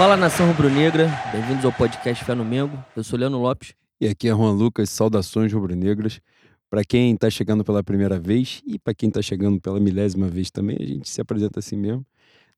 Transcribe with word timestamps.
Fala 0.00 0.16
nação 0.16 0.46
rubro-negra, 0.46 1.10
bem-vindos 1.30 1.62
ao 1.62 1.70
podcast 1.70 2.24
Fé 2.24 2.34
no 2.34 2.42
Mengo. 2.42 2.82
Eu 2.96 3.04
sou 3.04 3.18
Leandro 3.18 3.38
Lopes. 3.38 3.74
E 4.00 4.08
aqui 4.08 4.30
é 4.30 4.30
Juan 4.30 4.52
Lucas, 4.52 4.88
saudações 4.88 5.52
rubro-negras. 5.52 6.22
Para 6.70 6.82
quem 6.82 7.12
está 7.12 7.28
chegando 7.28 7.62
pela 7.62 7.84
primeira 7.84 8.18
vez 8.18 8.62
e 8.66 8.78
para 8.78 8.94
quem 8.94 9.10
está 9.10 9.20
chegando 9.20 9.60
pela 9.60 9.78
milésima 9.78 10.26
vez 10.26 10.50
também, 10.50 10.78
a 10.80 10.86
gente 10.86 11.06
se 11.06 11.20
apresenta 11.20 11.58
assim 11.58 11.76
mesmo. 11.76 12.02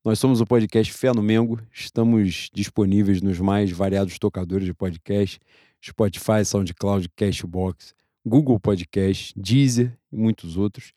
Nós 0.05 0.21
somos 0.21 0.41
o 0.41 0.47
podcast 0.47 0.93
Fé 0.93 1.13
no 1.13 1.21
Mengo, 1.21 1.59
estamos 1.73 2.49
disponíveis 2.55 3.21
nos 3.21 3.41
mais 3.41 3.73
variados 3.73 4.21
tocadores 4.21 4.65
de 4.65 4.73
podcast, 4.73 5.41
Spotify, 5.85 6.45
SoundCloud, 6.45 7.09
Cashbox, 7.17 7.93
Google 8.25 8.61
Podcast, 8.61 9.35
Deezer 9.37 9.99
e 10.13 10.17
muitos 10.17 10.57
outros. 10.57 10.93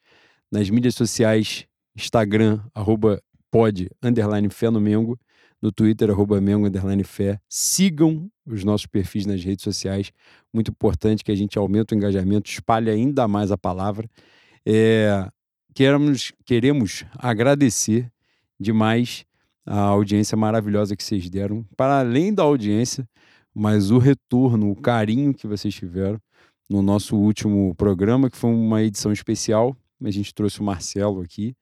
Nas 0.52 0.70
mídias 0.70 0.94
sociais, 0.94 1.66
Instagram, 1.96 2.62
arroba 2.72 3.20
pod, 3.50 3.90
underline 4.04 4.48
Fé 4.52 4.70
no 4.70 4.80
Mengo, 4.80 5.20
no 5.66 5.72
Twitter, 5.72 6.12
arroba 6.12 6.40
Mengo, 6.40 6.68
Fé. 7.04 7.40
Sigam 7.50 8.30
os 8.46 8.64
nossos 8.64 8.86
perfis 8.86 9.26
nas 9.26 9.44
redes 9.44 9.64
sociais, 9.64 10.12
muito 10.54 10.70
importante 10.70 11.24
que 11.24 11.32
a 11.32 11.36
gente 11.36 11.58
aumente 11.58 11.94
o 11.94 11.98
engajamento, 11.98 12.50
espalhe 12.50 12.92
ainda 12.92 13.28
mais 13.28 13.52
a 13.52 13.58
palavra. 13.58 14.08
É, 14.64 15.28
queremos, 15.74 16.32
queremos 16.46 17.04
agradecer 17.18 18.12
demais 18.60 19.26
a 19.66 19.80
audiência 19.80 20.38
maravilhosa 20.38 20.96
que 20.96 21.04
vocês 21.04 21.28
deram, 21.32 21.66
para 21.76 22.00
além 22.00 22.32
da 22.32 22.44
audiência, 22.44 23.10
mas 23.52 23.90
o 23.90 23.98
retorno, 23.98 24.70
o 24.70 24.76
carinho 24.76 25.34
que 25.34 25.48
vocês 25.48 25.74
tiveram 25.74 26.20
no 26.70 26.84
nosso 26.84 27.18
último 27.18 27.74
programa, 27.74 28.30
que 28.30 28.38
foi 28.38 28.52
uma 28.52 28.84
edição 28.84 29.12
especial. 29.12 29.76
A 30.04 30.12
gente 30.12 30.32
trouxe 30.32 30.60
o 30.60 30.64
Marcelo 30.64 31.22
aqui, 31.22 31.56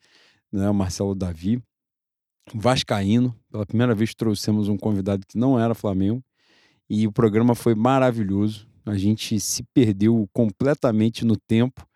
né, 0.51 0.69
o 0.69 0.73
Marcelo 0.73 1.15
Davi, 1.15 1.63
Vascaíno. 2.53 3.37
Pela 3.51 3.65
primeira 3.65 3.93
vez 3.93 4.15
trouxemos 4.15 4.67
um 4.67 4.77
convidado 4.77 5.25
que 5.27 5.37
não 5.37 5.59
era 5.59 5.75
Flamengo. 5.75 6.23
E 6.89 7.07
o 7.07 7.11
programa 7.11 7.55
foi 7.55 7.75
maravilhoso. 7.75 8.67
A 8.85 8.97
gente 8.97 9.39
se 9.39 9.63
perdeu 9.73 10.27
completamente 10.33 11.23
no 11.23 11.37
tempo, 11.37 11.87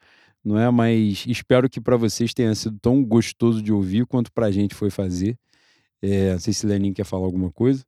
não 0.43 0.57
é? 0.57 0.69
Mas 0.71 1.25
espero 1.27 1.69
que 1.69 1.81
para 1.81 1.97
vocês 1.97 2.33
tenha 2.33 2.55
sido 2.55 2.79
tão 2.79 3.03
gostoso 3.03 3.61
de 3.61 3.73
ouvir 3.73 4.05
quanto 4.05 4.31
para 4.31 4.45
a 4.45 4.51
gente 4.51 4.73
foi 4.73 4.89
fazer. 4.89 5.37
É, 6.01 6.33
não 6.33 6.39
sei 6.39 6.53
se 6.53 6.65
Lenin 6.65 6.93
quer 6.93 7.03
falar 7.03 7.25
alguma 7.25 7.51
coisa, 7.51 7.83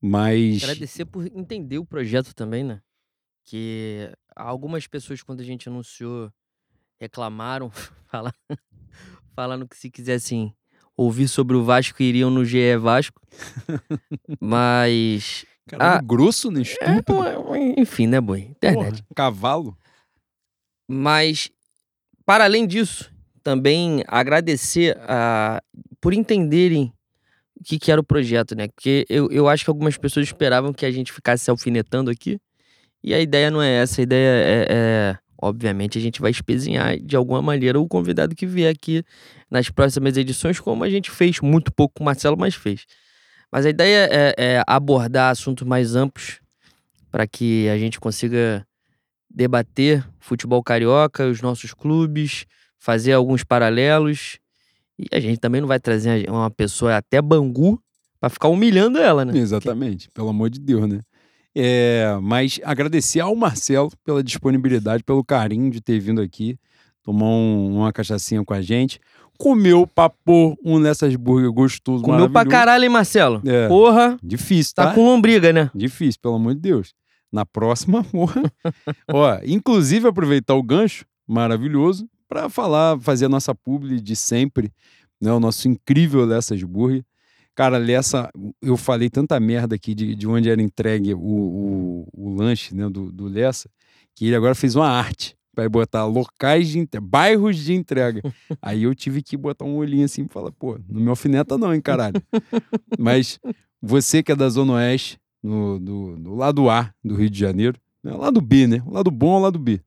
mas. 0.00 0.62
Agradecer 0.62 1.04
por 1.04 1.26
entender 1.26 1.78
o 1.78 1.84
projeto 1.84 2.34
também, 2.34 2.64
né? 2.64 2.80
Que 3.44 4.10
algumas 4.34 4.86
pessoas, 4.86 5.22
quando 5.22 5.40
a 5.40 5.44
gente 5.44 5.68
anunciou, 5.68 6.32
reclamaram, 6.98 7.70
falando, 9.34 9.68
que 9.68 9.76
se 9.76 9.90
quisessem 9.90 10.54
ouvir 10.98 11.28
sobre 11.28 11.56
o 11.56 11.62
Vasco, 11.64 12.02
iriam 12.02 12.28
no 12.30 12.44
GE 12.44 12.76
Vasco. 12.76 13.20
Mas. 14.40 15.46
Caralho, 15.66 15.98
Ah, 15.98 16.02
grosso 16.02 16.50
no 16.50 16.58
É, 16.58 16.62
estúpido. 16.62 17.02
bom, 17.14 17.56
enfim, 17.76 18.06
né, 18.06 18.20
boi? 18.20 18.40
Internet. 18.40 19.02
Porra, 19.02 19.14
cavalo. 19.14 19.76
Mas, 20.90 21.50
para 22.24 22.44
além 22.44 22.66
disso, 22.66 23.10
também 23.42 24.02
agradecer 24.08 24.96
a, 25.02 25.62
por 26.00 26.14
entenderem 26.14 26.92
o 27.60 27.64
que, 27.64 27.78
que 27.78 27.92
era 27.92 28.00
o 28.00 28.04
projeto, 28.04 28.54
né? 28.54 28.68
Porque 28.68 29.04
eu, 29.08 29.30
eu 29.30 29.48
acho 29.48 29.64
que 29.64 29.70
algumas 29.70 29.96
pessoas 29.98 30.26
esperavam 30.26 30.72
que 30.72 30.86
a 30.86 30.90
gente 30.90 31.12
ficasse 31.12 31.44
se 31.44 31.50
alfinetando 31.50 32.10
aqui. 32.10 32.40
E 33.04 33.12
a 33.12 33.20
ideia 33.20 33.50
não 33.50 33.60
é 33.60 33.70
essa. 33.82 34.00
A 34.00 34.04
ideia 34.04 34.28
é, 34.44 34.66
é, 34.70 35.18
obviamente, 35.40 35.98
a 35.98 36.00
gente 36.00 36.20
vai 36.20 36.30
espezinhar 36.30 36.98
de 36.98 37.14
alguma 37.16 37.42
maneira 37.42 37.78
o 37.78 37.86
convidado 37.86 38.34
que 38.34 38.46
vier 38.46 38.72
aqui 38.74 39.04
nas 39.50 39.70
próximas 39.70 40.16
edições, 40.16 40.60
como 40.60 40.84
a 40.84 40.90
gente 40.90 41.10
fez 41.10 41.40
muito 41.40 41.72
pouco 41.72 41.94
com 41.96 42.04
o 42.04 42.06
Marcelo, 42.06 42.36
mas 42.36 42.54
fez. 42.54 42.84
Mas 43.50 43.64
a 43.64 43.70
ideia 43.70 44.08
é, 44.10 44.34
é 44.36 44.62
abordar 44.66 45.30
assuntos 45.30 45.66
mais 45.66 45.94
amplos 45.96 46.38
para 47.10 47.26
que 47.26 47.68
a 47.68 47.78
gente 47.78 47.98
consiga 47.98 48.66
debater 49.30 50.06
futebol 50.18 50.62
carioca, 50.62 51.26
os 51.26 51.40
nossos 51.40 51.72
clubes, 51.72 52.44
fazer 52.78 53.12
alguns 53.12 53.44
paralelos. 53.44 54.38
E 54.98 55.06
a 55.12 55.20
gente 55.20 55.38
também 55.38 55.60
não 55.60 55.68
vai 55.68 55.78
trazer 55.80 56.28
uma 56.28 56.50
pessoa 56.50 56.96
até 56.96 57.22
Bangu 57.22 57.80
para 58.20 58.28
ficar 58.28 58.48
humilhando 58.48 58.98
ela, 58.98 59.24
né? 59.24 59.36
Exatamente, 59.38 60.10
pelo 60.10 60.28
amor 60.28 60.50
de 60.50 60.58
Deus, 60.58 60.88
né? 60.88 61.00
É, 61.54 62.18
mas 62.22 62.60
agradecer 62.64 63.20
ao 63.20 63.34
Marcelo 63.34 63.90
pela 64.04 64.22
disponibilidade, 64.22 65.02
pelo 65.02 65.24
carinho 65.24 65.70
de 65.70 65.80
ter 65.80 65.98
vindo 65.98 66.20
aqui, 66.20 66.58
tomar 67.02 67.26
um- 67.26 67.76
uma 67.78 67.92
cachaçinha 67.92 68.44
com 68.44 68.52
a 68.54 68.60
gente. 68.60 69.00
Comeu, 69.38 69.86
papou 69.86 70.58
um 70.64 70.80
nessas 70.80 71.14
burger 71.14 71.52
gostoso, 71.52 72.02
Comeu 72.02 72.28
pra 72.28 72.44
caralho, 72.44 72.82
hein, 72.82 72.90
Marcelo? 72.90 73.40
É. 73.46 73.68
Porra, 73.68 74.18
Difícil, 74.20 74.74
tá 74.74 74.86
tá? 74.86 74.94
com 74.94 75.04
lombriga, 75.04 75.52
né? 75.52 75.70
Difícil, 75.72 76.20
pelo 76.20 76.34
amor 76.34 76.56
de 76.56 76.60
Deus. 76.60 76.92
Na 77.30 77.46
próxima, 77.46 78.02
porra. 78.10 78.42
Ó, 79.08 79.38
inclusive 79.46 80.08
aproveitar 80.08 80.54
o 80.54 80.62
gancho 80.62 81.06
maravilhoso 81.26 82.08
para 82.28 82.48
falar, 82.48 82.98
fazer 83.00 83.26
a 83.26 83.28
nossa 83.28 83.54
publi 83.54 84.00
de 84.00 84.16
sempre, 84.16 84.72
né? 85.20 85.32
O 85.32 85.38
nosso 85.38 85.68
incrível 85.68 86.24
Lessas 86.24 86.60
Burger. 86.64 87.04
Cara, 87.54 87.78
Lessa, 87.78 88.30
eu 88.60 88.76
falei 88.76 89.08
tanta 89.08 89.38
merda 89.38 89.76
aqui 89.76 89.94
de, 89.94 90.16
de 90.16 90.26
onde 90.26 90.50
era 90.50 90.60
entregue 90.60 91.14
o, 91.14 91.18
o, 91.18 92.08
o 92.12 92.34
lanche 92.34 92.74
né, 92.74 92.88
do, 92.88 93.12
do 93.12 93.26
Lessa, 93.26 93.68
que 94.16 94.26
ele 94.26 94.36
agora 94.36 94.54
fez 94.54 94.74
uma 94.74 94.88
arte 94.88 95.37
para 95.58 95.68
botar 95.68 96.04
locais 96.06 96.68
de 96.68 96.78
entre- 96.78 97.00
bairros 97.00 97.56
de 97.56 97.74
entrega. 97.74 98.22
Aí 98.62 98.84
eu 98.84 98.94
tive 98.94 99.20
que 99.20 99.36
botar 99.36 99.64
um 99.64 99.74
olhinho 99.74 100.04
assim 100.04 100.22
e 100.22 100.28
falar, 100.28 100.52
pô, 100.52 100.78
não 100.88 101.00
me 101.00 101.08
alfineta 101.08 101.58
não, 101.58 101.74
hein, 101.74 101.80
caralho. 101.80 102.22
Mas 102.96 103.40
você 103.82 104.22
que 104.22 104.30
é 104.30 104.36
da 104.36 104.48
Zona 104.48 104.74
Oeste, 104.74 105.18
no, 105.42 105.80
do, 105.80 106.16
do 106.16 106.34
lado 106.36 106.70
A 106.70 106.94
do 107.02 107.16
Rio 107.16 107.28
de 107.28 107.36
Janeiro, 107.40 107.76
né? 108.04 108.12
lado 108.12 108.40
B, 108.40 108.68
né? 108.68 108.80
O 108.86 108.92
lado 108.92 109.10
bom 109.10 109.34
é 109.34 109.38
o 109.38 109.42
lado 109.42 109.58
B. 109.58 109.80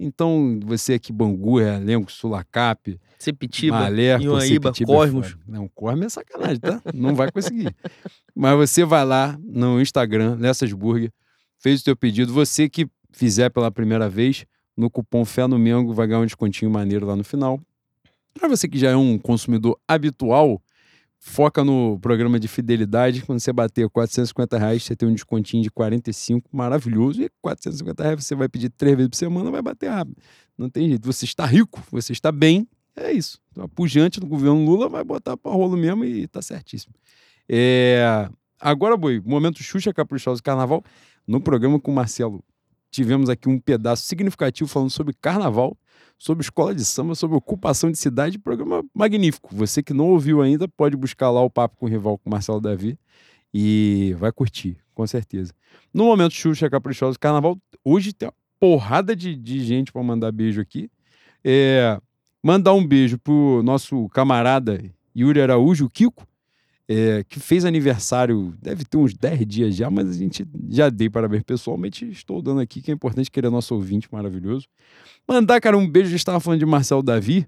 Então, 0.00 0.58
você 0.64 0.94
aqui, 0.94 1.12
Bangu, 1.12 1.58
Realengo, 1.58 2.10
Sulacap, 2.10 2.98
Sepitiba, 3.18 3.80
Malé, 3.80 4.16
Ioaíba, 4.18 4.30
Porcipitiba 4.70 4.92
é 4.92 4.96
Cosmos. 4.96 5.30
foda. 5.32 5.42
Não, 5.46 5.68
Cosmos 5.74 6.06
é 6.06 6.08
sacanagem, 6.08 6.60
tá? 6.60 6.80
Não 6.94 7.14
vai 7.14 7.30
conseguir. 7.30 7.74
Mas 8.34 8.56
você 8.56 8.82
vai 8.82 9.04
lá 9.04 9.38
no 9.44 9.78
Instagram, 9.78 10.36
Nessas 10.36 10.72
Burger, 10.72 11.12
fez 11.58 11.82
o 11.82 11.84
teu 11.84 11.94
pedido. 11.96 12.32
Você 12.32 12.66
que 12.66 12.88
fizer 13.12 13.50
pela 13.50 13.70
primeira 13.70 14.08
vez, 14.08 14.46
no 14.78 14.88
cupom 14.88 15.24
Fé 15.24 15.48
no 15.48 15.58
Mengo, 15.58 15.92
vai 15.92 16.06
ganhar 16.06 16.20
um 16.20 16.24
descontinho 16.24 16.70
maneiro 16.70 17.04
lá 17.04 17.16
no 17.16 17.24
final. 17.24 17.60
Para 18.32 18.48
você 18.48 18.68
que 18.68 18.78
já 18.78 18.90
é 18.90 18.96
um 18.96 19.18
consumidor 19.18 19.76
habitual, 19.88 20.62
foca 21.18 21.64
no 21.64 21.98
programa 21.98 22.38
de 22.38 22.46
fidelidade. 22.46 23.22
Quando 23.22 23.40
você 23.40 23.52
bater 23.52 23.90
450 23.90 24.56
reais, 24.56 24.84
você 24.84 24.94
tem 24.94 25.08
um 25.08 25.12
descontinho 25.12 25.64
de 25.64 25.70
45, 25.70 26.48
maravilhoso. 26.56 27.20
E 27.20 27.28
450 27.42 28.02
reais 28.04 28.24
você 28.24 28.36
vai 28.36 28.48
pedir 28.48 28.70
três 28.70 28.96
vezes 28.96 29.10
por 29.10 29.16
semana, 29.16 29.50
vai 29.50 29.60
bater 29.60 29.90
rápido. 29.90 30.16
Não 30.56 30.70
tem 30.70 30.88
jeito. 30.88 31.04
Você 31.06 31.24
está 31.24 31.44
rico, 31.44 31.82
você 31.90 32.12
está 32.12 32.30
bem, 32.30 32.68
é 32.94 33.12
isso. 33.12 33.40
Então, 33.50 33.64
a 33.64 33.68
pujante 33.68 34.20
do 34.20 34.26
governo 34.26 34.64
Lula 34.64 34.88
vai 34.88 35.02
botar 35.02 35.36
para 35.36 35.50
rolo 35.50 35.76
mesmo 35.76 36.04
e 36.04 36.28
tá 36.28 36.40
certíssimo. 36.40 36.94
É... 37.48 38.30
Agora, 38.60 38.96
Boi, 38.96 39.20
momento 39.24 39.60
Xuxa 39.60 39.92
Caprichosa 39.92 40.40
Carnaval. 40.40 40.84
No 41.26 41.40
programa 41.40 41.78
com 41.78 41.90
o 41.90 41.94
Marcelo, 41.94 42.42
tivemos 42.90 43.28
aqui 43.28 43.48
um 43.48 43.58
pedaço 43.58 44.04
significativo 44.04 44.68
falando 44.68 44.90
sobre 44.90 45.14
carnaval, 45.20 45.76
sobre 46.18 46.42
escola 46.42 46.74
de 46.74 46.84
samba, 46.84 47.14
sobre 47.14 47.36
ocupação 47.36 47.90
de 47.90 47.98
cidade. 47.98 48.38
Programa 48.38 48.84
magnífico. 48.94 49.54
Você 49.54 49.82
que 49.82 49.94
não 49.94 50.10
ouviu 50.10 50.42
ainda, 50.42 50.66
pode 50.68 50.96
buscar 50.96 51.30
lá 51.30 51.42
o 51.42 51.50
Papo 51.50 51.76
com 51.76 51.86
o 51.86 51.88
Rival 51.88 52.18
com 52.18 52.28
o 52.28 52.32
Marcelo 52.32 52.60
Davi 52.60 52.98
e 53.52 54.14
vai 54.18 54.32
curtir, 54.32 54.76
com 54.94 55.06
certeza. 55.06 55.52
No 55.92 56.04
momento 56.04 56.34
Xuxa 56.34 56.68
Caprichosa 56.68 57.18
Carnaval, 57.18 57.56
hoje 57.84 58.12
tem 58.12 58.28
uma 58.28 58.34
porrada 58.60 59.14
de, 59.14 59.34
de 59.36 59.60
gente 59.60 59.92
para 59.92 60.02
mandar 60.02 60.32
beijo 60.32 60.60
aqui. 60.60 60.90
É, 61.44 61.98
mandar 62.42 62.74
um 62.74 62.86
beijo 62.86 63.18
pro 63.18 63.62
nosso 63.62 64.08
camarada 64.10 64.82
Yuri 65.16 65.40
Araújo, 65.40 65.86
o 65.86 65.90
Kiko, 65.90 66.26
é, 66.88 67.22
que 67.28 67.38
fez 67.38 67.66
aniversário, 67.66 68.54
deve 68.62 68.84
ter 68.84 68.96
uns 68.96 69.12
10 69.12 69.46
dias 69.46 69.76
já, 69.76 69.90
mas 69.90 70.08
a 70.08 70.12
gente 70.14 70.46
já 70.70 70.88
dei 70.88 71.10
parabéns 71.10 71.42
pessoalmente, 71.42 72.08
estou 72.10 72.40
dando 72.40 72.60
aqui, 72.60 72.80
que 72.80 72.90
é 72.90 72.94
importante 72.94 73.30
que 73.30 73.38
ele 73.38 73.46
é 73.46 73.50
nosso 73.50 73.74
ouvinte 73.74 74.08
maravilhoso. 74.10 74.66
Mandar, 75.28 75.60
cara, 75.60 75.76
um 75.76 75.86
beijo, 75.86 76.08
já 76.10 76.16
estava 76.16 76.40
falando 76.40 76.60
de 76.60 76.66
Marcelo 76.66 77.02
Davi, 77.02 77.46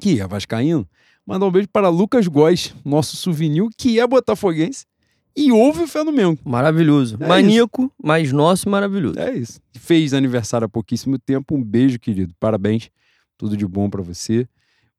que 0.00 0.20
é 0.20 0.26
vascaíno, 0.26 0.88
mandar 1.24 1.46
um 1.46 1.50
beijo 1.50 1.68
para 1.68 1.88
Lucas 1.88 2.26
Góes, 2.26 2.74
nosso 2.84 3.16
souvenir, 3.16 3.68
que 3.78 4.00
é 4.00 4.06
botafoguense, 4.06 4.84
e 5.36 5.52
ouve 5.52 5.84
o 5.84 5.86
Fé 5.86 6.02
no 6.02 6.10
Mengo. 6.10 6.40
Maravilhoso. 6.44 7.16
É 7.20 7.26
Maníaco, 7.26 7.92
mas 8.02 8.32
nosso 8.32 8.68
maravilhoso. 8.68 9.16
É 9.18 9.32
isso. 9.32 9.60
Fez 9.78 10.12
aniversário 10.12 10.64
há 10.64 10.68
pouquíssimo 10.68 11.18
tempo. 11.20 11.54
Um 11.54 11.62
beijo, 11.62 12.00
querido. 12.00 12.34
Parabéns. 12.40 12.90
Tudo 13.38 13.56
de 13.56 13.64
bom 13.64 13.88
para 13.88 14.02
você. 14.02 14.48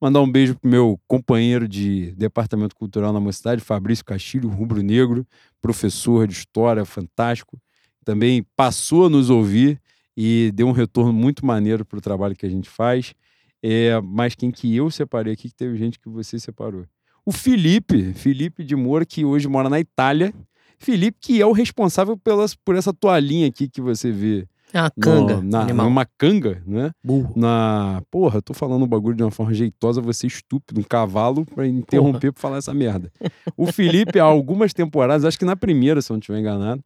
Mandar 0.02 0.20
um 0.22 0.32
beijo 0.32 0.56
pro 0.56 0.68
meu 0.68 1.00
companheiro 1.08 1.68
de 1.68 2.12
Departamento 2.14 2.76
Cultural 2.76 3.14
na 3.14 3.20
Mocidade, 3.20 3.62
Fabrício 3.62 4.04
Castilho, 4.04 4.50
rubro-negro, 4.50 5.24
professor 5.62 6.28
de 6.28 6.34
história, 6.34 6.84
fantástico. 6.84 7.62
Também 8.04 8.44
passou 8.56 9.06
a 9.06 9.10
nos 9.12 9.30
ouvir 9.30 9.80
e 10.18 10.52
deu 10.56 10.68
um 10.68 10.72
retorno 10.72 11.14
muito 11.14 11.46
maneiro 11.46 11.86
pro 11.86 12.02
trabalho 12.02 12.36
que 12.36 12.48
a 12.48 12.50
gente 12.50 12.68
faz. 12.68 13.14
É, 13.62 14.02
mas 14.02 14.34
quem 14.34 14.50
que 14.50 14.76
eu 14.76 14.90
separei 14.90 15.34
aqui, 15.34 15.50
que 15.50 15.56
teve 15.56 15.78
gente 15.78 16.00
que 16.00 16.10
você 16.10 16.40
separou. 16.40 16.86
O 17.24 17.32
Felipe, 17.32 18.12
Felipe 18.16 18.64
de 18.64 18.76
Moura, 18.76 19.06
que 19.06 19.24
hoje 19.24 19.48
mora 19.48 19.70
na 19.70 19.80
Itália, 19.80 20.34
Felipe, 20.80 21.20
que 21.22 21.40
é 21.40 21.46
o 21.46 21.52
responsável 21.52 22.18
pelas, 22.18 22.56
por 22.56 22.76
essa 22.76 22.92
toalhinha 22.92 23.48
aqui 23.48 23.70
que 23.70 23.80
você 23.80 24.12
vê. 24.12 24.48
É 24.74 24.80
uma 24.82 24.92
canga. 24.92 25.36
no- 25.38 25.44
na, 25.44 25.62
animal. 25.62 25.88
uma 25.88 26.06
canga, 26.18 26.62
né? 26.66 26.92
Burro. 27.04 27.34
Na. 27.36 28.02
Porra, 28.10 28.38
eu 28.38 28.42
tô 28.42 28.54
falando 28.54 28.84
um 28.84 28.88
bagulho 28.88 29.16
de 29.16 29.24
uma 29.24 29.32
forma 29.32 29.54
jeitosa, 29.54 30.00
você 30.02 30.28
estúpido, 30.28 30.80
um 30.80 30.84
cavalo 30.84 31.46
pra 31.46 31.68
interromper 31.68 32.32
pra 32.32 32.42
falar 32.42 32.58
essa 32.58 32.74
merda. 32.74 33.12
O 33.58 33.72
Felipe, 33.72 34.20
há 34.20 34.24
algumas 34.24 34.74
temporadas, 34.74 35.26
acho 35.26 35.38
que 35.40 35.46
na 35.46 35.56
primeira, 35.56 36.02
se 36.02 36.12
eu 36.12 36.16
não 36.16 36.20
estiver 36.20 36.40
enganado, 36.40 36.84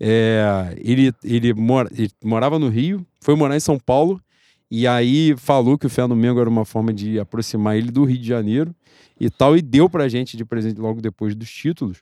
é, 0.00 0.74
ele, 0.78 1.12
ele, 1.24 1.52
mora, 1.54 1.88
ele 1.96 2.10
morava 2.24 2.58
no 2.58 2.68
Rio, 2.68 3.04
foi 3.20 3.34
morar 3.34 3.56
em 3.56 3.60
São 3.60 3.78
Paulo, 3.78 4.20
e 4.70 4.86
aí 4.86 5.34
falou 5.36 5.76
que 5.78 5.86
o 5.86 5.90
Fé 5.90 6.06
no 6.06 6.14
Mengo 6.14 6.40
era 6.40 6.48
uma 6.48 6.64
forma 6.64 6.92
de 6.92 7.18
aproximar 7.18 7.76
ele 7.76 7.90
do 7.90 8.04
Rio 8.04 8.18
de 8.18 8.26
Janeiro 8.28 8.74
e 9.18 9.28
tal, 9.30 9.56
e 9.56 9.62
deu 9.62 9.88
pra 9.90 10.08
gente 10.08 10.36
de 10.36 10.44
presente 10.44 10.80
logo 10.80 11.00
depois 11.00 11.34
dos 11.34 11.50
títulos. 11.50 11.98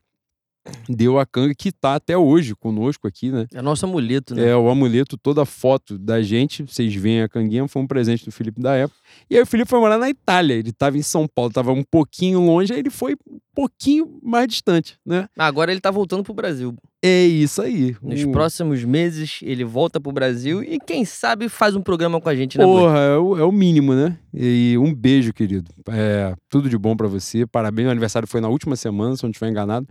Deu 0.89 1.19
a 1.19 1.27
canga 1.27 1.55
que 1.55 1.73
tá 1.73 1.95
até 1.97 2.17
hoje 2.17 2.55
conosco 2.55 3.07
aqui, 3.09 3.31
né? 3.31 3.47
É 3.53 3.61
nosso 3.61 3.85
amuleto, 3.87 4.35
né? 4.35 4.49
É, 4.51 4.57
o 4.57 4.69
amuleto, 4.69 5.17
toda 5.17 5.43
a 5.43 5.47
foto 5.47 5.99
da 5.99 6.23
gente, 6.23 6.63
vocês 6.63 6.95
veem 6.95 7.23
a 7.23 7.29
canguinha, 7.29 7.67
foi 7.67 7.83
um 7.83 7.87
presente 7.87 8.25
do 8.25 8.31
Felipe 8.33 8.61
da 8.61 8.75
época. 8.75 8.99
E 9.29 9.37
aí 9.37 9.43
o 9.43 9.47
Felipe 9.47 9.69
foi 9.69 9.81
morar 9.81 9.99
na 9.99 10.09
Itália, 10.09 10.55
ele 10.55 10.71
estava 10.71 10.97
em 10.97 11.03
São 11.03 11.27
Paulo, 11.27 11.49
estava 11.49 11.73
um 11.73 11.83
pouquinho 11.83 12.41
longe, 12.41 12.73
aí 12.73 12.79
ele 12.81 12.91
foi 12.91 13.15
um 13.29 13.39
pouquinho 13.55 14.19
mais 14.23 14.47
distante, 14.49 14.97
né? 15.05 15.29
Agora 15.37 15.71
ele 15.73 15.81
tá 15.81 15.91
voltando 15.91 16.23
pro 16.23 16.35
Brasil. 16.35 16.75
É 17.03 17.25
isso 17.25 17.63
aí. 17.63 17.95
Nos 18.03 18.23
O- 18.25 18.33
próximos 18.33 18.83
meses 18.85 19.39
ele 19.43 19.65
volta 19.65 20.01
pro 20.01 20.13
Brasil 20.13 20.63
e 20.63 20.79
quem 20.79 21.05
sabe 21.05 21.49
faz 21.49 21.75
um 21.77 21.81
programa 21.83 22.21
com 22.21 22.29
a 22.29 22.35
gente, 22.35 22.59
né? 22.59 22.65
Porra, 22.65 22.99
é 22.99 23.17
o, 23.17 23.39
é 23.39 23.45
o 23.45 23.53
mínimo, 23.53 23.95
né? 23.95 24.19
E 24.35 24.77
um 24.79 24.95
beijo, 24.95 25.33
querido. 25.33 25.71
É, 25.89 26.35
tudo 26.51 26.69
de 26.69 26.77
bom 26.77 26.97
pra 26.97 27.07
você. 27.07 27.47
Parabéns, 27.47 27.89
o 27.89 27.91
aniversário 27.91 28.27
foi 28.29 28.41
na 28.41 28.49
última 28.49 28.77
semana, 28.77 29.17
se 29.17 29.25
eu 29.25 29.29
não 29.29 29.31
estiver 29.33 29.49
enganado. 29.51 29.87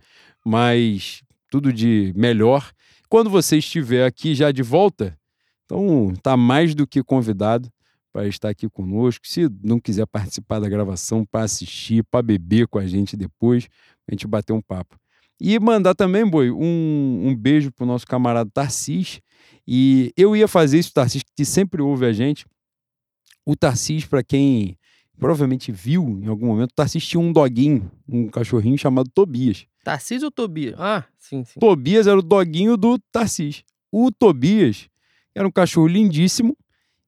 Mas 0.45 1.23
tudo 1.49 1.73
de 1.73 2.13
melhor. 2.15 2.71
Quando 3.09 3.29
você 3.29 3.57
estiver 3.57 4.05
aqui 4.05 4.35
já 4.35 4.51
de 4.51 4.61
volta, 4.61 5.17
então 5.65 6.13
tá 6.21 6.37
mais 6.37 6.75
do 6.75 6.85
que 6.85 7.03
convidado 7.03 7.71
para 8.13 8.27
estar 8.27 8.49
aqui 8.49 8.69
conosco. 8.69 9.27
Se 9.27 9.49
não 9.63 9.79
quiser 9.79 10.05
participar 10.05 10.59
da 10.59 10.69
gravação, 10.69 11.25
para 11.25 11.43
assistir, 11.43 12.03
para 12.03 12.21
beber 12.21 12.67
com 12.67 12.79
a 12.79 12.87
gente 12.87 13.17
depois, 13.17 13.67
a 14.07 14.13
gente 14.13 14.27
bater 14.27 14.53
um 14.53 14.61
papo. 14.61 14.97
E 15.39 15.59
mandar 15.59 15.93
também, 15.95 16.25
Boi, 16.25 16.49
um, 16.49 17.21
um 17.25 17.35
beijo 17.35 17.71
pro 17.71 17.85
nosso 17.85 18.07
camarada 18.07 18.49
Tarcis. 18.53 19.19
E 19.67 20.13
eu 20.15 20.35
ia 20.35 20.47
fazer 20.47 20.79
isso, 20.79 20.93
Tarcis, 20.93 21.23
que 21.35 21.43
sempre 21.43 21.81
ouve 21.81 22.05
a 22.05 22.13
gente. 22.13 22.45
O 23.45 23.55
Tarcis, 23.55 24.05
para 24.05 24.23
quem 24.23 24.77
provavelmente 25.19 25.71
viu 25.71 26.19
em 26.21 26.27
algum 26.27 26.47
momento, 26.47 26.71
o 26.71 26.75
Tarcis 26.75 27.05
tinha 27.05 27.19
um 27.19 27.33
doguinho, 27.33 27.91
um 28.07 28.27
cachorrinho 28.29 28.77
chamado 28.77 29.09
Tobias. 29.13 29.65
Tarcísio 29.85 30.25
ou 30.25 30.31
Tobias? 30.31 30.73
Ah, 30.79 31.03
sim, 31.19 31.45
sim. 31.45 31.59
Tobias 31.59 32.07
era 32.07 32.17
o 32.17 32.23
doguinho 32.23 32.75
do 32.75 32.97
Tarcis. 33.11 33.63
O 33.91 34.11
Tobias 34.11 34.89
era 35.35 35.47
um 35.47 35.51
cachorro 35.51 35.87
lindíssimo 35.87 36.57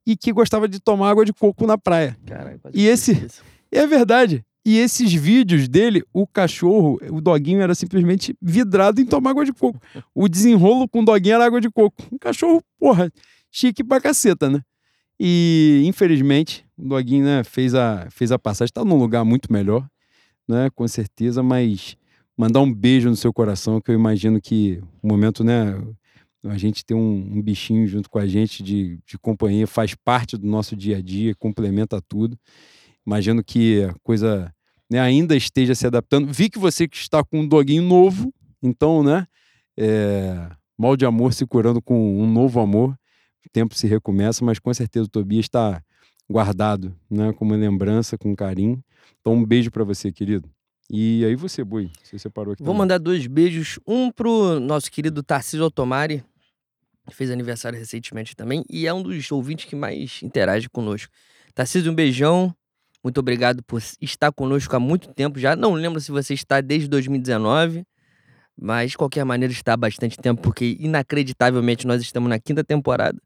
e 0.05 0.15
que 0.15 0.31
gostava 0.31 0.67
de 0.67 0.79
tomar 0.79 1.09
água 1.09 1.25
de 1.25 1.33
coco 1.33 1.65
na 1.65 1.75
praia. 1.75 2.15
Caralho, 2.25 2.61
E 2.73 2.85
esse-. 2.85 3.27
E 3.71 3.77
é 3.77 3.87
verdade. 3.87 4.45
E 4.63 4.77
esses 4.77 5.11
vídeos 5.11 5.67
dele, 5.67 6.03
o 6.13 6.27
cachorro, 6.27 6.99
o 7.09 7.19
doguinho 7.19 7.61
era 7.61 7.73
simplesmente 7.73 8.35
vidrado 8.41 9.01
em 9.01 9.05
tomar 9.05 9.31
água 9.31 9.43
de 9.43 9.53
coco. 9.53 9.79
O 10.13 10.29
desenrolo 10.29 10.87
com 10.87 10.99
o 10.99 11.05
doguinho 11.05 11.35
era 11.35 11.45
água 11.45 11.59
de 11.59 11.71
coco. 11.71 12.03
Um 12.11 12.17
cachorro, 12.17 12.61
porra, 12.77 13.11
chique 13.49 13.83
pra 13.83 13.99
caceta, 13.99 14.49
né? 14.49 14.61
E, 15.19 15.81
infelizmente, 15.85 16.63
o 16.77 16.87
doguinho 16.87 17.25
né, 17.25 17.43
fez, 17.43 17.73
a, 17.73 18.07
fez 18.11 18.31
a 18.31 18.37
passagem. 18.37 18.71
Tá 18.71 18.85
num 18.85 18.97
lugar 18.97 19.25
muito 19.25 19.51
melhor, 19.51 19.87
né? 20.47 20.69
Com 20.75 20.87
certeza, 20.87 21.41
mas 21.41 21.97
mandar 22.37 22.61
um 22.61 22.73
beijo 22.73 23.09
no 23.09 23.15
seu 23.15 23.33
coração, 23.33 23.81
que 23.81 23.91
eu 23.91 23.95
imagino 23.95 24.39
que 24.39 24.81
o 25.01 25.07
momento, 25.07 25.43
né? 25.43 25.75
A 26.43 26.57
gente 26.57 26.85
ter 26.85 26.93
um, 26.93 26.99
um 26.99 27.41
bichinho 27.41 27.87
junto 27.87 28.09
com 28.09 28.19
a 28.19 28.27
gente 28.27 28.63
de, 28.63 28.99
de 29.05 29.17
companhia 29.17 29.67
faz 29.67 29.95
parte 29.95 30.37
do 30.37 30.47
nosso 30.47 30.75
dia 30.75 30.97
a 30.97 31.01
dia, 31.01 31.35
complementa 31.35 32.01
tudo. 32.01 32.37
Imagino 33.05 33.43
que 33.43 33.83
a 33.83 33.93
coisa 34.03 34.53
né, 34.89 34.99
ainda 34.99 35.35
esteja 35.35 35.73
se 35.75 35.87
adaptando. 35.87 36.31
Vi 36.31 36.49
que 36.49 36.59
você 36.59 36.87
que 36.87 36.95
está 36.95 37.23
com 37.23 37.39
um 37.39 37.47
doguinho 37.47 37.83
novo, 37.83 38.31
então, 38.61 39.03
né? 39.03 39.27
é, 39.77 40.49
mal 40.77 40.97
de 40.97 41.05
amor 41.05 41.33
se 41.33 41.45
curando 41.45 41.81
com 41.81 42.19
um 42.19 42.29
novo 42.29 42.59
amor. 42.59 42.97
O 43.45 43.49
tempo 43.49 43.75
se 43.75 43.87
recomeça, 43.87 44.43
mas 44.43 44.59
com 44.59 44.73
certeza 44.73 45.05
o 45.05 45.09
Tobias 45.09 45.45
está 45.45 45.81
guardado, 46.29 46.93
né? 47.09 47.31
Como 47.33 47.53
lembrança, 47.53 48.17
com 48.17 48.35
carinho. 48.35 48.83
Então, 49.21 49.33
um 49.33 49.45
beijo 49.45 49.71
para 49.71 49.83
você, 49.83 50.11
querido. 50.11 50.49
E 50.89 51.25
aí 51.25 51.35
você, 51.35 51.63
Boi, 51.63 51.91
você 52.01 52.17
separou 52.17 52.53
aqui. 52.53 52.63
Vou 52.63 52.73
também. 52.73 52.79
mandar 52.79 52.97
dois 52.97 53.27
beijos. 53.27 53.79
Um 53.85 54.09
pro 54.09 54.59
nosso 54.59 54.89
querido 54.89 55.21
Tarcísio 55.21 55.65
Otomari, 55.65 56.23
que 57.09 57.15
fez 57.15 57.29
aniversário 57.29 57.77
recentemente 57.77 58.35
também, 58.35 58.63
e 58.69 58.87
é 58.87 58.93
um 58.93 59.03
dos 59.03 59.31
ouvintes 59.31 59.65
que 59.65 59.75
mais 59.75 60.21
interage 60.23 60.69
conosco. 60.69 61.11
Tarcísio, 61.53 61.91
um 61.91 61.95
beijão. 61.95 62.55
Muito 63.03 63.19
obrigado 63.19 63.63
por 63.63 63.81
estar 64.01 64.31
conosco 64.31 64.75
há 64.75 64.79
muito 64.79 65.13
tempo 65.13 65.39
já. 65.39 65.55
Não 65.55 65.73
lembro 65.73 65.99
se 65.99 66.11
você 66.11 66.33
está 66.33 66.61
desde 66.61 66.87
2019, 66.87 67.85
mas 68.59 68.91
de 68.91 68.97
qualquer 68.97 69.23
maneira 69.23 69.51
está 69.51 69.73
há 69.73 69.77
bastante 69.77 70.17
tempo, 70.17 70.41
porque 70.41 70.77
inacreditavelmente 70.79 71.85
nós 71.85 72.01
estamos 72.01 72.29
na 72.29 72.39
quinta 72.39 72.63
temporada. 72.63 73.21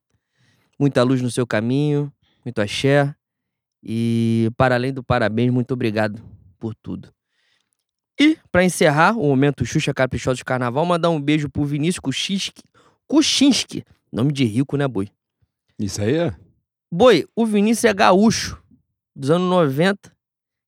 Muita 0.79 1.03
luz 1.03 1.21
no 1.21 1.29
seu 1.29 1.45
caminho, 1.45 2.11
muito 2.43 2.59
axé. 2.59 3.15
E 3.83 4.49
para 4.57 4.75
além 4.75 4.91
do 4.91 5.03
parabéns, 5.03 5.51
muito 5.51 5.73
obrigado 5.73 6.21
por 6.59 6.75
tudo. 6.75 7.11
E, 8.21 8.37
para 8.51 8.63
encerrar 8.63 9.17
o 9.17 9.23
momento 9.27 9.65
Xuxa 9.65 9.91
Caprichosa 9.93 10.35
de 10.35 10.45
Carnaval, 10.45 10.85
mandar 10.85 11.09
um 11.09 11.19
beijo 11.19 11.49
pro 11.49 11.65
Vinícius 11.65 11.99
Kuchinski. 11.99 12.61
Kuchinski. 13.07 13.83
Nome 14.13 14.31
de 14.31 14.45
rico, 14.45 14.77
né, 14.77 14.87
Boi? 14.87 15.09
Isso 15.79 15.99
aí 16.01 16.15
é. 16.17 16.35
Boi, 16.93 17.25
o 17.35 17.45
Vinícius 17.47 17.85
é 17.85 17.93
gaúcho, 17.93 18.61
dos 19.15 19.31
anos 19.31 19.49
90. 19.49 20.11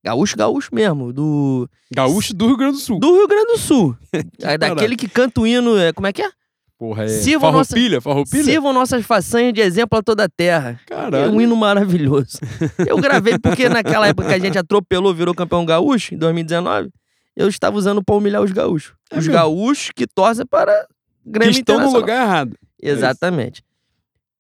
Gaúcho, 0.04 0.36
gaúcho 0.36 0.70
mesmo, 0.74 1.14
do, 1.14 1.70
Gaúcho 1.94 2.34
do 2.34 2.48
Rio 2.48 2.58
Grande 2.58 2.74
do 2.74 2.80
Sul. 2.80 3.00
do 3.00 3.14
Rio 3.14 3.28
Grande 3.28 3.54
do 3.54 3.58
Sul. 3.58 3.96
é 4.42 4.58
daquele 4.58 4.96
que 4.96 5.08
canta 5.08 5.40
o 5.40 5.48
hino, 5.48 5.78
é, 5.78 5.94
como 5.94 6.08
é 6.08 6.12
que 6.12 6.24
é? 6.24 6.30
Porra, 6.78 7.04
é. 7.04 7.08
Sirva 7.08 7.50
a 7.50 7.52
nossa- 7.52 7.70
farroupilha, 7.70 8.02
farroupilha? 8.02 8.44
Sirvam 8.44 8.74
nossas 8.74 9.06
façanhas 9.06 9.54
de 9.54 9.62
exemplo 9.62 10.00
a 10.00 10.02
toda 10.02 10.24
a 10.26 10.30
terra. 10.30 10.80
É 10.86 10.90
Caralho. 10.90 11.32
um 11.32 11.40
hino 11.40 11.56
maravilhoso. 11.56 12.40
Eu 12.86 12.98
gravei 12.98 13.38
porque 13.38 13.70
naquela 13.70 14.08
época 14.08 14.28
que 14.28 14.34
a 14.34 14.40
gente 14.40 14.58
atropelou, 14.58 15.14
virou 15.14 15.36
campeão 15.36 15.66
gaúcho, 15.66 16.16
em 16.16 16.18
2019, 16.18 16.90
eu 17.36 17.48
estava 17.48 17.78
usando 17.78 18.04
pra 18.04 18.16
humilhar 18.16 18.42
os 18.42 18.52
gaúchos. 18.52 18.94
É 19.10 19.18
os 19.18 19.28
mesmo? 19.28 19.34
gaúchos 19.34 19.92
que 19.96 20.06
torcem 20.08 20.46
para 20.46 20.88
Que 21.24 21.32
Grêmio 21.32 21.52
estão 21.52 21.80
no 21.80 21.92
lugar 21.92 22.26
errado. 22.26 22.58
Exatamente. 22.82 23.64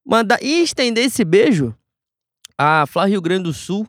Mandar 0.05 0.41
e 0.41 0.61
estender 0.61 1.05
esse 1.05 1.23
beijo 1.23 1.75
a 2.57 2.85
Flá 2.85 3.05
Rio 3.05 3.21
Grande 3.21 3.43
do 3.43 3.53
Sul, 3.53 3.87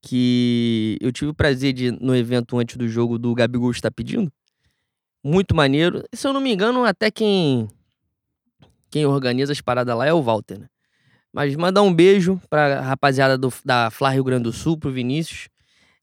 que 0.00 0.98
eu 1.00 1.12
tive 1.12 1.30
o 1.30 1.34
prazer 1.34 1.72
de 1.72 1.90
no 1.92 2.14
evento 2.14 2.58
antes 2.58 2.76
do 2.76 2.88
jogo 2.88 3.18
do 3.18 3.34
Gabigol 3.34 3.70
está 3.70 3.90
pedindo. 3.90 4.32
Muito 5.22 5.54
maneiro. 5.54 6.02
Se 6.12 6.26
eu 6.26 6.32
não 6.32 6.40
me 6.40 6.52
engano, 6.52 6.84
até 6.84 7.10
quem 7.10 7.68
quem 8.90 9.06
organiza 9.06 9.52
as 9.52 9.60
paradas 9.60 9.96
lá 9.96 10.06
é 10.06 10.12
o 10.12 10.22
Walter, 10.22 10.58
né? 10.58 10.66
Mas 11.32 11.56
mandar 11.56 11.80
um 11.80 11.94
beijo 11.94 12.40
pra 12.50 12.80
rapaziada 12.80 13.38
do, 13.38 13.50
da 13.64 13.90
Flá 13.90 14.10
Rio 14.10 14.24
Grande 14.24 14.42
do 14.42 14.52
Sul, 14.52 14.76
pro 14.76 14.92
Vinícius. 14.92 15.48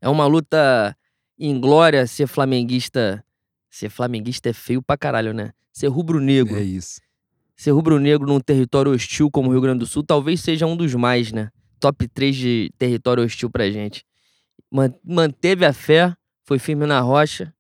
É 0.02 0.10
uma 0.10 0.26
luta 0.26 0.96
inglória 1.40 2.06
ser 2.06 2.28
flamenguista. 2.28 3.24
Ser 3.70 3.90
flamenguista 3.90 4.50
é 4.50 4.54
feio 4.54 4.82
pra 4.82 4.98
caralho, 4.98 5.34
né? 5.34 5.52
Ser 5.72 5.88
rubro-negro 5.88 6.58
É 6.58 6.64
isso. 6.64 7.00
ser 7.56 7.72
rubro-negro 7.72 8.28
num 8.28 8.40
território 8.40 8.92
hostil 8.92 9.30
como 9.32 9.50
o 9.50 9.52
Rio 9.52 9.62
Grande 9.62 9.80
do 9.80 9.86
Sul 9.86 10.04
talvez 10.04 10.42
seja 10.42 10.66
um 10.66 10.76
dos 10.76 10.94
mais, 10.96 11.32
né? 11.32 11.50
Top 11.80 12.08
3 12.08 12.36
de 12.36 12.72
território 12.78 13.24
hostil 13.24 13.50
pra 13.50 13.70
gente. 13.70 14.04
Man- 14.72 14.94
Manteve 15.04 15.66
a 15.66 15.72
fé, 15.74 16.14
foi 16.46 16.58
firme 16.60 16.86
na 16.86 17.00
rocha, 17.00 17.54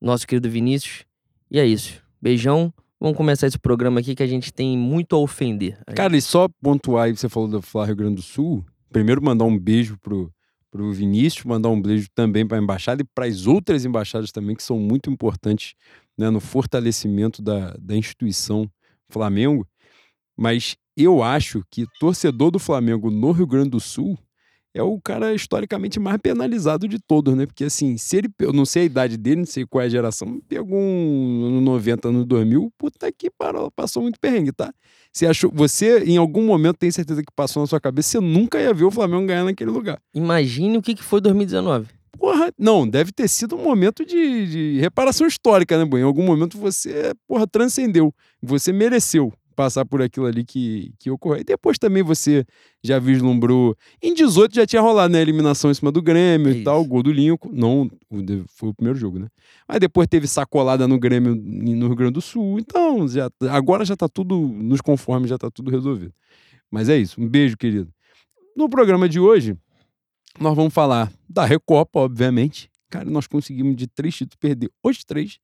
nosso 0.00 0.26
querido 0.26 0.48
Vinícius. 0.50 1.04
E 1.50 1.58
é 1.58 1.66
isso. 1.66 2.02
Beijão. 2.20 2.72
Vamos 3.00 3.16
começar 3.16 3.46
esse 3.46 3.58
programa 3.58 4.00
aqui 4.00 4.14
que 4.14 4.22
a 4.24 4.26
gente 4.26 4.52
tem 4.52 4.76
muito 4.76 5.14
a 5.14 5.18
ofender. 5.20 5.78
Cara, 5.94 6.16
e 6.16 6.20
só 6.20 6.48
pontuar 6.60 7.04
aí, 7.04 7.16
você 7.16 7.28
falou 7.28 7.48
da 7.48 7.62
Flá 7.62 7.84
Rio 7.86 7.94
Grande 7.94 8.16
do 8.16 8.22
Sul. 8.22 8.64
Primeiro, 8.90 9.22
mandar 9.22 9.44
um 9.44 9.56
beijo 9.56 9.96
pro, 9.98 10.32
pro 10.70 10.92
Vinícius, 10.92 11.44
mandar 11.44 11.68
um 11.68 11.80
beijo 11.80 12.08
também 12.14 12.46
para 12.46 12.58
a 12.58 12.62
embaixada 12.62 13.02
e 13.02 13.04
para 13.04 13.26
as 13.26 13.46
outras 13.46 13.84
embaixadas 13.84 14.30
também, 14.32 14.54
que 14.54 14.62
são 14.62 14.78
muito 14.78 15.10
importantes 15.10 15.74
né, 16.16 16.30
no 16.30 16.40
fortalecimento 16.40 17.40
da, 17.40 17.74
da 17.78 17.96
instituição 17.96 18.70
Flamengo. 19.08 19.66
Mas 20.36 20.76
eu 20.96 21.22
acho 21.22 21.64
que 21.70 21.86
torcedor 21.98 22.50
do 22.50 22.58
Flamengo 22.58 23.10
no 23.10 23.32
Rio 23.32 23.46
Grande 23.46 23.70
do 23.70 23.80
Sul 23.80 24.18
é 24.74 24.82
o 24.82 25.00
cara 25.00 25.34
historicamente 25.34 25.98
mais 25.98 26.18
penalizado 26.18 26.86
de 26.86 26.98
todos, 26.98 27.34
né? 27.34 27.46
Porque 27.46 27.64
assim, 27.64 27.96
se 27.96 28.18
ele, 28.18 28.28
eu 28.38 28.52
não 28.52 28.64
sei 28.64 28.82
a 28.82 28.86
idade 28.86 29.16
dele, 29.16 29.36
não 29.40 29.46
sei 29.46 29.66
qual 29.66 29.82
é 29.82 29.86
a 29.86 29.88
geração, 29.88 30.40
pegou 30.48 30.78
um 30.78 31.50
no 31.50 31.60
90, 31.60 32.12
no 32.12 32.24
2000, 32.24 32.72
puta 32.78 33.10
que 33.10 33.30
parou, 33.30 33.70
passou 33.70 34.02
muito 34.02 34.20
perrengue, 34.20 34.52
tá? 34.52 34.72
Você 35.12 35.26
achou, 35.26 35.50
você 35.52 36.04
em 36.04 36.16
algum 36.16 36.44
momento 36.44 36.76
tem 36.76 36.90
certeza 36.90 37.22
que 37.22 37.32
passou 37.34 37.62
na 37.62 37.66
sua 37.66 37.80
cabeça, 37.80 38.10
você 38.10 38.20
nunca 38.20 38.60
ia 38.60 38.72
ver 38.72 38.84
o 38.84 38.90
Flamengo 38.90 39.26
ganhar 39.26 39.44
naquele 39.44 39.70
lugar. 39.70 39.98
Imagine 40.14 40.78
o 40.78 40.82
que 40.82 40.94
que 40.94 41.02
foi 41.02 41.20
2019. 41.20 41.86
Porra, 42.18 42.52
não, 42.58 42.86
deve 42.86 43.12
ter 43.12 43.28
sido 43.28 43.54
um 43.56 43.62
momento 43.62 44.04
de, 44.04 44.46
de 44.46 44.80
reparação 44.80 45.26
histórica, 45.26 45.78
né, 45.78 45.84
Boi? 45.84 46.00
Em 46.00 46.04
algum 46.04 46.24
momento 46.24 46.58
você, 46.58 47.12
porra, 47.28 47.46
transcendeu. 47.46 48.12
Você 48.42 48.72
mereceu 48.72 49.32
passar 49.58 49.84
por 49.84 50.00
aquilo 50.00 50.24
ali 50.24 50.44
que, 50.44 50.92
que 51.00 51.10
ocorreu. 51.10 51.40
E 51.40 51.44
depois 51.44 51.76
também 51.80 52.00
você 52.00 52.46
já 52.80 53.00
vislumbrou. 53.00 53.76
Em 54.00 54.14
18 54.14 54.54
já 54.54 54.64
tinha 54.64 54.80
rolado, 54.80 55.12
né? 55.12 55.20
Eliminação 55.20 55.68
em 55.68 55.74
cima 55.74 55.90
do 55.90 56.00
Grêmio 56.00 56.52
É 56.52 56.58
e 56.58 56.62
tal, 56.62 56.82
isso. 56.82 56.88
gol 56.88 57.02
do 57.02 57.10
Lincoln. 57.10 57.50
Não, 57.52 57.90
foi 58.46 58.68
o 58.68 58.74
primeiro 58.74 58.96
jogo, 58.96 59.18
né? 59.18 59.26
Mas 59.66 59.80
depois 59.80 60.06
teve 60.06 60.28
sacolada 60.28 60.86
no 60.86 60.96
Grêmio 60.96 61.34
no 61.34 61.88
Rio 61.88 61.96
Grande 61.96 62.12
do 62.12 62.20
Sul. 62.20 62.60
Então, 62.60 63.08
já, 63.08 63.28
agora 63.50 63.84
já 63.84 63.96
tá 63.96 64.08
tudo 64.08 64.38
nos 64.38 64.80
conformes, 64.80 65.28
já 65.28 65.36
tá 65.36 65.50
tudo 65.50 65.72
resolvido. 65.72 66.14
Mas 66.70 66.88
é 66.88 66.96
isso. 66.96 67.20
Um 67.20 67.28
beijo, 67.28 67.56
querido. 67.56 67.92
No 68.56 68.68
programa 68.68 69.08
de 69.08 69.18
hoje, 69.18 69.56
nós 70.38 70.54
vamos 70.54 70.72
falar 70.72 71.12
da 71.28 71.44
Recopa, 71.44 71.98
obviamente. 71.98 72.70
Cara, 72.88 73.10
nós 73.10 73.26
conseguimos 73.26 73.74
de 73.74 73.88
três 73.88 74.14
títulos 74.14 74.38
perder 74.38 74.70
os 74.84 75.02
três. 75.02 75.40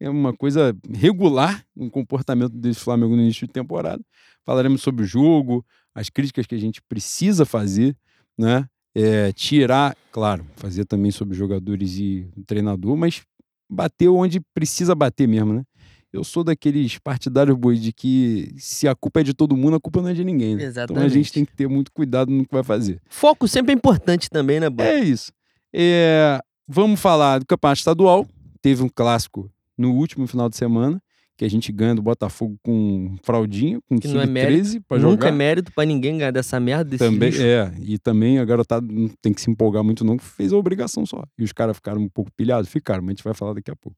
É 0.00 0.08
uma 0.08 0.32
coisa 0.32 0.76
regular 0.94 1.64
no 1.74 1.90
comportamento 1.90 2.52
desse 2.52 2.80
Flamengo 2.80 3.16
no 3.16 3.22
início 3.22 3.46
de 3.46 3.52
temporada. 3.52 4.02
Falaremos 4.44 4.80
sobre 4.80 5.04
o 5.04 5.06
jogo, 5.06 5.64
as 5.94 6.08
críticas 6.08 6.46
que 6.46 6.54
a 6.54 6.58
gente 6.58 6.80
precisa 6.82 7.44
fazer, 7.44 7.96
né? 8.36 8.66
É, 8.94 9.32
tirar, 9.32 9.96
claro, 10.10 10.44
fazer 10.56 10.84
também 10.84 11.10
sobre 11.10 11.36
jogadores 11.36 11.98
e 11.98 12.28
treinador, 12.46 12.96
mas 12.96 13.22
bater 13.70 14.08
onde 14.08 14.40
precisa 14.54 14.94
bater 14.94 15.28
mesmo, 15.28 15.52
né? 15.52 15.62
Eu 16.10 16.24
sou 16.24 16.42
daqueles 16.42 16.98
partidários 16.98 17.56
boi 17.56 17.76
de 17.76 17.92
que 17.92 18.54
se 18.56 18.88
a 18.88 18.94
culpa 18.94 19.20
é 19.20 19.22
de 19.22 19.34
todo 19.34 19.56
mundo, 19.56 19.76
a 19.76 19.80
culpa 19.80 20.00
não 20.00 20.08
é 20.08 20.14
de 20.14 20.24
ninguém. 20.24 20.56
Né? 20.56 20.64
Então 20.64 20.96
a 20.96 21.08
gente 21.08 21.18
Exatamente. 21.18 21.32
tem 21.32 21.44
que 21.44 21.54
ter 21.54 21.68
muito 21.68 21.92
cuidado 21.92 22.30
no 22.32 22.46
que 22.46 22.54
vai 22.54 22.64
fazer. 22.64 23.00
Foco 23.08 23.46
sempre 23.46 23.72
é 23.72 23.74
importante 23.74 24.30
também, 24.30 24.58
né, 24.58 24.70
Bob? 24.70 24.88
É 24.88 25.00
isso. 25.00 25.30
É, 25.72 26.40
vamos 26.66 26.98
falar 26.98 27.40
do 27.40 27.46
campeonato 27.46 27.80
estadual. 27.80 28.26
Teve 28.62 28.82
um 28.82 28.88
clássico 28.88 29.50
no 29.78 29.92
último 29.92 30.26
final 30.26 30.48
de 30.48 30.56
semana, 30.56 31.00
que 31.36 31.44
a 31.44 31.48
gente 31.48 31.70
ganha 31.70 31.94
do 31.94 32.02
Botafogo 32.02 32.58
com 32.64 33.16
fraldinha, 33.22 33.78
com 33.88 33.96
Que 33.98 34.08
não 34.08 34.20
é 34.20 34.26
mérito. 34.26 34.64
sub-13 34.70 34.82
para 34.88 34.98
Nunca 34.98 35.10
jogar. 35.12 35.28
é 35.28 35.30
mérito 35.32 35.72
pra 35.72 35.84
ninguém 35.84 36.18
ganhar 36.18 36.32
dessa 36.32 36.58
merda 36.58 36.84
desse 36.90 37.04
Também, 37.04 37.30
lixo. 37.30 37.42
é, 37.42 37.72
e 37.80 37.96
também 37.96 38.40
a 38.40 38.44
garotada 38.44 38.84
não 38.90 39.08
tem 39.22 39.32
que 39.32 39.40
se 39.40 39.48
empolgar 39.48 39.84
muito 39.84 40.04
não, 40.04 40.18
fez 40.18 40.52
a 40.52 40.56
obrigação 40.56 41.06
só. 41.06 41.22
E 41.38 41.44
os 41.44 41.52
caras 41.52 41.76
ficaram 41.76 42.00
um 42.00 42.08
pouco 42.08 42.30
pilhados, 42.36 42.68
ficaram, 42.68 43.02
mas 43.02 43.10
a 43.10 43.12
gente 43.12 43.24
vai 43.24 43.34
falar 43.34 43.52
daqui 43.54 43.70
a 43.70 43.76
pouco. 43.76 43.96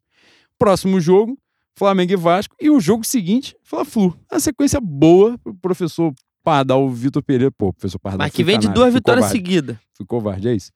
Próximo 0.58 1.00
jogo, 1.00 1.38
Flamengo 1.74 2.12
e 2.12 2.16
Vasco, 2.16 2.54
e 2.60 2.68
o 2.68 2.78
jogo 2.78 3.04
seguinte, 3.04 3.56
Fla-Flu. 3.62 4.14
A 4.30 4.38
sequência 4.38 4.78
boa 4.78 5.38
pro 5.38 5.54
professor 5.54 6.12
Pardal, 6.44 6.90
Vitor 6.90 7.22
Pereira, 7.22 7.50
pô, 7.50 7.72
professor 7.72 7.98
Pardal 7.98 8.18
Mas 8.18 8.32
que 8.34 8.44
vem 8.44 8.58
de 8.58 8.68
duas 8.68 8.92
vitórias 8.92 9.26
seguidas. 9.26 9.78
Fui 9.94 10.04
covarde, 10.04 10.48
é 10.48 10.54
isso. 10.54 10.70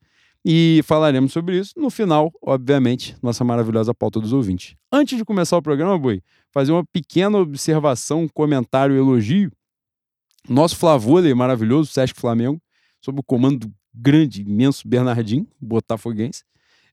E 0.47 0.81
falaremos 0.83 1.33
sobre 1.33 1.57
isso 1.57 1.73
no 1.75 1.89
final, 1.89 2.31
obviamente, 2.39 3.15
nossa 3.19 3.43
maravilhosa 3.43 3.95
pauta 3.95 4.19
dos 4.19 4.31
ouvintes. 4.31 4.75
Antes 4.91 5.17
de 5.17 5.25
começar 5.25 5.57
o 5.57 5.61
programa, 5.61 5.97
Boi, 5.97 6.21
fazer 6.51 6.71
uma 6.71 6.85
pequena 6.85 7.39
observação, 7.39 8.21
um 8.23 8.27
comentário, 8.27 8.95
elogio. 8.95 9.51
Nosso 10.47 10.75
Flavôlei 10.77 11.33
maravilhoso, 11.33 11.91
Sesc 11.91 12.19
Flamengo, 12.19 12.61
sob 13.01 13.19
o 13.19 13.23
comando 13.23 13.65
do 13.65 13.73
grande, 13.91 14.43
imenso 14.43 14.87
Bernardinho, 14.87 15.47
botafoguense, 15.59 16.43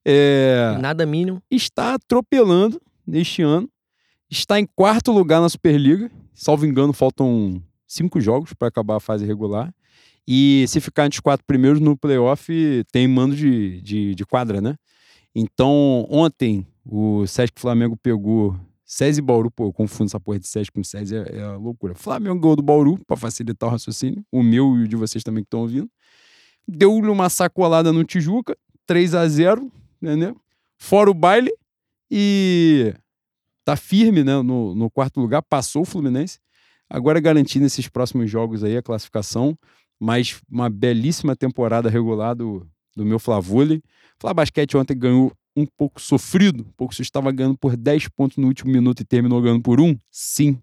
é, 0.05 0.77
Nada 0.81 1.05
mínimo. 1.07 1.43
está 1.51 1.95
atropelando 1.95 2.81
neste 3.07 3.43
ano. 3.43 3.69
Está 4.31 4.59
em 4.59 4.67
quarto 4.67 5.13
lugar 5.13 5.41
na 5.41 5.49
Superliga. 5.49 6.11
Salvo 6.35 6.65
engano, 6.65 6.93
faltam 6.93 7.63
cinco 7.87 8.21
jogos 8.21 8.53
para 8.55 8.69
acabar 8.69 8.97
a 8.97 9.01
fase 9.01 9.27
regular. 9.27 9.73
E 10.27 10.65
se 10.69 10.81
ficar 10.81 11.07
entre 11.07 11.17
os 11.17 11.21
quatro 11.21 11.45
primeiros 11.47 11.81
no 11.81 11.97
playoff, 11.97 12.53
tem 12.93 13.09
mando 13.09 13.35
de, 13.35 13.81
de, 13.83 14.15
de 14.15 14.25
quadra, 14.25 14.61
né? 14.61 14.77
Então, 15.35 16.07
ontem, 16.11 16.67
o 16.85 17.27
Sesc 17.27 17.61
Flamengo 17.61 17.97
pegou 17.97 18.57
SESI 18.85 19.21
e 19.21 19.23
Bauru. 19.23 19.51
Pô, 19.51 19.67
eu 19.67 19.73
confundo 19.73 20.09
essa 20.09 20.21
porra 20.21 20.39
de 20.39 20.47
Sesc 20.47 20.71
com 20.73 20.85
SESI, 20.85 21.17
é, 21.17 21.39
é 21.39 21.47
loucura. 21.57 21.95
Flamengo 21.95 22.39
ganhou 22.39 22.57
do 22.57 22.63
Bauru, 22.63 22.99
para 23.07 23.17
facilitar 23.17 23.69
o 23.69 23.73
raciocínio. 23.73 24.25
O 24.31 24.43
meu 24.43 24.77
e 24.77 24.85
o 24.85 24.89
de 24.89 24.97
vocês 24.97 25.25
também 25.25 25.43
que 25.43 25.47
estão 25.47 25.61
ouvindo. 25.61 25.91
Deu-lhe 26.69 27.09
uma 27.09 27.29
sacolada 27.29 27.93
no 27.93 28.05
Tijuca, 28.05 28.57
3 28.87 29.15
a 29.15 29.27
0 29.27 29.73
entendeu? 30.01 30.37
Fora 30.79 31.11
o 31.11 31.15
baile 31.15 31.53
e 32.11 32.95
tá 33.65 33.77
firme 33.77 34.23
né, 34.23 34.43
no, 34.43 34.75
no 34.75 34.91
quarto 34.91 35.21
lugar, 35.21 35.43
passou 35.43 35.83
o 35.83 35.87
Fluminense. 35.87 36.39
Agora 36.91 37.19
é 37.19 37.23
garantindo 37.23 37.65
esses 37.65 37.89
próximos 37.89 38.31
jogos 38.31 38.63
aí 38.63 38.77
a 38.77 38.83
classificação, 38.83 39.57
mas 40.03 40.41
uma 40.51 40.69
belíssima 40.69 41.37
temporada 41.37 41.89
regular 41.89 42.35
do, 42.35 42.67
do 42.97 43.07
meu 43.07 43.21
Flavole. 43.21 43.81
Flá 44.19 44.35
Basquete 44.35 44.77
ontem 44.77 44.99
ganhou 44.99 45.33
um 45.57 45.65
pouco 45.65 46.01
sofrido, 46.01 46.65
um 46.65 46.73
pouco 46.77 46.93
se 46.93 47.03
estava 47.03 47.31
ganhando 47.31 47.57
por 47.57 47.77
10 47.77 48.09
pontos 48.09 48.37
no 48.37 48.49
último 48.49 48.73
minuto 48.73 49.01
e 49.01 49.05
terminou 49.05 49.41
ganhando 49.41 49.63
por 49.63 49.81
um? 49.81 49.97
Sim. 50.11 50.59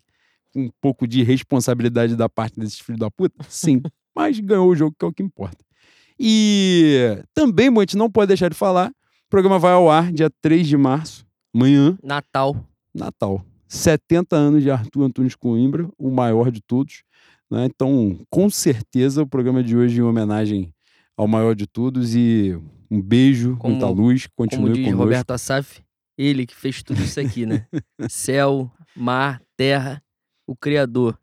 Um 0.53 0.69
pouco 0.81 1.07
de 1.07 1.23
responsabilidade 1.23 2.17
da 2.17 2.27
parte 2.27 2.59
desses 2.59 2.79
filhos 2.79 2.99
da 2.99 3.09
puta? 3.09 3.45
Sim. 3.47 3.81
mas 4.13 4.37
ganhou 4.41 4.67
o 4.67 4.75
jogo, 4.75 4.93
que 4.99 5.05
é 5.05 5.07
o 5.07 5.13
que 5.13 5.23
importa. 5.23 5.63
E 6.19 7.23
também, 7.33 7.73
gente 7.79 7.95
não 7.95 8.11
pode 8.11 8.27
deixar 8.27 8.49
de 8.49 8.57
falar, 8.57 8.89
o 8.89 9.29
programa 9.29 9.57
vai 9.57 9.71
ao 9.71 9.89
ar 9.89 10.11
dia 10.11 10.29
3 10.41 10.67
de 10.67 10.75
março, 10.75 11.25
amanhã, 11.55 11.97
Natal. 12.03 12.57
Natal. 12.93 13.45
70 13.69 14.35
anos 14.35 14.63
de 14.63 14.69
Arthur 14.69 15.03
Antunes 15.03 15.35
Coimbra, 15.35 15.89
o 15.97 16.11
maior 16.11 16.51
de 16.51 16.59
todos. 16.61 17.03
Né? 17.49 17.65
Então, 17.65 18.19
com 18.29 18.49
certeza, 18.49 19.23
o 19.23 19.27
programa 19.27 19.63
de 19.63 19.75
hoje 19.75 19.99
em 19.99 20.03
homenagem 20.03 20.73
ao 21.17 21.27
maior 21.27 21.55
de 21.55 21.65
todos 21.67 22.15
e 22.15 22.57
um 22.89 23.01
beijo, 23.01 23.57
Como- 23.57 23.73
muita 23.75 23.87
luz, 23.89 24.27
Como 24.27 24.49
continue 24.49 24.73
diz 24.73 24.83
conosco. 24.85 25.03
Roberto 25.03 25.31
Assaf, 25.31 25.81
ele 26.17 26.45
que 26.45 26.55
fez 26.55 26.81
tudo 26.83 27.01
isso 27.01 27.19
aqui, 27.19 27.45
né? 27.45 27.65
Céu, 28.09 28.71
mar, 28.95 29.41
terra, 29.57 30.01
o 30.47 30.55
Criador. 30.55 31.17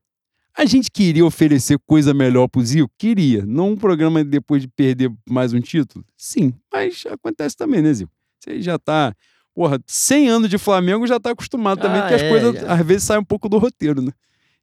A 0.58 0.64
gente 0.64 0.90
queria 0.90 1.24
oferecer 1.24 1.78
coisa 1.86 2.14
melhor 2.14 2.48
pro 2.48 2.64
Zico? 2.64 2.90
Queria. 2.98 3.44
Não 3.44 3.72
um 3.72 3.76
programa 3.76 4.24
depois 4.24 4.62
de 4.62 4.68
perder 4.68 5.12
mais 5.28 5.52
um 5.52 5.60
título? 5.60 6.02
Sim, 6.16 6.52
mas 6.72 7.04
acontece 7.10 7.54
também, 7.56 7.82
né, 7.82 7.92
Zico? 7.92 8.10
Você 8.40 8.62
já 8.62 8.78
tá, 8.78 9.14
porra, 9.54 9.78
100 9.86 10.28
anos 10.28 10.48
de 10.48 10.56
Flamengo 10.56 11.06
já 11.06 11.20
tá 11.20 11.30
acostumado 11.30 11.80
também, 11.80 12.00
Ah, 12.00 12.08
que 12.08 12.14
as 12.14 12.22
é, 12.22 12.28
coisas 12.30 12.54
já. 12.54 12.72
às 12.72 12.86
vezes 12.86 13.02
saem 13.02 13.20
um 13.20 13.24
pouco 13.24 13.48
do 13.50 13.58
roteiro, 13.58 14.00
né? 14.00 14.12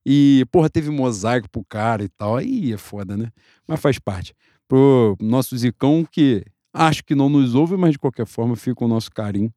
E, 0.05 0.45
porra, 0.51 0.69
teve 0.69 0.89
mosaico 0.89 1.50
pro 1.50 1.63
cara 1.63 2.03
e 2.03 2.10
tal, 2.10 2.36
aí 2.38 2.74
é 2.74 2.77
foda, 2.77 3.15
né? 3.15 3.31
Mas 3.67 3.79
faz 3.79 3.98
parte. 4.00 4.33
Pro 4.67 5.15
nosso 5.22 5.57
Zicão, 5.57 6.05
que 6.10 6.43
acho 6.74 7.03
que 7.03 7.15
não 7.15 7.29
nos 7.29 7.55
ouve, 7.55 7.77
mas 7.77 7.91
de 7.91 8.00
qualquer 8.00 8.25
forma 8.25 8.55
fica 8.55 8.83
o 8.83 8.88
nosso 8.88 9.10
carinho, 9.12 9.53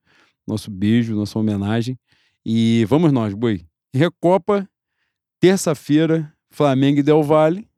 nosso 0.47 0.71
beijo, 0.71 1.15
nossa 1.17 1.39
homenagem. 1.39 1.99
E 2.45 2.85
vamos 2.89 3.13
nós, 3.13 3.35
boi. 3.35 3.65
Recopa, 3.95 4.69
terça-feira, 5.41 6.33
Flamengo 6.51 7.01
e 7.01 7.03
Del 7.03 7.23
Valle. 7.23 7.69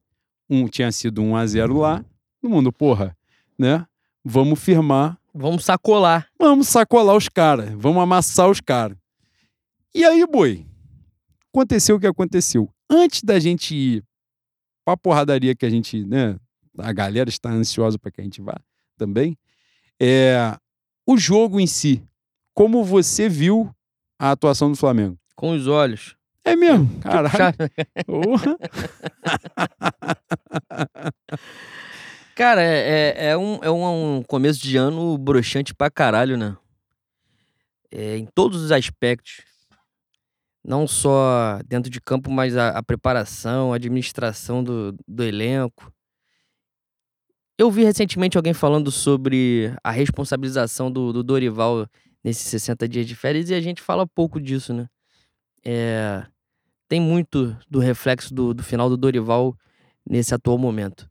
Um, 0.51 0.67
tinha 0.67 0.91
sido 0.93 1.23
1 1.23 1.37
a 1.37 1.47
0 1.47 1.79
lá. 1.79 2.05
No 2.43 2.51
mundo, 2.51 2.73
porra, 2.73 3.17
né? 3.59 3.87
Vamos 4.25 4.59
firmar, 4.61 5.19
Vamos 5.35 5.65
sacolar. 5.65 6.27
vamos 6.39 6.69
sacolar 6.69 7.17
os 7.17 7.29
caras, 7.29 7.71
vamos 7.77 8.03
amassar 8.03 8.51
os 8.51 8.61
caras. 8.61 8.97
E 9.95 10.05
aí, 10.05 10.27
boi, 10.27 10.67
aconteceu 11.53 11.97
o 11.97 12.01
que 12.01 12.07
aconteceu. 12.07 12.69
Antes 12.91 13.23
da 13.23 13.39
gente 13.39 13.75
ir 13.75 14.05
pra 14.85 14.97
porradaria 14.97 15.55
que 15.55 15.67
a 15.67 15.71
gente, 15.71 16.05
né? 16.05 16.37
A 16.79 16.93
galera 16.93 17.29
está 17.29 17.51
ansiosa 17.51 17.99
para 17.99 18.11
que 18.11 18.21
a 18.21 18.25
gente 18.25 18.41
vá 18.41 18.59
também. 18.97 19.37
É, 20.01 20.57
o 21.07 21.19
jogo 21.19 21.59
em 21.61 21.67
si, 21.67 22.03
como 22.55 22.85
você 22.85 23.29
viu 23.29 23.71
a 24.19 24.31
atuação 24.31 24.71
do 24.71 24.77
Flamengo? 24.77 25.19
Com 25.35 25.51
os 25.51 25.67
olhos. 25.67 26.17
É 26.45 26.57
mesmo, 26.57 26.89
caralho. 27.01 27.55
Puxa- 28.07 28.07
Porra. 28.07 28.59
Cara, 32.35 32.63
é, 32.63 33.15
é, 33.17 33.27
é 33.31 33.37
um, 33.37 33.59
é 33.63 33.71
um 33.71 34.23
começo 34.27 34.61
de 34.63 34.77
ano 34.77 35.19
broxante 35.19 35.75
pra 35.75 35.91
caralho, 35.91 36.37
né? 36.37 36.57
É, 37.91 38.17
em 38.17 38.27
todos 38.27 38.63
os 38.63 38.71
aspectos. 38.71 39.43
Não 40.69 40.87
só 40.87 41.59
dentro 41.67 41.91
de 41.91 41.99
campo, 41.99 42.31
mas 42.31 42.55
a, 42.55 42.69
a 42.69 42.83
preparação, 42.83 43.73
a 43.73 43.77
administração 43.77 44.63
do, 44.63 44.95
do 45.09 45.25
elenco. 45.25 45.91
Eu 47.57 47.71
vi 47.71 47.85
recentemente 47.85 48.37
alguém 48.37 48.53
falando 48.53 48.91
sobre 48.91 49.75
a 49.83 49.91
responsabilização 49.91 50.93
do, 50.93 51.11
do 51.11 51.23
Dorival 51.23 51.89
nesses 52.23 52.47
60 52.49 52.87
dias 52.87 53.07
de 53.07 53.17
férias 53.17 53.49
e 53.49 53.55
a 53.55 53.63
gente 53.63 53.81
fala 53.81 54.07
pouco 54.07 54.39
disso, 54.39 54.75
né? 54.75 54.87
É, 55.65 56.27
tem 56.87 57.01
muito 57.01 57.57
do 57.67 57.79
reflexo 57.79 58.35
do, 58.35 58.53
do 58.53 58.63
final 58.63 58.91
do 58.91 58.97
Dorival 58.99 59.57
nesse 60.07 60.35
atual 60.35 60.59
momento. 60.59 61.09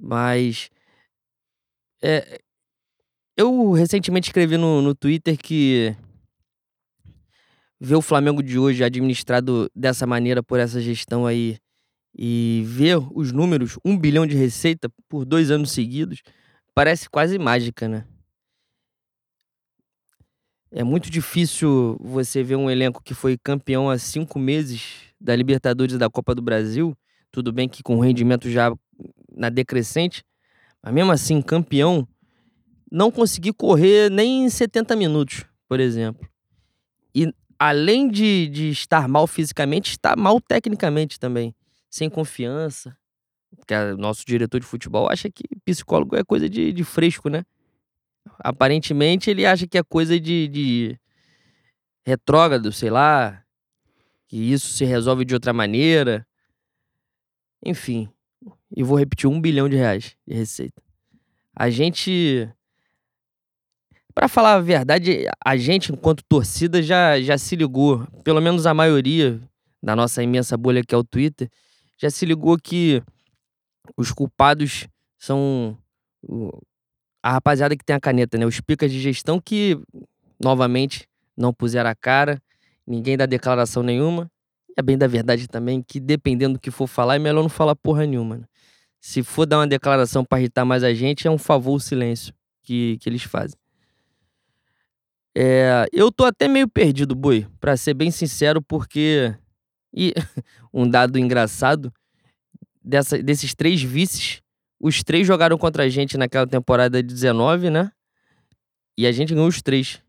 Mas 0.00 0.70
é, 2.02 2.40
eu 3.36 3.70
recentemente 3.72 4.30
escrevi 4.30 4.56
no, 4.56 4.80
no 4.80 4.94
Twitter 4.94 5.36
que 5.36 5.94
ver 7.80 7.94
o 7.94 8.02
Flamengo 8.02 8.42
de 8.42 8.58
hoje 8.58 8.82
administrado 8.82 9.70
dessa 9.74 10.06
maneira 10.06 10.42
por 10.42 10.58
essa 10.58 10.80
gestão 10.80 11.26
aí 11.26 11.58
e 12.16 12.64
ver 12.66 12.98
os 13.12 13.32
números, 13.32 13.78
um 13.84 13.96
bilhão 13.96 14.26
de 14.26 14.36
receita 14.36 14.90
por 15.08 15.24
dois 15.24 15.50
anos 15.50 15.70
seguidos, 15.70 16.22
parece 16.74 17.08
quase 17.08 17.38
mágica, 17.38 17.86
né? 17.86 18.04
É 20.70 20.84
muito 20.84 21.10
difícil 21.10 21.96
você 22.00 22.42
ver 22.42 22.56
um 22.56 22.70
elenco 22.70 23.02
que 23.02 23.14
foi 23.14 23.38
campeão 23.38 23.88
há 23.88 23.96
cinco 23.96 24.38
meses 24.38 25.08
da 25.20 25.34
Libertadores 25.34 25.94
e 25.94 25.98
da 25.98 26.10
Copa 26.10 26.34
do 26.34 26.42
Brasil. 26.42 26.94
Tudo 27.30 27.52
bem 27.52 27.68
que 27.68 27.82
com 27.82 28.00
rendimento 28.00 28.50
já 28.50 28.74
na 29.34 29.48
decrescente, 29.48 30.22
mas 30.82 30.92
mesmo 30.92 31.12
assim, 31.12 31.40
campeão, 31.40 32.06
não 32.90 33.10
conseguir 33.10 33.52
correr 33.52 34.10
nem 34.10 34.44
em 34.44 34.50
70 34.50 34.94
minutos, 34.96 35.44
por 35.68 35.80
exemplo. 35.80 36.28
Além 37.58 38.08
de, 38.08 38.48
de 38.48 38.68
estar 38.70 39.08
mal 39.08 39.26
fisicamente, 39.26 39.90
está 39.90 40.14
mal 40.16 40.40
tecnicamente 40.40 41.18
também. 41.18 41.54
Sem 41.90 42.08
confiança. 42.08 42.96
Porque 43.56 43.74
o 43.74 43.96
nosso 43.96 44.24
diretor 44.24 44.60
de 44.60 44.66
futebol 44.66 45.10
acha 45.10 45.30
que 45.30 45.44
psicólogo 45.64 46.16
é 46.16 46.22
coisa 46.22 46.48
de, 46.48 46.72
de 46.72 46.84
fresco, 46.84 47.28
né? 47.28 47.44
Aparentemente 48.38 49.30
ele 49.30 49.46
acha 49.46 49.66
que 49.66 49.78
é 49.78 49.82
coisa 49.82 50.20
de, 50.20 50.48
de 50.48 51.00
retrógrado, 52.06 52.70
sei 52.72 52.90
lá. 52.90 53.42
Que 54.28 54.36
isso 54.36 54.68
se 54.68 54.84
resolve 54.84 55.24
de 55.24 55.34
outra 55.34 55.52
maneira. 55.52 56.26
Enfim. 57.64 58.08
E 58.76 58.82
vou 58.82 58.98
repetir: 58.98 59.28
um 59.28 59.40
bilhão 59.40 59.68
de 59.68 59.76
reais 59.76 60.16
de 60.26 60.34
receita. 60.34 60.82
A 61.54 61.70
gente. 61.70 62.48
Para 64.18 64.26
falar 64.26 64.54
a 64.54 64.60
verdade, 64.60 65.28
a 65.44 65.56
gente, 65.56 65.92
enquanto 65.92 66.24
torcida, 66.28 66.82
já, 66.82 67.20
já 67.20 67.38
se 67.38 67.54
ligou, 67.54 68.04
pelo 68.24 68.40
menos 68.40 68.66
a 68.66 68.74
maioria 68.74 69.40
da 69.80 69.94
nossa 69.94 70.20
imensa 70.20 70.56
bolha 70.56 70.82
que 70.82 70.92
é 70.92 70.98
o 70.98 71.04
Twitter, 71.04 71.48
já 71.96 72.10
se 72.10 72.26
ligou 72.26 72.58
que 72.58 73.00
os 73.96 74.10
culpados 74.10 74.88
são 75.16 75.78
a 77.22 77.30
rapaziada 77.30 77.76
que 77.76 77.84
tem 77.84 77.94
a 77.94 78.00
caneta, 78.00 78.36
né? 78.36 78.44
Os 78.44 78.60
picas 78.60 78.90
de 78.90 78.98
gestão 79.00 79.40
que, 79.40 79.80
novamente, 80.42 81.06
não 81.36 81.54
puseram 81.54 81.88
a 81.88 81.94
cara, 81.94 82.42
ninguém 82.84 83.16
dá 83.16 83.24
declaração 83.24 83.84
nenhuma. 83.84 84.28
É 84.76 84.82
bem 84.82 84.98
da 84.98 85.06
verdade 85.06 85.46
também 85.46 85.80
que, 85.80 86.00
dependendo 86.00 86.54
do 86.54 86.60
que 86.60 86.72
for 86.72 86.88
falar, 86.88 87.14
é 87.14 87.18
melhor 87.20 87.42
não 87.42 87.48
falar 87.48 87.76
porra 87.76 88.04
nenhuma. 88.04 88.38
Né? 88.38 88.44
Se 89.00 89.22
for 89.22 89.46
dar 89.46 89.58
uma 89.58 89.66
declaração 89.68 90.24
para 90.24 90.40
irritar 90.40 90.64
mais 90.64 90.82
a 90.82 90.92
gente, 90.92 91.28
é 91.28 91.30
um 91.30 91.38
favor 91.38 91.74
o 91.74 91.80
silêncio 91.80 92.34
que, 92.64 92.98
que 93.00 93.08
eles 93.08 93.22
fazem. 93.22 93.56
É, 95.40 95.86
eu 95.92 96.10
tô 96.10 96.24
até 96.24 96.48
meio 96.48 96.66
perdido, 96.66 97.14
Boi, 97.14 97.46
para 97.60 97.76
ser 97.76 97.94
bem 97.94 98.10
sincero, 98.10 98.60
porque. 98.60 99.32
E 99.94 100.12
um 100.74 100.90
dado 100.90 101.16
engraçado: 101.16 101.92
dessa, 102.82 103.22
desses 103.22 103.54
três 103.54 103.80
vices, 103.80 104.42
os 104.80 105.04
três 105.04 105.24
jogaram 105.24 105.56
contra 105.56 105.84
a 105.84 105.88
gente 105.88 106.18
naquela 106.18 106.44
temporada 106.44 107.00
de 107.00 107.14
19, 107.14 107.70
né? 107.70 107.92
E 108.96 109.06
a 109.06 109.12
gente 109.12 109.32
ganhou 109.32 109.46
os 109.46 109.62
três. 109.62 110.02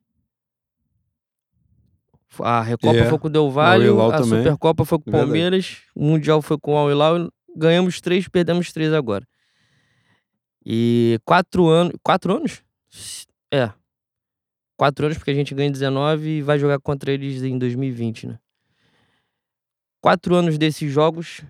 A 2.39 2.63
Recopa 2.63 2.97
é, 2.97 3.07
foi 3.07 3.19
com 3.19 3.27
o 3.27 3.29
Del 3.29 3.51
Valle, 3.51 3.87
a 3.87 4.17
também. 4.17 4.39
Supercopa 4.39 4.83
foi 4.83 4.97
com 4.97 5.11
o 5.11 5.13
Palmeiras, 5.13 5.65
Verdade. 5.65 5.91
o 5.95 6.03
Mundial 6.05 6.41
foi 6.41 6.57
com 6.57 6.73
o 6.73 6.77
Al 6.77 6.89
Hilal, 6.89 7.31
ganhamos 7.55 8.01
três, 8.01 8.27
perdemos 8.27 8.71
três 8.73 8.91
agora. 8.91 9.27
E 10.65 11.19
quatro 11.23 11.67
anos. 11.67 11.93
Quatro 12.01 12.35
anos? 12.35 12.63
É. 13.53 13.71
Quatro 14.79 15.07
anos, 15.07 15.17
porque 15.17 15.31
a 15.31 15.33
gente 15.33 15.53
ganha 15.53 15.69
19 15.69 16.37
e 16.37 16.41
vai 16.41 16.57
jogar 16.57 16.79
contra 16.79 17.11
eles 17.11 17.43
em 17.43 17.57
2020, 17.57 18.27
né? 18.27 18.39
Quatro 20.01 20.33
anos 20.33 20.57
desses 20.57 20.89
jogos, 20.89 21.41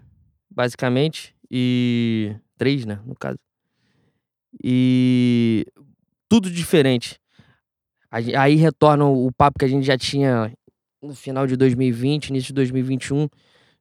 basicamente, 0.49 1.35
e 1.51 2.35
Três, 2.57 2.85
né? 2.85 2.99
No 3.05 3.15
caso. 3.15 3.37
E 4.63 5.63
tudo 6.27 6.49
diferente. 6.49 7.19
Aí 8.11 8.55
retorna 8.55 9.05
o 9.05 9.31
papo 9.31 9.59
que 9.59 9.65
a 9.65 9.67
gente 9.67 9.85
já 9.85 9.95
tinha 9.95 10.51
no 10.99 11.13
final 11.13 11.45
de 11.45 11.55
2020, 11.55 12.29
início 12.29 12.47
de 12.47 12.53
2021, 12.55 13.29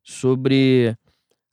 sobre 0.02 0.94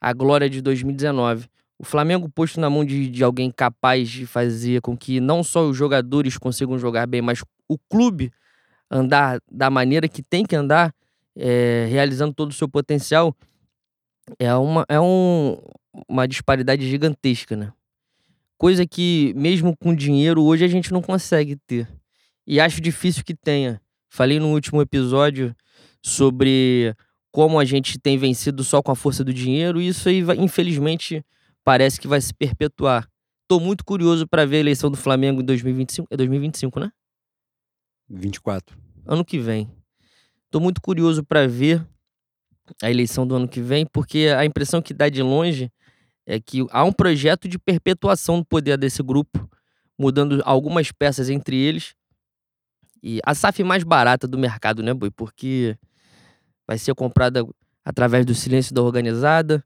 a 0.01 0.11
glória 0.11 0.49
de 0.49 0.61
2019. 0.61 1.47
O 1.77 1.83
Flamengo 1.83 2.29
posto 2.29 2.59
na 2.59 2.69
mão 2.69 2.85
de, 2.85 3.09
de 3.09 3.23
alguém 3.23 3.51
capaz 3.51 4.09
de 4.09 4.25
fazer 4.25 4.81
com 4.81 4.95
que 4.95 5.19
não 5.19 5.43
só 5.43 5.67
os 5.67 5.75
jogadores 5.75 6.37
consigam 6.37 6.79
jogar 6.79 7.05
bem, 7.05 7.21
mas 7.21 7.43
o 7.67 7.77
clube 7.77 8.31
andar 8.89 9.39
da 9.51 9.69
maneira 9.69 10.07
que 10.07 10.23
tem 10.23 10.45
que 10.45 10.55
andar, 10.55 10.93
é, 11.35 11.87
realizando 11.89 12.33
todo 12.33 12.51
o 12.51 12.53
seu 12.53 12.69
potencial, 12.69 13.35
é, 14.39 14.53
uma, 14.55 14.85
é 14.87 14.99
um, 14.99 15.57
uma 16.07 16.27
disparidade 16.27 16.87
gigantesca, 16.87 17.55
né? 17.55 17.71
Coisa 18.57 18.85
que, 18.85 19.33
mesmo 19.35 19.75
com 19.75 19.93
dinheiro, 19.93 20.41
hoje 20.43 20.63
a 20.63 20.67
gente 20.67 20.93
não 20.93 21.01
consegue 21.01 21.57
ter. 21.67 21.87
E 22.47 22.59
acho 22.59 22.79
difícil 22.79 23.23
que 23.23 23.35
tenha. 23.35 23.81
Falei 24.09 24.39
no 24.39 24.53
último 24.53 24.81
episódio 24.81 25.53
sobre 26.01 26.95
como 27.31 27.59
a 27.59 27.65
gente 27.65 27.99
tem 27.99 28.17
vencido 28.17 28.63
só 28.63 28.81
com 28.81 28.91
a 28.91 28.95
força 28.95 29.25
do 29.25 29.33
dinheiro, 29.33 29.81
e 29.81 29.89
isso 29.89 30.07
aí, 30.07 30.23
infelizmente, 30.37 31.21
parece 31.65 31.99
que 31.99 32.07
vai 32.07 32.21
se 32.21 32.33
perpetuar. 32.33 33.09
Tô 33.47 33.59
muito 33.59 33.83
curioso 33.83 34.27
para 34.27 34.45
ver 34.45 34.57
a 34.57 34.59
eleição 34.59 34.89
do 34.89 34.95
Flamengo 34.95 35.41
em 35.41 35.45
2025. 35.45 36.07
É 36.11 36.15
2025, 36.15 36.79
né? 36.79 36.91
24. 38.07 38.77
Ano 39.05 39.25
que 39.25 39.39
vem. 39.39 39.69
Tô 40.51 40.59
muito 40.59 40.79
curioso 40.79 41.23
para 41.23 41.47
ver 41.47 41.85
a 42.81 42.89
eleição 42.89 43.27
do 43.27 43.35
ano 43.35 43.47
que 43.47 43.59
vem, 43.59 43.85
porque 43.85 44.27
a 44.37 44.45
impressão 44.45 44.81
que 44.81 44.93
dá 44.93 45.09
de 45.09 45.21
longe 45.21 45.71
é 46.25 46.39
que 46.39 46.65
há 46.71 46.83
um 46.83 46.93
projeto 46.93 47.47
de 47.47 47.59
perpetuação 47.59 48.39
do 48.39 48.45
poder 48.45 48.77
desse 48.77 49.03
grupo, 49.03 49.49
mudando 49.97 50.41
algumas 50.45 50.91
peças 50.91 51.29
entre 51.29 51.55
eles. 51.55 51.95
E 53.03 53.19
a 53.23 53.35
SAF 53.35 53.63
mais 53.63 53.83
barata 53.83 54.27
do 54.27 54.37
mercado, 54.37 54.81
né, 54.81 54.93
Boi? 54.93 55.11
Porque 55.11 55.77
vai 56.67 56.77
ser 56.77 56.95
comprada 56.95 57.45
através 57.83 58.25
do 58.25 58.33
silêncio 58.33 58.73
da 58.73 58.81
organizada, 58.81 59.63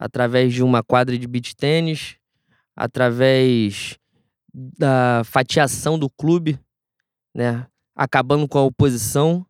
através 0.00 0.54
de 0.54 0.62
uma 0.62 0.82
quadra 0.82 1.18
de 1.18 1.26
beach 1.26 1.54
tênis, 1.54 2.16
através 2.74 3.98
da 4.54 5.20
fatiação 5.26 5.98
do 5.98 6.08
clube, 6.08 6.58
né? 7.34 7.66
Acabando 7.94 8.48
com 8.48 8.56
a 8.56 8.62
oposição. 8.62 9.44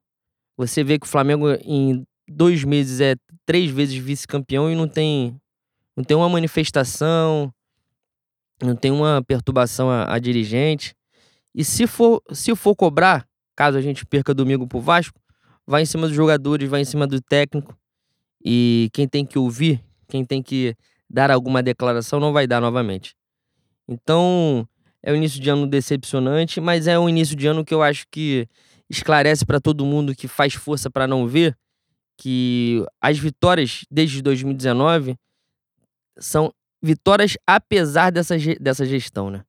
Você 0.56 0.82
vê 0.82 0.98
que 0.98 1.06
o 1.06 1.08
Flamengo, 1.08 1.52
em 1.64 2.04
dois 2.28 2.64
meses, 2.64 3.00
é 3.00 3.14
três 3.46 3.70
vezes 3.70 3.94
vice-campeão 3.94 4.68
e 4.68 4.74
não 4.74 4.88
tem 4.88 5.40
não 5.96 6.02
tem 6.02 6.16
uma 6.16 6.28
manifestação, 6.28 7.52
não 8.62 8.74
tem 8.74 8.90
uma 8.90 9.22
perturbação 9.26 9.90
a, 9.90 10.12
a, 10.14 10.18
dirigente. 10.18 10.94
E 11.54 11.64
se 11.64 11.86
for, 11.86 12.22
se 12.32 12.54
for 12.56 12.74
cobrar, 12.74 13.26
caso 13.54 13.76
a 13.76 13.80
gente 13.82 14.06
perca 14.06 14.32
domingo 14.32 14.66
pro 14.66 14.80
Vasco, 14.80 15.20
vai 15.66 15.82
em 15.82 15.86
cima 15.86 16.06
dos 16.06 16.16
jogadores, 16.16 16.68
vai 16.68 16.80
em 16.80 16.84
cima 16.84 17.06
do 17.06 17.20
técnico. 17.20 17.76
E 18.42 18.88
quem 18.92 19.06
tem 19.06 19.26
que 19.26 19.38
ouvir, 19.38 19.84
quem 20.10 20.24
tem 20.24 20.42
que 20.42 20.76
dar 21.08 21.30
alguma 21.30 21.62
declaração, 21.62 22.20
não 22.20 22.32
vai 22.32 22.46
dar 22.46 22.60
novamente. 22.60 23.14
Então, 23.88 24.68
é 25.02 25.12
um 25.12 25.16
início 25.16 25.40
de 25.40 25.48
ano 25.48 25.66
decepcionante, 25.66 26.60
mas 26.60 26.86
é 26.86 26.98
um 26.98 27.08
início 27.08 27.34
de 27.34 27.46
ano 27.46 27.64
que 27.64 27.72
eu 27.72 27.82
acho 27.82 28.06
que 28.10 28.46
esclarece 28.88 29.46
para 29.46 29.60
todo 29.60 29.86
mundo 29.86 30.14
que 30.14 30.28
faz 30.28 30.54
força 30.54 30.90
para 30.90 31.06
não 31.06 31.26
ver 31.26 31.56
que 32.18 32.84
as 33.00 33.18
vitórias 33.18 33.84
desde 33.90 34.20
2019 34.20 35.16
são 36.18 36.52
vitórias 36.82 37.36
apesar 37.46 38.10
dessa, 38.10 38.36
dessa 38.60 38.84
gestão, 38.84 39.30
né? 39.30 39.44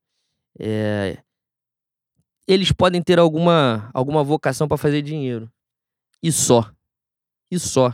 É, 0.59 1.17
eles 2.47 2.71
podem 2.71 3.01
ter 3.01 3.19
alguma, 3.19 3.89
alguma 3.93 4.23
vocação 4.23 4.67
para 4.67 4.77
fazer 4.77 5.01
dinheiro. 5.01 5.51
E 6.21 6.31
só. 6.31 6.71
E 7.49 7.59
só. 7.59 7.93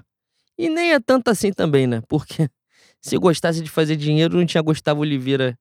E 0.57 0.69
nem 0.69 0.93
é 0.93 0.99
tanto 0.99 1.29
assim 1.29 1.51
também, 1.51 1.87
né? 1.87 2.01
Porque 2.07 2.49
se 3.07 3.17
gostasse 3.17 3.61
de 3.61 3.69
fazer 3.69 3.95
dinheiro, 3.95 4.37
não 4.37 4.45
tinha 4.45 4.61
Gustavo 4.61 5.01
Oliveira 5.01 5.57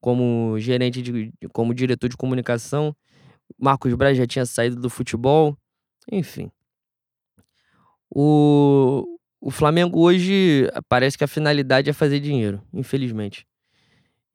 como 0.00 0.58
gerente, 0.58 1.02
de, 1.02 1.30
como 1.52 1.74
diretor 1.74 2.08
de 2.08 2.16
comunicação. 2.16 2.96
Marcos 3.58 3.92
Braz 3.94 4.16
já 4.16 4.26
tinha 4.26 4.46
saído 4.46 4.76
do 4.76 4.88
futebol. 4.88 5.56
Enfim. 6.10 6.50
O, 8.10 9.18
o 9.40 9.50
Flamengo 9.50 10.00
hoje 10.00 10.70
parece 10.88 11.18
que 11.18 11.24
a 11.24 11.28
finalidade 11.28 11.90
é 11.90 11.92
fazer 11.92 12.18
dinheiro, 12.18 12.62
infelizmente. 12.72 13.46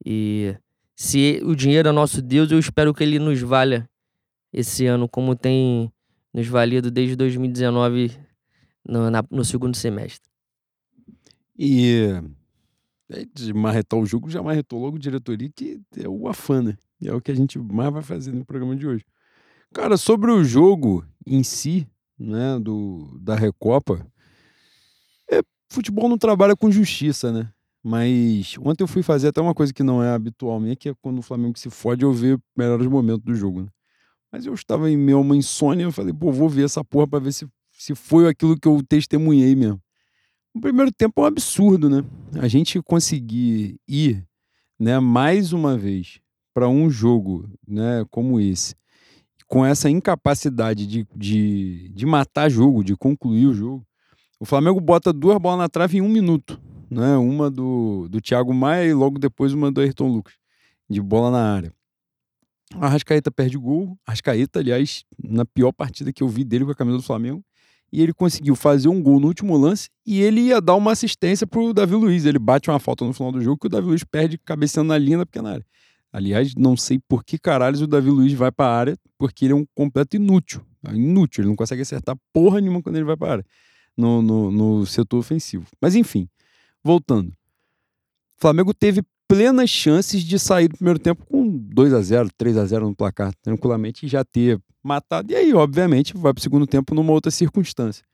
E 0.04 0.54
se 0.94 1.40
o 1.44 1.56
dinheiro 1.56 1.88
é 1.88 1.92
nosso 1.92 2.22
Deus, 2.22 2.52
eu 2.52 2.60
espero 2.60 2.94
que 2.94 3.02
ele 3.02 3.18
nos 3.18 3.40
valha 3.40 3.88
esse 4.52 4.86
ano, 4.86 5.08
como 5.08 5.34
tem 5.34 5.92
nos 6.32 6.46
valido 6.46 6.92
desde 6.92 7.16
2019 7.16 8.16
no, 8.86 9.10
na, 9.10 9.24
no 9.30 9.44
segundo 9.44 9.76
semestre. 9.76 10.30
E 11.58 12.22
de 13.34 13.52
marretar 13.52 13.98
o 13.98 14.06
jogo, 14.06 14.30
já 14.30 14.42
marretou 14.42 14.80
logo 14.80 14.98
diretoria, 14.98 15.50
que 15.54 15.80
é 15.96 16.08
o 16.08 16.28
afã, 16.28 16.62
né? 16.62 16.76
E 17.00 17.08
é 17.08 17.14
o 17.14 17.20
que 17.20 17.30
a 17.30 17.34
gente 17.34 17.58
mais 17.58 17.92
vai 17.92 18.02
fazer 18.02 18.32
no 18.32 18.44
programa 18.44 18.74
de 18.76 18.86
hoje. 18.86 19.04
Cara, 19.74 19.96
sobre 19.96 20.30
o 20.30 20.44
jogo 20.44 21.04
em 21.26 21.42
si, 21.42 21.86
né, 22.18 22.58
do, 22.58 23.18
da 23.20 23.34
Recopa, 23.34 24.06
futebol 25.72 26.08
não 26.08 26.18
trabalha 26.18 26.54
com 26.54 26.70
justiça, 26.70 27.32
né? 27.32 27.50
Mas 27.82 28.54
ontem 28.60 28.84
eu 28.84 28.88
fui 28.88 29.02
fazer 29.02 29.28
até 29.28 29.40
uma 29.40 29.54
coisa 29.54 29.72
que 29.72 29.82
não 29.82 30.02
é 30.02 30.10
habitual 30.10 30.60
minha, 30.60 30.76
que 30.76 30.90
é 30.90 30.94
quando 31.02 31.18
o 31.18 31.22
Flamengo 31.22 31.58
se 31.58 31.68
fode, 31.68 32.04
eu 32.04 32.12
ver 32.12 32.38
melhores 32.56 32.86
momentos 32.86 33.24
do 33.24 33.34
jogo. 33.34 33.62
Né? 33.62 33.68
Mas 34.30 34.46
eu 34.46 34.54
estava 34.54 34.88
em 34.88 34.96
meio 34.96 35.18
a 35.18 35.20
uma 35.20 35.36
insônia, 35.36 35.84
eu 35.84 35.92
falei, 35.92 36.12
pô, 36.12 36.30
vou 36.30 36.48
ver 36.48 36.66
essa 36.66 36.84
porra 36.84 37.08
pra 37.08 37.18
ver 37.18 37.32
se, 37.32 37.48
se 37.72 37.94
foi 37.94 38.28
aquilo 38.28 38.56
que 38.56 38.68
eu 38.68 38.80
testemunhei 38.88 39.56
mesmo. 39.56 39.80
O 40.54 40.60
primeiro 40.60 40.92
tempo 40.92 41.20
é 41.20 41.24
um 41.24 41.26
absurdo, 41.26 41.88
né? 41.88 42.04
A 42.38 42.46
gente 42.46 42.80
conseguir 42.82 43.80
ir, 43.88 44.26
né, 44.78 44.98
mais 45.00 45.52
uma 45.52 45.78
vez 45.78 46.20
para 46.52 46.68
um 46.68 46.90
jogo, 46.90 47.48
né, 47.66 48.04
como 48.10 48.38
esse, 48.38 48.74
com 49.46 49.64
essa 49.64 49.88
incapacidade 49.88 50.86
de, 50.86 51.06
de, 51.16 51.88
de 51.88 52.06
matar 52.06 52.50
jogo, 52.50 52.84
de 52.84 52.94
concluir 52.94 53.46
o 53.46 53.54
jogo. 53.54 53.86
O 54.38 54.44
Flamengo 54.44 54.78
bota 54.80 55.12
duas 55.12 55.38
bolas 55.38 55.58
na 55.58 55.68
trave 55.68 55.98
em 55.98 56.02
um 56.02 56.08
minuto, 56.08 56.60
né? 56.90 57.16
Uma 57.16 57.50
do, 57.50 58.08
do 58.10 58.20
Thiago 58.20 58.52
Maia 58.52 58.86
e 58.86 58.92
logo 58.92 59.18
depois 59.18 59.54
uma 59.54 59.72
do 59.72 59.80
Ayrton 59.80 60.08
Lucas, 60.08 60.34
de 60.90 61.00
bola 61.00 61.30
na 61.30 61.54
área. 61.54 61.72
A 62.74 62.86
Arrascaeta 62.86 63.30
perde 63.30 63.56
gol. 63.56 63.96
A 64.06 64.10
Arrascaeta, 64.10 64.58
aliás, 64.58 65.04
na 65.22 65.44
pior 65.44 65.72
partida 65.72 66.12
que 66.12 66.22
eu 66.22 66.28
vi 66.28 66.44
dele 66.44 66.64
com 66.64 66.70
a 66.72 66.74
camisa 66.74 66.98
do 66.98 67.02
Flamengo. 67.02 67.42
E 67.92 68.02
ele 68.02 68.14
conseguiu 68.14 68.56
fazer 68.56 68.88
um 68.88 69.02
gol 69.02 69.20
no 69.20 69.26
último 69.26 69.56
lance 69.56 69.90
e 70.06 70.20
ele 70.22 70.40
ia 70.40 70.60
dar 70.60 70.74
uma 70.76 70.92
assistência 70.92 71.46
pro 71.46 71.74
Davi 71.74 71.94
Luiz. 71.94 72.24
Ele 72.24 72.38
bate 72.38 72.70
uma 72.70 72.78
falta 72.78 73.04
no 73.04 73.12
final 73.12 73.30
do 73.30 73.40
jogo 73.40 73.58
que 73.58 73.66
o 73.66 73.70
Davi 73.70 73.88
Luiz 73.88 74.02
perde 74.02 74.38
cabeceando 74.38 74.88
na 74.88 74.98
linha 74.98 75.18
da 75.18 75.26
pequena 75.26 75.50
área. 75.50 75.66
Aliás, 76.12 76.54
não 76.54 76.76
sei 76.76 76.98
por 77.08 77.24
que 77.24 77.38
caralhos 77.38 77.80
o 77.80 77.86
Davi 77.86 78.10
Luiz 78.10 78.32
vai 78.32 78.52
para 78.52 78.70
a 78.70 78.76
área, 78.76 78.98
porque 79.18 79.46
ele 79.46 79.52
é 79.52 79.56
um 79.56 79.66
completo 79.74 80.16
inútil. 80.16 80.62
É 80.86 80.94
inútil, 80.94 81.42
ele 81.42 81.48
não 81.48 81.56
consegue 81.56 81.82
acertar 81.82 82.16
porra 82.32 82.60
nenhuma 82.60 82.82
quando 82.82 82.96
ele 82.96 83.04
vai 83.04 83.16
para 83.16 83.28
a 83.28 83.32
área, 83.32 83.44
no, 83.96 84.20
no, 84.20 84.50
no 84.50 84.86
setor 84.86 85.18
ofensivo. 85.18 85.66
Mas 85.80 85.94
enfim, 85.94 86.28
voltando. 86.82 87.28
O 87.28 88.40
Flamengo 88.40 88.74
teve 88.74 89.02
plenas 89.28 89.70
chances 89.70 90.22
de 90.22 90.38
sair 90.38 90.68
do 90.68 90.76
primeiro 90.76 90.98
tempo 90.98 91.24
com 91.24 91.48
2 91.48 91.94
a 91.94 92.02
0 92.02 92.28
3 92.36 92.58
a 92.58 92.66
0 92.66 92.88
no 92.88 92.94
placar, 92.94 93.32
tranquilamente, 93.40 94.04
e 94.04 94.08
já 94.08 94.22
ter 94.24 94.60
matado. 94.82 95.32
E 95.32 95.36
aí, 95.36 95.54
obviamente, 95.54 96.16
vai 96.16 96.32
para 96.32 96.40
o 96.40 96.42
segundo 96.42 96.66
tempo 96.66 96.94
numa 96.94 97.12
outra 97.12 97.30
circunstância. 97.30 98.04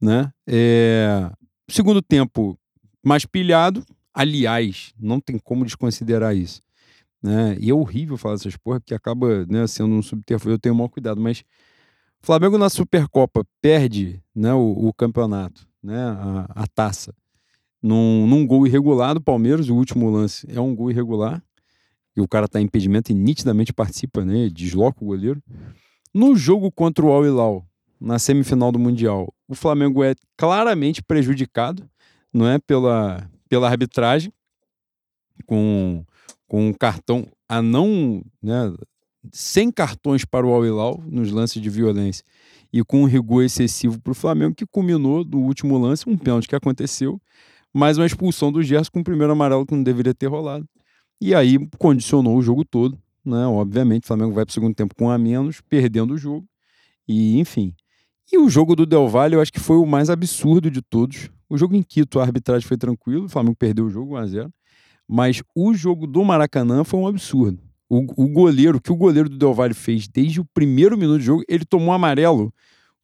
Né? 0.00 0.30
É... 0.46 1.30
Segundo 1.68 2.02
tempo 2.02 2.58
mais 3.04 3.24
pilhado, 3.24 3.84
aliás, 4.12 4.92
não 4.98 5.20
tem 5.20 5.38
como 5.38 5.64
desconsiderar 5.64 6.36
isso. 6.36 6.60
Né? 7.22 7.56
E 7.60 7.70
é 7.70 7.74
horrível 7.74 8.16
falar 8.16 8.34
essas 8.34 8.56
porra, 8.56 8.80
porque 8.80 8.94
acaba 8.94 9.46
né, 9.46 9.66
sendo 9.66 9.94
um 9.94 10.02
subterfúgio. 10.02 10.54
Eu 10.54 10.58
tenho 10.58 10.74
o 10.74 10.78
maior 10.78 10.88
cuidado, 10.88 11.20
mas 11.20 11.44
Flamengo 12.20 12.58
na 12.58 12.68
Supercopa 12.68 13.44
perde 13.60 14.22
né, 14.34 14.52
o, 14.52 14.88
o 14.88 14.92
campeonato, 14.92 15.66
né, 15.82 15.98
a, 15.98 16.46
a 16.54 16.66
taça 16.66 17.14
num, 17.86 18.26
num 18.26 18.46
gol 18.46 18.66
irregular 18.66 19.14
do 19.14 19.20
Palmeiras, 19.20 19.68
o 19.68 19.74
último 19.74 20.10
lance 20.10 20.46
é 20.50 20.60
um 20.60 20.74
gol 20.74 20.90
irregular, 20.90 21.42
e 22.16 22.20
o 22.20 22.26
cara 22.26 22.48
tá 22.48 22.60
em 22.60 22.64
impedimento 22.64 23.12
e 23.12 23.14
nitidamente 23.14 23.72
participa, 23.72 24.24
né? 24.24 24.48
Desloca 24.48 25.04
o 25.04 25.06
goleiro. 25.06 25.42
No 26.16 26.34
jogo 26.34 26.72
contra 26.72 27.04
o 27.04 27.12
Al 27.12 27.26
Hilal, 27.26 27.66
na 28.00 28.18
semifinal 28.18 28.72
do 28.72 28.78
Mundial, 28.78 29.34
o 29.46 29.54
Flamengo 29.54 30.02
é 30.02 30.14
claramente 30.34 31.02
prejudicado, 31.02 31.86
não 32.32 32.48
é 32.48 32.58
pela, 32.58 33.30
pela 33.50 33.68
arbitragem, 33.68 34.32
com, 35.44 36.02
com 36.48 36.68
um 36.68 36.72
cartão 36.72 37.28
a 37.46 37.60
não, 37.60 38.24
né, 38.42 38.74
sem 39.30 39.70
cartões 39.70 40.24
para 40.24 40.46
o 40.46 40.54
Al 40.54 40.64
Hilal 40.64 41.04
nos 41.06 41.30
lances 41.30 41.60
de 41.60 41.68
violência 41.68 42.24
e 42.72 42.82
com 42.82 43.02
um 43.02 43.06
rigor 43.06 43.44
excessivo 43.44 44.00
para 44.00 44.12
o 44.12 44.14
Flamengo, 44.14 44.54
que 44.54 44.64
culminou 44.64 45.22
no 45.22 45.40
último 45.40 45.76
lance, 45.76 46.08
um 46.08 46.16
pênalti 46.16 46.48
que 46.48 46.56
aconteceu, 46.56 47.20
mais 47.74 47.98
uma 47.98 48.06
expulsão 48.06 48.50
do 48.50 48.62
Gerson 48.62 48.90
com 48.90 49.00
o 49.00 49.04
primeiro 49.04 49.34
amarelo 49.34 49.66
que 49.66 49.74
não 49.74 49.82
deveria 49.82 50.14
ter 50.14 50.28
rolado. 50.28 50.66
E 51.20 51.34
aí 51.34 51.58
condicionou 51.76 52.38
o 52.38 52.42
jogo 52.42 52.64
todo, 52.64 52.98
né? 53.28 53.46
Obviamente, 53.46 54.04
o 54.04 54.06
Flamengo 54.06 54.32
vai 54.32 54.44
para 54.44 54.50
o 54.50 54.54
segundo 54.54 54.74
tempo 54.74 54.94
com 54.94 55.06
um 55.06 55.10
a 55.10 55.18
menos, 55.18 55.60
perdendo 55.60 56.14
o 56.14 56.18
jogo. 56.18 56.46
E, 57.06 57.38
enfim. 57.38 57.74
E 58.32 58.38
o 58.38 58.48
jogo 58.48 58.74
do 58.74 58.84
Del 58.84 59.08
Valle 59.08 59.36
eu 59.36 59.40
acho 59.40 59.52
que 59.52 59.60
foi 59.60 59.76
o 59.76 59.86
mais 59.86 60.10
absurdo 60.10 60.70
de 60.70 60.82
todos. 60.82 61.30
O 61.48 61.56
jogo 61.56 61.76
em 61.76 61.82
Quito, 61.82 62.18
a 62.18 62.22
arbitragem 62.22 62.66
foi 62.66 62.76
tranquilo, 62.76 63.26
o 63.26 63.28
Flamengo 63.28 63.56
perdeu 63.56 63.86
o 63.86 63.90
jogo 63.90 64.14
1 64.14 64.16
a 64.16 64.26
0 64.26 64.54
Mas 65.06 65.42
o 65.54 65.72
jogo 65.72 66.06
do 66.06 66.24
Maracanã 66.24 66.82
foi 66.82 66.98
um 66.98 67.06
absurdo. 67.06 67.62
O, 67.88 67.98
o 68.24 68.28
goleiro, 68.28 68.78
o 68.78 68.80
que 68.80 68.90
o 68.90 68.96
goleiro 68.96 69.28
do 69.28 69.38
Del 69.38 69.54
Valle 69.54 69.74
fez 69.74 70.08
desde 70.08 70.40
o 70.40 70.44
primeiro 70.44 70.98
minuto 70.98 71.18
do 71.18 71.24
jogo, 71.24 71.44
ele 71.48 71.64
tomou 71.64 71.88
um 71.88 71.92
amarelo 71.92 72.52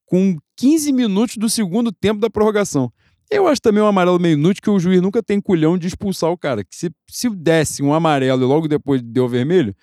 com 0.05 0.37
15 0.57 0.93
minutos 0.93 1.37
do 1.37 1.49
segundo 1.49 1.93
tempo 1.93 2.21
da 2.21 2.29
prorrogação. 2.29 2.93
Eu 3.31 3.47
acho 3.47 3.63
também 3.63 3.83
um 3.83 3.87
amarelo 3.87 4.21
meio 4.21 4.35
inútil 4.35 4.63
que 4.63 4.69
o 4.69 4.79
juiz 4.79 5.01
nunca 5.01 5.23
tem 5.23 5.41
culhão 5.41 5.79
de 5.79 5.87
expulsar 5.87 6.31
o 6.31 6.37
cara. 6.37 6.63
Que 6.63 6.77
se, 6.77 6.91
se 7.09 7.31
desse 7.31 7.83
um 7.83 7.95
amarelo 7.95 8.43
e 8.43 8.45
logo 8.45 8.69
depois 8.69 9.01
deu 9.01 9.27
vermelho, 9.29 9.75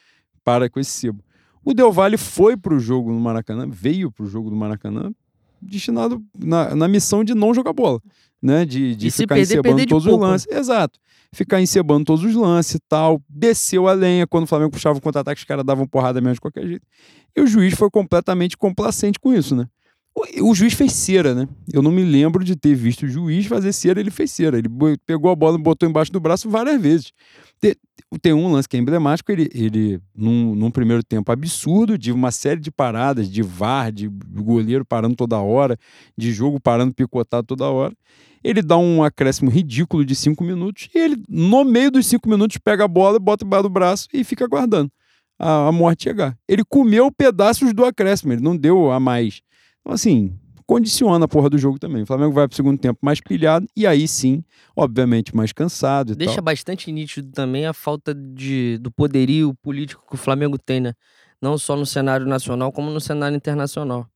para 0.43 0.69
com 0.69 0.79
esse 0.79 0.91
sebo. 0.91 1.23
O 1.63 1.73
Del 1.73 1.91
Valle 1.91 2.17
foi 2.17 2.55
para 2.55 2.73
o 2.73 2.79
jogo 2.79 3.11
no 3.11 3.19
Maracanã, 3.19 3.67
veio 3.69 4.11
para 4.11 4.23
o 4.23 4.27
jogo 4.27 4.49
do 4.49 4.55
Maracanã, 4.55 5.11
destinado 5.61 6.23
na, 6.37 6.75
na 6.75 6.87
missão 6.87 7.23
de 7.23 7.33
não 7.33 7.53
jogar 7.53 7.73
bola, 7.73 8.01
né? 8.41 8.65
De, 8.65 8.95
de 8.95 9.11
ficar 9.11 9.35
perder, 9.35 9.43
encebando 9.43 9.75
perder 9.75 9.87
todos 9.87 10.05
os 10.05 10.13
né? 10.13 10.19
lances. 10.19 10.47
Exato. 10.49 10.99
Ficar 11.31 11.61
encebando 11.61 12.05
todos 12.05 12.23
os 12.23 12.33
lances 12.33 12.75
e 12.75 12.79
tal. 12.79 13.21
Desceu 13.29 13.87
a 13.87 13.93
lenha. 13.93 14.25
Quando 14.25 14.45
o 14.45 14.47
Flamengo 14.47 14.71
puxava 14.71 14.97
o 14.97 15.01
contra-ataque, 15.01 15.39
os 15.39 15.45
caras 15.45 15.63
davam 15.63 15.85
porrada 15.85 16.19
mesmo 16.19 16.35
de 16.35 16.41
qualquer 16.41 16.65
jeito. 16.65 16.87
E 17.35 17.41
o 17.41 17.45
juiz 17.45 17.75
foi 17.75 17.89
completamente 17.89 18.57
complacente 18.57 19.19
com 19.19 19.33
isso, 19.33 19.55
né? 19.55 19.67
O, 20.41 20.53
juiz 20.53 20.73
fez 20.73 20.91
cera, 20.93 21.33
né? 21.33 21.47
Eu 21.71 21.81
não 21.81 21.91
me 21.91 22.03
lembro 22.03 22.43
de 22.43 22.55
ter 22.55 22.75
visto 22.75 23.03
o 23.03 23.07
juiz 23.07 23.45
fazer 23.45 23.71
cera, 23.71 23.99
ele 23.99 24.11
fez 24.11 24.31
cera. 24.31 24.57
Ele 24.57 24.67
pegou 25.05 25.31
a 25.31 25.35
bola 25.35 25.57
e 25.57 25.61
botou 25.61 25.87
embaixo 25.87 26.11
do 26.11 26.19
braço 26.19 26.49
várias 26.49 26.81
vezes. 26.81 27.13
Tem 28.21 28.33
um 28.33 28.51
lance 28.51 28.67
que 28.67 28.75
é 28.75 28.79
emblemático, 28.79 29.31
ele, 29.31 29.49
ele 29.53 30.01
num, 30.15 30.55
num, 30.55 30.71
primeiro 30.71 31.03
tempo 31.03 31.31
absurdo, 31.31 31.95
de 31.95 32.11
uma 32.11 32.31
série 32.31 32.59
de 32.59 32.71
paradas, 32.71 33.29
de 33.29 33.43
VAR, 33.43 33.91
de 33.91 34.07
goleiro 34.07 34.83
parando 34.83 35.15
toda 35.15 35.37
hora, 35.37 35.77
de 36.17 36.31
jogo 36.31 36.59
parando 36.59 36.93
picotado 36.93 37.45
toda 37.45 37.69
hora. 37.69 37.95
Ele 38.43 38.63
dá 38.63 38.77
um 38.77 39.03
acréscimo 39.03 39.51
ridículo 39.51 40.03
de 40.03 40.15
cinco 40.15 40.43
minutos 40.43 40.89
e 40.95 40.97
ele, 40.97 41.23
no 41.29 41.63
meio 41.63 41.91
dos 41.91 42.07
cinco 42.07 42.27
minutos, 42.27 42.57
pega 42.57 42.85
a 42.85 42.87
bola, 42.87 43.19
bota 43.19 43.45
embaixo 43.45 43.63
do 43.63 43.69
braço 43.69 44.07
e 44.11 44.23
fica 44.23 44.45
aguardando 44.45 44.91
a, 45.37 45.67
a 45.67 45.71
morte 45.71 46.03
chegar. 46.05 46.35
Ele 46.47 46.63
comeu 46.63 47.11
pedaços 47.11 47.73
do 47.73 47.85
acréscimo, 47.85 48.33
ele 48.33 48.41
não 48.41 48.57
deu 48.57 48.91
a 48.91 48.99
mais. 48.99 49.41
Então, 49.81 49.93
assim, 49.93 50.33
condiciona 50.69 51.25
a 51.25 51.27
porra 51.27 51.49
do 51.49 51.57
jogo 51.57 51.79
também. 51.79 52.03
O 52.03 52.05
Flamengo 52.05 52.31
vai 52.31 52.47
pro 52.47 52.55
segundo 52.55 52.77
tempo 52.77 52.99
mais 53.01 53.19
pilhado 53.19 53.65
e 53.75 53.87
aí 53.87 54.07
sim, 54.07 54.43
obviamente, 54.75 55.35
mais 55.35 55.51
cansado. 55.51 56.15
Deixa 56.15 56.35
tal. 56.35 56.43
bastante 56.43 56.91
nítido 56.91 57.31
também 57.31 57.65
a 57.65 57.73
falta 57.73 58.13
de, 58.13 58.77
do 58.77 58.91
poderio 58.91 59.55
político 59.63 60.05
que 60.07 60.13
o 60.13 60.17
Flamengo 60.17 60.59
tem, 60.59 60.79
né? 60.79 60.93
Não 61.41 61.57
só 61.57 61.75
no 61.75 61.87
cenário 61.87 62.27
nacional, 62.27 62.71
como 62.71 62.91
no 62.91 63.01
cenário 63.01 63.35
internacional. 63.35 64.07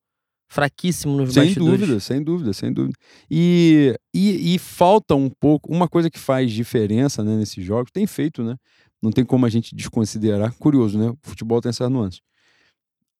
Fraquíssimo 0.47 1.17
nos 1.17 1.33
sem 1.33 1.45
bastidores. 1.45 1.71
Sem 1.71 1.87
dúvida, 1.87 1.99
sem 1.99 2.23
dúvida, 2.23 2.53
sem 2.53 2.71
dúvida. 2.71 2.95
E, 3.31 3.95
e, 4.13 4.53
e, 4.53 4.59
falta 4.59 5.15
um 5.15 5.31
pouco, 5.31 5.73
uma 5.73 5.87
coisa 5.87 6.07
que 6.07 6.19
faz 6.19 6.51
diferença 6.51 7.23
né, 7.23 7.35
nesses 7.35 7.65
jogos, 7.65 7.89
tem 7.91 8.05
feito, 8.05 8.43
né? 8.43 8.55
Não 9.01 9.11
tem 9.11 9.25
como 9.25 9.47
a 9.47 9.49
gente 9.49 9.73
desconsiderar. 9.73 10.53
Curioso, 10.59 10.99
né? 10.99 11.09
O 11.09 11.17
futebol 11.23 11.59
tem 11.59 11.71
essas 11.71 11.89
nuances. 11.89 12.21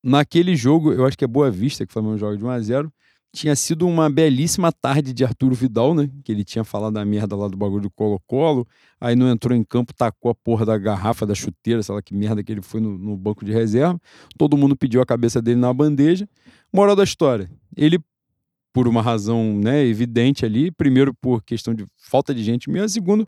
Naquele 0.03 0.55
jogo, 0.55 0.93
eu 0.93 1.03
acho 1.07 1.17
que 1.17 1.25
é 1.25 1.27
Boa 1.27 1.49
Vista, 1.49 1.83
que 1.83 1.89
o 1.89 1.93
Flamengo 1.93 2.19
joga 2.19 2.37
de 2.37 2.45
1 2.45 2.49
a 2.49 2.59
0 2.59 2.93
tinha 3.33 3.55
sido 3.55 3.87
uma 3.87 4.11
belíssima 4.11 4.71
tarde 4.71 5.11
de 5.11 5.25
Arturo 5.25 5.55
Vidal, 5.55 5.95
né? 5.95 6.07
Que 6.23 6.31
ele 6.31 6.43
tinha 6.43 6.63
falado 6.63 6.93
da 6.93 7.03
merda 7.03 7.35
lá 7.35 7.47
do 7.47 7.57
bagulho 7.57 7.81
do 7.81 7.89
Colo-Colo, 7.89 8.67
aí 9.01 9.15
não 9.15 9.27
entrou 9.27 9.57
em 9.57 9.63
campo, 9.63 9.91
tacou 9.91 10.29
a 10.29 10.35
porra 10.35 10.63
da 10.63 10.77
garrafa 10.77 11.25
da 11.25 11.33
chuteira, 11.33 11.81
sei 11.81 11.95
lá 11.95 12.01
que 12.01 12.13
merda 12.13 12.43
que 12.43 12.51
ele 12.51 12.61
foi 12.61 12.79
no, 12.79 12.95
no 12.95 13.17
banco 13.17 13.43
de 13.43 13.51
reserva. 13.51 13.99
Todo 14.37 14.55
mundo 14.55 14.75
pediu 14.75 15.01
a 15.01 15.05
cabeça 15.05 15.41
dele 15.41 15.59
na 15.59 15.73
bandeja. 15.73 16.29
Moral 16.71 16.95
da 16.95 17.03
história, 17.03 17.49
ele, 17.75 17.99
por 18.71 18.87
uma 18.87 19.01
razão 19.01 19.59
né, 19.59 19.83
evidente 19.83 20.45
ali, 20.45 20.69
primeiro 20.69 21.11
por 21.11 21.43
questão 21.43 21.73
de 21.73 21.85
falta 21.97 22.35
de 22.35 22.43
gente 22.43 22.69
mesmo, 22.69 22.89
segundo, 22.89 23.27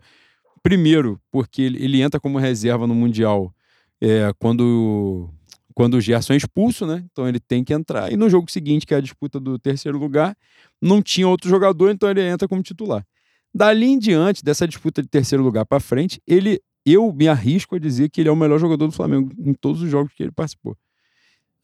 primeiro 0.62 1.20
porque 1.32 1.62
ele, 1.62 1.82
ele 1.82 2.00
entra 2.00 2.20
como 2.20 2.38
reserva 2.38 2.86
no 2.86 2.94
Mundial 2.94 3.52
é, 4.00 4.32
quando 4.38 5.28
quando 5.76 5.94
o 5.94 6.00
Gerson 6.00 6.32
é 6.32 6.36
expulso, 6.38 6.86
né? 6.86 7.04
Então 7.12 7.28
ele 7.28 7.38
tem 7.38 7.62
que 7.62 7.74
entrar. 7.74 8.10
E 8.10 8.16
no 8.16 8.30
jogo 8.30 8.50
seguinte, 8.50 8.86
que 8.86 8.94
é 8.94 8.96
a 8.96 9.00
disputa 9.00 9.38
do 9.38 9.58
terceiro 9.58 9.98
lugar, 9.98 10.34
não 10.80 11.02
tinha 11.02 11.28
outro 11.28 11.50
jogador, 11.50 11.90
então 11.90 12.08
ele 12.08 12.22
entra 12.22 12.48
como 12.48 12.62
titular. 12.62 13.06
Dali 13.54 13.84
em 13.84 13.98
diante, 13.98 14.42
dessa 14.42 14.66
disputa 14.66 15.02
de 15.02 15.08
terceiro 15.08 15.44
lugar 15.44 15.66
para 15.66 15.78
frente, 15.78 16.18
ele, 16.26 16.62
eu 16.84 17.12
me 17.12 17.28
arrisco 17.28 17.76
a 17.76 17.78
dizer 17.78 18.08
que 18.08 18.22
ele 18.22 18.30
é 18.30 18.32
o 18.32 18.36
melhor 18.36 18.58
jogador 18.58 18.86
do 18.86 18.92
Flamengo 18.92 19.30
em 19.38 19.52
todos 19.52 19.82
os 19.82 19.90
jogos 19.90 20.14
que 20.14 20.22
ele 20.22 20.32
participou. 20.32 20.74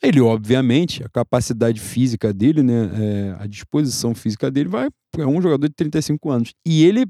Ele, 0.02 0.20
obviamente, 0.20 1.02
a 1.02 1.08
capacidade 1.08 1.80
física 1.80 2.34
dele, 2.34 2.62
né, 2.62 2.90
é, 2.92 3.36
a 3.42 3.46
disposição 3.46 4.14
física 4.14 4.50
dele, 4.50 4.68
vai 4.68 4.90
é 5.16 5.26
um 5.26 5.40
jogador 5.40 5.66
de 5.68 5.74
35 5.74 6.30
anos. 6.30 6.52
E 6.66 6.84
ele 6.84 7.06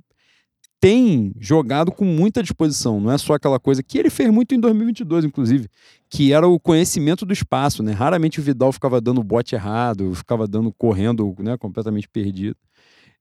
tem 0.83 1.33
jogado 1.39 1.93
com 1.93 2.05
muita 2.05 2.43
disposição, 2.43 3.01
não 3.01 3.13
é 3.13 3.17
só 3.17 3.35
aquela 3.35 3.61
coisa 3.61 3.85
que 3.85 3.97
ele 3.97 4.11
fez 4.11 4.29
muito 4.31 4.53
em 4.53 4.59
2022, 4.59 5.25
inclusive, 5.25 5.69
que 6.11 6.33
era 6.33 6.49
o 6.49 6.59
conhecimento 6.59 7.25
do 7.25 7.33
espaço, 7.33 7.85
né? 7.85 7.93
Raramente 7.93 8.41
o 8.41 8.43
Vidal 8.43 8.73
ficava 8.73 9.01
dando 9.01 9.23
bote 9.23 9.55
errado, 9.55 10.13
ficava 10.13 10.49
dando 10.49 10.73
correndo, 10.73 11.37
né, 11.39 11.57
completamente 11.57 12.09
perdido. 12.09 12.57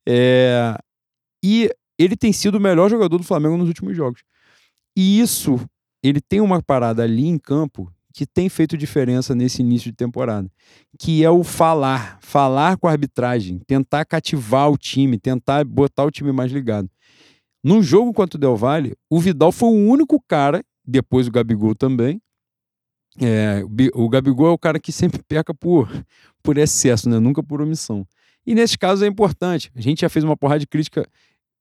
É... 0.10 0.76
E 1.46 1.70
ele 2.00 2.18
tem 2.18 2.34
sido 2.34 2.56
o 2.56 2.60
melhor 2.60 2.90
jogador 2.90 3.20
do 3.20 3.24
Flamengo 3.24 3.58
nos 3.58 3.68
últimos 3.68 3.96
jogos. 3.96 4.24
E 4.98 5.20
isso, 5.20 5.64
ele 6.04 6.20
tem 6.20 6.42
uma 6.42 6.64
parada 6.64 7.04
ali 7.04 7.28
em 7.28 7.38
campo 7.38 7.94
que 8.12 8.26
tem 8.26 8.50
feito 8.50 8.76
diferença 8.76 9.36
nesse 9.36 9.62
início 9.62 9.92
de 9.92 9.96
temporada, 9.96 10.50
que 10.98 11.24
é 11.24 11.30
o 11.30 11.44
falar, 11.44 12.18
falar 12.22 12.76
com 12.78 12.88
a 12.88 12.92
arbitragem, 12.92 13.60
tentar 13.68 14.04
cativar 14.04 14.72
o 14.72 14.78
time, 14.80 15.20
tentar 15.20 15.64
botar 15.64 16.06
o 16.06 16.12
time 16.12 16.32
mais 16.32 16.52
ligado. 16.52 16.90
No 17.64 17.82
jogo 17.82 18.12
contra 18.12 18.38
o 18.38 18.40
Del 18.40 18.56
Valle, 18.56 18.96
o 19.10 19.20
Vidal 19.20 19.52
foi 19.52 19.70
o 19.70 19.88
único 19.88 20.20
cara, 20.28 20.64
depois 20.86 21.28
o 21.28 21.32
Gabigol 21.32 21.76
também. 21.76 22.20
É, 23.20 23.64
o 23.94 24.10
Gabigol 24.10 24.48
é 24.48 24.52
o 24.52 24.58
cara 24.58 24.80
que 24.80 24.92
sempre 24.92 25.22
peca 25.28 25.54
por, 25.54 25.90
por 26.42 26.58
excesso, 26.58 27.10
né? 27.10 27.20
nunca 27.20 27.44
por 27.44 27.62
omissão. 27.62 28.08
E 28.46 28.56
nesse 28.56 28.78
caso 28.78 29.06
é 29.06 29.08
importante. 29.08 29.72
A 29.76 29.82
gente 29.82 30.02
já 30.02 30.10
fez 30.10 30.24
uma 30.24 30.36
porrada 30.38 30.60
de 30.60 30.68
crítica. 30.68 31.08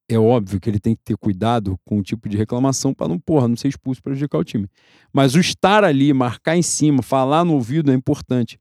É 0.09 0.19
óbvio 0.19 0.59
que 0.59 0.69
ele 0.69 0.81
tem 0.81 0.97
que 0.97 1.03
ter 1.05 1.17
cuidado 1.17 1.79
com 1.85 1.99
o 1.99 2.03
tipo 2.03 2.29
de 2.29 2.37
reclamação 2.37 2.93
para 2.95 3.07
não, 3.09 3.19
porra, 3.19 3.47
não 3.47 3.57
ser 3.57 3.69
expulso 3.69 4.03
para 4.03 4.11
prejudicar 4.11 4.39
o 4.39 4.45
time. 4.45 4.67
Mas 5.13 5.35
o 5.35 5.41
estar 5.41 5.85
ali, 5.85 6.13
marcar 6.13 6.57
em 6.57 6.63
cima, 6.63 7.03
falar 7.03 7.45
no 7.45 7.55
ouvido 7.55 7.93
é 7.93 7.95
importante. 7.95 8.59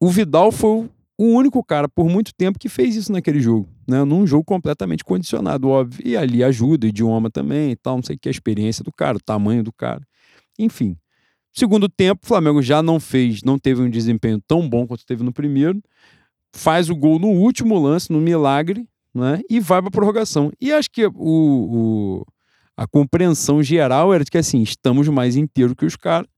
O 0.00 0.08
Vidal 0.08 0.52
foi 0.52 0.88
o 1.16 1.26
único 1.26 1.62
cara 1.62 1.88
por 1.88 2.08
muito 2.08 2.32
tempo 2.34 2.58
que 2.58 2.68
fez 2.68 2.96
isso 2.96 3.12
naquele 3.12 3.40
jogo, 3.40 3.68
né? 3.86 4.02
Num 4.04 4.26
jogo 4.26 4.44
completamente 4.44 5.04
condicionado, 5.04 5.68
óbvio. 5.68 6.06
E 6.06 6.16
ali 6.16 6.42
ajuda, 6.42 6.86
idioma 6.86 7.30
também 7.30 7.70
e 7.70 7.76
tal, 7.76 7.96
não 7.96 8.02
sei 8.02 8.16
o 8.16 8.18
que, 8.18 8.28
a 8.28 8.32
experiência 8.32 8.82
do 8.82 8.92
cara, 8.92 9.16
o 9.16 9.20
tamanho 9.20 9.62
do 9.62 9.72
cara. 9.72 10.02
Enfim. 10.58 10.96
Segundo 11.52 11.88
tempo, 11.88 12.22
o 12.24 12.26
Flamengo 12.26 12.60
já 12.60 12.82
não 12.82 12.98
fez, 12.98 13.42
não 13.44 13.58
teve 13.58 13.80
um 13.80 13.88
desempenho 13.88 14.40
tão 14.46 14.68
bom 14.68 14.86
quanto 14.86 15.06
teve 15.06 15.22
no 15.22 15.32
primeiro. 15.32 15.80
Faz 16.52 16.90
o 16.90 16.96
gol 16.96 17.18
no 17.18 17.28
último 17.28 17.78
lance, 17.78 18.12
no 18.12 18.20
milagre, 18.20 18.88
né? 19.14 19.40
E 19.48 19.60
vai 19.60 19.80
para 19.80 19.90
prorrogação. 19.90 20.50
E 20.60 20.72
acho 20.72 20.90
que 20.90 21.06
o, 21.06 21.12
o, 21.14 22.26
a 22.76 22.88
compreensão 22.88 23.62
geral 23.62 24.12
era 24.12 24.24
de 24.24 24.30
que 24.32 24.38
assim, 24.38 24.62
estamos 24.62 25.08
mais 25.08 25.36
inteiros 25.36 25.74
que 25.74 25.86
os 25.86 25.94
caras, 25.94 26.28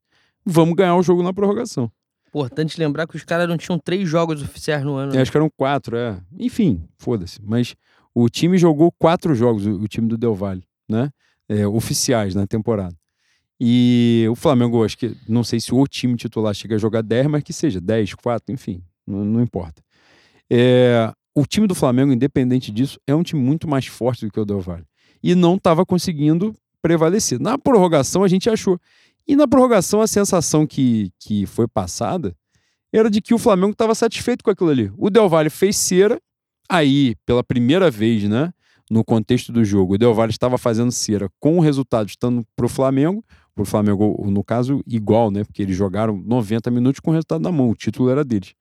vamos 0.44 0.74
ganhar 0.74 0.96
o 0.96 1.02
jogo 1.02 1.22
na 1.22 1.32
prorrogação. 1.32 1.90
Importante 2.36 2.78
lembrar 2.78 3.06
que 3.06 3.16
os 3.16 3.24
caras 3.24 3.48
não 3.48 3.56
tinham 3.56 3.78
três 3.78 4.06
jogos 4.08 4.42
oficiais 4.42 4.84
no 4.84 4.94
ano. 4.94 5.12
É, 5.12 5.16
né? 5.16 5.22
acho 5.22 5.30
que 5.30 5.36
eram 5.36 5.50
quatro, 5.56 5.96
é. 5.96 6.20
Enfim, 6.38 6.84
foda-se. 6.98 7.40
Mas 7.42 7.74
o 8.14 8.28
time 8.28 8.58
jogou 8.58 8.92
quatro 8.92 9.34
jogos, 9.34 9.66
o, 9.66 9.80
o 9.80 9.88
time 9.88 10.06
do 10.06 10.18
Del 10.18 10.34
Valle, 10.34 10.62
né? 10.86 11.10
É, 11.48 11.66
oficiais 11.66 12.34
na 12.34 12.46
temporada. 12.46 12.94
E 13.58 14.26
o 14.30 14.34
Flamengo, 14.34 14.84
acho 14.84 14.98
que, 14.98 15.16
não 15.26 15.42
sei 15.42 15.60
se 15.60 15.72
o 15.72 15.86
time 15.86 16.14
titular 16.14 16.52
chega 16.52 16.74
a 16.74 16.78
jogar 16.78 17.02
10, 17.02 17.26
mas 17.28 17.42
que 17.42 17.54
seja 17.54 17.80
10, 17.80 18.14
4, 18.14 18.52
enfim, 18.52 18.82
não, 19.06 19.24
não 19.24 19.40
importa. 19.40 19.82
É, 20.50 21.10
o 21.34 21.46
time 21.46 21.66
do 21.66 21.74
Flamengo, 21.74 22.12
independente 22.12 22.70
disso, 22.70 23.00
é 23.06 23.14
um 23.14 23.22
time 23.22 23.40
muito 23.40 23.66
mais 23.66 23.86
forte 23.86 24.26
do 24.26 24.32
que 24.32 24.38
o 24.38 24.44
Del 24.44 24.60
Valle. 24.60 24.84
E 25.22 25.34
não 25.34 25.54
estava 25.54 25.86
conseguindo 25.86 26.54
prevalecer. 26.82 27.40
Na 27.40 27.58
prorrogação, 27.58 28.22
a 28.22 28.28
gente 28.28 28.48
achou. 28.48 28.78
E 29.28 29.34
na 29.34 29.48
prorrogação, 29.48 30.00
a 30.00 30.06
sensação 30.06 30.66
que, 30.66 31.10
que 31.18 31.46
foi 31.46 31.66
passada 31.66 32.34
era 32.92 33.10
de 33.10 33.20
que 33.20 33.34
o 33.34 33.38
Flamengo 33.38 33.72
estava 33.72 33.94
satisfeito 33.94 34.44
com 34.44 34.50
aquilo 34.50 34.70
ali. 34.70 34.92
O 34.96 35.10
Del 35.10 35.28
Valle 35.28 35.50
fez 35.50 35.76
cera, 35.76 36.20
aí, 36.68 37.14
pela 37.26 37.42
primeira 37.42 37.90
vez, 37.90 38.24
né, 38.24 38.52
no 38.90 39.04
contexto 39.04 39.52
do 39.52 39.64
jogo, 39.64 39.94
o 39.94 39.98
Del 39.98 40.14
Valle 40.14 40.30
estava 40.30 40.56
fazendo 40.56 40.92
cera 40.92 41.28
com 41.40 41.58
o 41.58 41.60
resultado 41.60 42.08
estando 42.08 42.44
para 42.54 42.66
o 42.66 42.68
Flamengo, 42.68 43.24
para 43.54 43.62
o 43.62 43.66
Flamengo, 43.66 44.24
no 44.30 44.44
caso, 44.44 44.82
igual, 44.86 45.30
né, 45.30 45.42
porque 45.44 45.62
eles 45.62 45.76
jogaram 45.76 46.16
90 46.24 46.70
minutos 46.70 47.00
com 47.00 47.10
o 47.10 47.14
resultado 47.14 47.42
na 47.42 47.50
mão, 47.50 47.70
o 47.70 47.74
título 47.74 48.08
era 48.08 48.24
deles. 48.24 48.54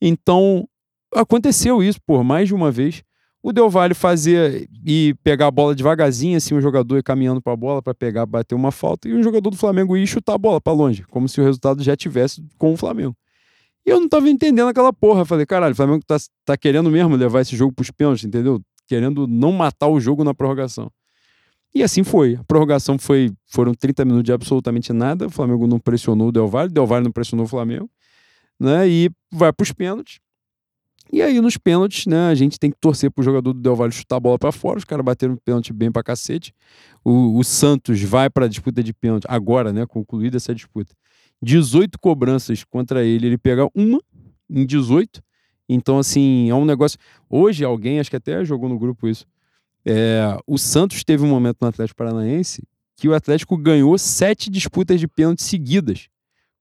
Então, 0.00 0.68
aconteceu 1.14 1.82
isso 1.82 2.00
por 2.06 2.22
mais 2.22 2.48
de 2.48 2.54
uma 2.54 2.70
vez 2.70 3.02
o 3.42 3.52
Del 3.52 3.70
Valle 3.70 3.94
fazia 3.94 4.66
e 4.84 5.14
pegar 5.22 5.46
a 5.46 5.50
bola 5.50 5.74
devagarzinho, 5.74 6.36
assim, 6.36 6.54
o 6.54 6.60
jogador 6.60 6.96
ia 6.96 7.02
caminhando 7.02 7.40
para 7.40 7.52
a 7.52 7.56
bola 7.56 7.80
para 7.80 7.94
pegar, 7.94 8.26
bater 8.26 8.54
uma 8.54 8.72
falta, 8.72 9.08
e 9.08 9.12
o 9.14 9.22
jogador 9.22 9.50
do 9.50 9.56
Flamengo 9.56 9.96
ia 9.96 10.06
chutar 10.06 10.34
a 10.34 10.38
bola 10.38 10.60
para 10.60 10.72
longe, 10.72 11.04
como 11.04 11.28
se 11.28 11.40
o 11.40 11.44
resultado 11.44 11.82
já 11.82 11.96
tivesse 11.96 12.44
com 12.58 12.72
o 12.72 12.76
Flamengo. 12.76 13.16
E 13.86 13.90
eu 13.90 13.98
não 13.98 14.08
tava 14.08 14.28
entendendo 14.28 14.68
aquela 14.68 14.92
porra. 14.92 15.24
Falei, 15.24 15.46
caralho, 15.46 15.72
o 15.72 15.76
Flamengo 15.76 16.04
tá, 16.06 16.18
tá 16.44 16.58
querendo 16.58 16.90
mesmo 16.90 17.16
levar 17.16 17.40
esse 17.40 17.56
jogo 17.56 17.72
pros 17.72 17.90
pênaltis, 17.90 18.22
entendeu? 18.22 18.60
Querendo 18.86 19.26
não 19.26 19.50
matar 19.50 19.88
o 19.88 19.98
jogo 19.98 20.22
na 20.22 20.34
prorrogação. 20.34 20.90
E 21.74 21.82
assim 21.82 22.04
foi. 22.04 22.34
A 22.34 22.44
prorrogação 22.44 22.98
foi, 22.98 23.32
foram 23.46 23.72
30 23.72 24.04
minutos 24.04 24.24
de 24.24 24.32
absolutamente 24.32 24.92
nada. 24.92 25.26
O 25.26 25.30
Flamengo 25.30 25.66
não 25.66 25.78
pressionou 25.78 26.28
o 26.28 26.32
Del 26.32 26.48
Valle, 26.48 26.68
o 26.70 26.74
Del 26.74 26.86
Valle 26.86 27.04
não 27.04 27.12
pressionou 27.12 27.46
o 27.46 27.48
Flamengo, 27.48 27.88
né? 28.60 28.86
E 28.86 29.10
vai 29.32 29.52
pros 29.54 29.72
pênaltis. 29.72 30.18
E 31.10 31.22
aí, 31.22 31.40
nos 31.40 31.56
pênaltis, 31.56 32.06
né, 32.06 32.28
a 32.28 32.34
gente 32.34 32.58
tem 32.58 32.70
que 32.70 32.76
torcer 32.78 33.10
pro 33.10 33.24
jogador 33.24 33.52
do 33.52 33.60
Del 33.60 33.74
Valle 33.74 33.92
chutar 33.92 34.16
a 34.16 34.20
bola 34.20 34.38
para 34.38 34.52
fora. 34.52 34.78
Os 34.78 34.84
caras 34.84 35.04
bateram 35.04 35.34
o 35.34 35.40
pênalti 35.40 35.72
bem 35.72 35.90
pra 35.90 36.02
cacete. 36.02 36.52
O, 37.04 37.38
o 37.38 37.44
Santos 37.44 38.00
vai 38.02 38.28
pra 38.28 38.46
disputa 38.46 38.82
de 38.82 38.92
pênalti, 38.92 39.24
agora, 39.28 39.72
né, 39.72 39.86
concluída 39.86 40.36
essa 40.36 40.54
disputa. 40.54 40.94
18 41.42 41.98
cobranças 41.98 42.64
contra 42.64 43.04
ele, 43.04 43.26
ele 43.26 43.38
pega 43.38 43.68
uma 43.74 44.00
em 44.50 44.66
18. 44.66 45.22
Então, 45.68 45.98
assim, 45.98 46.50
é 46.50 46.54
um 46.54 46.64
negócio. 46.64 46.98
Hoje, 47.28 47.64
alguém, 47.64 48.00
acho 48.00 48.10
que 48.10 48.16
até 48.16 48.44
jogou 48.44 48.68
no 48.68 48.78
grupo 48.78 49.08
isso. 49.08 49.26
É, 49.84 50.36
o 50.46 50.58
Santos 50.58 51.04
teve 51.04 51.24
um 51.24 51.28
momento 51.28 51.58
no 51.60 51.68
Atlético 51.68 51.96
Paranaense 51.96 52.62
que 52.96 53.08
o 53.08 53.14
Atlético 53.14 53.56
ganhou 53.56 53.96
sete 53.96 54.50
disputas 54.50 54.98
de 54.98 55.06
pênalti 55.06 55.42
seguidas 55.42 56.08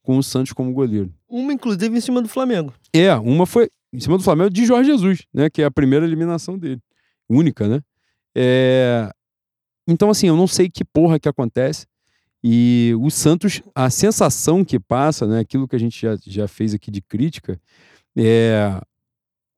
com 0.04 0.18
o 0.18 0.24
Santos 0.24 0.54
como 0.54 0.72
goleiro. 0.72 1.12
Uma, 1.28 1.52
inclusive, 1.52 1.98
em 1.98 2.00
cima 2.00 2.22
do 2.22 2.30
Flamengo. 2.30 2.74
É, 2.94 3.14
uma 3.16 3.46
foi 3.46 3.70
em 3.94 4.00
cima 4.00 4.18
do 4.18 4.24
Flamengo 4.24 4.50
de 4.50 4.66
Jorge 4.66 4.92
Jesus, 4.92 5.26
né? 5.34 5.50
Que 5.50 5.62
é 5.62 5.66
a 5.66 5.72
primeira 5.72 6.06
eliminação 6.06 6.58
dele. 6.58 6.82
Única, 7.30 7.68
né? 7.68 7.82
É... 8.36 9.12
Então, 9.88 10.10
assim, 10.10 10.28
eu 10.28 10.36
não 10.36 10.48
sei 10.48 10.70
que 10.70 10.84
porra 10.84 11.20
que 11.20 11.30
acontece. 11.30 11.88
E 12.44 12.94
o 13.00 13.10
Santos, 13.10 13.62
a 13.74 13.90
sensação 13.90 14.64
que 14.64 14.80
passa, 14.80 15.26
né? 15.26 15.40
Aquilo 15.40 15.68
que 15.68 15.76
a 15.76 15.80
gente 15.80 16.02
já, 16.02 16.18
já 16.26 16.48
fez 16.48 16.74
aqui 16.74 16.92
de 16.92 17.02
crítica, 17.02 17.60
é. 18.16 18.80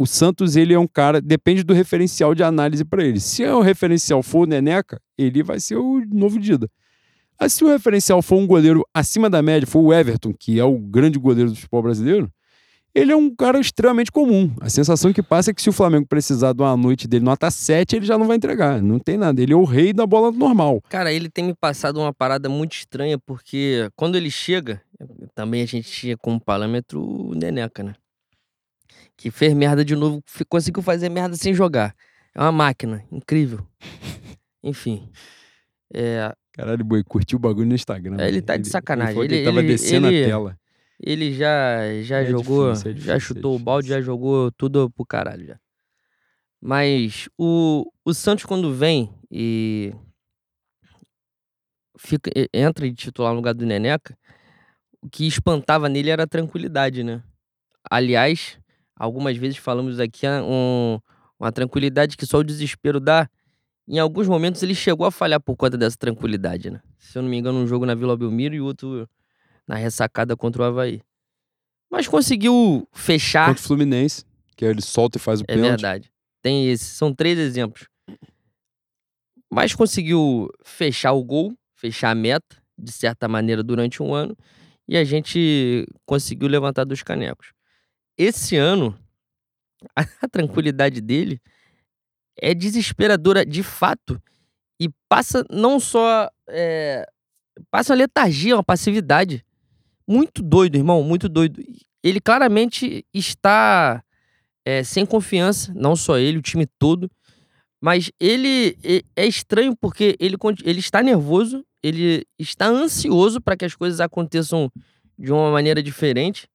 O 0.01 0.05
Santos, 0.05 0.55
ele 0.55 0.73
é 0.73 0.79
um 0.79 0.87
cara, 0.87 1.19
depende 1.19 1.61
do 1.61 1.73
referencial 1.73 2.33
de 2.33 2.41
análise 2.41 2.85
para 2.85 3.03
ele. 3.03 3.19
Se 3.19 3.43
o 3.43 3.59
referencial 3.59 4.23
for 4.23 4.43
o 4.43 4.45
Neneca, 4.45 5.01
ele 5.17 5.43
vai 5.43 5.59
ser 5.59 5.75
o 5.75 6.01
novo 6.09 6.39
Dida. 6.39 6.71
Mas 7.37 7.51
se 7.51 7.65
o 7.65 7.67
referencial 7.67 8.21
for 8.21 8.37
um 8.37 8.47
goleiro 8.47 8.85
acima 8.93 9.29
da 9.29 9.41
média, 9.41 9.67
for 9.67 9.81
o 9.81 9.93
Everton, 9.93 10.33
que 10.33 10.57
é 10.57 10.63
o 10.63 10.77
grande 10.77 11.19
goleiro 11.19 11.49
do 11.49 11.55
futebol 11.55 11.83
brasileiro, 11.83 12.31
ele 12.93 13.11
é 13.11 13.15
um 13.15 13.33
cara 13.33 13.59
extremamente 13.59 14.11
comum. 14.11 14.53
A 14.59 14.69
sensação 14.69 15.13
que 15.13 15.21
passa 15.21 15.51
é 15.51 15.53
que 15.53 15.61
se 15.61 15.69
o 15.69 15.73
Flamengo 15.73 16.07
precisar 16.07 16.53
de 16.53 16.61
uma 16.61 16.75
noite 16.75 17.07
dele 17.07 17.23
nota 17.23 17.51
7, 17.51 17.95
ele 17.95 18.05
já 18.05 18.17
não 18.17 18.27
vai 18.27 18.37
entregar. 18.37 18.81
Não 18.81 18.99
tem 18.99 19.17
nada. 19.17 19.41
Ele 19.41 19.53
é 19.53 19.55
o 19.55 19.63
rei 19.63 19.93
da 19.93 20.05
bola 20.05 20.31
normal. 20.31 20.81
Cara, 20.89 21.13
ele 21.13 21.29
tem 21.29 21.45
me 21.45 21.53
passado 21.53 21.99
uma 21.99 22.13
parada 22.13 22.49
muito 22.49 22.73
estranha, 22.73 23.17
porque 23.17 23.89
quando 23.95 24.15
ele 24.15 24.31
chega, 24.31 24.81
também 25.35 25.61
a 25.61 25.65
gente 25.65 25.89
tinha 25.89 26.17
como 26.17 26.39
parâmetro 26.39 27.01
o 27.01 27.35
Neneca, 27.35 27.83
né? 27.83 27.93
Que 29.15 29.29
fez 29.29 29.53
merda 29.53 29.85
de 29.85 29.95
novo, 29.95 30.23
conseguiu 30.47 30.81
fazer 30.81 31.09
merda 31.09 31.35
sem 31.35 31.53
jogar. 31.53 31.93
É 32.33 32.41
uma 32.41 32.51
máquina, 32.51 33.03
incrível. 33.11 33.59
Enfim. 34.63 35.09
É... 35.93 36.33
Caralho, 36.53 36.83
boi, 36.83 37.03
curtiu 37.03 37.37
o 37.37 37.39
bagulho 37.39 37.67
no 37.67 37.75
Instagram. 37.75 38.17
Ele 38.19 38.41
tá 38.41 38.57
de 38.57 38.67
sacanagem. 38.67 39.17
Ele, 39.17 39.25
ele, 39.25 39.35
ele 39.35 39.45
tava 39.45 39.63
descendo 39.63 40.07
ele, 40.07 40.23
a 40.23 40.27
tela. 40.27 40.59
Ele 41.01 41.33
já, 41.33 42.01
já 42.03 42.21
É 42.21 42.25
jogou, 42.25 42.71
difícil, 42.73 42.91
é 42.91 42.93
já 42.93 43.13
difícil, 43.17 43.35
chutou 43.35 43.53
é 43.53 43.55
o 43.55 43.59
balde, 43.59 43.87
já 43.87 44.01
jogou 44.01 44.51
tudo 44.51 44.89
pro 44.89 45.05
caralho 45.05 45.45
já. 45.45 45.59
Mas 46.61 47.29
o, 47.37 47.89
o 48.03 48.13
Santos 48.13 48.45
quando 48.45 48.73
vem 48.73 49.13
e 49.31 49.93
fica, 51.97 52.29
e- 52.35 52.49
entra 52.53 52.87
de 52.89 52.93
titular 52.95 53.31
no 53.31 53.37
lugar 53.37 53.53
do 53.53 53.65
Neneca, 53.65 54.17
o 55.01 55.09
que 55.09 55.25
espantava 55.25 55.87
nele 55.87 56.09
era 56.09 56.23
a 56.23 56.27
tranquilidade, 56.27 57.03
né? 57.03 57.23
Aliás, 57.89 58.59
algumas 58.95 59.37
vezes 59.37 59.57
falamos 59.57 59.99
aqui 59.99 60.27
ah, 60.27 60.43
um- 60.43 60.99
uma 61.39 61.51
tranquilidade 61.51 62.17
que 62.17 62.25
só 62.25 62.39
o 62.39 62.43
desespero 62.43 62.99
dá. 62.99 63.29
Em 63.87 63.97
alguns 63.99 64.27
momentos 64.27 64.61
ele 64.61 64.75
chegou 64.75 65.07
a 65.07 65.11
falhar 65.11 65.39
por 65.39 65.55
conta 65.55 65.77
dessa 65.77 65.97
tranquilidade, 65.97 66.69
né? 66.69 66.81
Se 66.97 67.17
eu 67.17 67.21
não 67.21 67.29
me 67.29 67.37
engano, 67.37 67.57
um 67.59 67.65
jogo 67.67 67.85
na 67.85 67.95
Vila 67.95 68.17
Belmiro 68.17 68.53
e 68.53 68.59
outro 68.61 69.07
na 69.69 69.75
ressacada 69.75 70.35
contra 70.35 70.63
o 70.63 70.65
Havaí. 70.65 70.99
Mas 71.91 72.07
conseguiu 72.07 72.87
fechar. 72.91 73.45
Contra 73.49 73.61
o 73.63 73.67
Fluminense, 73.67 74.25
que 74.57 74.65
ele 74.65 74.81
solta 74.81 75.19
e 75.19 75.21
faz 75.21 75.41
o 75.41 75.43
É 75.43 75.53
pênalti. 75.53 75.69
verdade. 75.69 76.11
Tem 76.41 76.71
esse. 76.71 76.85
São 76.85 77.13
três 77.13 77.37
exemplos. 77.37 77.87
Mas 79.51 79.73
conseguiu 79.75 80.49
fechar 80.63 81.11
o 81.13 81.23
gol, 81.23 81.53
fechar 81.75 82.09
a 82.09 82.15
meta, 82.15 82.57
de 82.77 82.91
certa 82.91 83.27
maneira, 83.27 83.61
durante 83.63 84.01
um 84.01 84.11
ano. 84.13 84.35
E 84.87 84.97
a 84.97 85.03
gente 85.03 85.85
conseguiu 86.05 86.47
levantar 86.47 86.83
dos 86.83 87.03
canecos. 87.03 87.53
Esse 88.17 88.55
ano, 88.55 88.97
a, 89.95 90.01
a 90.25 90.27
tranquilidade 90.27 91.01
dele 91.01 91.39
é 92.39 92.55
desesperadora 92.55 93.45
de 93.45 93.61
fato. 93.61 94.19
E 94.79 94.89
passa 95.07 95.45
não 95.49 95.79
só. 95.79 96.27
é, 96.47 97.05
passa 97.69 97.93
uma 97.93 97.97
letargia, 97.99 98.55
uma 98.55 98.63
passividade. 98.63 99.45
Muito 100.09 100.41
doido, 100.41 100.75
irmão, 100.75 101.03
muito 101.03 101.29
doido. 101.29 101.61
Ele 102.03 102.19
claramente 102.19 103.05
está 103.13 104.03
é, 104.65 104.83
sem 104.83 105.05
confiança, 105.05 105.71
não 105.75 105.95
só 105.95 106.17
ele, 106.17 106.39
o 106.39 106.41
time 106.41 106.65
todo. 106.79 107.11
Mas 107.79 108.11
ele 108.19 108.75
é 109.15 109.27
estranho 109.27 109.75
porque 109.79 110.17
ele, 110.19 110.35
ele 110.63 110.79
está 110.79 111.03
nervoso, 111.03 111.63
ele 111.83 112.25
está 112.39 112.65
ansioso 112.65 113.39
para 113.39 113.55
que 113.55 113.65
as 113.65 113.75
coisas 113.75 113.99
aconteçam 113.99 114.71
de 115.15 115.31
uma 115.31 115.51
maneira 115.51 115.81
diferente. 115.83 116.47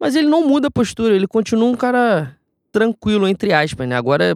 Mas 0.00 0.16
ele 0.16 0.28
não 0.28 0.48
muda 0.48 0.68
a 0.68 0.70
postura, 0.70 1.14
ele 1.14 1.26
continua 1.26 1.68
um 1.68 1.76
cara 1.76 2.38
tranquilo, 2.72 3.28
entre 3.28 3.52
aspas, 3.52 3.86
né? 3.86 3.96
Agora 3.96 4.34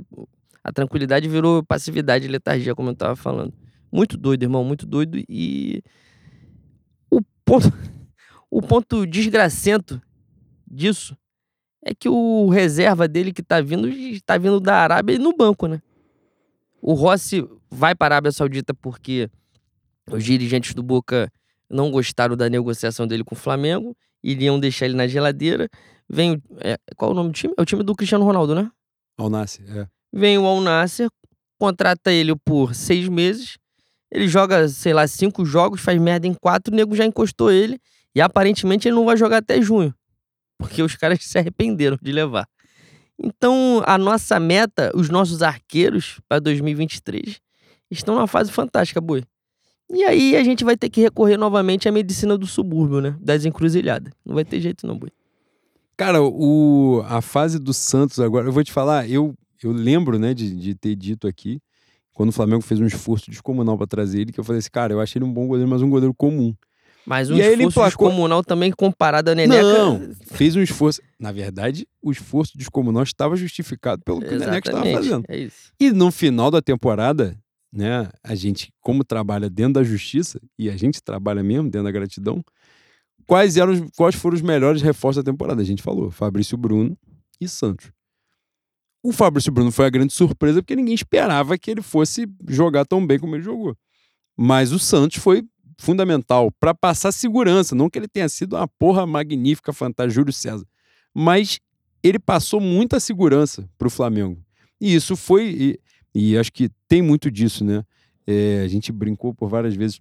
a 0.62 0.70
tranquilidade 0.70 1.26
virou 1.26 1.64
passividade 1.64 2.26
e 2.26 2.28
letargia, 2.28 2.74
como 2.74 2.90
eu 2.90 2.94
tava 2.94 3.16
falando. 3.16 3.54
Muito 3.90 4.18
doido, 4.18 4.42
irmão, 4.42 4.62
muito 4.62 4.84
doido. 4.84 5.18
E 5.26 5.82
o 7.10 7.20
ponto, 7.46 7.72
o 8.52 8.60
ponto 8.60 9.06
desgracento 9.06 9.98
disso 10.70 11.16
é 11.82 11.94
que 11.94 12.06
o 12.06 12.50
reserva 12.50 13.08
dele 13.08 13.32
que 13.32 13.42
tá 13.42 13.62
vindo, 13.62 13.88
está 13.88 14.36
vindo 14.36 14.60
da 14.60 14.76
Arábia 14.76 15.18
no 15.18 15.34
banco, 15.34 15.66
né? 15.66 15.80
O 16.82 16.92
Rossi 16.92 17.48
vai 17.70 17.94
para 17.94 18.14
a 18.14 18.16
Arábia 18.16 18.30
Saudita 18.30 18.74
porque 18.74 19.30
os 20.10 20.22
dirigentes 20.22 20.74
do 20.74 20.82
Boca 20.82 21.32
não 21.70 21.90
gostaram 21.90 22.36
da 22.36 22.50
negociação 22.50 23.06
dele 23.06 23.24
com 23.24 23.34
o 23.34 23.38
Flamengo, 23.38 23.96
iriam 24.22 24.60
deixar 24.60 24.84
ele 24.84 24.96
na 24.96 25.06
geladeira. 25.06 25.66
Vem. 26.06 26.42
É, 26.60 26.76
qual 26.94 27.12
é 27.12 27.14
o 27.14 27.16
nome 27.16 27.30
do 27.30 27.34
time? 27.34 27.54
É 27.56 27.62
o 27.62 27.64
time 27.64 27.82
do 27.82 27.94
Cristiano 27.94 28.26
Ronaldo, 28.26 28.54
né? 28.54 28.70
Al 29.16 29.30
Nasser, 29.30 29.64
é. 29.78 29.88
Vem 30.12 30.36
o 30.36 30.44
Al 30.44 30.60
Nasser, 30.60 31.08
contrata 31.58 32.12
ele 32.12 32.36
por 32.36 32.74
seis 32.74 33.08
meses. 33.08 33.56
Ele 34.10 34.28
joga, 34.28 34.68
sei 34.68 34.92
lá, 34.92 35.06
cinco 35.08 35.42
jogos, 35.42 35.80
faz 35.80 35.98
merda 35.98 36.26
em 36.26 36.34
quatro, 36.34 36.70
o 36.70 36.76
nego 36.76 36.94
já 36.94 37.06
encostou 37.06 37.50
ele. 37.50 37.80
E 38.14 38.20
aparentemente 38.20 38.88
ele 38.88 38.94
não 38.94 39.04
vai 39.04 39.16
jogar 39.16 39.38
até 39.38 39.60
junho. 39.60 39.94
Porque 40.58 40.82
os 40.82 40.96
caras 40.96 41.18
se 41.24 41.38
arrependeram 41.38 41.98
de 42.00 42.12
levar. 42.12 42.46
Então, 43.18 43.82
a 43.86 43.96
nossa 43.96 44.40
meta, 44.40 44.90
os 44.94 45.08
nossos 45.08 45.42
arqueiros 45.42 46.20
para 46.28 46.40
2023, 46.40 47.40
estão 47.90 48.14
numa 48.14 48.26
fase 48.26 48.50
fantástica, 48.50 49.00
Boi. 49.00 49.22
E 49.90 50.02
aí 50.04 50.36
a 50.36 50.42
gente 50.42 50.64
vai 50.64 50.76
ter 50.76 50.88
que 50.88 51.00
recorrer 51.00 51.36
novamente 51.36 51.88
à 51.88 51.92
medicina 51.92 52.36
do 52.38 52.46
subúrbio, 52.46 53.00
né? 53.00 53.16
Das 53.20 53.44
encruzilhadas. 53.44 54.12
Não 54.24 54.34
vai 54.34 54.44
ter 54.44 54.60
jeito 54.60 54.86
não, 54.86 54.98
Boi. 54.98 55.10
Cara, 55.96 56.22
o, 56.22 57.02
a 57.06 57.20
fase 57.20 57.58
do 57.58 57.74
Santos 57.74 58.18
agora, 58.18 58.46
eu 58.46 58.52
vou 58.52 58.64
te 58.64 58.72
falar, 58.72 59.08
eu, 59.08 59.34
eu 59.62 59.70
lembro, 59.70 60.18
né, 60.18 60.32
de, 60.32 60.50
de 60.56 60.74
ter 60.74 60.96
dito 60.96 61.28
aqui, 61.28 61.60
quando 62.12 62.30
o 62.30 62.32
Flamengo 62.32 62.62
fez 62.62 62.80
um 62.80 62.86
esforço 62.86 63.30
descomunal 63.30 63.76
para 63.76 63.86
trazer 63.86 64.20
ele, 64.20 64.32
que 64.32 64.40
eu 64.40 64.44
falei 64.44 64.58
assim, 64.58 64.70
cara, 64.70 64.92
eu 64.92 65.00
achei 65.00 65.18
ele 65.18 65.26
um 65.26 65.32
bom 65.32 65.46
goleiro, 65.46 65.68
mas 65.68 65.82
um 65.82 65.90
goleiro 65.90 66.14
comum. 66.14 66.54
Mas 67.04 67.30
um 67.30 67.34
e 67.34 67.40
esforço 67.40 67.52
ele 67.52 67.72
placou... 67.72 68.08
descomunal 68.08 68.44
também 68.44 68.70
comparado 68.70 69.30
a 69.30 69.34
Neneca... 69.34 69.62
Não, 69.62 70.14
fez 70.32 70.54
um 70.54 70.62
esforço... 70.62 71.00
Na 71.18 71.32
verdade, 71.32 71.86
o 72.00 72.10
esforço 72.12 72.56
descomunal 72.56 73.02
estava 73.02 73.36
justificado 73.36 74.02
pelo 74.04 74.20
que 74.20 74.26
Exatamente, 74.26 74.46
o 74.46 74.50
Neneca 74.50 74.68
estava 74.70 74.92
fazendo. 74.92 75.24
É. 75.28 75.48
E 75.80 75.90
no 75.90 76.10
final 76.10 76.50
da 76.50 76.62
temporada, 76.62 77.36
né, 77.72 78.08
a 78.22 78.34
gente, 78.34 78.72
como 78.80 79.02
trabalha 79.02 79.50
dentro 79.50 79.74
da 79.74 79.82
justiça, 79.82 80.40
e 80.58 80.70
a 80.70 80.76
gente 80.76 81.02
trabalha 81.02 81.42
mesmo 81.42 81.64
dentro 81.64 81.84
da 81.84 81.90
gratidão, 81.90 82.44
quais, 83.26 83.56
eram, 83.56 83.88
quais 83.96 84.14
foram 84.14 84.36
os 84.36 84.42
melhores 84.42 84.82
reforços 84.82 85.24
da 85.24 85.30
temporada? 85.30 85.60
A 85.62 85.64
gente 85.64 85.82
falou, 85.82 86.10
Fabrício 86.10 86.56
Bruno 86.56 86.96
e 87.40 87.48
Santos. 87.48 87.90
O 89.02 89.10
Fabrício 89.10 89.50
Bruno 89.50 89.72
foi 89.72 89.86
a 89.86 89.90
grande 89.90 90.12
surpresa 90.12 90.62
porque 90.62 90.76
ninguém 90.76 90.94
esperava 90.94 91.58
que 91.58 91.70
ele 91.70 91.82
fosse 91.82 92.28
jogar 92.48 92.84
tão 92.84 93.04
bem 93.04 93.18
como 93.18 93.34
ele 93.34 93.42
jogou. 93.42 93.76
Mas 94.36 94.70
o 94.72 94.78
Santos 94.78 95.18
foi 95.18 95.44
fundamental 95.82 96.50
para 96.58 96.74
passar 96.74 97.12
segurança. 97.12 97.74
Não 97.74 97.90
que 97.90 97.98
ele 97.98 98.08
tenha 98.08 98.28
sido 98.28 98.56
uma 98.56 98.66
porra 98.66 99.04
magnífica, 99.04 99.72
fantástica, 99.72 100.14
Júlio 100.14 100.32
César. 100.32 100.64
Mas 101.12 101.58
ele 102.02 102.18
passou 102.18 102.60
muita 102.60 102.98
segurança 102.98 103.68
para 103.76 103.88
o 103.88 103.90
Flamengo. 103.90 104.40
E 104.80 104.94
isso 104.94 105.16
foi. 105.16 105.48
E, 105.48 105.80
e, 106.14 106.38
acho 106.38 106.52
que 106.52 106.70
tem 106.88 107.02
muito 107.02 107.30
disso, 107.30 107.64
né? 107.64 107.84
É, 108.26 108.62
a 108.64 108.68
gente 108.68 108.92
brincou 108.92 109.34
por 109.34 109.48
várias 109.48 109.74
vezes. 109.74 110.00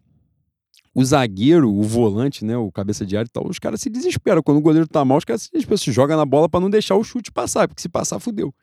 O 0.93 1.03
zagueiro, 1.05 1.73
o 1.73 1.83
volante, 1.83 2.43
né? 2.43 2.57
O 2.57 2.71
cabeça 2.71 3.05
de 3.05 3.15
área 3.15 3.27
e 3.27 3.31
tal, 3.31 3.47
os 3.47 3.59
caras 3.59 3.81
se 3.81 3.89
desesperam. 3.89 4.43
Quando 4.43 4.57
o 4.57 4.61
goleiro 4.61 4.87
tá 4.87 5.03
mal, 5.05 5.17
os 5.17 5.25
caras 5.25 5.43
se 5.43 5.51
desesperam. 5.51 5.77
Se 5.77 5.91
joga 5.91 6.15
na 6.15 6.25
bola 6.25 6.49
para 6.49 6.59
não 6.59 6.69
deixar 6.69 6.95
o 6.95 7.03
chute 7.03 7.31
passar, 7.31 7.67
porque 7.67 7.81
se 7.81 7.89
passar, 7.89 8.19
fudeu. 8.19 8.53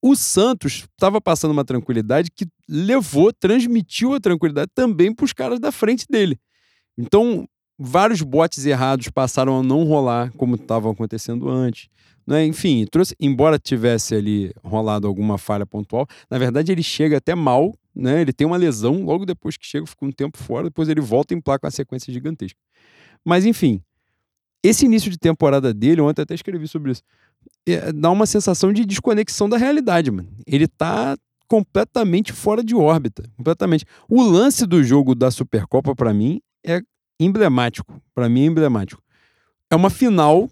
O 0.00 0.14
Santos 0.14 0.86
estava 0.92 1.20
passando 1.20 1.50
uma 1.50 1.64
tranquilidade 1.64 2.30
que 2.30 2.46
levou, 2.68 3.32
transmitiu 3.32 4.14
a 4.14 4.20
tranquilidade 4.20 4.70
também 4.74 5.12
para 5.12 5.24
os 5.24 5.32
caras 5.32 5.58
da 5.58 5.72
frente 5.72 6.06
dele. 6.08 6.38
Então, 6.96 7.48
vários 7.78 8.22
botes 8.22 8.64
errados 8.64 9.08
passaram 9.08 9.58
a 9.58 9.62
não 9.62 9.84
rolar 9.84 10.32
como 10.36 10.56
estavam 10.56 10.92
acontecendo 10.92 11.48
antes. 11.48 11.88
Né? 12.26 12.44
Enfim, 12.44 12.84
trouxe, 12.84 13.14
embora 13.18 13.58
tivesse 13.58 14.14
ali 14.14 14.52
rolado 14.62 15.06
alguma 15.06 15.38
falha 15.38 15.64
pontual, 15.64 16.06
na 16.30 16.36
verdade 16.36 16.70
ele 16.70 16.82
chega 16.82 17.16
até 17.16 17.34
mal, 17.34 17.74
né? 17.94 18.20
ele 18.20 18.32
tem 18.34 18.46
uma 18.46 18.56
lesão, 18.56 19.02
logo 19.04 19.24
depois 19.24 19.56
que 19.56 19.64
chega, 19.64 19.86
fica 19.86 20.04
um 20.04 20.12
tempo 20.12 20.36
fora, 20.36 20.64
depois 20.64 20.88
ele 20.88 21.00
volta 21.00 21.34
em 21.34 21.40
placa 21.40 21.66
uma 21.66 21.70
sequência 21.70 22.12
gigantesca. 22.12 22.58
Mas 23.24 23.46
enfim, 23.46 23.80
esse 24.62 24.84
início 24.84 25.10
de 25.10 25.16
temporada 25.16 25.72
dele, 25.72 26.00
ontem 26.00 26.22
até 26.22 26.34
escrevi 26.34 26.68
sobre 26.68 26.92
isso, 26.92 27.02
dá 27.94 28.10
uma 28.10 28.26
sensação 28.26 28.72
de 28.72 28.84
desconexão 28.84 29.48
da 29.48 29.56
realidade, 29.56 30.10
mano. 30.10 30.28
Ele 30.46 30.66
tá 30.66 31.16
completamente 31.46 32.32
fora 32.32 32.62
de 32.62 32.74
órbita, 32.74 33.24
completamente. 33.36 33.84
O 34.08 34.22
lance 34.22 34.66
do 34.66 34.82
jogo 34.82 35.14
da 35.14 35.30
Supercopa 35.30 35.94
para 35.94 36.12
mim 36.12 36.40
é 36.64 36.80
emblemático, 37.18 38.00
para 38.14 38.28
mim 38.28 38.42
é 38.42 38.46
emblemático. 38.46 39.02
É 39.70 39.76
uma 39.76 39.90
final, 39.90 40.50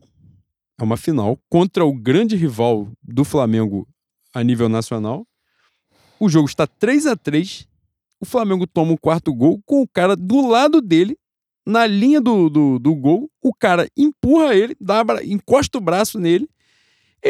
é 0.79 0.83
uma 0.83 0.97
final 0.97 1.39
contra 1.49 1.85
o 1.85 1.93
grande 1.93 2.37
rival 2.37 2.89
do 3.03 3.25
Flamengo 3.25 3.87
a 4.35 4.43
nível 4.43 4.69
nacional. 4.69 5.27
O 6.19 6.29
jogo 6.29 6.49
está 6.49 6.67
3 6.67 7.07
a 7.07 7.17
3 7.17 7.69
o 8.21 8.25
Flamengo 8.25 8.67
toma 8.67 8.93
o 8.93 8.99
quarto 8.99 9.33
gol 9.33 9.61
com 9.65 9.83
o 9.83 9.89
cara 9.89 10.17
do 10.17 10.47
lado 10.47 10.81
dele, 10.81 11.19
na 11.67 11.87
linha 11.87 12.21
do, 12.21 12.49
do, 12.49 12.79
do 12.79 12.95
gol, 12.95 13.31
o 13.43 13.53
cara 13.53 13.89
empurra 13.97 14.55
ele, 14.55 14.77
dá, 14.81 15.05
encosta 15.25 15.79
o 15.79 15.81
braço 15.81 16.19
nele, 16.19 16.49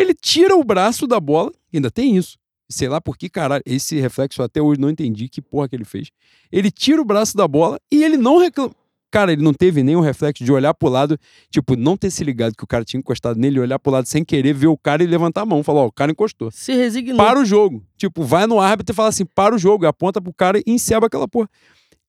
ele 0.00 0.14
tira 0.14 0.56
o 0.56 0.64
braço 0.64 1.06
da 1.06 1.18
bola, 1.18 1.52
ainda 1.72 1.90
tem 1.90 2.16
isso. 2.16 2.38
Sei 2.68 2.88
lá 2.88 3.00
por 3.00 3.16
que, 3.16 3.28
caralho, 3.28 3.62
esse 3.64 4.00
reflexo 4.00 4.42
até 4.42 4.60
hoje 4.60 4.80
não 4.80 4.90
entendi 4.90 5.28
que 5.28 5.40
porra 5.40 5.68
que 5.68 5.76
ele 5.76 5.84
fez. 5.84 6.10
Ele 6.50 6.70
tira 6.70 7.00
o 7.00 7.04
braço 7.04 7.36
da 7.36 7.46
bola 7.46 7.78
e 7.90 8.02
ele 8.02 8.16
não 8.16 8.38
reclama. 8.38 8.74
Cara, 9.08 9.32
ele 9.32 9.42
não 9.42 9.54
teve 9.54 9.84
nenhum 9.84 10.00
reflexo 10.00 10.44
de 10.44 10.52
olhar 10.52 10.74
pro 10.74 10.88
lado, 10.88 11.16
tipo, 11.48 11.76
não 11.76 11.96
ter 11.96 12.10
se 12.10 12.24
ligado 12.24 12.56
que 12.56 12.64
o 12.64 12.66
cara 12.66 12.84
tinha 12.84 12.98
encostado 12.98 13.38
nele, 13.38 13.60
olhar 13.60 13.78
pro 13.78 13.92
lado 13.92 14.06
sem 14.06 14.24
querer, 14.24 14.52
ver 14.52 14.66
o 14.66 14.76
cara 14.76 15.02
e 15.02 15.06
levantar 15.06 15.42
a 15.42 15.46
mão. 15.46 15.62
Falar, 15.62 15.82
ó, 15.82 15.86
o 15.86 15.92
cara 15.92 16.10
encostou. 16.10 16.50
Se 16.50 16.74
resignou. 16.74 17.16
Para 17.16 17.38
o 17.40 17.44
jogo. 17.44 17.86
Tipo, 17.96 18.24
vai 18.24 18.46
no 18.46 18.60
árbitro 18.60 18.92
e 18.92 18.96
fala 18.96 19.08
assim, 19.08 19.24
para 19.24 19.54
o 19.54 19.58
jogo, 19.58 19.86
aponta 19.86 20.20
pro 20.20 20.34
cara 20.34 20.58
e 20.58 20.64
enceba 20.66 21.06
aquela 21.06 21.28
porra. 21.28 21.48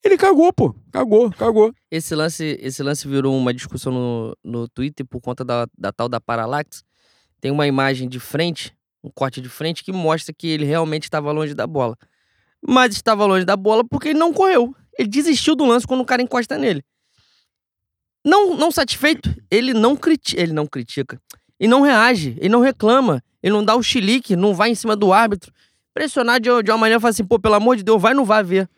Ele 0.04 0.17
cagou, 0.17 0.52
pô. 0.52 0.76
Cagou, 0.91 1.30
cagou. 1.32 1.73
Esse 1.91 2.15
lance, 2.15 2.58
esse 2.62 2.82
lance 2.82 3.08
virou 3.08 3.38
uma 3.38 3.54
discussão 3.54 3.93
no, 3.93 4.38
no 4.43 4.67
Twitter 4.67 5.06
por 5.06 5.21
conta 5.21 5.45
da, 5.45 5.67
da 5.78 5.91
tal 5.91 6.10
da 6.10 6.19
Parallax 6.19 6.84
tem 7.39 7.52
uma 7.52 7.67
imagem 7.67 8.08
de 8.08 8.19
frente, 8.19 8.76
um 9.04 9.10
corte 9.10 9.39
de 9.41 9.50
frente, 9.50 9.84
que 9.84 9.91
mostra 9.91 10.34
que 10.34 10.47
ele 10.47 10.65
realmente 10.65 11.04
estava 11.04 11.32
longe 11.32 11.54
da 11.54 11.67
bola. 11.67 11.97
Mas 12.62 12.95
estava 12.95 13.26
longe 13.26 13.45
da 13.45 13.56
bola 13.56 13.84
porque 13.84 14.10
ele 14.10 14.19
não 14.19 14.34
correu. 14.34 14.76
Ele 14.97 15.08
desistiu 15.08 15.56
do 15.56 15.65
lance 15.65 15.86
quando 15.86 16.02
o 16.02 16.06
cara 16.06 16.21
encosta 16.21 16.58
nele. 16.58 16.84
Não, 18.26 18.56
não 18.56 18.71
satisfeito, 18.71 19.34
ele 19.50 19.73
não, 19.73 19.95
critica, 19.95 20.41
ele 20.41 20.52
não 20.52 20.65
critica. 20.65 21.21
Ele 21.60 21.69
não 21.69 21.82
reage, 21.82 22.36
ele 22.38 22.50
não 22.50 22.60
reclama, 22.60 23.23
ele 23.41 23.54
não 23.54 23.63
dá 23.63 23.76
o 23.76 23.84
chilique, 23.84 24.36
não 24.36 24.54
vai 24.54 24.69
em 24.69 24.76
cima 24.76 24.95
do 24.95 25.13
árbitro. 25.13 25.54
Pressionar 25.93 26.39
de, 26.39 26.50
de 26.63 26.71
uma 26.71 26.78
maneira, 26.78 27.00
fala 27.00 27.12
assim, 27.12 27.26
pô, 27.26 27.39
pelo 27.39 27.56
amor 27.56 27.78
de 27.78 27.84
Deus, 27.84 28.02
vai 28.02 28.13
no 28.13 28.26
vá 28.26 28.41
ver. 28.41 28.69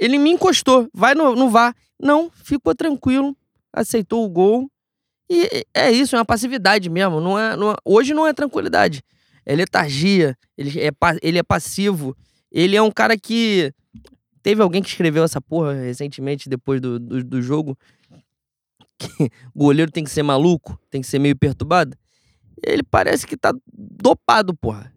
Ele 0.00 0.18
me 0.18 0.30
encostou, 0.30 0.88
vai 0.94 1.14
no, 1.14 1.34
no 1.34 1.50
vá. 1.50 1.74
Não, 2.00 2.30
ficou 2.30 2.74
tranquilo, 2.74 3.36
aceitou 3.72 4.24
o 4.24 4.28
gol 4.28 4.70
e 5.28 5.66
é 5.74 5.90
isso, 5.90 6.14
é 6.14 6.18
uma 6.18 6.24
passividade 6.24 6.88
mesmo. 6.88 7.20
Não 7.20 7.38
é, 7.38 7.56
não 7.56 7.72
é, 7.72 7.74
hoje 7.84 8.14
não 8.14 8.26
é 8.26 8.32
tranquilidade. 8.32 9.02
É 9.44 9.54
letargia, 9.54 10.36
ele 10.56 10.80
é, 10.80 10.90
ele 11.22 11.38
é 11.38 11.42
passivo. 11.42 12.16
Ele 12.50 12.76
é 12.76 12.82
um 12.82 12.90
cara 12.90 13.16
que. 13.16 13.72
Teve 14.42 14.62
alguém 14.62 14.80
que 14.80 14.88
escreveu 14.88 15.24
essa 15.24 15.40
porra 15.40 15.72
recentemente, 15.72 16.48
depois 16.48 16.80
do, 16.80 16.98
do, 16.98 17.24
do 17.24 17.42
jogo. 17.42 17.76
Que 18.98 19.24
o 19.54 19.58
goleiro 19.58 19.90
tem 19.90 20.04
que 20.04 20.10
ser 20.10 20.22
maluco, 20.22 20.80
tem 20.88 21.00
que 21.00 21.06
ser 21.06 21.18
meio 21.18 21.36
perturbado. 21.36 21.96
Ele 22.64 22.82
parece 22.82 23.26
que 23.26 23.36
tá 23.36 23.52
dopado, 23.72 24.54
porra. 24.54 24.92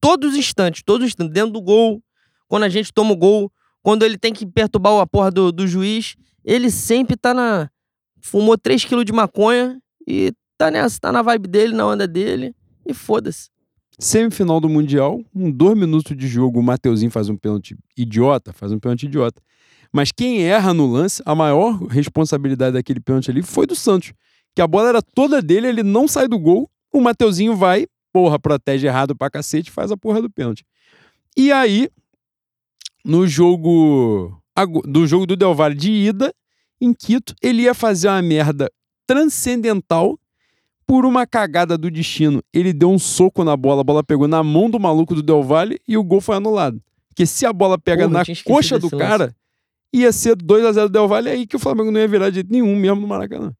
Todos 0.00 0.32
os 0.32 0.38
instantes, 0.38 0.82
todos 0.82 1.04
os 1.04 1.08
instantes, 1.10 1.34
dentro 1.34 1.52
do 1.52 1.60
gol, 1.60 2.02
quando 2.46 2.62
a 2.62 2.68
gente 2.68 2.92
toma 2.92 3.12
o 3.12 3.16
gol, 3.16 3.52
quando 3.82 4.04
ele 4.04 4.16
tem 4.16 4.32
que 4.32 4.46
perturbar 4.46 4.98
a 4.98 5.06
porra 5.06 5.30
do, 5.30 5.52
do 5.52 5.66
juiz, 5.66 6.16
ele 6.44 6.70
sempre 6.70 7.16
tá 7.16 7.34
na, 7.34 7.68
fumou 8.20 8.56
3 8.56 8.84
quilos 8.84 9.04
de 9.04 9.12
maconha 9.12 9.80
e 10.06 10.32
tá 10.56 10.70
nessa, 10.70 10.98
tá 11.00 11.12
na 11.12 11.22
vibe 11.22 11.48
dele, 11.48 11.74
na 11.74 11.86
onda 11.86 12.06
dele, 12.06 12.54
e 12.86 12.92
foda-se. 12.92 13.48
Semifinal 13.98 14.60
do 14.60 14.68
Mundial, 14.68 15.20
um 15.34 15.50
dois 15.50 15.76
minutos 15.76 16.16
de 16.16 16.28
jogo, 16.28 16.60
o 16.60 16.62
Mateuzinho 16.62 17.10
faz 17.10 17.28
um 17.28 17.36
pênalti 17.36 17.76
idiota, 17.96 18.52
faz 18.52 18.70
um 18.70 18.78
pênalti 18.78 19.06
idiota. 19.06 19.42
Mas 19.92 20.12
quem 20.12 20.42
erra 20.42 20.72
no 20.72 20.86
lance, 20.86 21.22
a 21.24 21.34
maior 21.34 21.78
responsabilidade 21.86 22.74
daquele 22.74 23.00
pênalti 23.00 23.30
ali 23.30 23.42
foi 23.42 23.66
do 23.66 23.74
Santos. 23.74 24.12
Que 24.54 24.62
a 24.62 24.66
bola 24.66 24.90
era 24.90 25.02
toda 25.02 25.42
dele, 25.42 25.66
ele 25.66 25.82
não 25.82 26.06
sai 26.06 26.28
do 26.28 26.38
gol, 26.38 26.70
o 26.92 27.00
Mateuzinho 27.00 27.56
vai, 27.56 27.86
porra, 28.12 28.38
protege 28.38 28.86
errado 28.86 29.16
pra 29.16 29.30
cacete, 29.30 29.70
faz 29.70 29.90
a 29.90 29.96
porra 29.96 30.22
do 30.22 30.30
pênalti. 30.30 30.64
E 31.36 31.50
aí, 31.50 31.88
no 33.04 33.26
jogo 33.26 34.40
do 34.84 35.06
jogo 35.06 35.26
do 35.26 35.36
Del 35.36 35.54
Valle 35.54 35.74
de 35.74 35.90
ida, 35.90 36.32
em 36.80 36.92
Quito, 36.92 37.34
ele 37.42 37.62
ia 37.62 37.74
fazer 37.74 38.08
uma 38.08 38.22
merda 38.22 38.70
transcendental 39.06 40.18
por 40.86 41.04
uma 41.04 41.26
cagada 41.26 41.76
do 41.76 41.90
destino. 41.90 42.42
Ele 42.52 42.72
deu 42.72 42.90
um 42.90 42.98
soco 42.98 43.44
na 43.44 43.56
bola, 43.56 43.82
a 43.82 43.84
bola 43.84 44.02
pegou 44.02 44.26
na 44.26 44.42
mão 44.42 44.70
do 44.70 44.80
maluco 44.80 45.14
do 45.14 45.22
Del 45.22 45.42
Valle 45.42 45.78
e 45.86 45.96
o 45.96 46.04
gol 46.04 46.20
foi 46.20 46.36
anulado. 46.36 46.80
Porque 47.08 47.26
se 47.26 47.44
a 47.44 47.52
bola 47.52 47.78
pega 47.78 48.08
Porra, 48.08 48.20
na 48.20 48.42
coxa 48.44 48.78
do 48.78 48.82
desse 48.82 48.94
lance. 48.94 49.08
cara, 49.08 49.36
ia 49.92 50.12
ser 50.12 50.36
2 50.36 50.64
a 50.64 50.72
0 50.72 50.88
do 50.88 50.92
Del 50.92 51.08
Valle, 51.08 51.28
aí 51.28 51.46
que 51.46 51.56
o 51.56 51.58
Flamengo 51.58 51.90
não 51.90 52.00
ia 52.00 52.08
virar 52.08 52.30
de 52.30 52.36
jeito 52.36 52.50
nenhum 52.50 52.74
mesmo 52.76 53.00
no 53.00 53.06
Maracanã. 53.06 53.52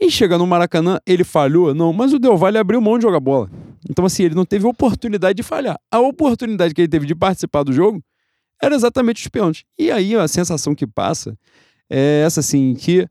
E 0.00 0.10
chega 0.10 0.36
no 0.36 0.46
Maracanã, 0.46 0.98
ele 1.06 1.22
falhou? 1.22 1.72
Não, 1.72 1.92
mas 1.92 2.12
o 2.12 2.18
Del 2.18 2.36
Valle 2.36 2.58
abriu 2.58 2.80
mão 2.80 2.98
de 2.98 3.02
jogar 3.02 3.20
bola. 3.20 3.48
Então, 3.88 4.04
assim, 4.04 4.24
ele 4.24 4.34
não 4.34 4.44
teve 4.44 4.66
oportunidade 4.66 5.36
de 5.36 5.42
falhar. 5.42 5.78
A 5.90 6.00
oportunidade 6.00 6.74
que 6.74 6.80
ele 6.80 6.88
teve 6.88 7.06
de 7.06 7.14
participar 7.14 7.62
do 7.62 7.72
jogo 7.72 8.02
era 8.60 8.74
exatamente 8.74 9.22
os 9.22 9.28
pênaltis. 9.28 9.64
E 9.78 9.90
aí 9.90 10.14
a 10.14 10.26
sensação 10.28 10.74
que 10.74 10.86
passa 10.86 11.36
é 11.92 12.22
essa, 12.24 12.40
assim, 12.40 12.74
que, 12.74 13.06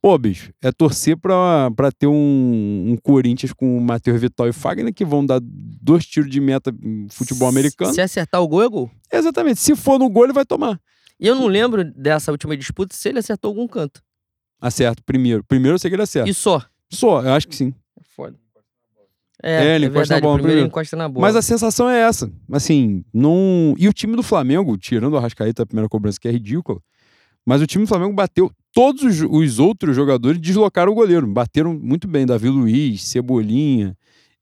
pô, 0.00 0.16
bicho, 0.18 0.52
é 0.62 0.70
torcer 0.70 1.16
pra, 1.16 1.70
pra 1.74 1.90
ter 1.90 2.06
um, 2.06 2.92
um 2.92 2.96
Corinthians 3.02 3.52
com 3.52 3.76
o 3.76 3.80
Matheus 3.80 4.20
Vital 4.20 4.48
e 4.48 4.52
Fagner 4.52 4.92
que 4.94 5.04
vão 5.04 5.24
dar 5.26 5.40
dois 5.42 6.06
tiros 6.06 6.30
de 6.30 6.40
meta 6.40 6.72
em 6.82 7.08
futebol 7.10 7.48
americano. 7.48 7.92
Se 7.92 8.00
acertar 8.00 8.40
o 8.40 8.48
gol, 8.48 8.62
é 8.62 8.68
gol. 8.68 8.90
Exatamente. 9.12 9.60
Se 9.60 9.74
for 9.74 9.98
no 9.98 10.08
gol, 10.08 10.24
ele 10.24 10.32
vai 10.32 10.44
tomar. 10.44 10.80
E 11.18 11.26
eu 11.26 11.34
não 11.34 11.46
lembro 11.46 11.84
dessa 11.84 12.30
última 12.30 12.56
disputa 12.56 12.94
se 12.96 13.08
ele 13.08 13.18
acertou 13.18 13.48
algum 13.50 13.66
canto. 13.68 14.00
Acerta 14.60 15.02
primeiro. 15.04 15.42
Primeiro 15.44 15.74
eu 15.74 15.78
sei 15.78 15.90
que 15.90 15.94
ele 15.96 16.02
acerta. 16.02 16.28
E 16.30 16.34
só. 16.34 16.62
Só, 16.90 17.22
eu 17.22 17.32
acho 17.32 17.48
que 17.48 17.56
sim. 17.56 17.74
É 17.98 18.02
foda. 18.16 18.36
É, 19.42 19.68
É, 19.68 19.74
ele 19.76 19.86
é 19.86 19.88
encosta 19.88 20.14
na 20.14 20.16
verdade. 20.16 20.22
bola 20.22 20.38
primeiro 20.38 20.66
encosta 20.66 20.96
na 20.96 21.08
bola. 21.08 21.26
Mas 21.26 21.36
a 21.36 21.42
sensação 21.42 21.88
é 21.88 22.00
essa. 22.00 22.30
Assim, 22.52 23.04
não. 23.12 23.74
E 23.78 23.88
o 23.88 23.92
time 23.92 24.14
do 24.16 24.22
Flamengo, 24.22 24.76
tirando 24.76 25.14
o 25.14 25.16
Arrascaeta, 25.16 25.62
a 25.62 25.66
primeira 25.66 25.88
cobrança, 25.88 26.18
que 26.20 26.28
é 26.28 26.30
ridícula, 26.30 26.78
mas 27.46 27.62
o 27.62 27.66
time 27.66 27.84
do 27.84 27.88
Flamengo 27.88 28.12
bateu. 28.12 28.50
Todos 28.72 29.02
os, 29.02 29.20
os 29.22 29.58
outros 29.58 29.96
jogadores 29.96 30.40
deslocaram 30.40 30.92
o 30.92 30.94
goleiro. 30.94 31.26
Bateram 31.26 31.74
muito 31.74 32.06
bem. 32.06 32.26
Davi 32.26 32.48
Luiz, 32.48 33.02
Cebolinha, 33.04 33.96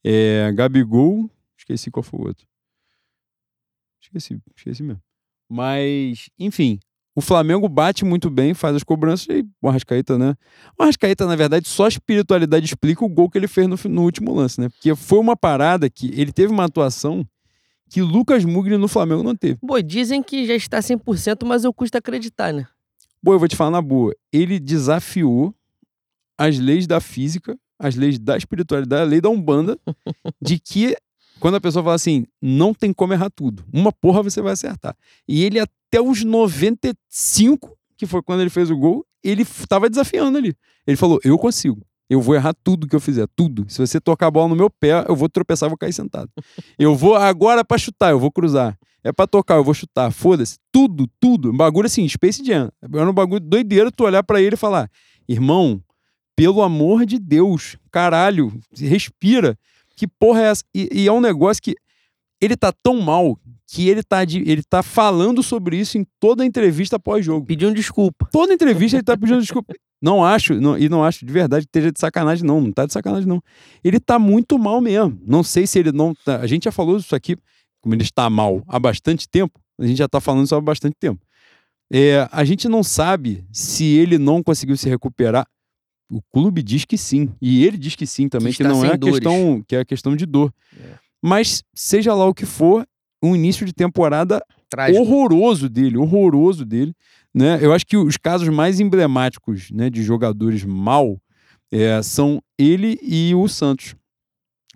é, 0.05 0.53
Gabigol. 0.53 1.31
Esqueci 1.57 1.91
qual 1.91 2.03
foi 2.03 2.21
o 2.21 2.27
outro. 2.27 2.47
Esqueci, 4.03 4.39
esqueci 4.57 4.83
mesmo. 4.83 5.03
Mas, 5.49 6.29
enfim. 6.39 6.79
O 7.15 7.21
Flamengo 7.21 7.69
bate 7.69 8.05
muito 8.05 8.31
bem, 8.31 8.55
faz 8.55 8.77
as 8.77 8.85
cobranças 8.85 9.27
e 9.29 9.45
o 9.61 9.69
Arrascaeta, 9.69 10.17
né? 10.17 10.37
O 10.79 10.85
Arrascaeta, 10.85 11.27
na 11.27 11.35
verdade, 11.35 11.67
só 11.67 11.87
a 11.87 11.89
espiritualidade 11.89 12.65
explica 12.65 13.05
o 13.05 13.09
gol 13.09 13.29
que 13.29 13.37
ele 13.37 13.49
fez 13.49 13.67
no, 13.67 13.77
no 13.91 14.03
último 14.03 14.33
lance, 14.33 14.61
né? 14.61 14.69
Porque 14.69 14.95
foi 14.95 15.19
uma 15.19 15.37
parada 15.37 15.91
que 15.91 16.13
ele 16.15 16.33
teve 16.33 16.53
uma 16.53 16.67
atuação 16.67 17.27
que 17.91 18.01
Lucas 18.03 18.45
Mugni 18.45 18.77
no 18.77 18.87
Flamengo 18.87 19.25
não 19.25 19.35
teve. 19.35 19.57
Pô, 19.57 19.81
dizem 19.83 20.23
que 20.23 20.47
já 20.47 20.55
está 20.55 20.79
100%, 20.79 21.45
mas 21.45 21.65
eu 21.65 21.73
custa 21.73 21.99
acreditar, 21.99 22.53
né? 22.53 22.69
Boa, 23.23 23.35
eu 23.35 23.39
vou 23.39 23.49
te 23.49 23.57
falar 23.57 23.71
na 23.71 23.83
boa. 23.83 24.15
Ele 24.33 24.59
desafiou 24.59 25.55
as 26.37 26.59
leis 26.59 26.87
da 26.87 27.01
física, 27.01 27.59
as 27.79 27.97
leis 27.97 28.19
da 28.19 28.37
espiritualidade, 28.37 29.03
a 29.03 29.07
lei 29.07 29.21
da 29.21 29.29
Umbanda, 29.29 29.79
de 30.41 30.59
que 30.59 30.97
quando 31.41 31.57
a 31.57 31.61
pessoa 31.61 31.83
fala 31.83 31.95
assim, 31.95 32.27
não 32.41 32.75
tem 32.75 32.93
como 32.93 33.13
errar 33.13 33.31
tudo. 33.31 33.65
Uma 33.73 33.93
porra 33.93 34.23
você 34.23 34.41
vai 34.41 34.53
acertar. 34.53 34.97
E 35.27 35.45
ele 35.45 35.59
até 35.59 36.01
os 36.01 36.25
95, 36.25 37.77
que 37.97 38.07
foi 38.07 38.23
quando 38.23 38.41
ele 38.41 38.51
fez 38.51 38.71
o 38.71 38.77
gol, 38.77 39.07
ele 39.23 39.43
estava 39.43 39.89
desafiando 39.89 40.39
ali. 40.39 40.55
Ele 40.87 40.97
falou, 40.97 41.21
eu 41.25 41.39
consigo. 41.39 41.85
Eu 42.09 42.21
vou 42.21 42.35
errar 42.35 42.55
tudo 42.65 42.87
que 42.87 42.97
eu 42.97 43.01
fizer, 43.01 43.27
tudo. 43.37 43.67
Se 43.69 43.79
você 43.79 44.01
tocar 44.01 44.29
a 44.29 44.31
bola 44.31 44.49
no 44.49 44.57
meu 44.57 44.71
pé, 44.71 45.05
eu 45.07 45.15
vou 45.15 45.29
tropeçar, 45.29 45.69
vou 45.69 45.77
cair 45.77 45.93
sentado. 45.93 46.31
Eu 46.79 46.95
vou 46.95 47.15
agora 47.15 47.65
pra 47.65 47.77
chutar, 47.77 48.11
eu 48.11 48.19
vou 48.19 48.33
cruzar. 48.33 48.79
É 49.05 49.13
pra 49.13 49.27
tocar, 49.27 49.57
eu 49.57 49.65
vou 49.65 49.75
chutar. 49.75 50.11
Foda-se. 50.11 50.59
Tudo, 50.73 51.07
tudo. 51.21 51.53
Bagulho 51.53 51.87
assim, 51.87 52.09
Space 52.09 52.45
Jam. 52.45 52.71
Era 52.83 53.11
um 53.11 53.13
bagulho 53.13 53.41
doideiro 53.41 53.93
tu 53.93 54.05
olhar 54.05 54.23
pra 54.23 54.41
ele 54.41 54.55
e 54.55 54.59
falar: 54.59 54.91
irmão, 55.29 55.83
pelo 56.35 56.63
amor 56.63 57.05
de 57.05 57.19
Deus, 57.19 57.77
caralho, 57.91 58.53
respira. 58.77 59.59
Que 59.97 60.07
porra 60.07 60.43
é 60.43 60.45
essa? 60.45 60.65
E, 60.75 61.03
e 61.03 61.09
é 61.09 61.13
um 61.13 61.21
negócio 61.21 61.63
que 61.63 61.75
ele 62.41 62.57
tá 62.57 62.73
tão 62.83 63.01
mal 63.01 63.39
que 63.67 63.89
ele 63.89 64.03
tá, 64.03 64.25
de, 64.25 64.39
ele 64.49 64.63
tá 64.63 64.83
falando 64.83 65.43
sobre 65.43 65.77
isso 65.77 65.99
em 65.99 66.07
toda 66.19 66.45
entrevista 66.45 66.99
pós-jogo. 66.99 67.45
Pedindo 67.45 67.75
desculpa. 67.75 68.29
Toda 68.33 68.53
entrevista 68.55 68.97
ele 68.97 69.03
tá 69.05 69.17
pedindo 69.17 69.41
desculpa. 69.41 69.75
Não 70.01 70.25
acho, 70.25 70.55
não- 70.61 70.79
e 70.79 70.89
não 70.89 71.03
acho 71.03 71.27
de 71.27 71.33
verdade 71.33 71.67
que 71.67 71.71
esteja 71.71 71.91
de 71.91 71.99
sacanagem, 71.99 72.47
não. 72.47 72.61
Não 72.61 72.71
tá 72.71 72.87
de 72.87 72.93
sacanagem, 72.93 73.27
não. 73.29 73.43
Ele 73.83 73.99
tá 73.99 74.17
muito 74.17 74.57
mal 74.57 74.81
mesmo. 74.81 75.21
Não 75.27 75.43
sei 75.43 75.67
se 75.67 75.77
ele 75.77 75.91
não 75.91 76.15
tá. 76.15 76.39
A 76.39 76.47
gente 76.47 76.67
já 76.67 76.71
falou 76.71 76.99
isso 76.99 77.17
aqui, 77.17 77.37
como 77.81 77.97
ele 77.97 78.05
está 78.05 78.31
mal 78.31 78.63
há 78.69 78.79
bastante 78.79 79.29
tempo. 79.29 79.59
A 79.77 79.85
gente 79.85 79.97
já 79.97 80.07
tá 80.09 80.21
falando 80.21 80.45
isso 80.45 80.55
há 80.55 80.61
bastante 80.61 80.95
tempo. 81.01 81.21
É, 81.93 82.29
a 82.31 82.45
gente 82.45 82.69
não 82.69 82.85
sabe 82.85 83.45
se 83.51 83.85
ele 83.87 84.19
não 84.19 84.41
conseguiu 84.41 84.77
se 84.77 84.89
recuperar. 84.89 85.45
O 86.09 86.23
clube 86.33 86.63
diz 86.63 86.85
que 86.85 86.97
sim. 86.97 87.35
E 87.43 87.65
ele 87.65 87.77
diz 87.77 87.97
que 87.97 88.07
sim 88.07 88.29
também, 88.29 88.53
que, 88.53 88.63
está 88.63 88.73
não 88.73 88.85
é 88.85 88.93
a 88.93 88.97
dores. 88.97 89.17
questão, 89.19 89.65
que 89.67 89.75
é 89.75 89.81
a 89.81 89.85
questão 89.85 90.15
de 90.15 90.27
dor. 90.27 90.55
É. 90.79 90.95
Mas, 91.23 91.63
seja 91.75 92.15
lá 92.15 92.27
o 92.27 92.35
que 92.35 92.47
for, 92.47 92.87
um 93.23 93.35
início 93.35 93.67
de 93.67 93.73
temporada 93.73 94.43
Trágico. 94.71 95.01
horroroso 95.01 95.69
dele, 95.69 95.97
horroroso 95.97 96.65
dele. 96.65 96.95
Né? 97.35 97.59
Eu 97.61 97.73
acho 97.73 97.87
que 97.87 97.97
os 97.97 98.17
casos 98.17 98.49
mais 98.49 98.81
emblemáticos 98.81 99.71
né, 99.71 99.91
de 99.91 100.03
jogadores 100.03 100.65
mal 100.65 101.21
é, 101.71 102.01
são 102.03 102.41
ele 102.59 102.99
e 103.03 103.35
o 103.35 103.49
Santos. 103.49 103.95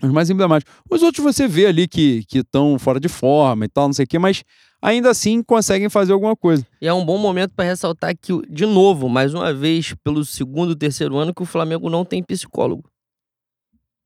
Os 0.02 0.10
mais 0.10 0.28
emblemáticos. 0.30 0.74
Os 0.90 1.02
outros 1.02 1.22
você 1.24 1.46
vê 1.46 1.66
ali 1.66 1.86
que 1.86 2.24
estão 2.34 2.78
fora 2.78 2.98
de 2.98 3.08
forma 3.08 3.64
e 3.64 3.68
tal, 3.68 3.86
não 3.86 3.92
sei 3.92 4.04
o 4.04 4.08
quê, 4.08 4.18
mas 4.18 4.42
ainda 4.80 5.10
assim 5.10 5.42
conseguem 5.42 5.88
fazer 5.88 6.12
alguma 6.12 6.34
coisa. 6.34 6.66
E 6.80 6.88
é 6.88 6.92
um 6.92 7.04
bom 7.04 7.16
momento 7.18 7.54
para 7.54 7.64
ressaltar 7.64 8.16
que, 8.20 8.32
de 8.50 8.66
novo, 8.66 9.08
mais 9.08 9.32
uma 9.32 9.54
vez, 9.54 9.94
pelo 10.02 10.24
segundo, 10.24 10.74
terceiro 10.74 11.16
ano, 11.16 11.32
que 11.32 11.42
o 11.42 11.46
Flamengo 11.46 11.88
não 11.88 12.04
tem 12.04 12.22
psicólogo. 12.22 12.90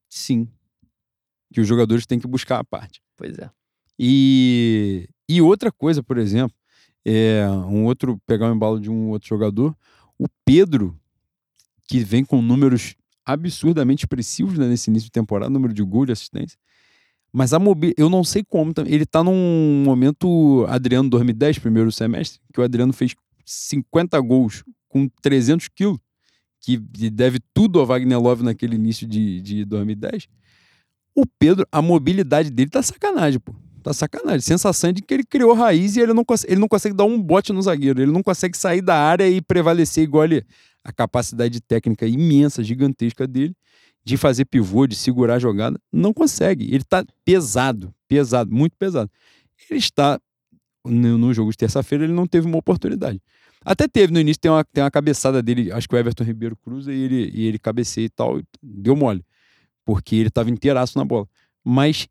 Sim. 0.08 0.46
Que 1.52 1.60
os 1.60 1.68
jogadores 1.68 2.06
têm 2.06 2.18
que 2.18 2.26
buscar 2.26 2.58
a 2.58 2.64
parte. 2.64 3.00
Pois 3.16 3.38
é. 3.38 3.50
E, 3.98 5.08
e 5.28 5.40
outra 5.40 5.72
coisa, 5.72 6.02
por 6.02 6.18
exemplo, 6.18 6.56
é 7.04 7.48
um 7.48 7.84
outro 7.84 8.20
pegar 8.26 8.50
o 8.50 8.54
embalo 8.54 8.80
de 8.80 8.90
um 8.90 9.10
outro 9.10 9.28
jogador, 9.28 9.76
o 10.18 10.26
Pedro, 10.44 10.98
que 11.88 12.00
vem 12.00 12.24
com 12.24 12.42
números 12.42 12.94
absurdamente 13.24 14.04
expressivos 14.04 14.58
né, 14.58 14.68
nesse 14.68 14.90
início 14.90 15.06
de 15.06 15.12
temporada, 15.12 15.50
número 15.50 15.72
de 15.72 15.82
gol, 15.82 16.04
de 16.04 16.12
assistência. 16.12 16.58
Mas 17.32 17.52
a 17.52 17.58
mobi... 17.58 17.92
eu 17.96 18.08
não 18.08 18.24
sei 18.24 18.42
como, 18.42 18.72
ele 18.86 19.04
tá 19.04 19.22
num 19.22 19.82
momento 19.84 20.64
Adriano 20.68 21.10
2010, 21.10 21.58
primeiro 21.58 21.92
semestre, 21.92 22.40
que 22.52 22.60
o 22.60 22.64
Adriano 22.64 22.92
fez 22.92 23.14
50 23.44 24.18
gols 24.20 24.64
com 24.88 25.08
300 25.20 25.68
quilos, 25.68 25.98
que 26.60 26.78
deve 27.10 27.38
tudo 27.54 27.78
ao 27.78 27.86
Wagner 27.86 28.18
Love 28.18 28.42
naquele 28.42 28.74
início 28.74 29.06
de, 29.06 29.40
de 29.40 29.64
2010. 29.64 30.28
O 31.16 31.24
Pedro, 31.38 31.66
a 31.72 31.80
mobilidade 31.80 32.50
dele 32.50 32.68
tá 32.68 32.82
sacanagem, 32.82 33.40
pô. 33.40 33.54
Tá 33.82 33.94
sacanagem. 33.94 34.40
Sensação 34.40 34.92
de 34.92 35.00
que 35.00 35.14
ele 35.14 35.24
criou 35.24 35.54
raiz 35.54 35.96
e 35.96 36.00
ele 36.00 36.12
não, 36.12 36.22
ele 36.46 36.60
não 36.60 36.68
consegue 36.68 36.94
dar 36.94 37.04
um 37.04 37.20
bote 37.20 37.54
no 37.54 37.62
zagueiro. 37.62 38.02
Ele 38.02 38.12
não 38.12 38.22
consegue 38.22 38.56
sair 38.56 38.82
da 38.82 38.96
área 38.96 39.26
e 39.26 39.40
prevalecer 39.40 40.04
igual 40.04 40.24
ele. 40.24 40.44
A 40.84 40.92
capacidade 40.92 41.58
técnica 41.60 42.06
imensa, 42.06 42.62
gigantesca 42.62 43.26
dele, 43.26 43.56
de 44.04 44.16
fazer 44.16 44.44
pivô, 44.44 44.86
de 44.86 44.94
segurar 44.94 45.36
a 45.36 45.38
jogada, 45.38 45.80
não 45.90 46.12
consegue. 46.12 46.66
Ele 46.66 46.84
tá 46.84 47.04
pesado, 47.24 47.94
pesado, 48.06 48.54
muito 48.54 48.76
pesado. 48.76 49.10
Ele 49.70 49.78
está. 49.78 50.20
No, 50.84 51.18
no 51.18 51.34
jogo 51.34 51.50
de 51.50 51.56
terça-feira, 51.56 52.04
ele 52.04 52.12
não 52.12 52.26
teve 52.26 52.46
uma 52.46 52.58
oportunidade. 52.58 53.20
Até 53.64 53.88
teve 53.88 54.12
no 54.12 54.20
início, 54.20 54.40
tem 54.40 54.50
uma, 54.50 54.62
tem 54.64 54.84
uma 54.84 54.90
cabeçada 54.90 55.42
dele, 55.42 55.72
acho 55.72 55.88
que 55.88 55.94
o 55.96 55.98
Everton 55.98 56.22
Ribeiro 56.22 56.56
cruza 56.56 56.92
e 56.92 57.00
ele, 57.00 57.30
e 57.34 57.46
ele 57.46 57.58
cabeceia 57.58 58.04
e 58.04 58.08
tal, 58.08 58.40
deu 58.62 58.94
mole. 58.94 59.24
Porque 59.86 60.16
ele 60.16 60.28
tava 60.28 60.50
inteiraço 60.50 60.98
na 60.98 61.04
bola. 61.04 61.26
Mas 61.64 62.06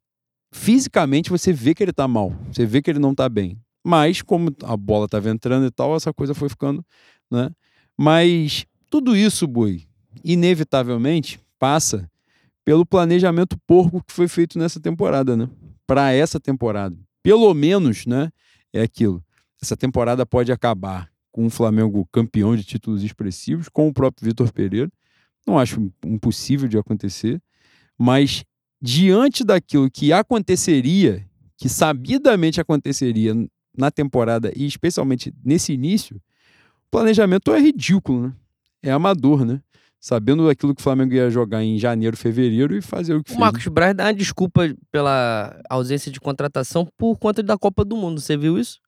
fisicamente 0.52 1.30
você 1.30 1.54
vê 1.54 1.76
que 1.76 1.84
ele 1.84 1.94
tá 1.94 2.08
mal, 2.08 2.34
você 2.52 2.66
vê 2.66 2.82
que 2.82 2.90
ele 2.90 2.98
não 2.98 3.14
tá 3.14 3.30
bem. 3.30 3.60
Mas 3.86 4.24
como 4.24 4.50
a 4.64 4.76
bola 4.76 5.08
tava 5.08 5.30
entrando 5.30 5.68
e 5.68 5.72
tal, 5.72 5.96
essa 5.96 6.12
coisa 6.12 6.34
foi 6.34 6.50
ficando, 6.50 6.84
né? 7.30 7.52
Mas 7.96 8.66
tudo 8.90 9.16
isso, 9.16 9.46
Boi, 9.46 9.86
inevitavelmente 10.24 11.40
passa 11.60 12.10
pelo 12.64 12.86
planejamento 12.86 13.58
porco 13.68 14.04
que 14.04 14.12
foi 14.12 14.28
feito 14.28 14.58
nessa 14.58 14.80
temporada, 14.80 15.38
né? 15.38 15.48
Para 15.86 16.12
essa 16.12 16.40
temporada. 16.40 16.98
Pelo 17.22 17.54
menos, 17.54 18.06
né? 18.06 18.32
É 18.74 18.82
aquilo. 18.82 19.24
Essa 19.62 19.78
temporada 19.78 20.26
pode 20.26 20.52
acabar 20.52 21.10
com 21.32 21.46
o 21.46 21.50
Flamengo 21.50 22.08
campeão 22.12 22.56
de 22.56 22.64
títulos 22.64 23.04
expressivos, 23.04 23.70
com 23.70 23.88
o 23.88 23.94
próprio 23.94 24.26
Vitor 24.26 24.52
Pereira. 24.52 24.92
Não 25.46 25.60
acho 25.60 25.92
impossível 26.04 26.68
de 26.68 26.78
acontecer, 26.78 27.42
mas 27.98 28.44
diante 28.82 29.44
daquilo 29.44 29.90
que 29.90 30.12
aconteceria, 30.14 31.26
que 31.58 31.70
sabidamente 31.70 32.60
aconteceria 32.60 33.34
na 33.78 33.92
temporada 33.92 34.52
e 34.56 34.66
especialmente 34.66 35.34
nesse 35.44 35.74
início, 35.74 36.18
o 36.88 36.92
planejamento 36.92 37.54
é 37.54 37.60
ridículo, 37.60 38.28
né? 38.28 38.34
É 38.84 38.92
amador, 38.92 39.44
né? 39.46 39.62
Sabendo 40.00 40.46
daquilo 40.46 40.76
que 40.76 40.82
o 40.82 40.84
Flamengo 40.84 41.14
ia 41.16 41.30
jogar 41.32 41.64
em 41.64 41.80
janeiro, 41.80 42.16
fevereiro 42.16 42.78
e 42.78 42.82
fazer 42.82 43.16
o 43.16 43.24
que 43.24 43.32
O 43.32 43.34
fez. 43.34 43.40
Marcos 43.40 43.68
Braz 43.68 43.96
dá 43.96 44.06
uma 44.06 44.14
desculpa 44.14 44.62
pela 44.92 45.60
ausência 45.68 46.12
de 46.12 46.20
contratação 46.20 46.88
por 46.96 47.18
conta 47.18 47.42
da 47.42 47.58
Copa 47.58 47.84
do 47.84 47.98
Mundo. 47.98 48.22
Você 48.22 48.38
viu 48.38 48.60
isso? 48.60 48.80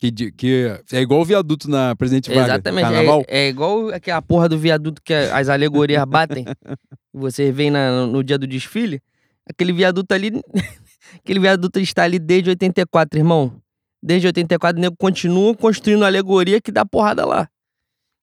Que, 0.00 0.30
que 0.32 0.80
é 0.92 1.00
igual 1.00 1.20
o 1.20 1.24
viaduto 1.24 1.68
na 1.68 1.94
Presidente 1.96 2.28
Vargas. 2.28 2.46
Exatamente. 2.54 2.82
Carnaval. 2.84 3.24
É, 3.26 3.46
é 3.46 3.48
igual 3.48 3.88
aquela 3.88 4.22
porra 4.22 4.48
do 4.48 4.56
viaduto 4.58 5.02
que 5.02 5.12
as 5.12 5.48
alegorias 5.48 6.04
batem. 6.04 6.44
Você 7.12 7.50
vem 7.50 7.70
na- 7.70 8.06
no 8.06 8.22
dia 8.22 8.38
do 8.38 8.46
desfile. 8.46 9.02
Aquele 9.48 9.72
viaduto 9.72 10.14
ali. 10.14 10.30
aquele 11.22 11.40
viaduto 11.40 11.80
está 11.80 12.04
ali 12.04 12.18
desde 12.18 12.50
84, 12.50 13.18
irmão. 13.18 13.60
Desde 14.00 14.28
84, 14.28 14.78
o 14.78 14.80
nego 14.80 14.96
continua 14.96 15.54
construindo 15.56 16.04
alegoria 16.04 16.60
que 16.60 16.70
dá 16.70 16.84
porrada 16.84 17.26
lá. 17.26 17.48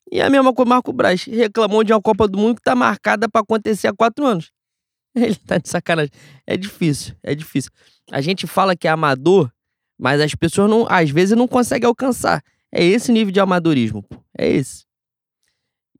E 0.10 0.22
a 0.22 0.30
mesma 0.30 0.54
coisa, 0.54 0.70
Marco 0.70 0.94
Braz 0.94 1.26
reclamou 1.26 1.84
de 1.84 1.92
uma 1.92 2.02
Copa 2.02 2.28
do 2.28 2.38
Mundo 2.38 2.56
que 2.56 2.62
tá 2.62 2.76
marcada 2.76 3.28
pra 3.28 3.42
acontecer 3.42 3.88
há 3.88 3.94
quatro 3.94 4.26
anos. 4.26 4.52
Ele 5.16 5.36
tá 5.36 5.58
de 5.58 5.68
sacanagem. 5.68 6.12
É 6.48 6.56
difícil, 6.56 7.16
é 7.22 7.36
difícil. 7.36 7.72
A 8.12 8.22
gente 8.22 8.48
fala 8.48 8.76
que 8.76 8.88
é 8.88 8.92
amador, 8.92 9.52
mas 9.98 10.22
as 10.22 10.36
pessoas 10.36 10.70
não, 10.70 10.86
às 10.90 11.10
vezes 11.10 11.38
não 11.38 11.48
conseguem 11.48 11.88
alcançar. 11.88 12.44
É 12.72 12.84
esse 12.84 13.12
nível 13.12 13.32
de 13.32 13.40
amadorismo, 13.40 14.04
pô. 14.04 14.18
É 14.38 14.50
esse. 14.50 14.86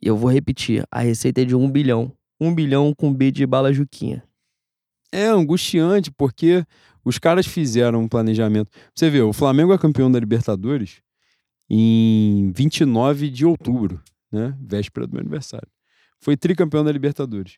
E 0.02 0.08
eu 0.08 0.18
vou 0.18 0.30
repetir, 0.30 0.86
a 0.92 1.00
receita 1.00 1.42
é 1.42 1.46
de 1.46 1.56
um 1.56 1.70
bilhão. 1.70 2.12
Um 2.40 2.54
bilhão 2.54 2.94
com 2.94 3.14
B 3.14 3.32
de 3.32 3.46
bala 3.46 3.72
Juquinha. 3.72 4.24
É 5.12 5.28
angustiante, 5.28 6.12
porque 6.12 6.66
os 7.04 7.18
caras 7.18 7.48
fizeram 7.48 8.02
um 8.02 8.08
planejamento. 8.08 8.70
Você 8.94 9.10
vê, 9.10 9.22
o 9.22 9.32
Flamengo 9.32 9.74
é 9.74 9.78
campeão 9.78 10.12
da 10.12 10.20
Libertadores 10.20 11.02
em 11.70 12.52
29 12.52 13.30
de 13.30 13.46
outubro, 13.46 14.02
né? 14.32 14.56
Véspera 14.60 15.08
do 15.08 15.14
meu 15.14 15.22
aniversário. 15.22 15.68
Foi 16.20 16.36
tricampeão 16.36 16.84
da 16.84 16.92
Libertadores. 16.92 17.58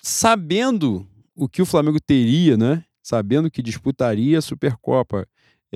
Sabendo 0.00 1.06
o 1.34 1.48
que 1.48 1.60
o 1.60 1.66
Flamengo 1.66 1.98
teria, 2.00 2.56
né? 2.56 2.84
Sabendo 3.02 3.50
que 3.50 3.62
disputaria 3.62 4.38
a 4.38 4.42
Supercopa, 4.42 5.26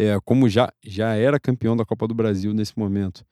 é, 0.01 0.19
como 0.25 0.49
já, 0.49 0.73
já 0.83 1.15
era 1.15 1.39
campeão 1.39 1.77
da 1.77 1.85
Copa 1.85 2.09
do 2.09 2.15
Brasil 2.15 2.55
nesse 2.55 2.79
momento. 2.79 3.25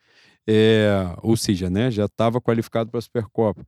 É, 0.46 0.90
ou 1.22 1.36
seja, 1.36 1.70
né? 1.70 1.90
Já 1.90 2.04
estava 2.04 2.40
qualificado 2.40 2.90
para 2.90 2.98
a 2.98 3.02
Supercopa. 3.02 3.66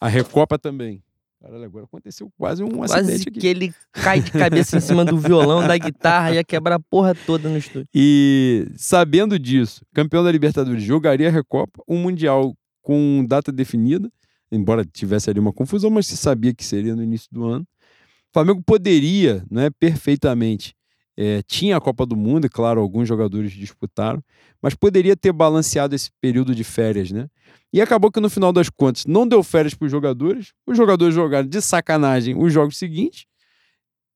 A 0.00 0.08
Recopa 0.08 0.58
também. 0.58 1.02
Caralho, 1.40 1.64
agora 1.64 1.84
aconteceu 1.86 2.30
quase 2.38 2.62
um 2.62 2.68
Quase 2.68 2.94
acidente 2.94 3.28
aqui. 3.28 3.40
que 3.40 3.46
ele 3.46 3.74
cai 3.92 4.20
de 4.20 4.30
cabeça 4.30 4.76
em 4.76 4.80
cima 4.80 5.04
do 5.04 5.18
violão, 5.18 5.66
da 5.66 5.76
guitarra, 5.76 6.34
ia 6.34 6.44
quebrar 6.44 6.76
a 6.76 6.78
porra 6.80 7.14
toda 7.14 7.48
no 7.48 7.58
estúdio. 7.58 7.88
E 7.92 8.68
sabendo 8.76 9.36
disso, 9.38 9.84
campeão 9.92 10.22
da 10.22 10.30
Libertadores 10.30 10.82
jogaria 10.84 11.28
a 11.28 11.32
Recopa, 11.32 11.82
um 11.88 11.98
Mundial 11.98 12.54
com 12.80 13.24
data 13.28 13.50
definida, 13.50 14.08
embora 14.52 14.84
tivesse 14.84 15.30
ali 15.30 15.40
uma 15.40 15.52
confusão, 15.52 15.90
mas 15.90 16.06
se 16.06 16.16
sabia 16.16 16.54
que 16.54 16.64
seria 16.64 16.94
no 16.94 17.02
início 17.02 17.28
do 17.32 17.44
ano. 17.44 17.64
O 17.64 18.32
Flamengo 18.32 18.62
poderia, 18.64 19.44
né, 19.50 19.68
perfeitamente, 19.80 20.74
é, 21.16 21.42
tinha 21.42 21.76
a 21.76 21.80
Copa 21.80 22.06
do 22.06 22.16
Mundo, 22.16 22.46
e 22.46 22.50
claro, 22.50 22.80
alguns 22.80 23.06
jogadores 23.06 23.52
disputaram, 23.52 24.22
mas 24.60 24.74
poderia 24.74 25.16
ter 25.16 25.32
balanceado 25.32 25.94
esse 25.94 26.10
período 26.20 26.54
de 26.54 26.64
férias, 26.64 27.10
né? 27.10 27.28
E 27.72 27.80
acabou 27.80 28.10
que 28.10 28.20
no 28.20 28.30
final 28.30 28.52
das 28.52 28.68
contas 28.68 29.04
não 29.06 29.26
deu 29.26 29.42
férias 29.42 29.74
para 29.74 29.86
os 29.86 29.90
jogadores, 29.90 30.52
os 30.66 30.76
jogadores 30.76 31.14
jogaram 31.14 31.48
de 31.48 31.60
sacanagem 31.60 32.36
os 32.36 32.52
jogos 32.52 32.76
seguintes, 32.78 33.26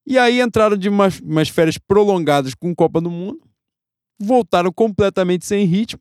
e 0.05 0.17
aí 0.17 0.39
entraram 0.41 0.77
de 0.77 0.87
umas, 0.87 1.19
umas 1.19 1.49
férias 1.49 1.77
prolongadas 1.77 2.53
com 2.53 2.73
Copa 2.73 3.01
do 3.01 3.11
Mundo, 3.11 3.41
voltaram 4.19 4.71
completamente 4.71 5.45
sem 5.45 5.65
ritmo. 5.65 5.99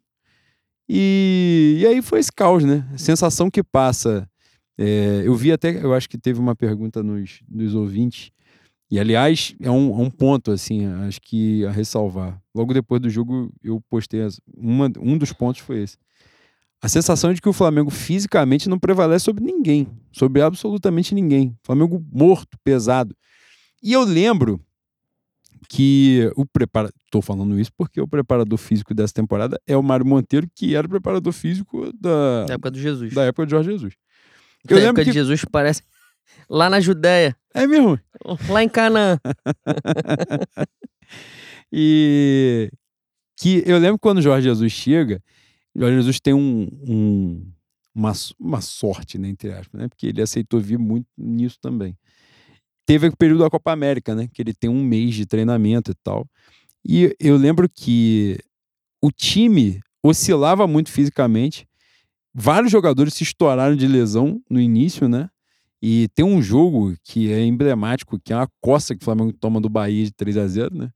E, 0.88 1.78
e 1.80 1.86
aí 1.86 2.00
foi 2.00 2.20
esse 2.20 2.30
caos, 2.32 2.64
né? 2.64 2.88
Sensação 2.96 3.50
que 3.50 3.62
passa. 3.62 4.28
é, 4.78 5.22
eu 5.24 5.34
vi 5.34 5.50
até, 5.50 5.82
eu 5.84 5.92
acho 5.92 6.08
que 6.08 6.16
teve 6.16 6.38
uma 6.38 6.54
pergunta 6.54 7.02
nos, 7.02 7.40
nos 7.48 7.74
ouvintes. 7.74 8.30
E 8.90 9.00
aliás, 9.00 9.54
é 9.60 9.70
um, 9.70 9.90
é 10.00 10.02
um 10.02 10.10
ponto, 10.10 10.50
assim, 10.52 10.86
acho 11.06 11.20
que 11.20 11.64
a 11.66 11.70
ressalvar. 11.70 12.40
Logo 12.54 12.72
depois 12.72 13.00
do 13.00 13.10
jogo, 13.10 13.52
eu 13.62 13.80
postei. 13.90 14.22
as- 14.22 14.40
Uma, 14.56 14.90
um 15.00 15.18
dos 15.18 15.32
pontos 15.32 15.60
foi 15.60 15.82
esse. 15.82 15.98
A 16.80 16.88
sensação 16.88 17.32
de 17.34 17.40
que 17.40 17.48
o 17.48 17.52
Flamengo 17.52 17.90
fisicamente 17.90 18.68
não 18.68 18.78
prevalece 18.78 19.24
sobre 19.24 19.42
ninguém, 19.44 19.88
sobre 20.12 20.40
absolutamente 20.42 21.14
ninguém. 21.14 21.56
Flamengo 21.64 22.04
morto, 22.12 22.56
pesado. 22.62 23.16
E 23.82 23.92
eu 23.92 24.04
lembro 24.04 24.60
que 25.68 26.30
o 26.36 26.46
prepara... 26.46 26.90
Tô 27.10 27.20
falando 27.20 27.58
isso 27.58 27.70
porque 27.76 28.00
o 28.00 28.06
preparador 28.06 28.58
físico 28.58 28.94
dessa 28.94 29.12
temporada 29.14 29.60
é 29.66 29.76
o 29.76 29.82
Mário 29.82 30.06
Monteiro, 30.06 30.48
que 30.54 30.76
era 30.76 30.86
o 30.86 30.90
preparador 30.90 31.32
físico 31.32 31.90
da, 31.98 32.44
Na 32.46 32.54
época 32.54 32.70
do 32.70 32.78
Jesus. 32.78 33.12
da 33.14 33.24
época 33.24 33.46
de 33.46 33.50
Jorge 33.50 33.70
Jesus. 33.72 33.94
Eu 34.68 34.76
época 34.76 34.86
lembro 34.86 35.04
de 35.04 35.10
que... 35.10 35.14
Jesus 35.14 35.44
parece 35.50 35.82
lá 36.48 36.68
na 36.70 36.78
Judéia, 36.78 37.34
É 37.56 37.66
mesmo. 37.66 37.98
lá 38.48 38.62
em 38.62 38.68
Canaã. 38.68 39.18
E 41.72 42.70
que 43.38 43.62
eu 43.66 43.78
lembro 43.78 43.98
quando 43.98 44.18
o 44.18 44.22
Jorge 44.22 44.48
Jesus 44.48 44.72
chega, 44.72 45.20
Jorge 45.74 45.96
Jesus 45.96 46.20
tem 46.20 46.32
um, 46.34 46.68
um- 46.88 47.52
uma, 47.94 48.12
uma 48.38 48.60
sorte, 48.60 49.18
né, 49.18 49.28
entre 49.28 49.50
aspas, 49.52 49.80
né? 49.80 49.88
Porque 49.88 50.06
ele 50.06 50.22
aceitou 50.22 50.60
vir 50.60 50.78
muito 50.78 51.06
nisso 51.16 51.58
também. 51.60 51.96
Teve 52.86 53.08
o 53.08 53.16
período 53.16 53.40
da 53.40 53.50
Copa 53.50 53.72
América, 53.72 54.14
né? 54.14 54.28
Que 54.32 54.42
ele 54.42 54.54
tem 54.54 54.70
um 54.70 54.82
mês 54.84 55.14
de 55.14 55.26
treinamento 55.26 55.90
e 55.90 55.94
tal. 56.04 56.26
E 56.86 57.14
eu 57.18 57.36
lembro 57.36 57.68
que 57.68 58.38
o 59.02 59.10
time 59.10 59.80
oscilava 60.04 60.66
muito 60.66 60.90
fisicamente. 60.92 61.66
Vários 62.32 62.70
jogadores 62.70 63.14
se 63.14 63.24
estouraram 63.24 63.74
de 63.74 63.88
lesão 63.88 64.40
no 64.48 64.60
início, 64.60 65.08
né? 65.08 65.28
E 65.88 66.08
tem 66.16 66.24
um 66.24 66.42
jogo 66.42 66.96
que 67.04 67.32
é 67.32 67.44
emblemático, 67.44 68.18
que 68.18 68.32
é 68.32 68.36
uma 68.36 68.48
coça 68.60 68.92
que 68.92 69.02
o 69.02 69.04
Flamengo 69.04 69.32
toma 69.32 69.60
do 69.60 69.68
Bahia 69.68 70.04
de 70.04 70.10
3 70.10 70.36
a 70.36 70.48
0 70.48 70.74
né? 70.74 70.90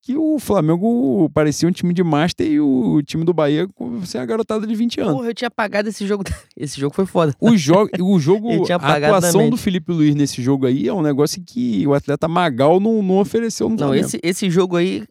Que 0.00 0.16
o 0.16 0.38
Flamengo 0.38 1.28
parecia 1.34 1.68
um 1.68 1.72
time 1.72 1.92
de 1.92 2.02
master 2.02 2.46
e 2.46 2.58
o 2.58 3.02
time 3.02 3.22
do 3.22 3.34
Bahia 3.34 3.68
com 3.74 4.02
sem 4.06 4.18
a 4.18 4.24
garotada 4.24 4.66
de 4.66 4.74
20 4.74 4.98
anos. 5.02 5.12
Porra, 5.12 5.28
eu 5.28 5.34
tinha 5.34 5.48
apagado 5.48 5.90
esse 5.90 6.06
jogo. 6.06 6.24
Esse 6.56 6.80
jogo 6.80 6.94
foi 6.94 7.04
foda. 7.04 7.34
O 7.38 7.54
jogo, 7.54 7.90
o 8.00 8.18
jogo 8.18 8.48
a 8.80 8.96
atuação 8.96 9.50
do 9.50 9.58
Felipe 9.58 9.92
Luiz 9.92 10.14
nesse 10.14 10.40
jogo 10.40 10.64
aí 10.66 10.88
é 10.88 10.94
um 10.94 11.02
negócio 11.02 11.42
que 11.46 11.86
o 11.86 11.92
atleta 11.92 12.26
Magal 12.26 12.80
não, 12.80 13.02
não 13.02 13.18
ofereceu 13.18 13.68
no 13.68 13.76
Não, 13.76 13.88
Flamengo. 13.88 14.06
esse, 14.06 14.18
esse 14.22 14.48
jogo 14.48 14.76
aí, 14.76 15.06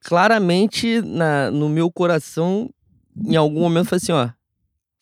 claramente, 0.00 1.00
na, 1.00 1.50
no 1.50 1.70
meu 1.70 1.90
coração, 1.90 2.68
em 3.26 3.36
algum 3.36 3.60
momento, 3.60 3.86
foi 3.86 3.96
assim, 3.96 4.12
ó. 4.12 4.28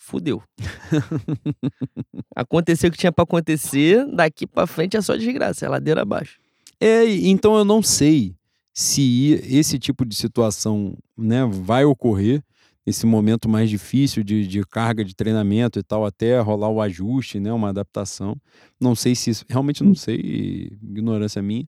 Fudeu. 0.02 0.42
Aconteceu 2.34 2.88
o 2.88 2.92
que 2.92 2.98
tinha 2.98 3.12
pra 3.12 3.22
acontecer, 3.22 4.04
daqui 4.12 4.48
pra 4.48 4.66
frente 4.66 4.96
é 4.96 5.00
só 5.00 5.14
desgraça, 5.14 5.64
é 5.64 5.68
ladeira 5.68 6.02
abaixo. 6.02 6.40
É, 6.80 7.08
então 7.08 7.56
eu 7.56 7.64
não 7.64 7.80
sei 7.80 8.34
se 8.74 9.40
esse 9.48 9.78
tipo 9.78 10.04
de 10.04 10.16
situação 10.16 10.98
né, 11.16 11.46
vai 11.46 11.84
ocorrer, 11.84 12.42
esse 12.84 13.06
momento 13.06 13.48
mais 13.48 13.70
difícil 13.70 14.24
de, 14.24 14.44
de 14.44 14.64
carga 14.64 15.04
de 15.04 15.14
treinamento 15.14 15.78
e 15.78 15.84
tal, 15.84 16.04
até 16.04 16.40
rolar 16.40 16.68
o 16.68 16.82
ajuste, 16.82 17.38
né, 17.38 17.52
uma 17.52 17.68
adaptação. 17.68 18.36
Não 18.80 18.96
sei 18.96 19.14
se 19.14 19.30
isso, 19.30 19.44
realmente 19.48 19.84
não 19.84 19.94
sei, 19.94 20.76
ignorância 20.82 21.40
minha. 21.40 21.66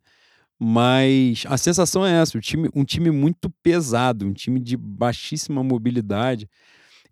Mas 0.58 1.44
a 1.46 1.56
sensação 1.56 2.04
é 2.04 2.20
essa: 2.20 2.40
time, 2.40 2.68
um 2.74 2.84
time 2.84 3.12
muito 3.12 3.48
pesado, 3.62 4.26
um 4.26 4.32
time 4.32 4.58
de 4.58 4.76
baixíssima 4.76 5.62
mobilidade. 5.62 6.48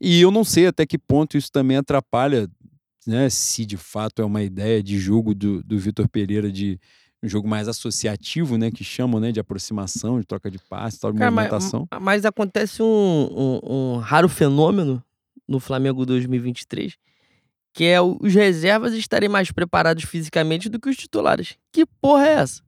E 0.05 0.21
eu 0.21 0.33
não 0.33 0.43
sei 0.43 0.67
até 0.67 0.85
que 0.85 0.99
ponto 0.99 1.37
isso 1.37 1.51
também 1.53 1.77
atrapalha, 1.77 2.49
né, 3.07 3.31
se 3.31 3.65
de 3.65 3.77
fato 3.77 4.21
é 4.21 4.25
uma 4.25 4.43
ideia 4.43 4.83
de 4.83 4.99
jogo 4.99 5.33
do, 5.35 5.63
do 5.63 5.79
Vitor 5.79 6.09
Pereira 6.09 6.51
de 6.51 6.77
um 7.23 7.29
jogo 7.29 7.47
mais 7.47 7.69
associativo, 7.69 8.59
né, 8.59 8.69
que 8.73 8.83
chamam, 8.83 9.21
né, 9.21 9.31
de 9.31 9.39
aproximação, 9.39 10.19
de 10.19 10.27
troca 10.27 10.51
de 10.51 10.59
passe, 10.59 10.99
tal, 10.99 11.13
de 11.13 11.19
Cara, 11.21 11.31
mas, 11.31 11.45
movimentação. 11.51 11.89
mas 12.01 12.25
acontece 12.25 12.83
um, 12.83 12.87
um- 12.87 13.61
um 13.95 13.97
raro 13.99 14.29
fenômeno 14.29 15.01
no 15.47 15.61
Flamengo 15.61 16.05
2023, 16.05 16.97
que 17.73 17.85
é 17.85 18.01
os 18.01 18.35
reservas 18.35 18.95
estarem 18.95 19.29
mais 19.29 19.53
preparados 19.53 20.03
fisicamente 20.03 20.69
do 20.69 20.81
que 20.81 20.89
os 20.89 20.97
titulares. 20.97 21.57
Que 21.71 21.87
porra 22.01 22.27
é 22.27 22.33
essa? 22.33 22.61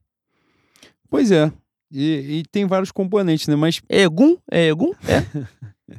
Pois 1.11 1.33
é. 1.33 1.53
E, 1.91 2.39
e 2.39 2.43
tem 2.51 2.65
vários 2.65 2.93
componentes, 2.93 3.49
né? 3.49 3.57
Mas 3.57 3.81
É 3.89 4.03
Egum? 4.03 4.37
É 4.51 4.69
Egum? 4.69 4.93
É. 5.09 5.25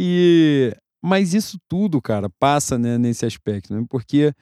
E 0.00 0.72
mas 1.02 1.34
isso 1.34 1.58
tudo, 1.68 2.00
cara, 2.00 2.28
passa 2.38 2.78
né, 2.78 2.98
nesse 2.98 3.24
aspecto, 3.26 3.74
né? 3.74 3.84
Porque 3.88 4.32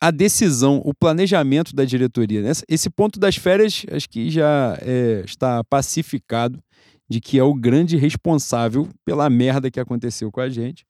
a 0.00 0.10
decisão, 0.10 0.80
o 0.84 0.92
planejamento 0.94 1.74
da 1.74 1.84
diretoria, 1.84 2.40
né? 2.42 2.52
esse 2.68 2.88
ponto 2.88 3.18
das 3.18 3.36
férias, 3.36 3.84
acho 3.90 4.08
que 4.08 4.30
já 4.30 4.78
é, 4.80 5.22
está 5.24 5.64
pacificado 5.64 6.62
de 7.08 7.20
que 7.20 7.38
é 7.38 7.42
o 7.42 7.54
grande 7.54 7.96
responsável 7.96 8.88
pela 9.04 9.28
merda 9.30 9.70
que 9.70 9.80
aconteceu 9.80 10.30
com 10.30 10.40
a 10.40 10.48
gente. 10.48 10.84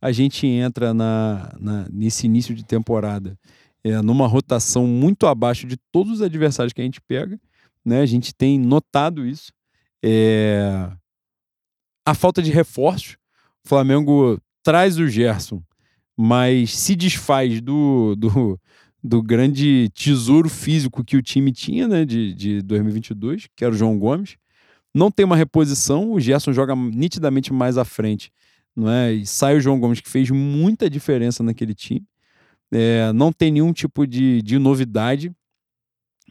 A 0.00 0.12
gente 0.12 0.46
entra 0.46 0.94
na, 0.94 1.52
na- 1.60 1.86
nesse 1.92 2.26
início 2.26 2.54
de 2.54 2.64
temporada 2.64 3.36
é, 3.82 4.00
numa 4.00 4.26
rotação 4.26 4.86
muito 4.86 5.26
abaixo 5.26 5.66
de 5.66 5.76
todos 5.92 6.14
os 6.14 6.22
adversários 6.22 6.72
que 6.72 6.80
a 6.80 6.84
gente 6.84 7.00
pega, 7.02 7.38
né? 7.84 8.00
A 8.00 8.06
gente 8.06 8.32
tem 8.34 8.58
notado 8.58 9.26
isso. 9.26 9.52
É, 10.02 10.90
a 12.06 12.14
falta 12.14 12.40
de 12.42 12.50
reforços. 12.50 13.16
Flamengo 13.66 14.38
traz 14.62 14.98
o 14.98 15.08
Gerson, 15.08 15.62
mas 16.16 16.74
se 16.76 16.94
desfaz 16.94 17.60
do, 17.60 18.14
do, 18.16 18.60
do 19.02 19.22
grande 19.22 19.90
tesouro 19.94 20.48
físico 20.48 21.04
que 21.04 21.16
o 21.16 21.22
time 21.22 21.52
tinha 21.52 21.88
né, 21.88 22.04
de, 22.04 22.34
de 22.34 22.62
2022, 22.62 23.48
que 23.56 23.64
era 23.64 23.74
o 23.74 23.76
João 23.76 23.98
Gomes. 23.98 24.36
não 24.94 25.10
tem 25.10 25.24
uma 25.24 25.36
reposição, 25.36 26.12
o 26.12 26.20
Gerson 26.20 26.52
joga 26.52 26.74
nitidamente 26.76 27.52
mais 27.52 27.76
à 27.78 27.84
frente, 27.84 28.30
não 28.76 28.90
é? 28.90 29.12
E 29.12 29.26
sai 29.26 29.56
o 29.56 29.60
João 29.60 29.78
Gomes, 29.78 30.00
que 30.00 30.10
fez 30.10 30.30
muita 30.30 30.88
diferença 30.90 31.42
naquele 31.42 31.74
time. 31.74 32.06
É, 32.72 33.12
não 33.12 33.32
tem 33.32 33.52
nenhum 33.52 33.72
tipo 33.72 34.06
de, 34.06 34.42
de 34.42 34.58
novidade 34.58 35.32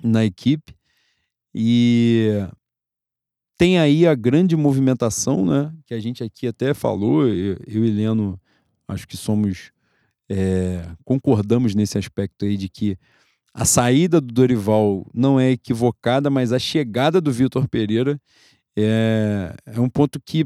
na 0.03 0.25
equipe. 0.25 0.75
E 1.55 2.47
tem 3.63 3.79
aí 3.79 4.05
a 4.05 4.13
grande 4.13 4.57
movimentação, 4.57 5.45
né? 5.45 5.71
Que 5.85 5.93
a 5.93 5.99
gente 6.01 6.21
aqui 6.21 6.47
até 6.47 6.73
falou, 6.73 7.25
eu, 7.25 7.57
eu 7.65 7.85
e 7.85 7.91
Leno, 7.91 8.37
acho 8.85 9.07
que 9.07 9.15
somos. 9.15 9.71
É, 10.29 10.85
concordamos 11.05 11.73
nesse 11.73 11.97
aspecto 11.97 12.43
aí 12.43 12.57
de 12.57 12.67
que 12.67 12.97
a 13.53 13.63
saída 13.63 14.19
do 14.19 14.33
Dorival 14.33 15.09
não 15.13 15.39
é 15.39 15.51
equivocada, 15.51 16.29
mas 16.29 16.51
a 16.51 16.59
chegada 16.59 17.21
do 17.21 17.31
Vitor 17.31 17.65
Pereira 17.69 18.19
é, 18.77 19.55
é 19.65 19.79
um 19.79 19.87
ponto 19.87 20.19
que, 20.19 20.45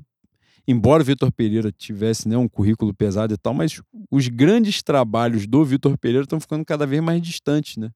embora 0.67 1.01
o 1.01 1.05
Vitor 1.05 1.31
Pereira 1.31 1.71
tivesse 1.71 2.29
né, 2.29 2.37
um 2.37 2.47
currículo 2.47 2.93
pesado 2.93 3.33
e 3.33 3.37
tal, 3.37 3.55
mas 3.55 3.81
os 4.11 4.27
grandes 4.27 4.83
trabalhos 4.83 5.47
do 5.47 5.65
Vitor 5.65 5.97
Pereira 5.97 6.25
estão 6.25 6.39
ficando 6.39 6.63
cada 6.63 6.85
vez 6.85 7.01
mais 7.01 7.19
distantes, 7.19 7.77
né? 7.77 7.89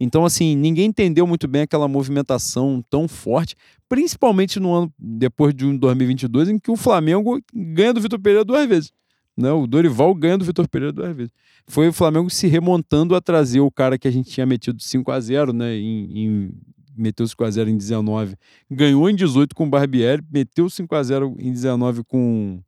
Então, 0.00 0.24
assim, 0.24 0.56
ninguém 0.56 0.86
entendeu 0.86 1.26
muito 1.26 1.46
bem 1.46 1.62
aquela 1.62 1.86
movimentação 1.86 2.82
tão 2.88 3.06
forte, 3.06 3.54
principalmente 3.86 4.58
no 4.58 4.72
ano 4.72 4.94
depois 4.98 5.54
de 5.54 5.66
um 5.66 5.76
2022, 5.76 6.48
em 6.48 6.58
que 6.58 6.70
o 6.70 6.76
Flamengo 6.76 7.38
ganha 7.54 7.92
do 7.92 8.00
Vitor 8.00 8.18
Pereira 8.18 8.42
duas 8.42 8.66
vezes. 8.66 8.90
Né? 9.36 9.52
O 9.52 9.66
Dorival 9.66 10.14
ganha 10.14 10.38
do 10.38 10.44
Vitor 10.44 10.66
Pereira 10.66 10.92
duas 10.92 11.14
vezes. 11.14 11.32
Foi 11.66 11.88
o 11.88 11.92
Flamengo 11.92 12.30
se 12.30 12.46
remontando 12.46 13.14
a 13.14 13.20
trazer 13.20 13.60
o 13.60 13.70
cara 13.70 13.98
que 13.98 14.08
a 14.08 14.10
gente 14.10 14.30
tinha 14.30 14.46
metido 14.46 14.82
5 14.82 15.12
a 15.12 15.20
0 15.20 15.52
né? 15.52 15.76
Em, 15.76 16.18
em, 16.18 16.50
meteu 16.96 17.26
5 17.28 17.44
a 17.44 17.50
0 17.50 17.68
em 17.68 17.76
19, 17.76 18.36
ganhou 18.70 19.08
em 19.08 19.14
18 19.14 19.54
com 19.54 19.66
o 19.66 19.70
Barbieri, 19.70 20.22
meteu 20.30 20.68
5 20.68 20.94
a 20.94 21.02
0 21.02 21.36
em 21.38 21.52
19 21.52 22.04
com, 22.04 22.60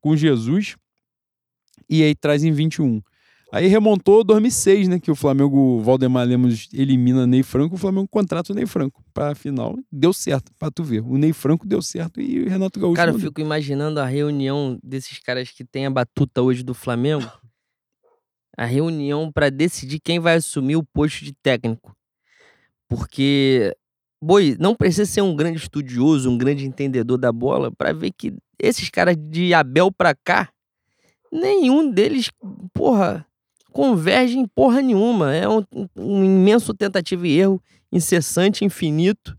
com 0.00 0.16
Jesus, 0.16 0.76
e 1.88 2.02
aí 2.02 2.14
traz 2.14 2.44
em 2.44 2.52
21. 2.52 3.00
Aí 3.50 3.66
remontou 3.66 4.22
2006, 4.22 4.88
né? 4.88 4.98
Que 5.00 5.10
o 5.10 5.14
Flamengo, 5.14 5.80
Valdemar 5.80 6.26
Lemos 6.26 6.68
elimina 6.72 7.26
Ney 7.26 7.42
Franco, 7.42 7.76
o 7.76 7.78
Flamengo 7.78 8.06
contrata 8.06 8.52
o 8.52 8.54
Ney 8.54 8.66
Franco 8.66 9.02
para 9.14 9.30
a 9.30 9.34
final. 9.34 9.74
Deu 9.90 10.12
certo, 10.12 10.52
para 10.58 10.70
tu 10.70 10.84
ver. 10.84 11.00
O 11.00 11.16
Ney 11.16 11.32
Franco 11.32 11.66
deu 11.66 11.80
certo 11.80 12.20
e 12.20 12.42
o 12.42 12.48
Renato 12.48 12.78
Gaúcho. 12.78 12.96
Cara, 12.96 13.10
eu 13.10 13.18
fico 13.18 13.40
imaginando 13.40 14.00
a 14.00 14.04
reunião 14.04 14.78
desses 14.82 15.18
caras 15.18 15.50
que 15.50 15.64
tem 15.64 15.86
a 15.86 15.90
batuta 15.90 16.42
hoje 16.42 16.62
do 16.62 16.74
Flamengo. 16.74 17.30
A 18.56 18.66
reunião 18.66 19.32
para 19.32 19.50
decidir 19.50 20.00
quem 20.00 20.18
vai 20.18 20.36
assumir 20.36 20.76
o 20.76 20.84
posto 20.84 21.24
de 21.24 21.32
técnico. 21.32 21.96
Porque, 22.86 23.74
boi, 24.22 24.56
não 24.58 24.74
precisa 24.74 25.06
ser 25.06 25.22
um 25.22 25.34
grande 25.34 25.58
estudioso, 25.58 26.30
um 26.30 26.36
grande 26.36 26.66
entendedor 26.66 27.16
da 27.16 27.32
bola 27.32 27.70
para 27.70 27.94
ver 27.94 28.12
que 28.12 28.34
esses 28.58 28.90
caras 28.90 29.16
de 29.16 29.54
Abel 29.54 29.90
pra 29.90 30.14
cá, 30.14 30.50
nenhum 31.32 31.90
deles, 31.90 32.30
porra, 32.74 33.27
converge 33.78 34.36
em 34.36 34.44
porra 34.44 34.82
nenhuma. 34.82 35.32
É 35.32 35.48
um, 35.48 35.64
um 35.96 36.24
imenso 36.24 36.74
tentativa 36.74 37.28
e 37.28 37.38
erro, 37.38 37.62
incessante, 37.92 38.64
infinito. 38.64 39.38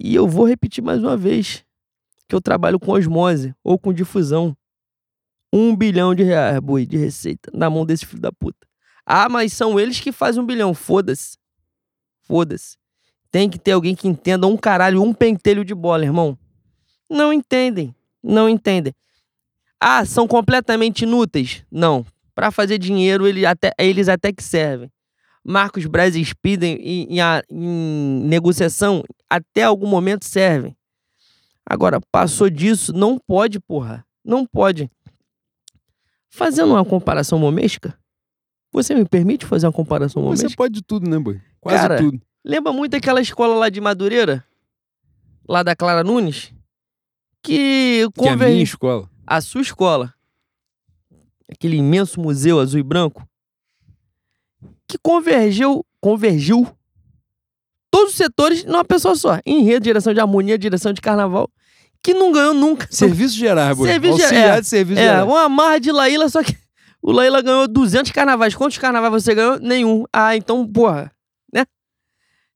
E 0.00 0.14
eu 0.14 0.26
vou 0.26 0.46
repetir 0.46 0.82
mais 0.82 1.02
uma 1.02 1.14
vez 1.14 1.62
que 2.26 2.34
eu 2.34 2.40
trabalho 2.40 2.80
com 2.80 2.92
osmose 2.92 3.54
ou 3.62 3.78
com 3.78 3.92
difusão. 3.92 4.56
Um 5.52 5.76
bilhão 5.76 6.14
de 6.14 6.22
reais, 6.22 6.58
boi, 6.58 6.86
de 6.86 6.96
receita 6.96 7.50
na 7.52 7.68
mão 7.68 7.84
desse 7.84 8.06
filho 8.06 8.22
da 8.22 8.32
puta. 8.32 8.66
Ah, 9.04 9.28
mas 9.28 9.52
são 9.52 9.78
eles 9.78 10.00
que 10.00 10.10
fazem 10.10 10.42
um 10.42 10.46
bilhão. 10.46 10.72
Foda-se. 10.72 11.36
Foda-se. 12.22 12.78
Tem 13.30 13.50
que 13.50 13.58
ter 13.58 13.72
alguém 13.72 13.94
que 13.94 14.08
entenda 14.08 14.46
um 14.46 14.56
caralho, 14.56 15.02
um 15.02 15.12
pentelho 15.12 15.66
de 15.66 15.74
bola, 15.74 16.02
irmão. 16.02 16.38
Não 17.10 17.30
entendem. 17.30 17.94
Não 18.22 18.48
entendem. 18.48 18.94
Ah, 19.78 20.06
são 20.06 20.26
completamente 20.26 21.02
inúteis? 21.02 21.62
Não. 21.70 22.02
Para 22.36 22.50
fazer 22.50 22.76
dinheiro, 22.76 23.26
ele 23.26 23.46
até, 23.46 23.72
eles 23.78 24.10
até 24.10 24.30
que 24.30 24.42
servem. 24.42 24.92
Marcos 25.42 25.86
Braz 25.86 26.14
e 26.14 26.22
Spiden 26.22 26.76
em, 26.82 27.18
em, 27.18 27.20
em 27.50 28.20
negociação 28.24 29.02
até 29.28 29.62
algum 29.62 29.86
momento 29.86 30.26
servem. 30.26 30.76
Agora, 31.64 31.98
passou 32.12 32.50
disso, 32.50 32.92
não 32.92 33.18
pode, 33.18 33.58
porra. 33.58 34.04
Não 34.22 34.44
pode. 34.44 34.90
Fazendo 36.28 36.72
uma 36.74 36.84
comparação 36.84 37.38
momesca, 37.38 37.98
você 38.70 38.94
me 38.94 39.06
permite 39.06 39.46
fazer 39.46 39.66
uma 39.66 39.72
comparação 39.72 40.22
momesca? 40.22 40.46
Você 40.50 40.54
pode 40.56 40.82
tudo, 40.82 41.08
né, 41.08 41.18
boy? 41.18 41.40
Quase 41.58 41.78
Cara, 41.78 41.96
tudo. 41.96 42.20
Lembra 42.44 42.70
muito 42.70 42.92
daquela 42.92 43.22
escola 43.22 43.54
lá 43.54 43.70
de 43.70 43.80
Madureira? 43.80 44.44
Lá 45.48 45.62
da 45.62 45.74
Clara 45.74 46.04
Nunes? 46.04 46.52
Que, 47.42 48.06
Que 48.14 48.28
é 48.28 48.32
a 48.32 48.36
minha 48.36 48.62
escola. 48.62 49.08
a 49.26 49.40
sua 49.40 49.62
escola, 49.62 50.12
aquele 51.50 51.76
imenso 51.76 52.20
museu 52.20 52.58
azul 52.60 52.80
e 52.80 52.82
branco, 52.82 53.26
que 54.88 54.98
convergeu, 54.98 55.84
convergiu 56.00 56.66
todos 57.90 58.10
os 58.12 58.16
setores 58.16 58.64
numa 58.64 58.84
pessoa 58.84 59.14
só. 59.16 59.38
Enredo, 59.44 59.84
direção 59.84 60.12
de 60.14 60.20
harmonia, 60.20 60.58
direção 60.58 60.92
de 60.92 61.00
carnaval, 61.00 61.50
que 62.02 62.14
não 62.14 62.30
ganhou 62.32 62.54
nunca. 62.54 62.86
Serviço 62.90 63.36
geral, 63.36 63.74
boy. 63.74 63.88
Serviço 63.88 64.18
geral. 64.18 64.60
de 64.60 64.66
serviço 64.66 65.00
É, 65.00 65.04
geral. 65.04 65.26
uma 65.28 65.48
marra 65.48 65.78
de 65.78 65.90
Laíla, 65.90 66.28
só 66.28 66.42
que 66.42 66.56
o 67.02 67.10
Laíla 67.10 67.40
ganhou 67.42 67.66
200 67.66 68.12
carnavais. 68.12 68.54
Quantos 68.54 68.78
carnavais 68.78 69.12
você 69.24 69.34
ganhou? 69.34 69.58
Nenhum. 69.58 70.04
Ah, 70.12 70.36
então, 70.36 70.66
porra, 70.66 71.10
né? 71.52 71.64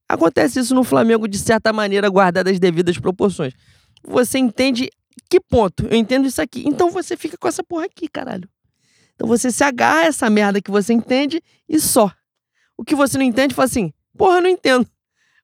Acontece 0.07 0.59
isso 0.59 0.73
no 0.75 0.83
Flamengo 0.83 1.27
de 1.27 1.37
certa 1.37 1.71
maneira, 1.73 2.09
guardadas 2.09 2.53
as 2.53 2.59
devidas 2.59 2.97
proporções. 2.97 3.53
Você 4.03 4.37
entende 4.39 4.89
que 5.29 5.39
ponto? 5.39 5.85
Eu 5.87 5.95
entendo 5.97 6.27
isso 6.27 6.41
aqui. 6.41 6.63
Então 6.65 6.89
você 6.89 7.15
fica 7.17 7.37
com 7.37 7.47
essa 7.47 7.63
porra 7.63 7.85
aqui, 7.85 8.07
caralho. 8.07 8.49
Então 9.21 9.27
você 9.27 9.51
se 9.51 9.63
agarra 9.63 9.99
a 9.99 10.05
essa 10.05 10.27
merda 10.31 10.59
que 10.59 10.71
você 10.71 10.91
entende 10.93 11.43
e 11.69 11.79
só. 11.79 12.11
O 12.75 12.83
que 12.83 12.95
você 12.95 13.19
não 13.19 13.23
entende, 13.23 13.53
fala 13.53 13.67
assim: 13.67 13.93
porra, 14.17 14.37
eu 14.37 14.41
não 14.41 14.49
entendo. 14.49 14.89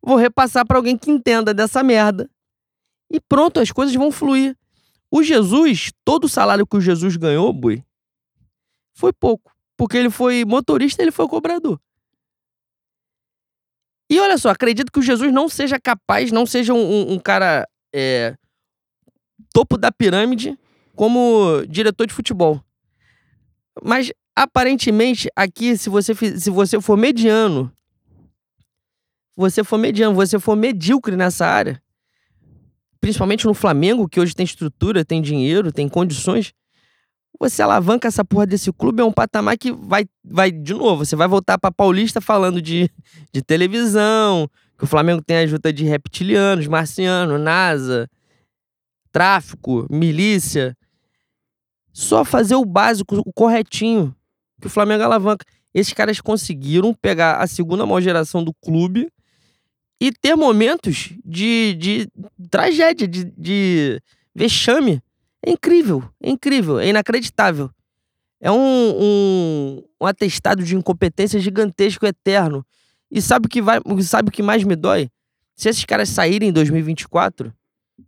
Vou 0.01 0.15
repassar 0.15 0.65
pra 0.65 0.77
alguém 0.77 0.97
que 0.97 1.11
entenda 1.11 1.53
dessa 1.53 1.83
merda. 1.83 2.27
E 3.11 3.19
pronto, 3.21 3.59
as 3.59 3.71
coisas 3.71 3.93
vão 3.93 4.11
fluir. 4.11 4.57
O 5.11 5.21
Jesus, 5.21 5.91
todo 6.03 6.23
o 6.23 6.29
salário 6.29 6.65
que 6.65 6.75
o 6.75 6.81
Jesus 6.81 7.15
ganhou, 7.17 7.53
boi, 7.53 7.83
foi 8.95 9.13
pouco. 9.13 9.55
Porque 9.77 9.95
ele 9.95 10.09
foi 10.09 10.43
motorista 10.43 11.03
ele 11.03 11.11
foi 11.11 11.27
cobrador. 11.27 11.79
E 14.09 14.19
olha 14.19 14.39
só, 14.39 14.49
acredito 14.49 14.91
que 14.91 14.97
o 14.99 15.03
Jesus 15.03 15.31
não 15.31 15.47
seja 15.47 15.79
capaz, 15.79 16.31
não 16.31 16.47
seja 16.47 16.73
um, 16.73 16.79
um- 16.79 17.13
um 17.13 17.19
cara 17.19 17.67
é, 17.93 18.35
topo 19.53 19.77
da 19.77 19.91
pirâmide 19.91 20.57
como 20.95 21.63
diretor 21.69 22.07
de 22.07 22.13
futebol. 22.13 22.59
Mas 23.83 24.11
aparentemente 24.35 25.29
aqui, 25.35 25.77
se 25.77 25.89
você, 25.89 26.13
se 26.13 26.49
você 26.49 26.79
for 26.79 26.97
mediano, 26.97 27.71
você 29.35 29.63
for 29.63 29.77
mediano, 29.77 30.15
você 30.15 30.39
for 30.39 30.55
medíocre 30.55 31.15
nessa 31.15 31.45
área, 31.45 31.81
principalmente 32.99 33.45
no 33.45 33.53
Flamengo, 33.53 34.07
que 34.07 34.19
hoje 34.19 34.35
tem 34.35 34.43
estrutura, 34.43 35.05
tem 35.05 35.21
dinheiro, 35.21 35.71
tem 35.71 35.87
condições, 35.87 36.53
você 37.39 37.61
alavanca 37.61 38.07
essa 38.07 38.25
porra 38.25 38.47
desse 38.47 38.71
clube, 38.71 39.01
é 39.01 39.05
um 39.05 39.11
patamar 39.11 39.57
que 39.57 39.71
vai, 39.71 40.05
vai 40.23 40.51
de 40.51 40.73
novo, 40.73 41.05
você 41.05 41.15
vai 41.15 41.27
voltar 41.27 41.57
pra 41.57 41.71
Paulista 41.71 42.19
falando 42.19 42.61
de, 42.61 42.89
de 43.31 43.41
televisão, 43.41 44.49
que 44.77 44.83
o 44.83 44.87
Flamengo 44.87 45.21
tem 45.21 45.37
ajuda 45.37 45.73
de 45.73 45.83
reptilianos, 45.83 46.67
marcianos, 46.67 47.41
NASA, 47.41 48.07
tráfico, 49.11 49.87
milícia. 49.89 50.76
Só 51.97 52.23
fazer 52.23 52.53
o 52.53 52.63
básico, 52.63 53.23
o 53.25 53.33
corretinho, 53.33 54.15
que 54.61 54.67
o 54.67 54.69
Flamengo 54.69 55.01
alavanca. 55.01 55.43
Esses 55.73 55.93
caras 55.93 56.21
conseguiram 56.21 56.93
pegar 56.93 57.37
a 57.37 57.47
segunda 57.47 57.87
maior 57.87 58.01
geração 58.01 58.43
do 58.43 58.53
clube 58.53 59.11
e 59.99 60.11
ter 60.11 60.35
momentos 60.35 61.13
de, 61.25 61.73
de 61.73 62.07
tragédia, 62.51 63.07
de, 63.07 63.23
de 63.35 63.99
vexame. 64.35 65.01
É 65.43 65.49
incrível, 65.49 66.03
é 66.21 66.29
incrível, 66.29 66.79
é 66.79 66.87
inacreditável. 66.87 67.71
É 68.39 68.51
um, 68.51 68.55
um, 68.59 69.83
um 69.99 70.05
atestado 70.05 70.63
de 70.63 70.75
incompetência 70.75 71.39
gigantesco, 71.39 72.05
eterno. 72.05 72.63
E 73.09 73.19
sabe 73.23 73.47
o 73.47 73.49
que 73.49 73.59
vai, 73.59 73.79
sabe 74.03 74.29
o 74.29 74.31
que 74.31 74.43
mais 74.43 74.63
me 74.63 74.75
dói? 74.75 75.09
Se 75.55 75.67
esses 75.67 75.83
caras 75.83 76.09
saírem 76.09 76.49
em 76.49 76.53
2024, 76.53 77.51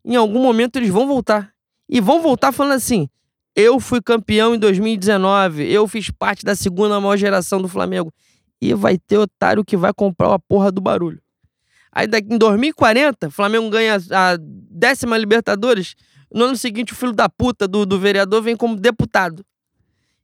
em 0.05 0.15
algum 0.15 0.43
momento 0.43 0.75
eles 0.75 0.91
vão 0.91 1.07
voltar. 1.07 1.51
E 1.89 1.99
vão 1.99 2.21
voltar 2.21 2.51
falando 2.51 2.73
assim: 2.75 3.09
eu 3.59 3.77
fui 3.79 4.01
campeão 4.01 4.55
em 4.55 4.57
2019, 4.57 5.69
eu 5.69 5.85
fiz 5.85 6.09
parte 6.09 6.45
da 6.45 6.55
segunda 6.55 6.99
maior 6.99 7.17
geração 7.17 7.61
do 7.61 7.67
Flamengo. 7.67 8.13
E 8.61 8.73
vai 8.73 8.97
ter 8.97 9.17
otário 9.17 9.65
que 9.65 9.75
vai 9.75 9.93
comprar 9.93 10.33
a 10.33 10.39
porra 10.39 10.71
do 10.71 10.79
barulho. 10.79 11.21
Aí 11.91 12.07
daqui 12.07 12.33
em 12.33 12.37
2040, 12.37 13.27
o 13.27 13.31
Flamengo 13.31 13.69
ganha 13.69 13.95
a 13.95 14.37
décima 14.39 15.17
Libertadores. 15.17 15.95
No 16.33 16.45
ano 16.45 16.55
seguinte, 16.55 16.93
o 16.93 16.95
filho 16.95 17.11
da 17.11 17.27
puta 17.27 17.67
do, 17.67 17.85
do 17.85 17.99
vereador 17.99 18.41
vem 18.41 18.55
como 18.55 18.75
deputado. 18.75 19.43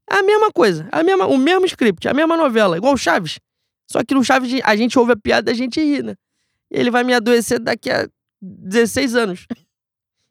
É 0.09 0.17
a 0.17 0.23
mesma 0.23 0.51
coisa, 0.51 0.87
a 0.91 1.03
mesma, 1.03 1.25
o 1.25 1.37
mesmo 1.37 1.65
script, 1.65 2.07
a 2.07 2.13
mesma 2.13 2.37
novela, 2.37 2.77
igual 2.77 2.93
o 2.93 2.97
Chaves. 2.97 3.39
Só 3.87 4.03
que 4.03 4.13
no 4.13 4.23
Chaves 4.23 4.61
a 4.63 4.75
gente 4.75 4.97
ouve 4.97 5.13
a 5.13 5.17
piada 5.17 5.51
e 5.51 5.53
a 5.53 5.55
gente 5.55 5.81
ri, 5.81 6.03
né? 6.03 6.15
Ele 6.69 6.91
vai 6.91 7.03
me 7.03 7.13
adoecer 7.13 7.59
daqui 7.59 7.89
a 7.89 8.07
16 8.41 9.15
anos. 9.15 9.45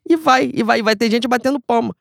E 0.07 0.15
vai, 0.15 0.51
e 0.53 0.61
vai, 0.61 0.77
e 0.77 0.81
vai 0.83 0.95
ter 0.95 1.09
gente 1.09 1.27
batendo 1.27 1.59
palma. 1.59 1.91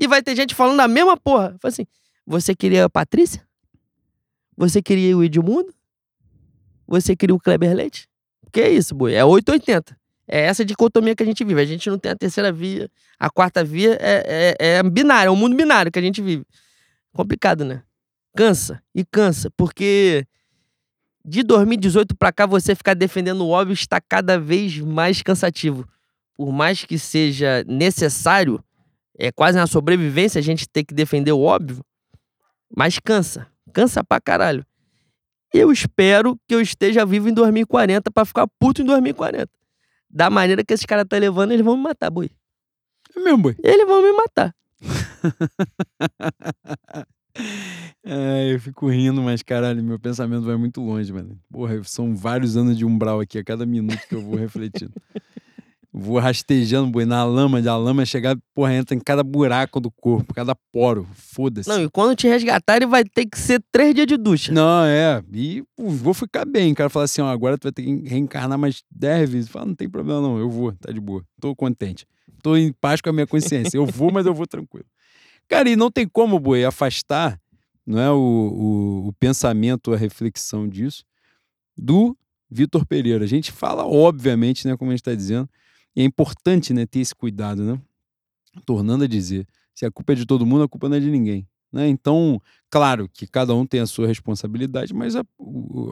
E 0.00 0.06
vai 0.08 0.22
ter 0.22 0.34
gente 0.34 0.54
falando 0.54 0.80
a 0.80 0.88
mesma 0.88 1.14
porra. 1.14 1.54
Assim: 1.62 1.86
você 2.26 2.54
queria 2.54 2.86
a 2.86 2.90
Patrícia? 2.90 3.46
Você 4.56 4.80
queria 4.80 5.14
o 5.16 5.22
Edmundo? 5.22 5.74
Você 6.88 7.14
queria 7.14 7.34
o 7.34 7.38
Kleber 7.38 7.74
Leite? 7.74 8.08
Que 8.50 8.62
é 8.62 8.70
isso, 8.70 8.94
boi? 8.94 9.12
É 9.14 9.22
880. 9.22 9.96
É 10.26 10.40
essa 10.40 10.64
dicotomia 10.64 11.14
que 11.14 11.22
a 11.22 11.26
gente 11.26 11.44
vive. 11.44 11.60
A 11.60 11.66
gente 11.66 11.90
não 11.90 11.98
tem 11.98 12.12
a 12.12 12.16
terceira 12.16 12.50
via, 12.50 12.90
a 13.18 13.28
quarta 13.28 13.62
via 13.62 13.98
é, 14.00 14.56
é, 14.58 14.78
é 14.78 14.82
binário, 14.82 15.28
é 15.28 15.30
um 15.30 15.36
mundo 15.36 15.54
binário 15.54 15.92
que 15.92 15.98
a 15.98 16.02
gente 16.02 16.22
vive. 16.22 16.44
Complicado, 17.12 17.64
né? 17.64 17.82
Cansa 18.34 18.82
e 18.94 19.04
cansa, 19.04 19.50
porque 19.56 20.24
de 21.24 21.42
2018 21.42 22.16
para 22.16 22.32
cá 22.32 22.46
você 22.46 22.74
ficar 22.74 22.94
defendendo 22.94 23.42
o 23.42 23.50
óbvio 23.50 23.74
está 23.74 24.00
cada 24.00 24.38
vez 24.38 24.78
mais 24.78 25.20
cansativo. 25.20 25.86
Por 26.36 26.52
mais 26.52 26.84
que 26.84 26.98
seja 26.98 27.64
necessário, 27.66 28.62
é 29.20 29.30
quase 29.30 29.58
uma 29.58 29.66
sobrevivência 29.66 30.38
a 30.38 30.42
gente 30.42 30.68
ter 30.68 30.84
que 30.84 30.94
defender 30.94 31.32
o 31.32 31.40
óbvio, 31.40 31.84
mas 32.74 32.98
cansa, 32.98 33.46
cansa 33.72 34.02
pra 34.02 34.20
caralho. 34.20 34.64
Eu 35.52 35.72
espero 35.72 36.38
que 36.48 36.54
eu 36.54 36.60
esteja 36.60 37.04
vivo 37.04 37.28
em 37.28 37.34
2040 37.34 38.10
para 38.10 38.24
ficar 38.24 38.46
puto 38.58 38.82
em 38.82 38.84
2040 38.84 39.50
da 40.10 40.28
maneira 40.28 40.64
que 40.64 40.74
esses 40.74 40.84
caras 40.84 41.06
tá 41.08 41.16
levando, 41.16 41.52
eles 41.52 41.64
vão 41.64 41.76
me 41.76 41.84
matar, 41.84 42.10
boi. 42.10 42.28
É 43.14 43.20
mesmo, 43.20 43.38
boi? 43.38 43.56
Eles 43.62 43.86
vão 43.86 44.02
me 44.02 44.12
matar. 44.12 44.52
é, 48.04 48.52
eu 48.52 48.60
fico 48.60 48.88
rindo, 48.88 49.22
mas 49.22 49.42
caralho, 49.42 49.82
meu 49.82 49.98
pensamento 49.98 50.42
vai 50.42 50.56
muito 50.56 50.80
longe, 50.80 51.12
mano. 51.12 51.38
Porra, 51.50 51.82
são 51.84 52.16
vários 52.16 52.56
anos 52.56 52.76
de 52.76 52.84
umbral 52.84 53.20
aqui, 53.20 53.38
a 53.38 53.44
cada 53.44 53.64
minuto 53.64 54.00
que 54.08 54.14
eu 54.14 54.22
vou 54.22 54.34
refletindo. 54.34 54.92
Vou 55.92 56.18
rastejando, 56.20 56.88
boi, 56.90 57.04
na 57.04 57.24
lama, 57.24 57.60
de 57.60 57.68
a 57.68 57.76
lama 57.76 58.06
chegar, 58.06 58.38
porra, 58.54 58.74
entra 58.74 58.94
em 58.94 59.00
cada 59.00 59.24
buraco 59.24 59.80
do 59.80 59.90
corpo, 59.90 60.32
cada 60.32 60.54
poro. 60.54 61.06
Foda-se. 61.14 61.68
Não, 61.68 61.82
e 61.82 61.90
quando 61.90 62.14
te 62.14 62.28
resgatarem, 62.28 62.86
vai 62.86 63.04
ter 63.04 63.26
que 63.26 63.36
ser 63.36 63.60
três 63.72 63.92
dias 63.92 64.06
de 64.06 64.16
ducha. 64.16 64.52
Não, 64.52 64.84
é. 64.84 65.20
E 65.32 65.64
pô, 65.76 65.88
vou 65.88 66.14
ficar 66.14 66.44
bem. 66.44 66.72
O 66.72 66.74
cara 66.76 66.88
fala 66.88 67.06
assim: 67.06 67.20
ó, 67.20 67.28
agora 67.28 67.58
tu 67.58 67.64
vai 67.64 67.72
ter 67.72 67.82
que 67.82 68.08
reencarnar 68.08 68.56
mais 68.56 68.84
dez 68.90 69.28
vezes. 69.28 69.50
Fala, 69.50 69.66
não 69.66 69.74
tem 69.74 69.88
problema, 69.88 70.20
não. 70.20 70.38
Eu 70.38 70.48
vou, 70.48 70.72
tá 70.72 70.92
de 70.92 71.00
boa. 71.00 71.24
Tô 71.40 71.56
contente. 71.56 72.06
Tô 72.40 72.56
em 72.56 72.72
paz 72.72 73.00
com 73.00 73.10
a 73.10 73.12
minha 73.12 73.26
consciência. 73.26 73.76
Eu 73.76 73.84
vou, 73.84 74.12
mas 74.12 74.26
eu 74.26 74.32
vou 74.32 74.46
tranquilo. 74.46 74.86
Cara, 75.48 75.68
e 75.68 75.74
não 75.74 75.90
tem 75.90 76.06
como, 76.06 76.38
boi, 76.38 76.64
afastar 76.64 77.36
não 77.90 77.98
é, 77.98 78.10
o, 78.10 78.16
o, 78.16 79.08
o 79.08 79.12
pensamento, 79.14 79.92
a 79.92 79.96
reflexão 79.96 80.68
disso 80.68 81.04
do 81.76 82.16
Vitor 82.48 82.86
Pereira. 82.86 83.24
A 83.24 83.28
gente 83.28 83.50
fala, 83.50 83.84
obviamente, 83.84 84.66
né, 84.68 84.76
como 84.76 84.90
a 84.90 84.94
gente 84.94 85.00
está 85.00 85.14
dizendo, 85.14 85.48
e 85.94 86.02
é 86.02 86.04
importante 86.04 86.72
né, 86.72 86.86
ter 86.86 87.00
esse 87.00 87.14
cuidado, 87.14 87.62
né? 87.62 87.80
Tornando 88.64 89.04
a 89.04 89.06
dizer, 89.06 89.46
se 89.74 89.86
a 89.86 89.90
culpa 89.90 90.12
é 90.12 90.16
de 90.16 90.26
todo 90.26 90.46
mundo, 90.46 90.64
a 90.64 90.68
culpa 90.68 90.88
não 90.88 90.96
é 90.96 91.00
de 91.00 91.10
ninguém. 91.10 91.46
Né? 91.72 91.88
Então, 91.88 92.40
claro 92.68 93.08
que 93.08 93.26
cada 93.26 93.54
um 93.54 93.64
tem 93.64 93.80
a 93.80 93.86
sua 93.86 94.06
responsabilidade, 94.06 94.92
mas 94.92 95.14
a, 95.14 95.24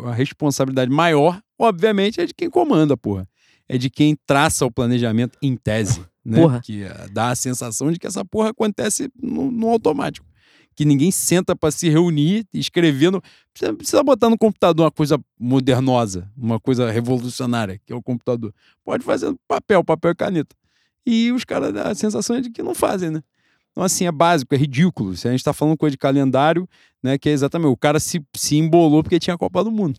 a 0.06 0.12
responsabilidade 0.12 0.90
maior, 0.90 1.40
obviamente, 1.58 2.20
é 2.20 2.26
de 2.26 2.34
quem 2.34 2.50
comanda, 2.50 2.96
porra. 2.96 3.28
É 3.68 3.78
de 3.78 3.88
quem 3.90 4.16
traça 4.26 4.66
o 4.66 4.70
planejamento 4.70 5.38
em 5.42 5.56
tese. 5.56 6.04
Né? 6.24 6.40
Porra. 6.40 6.60
Que 6.60 6.84
uh, 6.84 7.12
dá 7.12 7.30
a 7.30 7.34
sensação 7.34 7.92
de 7.92 7.98
que 7.98 8.06
essa 8.06 8.24
porra 8.24 8.50
acontece 8.50 9.10
no, 9.20 9.50
no 9.50 9.68
automático 9.68 10.27
que 10.78 10.84
ninguém 10.84 11.10
senta 11.10 11.56
para 11.56 11.72
se 11.72 11.88
reunir, 11.88 12.46
escrevendo. 12.54 13.20
Precisa, 13.52 13.74
precisa 13.74 14.02
botar 14.04 14.30
no 14.30 14.38
computador 14.38 14.84
uma 14.84 14.92
coisa 14.92 15.18
modernosa, 15.36 16.30
uma 16.36 16.60
coisa 16.60 16.88
revolucionária, 16.88 17.80
que 17.84 17.92
é 17.92 17.96
o 17.96 18.00
computador. 18.00 18.54
Pode 18.84 19.02
fazer 19.02 19.34
papel, 19.48 19.82
papel 19.82 20.12
e 20.12 20.14
caneta. 20.14 20.54
E 21.04 21.32
os 21.32 21.44
caras, 21.44 21.74
a 21.74 21.92
sensação 21.96 22.36
é 22.36 22.40
de 22.40 22.50
que 22.50 22.62
não 22.62 22.76
fazem, 22.76 23.10
né? 23.10 23.24
Então, 23.72 23.82
assim, 23.82 24.06
é 24.06 24.12
básico, 24.12 24.54
é 24.54 24.56
ridículo. 24.56 25.16
Se 25.16 25.26
a 25.26 25.32
gente 25.32 25.42
tá 25.42 25.52
falando 25.52 25.76
coisa 25.76 25.90
de 25.90 25.98
calendário, 25.98 26.68
né? 27.02 27.18
Que 27.18 27.28
é 27.28 27.32
exatamente, 27.32 27.72
o 27.72 27.76
cara 27.76 27.98
se, 27.98 28.24
se 28.36 28.56
embolou 28.56 29.02
porque 29.02 29.18
tinha 29.18 29.34
a 29.34 29.38
Copa 29.38 29.64
do 29.64 29.72
Mundo. 29.72 29.98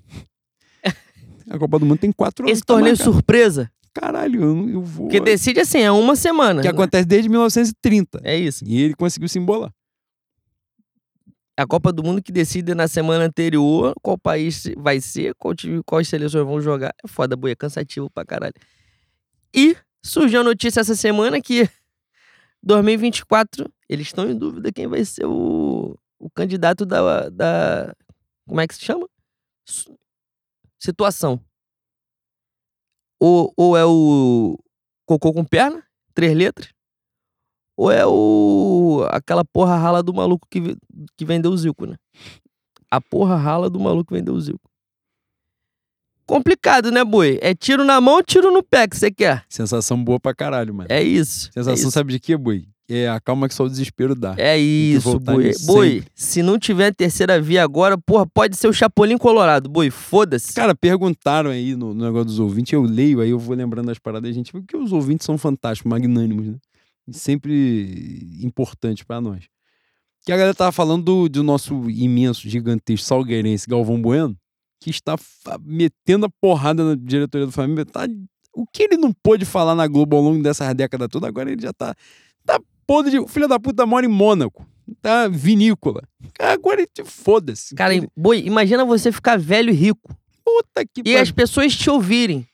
a 1.51 1.59
Copa 1.59 1.77
do 1.77 1.85
Mundo 1.85 1.99
tem 1.99 2.13
quatro 2.13 2.45
anos. 2.45 2.53
Esse 2.53 2.65
torneio 2.65 2.97
tá 2.97 3.03
surpresa. 3.03 3.69
Caralho, 3.93 4.41
eu, 4.41 4.69
eu 4.69 4.81
vou. 4.81 5.07
Porque 5.07 5.19
decide 5.19 5.59
assim, 5.59 5.79
é 5.79 5.91
uma 5.91 6.15
semana. 6.15 6.61
Que 6.61 6.69
acontece 6.69 7.05
desde 7.05 7.27
1930. 7.27 8.21
É 8.23 8.37
isso. 8.37 8.63
E 8.65 8.81
ele 8.81 8.93
conseguiu 8.93 9.27
se 9.27 9.37
embolar 9.37 9.73
a 11.59 11.67
Copa 11.67 11.91
do 11.91 12.01
Mundo 12.01 12.21
que 12.21 12.31
decide 12.31 12.73
na 12.73 12.87
semana 12.87 13.25
anterior 13.25 13.93
qual 14.01 14.17
país 14.17 14.63
vai 14.77 15.01
ser, 15.01 15.35
qual 15.35 15.53
time, 15.53 15.83
quais 15.83 16.07
seleções 16.07 16.45
vão 16.45 16.61
jogar. 16.61 16.93
É 17.03 17.07
foda, 17.07 17.35
boia, 17.35 17.51
é 17.51 17.55
cansativo 17.55 18.09
pra 18.09 18.25
caralho. 18.25 18.53
E 19.53 19.75
surgiu 20.01 20.39
a 20.39 20.43
notícia 20.43 20.79
essa 20.79 20.95
semana 20.95 21.41
que 21.41 21.69
2024 22.63 23.69
eles 23.89 24.07
estão 24.07 24.29
em 24.29 24.37
dúvida 24.37 24.71
quem 24.71 24.87
vai 24.87 25.03
ser 25.03 25.25
o, 25.25 25.97
o 26.17 26.29
candidato 26.29 26.85
da, 26.85 27.27
da. 27.27 27.93
Como 28.47 28.61
é 28.61 28.67
que 28.67 28.75
se 28.75 28.85
chama? 28.85 29.09
Situação. 30.79 31.43
Ou, 33.19 33.53
ou 33.57 33.75
é 33.75 33.85
o 33.85 34.57
cocô 35.05 35.33
com 35.33 35.43
perna, 35.43 35.83
três 36.13 36.33
letras, 36.33 36.69
ou 37.79 37.89
é 37.89 38.05
o 38.05 39.07
aquela 39.09 39.45
porra 39.45 39.77
rala 39.77 40.03
do 40.03 40.13
maluco 40.13 40.45
que, 40.51 40.75
que 41.15 41.23
vendeu 41.23 41.49
o 41.49 41.57
Zico, 41.57 41.85
né? 41.85 41.95
A 42.91 42.99
porra 42.99 43.37
rala 43.37 43.69
do 43.69 43.79
maluco 43.79 44.09
que 44.09 44.19
vendeu 44.19 44.33
o 44.33 44.41
Zico. 44.41 44.69
Complicado, 46.25 46.91
né, 46.91 47.05
boi? 47.05 47.39
É 47.41 47.55
tiro 47.55 47.85
na 47.85 48.01
mão, 48.01 48.21
tiro 48.21 48.51
no 48.51 48.61
pé 48.61 48.85
que 48.85 48.97
você 48.97 49.09
quer. 49.09 49.45
Sensação 49.47 50.03
boa 50.03 50.19
pra 50.19 50.35
caralho, 50.35 50.73
mano. 50.73 50.89
É 50.91 51.01
isso. 51.01 51.45
Sensação, 51.53 51.71
é 51.71 51.75
isso. 51.75 51.91
sabe 51.91 52.11
de 52.11 52.19
quê, 52.19 52.35
boi? 52.35 52.67
É 52.89 53.07
a 53.07 53.17
calma 53.21 53.47
que 53.47 53.53
só 53.53 53.63
o 53.63 53.69
desespero 53.69 54.13
dá. 54.13 54.35
É 54.37 54.57
isso, 54.57 55.17
boi. 55.17 55.53
Boi, 55.65 56.03
se 56.13 56.43
não 56.43 56.59
tiver 56.59 56.93
terceira 56.93 57.39
via 57.39 57.63
agora, 57.63 57.97
porra, 57.97 58.27
pode 58.27 58.57
ser 58.57 58.67
o 58.67 58.73
Chapolin 58.73 59.17
Colorado, 59.17 59.69
boi. 59.69 59.89
Foda-se. 59.89 60.53
Cara, 60.53 60.75
perguntaram 60.75 61.49
aí 61.49 61.77
no, 61.77 61.93
no, 61.93 62.03
negócio 62.03 62.25
dos 62.25 62.39
ouvintes, 62.39 62.73
eu 62.73 62.81
leio, 62.81 63.21
aí 63.21 63.29
eu 63.29 63.39
vou 63.39 63.55
lembrando 63.55 63.89
as 63.89 63.99
paradas 63.99 64.29
da 64.29 64.33
gente, 64.33 64.51
porque 64.51 64.75
os 64.75 64.91
ouvintes 64.91 65.25
são 65.25 65.37
fantásticos, 65.37 65.89
magnânimos, 65.89 66.47
né? 66.47 66.55
Sempre 67.13 68.39
importante 68.41 69.05
para 69.05 69.21
nós. 69.21 69.45
Que 70.25 70.31
a 70.31 70.37
galera 70.37 70.53
tava 70.53 70.71
falando 70.71 71.03
do, 71.03 71.29
do 71.29 71.43
nosso 71.43 71.89
imenso, 71.89 72.49
gigantesco 72.49 73.07
salgueirense 73.07 73.67
Galvão 73.67 74.01
Bueno, 74.01 74.37
que 74.79 74.89
está 74.89 75.15
metendo 75.61 76.25
a 76.25 76.29
porrada 76.29 76.83
na 76.83 76.95
diretoria 76.95 77.45
do 77.45 77.51
Flamengo. 77.51 77.85
Tá, 77.85 78.07
o 78.53 78.65
que 78.65 78.83
ele 78.83 78.97
não 78.97 79.13
pôde 79.13 79.45
falar 79.45 79.75
na 79.75 79.87
Globo 79.87 80.15
ao 80.15 80.21
longo 80.21 80.43
dessa 80.43 80.73
década 80.73 81.07
toda, 81.07 81.27
agora 81.27 81.51
ele 81.51 81.61
já 81.61 81.73
tá, 81.73 81.95
tá 82.45 82.59
podre 82.85 83.11
de. 83.11 83.19
O 83.19 83.27
filho 83.27 83.47
da 83.47 83.59
puta 83.59 83.85
mora 83.85 84.05
em 84.05 84.09
Mônaco. 84.09 84.65
Tá 85.01 85.27
vinícola. 85.27 86.01
Agora 86.39 86.81
ele 86.81 86.89
foda-se. 87.05 87.75
Cara, 87.75 87.93
boi, 88.17 88.39
imagina 88.39 88.83
você 88.83 89.11
ficar 89.11 89.37
velho 89.37 89.69
e 89.69 89.73
rico. 89.73 90.15
Puta 90.43 90.83
que 90.83 91.03
E 91.05 91.15
as 91.15 91.31
pessoas 91.31 91.75
te 91.75 91.89
ouvirem 91.89 92.48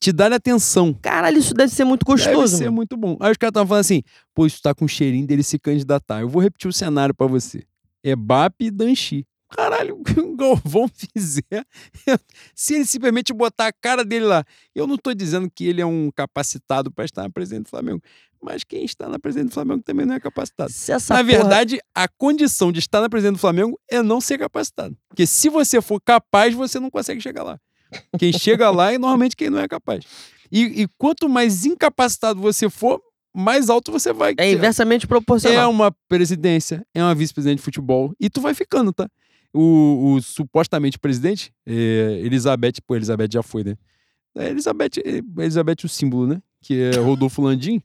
te 0.00 0.12
dar 0.12 0.32
atenção. 0.32 0.94
Caralho, 0.94 1.38
isso 1.38 1.52
deve 1.52 1.72
ser 1.72 1.84
muito 1.84 2.04
gostoso. 2.04 2.36
Deve 2.36 2.48
ser 2.48 2.64
mano. 2.64 2.76
muito 2.76 2.96
bom. 2.96 3.18
Aí 3.20 3.30
os 3.30 3.36
caras 3.36 3.50
estavam 3.50 3.68
falando 3.68 3.80
assim, 3.82 4.02
pô, 4.34 4.46
isso 4.46 4.60
tá 4.62 4.74
com 4.74 4.88
cheirinho 4.88 5.26
dele 5.26 5.42
se 5.42 5.58
candidatar. 5.58 6.22
Eu 6.22 6.28
vou 6.28 6.40
repetir 6.40 6.68
o 6.68 6.72
cenário 6.72 7.14
para 7.14 7.26
você. 7.26 7.64
É 8.02 8.16
BAP 8.16 8.54
e 8.60 8.70
Danchi. 8.70 9.26
Caralho, 9.50 9.96
o 9.98 10.02
que 10.04 10.18
o 10.18 10.36
Galvão 10.36 10.88
fizer, 10.88 11.66
se 12.54 12.76
ele 12.76 12.86
simplesmente 12.86 13.32
botar 13.32 13.66
a 13.66 13.72
cara 13.72 14.04
dele 14.04 14.24
lá. 14.24 14.44
Eu 14.74 14.86
não 14.86 14.96
tô 14.96 15.12
dizendo 15.12 15.50
que 15.50 15.66
ele 15.66 15.80
é 15.80 15.86
um 15.86 16.10
capacitado 16.14 16.90
para 16.90 17.04
estar 17.04 17.24
na 17.24 17.30
presidente 17.30 17.64
do 17.64 17.68
Flamengo, 17.68 18.00
mas 18.40 18.62
quem 18.64 18.84
está 18.84 19.08
na 19.08 19.18
presidente 19.18 19.48
do 19.48 19.54
Flamengo 19.54 19.82
também 19.82 20.06
não 20.06 20.14
é 20.14 20.20
capacitado. 20.20 20.70
na 21.12 21.18
porra... 21.24 21.38
verdade, 21.38 21.80
a 21.94 22.06
condição 22.08 22.70
de 22.70 22.78
estar 22.78 23.00
na 23.00 23.08
presidente 23.08 23.36
do 23.36 23.40
Flamengo 23.40 23.78
é 23.90 24.00
não 24.02 24.20
ser 24.20 24.38
capacitado. 24.38 24.96
Porque 25.08 25.26
se 25.26 25.48
você 25.48 25.82
for 25.82 26.00
capaz, 26.00 26.54
você 26.54 26.78
não 26.78 26.88
consegue 26.88 27.20
chegar 27.20 27.42
lá. 27.42 27.60
Quem 28.18 28.32
chega 28.32 28.70
lá 28.70 28.92
é 28.92 28.98
normalmente 28.98 29.36
quem 29.36 29.50
não 29.50 29.58
é 29.58 29.68
capaz. 29.68 30.04
E, 30.50 30.82
e 30.82 30.88
quanto 30.98 31.28
mais 31.28 31.64
incapacitado 31.64 32.40
você 32.40 32.68
for, 32.68 33.00
mais 33.34 33.70
alto 33.70 33.92
você 33.92 34.12
vai. 34.12 34.34
É 34.38 34.50
inversamente 34.50 35.06
proporcional. 35.06 35.62
É 35.62 35.66
uma 35.66 35.94
presidência, 36.08 36.84
é 36.94 37.02
uma 37.02 37.14
vice-presidente 37.14 37.58
de 37.58 37.64
futebol. 37.64 38.12
E 38.18 38.28
tu 38.28 38.40
vai 38.40 38.54
ficando, 38.54 38.92
tá? 38.92 39.08
O, 39.52 40.14
o 40.14 40.22
supostamente 40.22 40.98
presidente, 40.98 41.52
é, 41.66 42.20
Elizabeth, 42.24 42.74
pô, 42.86 42.96
Elizabeth 42.96 43.28
já 43.32 43.42
foi, 43.42 43.64
né? 43.64 43.76
É 44.36 44.48
Elizabeth, 44.50 45.00
é, 45.04 45.20
Elizabeth 45.42 45.84
o 45.84 45.88
símbolo, 45.88 46.26
né? 46.26 46.40
Que 46.62 46.82
é 46.82 46.96
Rodolfo 46.98 47.42
Landim. 47.42 47.82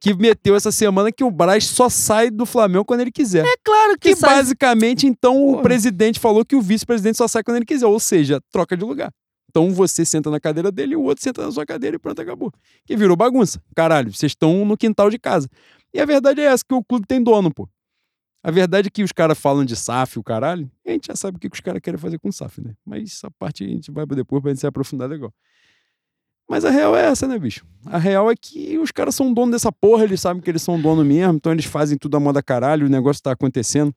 que 0.00 0.14
meteu 0.14 0.56
essa 0.56 0.72
semana 0.72 1.12
que 1.12 1.22
o 1.22 1.30
Braz 1.30 1.66
só 1.66 1.88
sai 1.88 2.30
do 2.30 2.46
Flamengo 2.46 2.84
quando 2.84 3.00
ele 3.00 3.12
quiser. 3.12 3.44
É 3.44 3.56
claro 3.62 3.92
que, 3.98 4.10
que 4.10 4.16
sai. 4.16 4.36
basicamente, 4.36 5.06
então, 5.06 5.34
Porra. 5.34 5.58
o 5.58 5.62
presidente 5.62 6.18
falou 6.18 6.44
que 6.44 6.56
o 6.56 6.60
vice-presidente 6.62 7.16
só 7.16 7.28
sai 7.28 7.42
quando 7.42 7.56
ele 7.56 7.66
quiser. 7.66 7.86
Ou 7.86 8.00
seja, 8.00 8.40
troca 8.50 8.76
de 8.76 8.84
lugar. 8.84 9.12
Então 9.58 9.72
você 9.72 10.04
senta 10.04 10.30
na 10.30 10.38
cadeira 10.38 10.70
dele 10.70 10.92
e 10.92 10.96
o 10.96 11.02
outro 11.02 11.24
senta 11.24 11.44
na 11.44 11.50
sua 11.50 11.66
cadeira 11.66 11.96
e 11.96 11.98
pronto, 11.98 12.22
acabou. 12.22 12.52
Que 12.86 12.96
virou 12.96 13.16
bagunça. 13.16 13.60
Caralho, 13.74 14.14
vocês 14.14 14.30
estão 14.30 14.64
no 14.64 14.76
quintal 14.76 15.10
de 15.10 15.18
casa. 15.18 15.48
E 15.92 16.00
a 16.00 16.04
verdade 16.04 16.40
é 16.40 16.44
essa, 16.44 16.64
que 16.64 16.72
o 16.72 16.84
clube 16.84 17.08
tem 17.08 17.20
dono, 17.20 17.52
pô. 17.52 17.68
A 18.40 18.52
verdade 18.52 18.86
é 18.86 18.90
que 18.90 19.02
os 19.02 19.10
caras 19.10 19.36
falam 19.36 19.64
de 19.64 19.74
SAF, 19.74 20.16
o 20.16 20.22
caralho, 20.22 20.70
a 20.86 20.92
gente 20.92 21.08
já 21.08 21.16
sabe 21.16 21.38
o 21.38 21.40
que 21.40 21.48
os 21.52 21.58
caras 21.58 21.80
querem 21.82 21.98
fazer 21.98 22.20
com 22.20 22.30
SAF, 22.30 22.60
né? 22.60 22.72
Mas 22.86 23.14
essa 23.14 23.28
parte 23.32 23.64
a 23.64 23.66
gente 23.66 23.90
vai 23.90 24.06
depois 24.06 24.40
pra 24.40 24.52
gente 24.52 24.60
se 24.60 24.66
aprofundar 24.66 25.08
legal. 25.08 25.34
Mas 26.48 26.64
a 26.64 26.70
real 26.70 26.94
é 26.96 27.06
essa, 27.06 27.26
né, 27.26 27.36
bicho? 27.36 27.66
A 27.84 27.98
real 27.98 28.30
é 28.30 28.36
que 28.40 28.78
os 28.78 28.92
caras 28.92 29.16
são 29.16 29.34
dono 29.34 29.50
dessa 29.50 29.72
porra, 29.72 30.04
eles 30.04 30.20
sabem 30.20 30.40
que 30.40 30.48
eles 30.48 30.62
são 30.62 30.80
dono 30.80 31.04
mesmo, 31.04 31.34
então 31.34 31.50
eles 31.50 31.64
fazem 31.64 31.98
tudo 31.98 32.16
a 32.16 32.20
moda 32.20 32.40
caralho, 32.40 32.86
o 32.86 32.88
negócio 32.88 33.20
tá 33.20 33.32
acontecendo. 33.32 33.92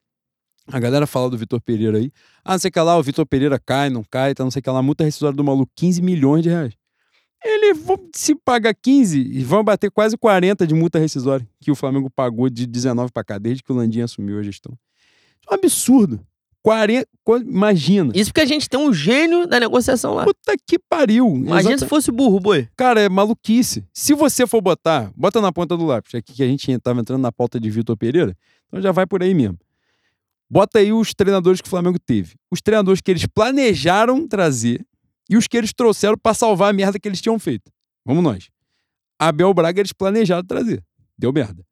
A 0.68 0.80
galera 0.80 1.08
fala 1.08 1.30
do 1.30 1.38
Vitor 1.38 1.60
Pereira 1.62 1.98
aí. 1.98 2.12
Ah, 2.44 2.54
não 2.54 2.60
sei 2.60 2.70
o 2.70 2.72
que 2.72 2.80
lá, 2.80 2.98
o 2.98 3.04
Vitor 3.04 3.26
Pereira 3.26 3.60
cai, 3.60 3.90
não 3.90 4.04
cai, 4.04 4.34
tá 4.34 4.44
não 4.44 4.52
sei 4.52 4.60
o 4.60 4.64
que 4.64 4.70
lá. 4.70 4.82
Multa 4.82 5.04
rescisória 5.04 5.36
do 5.36 5.44
maluco, 5.44 5.72
15 5.76 6.02
milhões 6.02 6.44
de 6.44 6.50
reais. 6.50 6.74
Ele 7.44 7.74
se 8.14 8.36
paga 8.36 8.72
15 8.72 9.20
e 9.20 9.44
vão 9.44 9.64
bater 9.64 9.90
quase 9.90 10.16
40 10.16 10.68
de 10.68 10.76
multa 10.76 11.00
rescisória 11.00 11.48
que 11.60 11.72
o 11.72 11.76
Flamengo 11.76 12.10
pagou 12.10 12.50
de 12.50 12.68
19 12.68 13.12
para 13.12 13.24
cá, 13.24 13.38
desde 13.40 13.64
que 13.64 13.72
o 13.72 13.76
Landim 13.76 14.02
assumiu 14.02 14.38
a 14.38 14.44
gestão. 14.44 14.78
É 15.50 15.54
um 15.54 15.56
absurdo. 15.56 16.20
40, 16.64 17.08
imagina. 17.44 18.12
Isso 18.14 18.30
porque 18.30 18.42
a 18.42 18.46
gente 18.46 18.70
tem 18.70 18.80
um 18.80 18.94
gênio 18.94 19.48
da 19.48 19.60
negociação 19.60 20.14
lá. 20.14 20.26
Puta 20.26 20.54
que 20.68 20.78
pariu. 20.78 21.28
Imagina 21.28 21.74
Exata... 21.74 21.86
se 21.86 21.90
fosse 21.90 22.12
burro, 22.12 22.40
boi. 22.40 22.68
Cara, 22.78 23.02
é 23.02 23.10
maluquice. 23.10 23.84
Se 23.92 24.14
você 24.14 24.46
for 24.46 24.62
botar, 24.62 25.12
bota 25.16 25.42
na 25.42 25.52
ponta 25.52 25.76
do 25.76 25.86
lápis, 25.86 26.14
aqui 26.14 26.34
que 26.34 26.44
a 26.44 26.48
gente 26.48 26.78
tava 26.78 27.02
entrando 27.02 27.22
na 27.22 27.32
pauta 27.32 27.60
de 27.60 27.68
Vitor 27.72 27.98
Pereira, 27.98 28.38
então 28.68 28.80
já 28.80 28.92
vai 28.92 29.08
por 29.08 29.24
aí 29.24 29.34
mesmo. 29.34 29.58
Bota 30.52 30.80
aí 30.80 30.92
os 30.92 31.14
treinadores 31.14 31.62
que 31.62 31.68
o 31.68 31.70
Flamengo 31.70 31.98
teve. 31.98 32.36
Os 32.52 32.62
treinadores 32.62 33.00
que 33.00 33.10
eles 33.10 33.26
planejaram 33.26 34.28
trazer 34.28 34.86
e 35.30 35.38
os 35.38 35.48
que 35.48 35.56
eles 35.56 35.72
trouxeram 35.72 36.18
para 36.18 36.34
salvar 36.34 36.72
a 36.72 36.74
merda 36.74 37.00
que 37.00 37.08
eles 37.08 37.22
tinham 37.22 37.40
feito. 37.40 37.72
Vamos 38.06 38.22
nós. 38.22 38.50
Abel 39.18 39.54
Braga 39.54 39.80
eles 39.80 39.94
planejaram 39.94 40.46
trazer. 40.46 40.84
Deu 41.18 41.32
merda. 41.32 41.64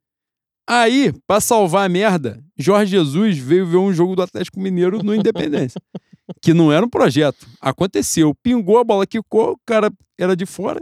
Aí, 0.65 1.11
para 1.27 1.41
salvar 1.41 1.85
a 1.85 1.89
merda, 1.89 2.41
Jorge 2.57 2.91
Jesus 2.91 3.37
veio 3.37 3.67
ver 3.67 3.75
um 3.75 3.91
jogo 3.91 4.15
do 4.15 4.21
Atlético 4.21 4.61
Mineiro 4.61 5.03
no 5.03 5.13
Independência. 5.13 5.81
que 6.41 6.53
não 6.53 6.71
era 6.71 6.85
um 6.85 6.89
projeto. 6.89 7.45
Aconteceu. 7.59 8.33
Pingou, 8.41 8.77
a 8.77 8.83
bola 8.85 9.05
quicou, 9.05 9.51
o 9.51 9.59
cara 9.65 9.91
era 10.17 10.37
de 10.37 10.45
fora. 10.45 10.79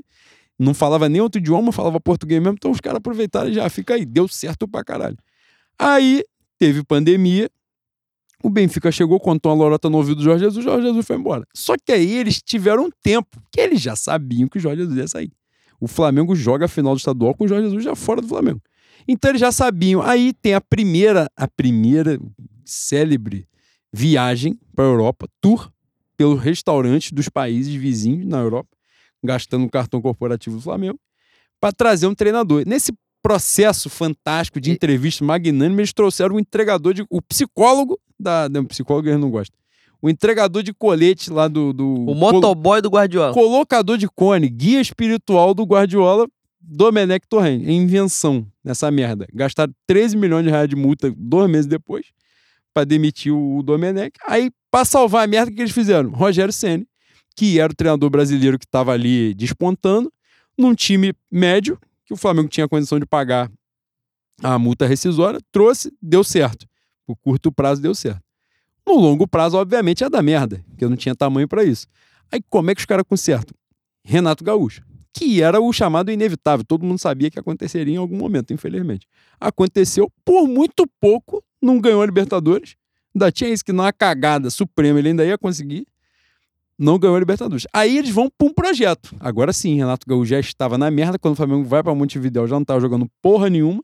Não 0.59 0.75
falava 0.75 1.09
nem 1.09 1.19
outro 1.19 1.41
idioma, 1.41 1.71
falava 1.71 1.99
português 1.99 2.39
mesmo. 2.39 2.57
Então 2.59 2.69
os 2.69 2.79
caras 2.79 2.97
aproveitaram 2.97 3.49
e 3.49 3.53
já 3.53 3.67
fica 3.71 3.95
aí. 3.95 4.05
Deu 4.05 4.27
certo 4.27 4.67
pra 4.67 4.83
caralho. 4.83 5.17
Aí, 5.79 6.23
teve 6.59 6.83
pandemia. 6.83 7.49
O 8.43 8.49
Benfica 8.49 8.91
chegou, 8.91 9.19
contou 9.19 9.51
uma 9.51 9.57
lorota 9.57 9.89
no 9.89 9.97
ouvido 9.97 10.17
do 10.17 10.23
Jorge 10.23 10.45
Jesus, 10.45 10.63
o 10.63 10.69
Jorge 10.69 10.88
Jesus 10.88 11.05
foi 11.05 11.15
embora. 11.15 11.45
Só 11.55 11.75
que 11.75 11.91
aí 11.91 12.17
eles 12.17 12.41
tiveram 12.41 12.85
um 12.85 12.89
tempo, 13.01 13.41
que 13.51 13.59
eles 13.59 13.81
já 13.81 13.95
sabiam 13.95 14.47
que 14.47 14.57
o 14.57 14.61
Jorge 14.61 14.81
Jesus 14.81 14.97
ia 14.97 15.07
sair. 15.07 15.31
O 15.79 15.88
Flamengo 15.88 16.35
joga 16.35 16.65
a 16.65 16.67
final 16.67 16.93
do 16.93 16.97
estadual 16.97 17.33
com 17.33 17.45
o 17.45 17.47
Jorge 17.47 17.65
Jesus 17.65 17.83
já 17.83 17.95
fora 17.95 18.21
do 18.21 18.27
Flamengo. 18.27 18.61
Então 19.07 19.29
eles 19.31 19.41
já 19.41 19.51
sabiam. 19.51 20.01
Aí 20.01 20.33
tem 20.33 20.53
a 20.53 20.61
primeira, 20.61 21.29
a 21.35 21.47
primeira 21.47 22.19
célebre 22.65 23.47
viagem 23.91 24.59
para 24.75 24.85
a 24.85 24.88
Europa, 24.88 25.27
tour 25.41 25.71
pelo 26.15 26.35
restaurante 26.35 27.13
dos 27.13 27.29
países 27.29 27.73
vizinhos 27.73 28.25
na 28.25 28.39
Europa, 28.39 28.69
gastando 29.23 29.65
o 29.65 29.69
cartão 29.69 30.01
corporativo 30.01 30.57
do 30.57 30.61
Flamengo, 30.61 30.99
para 31.61 31.71
trazer 31.71 32.07
um 32.07 32.15
treinador. 32.15 32.63
Nesse 32.65 32.91
processo 33.21 33.89
fantástico 33.89 34.59
de 34.59 34.71
entrevista 34.71 35.23
magnânima, 35.23 35.81
eles 35.81 35.93
trouxeram 35.93 36.35
o 36.35 36.39
entregador 36.39 36.93
de. 36.93 37.05
o 37.09 37.21
psicólogo 37.21 37.99
da. 38.20 38.49
Não, 38.49 38.65
psicólogo 38.65 39.07
eles 39.07 39.20
não 39.20 39.30
gostam. 39.30 39.57
O 40.01 40.09
entregador 40.09 40.61
de 40.61 40.74
colete 40.74 41.32
lá 41.32 41.47
do. 41.47 41.74
do 41.74 41.88
o 41.88 42.13
motoboy 42.13 42.82
do 42.82 42.89
Guardiola. 42.89 43.34
Colocador 43.34 43.97
de 43.97 44.07
cone, 44.07 44.49
guia 44.49 44.80
espiritual 44.80 45.53
do 45.53 45.63
Guardiola 45.63 46.28
Domenech 46.61 47.26
Torrent, 47.28 47.63
invenção 47.63 48.45
nessa 48.63 48.91
merda. 48.91 49.26
Gastaram 49.34 49.74
13 49.88 50.18
milhões 50.18 50.43
de 50.43 50.49
reais 50.49 50.68
de 50.68 50.76
multa 50.76 51.13
dois 51.15 51.49
meses 51.49 51.65
depois 51.65 52.07
para 52.74 52.84
demitir 52.84 53.34
o 53.34 53.63
Domenech. 53.63 54.11
Aí, 54.28 54.51
para 54.70 54.86
salvar 54.86 55.24
a 55.24 55.28
merda, 55.28 55.51
o 55.51 55.55
que 55.55 55.61
eles 55.61 55.72
fizeram? 55.72 56.11
Rogério 56.11 56.53
Senna, 56.53 56.86
que 57.36 57.59
era 57.59 57.72
o 57.72 57.76
treinador 57.76 58.09
brasileiro 58.09 58.59
que 58.59 58.65
estava 58.65 58.91
ali 58.91 59.34
despontando, 59.34 60.11
num 60.57 60.76
time 60.76 61.13
médio, 61.32 61.80
que 62.05 62.13
o 62.13 62.18
Flamengo 62.18 62.49
tinha 62.49 62.68
condição 62.68 62.99
de 62.99 63.05
pagar 63.05 63.49
a 64.43 64.59
multa 64.59 64.86
rescisória, 64.86 65.39
trouxe, 65.51 65.91
deu 66.01 66.24
certo. 66.24 66.68
Por 67.07 67.15
curto 67.15 67.51
prazo, 67.51 67.81
deu 67.81 67.95
certo. 67.95 68.21
No 68.85 68.95
longo 68.95 69.27
prazo, 69.27 69.57
obviamente, 69.57 70.03
é 70.03 70.09
da 70.09 70.21
merda, 70.21 70.63
porque 70.69 70.85
eu 70.85 70.89
não 70.89 70.95
tinha 70.95 71.15
tamanho 71.15 71.47
para 71.47 71.63
isso. 71.63 71.87
Aí, 72.31 72.39
como 72.49 72.69
é 72.69 72.75
que 72.75 72.81
os 72.81 72.85
caras 72.85 73.05
consertam? 73.07 73.55
Renato 74.03 74.43
Gaúcho 74.43 74.85
que 75.17 75.41
era 75.41 75.59
o 75.59 75.73
chamado 75.73 76.11
inevitável. 76.11 76.63
Todo 76.63 76.85
mundo 76.85 76.99
sabia 76.99 77.31
que 77.31 77.39
aconteceria 77.39 77.95
em 77.95 77.97
algum 77.97 78.17
momento, 78.17 78.53
infelizmente. 78.53 79.07
Aconteceu 79.39 80.11
por 80.23 80.47
muito 80.47 80.85
pouco, 81.01 81.43
não 81.59 81.79
ganhou 81.81 82.03
a 82.03 82.05
Libertadores. 82.05 82.75
Ainda 83.15 83.31
tinha 83.31 83.49
isso 83.49 83.65
que 83.65 83.73
numa 83.73 83.91
cagada 83.91 84.51
suprema 84.51 84.99
ele 84.99 85.09
ainda 85.09 85.25
ia 85.25 85.35
conseguir. 85.35 85.87
Não 86.77 86.99
ganhou 86.99 87.15
a 87.15 87.19
Libertadores. 87.19 87.65
Aí 87.73 87.97
eles 87.97 88.11
vão 88.11 88.29
para 88.29 88.47
um 88.47 88.53
projeto. 88.53 89.15
Agora 89.19 89.51
sim, 89.51 89.75
Renato 89.75 90.05
Gaúcho 90.07 90.29
já 90.29 90.39
estava 90.39 90.77
na 90.77 90.91
merda. 90.91 91.17
Quando 91.17 91.33
o 91.33 91.37
Flamengo 91.37 91.63
vai 91.63 91.81
para 91.81 91.95
Montevideo, 91.95 92.45
já 92.45 92.53
não 92.53 92.61
estava 92.61 92.79
jogando 92.79 93.09
porra 93.19 93.49
nenhuma. 93.49 93.83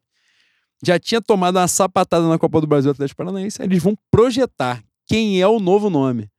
Já 0.86 1.00
tinha 1.00 1.22
tomado 1.22 1.58
uma 1.58 1.68
sapatada 1.68 2.28
na 2.28 2.38
Copa 2.38 2.60
do 2.60 2.68
Brasil 2.68 2.92
Atlético 2.92 3.18
Paranaense. 3.18 3.62
Eles 3.62 3.82
vão 3.82 3.96
projetar 4.12 4.84
quem 5.08 5.42
é 5.42 5.48
o 5.48 5.60
novo 5.60 5.90
nome. 5.90 6.30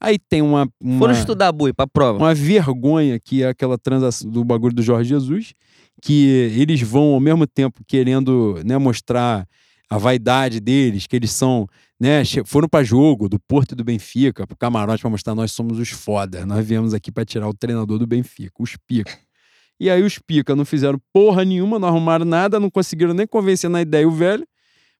Aí 0.00 0.18
tem 0.18 0.40
uma. 0.40 0.66
uma 0.80 0.98
Foram 0.98 1.12
estudar 1.12 1.52
bui 1.52 1.74
pra 1.74 1.86
prova. 1.86 2.18
Uma 2.18 2.34
vergonha 2.34 3.20
que 3.20 3.42
é 3.42 3.48
aquela 3.48 3.76
transação 3.76 4.30
do 4.30 4.42
bagulho 4.42 4.74
do 4.74 4.82
Jorge 4.82 5.10
Jesus, 5.10 5.52
que 6.00 6.26
eles 6.56 6.80
vão 6.80 7.12
ao 7.12 7.20
mesmo 7.20 7.46
tempo 7.46 7.82
querendo 7.86 8.58
né, 8.64 8.78
mostrar 8.78 9.46
a 9.90 9.98
vaidade 9.98 10.60
deles, 10.60 11.06
que 11.06 11.16
eles 11.16 11.32
são, 11.32 11.66
né, 12.00 12.22
foram 12.46 12.68
para 12.68 12.84
jogo 12.84 13.28
do 13.28 13.38
Porto 13.40 13.72
e 13.72 13.74
do 13.74 13.84
Benfica, 13.84 14.46
pro 14.46 14.56
camarote 14.56 15.02
para 15.02 15.10
mostrar 15.10 15.34
nós 15.34 15.52
somos 15.52 15.78
os 15.78 15.90
foda. 15.90 16.46
Nós 16.46 16.64
viemos 16.64 16.94
aqui 16.94 17.12
para 17.12 17.24
tirar 17.24 17.48
o 17.48 17.52
treinador 17.52 17.98
do 17.98 18.06
Benfica, 18.06 18.54
os 18.58 18.76
pica. 18.86 19.12
E 19.80 19.88
aí 19.88 20.02
os 20.02 20.18
pica 20.18 20.54
não 20.54 20.66
fizeram 20.66 21.00
porra 21.10 21.42
nenhuma, 21.42 21.78
não 21.78 21.88
arrumaram 21.88 22.26
nada, 22.26 22.60
não 22.60 22.68
conseguiram 22.68 23.14
nem 23.14 23.26
convencer 23.26 23.70
na 23.70 23.80
ideia 23.80 24.06
o 24.06 24.10
velho. 24.10 24.46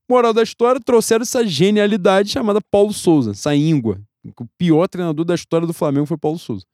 Moral 0.09 0.33
da 0.33 0.43
história, 0.43 0.81
trouxeram 0.81 1.22
essa 1.22 1.47
genialidade 1.47 2.31
chamada 2.31 2.61
Paulo 2.70 2.93
Souza, 2.93 3.33
essa 3.33 3.55
íngua, 3.55 4.01
o 4.24 4.47
pior 4.59 4.89
treinador 4.89 5.24
da 5.24 5.35
história 5.35 5.66
do 5.66 5.72
Flamengo 5.72 6.07
foi 6.07 6.16
Paulo 6.16 6.39
Souza. 6.39 6.64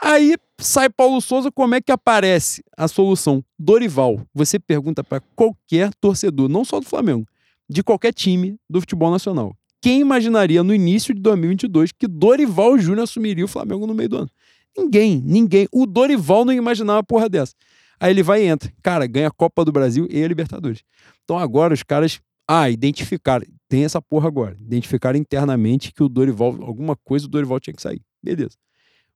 Aí 0.00 0.36
sai 0.58 0.90
Paulo 0.90 1.20
Souza, 1.20 1.50
como 1.50 1.74
é 1.74 1.80
que 1.80 1.92
aparece 1.92 2.62
a 2.76 2.88
solução? 2.88 3.44
Dorival. 3.58 4.20
Você 4.34 4.58
pergunta 4.58 5.02
para 5.02 5.20
qualquer 5.34 5.92
torcedor, 5.94 6.48
não 6.48 6.64
só 6.64 6.80
do 6.80 6.86
Flamengo, 6.86 7.26
de 7.68 7.82
qualquer 7.82 8.12
time 8.12 8.56
do 8.68 8.80
futebol 8.80 9.10
nacional. 9.10 9.56
Quem 9.80 10.00
imaginaria 10.00 10.62
no 10.62 10.74
início 10.74 11.14
de 11.14 11.20
2022 11.20 11.92
que 11.92 12.06
Dorival 12.06 12.78
Júnior 12.78 13.04
assumiria 13.04 13.44
o 13.44 13.48
Flamengo 13.48 13.86
no 13.86 13.94
meio 13.94 14.08
do 14.08 14.16
ano? 14.18 14.30
Ninguém, 14.76 15.20
ninguém. 15.24 15.68
O 15.72 15.86
Dorival 15.86 16.44
não 16.44 16.52
imaginava 16.52 16.98
uma 16.98 17.04
porra 17.04 17.28
dessa. 17.28 17.54
Aí 18.00 18.10
ele 18.10 18.22
vai 18.22 18.42
e 18.42 18.46
entra. 18.46 18.72
Cara, 18.82 19.06
ganha 19.06 19.28
a 19.28 19.30
Copa 19.30 19.64
do 19.64 19.70
Brasil 19.70 20.06
e 20.10 20.22
a 20.22 20.28
Libertadores. 20.28 20.82
Então 21.22 21.38
agora 21.38 21.72
os 21.72 21.82
caras 21.82 22.20
ah, 22.48 22.68
identificar. 22.68 23.42
Tem 23.68 23.84
essa 23.84 24.02
porra 24.02 24.28
agora. 24.28 24.56
Identificar 24.60 25.14
internamente 25.14 25.92
que 25.92 26.02
o 26.02 26.08
Dorival, 26.08 26.62
alguma 26.62 26.96
coisa, 26.96 27.26
o 27.26 27.28
Dorival 27.28 27.60
tinha 27.60 27.74
que 27.74 27.82
sair. 27.82 28.02
Beleza. 28.22 28.56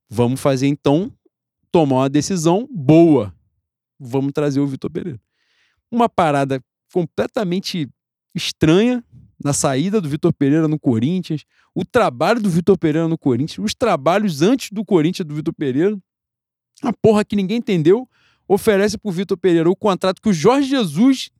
Vamos 0.08 0.40
fazer 0.40 0.66
então, 0.68 1.12
tomar 1.70 1.96
uma 1.96 2.08
decisão 2.08 2.68
boa. 2.70 3.34
Vamos 3.98 4.32
trazer 4.32 4.60
o 4.60 4.66
Vitor 4.66 4.90
Pereira. 4.90 5.20
Uma 5.90 6.08
parada 6.08 6.62
completamente 6.92 7.88
estranha 8.34 9.04
na 9.42 9.52
saída 9.52 10.00
do 10.00 10.08
Vitor 10.08 10.32
Pereira 10.32 10.66
no 10.66 10.78
Corinthians, 10.78 11.44
o 11.74 11.84
trabalho 11.84 12.40
do 12.40 12.48
Vitor 12.48 12.78
Pereira 12.78 13.06
no 13.06 13.18
Corinthians, 13.18 13.58
os 13.58 13.74
trabalhos 13.74 14.42
antes 14.42 14.70
do 14.70 14.84
Corinthians 14.84 15.26
do 15.26 15.34
Vitor 15.34 15.54
Pereira. 15.54 15.96
A 16.82 16.92
porra 16.92 17.24
que 17.24 17.36
ninguém 17.36 17.58
entendeu 17.58 18.08
oferece 18.48 18.96
pro 18.96 19.10
Vitor 19.10 19.36
Pereira 19.36 19.68
o 19.68 19.76
contrato 19.76 20.20
que 20.20 20.28
o 20.28 20.32
Jorge 20.32 20.68
Jesus 20.68 21.30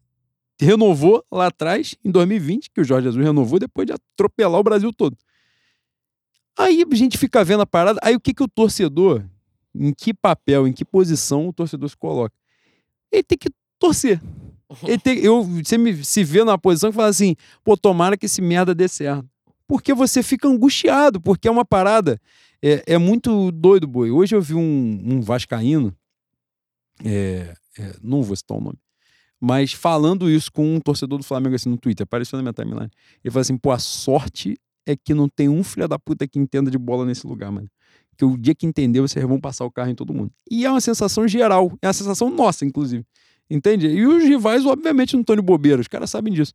renovou 0.61 1.25
lá 1.31 1.47
atrás, 1.47 1.95
em 2.05 2.11
2020, 2.11 2.71
que 2.71 2.81
o 2.81 2.85
Jorge 2.85 3.05
Jesus 3.05 3.25
renovou 3.25 3.59
depois 3.59 3.87
de 3.87 3.93
atropelar 3.93 4.61
o 4.61 4.65
Brasil 4.65 4.93
todo. 4.93 5.17
Aí 6.59 6.85
a 6.91 6.95
gente 6.95 7.19
fica 7.19 7.45
vendo 7.45 7.61
a 7.61 7.67
parada, 7.67 8.01
aí 8.03 8.17
o 8.17 8.21
que, 8.21 8.33
que 8.33 8.43
o 8.43 8.49
torcedor, 8.49 9.23
em 9.75 9.93
que 9.93 10.15
papel, 10.15 10.67
em 10.67 10.73
que 10.73 10.85
posição 10.85 11.49
o 11.49 11.53
torcedor 11.53 11.89
se 11.89 11.97
coloca? 11.97 12.35
Ele 13.13 13.23
tem 13.23 13.37
que 13.37 13.51
torcer. 13.79 14.21
Ele 14.83 14.99
tem, 14.99 15.19
eu, 15.19 15.43
você 15.43 15.79
me, 15.79 16.05
se 16.05 16.25
vê 16.25 16.41
numa 16.41 16.59
posição 16.59 16.91
que 16.91 16.97
fala 16.97 17.09
assim, 17.09 17.37
pô, 17.63 17.77
tomara 17.77 18.17
que 18.17 18.27
esse 18.27 18.43
merda 18.43 18.75
dê 18.75 18.89
certo. 18.89 19.29
Porque 19.67 19.95
você 19.95 20.23
fica 20.23 20.49
angustiado, 20.49 21.21
porque 21.21 21.49
é 21.49 21.51
uma 21.51 21.65
parada, 21.65 22.21
é, 22.63 22.83
é 22.87 22.99
muito 22.99 23.51
doido, 23.53 23.87
boi. 23.87 24.11
Hoje 24.11 24.35
eu 24.35 24.41
vi 24.41 24.55
um, 24.55 25.03
um 25.05 25.21
vascaíno, 25.21 25.95
é, 27.05 27.55
é, 27.79 27.95
não 28.03 28.23
vou 28.23 28.37
citar 28.37 28.57
o 28.57 28.61
nome, 28.61 28.79
mas 29.41 29.73
falando 29.73 30.31
isso 30.31 30.51
com 30.51 30.77
um 30.77 30.81
torcedor 30.81 31.19
do 31.19 31.25
Flamengo 31.25 31.55
assim 31.55 31.69
no 31.69 31.77
Twitter, 31.77 32.05
apareceu 32.05 32.37
na 32.37 32.43
minha 32.43 32.53
timeline. 32.53 32.91
Ele 33.23 33.31
falou 33.31 33.43
assim: 33.43 33.57
pô, 33.57 33.71
a 33.71 33.79
sorte 33.79 34.59
é 34.87 34.97
que 34.97 35.13
não 35.13 35.29
tem 35.29 35.49
um 35.49 35.63
filho 35.63 35.87
da 35.89 35.99
puta 35.99 36.27
que 36.27 36.39
entenda 36.39 36.71
de 36.71 36.79
bola 36.79 37.05
nesse 37.05 37.27
lugar, 37.27 37.51
mano. 37.51 37.69
Que 38.17 38.25
o 38.25 38.37
dia 38.39 38.55
que 38.55 38.67
entender, 38.67 39.01
vocês 39.01 39.25
vão 39.27 39.39
passar 39.39 39.65
o 39.67 39.71
carro 39.71 39.91
em 39.91 39.95
todo 39.95 40.15
mundo. 40.15 40.33
E 40.51 40.65
é 40.65 40.71
uma 40.71 40.81
sensação 40.81 41.29
geral, 41.29 41.71
é 41.83 41.87
uma 41.87 41.93
sensação 41.93 42.31
nossa, 42.31 42.65
inclusive. 42.65 43.05
Entende? 43.51 43.87
E 43.87 44.07
os 44.07 44.25
rivais, 44.25 44.67
obviamente, 44.67 45.15
não 45.15 45.21
estão 45.21 45.37
de 45.37 45.43
bobeira, 45.43 45.81
os 45.81 45.89
caras 45.89 46.11
sabem 46.11 46.33
disso. 46.33 46.53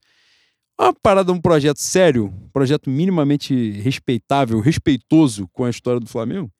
Uma 0.80 0.94
parada, 0.94 1.32
um 1.32 1.40
projeto 1.40 1.78
sério, 1.78 2.26
um 2.26 2.50
projeto 2.50 2.90
minimamente 2.90 3.72
respeitável, 3.72 4.60
respeitoso 4.60 5.48
com 5.54 5.64
a 5.64 5.70
história 5.70 6.00
do 6.00 6.08
Flamengo, 6.08 6.52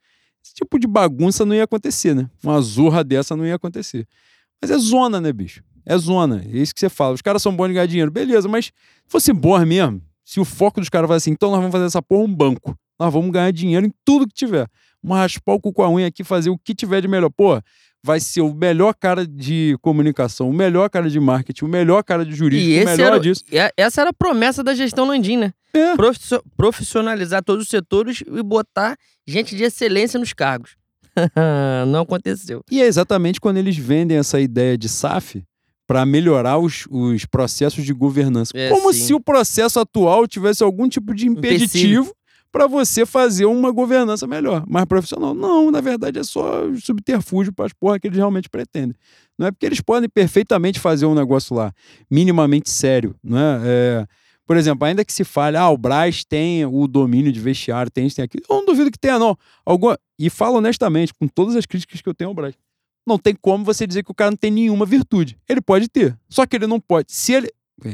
esse 0.44 0.54
tipo 0.56 0.80
de 0.80 0.88
bagunça 0.88 1.46
não 1.46 1.56
ia 1.56 1.64
acontecer, 1.64 2.16
né? 2.16 2.30
Uma 2.44 2.60
zorra 2.62 3.04
dessa 3.04 3.36
não 3.36 3.46
ia 3.46 3.56
acontecer. 3.56 4.08
Mas 4.62 4.72
é 4.72 4.78
zona, 4.78 5.22
né, 5.22 5.32
bicho? 5.32 5.64
É 5.86 5.98
zona. 5.98 6.44
É 6.46 6.58
isso 6.58 6.74
que 6.74 6.80
você 6.80 6.90
fala. 6.90 7.14
Os 7.14 7.22
caras 7.22 7.42
são 7.42 7.56
bons 7.56 7.68
de 7.68 7.74
ganhar 7.74 7.86
dinheiro. 7.86 8.12
Beleza, 8.12 8.48
mas 8.48 8.66
se 8.66 8.72
fosse 9.08 9.34
bom 9.34 9.60
mesmo, 9.66 10.02
se 10.24 10.40
o 10.40 10.46
foco 10.46 10.80
dos 10.80 10.90
caras 10.90 11.08
fosse 11.08 11.18
assim, 11.18 11.32
então 11.32 11.52
nós 11.52 11.60
vamos 11.60 11.72
fazer 11.72 11.86
essa 11.86 12.02
porra 12.02 12.24
um 12.24 12.34
banco. 12.34 12.76
Nós 13.00 13.12
vvamos 13.12 13.32
ganhar 13.32 13.52
dinheiro 13.52 13.86
em 13.86 13.94
tudo 14.06 14.28
que 14.28 14.34
tiver. 14.34 14.68
Vamos 15.02 15.18
raspar 15.18 15.54
o 15.54 15.60
cu 15.60 15.74
com 15.74 15.84
a 15.84 15.90
unha 15.90 16.08
aqui, 16.08 16.24
fazer 16.24 16.50
o 16.50 16.58
que 16.58 16.76
tiver 16.76 17.02
de 17.02 17.08
melhor. 17.08 17.30
Pô, 17.30 17.60
vai 18.04 18.20
ser 18.20 18.42
o 18.42 18.54
melhor 18.54 18.94
cara 18.94 19.26
de 19.26 19.78
comunicação, 19.82 20.50
o 20.50 20.54
melhor 20.54 20.90
cara 20.90 21.10
de 21.10 21.20
marketing, 21.20 21.66
o 21.66 21.68
melhor 21.68 22.04
cara 22.04 22.26
de 22.26 22.34
jurídico, 22.34 22.84
o 22.84 22.86
melhor 22.86 23.08
era, 23.14 23.20
disso. 23.20 23.44
Essa 23.78 24.02
era 24.02 24.10
a 24.10 24.14
promessa 24.14 24.64
da 24.64 24.74
gestão 24.74 25.06
Landim, 25.06 25.38
né? 25.38 25.54
É. 25.74 25.94
Profissionalizar 26.58 27.44
todos 27.44 27.66
os 27.66 27.70
setores 27.70 28.24
e 28.26 28.44
botar 28.44 28.98
gente 29.26 29.56
de 29.56 29.64
excelência 29.64 30.20
nos 30.20 30.34
cargos. 30.34 30.76
Não 31.88 32.02
aconteceu. 32.02 32.64
E 32.70 32.82
é 32.82 32.86
exatamente 32.86 33.40
quando 33.40 33.58
eles 33.58 33.78
vendem 33.78 34.18
essa 34.18 34.40
ideia 34.40 34.78
de 34.78 34.90
SAF 34.90 35.44
para 35.88 36.06
melhorar 36.06 36.58
os, 36.58 36.88
os 36.90 37.26
processos 37.26 37.84
de 37.84 37.94
governança. 37.94 38.52
É, 38.56 38.70
Como 38.70 38.94
sim. 38.94 39.08
se 39.08 39.14
o 39.14 39.20
processo 39.20 39.80
atual 39.80 40.26
tivesse 40.26 40.64
algum 40.64 40.88
tipo 40.88 41.14
de 41.14 41.28
impeditivo 41.28 42.16
para 42.52 42.68
você 42.68 43.06
fazer 43.06 43.46
uma 43.46 43.72
governança 43.72 44.28
melhor, 44.28 44.66
mais 44.68 44.86
profissional. 44.86 45.34
Não, 45.34 45.72
na 45.72 45.82
verdade 45.82 46.20
é 46.20 46.24
só 46.24 46.64
subterfúgio 46.76 47.54
para 47.54 47.66
as 47.66 47.74
porra 47.74 48.00
que 48.00 48.08
eles 48.08 48.18
realmente 48.18 48.50
pretendem. 48.50 48.96
Não 49.38 49.48
é 49.48 49.52
porque 49.52 49.66
eles 49.66 49.82
podem 49.82 50.10
perfeitamente 50.10 50.80
fazer 50.80 51.06
um 51.06 51.16
negócio 51.16 51.56
lá, 51.56 51.74
minimamente 52.10 52.70
sério. 52.70 53.16
Não 53.24 53.38
é? 53.38 53.62
é 53.64 54.08
por 54.46 54.58
exemplo, 54.58 54.86
ainda 54.86 55.06
que 55.06 55.14
se 55.14 55.24
fale, 55.24 55.56
ah, 55.56 55.70
o 55.70 55.78
Braz 55.78 56.26
tem 56.26 56.66
o 56.66 56.86
domínio 56.86 57.32
de 57.32 57.40
vestiário, 57.40 57.90
tem 57.90 58.06
isso, 58.06 58.18
tem 58.18 58.26
aquilo. 58.26 58.44
Eu 58.50 58.58
não 58.58 58.66
duvido 58.66 58.92
que 58.92 59.00
tenha, 59.00 59.18
não. 59.18 59.38
Alguma... 59.66 59.98
E 60.20 60.30
falo 60.30 60.58
honestamente, 60.58 61.14
com 61.14 61.26
todas 61.26 61.56
as 61.56 61.66
críticas 61.66 62.02
que 62.02 62.10
eu 62.10 62.14
tenho 62.14 62.32
ao 62.32 62.34
Braz. 62.34 62.54
Não 63.08 63.18
tem 63.18 63.34
como 63.34 63.64
você 63.64 63.88
dizer 63.88 64.04
que 64.04 64.12
o 64.12 64.14
cara 64.14 64.32
não 64.32 64.38
tem 64.38 64.52
nenhuma 64.52 64.86
virtude. 64.86 65.38
Ele 65.48 65.62
pode 65.62 65.88
ter. 65.88 66.18
Só 66.30 66.46
que 66.46 66.56
ele 66.56 66.68
não 66.68 66.82
pode. 66.82 67.14
Se 67.14 67.32
ele. 67.34 67.50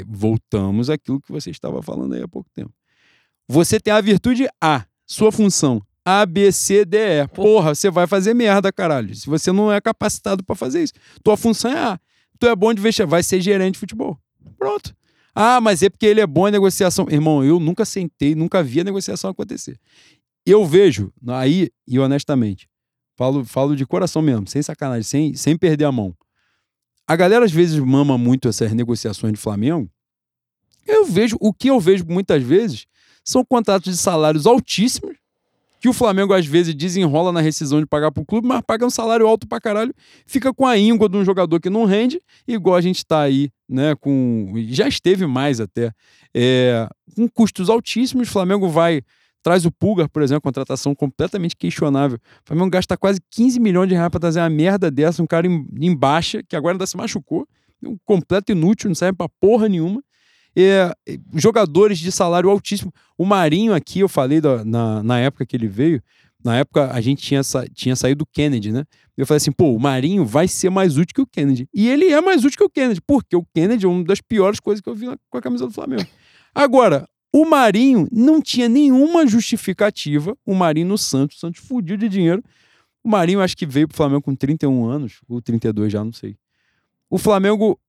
Voltamos 0.08 0.90
àquilo 0.90 1.22
que 1.22 1.32
você 1.32 1.52
estava 1.52 1.82
falando 1.84 2.16
aí 2.16 2.24
há 2.24 2.28
pouco 2.28 2.50
tempo. 2.54 2.74
Você 3.48 3.80
tem 3.80 3.94
a 3.94 4.02
virtude 4.02 4.48
A, 4.62 4.86
sua 5.06 5.32
função. 5.32 5.82
A, 6.04 6.26
B, 6.26 6.52
C, 6.52 6.86
D, 6.86 6.98
E. 6.98 7.28
Porra, 7.28 7.76
você 7.76 7.90
vai 7.90 8.08
fazer 8.08 8.34
merda, 8.34 8.72
caralho. 8.72 9.14
Se 9.14 9.28
você 9.28 9.52
não 9.52 9.72
é 9.72 9.80
capacitado 9.82 10.44
para 10.44 10.56
fazer 10.56 10.84
isso. 10.84 10.94
Tua 11.24 11.36
função 11.36 11.72
é 11.72 11.78
A. 11.78 12.00
Tu 12.40 12.48
é 12.48 12.56
bom 12.56 12.74
de 12.74 12.82
vestiário, 12.82 13.10
vai 13.10 13.24
ser 13.24 13.42
gerente 13.42 13.74
de 13.74 13.80
futebol. 13.80 14.18
Pronto. 14.58 14.96
Ah, 15.34 15.62
mas 15.62 15.84
é 15.84 15.90
porque 15.90 16.06
ele 16.06 16.20
é 16.22 16.28
bom 16.28 16.48
em 16.48 16.52
negociação. 16.52 17.08
Irmão, 17.10 17.44
eu 17.44 17.60
nunca 17.60 17.86
sentei, 17.86 18.36
nunca 18.36 18.64
vi 18.64 18.82
a 18.82 18.84
negociação 18.84 19.30
acontecer. 19.30 19.80
Eu 20.46 20.66
vejo, 20.66 21.12
aí, 21.28 21.70
e 21.86 22.00
honestamente, 22.00 22.70
falo, 23.16 23.44
falo 23.44 23.76
de 23.76 23.86
coração 23.86 24.22
mesmo, 24.22 24.48
sem 24.48 24.62
sacanagem, 24.62 25.04
sem, 25.04 25.34
sem 25.36 25.58
perder 25.58 25.86
a 25.86 25.92
mão. 25.92 26.16
A 27.06 27.16
galera 27.16 27.46
às 27.46 27.52
vezes 27.52 27.78
mama 27.80 28.18
muito 28.18 28.48
essas 28.48 28.74
negociações 28.74 29.34
de 29.34 29.40
Flamengo. 29.40 29.90
Eu 30.86 31.06
vejo, 31.06 31.38
o 31.40 31.54
que 31.54 31.70
eu 31.70 31.80
vejo 31.80 32.06
muitas 32.08 32.42
vezes 32.42 32.86
são 33.28 33.44
contratos 33.44 33.92
de 33.92 33.98
salários 33.98 34.48
altíssimos, 34.48 35.18
que 35.82 35.90
o 35.90 35.94
Flamengo 35.94 36.34
às 36.34 36.46
vezes 36.46 36.74
desenrola 36.74 37.32
na 37.32 37.42
rescisão 37.42 37.82
de 37.82 37.86
pagar 37.86 38.10
pro 38.10 38.26
clube, 38.26 38.48
mas 38.48 38.62
paga 38.66 38.86
um 38.86 38.90
salário 38.90 39.28
alto 39.28 39.46
pra 39.46 39.60
caralho, 39.60 39.94
fica 40.26 40.54
com 40.54 40.66
a 40.66 40.78
íngua 40.78 41.10
de 41.10 41.18
um 41.18 41.26
jogador 41.26 41.60
que 41.60 41.70
não 41.70 41.84
rende, 41.84 42.22
igual 42.48 42.78
a 42.78 42.82
gente 42.82 43.06
tá 43.06 43.20
aí, 43.20 43.52
né, 43.68 43.94
com... 43.96 44.54
Já 44.70 44.88
esteve 44.88 45.28
mais 45.28 45.60
até. 45.60 45.92
É, 46.34 46.88
com 47.16 47.28
custos 47.28 47.70
altíssimos, 47.70 48.30
o 48.30 48.32
Flamengo 48.32 48.70
vai... 48.70 49.02
Traz 49.44 49.66
o 49.66 49.72
Pulgar, 49.72 50.10
por 50.10 50.22
exemplo, 50.22 50.42
contratação 50.42 50.96
completamente 50.96 51.56
questionável. 51.56 52.18
O 52.18 52.48
Flamengo 52.48 52.70
gasta 52.70 52.98
quase 52.98 53.22
15 53.30 53.60
milhões 53.60 53.88
de 53.88 53.96
reais 53.96 54.10
pra 54.10 54.20
trazer 54.20 54.40
uma 54.40 54.50
merda 54.50 54.90
dessa, 54.90 55.22
um 55.22 55.28
cara 55.28 55.48
em, 55.48 55.66
em 55.80 55.96
baixa, 55.96 56.42
que 56.44 56.56
agora 56.56 56.74
ainda 56.74 56.88
se 56.88 56.98
machucou, 56.98 57.48
um 57.84 57.98
completo 58.04 58.52
inútil, 58.52 58.90
não 58.90 58.96
serve 58.96 59.16
pra 59.18 59.30
porra 59.40 59.70
nenhuma. 59.70 60.02
É, 60.60 60.92
jogadores 61.36 62.00
de 62.00 62.12
salário 62.12 62.50
altíssimo. 62.50 62.92
O 63.16 63.24
Marinho 63.26 63.76
aqui, 63.76 64.00
eu 64.00 64.10
falei 64.10 64.42
da, 64.42 64.66
na, 64.66 65.04
na 65.04 65.20
época 65.20 65.46
que 65.46 65.56
ele 65.56 65.68
veio, 65.68 66.02
na 66.44 66.58
época 66.58 66.92
a 66.92 67.00
gente 67.00 67.22
tinha, 67.22 67.44
sa, 67.44 67.68
tinha 67.68 67.96
saído 67.96 68.20
do 68.20 68.26
Kennedy, 68.26 68.72
né? 68.72 68.84
Eu 69.16 69.28
falei 69.28 69.38
assim, 69.38 69.52
pô, 69.52 69.72
o 69.72 69.80
Marinho 69.80 70.26
vai 70.26 70.48
ser 70.48 70.72
mais 70.72 70.98
útil 70.98 71.14
que 71.14 71.22
o 71.22 71.28
Kennedy. 71.28 71.70
E 71.72 71.88
ele 71.88 72.06
é 72.06 72.22
mais 72.22 72.44
útil 72.44 72.58
que 72.58 72.64
o 72.64 72.70
Kennedy, 72.70 73.02
porque 73.06 73.36
o 73.36 73.46
Kennedy 73.54 73.86
é 73.86 73.88
uma 73.88 74.04
das 74.04 74.20
piores 74.20 74.60
coisas 74.60 74.82
que 74.82 74.90
eu 74.90 74.96
vi 74.96 75.08
com 75.30 75.38
a 75.38 75.42
camisa 75.42 75.68
do 75.68 75.74
Flamengo. 75.74 76.08
Agora, 76.56 77.08
o 77.32 77.46
Marinho 77.46 78.08
não 78.12 78.42
tinha 78.42 78.68
nenhuma 78.68 79.28
justificativa, 79.28 80.36
o 80.44 80.56
Marinho 80.56 80.88
no 80.88 80.98
Santos, 80.98 81.38
o 81.38 81.40
Santos 81.40 81.62
fudiu 81.62 81.98
de 81.98 82.10
dinheiro. 82.10 82.44
O 83.04 83.10
Marinho 83.10 83.42
acho 83.42 83.56
que 83.56 83.66
veio 83.66 83.88
pro 83.88 83.96
Flamengo 83.96 84.24
com 84.24 84.36
31 84.36 84.86
anos, 84.86 85.22
ou 85.30 85.40
32 85.40 85.92
já, 85.92 86.04
não 86.04 86.14
sei. 86.14 86.36
O 87.10 87.18
Flamengo 87.18 87.80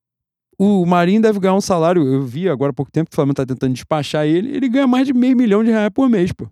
o 0.58 0.84
Marinho 0.84 1.22
deve 1.22 1.38
ganhar 1.38 1.54
um 1.54 1.60
salário, 1.60 2.04
eu 2.04 2.22
vi 2.22 2.48
agora 2.48 2.70
há 2.70 2.74
pouco 2.74 2.90
tempo 2.90 3.08
que 3.08 3.14
o 3.14 3.16
Flamengo 3.16 3.36
tá 3.36 3.46
tentando 3.46 3.72
despachar 3.72 4.26
ele, 4.26 4.54
ele 4.56 4.68
ganha 4.68 4.86
mais 4.86 5.06
de 5.06 5.14
meio 5.14 5.36
milhão 5.36 5.62
de 5.62 5.70
reais 5.70 5.90
por 5.94 6.08
mês, 6.08 6.32
pô. 6.32 6.48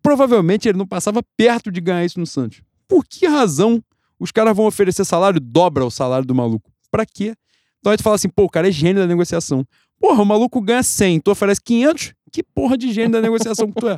Provavelmente 0.00 0.68
ele 0.68 0.78
não 0.78 0.86
passava 0.86 1.20
perto 1.36 1.72
de 1.72 1.80
ganhar 1.80 2.04
isso 2.04 2.20
no 2.20 2.26
Santos. 2.26 2.62
Por 2.86 3.04
que 3.04 3.26
razão 3.26 3.82
os 4.20 4.30
caras 4.30 4.56
vão 4.56 4.66
oferecer 4.66 5.04
salário 5.04 5.40
dobra 5.40 5.84
o 5.84 5.90
salário 5.90 6.26
do 6.26 6.34
maluco? 6.34 6.70
Pra 6.90 7.04
quê? 7.04 7.34
Então 7.80 7.90
a 7.90 7.96
gente 7.96 8.04
fala 8.04 8.14
assim, 8.14 8.28
pô, 8.28 8.44
o 8.44 8.48
cara 8.48 8.68
é 8.68 8.70
gênio 8.70 9.02
da 9.02 9.08
negociação. 9.08 9.66
Porra, 9.98 10.22
o 10.22 10.26
maluco 10.26 10.60
ganha 10.60 10.82
100, 10.82 11.20
tu 11.20 11.30
oferece 11.32 11.60
500? 11.60 12.14
Que 12.30 12.42
porra 12.42 12.78
de 12.78 12.92
gênio 12.92 13.12
da 13.12 13.20
negociação 13.20 13.70
que 13.70 13.80
tu 13.80 13.88
é? 13.88 13.96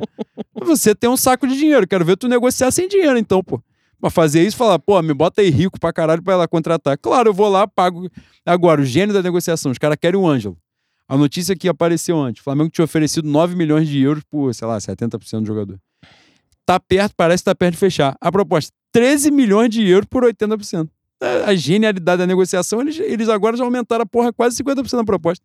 Você 0.63 0.95
tem 0.95 1.09
um 1.09 1.17
saco 1.17 1.47
de 1.47 1.55
dinheiro, 1.55 1.87
quero 1.87 2.03
ver 2.03 2.17
tu 2.17 2.27
negociar 2.27 2.71
sem 2.71 2.87
dinheiro 2.87 3.17
então, 3.17 3.43
pô. 3.43 3.61
Pra 3.99 4.09
fazer 4.09 4.45
isso, 4.45 4.57
falar, 4.57 4.77
pô, 4.79 5.01
me 5.01 5.13
bota 5.13 5.41
aí 5.41 5.49
rico 5.49 5.79
pra 5.79 5.91
caralho 5.91 6.21
pra 6.21 6.33
ela 6.33 6.47
contratar. 6.47 6.97
Claro, 6.97 7.29
eu 7.29 7.33
vou 7.33 7.49
lá, 7.49 7.67
pago. 7.67 8.09
Agora, 8.45 8.81
o 8.81 8.85
gênio 8.85 9.13
da 9.13 9.21
negociação, 9.21 9.71
os 9.71 9.77
caras 9.77 9.97
querem 9.99 10.19
o 10.19 10.27
Ângelo. 10.27 10.57
A 11.07 11.17
notícia 11.17 11.55
que 11.55 11.67
apareceu 11.67 12.19
antes: 12.19 12.41
o 12.41 12.43
Flamengo 12.43 12.69
tinha 12.69 12.85
oferecido 12.85 13.27
9 13.27 13.55
milhões 13.55 13.87
de 13.87 14.01
euros 14.01 14.23
por, 14.29 14.53
sei 14.53 14.67
lá, 14.67 14.77
70% 14.77 15.41
do 15.41 15.45
jogador. 15.45 15.79
Tá 16.65 16.79
perto, 16.79 17.13
parece 17.15 17.43
que 17.43 17.45
tá 17.45 17.55
perto 17.55 17.73
de 17.73 17.79
fechar. 17.79 18.15
A 18.19 18.31
proposta: 18.31 18.71
13 18.91 19.31
milhões 19.31 19.69
de 19.69 19.87
euros 19.87 20.07
por 20.09 20.23
80%. 20.23 20.89
A 21.45 21.55
genialidade 21.55 22.19
da 22.19 22.27
negociação, 22.27 22.81
eles, 22.81 22.99
eles 22.99 23.29
agora 23.29 23.55
já 23.55 23.63
aumentaram 23.63 24.03
a 24.03 24.05
porra 24.05 24.33
quase 24.33 24.61
50% 24.61 24.97
da 24.97 25.03
proposta. 25.03 25.43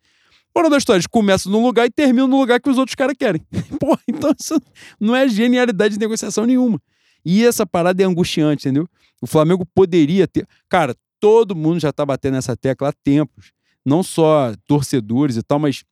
Fora 0.53 0.69
da 0.69 0.77
história, 0.77 0.99
eles 0.99 1.07
começam 1.07 1.51
num 1.53 1.63
lugar 1.63 1.87
e 1.87 1.91
terminam 1.91 2.27
no 2.27 2.39
lugar 2.39 2.61
que 2.61 2.69
os 2.69 2.77
outros 2.77 2.95
caras 2.95 3.15
querem. 3.17 3.41
Porra, 3.79 4.01
então 4.09 4.35
isso 4.39 4.61
não 4.99 5.15
é 5.15 5.29
genialidade 5.29 5.95
de 5.95 6.01
negociação 6.01 6.45
nenhuma. 6.45 6.81
E 7.25 7.45
essa 7.45 7.66
parada 7.66 8.03
é 8.03 8.07
angustiante, 8.07 8.68
entendeu? 8.68 8.89
O 9.21 9.27
Flamengo 9.27 9.66
poderia 9.66 10.27
ter. 10.27 10.47
Cara, 10.68 10.95
todo 11.18 11.55
mundo 11.55 11.79
já 11.79 11.93
tá 11.93 12.05
batendo 12.05 12.35
nessa 12.35 12.57
tecla 12.57 12.89
há 12.89 12.93
tempos. 12.93 13.53
Não 13.85 14.03
só 14.03 14.55
torcedores 14.66 15.37
e 15.37 15.43
tal, 15.43 15.59
mas 15.59 15.85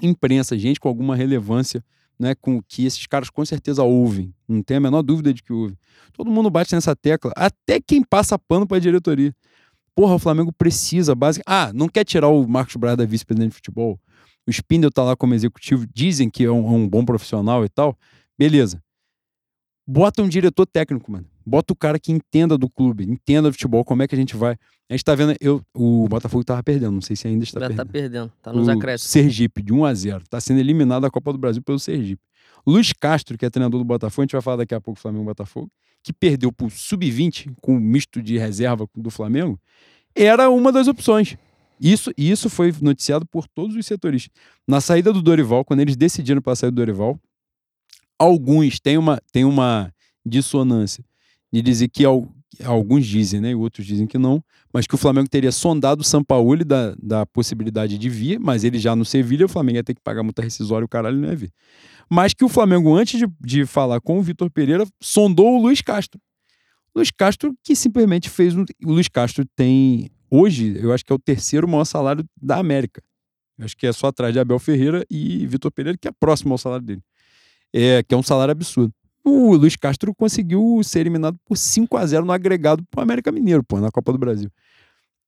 imprensa, 0.00 0.58
gente 0.58 0.80
com 0.80 0.88
alguma 0.88 1.14
relevância, 1.14 1.84
né? 2.18 2.34
Com 2.34 2.60
que 2.62 2.84
esses 2.84 3.06
caras 3.06 3.30
com 3.30 3.44
certeza 3.44 3.82
ouvem. 3.82 4.34
Não 4.48 4.62
tem 4.62 4.76
a 4.76 4.80
menor 4.80 5.02
dúvida 5.02 5.32
de 5.32 5.42
que 5.42 5.52
ouvem. 5.52 5.76
Todo 6.12 6.30
mundo 6.30 6.50
bate 6.50 6.74
nessa 6.74 6.94
tecla, 6.94 7.32
até 7.36 7.80
quem 7.80 8.02
passa 8.02 8.38
pano 8.38 8.66
pra 8.66 8.78
diretoria. 8.78 9.34
Porra, 9.94 10.14
o 10.14 10.18
Flamengo 10.18 10.52
precisa, 10.52 11.14
básica. 11.14 11.44
Ah, 11.46 11.72
não 11.72 11.88
quer 11.88 12.04
tirar 12.04 12.28
o 12.28 12.46
Marcos 12.48 12.74
Braz 12.74 12.96
da 12.96 13.04
vice-presidente 13.04 13.50
de 13.50 13.56
futebol. 13.56 13.98
O 14.46 14.50
Spindle 14.50 14.90
tá 14.90 15.02
lá 15.02 15.16
como 15.16 15.34
executivo, 15.34 15.86
dizem 15.92 16.28
que 16.28 16.44
é 16.44 16.50
um, 16.50 16.66
é 16.66 16.76
um 16.76 16.88
bom 16.88 17.04
profissional 17.04 17.64
e 17.64 17.68
tal. 17.68 17.96
Beleza. 18.36 18.82
Bota 19.86 20.22
um 20.22 20.28
diretor 20.28 20.66
técnico, 20.66 21.10
mano. 21.12 21.26
Bota 21.44 21.72
o 21.72 21.76
cara 21.76 21.98
que 21.98 22.10
entenda 22.10 22.56
do 22.56 22.70
clube, 22.70 23.04
entenda 23.04 23.48
do 23.50 23.52
futebol, 23.52 23.84
como 23.84 24.02
é 24.02 24.08
que 24.08 24.14
a 24.14 24.18
gente 24.18 24.34
vai. 24.34 24.56
A 24.88 24.94
gente 24.94 25.04
tá 25.04 25.14
vendo. 25.14 25.34
Eu, 25.40 25.62
o 25.74 26.08
Botafogo 26.08 26.42
tava 26.42 26.62
perdendo, 26.62 26.92
não 26.92 27.00
sei 27.02 27.16
se 27.16 27.28
ainda 27.28 27.44
está 27.44 27.60
Já 27.60 27.66
perdendo. 27.68 27.86
tá 27.86 27.92
perdendo, 27.92 28.32
tá 28.42 28.52
nos 28.52 28.66
o 28.66 28.70
acréscimos. 28.70 29.10
Sergipe, 29.10 29.62
de 29.62 29.72
1 29.72 29.84
a 29.84 29.94
0 29.94 30.24
Tá 30.28 30.40
sendo 30.40 30.60
eliminado 30.60 31.02
da 31.02 31.10
Copa 31.10 31.32
do 31.32 31.38
Brasil 31.38 31.62
pelo 31.62 31.78
Sergipe. 31.78 32.22
Luiz 32.66 32.92
Castro, 32.94 33.36
que 33.36 33.44
é 33.44 33.50
treinador 33.50 33.78
do 33.78 33.84
Botafogo, 33.84 34.22
a 34.22 34.24
gente 34.24 34.32
vai 34.32 34.40
falar 34.40 34.56
daqui 34.58 34.74
a 34.74 34.80
pouco 34.80 34.98
do 34.98 35.02
Flamengo 35.02 35.24
e 35.24 35.26
Botafogo, 35.26 35.70
que 36.02 36.12
perdeu 36.12 36.50
pro 36.50 36.70
Sub-20 36.70 37.52
com 37.60 37.76
um 37.76 37.80
misto 37.80 38.22
de 38.22 38.38
reserva 38.38 38.88
do 38.96 39.10
Flamengo, 39.10 39.60
era 40.14 40.48
uma 40.48 40.72
das 40.72 40.88
opções. 40.88 41.36
Isso, 41.78 42.10
isso 42.16 42.48
foi 42.48 42.72
noticiado 42.80 43.26
por 43.26 43.46
todos 43.48 43.76
os 43.76 43.84
setoristas. 43.84 44.32
Na 44.66 44.80
saída 44.80 45.12
do 45.12 45.20
Dorival, 45.20 45.64
quando 45.64 45.80
eles 45.80 45.96
decidiram 45.96 46.40
para 46.40 46.54
sair 46.54 46.70
do 46.70 46.76
Dorival, 46.76 47.18
alguns 48.24 48.80
têm 48.80 48.98
uma, 48.98 49.20
têm 49.32 49.44
uma 49.44 49.92
dissonância 50.24 51.04
de 51.52 51.62
dizer 51.62 51.88
que 51.88 52.04
al- 52.04 52.28
alguns 52.64 53.06
dizem, 53.06 53.40
né, 53.40 53.50
e 53.50 53.54
outros 53.54 53.86
dizem 53.86 54.06
que 54.06 54.18
não, 54.18 54.42
mas 54.72 54.86
que 54.86 54.94
o 54.94 54.98
Flamengo 54.98 55.28
teria 55.28 55.52
sondado 55.52 56.00
o 56.00 56.04
Sampaoli 56.04 56.64
da, 56.64 56.94
da 57.00 57.26
possibilidade 57.26 57.98
de 57.98 58.08
vir, 58.08 58.38
mas 58.40 58.64
ele 58.64 58.78
já 58.78 58.96
no 58.96 59.04
Sevilha, 59.04 59.46
o 59.46 59.48
Flamengo 59.48 59.76
ia 59.76 59.84
ter 59.84 59.94
que 59.94 60.00
pagar 60.00 60.22
multa 60.22 60.42
rescisória 60.42 60.84
o 60.84 60.88
caralho 60.88 61.18
não 61.18 61.28
ia 61.28 61.36
vir. 61.36 61.52
Mas 62.10 62.34
que 62.34 62.44
o 62.44 62.48
Flamengo, 62.48 62.94
antes 62.94 63.18
de, 63.18 63.26
de 63.40 63.66
falar 63.66 64.00
com 64.00 64.18
o 64.18 64.22
Vitor 64.22 64.50
Pereira, 64.50 64.84
sondou 65.00 65.56
o 65.58 65.62
Luiz 65.62 65.80
Castro. 65.80 66.20
Luiz 66.94 67.10
Castro, 67.10 67.54
que 67.62 67.74
simplesmente 67.74 68.28
fez 68.30 68.54
um. 68.56 68.64
O 68.84 68.92
Luiz 68.92 69.08
Castro 69.08 69.44
tem, 69.56 70.10
hoje, 70.30 70.76
eu 70.80 70.92
acho 70.92 71.04
que 71.04 71.12
é 71.12 71.16
o 71.16 71.18
terceiro 71.18 71.66
maior 71.66 71.84
salário 71.84 72.24
da 72.40 72.58
América. 72.58 73.02
Eu 73.58 73.64
acho 73.64 73.76
que 73.76 73.86
é 73.86 73.92
só 73.92 74.08
atrás 74.08 74.32
de 74.32 74.38
Abel 74.38 74.58
Ferreira 74.58 75.04
e 75.10 75.46
Vitor 75.46 75.70
Pereira, 75.72 75.98
que 76.00 76.08
é 76.08 76.12
próximo 76.12 76.52
ao 76.54 76.58
salário 76.58 76.84
dele. 76.84 77.02
É, 77.76 78.04
que 78.04 78.14
é 78.14 78.16
um 78.16 78.22
salário 78.22 78.52
absurdo. 78.52 78.94
o 79.24 79.56
Luiz 79.56 79.74
Castro 79.74 80.14
conseguiu 80.14 80.80
ser 80.84 81.00
eliminado 81.00 81.36
por 81.44 81.56
5 81.56 81.96
a 81.96 82.06
0 82.06 82.24
no 82.24 82.30
agregado 82.30 82.84
pro 82.88 83.00
América 83.00 83.32
Mineiro, 83.32 83.64
pô, 83.64 83.80
na 83.80 83.90
Copa 83.90 84.12
do 84.12 84.18
Brasil. 84.18 84.48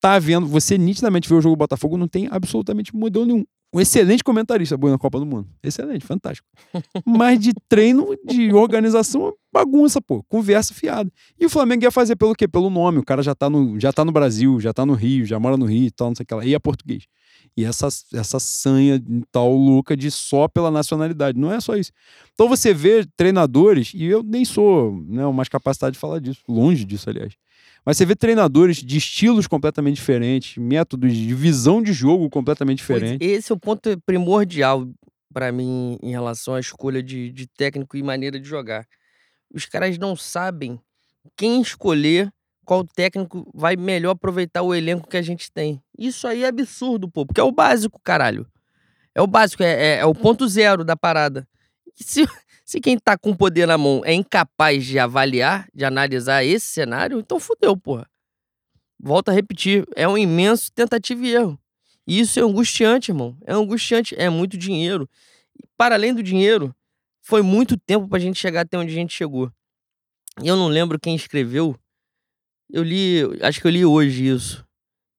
Tá 0.00 0.16
vendo, 0.20 0.46
você 0.46 0.78
nitidamente 0.78 1.28
vê 1.28 1.34
o 1.34 1.40
jogo 1.40 1.56
do 1.56 1.58
Botafogo, 1.58 1.96
não 1.96 2.06
tem 2.06 2.28
absolutamente 2.30 2.94
modelo 2.94 3.24
nenhum. 3.24 3.44
Um 3.74 3.80
excelente 3.80 4.22
comentarista, 4.22 4.76
boi 4.76 4.92
na 4.92 4.98
Copa 4.98 5.18
do 5.18 5.26
Mundo. 5.26 5.48
Excelente, 5.60 6.06
fantástico. 6.06 6.46
Mas 7.04 7.40
de 7.40 7.52
treino, 7.68 8.16
de 8.24 8.52
organização, 8.52 9.34
bagunça, 9.52 10.00
pô. 10.00 10.22
Conversa 10.28 10.72
fiada. 10.72 11.10
E 11.38 11.44
o 11.44 11.50
Flamengo 11.50 11.82
ia 11.82 11.90
fazer 11.90 12.14
pelo 12.14 12.34
quê? 12.34 12.46
Pelo 12.46 12.70
nome. 12.70 12.98
O 12.98 13.04
cara 13.04 13.22
já 13.22 13.34
tá 13.34 13.50
no, 13.50 13.78
já 13.80 13.92
tá 13.92 14.04
no 14.04 14.12
Brasil, 14.12 14.60
já 14.60 14.72
tá 14.72 14.86
no 14.86 14.94
Rio, 14.94 15.26
já 15.26 15.40
mora 15.40 15.56
no 15.56 15.66
Rio 15.66 15.86
e 15.86 15.90
tal, 15.90 16.08
não 16.08 16.14
sei 16.14 16.22
o 16.22 16.26
que 16.26 16.34
lá. 16.34 16.44
E 16.46 16.54
é 16.54 16.58
português. 16.58 17.04
E 17.56 17.64
essa, 17.64 17.88
essa 18.12 18.38
sanha 18.38 19.02
tal 19.32 19.52
louca 19.54 19.96
de 19.96 20.10
só 20.10 20.46
pela 20.46 20.70
nacionalidade. 20.70 21.38
Não 21.38 21.50
é 21.50 21.58
só 21.60 21.74
isso. 21.74 21.90
Então 22.34 22.48
você 22.48 22.74
vê 22.74 23.06
treinadores, 23.16 23.92
e 23.94 24.04
eu 24.04 24.22
nem 24.22 24.44
sou 24.44 25.02
né, 25.08 25.26
mais 25.32 25.48
capacitado 25.48 25.92
de 25.92 25.98
falar 25.98 26.20
disso, 26.20 26.40
longe 26.46 26.84
disso, 26.84 27.08
aliás. 27.08 27.34
Mas 27.84 27.96
você 27.96 28.04
vê 28.04 28.14
treinadores 28.16 28.78
de 28.78 28.98
estilos 28.98 29.46
completamente 29.46 29.96
diferentes, 29.96 30.58
métodos 30.58 31.14
de 31.14 31.34
visão 31.34 31.80
de 31.80 31.92
jogo 31.92 32.28
completamente 32.28 32.78
diferentes. 32.78 33.18
Pois 33.18 33.38
esse 33.38 33.52
é 33.52 33.54
o 33.54 33.58
ponto 33.58 33.88
primordial 34.04 34.86
para 35.32 35.52
mim 35.52 35.98
em 36.02 36.10
relação 36.10 36.54
à 36.54 36.60
escolha 36.60 37.02
de, 37.02 37.30
de 37.30 37.46
técnico 37.46 37.96
e 37.96 38.02
maneira 38.02 38.40
de 38.40 38.48
jogar. 38.48 38.86
Os 39.54 39.66
caras 39.66 39.96
não 39.98 40.16
sabem 40.16 40.80
quem 41.36 41.60
escolher, 41.60 42.32
qual 42.66 42.84
técnico 42.84 43.48
vai 43.54 43.76
melhor 43.76 44.10
aproveitar 44.10 44.62
o 44.62 44.74
elenco 44.74 45.08
que 45.08 45.16
a 45.16 45.22
gente 45.22 45.50
tem. 45.50 45.80
Isso 45.96 46.26
aí 46.26 46.42
é 46.42 46.48
absurdo, 46.48 47.08
pô, 47.08 47.24
porque 47.24 47.40
é 47.40 47.44
o 47.44 47.52
básico, 47.52 48.00
caralho. 48.02 48.46
É 49.14 49.22
o 49.22 49.26
básico, 49.26 49.62
é, 49.62 49.72
é, 49.72 49.96
é 49.98 50.04
o 50.04 50.14
ponto 50.14 50.46
zero 50.48 50.84
da 50.84 50.96
parada. 50.96 51.48
E 51.98 52.04
se, 52.04 52.26
se 52.66 52.80
quem 52.80 52.98
tá 52.98 53.16
com 53.16 53.34
poder 53.34 53.66
na 53.66 53.78
mão 53.78 54.02
é 54.04 54.12
incapaz 54.12 54.84
de 54.84 54.98
avaliar, 54.98 55.68
de 55.72 55.84
analisar 55.84 56.44
esse 56.44 56.66
cenário, 56.66 57.20
então 57.20 57.38
fudeu, 57.38 57.76
porra. 57.76 58.06
Volto 58.98 59.28
a 59.28 59.32
repetir, 59.32 59.86
é 59.94 60.08
um 60.08 60.18
imenso 60.18 60.70
tentativa 60.72 61.24
e 61.24 61.34
erro. 61.34 61.58
E 62.06 62.18
isso 62.20 62.38
é 62.40 62.42
angustiante, 62.42 63.10
irmão. 63.10 63.36
É 63.46 63.52
angustiante, 63.52 64.14
é 64.18 64.28
muito 64.28 64.58
dinheiro. 64.58 65.08
Para 65.76 65.94
além 65.94 66.12
do 66.12 66.22
dinheiro, 66.22 66.74
foi 67.22 67.42
muito 67.42 67.76
tempo 67.78 68.08
pra 68.08 68.18
gente 68.18 68.38
chegar 68.38 68.62
até 68.62 68.76
onde 68.76 68.90
a 68.92 68.94
gente 68.94 69.14
chegou. 69.14 69.50
E 70.42 70.48
eu 70.48 70.56
não 70.56 70.68
lembro 70.68 70.98
quem 70.98 71.14
escreveu. 71.14 71.78
Eu 72.70 72.82
li, 72.82 73.22
acho 73.42 73.60
que 73.60 73.66
eu 73.66 73.70
li 73.70 73.84
hoje 73.84 74.26
isso. 74.26 74.66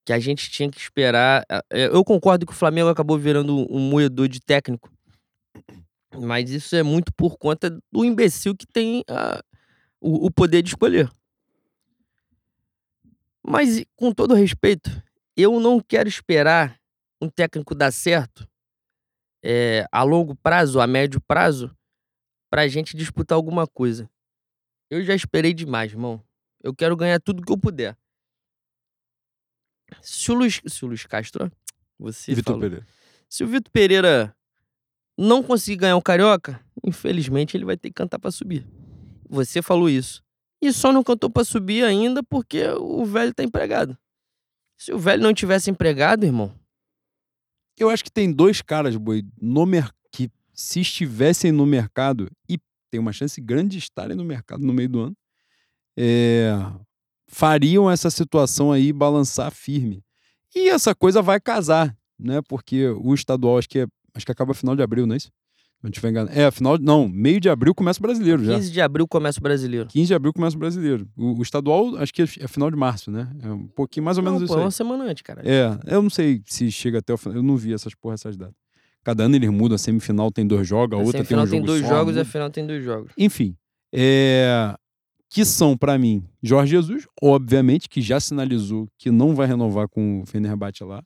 Que 0.04 0.12
a 0.12 0.18
gente 0.18 0.50
tinha 0.50 0.70
que 0.70 0.78
esperar. 0.78 1.44
É, 1.70 1.86
eu 1.86 2.04
concordo 2.04 2.46
que 2.46 2.52
o 2.52 2.56
Flamengo 2.56 2.88
acabou 2.88 3.18
virando 3.18 3.66
um 3.70 3.78
moedor 3.78 4.28
de 4.28 4.40
técnico. 4.40 4.90
Mas 6.18 6.50
isso 6.50 6.74
é 6.74 6.82
muito 6.82 7.12
por 7.14 7.36
conta 7.36 7.70
do 7.92 8.04
imbecil 8.04 8.54
que 8.56 8.66
tem 8.66 9.04
a, 9.08 9.42
o, 10.00 10.26
o 10.26 10.30
poder 10.30 10.62
de 10.62 10.70
escolher. 10.70 11.10
Mas, 13.46 13.84
com 13.96 14.12
todo 14.12 14.34
respeito, 14.34 14.90
eu 15.36 15.58
não 15.60 15.80
quero 15.80 16.08
esperar 16.08 16.78
um 17.20 17.28
técnico 17.28 17.74
dar 17.74 17.92
certo 17.92 18.48
é, 19.42 19.86
a 19.90 20.02
longo 20.02 20.34
prazo, 20.36 20.80
a 20.80 20.86
médio 20.86 21.20
prazo, 21.20 21.74
pra 22.50 22.68
gente 22.68 22.96
disputar 22.96 23.36
alguma 23.36 23.66
coisa. 23.66 24.10
Eu 24.90 25.04
já 25.04 25.14
esperei 25.14 25.52
demais, 25.52 25.92
irmão. 25.92 26.22
Eu 26.62 26.74
quero 26.74 26.96
ganhar 26.96 27.20
tudo 27.20 27.42
que 27.42 27.52
eu 27.52 27.58
puder. 27.58 27.96
Se 30.02 30.30
o 30.30 30.34
Luiz, 30.34 30.60
se 30.66 30.84
o 30.84 30.88
Luiz 30.88 31.06
Castro, 31.06 31.50
você 31.98 32.34
Vitor 32.34 32.54
falou, 32.54 32.60
Pereira. 32.60 32.86
se 33.28 33.44
o 33.44 33.46
Vitor 33.46 33.70
Pereira 33.72 34.36
não 35.16 35.42
conseguir 35.42 35.76
ganhar 35.76 35.96
o 35.96 36.02
Carioca, 36.02 36.62
infelizmente 36.84 37.56
ele 37.56 37.64
vai 37.64 37.76
ter 37.76 37.88
que 37.88 37.94
cantar 37.94 38.18
pra 38.18 38.30
subir. 38.30 38.66
Você 39.28 39.62
falou 39.62 39.88
isso. 39.88 40.22
E 40.60 40.72
só 40.72 40.92
não 40.92 41.04
cantou 41.04 41.30
pra 41.30 41.44
subir 41.44 41.84
ainda 41.84 42.22
porque 42.22 42.66
o 42.68 43.04
velho 43.04 43.32
tá 43.32 43.42
empregado. 43.42 43.96
Se 44.76 44.92
o 44.92 44.98
velho 44.98 45.22
não 45.22 45.32
tivesse 45.34 45.70
empregado, 45.70 46.24
irmão, 46.24 46.54
Eu 47.76 47.90
acho 47.90 48.02
que 48.02 48.10
tem 48.10 48.32
dois 48.32 48.60
caras, 48.60 48.96
boi, 48.96 49.24
no 49.40 49.64
mer... 49.64 49.92
que 50.12 50.30
se 50.52 50.80
estivessem 50.80 51.52
no 51.52 51.64
mercado, 51.64 52.28
e 52.48 52.58
tem 52.90 52.98
uma 52.98 53.12
chance 53.12 53.40
grande 53.40 53.76
de 53.76 53.78
estarem 53.78 54.16
no 54.16 54.24
mercado 54.24 54.64
no 54.64 54.72
meio 54.72 54.88
do 54.88 55.00
ano, 55.00 55.16
é, 56.00 56.56
fariam 57.26 57.90
essa 57.90 58.08
situação 58.08 58.70
aí 58.70 58.92
balançar 58.92 59.50
firme. 59.50 60.00
E 60.54 60.68
essa 60.68 60.94
coisa 60.94 61.20
vai 61.20 61.40
casar, 61.40 61.94
né? 62.18 62.40
Porque 62.48 62.86
o 62.88 63.12
estadual, 63.12 63.58
acho 63.58 63.68
que, 63.68 63.80
é, 63.80 63.86
acho 64.14 64.24
que 64.24 64.30
acaba 64.30 64.54
final 64.54 64.76
de 64.76 64.82
abril, 64.82 65.06
não 65.06 65.14
é 65.14 65.16
isso? 65.16 65.30
Não 65.82 65.90
tiver 65.90 66.10
enganado. 66.10 66.36
É, 66.36 66.50
final, 66.50 66.78
não, 66.78 67.08
meio 67.08 67.40
de 67.40 67.48
abril 67.48 67.74
começa 67.74 68.00
o 68.00 68.02
brasileiro 68.02 68.44
já. 68.44 68.54
15 68.54 68.70
de 68.70 68.80
abril 68.80 69.06
começa 69.06 69.38
o 69.38 69.42
brasileiro. 69.42 69.88
15 69.88 70.06
de 70.06 70.14
abril 70.14 70.32
começa 70.32 70.56
o 70.56 70.58
brasileiro. 70.58 71.08
O, 71.16 71.38
o 71.38 71.42
estadual, 71.42 71.96
acho 71.96 72.12
que 72.12 72.22
é 72.22 72.48
final 72.48 72.70
de 72.70 72.76
março, 72.76 73.10
né? 73.10 73.30
É 73.42 73.48
um 73.50 73.66
pouquinho 73.68 74.04
mais 74.04 74.18
ou 74.18 74.24
menos 74.24 74.40
Não, 74.40 74.44
isso 74.44 74.54
pô, 74.54 74.58
é 74.58 74.62
aí. 74.62 74.64
uma 74.66 74.70
semana 74.72 75.04
antes, 75.04 75.22
cara. 75.22 75.42
É, 75.44 75.78
eu 75.94 76.02
não 76.02 76.10
sei 76.10 76.42
se 76.46 76.70
chega 76.72 76.98
até 76.98 77.12
o 77.12 77.16
final. 77.16 77.36
Eu 77.36 77.42
não 77.42 77.56
vi 77.56 77.72
essas 77.72 77.94
porra, 77.94 78.14
essas 78.14 78.36
datas. 78.36 78.56
Cada 79.04 79.24
ano 79.24 79.36
eles 79.36 79.50
mudam, 79.50 79.76
a 79.76 79.78
semifinal 79.78 80.32
tem 80.32 80.46
dois 80.46 80.66
jogos, 80.66 80.98
a 80.98 81.00
A 81.00 81.04
outra 81.04 81.24
tem 81.24 81.36
um 81.36 81.40
semifinal 81.40 81.46
jogo 81.46 81.56
tem 81.56 81.64
dois 81.64 81.82
só, 81.82 81.88
jogos 81.88 82.16
e 82.16 82.20
a 82.20 82.24
final 82.24 82.50
tem 82.50 82.66
dois 82.66 82.84
jogos. 82.84 83.12
Enfim, 83.16 83.56
é, 83.92 84.74
que 85.30 85.44
são 85.44 85.76
pra 85.76 85.98
mim 85.98 86.24
Jorge 86.42 86.70
Jesus, 86.72 87.06
obviamente, 87.22 87.88
que 87.88 88.00
já 88.00 88.18
sinalizou 88.20 88.88
que 88.98 89.10
não 89.10 89.34
vai 89.34 89.46
renovar 89.46 89.88
com 89.88 90.22
o 90.22 90.26
Fenerbahçe 90.26 90.84
lá. 90.84 91.02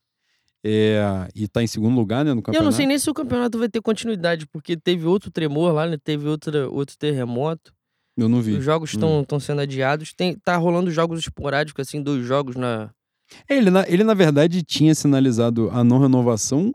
É, 0.64 1.02
e 1.34 1.48
tá 1.48 1.60
em 1.62 1.66
segundo 1.66 1.96
lugar, 1.96 2.24
né, 2.24 2.32
no 2.32 2.38
E 2.38 2.40
eu 2.40 2.42
campeonato. 2.44 2.64
não 2.70 2.72
sei 2.76 2.86
nem 2.86 2.96
se 2.98 3.10
o 3.10 3.14
campeonato 3.14 3.58
vai 3.58 3.68
ter 3.68 3.80
continuidade, 3.80 4.46
porque 4.46 4.76
teve 4.76 5.06
outro 5.06 5.28
tremor 5.30 5.72
lá, 5.74 5.88
né? 5.88 5.96
Teve 6.02 6.28
outra, 6.28 6.68
outro 6.70 6.96
terremoto. 6.96 7.72
Eu 8.16 8.28
não 8.28 8.40
vi. 8.40 8.52
Os 8.52 8.64
jogos 8.64 8.94
Hum. 8.94 9.22
estão 9.22 9.40
sendo 9.40 9.60
adiados. 9.60 10.12
Tem, 10.14 10.36
tá 10.36 10.56
rolando 10.56 10.88
jogos 10.90 11.18
esporádicos, 11.18 11.88
assim, 11.88 12.00
dois 12.00 12.24
jogos 12.24 12.54
na. 12.54 12.90
É, 13.48 13.56
Ele 13.56 13.70
na, 13.70 13.84
ele, 13.88 14.04
na 14.04 14.14
verdade, 14.14 14.62
tinha 14.62 14.94
sinalizado 14.94 15.68
a 15.72 15.82
não 15.82 15.98
renovação 15.98 16.70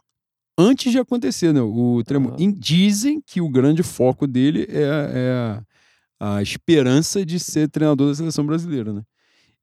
antes 0.57 0.91
de 0.91 0.99
acontecer, 0.99 1.53
né? 1.53 1.61
O 1.61 2.03
tremor. 2.05 2.35
Dizem 2.57 3.21
que 3.25 3.39
o 3.39 3.47
grande 3.49 3.83
foco 3.83 4.27
dele 4.27 4.67
é, 4.69 4.81
é 5.13 5.61
a 6.19 6.41
esperança 6.41 7.25
de 7.25 7.39
ser 7.39 7.69
treinador 7.69 8.09
da 8.09 8.15
seleção 8.15 8.45
brasileira, 8.45 8.93
né? 8.93 9.03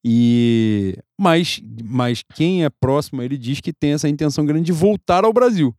E 0.05 0.99
mas, 1.19 1.63
mas 1.83 2.23
quem 2.35 2.65
é 2.65 2.71
próximo 2.71 3.23
ele 3.23 3.39
diz 3.39 3.61
que 3.61 3.73
tem 3.73 3.93
essa 3.93 4.09
intenção 4.09 4.45
grande 4.45 4.67
de 4.67 4.73
voltar 4.73 5.25
ao 5.25 5.33
Brasil, 5.33 5.75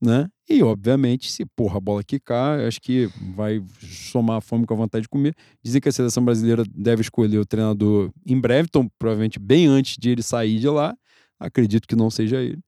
né? 0.00 0.28
E 0.48 0.62
obviamente, 0.62 1.30
se 1.30 1.44
porra 1.44 1.76
a 1.76 1.80
bola 1.80 2.02
quicar, 2.02 2.60
acho 2.60 2.80
que 2.80 3.10
vai 3.36 3.62
somar 3.82 4.38
a 4.38 4.40
fome 4.40 4.64
com 4.64 4.72
a 4.72 4.76
vontade 4.76 5.02
de 5.02 5.08
comer. 5.08 5.34
Dizem 5.62 5.80
que 5.80 5.90
a 5.90 5.92
seleção 5.92 6.24
brasileira 6.24 6.64
deve 6.74 7.02
escolher 7.02 7.38
o 7.38 7.44
treinador 7.44 8.10
em 8.24 8.40
breve, 8.40 8.68
então 8.70 8.90
provavelmente 8.98 9.38
bem 9.38 9.66
antes 9.66 9.96
de 9.98 10.10
ele 10.10 10.22
sair 10.22 10.58
de 10.58 10.68
lá. 10.68 10.96
Acredito 11.38 11.86
que 11.86 11.94
não 11.94 12.10
seja 12.10 12.40
ele. 12.40 12.58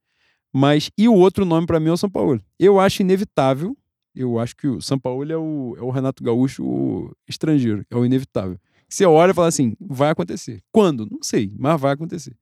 Mas 0.53 0.91
e 0.99 1.09
o 1.09 1.15
outro 1.15 1.45
nome 1.45 1.67
para 1.67 1.81
mim 1.81 1.89
é 1.89 1.93
o 1.93 1.97
São 1.97 2.11
Paulo. 2.11 2.41
Eu 2.59 2.79
acho 2.79 3.03
inevitável. 3.03 3.75
Eu 4.21 4.39
acho 4.39 4.55
que 4.55 4.67
o 4.67 4.83
São 4.83 4.99
Paulo 4.99 5.31
é 5.31 5.37
o, 5.37 5.75
é 5.79 5.83
o 5.83 5.91
Renato 5.91 6.23
Gaúcho 6.23 6.65
o 6.65 7.11
estrangeiro, 7.27 7.85
é 7.91 7.97
o 7.97 8.05
inevitável. 8.05 8.59
Você 8.89 9.07
olha 9.07 9.31
e 9.31 9.35
fala 9.35 9.49
assim, 9.49 9.75
vai 9.81 10.11
acontecer. 10.11 10.61
Quando? 10.71 11.07
Não 11.11 11.23
sei, 11.23 11.53
mas 11.59 11.81
vai 11.81 11.93
acontecer. 11.93 12.37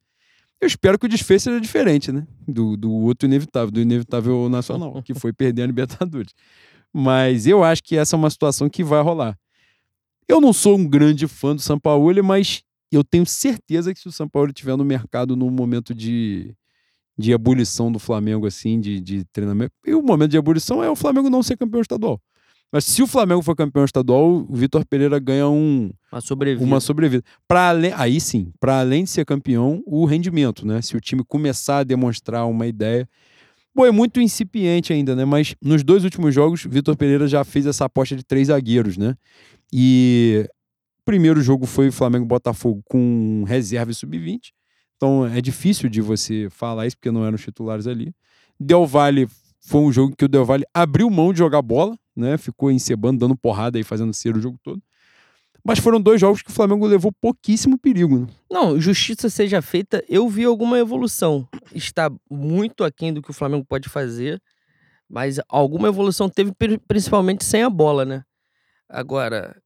Eu 0.60 0.66
espero 0.66 0.98
que 0.98 1.06
o 1.06 1.08
desfecho 1.08 1.44
seja 1.44 1.60
diferente, 1.60 2.10
né? 2.10 2.26
Do, 2.46 2.76
do 2.76 2.90
outro 2.90 3.28
inevitável, 3.28 3.70
do 3.70 3.80
inevitável 3.80 4.48
nacional, 4.48 5.00
que 5.02 5.14
foi 5.14 5.32
perder 5.32 5.62
a 5.62 5.66
Libertadores. 5.66 6.34
Mas 6.92 7.46
eu 7.46 7.62
acho 7.62 7.82
que 7.84 7.96
essa 7.96 8.16
é 8.16 8.18
uma 8.18 8.30
situação 8.30 8.68
que 8.68 8.82
vai 8.82 9.00
rolar. 9.00 9.38
Eu 10.26 10.40
não 10.40 10.52
sou 10.52 10.76
um 10.76 10.88
grande 10.88 11.28
fã 11.28 11.54
do 11.54 11.62
São 11.62 11.78
Paulo, 11.78 12.24
mas 12.24 12.62
eu 12.90 13.04
tenho 13.04 13.24
certeza 13.24 13.94
que 13.94 14.00
se 14.00 14.08
o 14.08 14.12
São 14.12 14.28
Paulo 14.28 14.50
estiver 14.50 14.76
no 14.76 14.84
mercado 14.84 15.36
num 15.36 15.50
momento 15.50 15.94
de, 15.94 16.54
de 17.18 17.32
ebulição 17.32 17.90
do 17.90 17.98
Flamengo, 17.98 18.46
assim, 18.46 18.78
de, 18.80 19.00
de 19.00 19.24
treinamento. 19.32 19.72
E 19.84 19.92
o 19.94 20.02
momento 20.02 20.30
de 20.30 20.36
ebulição 20.36 20.82
é 20.82 20.88
o 20.88 20.94
Flamengo 20.94 21.28
não 21.28 21.42
ser 21.42 21.56
campeão 21.56 21.80
estadual. 21.80 22.20
Mas 22.70 22.84
se 22.84 23.02
o 23.02 23.06
Flamengo 23.06 23.42
for 23.42 23.56
campeão 23.56 23.84
estadual, 23.84 24.46
o 24.48 24.54
Vitor 24.54 24.84
Pereira 24.84 25.18
ganha 25.18 25.48
um, 25.48 25.90
Uma 26.12 26.20
sobrevida. 26.20 26.64
uma 26.64 26.80
sobrevida. 26.80 27.24
Além, 27.48 27.92
aí 27.96 28.20
sim, 28.20 28.52
para 28.60 28.78
além 28.80 29.04
de 29.04 29.10
ser 29.10 29.24
campeão, 29.24 29.82
o 29.86 30.04
rendimento, 30.04 30.66
né? 30.66 30.80
Se 30.82 30.94
o 30.96 31.00
time 31.00 31.24
começar 31.26 31.78
a 31.78 31.84
demonstrar 31.84 32.46
uma 32.46 32.66
ideia. 32.66 33.08
Pô, 33.74 33.86
é 33.86 33.90
muito 33.90 34.20
incipiente 34.20 34.92
ainda, 34.92 35.16
né? 35.16 35.24
Mas 35.24 35.54
nos 35.62 35.82
dois 35.82 36.04
últimos 36.04 36.34
jogos, 36.34 36.64
Vitor 36.68 36.94
Pereira 36.96 37.26
já 37.26 37.42
fez 37.42 37.64
essa 37.64 37.86
aposta 37.86 38.14
de 38.14 38.22
três 38.22 38.48
zagueiros, 38.48 38.96
né? 38.98 39.14
E 39.72 40.44
o 41.00 41.04
primeiro 41.04 41.40
jogo 41.40 41.64
foi 41.64 41.88
o 41.88 41.92
Flamengo 41.92 42.26
e 42.26 42.28
Botafogo 42.28 42.82
com 42.86 43.44
reserva 43.46 43.90
e 43.90 43.94
sub-20. 43.94 44.52
Então 44.98 45.24
é 45.24 45.40
difícil 45.40 45.88
de 45.88 46.00
você 46.00 46.48
falar 46.50 46.86
isso, 46.86 46.96
porque 46.96 47.10
não 47.10 47.24
eram 47.24 47.36
os 47.36 47.42
titulares 47.42 47.86
ali. 47.86 48.12
Del 48.58 48.84
Valle 48.84 49.28
foi 49.60 49.80
um 49.80 49.92
jogo 49.92 50.14
que 50.16 50.24
o 50.24 50.28
Del 50.28 50.44
Valle 50.44 50.64
abriu 50.74 51.08
mão 51.08 51.32
de 51.32 51.38
jogar 51.38 51.62
bola, 51.62 51.96
né? 52.16 52.36
Ficou 52.36 52.68
encebando, 52.70 53.20
dando 53.20 53.36
porrada 53.36 53.78
aí, 53.78 53.84
fazendo 53.84 54.12
cera 54.12 54.36
o 54.36 54.40
jogo 54.40 54.58
todo. 54.60 54.82
Mas 55.64 55.78
foram 55.78 56.00
dois 56.00 56.20
jogos 56.20 56.42
que 56.42 56.50
o 56.50 56.52
Flamengo 56.52 56.84
levou 56.86 57.12
pouquíssimo 57.12 57.78
perigo, 57.78 58.18
né? 58.20 58.26
Não, 58.50 58.80
justiça 58.80 59.30
seja 59.30 59.62
feita, 59.62 60.02
eu 60.08 60.28
vi 60.28 60.44
alguma 60.44 60.78
evolução. 60.78 61.46
Está 61.72 62.10
muito 62.28 62.82
aquém 62.82 63.12
do 63.12 63.22
que 63.22 63.30
o 63.30 63.34
Flamengo 63.34 63.64
pode 63.64 63.88
fazer, 63.88 64.42
mas 65.08 65.38
alguma 65.48 65.86
evolução 65.88 66.28
teve 66.28 66.52
pri- 66.52 66.78
principalmente 66.88 67.44
sem 67.44 67.62
a 67.62 67.70
bola, 67.70 68.04
né? 68.04 68.24
Agora, 68.88 69.60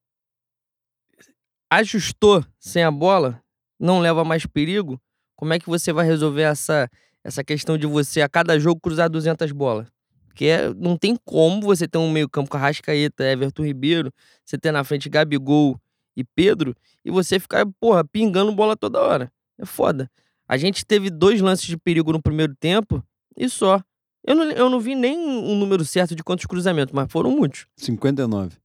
ajustou 1.71 2.45
sem 2.59 2.83
a 2.83 2.91
bola, 2.91 3.41
não 3.79 4.01
leva 4.01 4.25
mais 4.25 4.45
perigo, 4.45 5.01
como 5.43 5.55
é 5.55 5.59
que 5.59 5.69
você 5.69 5.93
vai 5.93 6.07
resolver 6.07 6.43
essa, 6.43 6.89
essa 7.25 7.43
questão 7.43 7.77
de 7.77 7.85
você, 7.85 8.23
a 8.23 8.29
cada 8.29 8.61
jogo, 8.61 8.81
cruzar 8.81 9.11
200 9.11 9.51
bolas? 9.51 9.89
Porque 10.29 10.45
é, 10.45 10.73
não 10.73 10.97
tem 10.97 11.17
como 11.25 11.63
você 11.63 11.89
ter 11.89 11.99
um 11.99 12.13
meio-campo 12.13 12.49
com 12.49 12.57
Arrascaeta, 12.57 13.25
Everton 13.25 13.65
Ribeiro, 13.65 14.13
você 14.45 14.57
ter 14.57 14.71
na 14.71 14.85
frente 14.85 15.09
Gabigol 15.09 15.77
e 16.17 16.23
Pedro, 16.23 16.77
e 17.05 17.11
você 17.11 17.41
ficar, 17.41 17.67
porra, 17.81 18.05
pingando 18.05 18.53
bola 18.53 18.77
toda 18.77 19.01
hora. 19.01 19.33
É 19.59 19.67
foda. 19.67 20.09
A 20.47 20.57
gente 20.57 20.87
teve 20.87 21.11
dois 21.11 21.41
lances 21.41 21.67
de 21.67 21.77
perigo 21.77 22.13
no 22.13 22.23
primeiro 22.23 22.55
tempo 22.55 23.03
e 23.37 23.49
só. 23.49 23.83
Eu 24.25 24.37
não, 24.37 24.45
eu 24.45 24.71
não 24.71 24.79
vi 24.79 24.95
nem 24.95 25.19
um 25.19 25.57
número 25.57 25.85
certo 25.85 26.15
de 26.15 26.23
quantos 26.23 26.47
cruzamentos, 26.47 26.95
mas 26.95 27.11
foram 27.11 27.33
muitos. 27.33 27.67
59. 27.77 28.57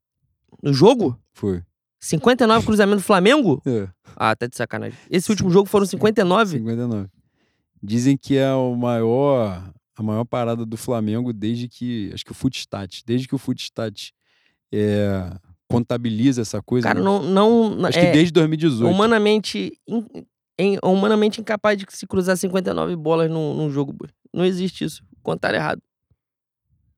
No 0.62 0.72
jogo? 0.72 1.20
Foi. 1.34 1.64
59 2.00 2.66
cruzamentos 2.66 3.04
do 3.04 3.06
Flamengo? 3.06 3.62
É. 3.66 3.88
Ah, 4.16 4.36
tá 4.36 4.48
de 4.48 4.56
sacanagem. 4.56 4.98
Esse 5.10 5.30
último 5.30 5.50
jogo 5.50 5.68
foram 5.68 5.86
59? 5.86 6.58
59. 6.58 7.08
Dizem 7.82 8.18
que 8.18 8.38
é 8.38 8.52
o 8.54 8.76
maior, 8.76 9.72
a 9.96 10.04
maior 10.04 10.26
parada 10.26 10.66
do 10.66 10.78
Flamengo 10.78 11.32
desde 11.34 11.68
que, 11.68 12.12
acho 12.14 12.26
que 12.26 12.32
o 12.32 12.36
Footstat, 12.36 13.04
desde 13.06 13.28
que 13.28 13.36
o 13.36 13.38
Footstat 13.38 14.14
é, 14.72 15.32
contabiliza 15.68 16.42
essa 16.42 16.62
coisa. 16.62 16.88
Cara, 16.88 17.00
né? 17.00 17.06
não. 17.06 17.22
não 17.24 17.86
acho 17.86 18.00
é, 18.00 18.06
que 18.08 18.12
desde 18.12 18.32
2018. 18.32 18.90
Humanamente, 18.90 19.78
in, 19.88 20.06
in, 20.60 20.78
humanamente 20.84 21.42
incapaz 21.42 21.78
de 21.78 21.86
se 21.90 22.08
cruzar 22.08 22.38
59 22.38 22.96
bolas 22.96 23.30
num, 23.30 23.54
num 23.54 23.70
jogo. 23.70 23.96
Não 24.34 24.46
existe 24.46 24.84
isso. 24.84 25.04
Contaram 25.22 25.58
errado. 25.58 25.82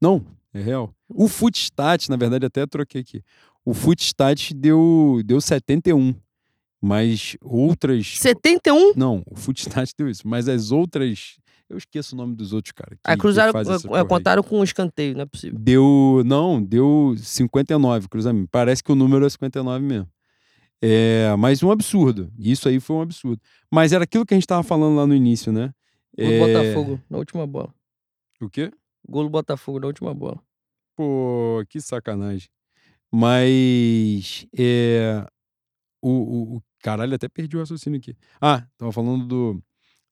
Não, 0.02 0.26
é 0.54 0.62
real. 0.62 0.94
O 1.08 1.28
Footstat, 1.28 2.10
na 2.10 2.16
verdade, 2.16 2.46
até 2.46 2.66
troquei 2.66 3.02
aqui. 3.02 3.24
O 3.70 3.74
Footstat 3.76 4.52
deu, 4.56 5.22
deu 5.24 5.40
71. 5.40 6.16
Mas 6.82 7.38
outras. 7.40 8.18
71? 8.18 8.94
Não, 8.96 9.22
o 9.30 9.36
Footstat 9.36 9.94
deu 9.96 10.10
isso. 10.10 10.28
Mas 10.28 10.50
as 10.50 10.72
outras. 10.72 11.38
Eu 11.70 11.78
esqueço 11.78 12.16
o 12.16 12.18
nome 12.18 12.36
dos 12.36 12.52
outros, 12.52 12.72
cara. 12.72 12.96
Que, 12.96 13.02
ah, 13.04 13.16
cruzaram, 13.16 13.54
que 13.54 13.96
é, 13.96 14.04
contaram 14.04 14.42
com 14.42 14.60
um 14.60 14.64
escanteio, 14.64 15.14
não 15.14 15.22
é 15.22 15.26
possível. 15.28 15.60
Deu. 15.60 16.24
Não, 16.26 16.60
deu 16.60 17.14
59 17.16 18.08
cruzamento. 18.08 18.48
Parece 18.52 18.84
que 18.84 18.92
o 18.92 18.96
número 18.96 19.24
é 19.24 19.30
59 19.30 19.86
mesmo. 19.86 20.10
É, 20.82 21.36
mas 21.38 21.62
um 21.62 21.70
absurdo. 21.70 22.34
Isso 22.40 22.68
aí 22.68 22.80
foi 22.80 22.96
um 22.96 23.02
absurdo. 23.02 23.40
Mas 23.72 23.94
era 23.94 24.04
aquilo 24.04 24.26
que 24.26 24.34
a 24.34 24.38
gente 24.38 24.48
tava 24.48 24.64
falando 24.64 24.96
lá 24.96 25.06
no 25.06 25.14
início, 25.14 25.52
né? 25.52 25.72
Gol 26.18 26.28
É, 26.28 26.40
Botafogo, 26.40 27.00
na 27.08 27.20
última 27.20 27.46
bola. 27.46 27.72
O 28.42 28.50
quê? 28.50 28.72
Gol 29.08 29.26
do 29.26 29.30
Botafogo, 29.30 29.80
na 29.80 29.86
última 29.86 30.12
bola. 30.12 30.42
Pô, 30.96 31.64
que 31.70 31.80
sacanagem. 31.80 32.50
Mas. 33.12 34.46
É, 34.58 35.26
o, 36.02 36.12
o, 36.12 36.58
o- 36.58 36.64
Caralho, 36.82 37.16
até 37.16 37.30
perdi 37.30 37.58
o 37.58 37.60
raciocínio 37.62 38.00
aqui. 38.00 38.16
Ah, 38.42 38.66
tava 38.78 38.92
falando 38.92 39.26
do, 39.28 39.64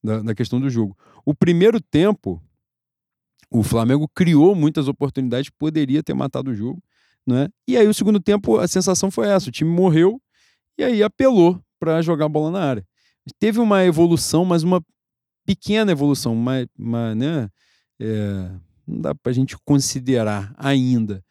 da, 0.04 0.22
da 0.22 0.36
questão 0.36 0.60
do 0.60 0.70
jogo. 0.70 0.98
O 1.26 1.34
primeiro 1.36 1.82
tempo, 1.82 2.42
o 3.50 3.64
Flamengo 3.64 4.08
criou 4.14 4.54
muitas 4.56 4.88
oportunidades, 4.88 5.50
poderia 5.50 6.04
ter 6.04 6.14
matado 6.14 6.52
o 6.52 6.56
jogo, 6.56 6.82
né? 7.26 7.48
E 7.68 7.78
aí, 7.78 7.88
o 7.88 7.94
segundo 7.94 8.20
tempo, 8.20 8.58
a 8.58 8.68
sensação 8.68 9.10
foi 9.10 9.28
essa: 9.28 9.50
o 9.50 9.52
time 9.52 9.70
morreu 9.70 10.22
e 10.78 10.84
aí 10.84 11.04
apelou 11.04 11.62
para 11.80 12.02
jogar 12.02 12.26
a 12.28 12.30
bola 12.30 12.52
na 12.52 12.62
área. 12.64 12.88
Teve 13.40 13.60
uma 13.60 13.86
evolução, 13.86 14.46
mas 14.46 14.64
uma 14.64 14.84
pequena 15.46 15.92
evolução, 15.92 16.34
uma, 16.34 17.16
né? 17.16 17.50
É, 18.00 18.52
não 18.88 19.02
dá 19.02 19.16
pra 19.16 19.34
gente 19.34 19.58
considerar 19.66 20.54
ainda. 20.58 21.24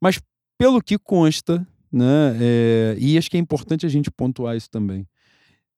Mas 0.00 0.20
pelo 0.60 0.82
que 0.82 0.98
consta, 0.98 1.66
né? 1.90 2.36
é, 2.38 2.96
e 2.98 3.16
acho 3.16 3.30
que 3.30 3.38
é 3.38 3.40
importante 3.40 3.86
a 3.86 3.88
gente 3.88 4.10
pontuar 4.10 4.54
isso 4.54 4.68
também. 4.68 5.08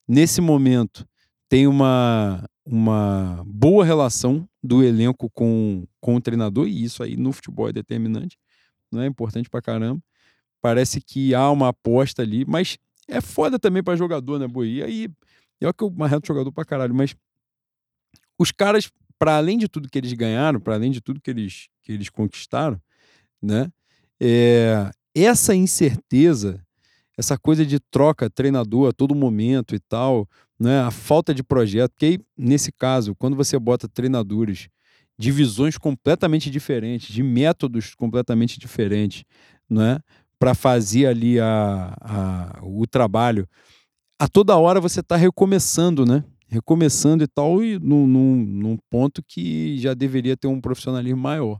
Nesse 0.09 0.41
momento, 0.41 1.07
tem 1.49 1.69
uma, 1.69 2.45
uma 2.67 3.45
boa 3.47 3.85
relação 3.85 4.45
do 4.61 4.83
elenco 4.83 5.31
com, 5.31 5.87
com 6.01 6.17
o 6.17 6.21
treinador, 6.21 6.67
e 6.67 6.83
isso 6.83 7.01
aí 7.01 7.17
no 7.17 7.33
futebol 7.33 7.69
é 7.69 7.73
determinante, 7.73 8.37
né? 8.91 9.05
é 9.05 9.07
importante 9.07 9.49
pra 9.49 9.63
caramba. 9.63 10.03
Parece 10.61 11.01
que 11.01 11.33
há 11.33 11.49
uma 11.49 11.69
aposta 11.69 12.21
ali, 12.21 12.45
mas 12.45 12.77
é 13.07 13.21
foda 13.21 13.61
também 13.61 13.85
pra 13.85 13.95
jogador, 13.95 14.41
né, 14.41 14.49
Boi? 14.49 14.69
E 14.69 14.83
aí, 14.83 15.09
eu 15.61 15.73
que 15.73 15.85
eu 15.85 15.93
marreto 15.93 16.27
jogador 16.27 16.51
pra 16.51 16.65
caralho, 16.65 16.93
mas 16.93 17.15
os 18.37 18.51
caras, 18.51 18.91
para 19.17 19.37
além 19.37 19.59
de 19.59 19.69
tudo 19.69 19.89
que 19.89 19.97
eles 19.97 20.13
ganharam, 20.13 20.59
para 20.59 20.75
além 20.75 20.91
de 20.91 21.01
tudo 21.01 21.21
que 21.21 21.31
eles, 21.31 21.69
que 21.83 21.93
eles 21.93 22.11
conquistaram, 22.11 22.83
né? 23.41 23.71
É, 24.25 24.89
essa 25.13 25.53
incerteza, 25.53 26.65
essa 27.19 27.37
coisa 27.37 27.67
de 27.67 27.81
troca 27.81 28.31
treinador 28.31 28.91
a 28.91 28.93
todo 28.93 29.17
momento 29.17 29.75
e 29.75 29.81
tal, 29.81 30.29
né? 30.61 30.81
A 30.81 30.93
falta 30.93 31.35
de 31.35 31.43
projeto, 31.43 31.91
porque 31.91 32.07
aí, 32.07 32.19
nesse 32.39 32.71
caso, 32.71 33.17
quando 33.17 33.37
você 33.37 33.59
bota 33.59 33.89
treinadores 33.89 34.69
de 35.19 35.33
visões 35.33 35.77
completamente 35.77 36.51
diferentes, 36.51 37.13
de 37.13 37.21
métodos 37.21 37.97
completamente 37.97 38.61
diferentes, 38.61 39.25
né? 39.69 39.99
Para 40.39 40.55
fazer 40.55 41.07
ali 41.07 41.41
a, 41.41 41.97
a, 42.01 42.61
o 42.63 42.87
trabalho, 42.87 43.49
a 44.21 44.29
toda 44.29 44.57
hora 44.57 44.81
você 44.81 45.01
está 45.01 45.17
recomeçando, 45.17 46.07
né? 46.07 46.23
Recomeçando 46.47 47.25
e 47.25 47.27
tal, 47.27 47.61
e 47.61 47.77
num, 47.77 48.07
num, 48.07 48.37
num 48.37 48.79
ponto 48.89 49.21
que 49.21 49.79
já 49.79 49.95
deveria 49.95 50.37
ter 50.37 50.47
um 50.47 50.61
profissionalismo 50.61 51.21
maior. 51.21 51.59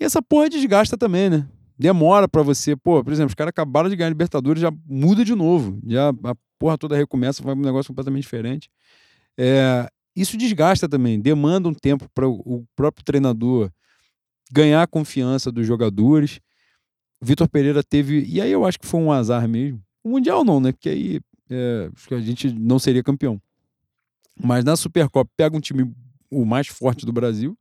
E 0.00 0.04
essa 0.04 0.22
porra 0.22 0.48
desgasta 0.48 0.96
também, 0.96 1.28
né? 1.28 1.46
Demora 1.78 2.26
pra 2.28 2.42
você, 2.42 2.74
pô, 2.74 3.02
por 3.04 3.12
exemplo, 3.12 3.28
os 3.28 3.34
caras 3.34 3.50
acabaram 3.50 3.88
de 3.88 3.96
ganhar 3.96 4.08
a 4.08 4.10
Libertadores, 4.10 4.62
já 4.62 4.72
muda 4.86 5.24
de 5.24 5.34
novo, 5.34 5.78
já 5.86 6.08
a 6.08 6.34
porra 6.58 6.78
toda 6.78 6.96
recomeça, 6.96 7.42
vai 7.42 7.54
um 7.54 7.60
negócio 7.60 7.88
completamente 7.88 8.22
diferente. 8.22 8.70
É, 9.36 9.88
isso 10.14 10.38
desgasta 10.38 10.88
também, 10.88 11.20
demanda 11.20 11.68
um 11.68 11.74
tempo 11.74 12.08
para 12.14 12.26
o 12.26 12.64
próprio 12.74 13.04
treinador 13.04 13.70
ganhar 14.50 14.82
a 14.82 14.86
confiança 14.86 15.52
dos 15.52 15.66
jogadores. 15.66 16.40
Vitor 17.20 17.48
Pereira 17.48 17.82
teve, 17.82 18.24
e 18.24 18.40
aí 18.40 18.50
eu 18.50 18.64
acho 18.64 18.78
que 18.78 18.86
foi 18.86 19.00
um 19.00 19.12
azar 19.12 19.46
mesmo. 19.46 19.82
O 20.02 20.10
Mundial 20.10 20.44
não, 20.44 20.60
né? 20.60 20.72
Porque 20.72 20.88
aí 20.88 21.20
é, 21.50 21.90
a 22.10 22.20
gente 22.20 22.50
não 22.52 22.78
seria 22.78 23.02
campeão. 23.02 23.40
Mas 24.42 24.64
na 24.64 24.76
Supercopa 24.76 25.30
pega 25.36 25.56
um 25.56 25.60
time 25.60 25.92
o 26.30 26.44
mais 26.44 26.68
forte 26.68 27.04
do 27.04 27.12
Brasil, 27.12 27.56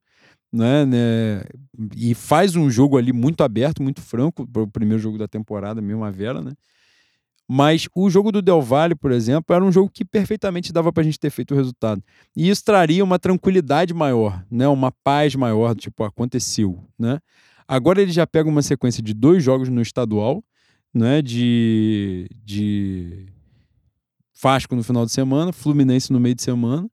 né, 0.55 0.85
né, 0.85 1.43
e 1.95 2.13
faz 2.15 2.55
um 2.55 2.69
jogo 2.69 2.97
ali 2.97 3.11
muito 3.11 3.43
aberto, 3.43 3.83
muito 3.83 4.01
franco, 4.01 4.47
para 4.47 4.61
o 4.61 4.67
primeiro 4.67 5.01
jogo 5.01 5.17
da 5.17 5.27
temporada, 5.27 5.81
Primavera, 5.81 6.41
né? 6.41 6.53
Mas 7.47 7.87
o 7.95 8.09
jogo 8.09 8.31
do 8.31 8.41
Del 8.41 8.61
Valle, 8.61 8.95
por 8.95 9.11
exemplo, 9.11 9.55
era 9.55 9.63
um 9.63 9.71
jogo 9.71 9.89
que 9.89 10.03
perfeitamente 10.03 10.73
dava 10.73 10.91
para 10.91 11.01
a 11.01 11.03
gente 11.03 11.19
ter 11.19 11.29
feito 11.29 11.53
o 11.53 11.57
resultado. 11.57 12.01
E 12.35 12.49
isso 12.49 12.63
traria 12.63 13.03
uma 13.03 13.19
tranquilidade 13.19 13.93
maior, 13.93 14.43
né? 14.49 14.67
uma 14.67 14.91
paz 14.91 15.35
maior, 15.35 15.75
tipo, 15.75 16.03
aconteceu. 16.03 16.83
Né? 16.97 17.19
Agora 17.67 18.01
ele 18.01 18.11
já 18.11 18.25
pega 18.25 18.49
uma 18.49 18.63
sequência 18.63 19.03
de 19.03 19.13
dois 19.13 19.43
jogos 19.43 19.69
no 19.69 19.79
estadual, 19.79 20.43
né? 20.91 21.21
de, 21.21 22.27
de 22.43 23.27
Vasco 24.41 24.75
no 24.75 24.81
final 24.81 25.05
de 25.05 25.11
semana, 25.11 25.53
Fluminense 25.53 26.11
no 26.11 26.19
meio 26.19 26.33
de 26.33 26.41
semana. 26.41 26.89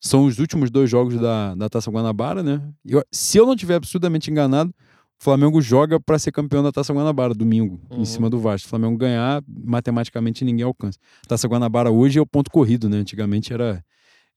São 0.00 0.24
os 0.24 0.38
últimos 0.38 0.70
dois 0.70 0.88
jogos 0.88 1.20
da, 1.20 1.54
da 1.54 1.68
Taça 1.68 1.90
Guanabara, 1.90 2.42
né? 2.42 2.62
Eu, 2.86 3.04
se 3.12 3.36
eu 3.38 3.44
não 3.46 3.52
estiver 3.54 3.74
absurdamente 3.74 4.30
enganado, 4.30 4.70
o 4.70 5.22
Flamengo 5.22 5.60
joga 5.60 6.00
para 6.00 6.18
ser 6.18 6.32
campeão 6.32 6.62
da 6.62 6.72
Taça 6.72 6.92
Guanabara 6.94 7.34
domingo, 7.34 7.78
Uhum. 7.90 8.00
em 8.00 8.04
cima 8.06 8.30
do 8.30 8.38
Vasco. 8.40 8.66
O 8.66 8.70
Flamengo 8.70 8.96
ganhar, 8.96 9.42
matematicamente 9.46 10.42
ninguém 10.44 10.64
alcança. 10.64 10.98
Taça 11.28 11.46
Guanabara 11.46 11.90
hoje 11.90 12.18
é 12.18 12.22
o 12.22 12.26
ponto 12.26 12.50
corrido, 12.50 12.88
né? 12.88 12.96
Antigamente 12.96 13.52
era, 13.52 13.84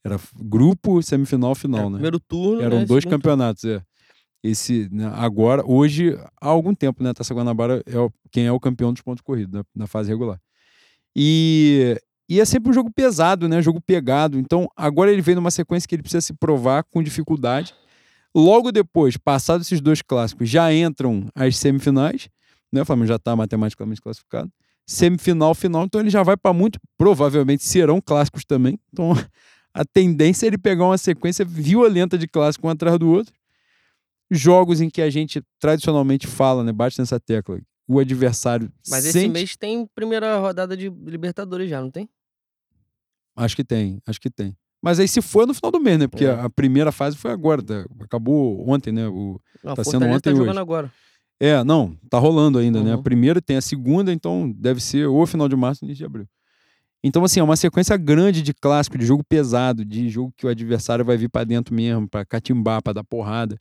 era 0.04 0.20
grupo, 0.36 1.02
semifinal, 1.02 1.56
final, 1.56 1.82
É, 1.82 1.86
né? 1.86 1.94
Primeiro 1.94 2.20
turno. 2.20 2.62
Eram 2.62 2.80
né, 2.80 2.86
dois 2.86 3.06
campeonatos, 3.06 3.64
é. 3.64 3.82
Esse, 4.44 4.90
né, 4.92 5.10
agora, 5.16 5.64
hoje, 5.66 6.18
há 6.42 6.50
algum 6.50 6.76
tempo, 6.76 7.02
né? 7.02 7.12
A 7.12 7.14
Taça 7.14 7.34
Guanabara 7.34 7.82
é 7.86 7.98
o- 7.98 8.12
quem 8.30 8.46
é 8.46 8.52
o 8.52 8.60
campeão 8.60 8.92
dos 8.92 9.02
pontos 9.02 9.22
corridos, 9.22 9.54
né, 9.54 9.64
na 9.74 9.88
fase 9.88 10.10
regular. 10.10 10.38
E, 11.16 11.96
e 12.28 12.40
é 12.40 12.46
sempre 12.46 12.70
um 12.70 12.74
jogo 12.74 12.92
pesado, 12.92 13.48
né? 13.50 13.62
Jogo 13.62 13.82
pegado. 13.82 14.40
Então, 14.40 14.70
agora 14.76 15.12
ele 15.12 15.22
vem 15.22 15.36
numa 15.36 15.52
sequência 15.52 15.88
que 15.88 15.96
ele 15.96 16.02
precisa 16.02 16.22
se 16.22 16.34
provar 16.34 16.84
com 16.84 17.04
dificuldade. 17.04 17.74
Logo 18.36 18.72
depois, 18.72 19.18
passados 19.18 19.68
esses 19.68 19.82
dois 19.82 20.02
clássicos, 20.02 20.50
já 20.50 20.74
entram 20.74 21.28
as 21.36 21.58
semifinais, 21.58 22.30
né? 22.72 22.82
O 22.82 22.86
Flamengo 22.86 23.08
já 23.08 23.18
está 23.18 23.36
matematicamente 23.36 24.02
classificado. 24.02 24.52
Semifinal, 24.88 25.54
final, 25.54 25.86
então 25.86 26.02
ele 26.02 26.10
já 26.10 26.24
vai 26.24 26.36
para 26.36 26.54
muito. 26.54 26.80
Provavelmente 26.98 27.64
serão 27.64 28.02
clássicos 28.02 28.44
também. 28.44 28.80
Então, 28.92 29.12
a 29.74 29.86
tendência 29.86 30.46
é 30.46 30.48
ele 30.48 30.58
pegar 30.58 30.86
uma 30.86 30.98
sequência 30.98 31.46
violenta 31.46 32.18
de 32.18 32.28
clássico 32.28 32.68
um 32.68 32.70
atrás 32.70 32.98
do 32.98 33.10
outro. 33.10 33.34
Jogos 34.32 34.82
em 34.82 34.90
que 34.90 35.02
a 35.02 35.10
gente 35.10 35.44
tradicionalmente 35.60 36.26
fala, 36.26 36.64
né? 36.64 36.72
Bate 36.72 36.98
nessa 36.98 37.20
tecla. 37.20 37.60
O 37.88 38.00
adversário 38.00 38.72
Mas 38.90 39.04
esse 39.06 39.20
sente... 39.20 39.32
mês 39.32 39.56
tem 39.58 39.86
primeira 39.94 40.38
rodada 40.40 40.76
de 40.78 40.90
Libertadores 40.90 41.70
já, 41.70 41.82
não 41.82 41.92
tem? 41.92 42.10
Acho 43.36 43.56
que 43.56 43.64
tem, 43.64 44.00
acho 44.08 44.22
que 44.22 44.30
tem. 44.30 44.56
Mas 44.82 45.00
aí 45.00 45.08
se 45.08 45.22
for 45.22 45.44
é 45.44 45.46
no 45.48 45.54
final 45.54 45.72
do 45.72 45.80
mês, 45.80 45.98
né? 45.98 46.08
Porque 46.08 46.26
É. 46.26 46.32
a 46.32 46.50
primeira 46.50 46.92
fase 46.92 47.18
foi 47.18 47.32
agora, 47.32 47.62
tá? 47.64 47.86
acabou 48.02 48.68
ontem, 48.70 48.92
né? 48.92 49.08
O... 49.08 49.40
Não, 49.64 49.76
Tá 49.76 49.84
sendo 49.84 50.06
ontem 50.06 50.34
tá 50.34 50.42
hoje. 50.42 50.58
agora. 50.60 50.92
É, 51.40 51.64
não, 51.64 51.96
tá 52.10 52.20
rolando 52.20 52.60
ainda, 52.60 52.84
né? 52.84 52.94
A 52.94 52.96
Uhum. 52.98 53.04
primeira 53.04 53.42
tem 53.42 53.58
a 53.58 53.62
segunda, 53.62 54.14
então 54.14 54.52
deve 54.52 54.80
ser 54.82 55.08
ou 55.08 55.26
final 55.26 55.50
de 55.50 55.56
março 55.56 55.84
início 55.84 56.00
de 56.00 56.06
abril. 56.06 56.28
Então, 57.04 57.24
assim, 57.26 57.40
é 57.40 57.44
uma 57.44 57.58
sequência 57.58 57.98
grande 57.98 58.42
de 58.42 58.54
clássico, 58.54 58.98
de 58.98 59.06
jogo 59.06 59.24
pesado, 59.28 59.84
de 59.84 60.08
jogo 60.10 60.34
que 60.38 60.46
o 60.46 60.50
adversário 60.50 61.04
vai 61.04 61.18
vir 61.18 61.28
pra 61.30 61.44
dentro 61.44 61.74
mesmo, 61.76 62.08
pra 62.08 62.24
catimbar, 62.24 62.82
pra 62.82 62.94
dar 62.94 63.04
porrada. 63.04 63.60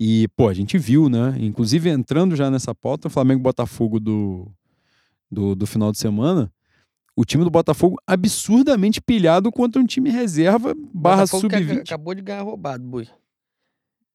E, 0.00 0.28
pô, 0.36 0.48
a 0.48 0.54
gente 0.54 0.78
viu, 0.78 1.08
né? 1.08 1.34
Inclusive, 1.40 1.90
entrando 1.90 2.36
já 2.36 2.50
nessa 2.50 2.74
pauta, 2.74 3.08
o 3.08 3.10
Flamengo 3.10 3.40
Botafogo 3.42 3.98
do, 3.98 4.46
do, 5.30 5.54
do 5.56 5.66
final 5.66 5.90
de 5.90 5.98
semana, 5.98 6.52
o 7.16 7.24
time 7.24 7.42
do 7.42 7.50
Botafogo 7.50 7.96
absurdamente 8.06 9.00
pilhado 9.00 9.50
contra 9.50 9.82
um 9.82 9.86
time 9.86 10.08
reserva 10.10 10.72
barra 10.94 11.22
Botafogo 11.22 11.48
que 11.48 11.56
ac- 11.56 11.64
sub-20. 11.66 11.80
Acabou 11.82 12.14
de 12.14 12.22
ganhar 12.22 12.42
roubado, 12.42 12.84
boi. 12.84 13.08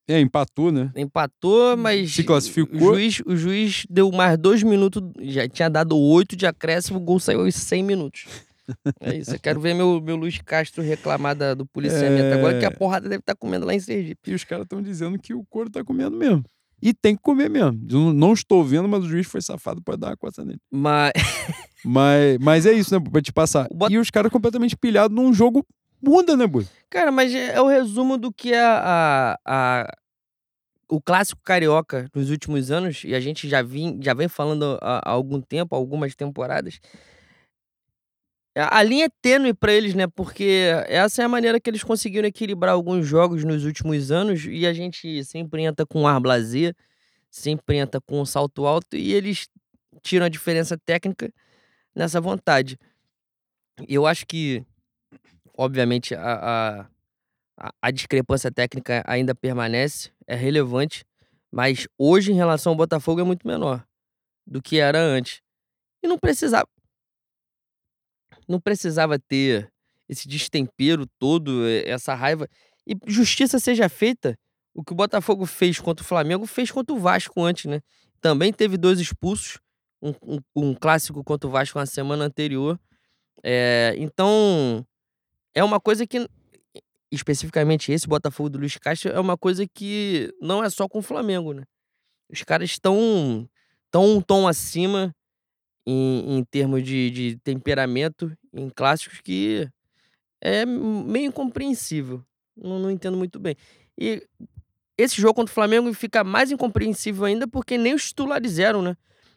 É, 0.07 0.19
empatou, 0.19 0.71
né? 0.71 0.91
Empatou, 0.95 1.77
mas. 1.77 2.13
Se 2.13 2.23
classificou. 2.23 2.77
O 2.91 2.93
juiz, 2.95 3.21
o 3.25 3.35
juiz 3.37 3.85
deu 3.89 4.11
mais 4.11 4.37
dois 4.37 4.61
minutos, 4.63 5.01
já 5.21 5.47
tinha 5.47 5.69
dado 5.69 5.97
oito 5.97 6.35
de 6.35 6.45
acréscimo, 6.45 6.97
o 6.97 7.01
gol 7.01 7.19
saiu 7.19 7.41
aos 7.41 7.55
100 7.55 7.83
minutos. 7.83 8.25
É 8.99 9.15
isso. 9.15 9.35
Eu 9.35 9.39
quero 9.39 9.59
ver 9.59 9.73
meu, 9.73 9.99
meu 10.01 10.15
Luiz 10.15 10.37
Castro 10.39 10.81
reclamar 10.83 11.35
da- 11.35 11.53
do 11.53 11.65
policiamento 11.65 12.23
É. 12.23 12.33
agora, 12.33 12.59
que 12.59 12.65
a 12.65 12.71
porrada 12.71 13.09
deve 13.09 13.19
estar 13.21 13.35
comendo 13.35 13.65
lá 13.65 13.73
em 13.73 13.79
Sergipe. 13.79 14.31
E 14.31 14.33
os 14.33 14.43
caras 14.43 14.63
estão 14.65 14.81
dizendo 14.81 15.17
que 15.19 15.33
o 15.33 15.43
couro 15.45 15.69
tá 15.69 15.83
comendo 15.83 16.15
mesmo. 16.17 16.43
E 16.81 16.93
tem 16.93 17.15
que 17.15 17.21
comer 17.21 17.49
mesmo. 17.49 17.79
Não- 17.89 18.13
não 18.13 18.33
estou 18.33 18.63
vendo, 18.63 18.87
mas 18.89 19.03
o 19.03 19.07
juiz 19.09 19.25
foi 19.27 19.41
safado 19.41 19.81
pra 19.81 19.95
dar 19.95 20.07
uma 20.07 20.17
coça 20.17 20.43
nele. 20.45 20.59
Mas. 20.71 21.11
Mas, 21.85 22.37
mas 22.39 22.65
é 22.65 22.71
isso, 22.71 22.97
né? 22.97 23.05
Pra 23.11 23.21
te 23.21 23.33
passar. 23.33 23.67
E 23.89 23.97
os 23.97 24.09
caras 24.09 24.31
completamente 24.31 24.73
pilhados 24.77 25.13
num 25.13 25.33
jogo 25.33 25.65
muda, 26.01 26.37
né, 26.37 26.47
Boi? 26.47 26.65
Cara, 26.89 27.11
mas 27.11 27.33
é, 27.35 27.55
é 27.55 27.61
o 27.61 27.67
resumo 27.67 28.17
do 28.17 28.31
que 28.31 28.53
é 28.53 28.61
a, 28.63 29.37
a- 29.45 29.93
o 30.89 31.01
clássico 31.01 31.41
carioca 31.43 32.07
nos 32.15 32.29
últimos 32.29 32.71
anos, 32.71 33.03
e 33.03 33.13
a 33.13 33.19
gente 33.19 33.49
já, 33.49 33.61
vim, 33.61 33.99
já 34.01 34.13
vem 34.13 34.29
falando 34.29 34.77
há, 34.81 35.01
há 35.03 35.11
algum 35.11 35.41
tempo, 35.41 35.75
algumas 35.75 36.15
temporadas. 36.15 36.79
A, 38.55 38.83
linha 38.83 39.05
é 39.05 39.09
tênue 39.21 39.53
pra 39.53 39.73
eles, 39.73 39.95
né? 39.95 40.05
Porque 40.07 40.69
essa 40.87 41.21
é 41.23 41.25
a 41.25 41.29
maneira 41.29 41.59
que 41.59 41.69
eles 41.69 41.83
conseguiram 41.83 42.27
equilibrar 42.27 42.73
alguns 42.73 43.05
jogos 43.07 43.43
nos 43.43 43.65
últimos 43.65 44.11
anos, 44.11 44.45
e 44.45 44.67
a 44.67 44.73
gente 44.73 45.23
sempre 45.25 45.63
entra 45.63 45.85
com 45.85 46.07
ar 46.07 46.19
blazer, 46.19 46.75
sempre 47.31 47.77
entra 47.77 48.01
com 48.01 48.21
um 48.21 48.25
salto 48.25 48.65
alto, 48.67 48.95
e 48.97 49.13
eles 49.13 49.49
tiram 50.03 50.25
a 50.27 50.29
diferença 50.29 50.77
técnica 50.85 51.33
nessa 51.95 52.21
vontade. 52.21 52.77
Eu 53.87 54.05
acho 54.05 54.25
que, 54.27 54.63
obviamente, 55.57 56.15
a, 56.15 56.87
a- 57.57 57.73
a 57.81 57.91
discrepância 57.91 58.51
técnica 58.51 59.03
ainda 59.07 59.35
permanece, 59.35 60.11
é 60.27 60.35
relevante, 60.35 61.05
mas 61.51 61.87
hoje, 61.97 62.31
em 62.31 62.35
relação 62.35 62.71
ao 62.73 62.77
Botafogo, 62.77 63.21
é 63.21 63.23
muito 63.23 63.47
menor 63.47 63.85
do 64.47 64.61
que 64.61 64.79
era 64.79 64.99
antes. 64.99 65.41
E 66.03 66.07
não 66.07 66.19
precisava. 66.19 66.67
Não 68.47 68.59
precisava 68.59 69.19
ter 69.19 69.69
esse 70.09 70.27
destempero 70.27 71.05
todo, 71.19 71.65
eh, 71.67 71.89
essa 71.89 72.13
raiva. 72.15 72.47
E 72.87 72.95
justiça 73.07 73.59
seja 73.59 73.89
feita. 73.89 74.37
O 74.73 74.83
que 74.83 74.93
o 74.93 74.95
Botafogo 74.95 75.45
fez 75.45 75.79
contra 75.79 76.03
o 76.03 76.07
Flamengo 76.07 76.45
fez 76.47 76.71
contra 76.71 76.93
o 76.95 76.99
Vasco 76.99 77.41
antes, 77.43 77.65
né? 77.65 77.81
Também 78.21 78.51
teve 78.53 78.77
dois 78.77 78.99
expulsos. 78.99 79.59
Um, 80.01 80.13
um- 80.23 80.39
um 80.55 80.73
clássico 80.75 81.23
contra 81.23 81.47
o 81.47 81.51
Vasco 81.51 81.79
na 81.79 81.85
semana 81.85 82.25
anterior. 82.25 82.79
É, 83.43 83.95
então, 83.97 84.85
é 85.55 85.63
uma 85.63 85.79
coisa 85.79 86.07
que, 86.07 86.27
especificamente 87.11 87.91
esse 87.91 88.07
Botafogo 88.07 88.49
do 88.49 88.59
Luiz 88.59 88.77
Castro, 88.77 89.11
é 89.11 89.19
uma 89.19 89.37
coisa 89.37 89.65
que 89.67 90.33
não 90.41 90.63
é 90.63 90.69
só 90.69 90.87
com 90.87 90.99
o 90.99 91.01
Flamengo, 91.03 91.53
né? 91.53 91.63
Os 92.31 92.43
caras 92.43 92.71
estão 92.71 93.47
tão 93.91 94.17
um 94.17 94.21
tom 94.21 94.47
acima 94.47 95.13
em, 95.85 96.37
em 96.37 96.43
termos 96.43 96.83
de, 96.83 97.09
de 97.09 97.35
temperamento 97.37 98.35
em 98.53 98.69
clássicos 98.69 99.19
que 99.21 99.69
é 100.41 100.65
meio 100.65 101.27
incompreensível. 101.27 102.23
Não, 102.55 102.79
não 102.79 102.91
entendo 102.91 103.17
muito 103.17 103.39
bem. 103.39 103.55
E 103.97 104.25
esse 104.97 105.19
jogo 105.19 105.33
contra 105.33 105.51
o 105.51 105.55
Flamengo 105.55 105.93
fica 105.93 106.23
mais 106.23 106.51
incompreensível 106.51 107.25
ainda 107.25 107.47
porque 107.47 107.77
nem 107.77 107.93
os 107.93 108.07
titulares 108.07 108.59
eram, 108.59 108.81
né? 108.81 108.95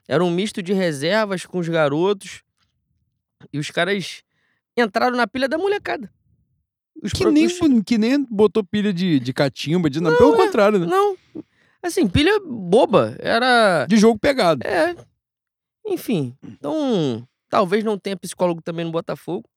Era 0.08 0.22
um 0.22 0.30
misto 0.30 0.62
de 0.62 0.72
reservas 0.72 1.44
com 1.46 1.58
os 1.58 1.68
garotos. 1.68 2.42
E 3.52 3.58
os 3.58 3.70
caras 3.70 4.22
entraram 4.76 5.16
na 5.16 5.26
pilha 5.26 5.48
da 5.48 5.58
molecada. 5.58 6.10
Os 7.02 7.12
Que 7.12 7.24
nem, 7.26 7.48
que 7.82 7.98
nem 7.98 8.24
botou 8.24 8.64
pilha 8.64 8.92
de, 8.92 9.18
de 9.20 9.32
catimba, 9.32 9.90
de 9.90 10.00
nada. 10.00 10.16
Pelo 10.16 10.34
é. 10.34 10.36
contrário, 10.36 10.78
né? 10.78 10.86
Não. 10.86 11.16
Assim, 11.82 12.08
pilha 12.08 12.40
boba. 12.40 13.16
Era. 13.18 13.86
De 13.86 13.96
jogo 13.96 14.18
pegado. 14.18 14.66
É. 14.66 14.94
Enfim. 15.86 16.34
Então, 16.44 17.26
talvez 17.48 17.84
não 17.84 17.98
tenha 17.98 18.16
psicólogo 18.16 18.60
também 18.62 18.84
no 18.84 18.90
Botafogo. 18.92 19.48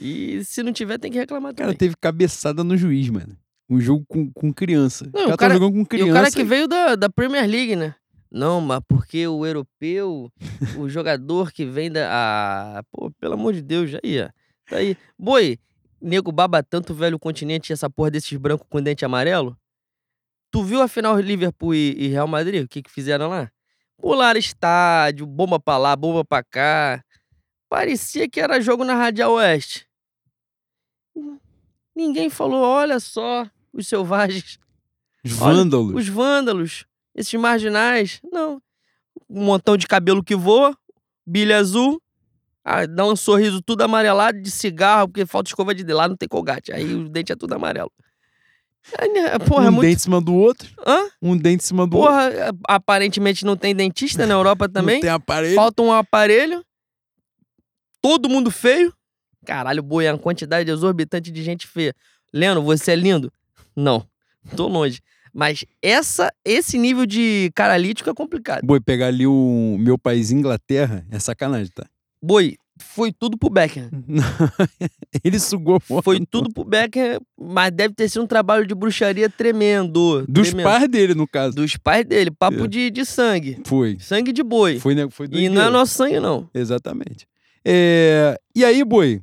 e 0.00 0.44
se 0.44 0.62
não 0.62 0.72
tiver, 0.72 0.98
tem 0.98 1.10
que 1.10 1.18
reclamar 1.18 1.52
O 1.52 1.54
cara 1.54 1.68
também. 1.68 1.78
teve 1.78 1.96
cabeçada 2.00 2.62
no 2.64 2.76
juiz, 2.76 3.08
mano. 3.08 3.36
Um 3.68 3.80
jogo 3.80 4.04
com, 4.06 4.30
com 4.30 4.52
criança. 4.52 5.08
Não, 5.12 5.32
o 5.32 5.36
cara, 5.36 5.54
tá 5.54 5.58
jogando 5.58 5.72
com 5.72 5.80
E 5.82 5.86
criança. 5.86 6.10
o 6.10 6.14
cara 6.14 6.30
que 6.30 6.44
veio 6.44 6.68
da, 6.68 6.94
da 6.96 7.08
Premier 7.08 7.48
League, 7.48 7.76
né? 7.76 7.94
Não, 8.30 8.60
mas 8.60 8.80
porque 8.88 9.26
o 9.26 9.46
europeu, 9.46 10.30
o 10.78 10.88
jogador 10.88 11.50
que 11.52 11.64
vem 11.64 11.90
da. 11.90 12.08
Ah, 12.10 12.82
pô, 12.90 13.10
pelo 13.20 13.34
amor 13.34 13.54
de 13.54 13.62
Deus, 13.62 13.92
aí, 14.04 14.20
ó. 14.22 14.28
Tá 14.68 14.76
aí. 14.78 14.96
Boi, 15.18 15.58
nego 16.00 16.30
baba 16.32 16.62
tanto 16.62 16.92
o 16.92 16.96
velho 16.96 17.18
continente 17.18 17.70
e 17.70 17.72
essa 17.72 17.88
porra 17.88 18.10
desses 18.10 18.36
brancos 18.36 18.66
com 18.68 18.82
dente 18.82 19.04
amarelo? 19.04 19.56
Tu 20.50 20.62
viu 20.62 20.82
a 20.82 20.88
final 20.88 21.18
Liverpool 21.18 21.74
e, 21.74 21.94
e 21.96 22.08
Real 22.08 22.28
Madrid? 22.28 22.64
O 22.64 22.68
que 22.68 22.82
que 22.82 22.90
fizeram 22.90 23.28
lá? 23.28 23.50
Pularam 23.98 24.38
estádio, 24.38 25.26
bomba 25.26 25.58
pra 25.58 25.78
lá, 25.78 25.96
bomba 25.96 26.24
pra 26.24 26.42
cá. 26.42 27.02
Parecia 27.68 28.28
que 28.28 28.40
era 28.40 28.60
jogo 28.60 28.84
na 28.84 28.94
Radial 28.94 29.32
Oeste. 29.32 29.86
Ninguém 31.94 32.28
falou, 32.28 32.62
olha 32.62 32.98
só, 32.98 33.48
os 33.72 33.86
selvagens. 33.86 34.58
Os 35.24 35.40
Olha, 35.40 35.56
vândalos. 35.56 35.94
Os 35.94 36.08
vândalos, 36.08 36.86
esses 37.14 37.32
marginais, 37.34 38.20
não. 38.30 38.60
Um 39.30 39.44
montão 39.44 39.76
de 39.76 39.86
cabelo 39.86 40.22
que 40.22 40.34
voa, 40.34 40.76
bilha 41.26 41.58
azul, 41.58 42.00
ah, 42.64 42.86
dá 42.86 43.04
um 43.06 43.14
sorriso 43.14 43.60
tudo 43.62 43.82
amarelado 43.82 44.40
de 44.40 44.50
cigarro, 44.50 45.08
porque 45.08 45.26
falta 45.26 45.50
escova 45.50 45.74
de 45.74 45.84
lá 45.84 46.08
não 46.08 46.16
tem 46.16 46.28
colgate, 46.28 46.72
aí 46.72 46.94
o 46.94 47.08
dente 47.08 47.30
é 47.30 47.36
tudo 47.36 47.54
amarelo. 47.54 47.92
É, 48.98 49.08
né, 49.08 49.38
porra, 49.38 49.66
é 49.66 49.68
um 49.68 49.72
muito... 49.72 49.86
dente 49.86 49.96
em 49.96 50.02
cima 50.02 50.20
do 50.20 50.34
outro. 50.34 50.68
Hã? 50.86 51.08
Um 51.20 51.36
dente 51.36 51.64
em 51.64 51.66
cima 51.66 51.86
do 51.86 51.96
outro. 51.96 52.12
Porra, 52.12 52.28
é, 52.30 52.50
aparentemente 52.68 53.44
não 53.44 53.56
tem 53.56 53.74
dentista 53.74 54.26
na 54.26 54.34
Europa 54.34 54.68
também. 54.68 54.96
Não 54.96 55.00
tem 55.00 55.10
aparelho. 55.10 55.54
Falta 55.54 55.82
um 55.82 55.92
aparelho. 55.92 56.64
Todo 58.02 58.28
mundo 58.28 58.50
feio. 58.50 58.92
Caralho, 59.46 59.82
boi, 59.82 60.06
é 60.06 60.12
uma 60.12 60.18
quantidade 60.18 60.70
exorbitante 60.70 61.30
de 61.30 61.42
gente 61.42 61.66
feia. 61.66 61.94
Leno, 62.32 62.62
você 62.62 62.92
é 62.92 62.96
lindo? 62.96 63.32
Não, 63.74 64.06
tô 64.56 64.68
longe. 64.68 65.00
Mas 65.32 65.64
essa, 65.82 66.32
esse 66.44 66.78
nível 66.78 67.06
de 67.06 67.50
caralítico 67.54 68.08
é 68.08 68.14
complicado. 68.14 68.64
Boi, 68.64 68.80
pegar 68.80 69.08
ali 69.08 69.26
o 69.26 69.76
meu 69.80 69.98
país, 69.98 70.30
Inglaterra, 70.30 71.04
é 71.10 71.18
sacanagem, 71.18 71.72
tá? 71.74 71.86
Boi, 72.22 72.56
foi 72.84 73.12
tudo 73.12 73.36
pro 73.36 73.50
Beckham. 73.50 73.90
Ele 75.24 75.38
sugou 75.38 75.80
fora. 75.80 76.02
Foi 76.02 76.24
tudo 76.24 76.52
pro 76.52 76.64
Beckham, 76.64 77.20
mas 77.38 77.70
deve 77.72 77.94
ter 77.94 78.08
sido 78.08 78.22
um 78.22 78.26
trabalho 78.26 78.66
de 78.66 78.74
bruxaria 78.74 79.28
tremendo. 79.28 80.24
Dos 80.28 80.48
tremendo. 80.48 80.66
pais 80.66 80.88
dele, 80.88 81.14
no 81.14 81.26
caso. 81.26 81.56
Dos 81.56 81.76
pais 81.76 82.04
dele. 82.04 82.30
Papo 82.30 82.64
É. 82.64 82.68
de, 82.68 82.90
de 82.90 83.04
sangue. 83.04 83.58
Foi. 83.64 83.96
Sangue 84.00 84.32
de 84.32 84.42
boi. 84.42 84.78
Foi, 84.78 84.94
né? 84.94 85.08
Foi 85.10 85.28
e 85.32 85.48
não 85.48 85.62
é 85.62 85.70
nosso 85.70 85.94
sangue, 85.94 86.20
não. 86.20 86.48
Exatamente. 86.54 87.26
É, 87.64 88.38
E 88.54 88.64
aí, 88.64 88.84
Boi, 88.84 89.22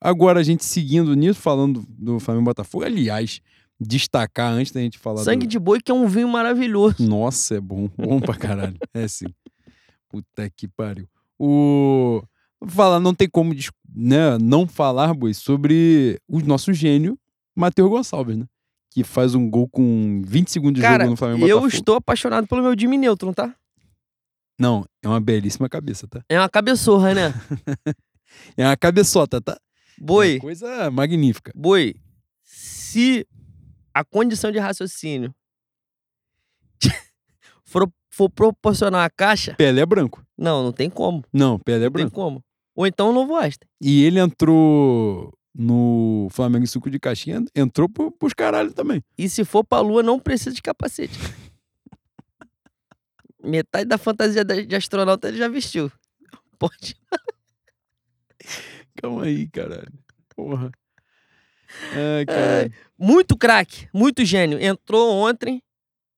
agora 0.00 0.40
a 0.40 0.42
gente 0.42 0.64
seguindo 0.64 1.14
nisso, 1.14 1.40
falando 1.40 1.84
do 1.88 2.18
Flamengo 2.18 2.46
Botafogo, 2.46 2.84
aliás, 2.84 3.40
destacar 3.80 4.52
antes 4.52 4.72
da 4.72 4.80
gente 4.80 4.98
falar 4.98 5.22
Sangue 5.22 5.46
do... 5.46 5.50
de 5.50 5.58
boi 5.58 5.80
que 5.80 5.92
é 5.92 5.94
um 5.94 6.06
vinho 6.08 6.28
maravilhoso. 6.28 6.96
Nossa, 7.00 7.54
é 7.56 7.60
bom. 7.60 7.88
Bom 7.96 8.20
pra 8.20 8.34
caralho. 8.34 8.76
É 8.92 9.06
sim. 9.06 9.26
Puta 10.10 10.50
que 10.50 10.66
pariu. 10.66 11.06
O... 11.38 12.20
Falar, 12.66 12.98
não 13.00 13.14
tem 13.14 13.28
como 13.28 13.54
né, 13.94 14.36
não 14.40 14.66
falar, 14.66 15.14
Boi, 15.14 15.32
sobre 15.34 16.20
o 16.28 16.40
nosso 16.40 16.72
gênio, 16.72 17.18
Matheus 17.54 17.88
Gonçalves, 17.88 18.36
né? 18.36 18.46
Que 18.90 19.04
faz 19.04 19.34
um 19.34 19.48
gol 19.48 19.68
com 19.68 20.22
20 20.26 20.50
segundos 20.50 20.74
de 20.76 20.82
Cara, 20.82 21.04
jogo 21.04 21.10
no 21.12 21.16
Flamengo 21.16 21.46
eu 21.46 21.58
Botafogo. 21.60 21.76
estou 21.76 21.94
apaixonado 21.96 22.46
pelo 22.48 22.62
meu 22.62 22.74
Jimmy 22.78 22.96
Neutron, 22.98 23.32
tá? 23.32 23.54
Não, 24.58 24.84
é 25.02 25.08
uma 25.08 25.20
belíssima 25.20 25.68
cabeça, 25.68 26.08
tá? 26.08 26.20
É 26.28 26.38
uma 26.38 26.48
cabeçorra, 26.48 27.14
né? 27.14 27.32
É 28.56 28.64
uma 28.66 28.76
cabeçota, 28.76 29.40
tá? 29.40 29.52
É 29.52 30.04
Boi, 30.04 30.34
uma 30.34 30.40
coisa 30.40 30.90
magnífica. 30.90 31.50
boi, 31.56 31.94
se 32.42 33.26
a 33.94 34.04
condição 34.04 34.52
de 34.52 34.58
raciocínio 34.58 35.34
for, 37.64 37.90
for 38.10 38.28
proporcionar 38.30 39.04
a 39.04 39.10
caixa, 39.10 39.54
Pelé 39.54 39.80
é 39.80 39.86
branco. 39.86 40.22
não, 40.36 40.62
não 40.62 40.72
tem 40.72 40.90
como. 40.90 41.24
Não, 41.32 41.58
Pelé 41.58 41.86
é 41.86 41.88
Não 41.88 41.92
tem 41.92 42.02
branco. 42.04 42.14
como. 42.14 42.44
Ou 42.78 42.86
então 42.86 43.10
o 43.10 43.12
novo 43.12 43.34
Einstein. 43.34 43.68
E 43.80 44.04
ele 44.04 44.20
entrou 44.20 45.36
no 45.52 46.28
Flamengo 46.30 46.62
em 46.62 46.68
Suco 46.68 46.88
de 46.88 47.00
Caixinha, 47.00 47.44
entrou 47.52 47.88
pro, 47.88 48.12
pros 48.12 48.32
caralho 48.32 48.72
também. 48.72 49.02
E 49.18 49.28
se 49.28 49.44
for 49.44 49.64
pra 49.64 49.80
lua, 49.80 50.00
não 50.00 50.20
precisa 50.20 50.54
de 50.54 50.62
capacete. 50.62 51.18
Metade 53.42 53.84
da 53.84 53.98
fantasia 53.98 54.44
de 54.44 54.76
astronauta 54.76 55.26
ele 55.26 55.38
já 55.38 55.48
vestiu. 55.48 55.90
Pode. 56.56 56.94
Tamo 59.02 59.22
aí, 59.22 59.48
caralho. 59.48 59.92
Porra. 60.36 60.70
Ai, 62.16 62.26
caralho. 62.26 62.72
Muito 62.96 63.36
craque, 63.36 63.88
muito 63.92 64.24
gênio. 64.24 64.62
Entrou 64.62 65.16
ontem. 65.16 65.60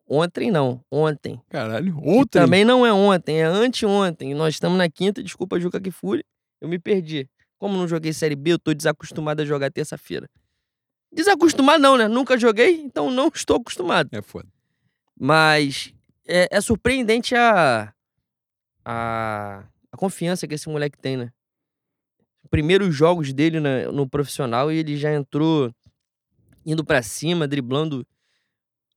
Ontem 0.07 0.51
não, 0.51 0.85
ontem. 0.91 1.41
Caralho, 1.49 1.95
Que 1.95 2.01
ontem. 2.07 2.39
Também 2.39 2.67
não 2.67 2.85
é 2.85 2.93
ontem, 2.93 3.41
é 3.41 3.45
anteontem. 3.45 4.35
Nós 4.35 4.57
estamos 4.57 4.77
na 4.77 4.91
quinta, 4.91 5.23
desculpa, 5.23 5.59
Juca 5.59 5.81
que 5.81 5.91
fure. 5.91 6.23
Eu 6.61 6.69
me 6.69 6.79
perdi. 6.79 7.29
Como 7.59 7.77
não 7.77 7.87
joguei 7.89 8.13
Série 8.13 8.37
B, 8.37 8.53
eu 8.53 8.59
tô 8.59 8.73
desacostumado 8.73 9.43
a 9.43 9.45
jogar 9.45 9.71
terça-feira. 9.71 10.29
Desacostumado 11.13 11.83
não, 11.83 11.97
né? 11.97 12.09
Nunca 12.09 12.39
joguei, 12.39 12.81
então 12.81 13.11
não 13.11 13.29
estou 13.35 13.57
acostumado. 13.57 14.09
É 14.13 14.23
foda. 14.23 14.49
Mas 15.19 15.93
é, 16.27 16.49
é 16.51 16.61
surpreendente 16.61 17.35
a, 17.35 17.93
a, 18.85 19.65
a 19.93 19.97
confiança 19.97 20.47
que 20.47 20.55
esse 20.55 20.69
moleque 20.69 20.99
tem, 20.99 21.17
né? 21.17 21.33
Primeiros 22.51 22.95
jogos 22.95 23.33
dele 23.33 23.61
na- 23.61 23.93
no 23.93 24.09
profissional 24.09 24.73
e 24.73 24.77
ele 24.79 24.97
já 24.97 25.13
entrou 25.15 25.73
indo 26.65 26.85
pra 26.85 27.03
cima, 27.03 27.47
driblando 27.47 28.07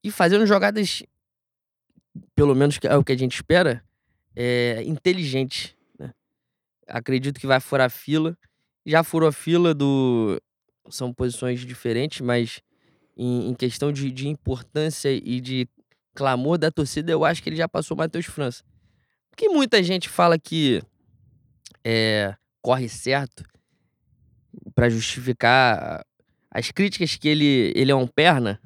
e 0.04 0.10
fazendo 0.12 0.46
jogadas, 0.46 1.04
pelo 2.36 2.56
menos 2.56 2.80
é 2.84 2.96
o 2.98 3.04
que 3.04 3.12
a 3.12 3.18
gente 3.18 3.36
espera, 3.36 3.84
é, 4.36 4.82
inteligentes. 4.84 5.76
Acredito 6.88 7.40
que 7.40 7.48
vai 7.48 7.60
furar 7.60 7.90
fila. 7.90 8.38
Já 8.86 9.04
furou 9.04 9.32
fila 9.32 9.74
do. 9.74 10.42
São 10.90 11.14
posições 11.14 11.62
diferentes, 11.62 12.22
mas 12.22 12.62
em, 13.16 13.50
em 13.50 13.54
questão 13.54 13.92
de, 13.92 14.12
de 14.12 14.28
importância 14.28 15.10
e 15.12 15.40
de 15.40 15.68
clamor 16.14 16.58
da 16.58 16.70
torcida, 16.70 17.12
eu 17.12 17.26
acho 17.26 17.42
que 17.42 17.50
ele 17.50 17.56
já 17.56 17.68
passou 17.68 17.96
o 17.96 17.98
Matheus 17.98 18.26
França. 18.26 18.64
Porque 19.30 19.50
muita 19.50 19.82
gente 19.82 20.10
fala 20.10 20.38
que 20.38 20.82
é, 21.84 22.36
corre 22.62 22.88
certo 22.88 23.44
para 24.76 24.90
justificar 24.90 26.06
as 26.52 26.70
críticas 26.70 27.16
que 27.16 27.28
ele, 27.28 27.74
ele 27.76 27.92
é 27.92 27.96
um 27.96 28.06
perna, 28.06 28.62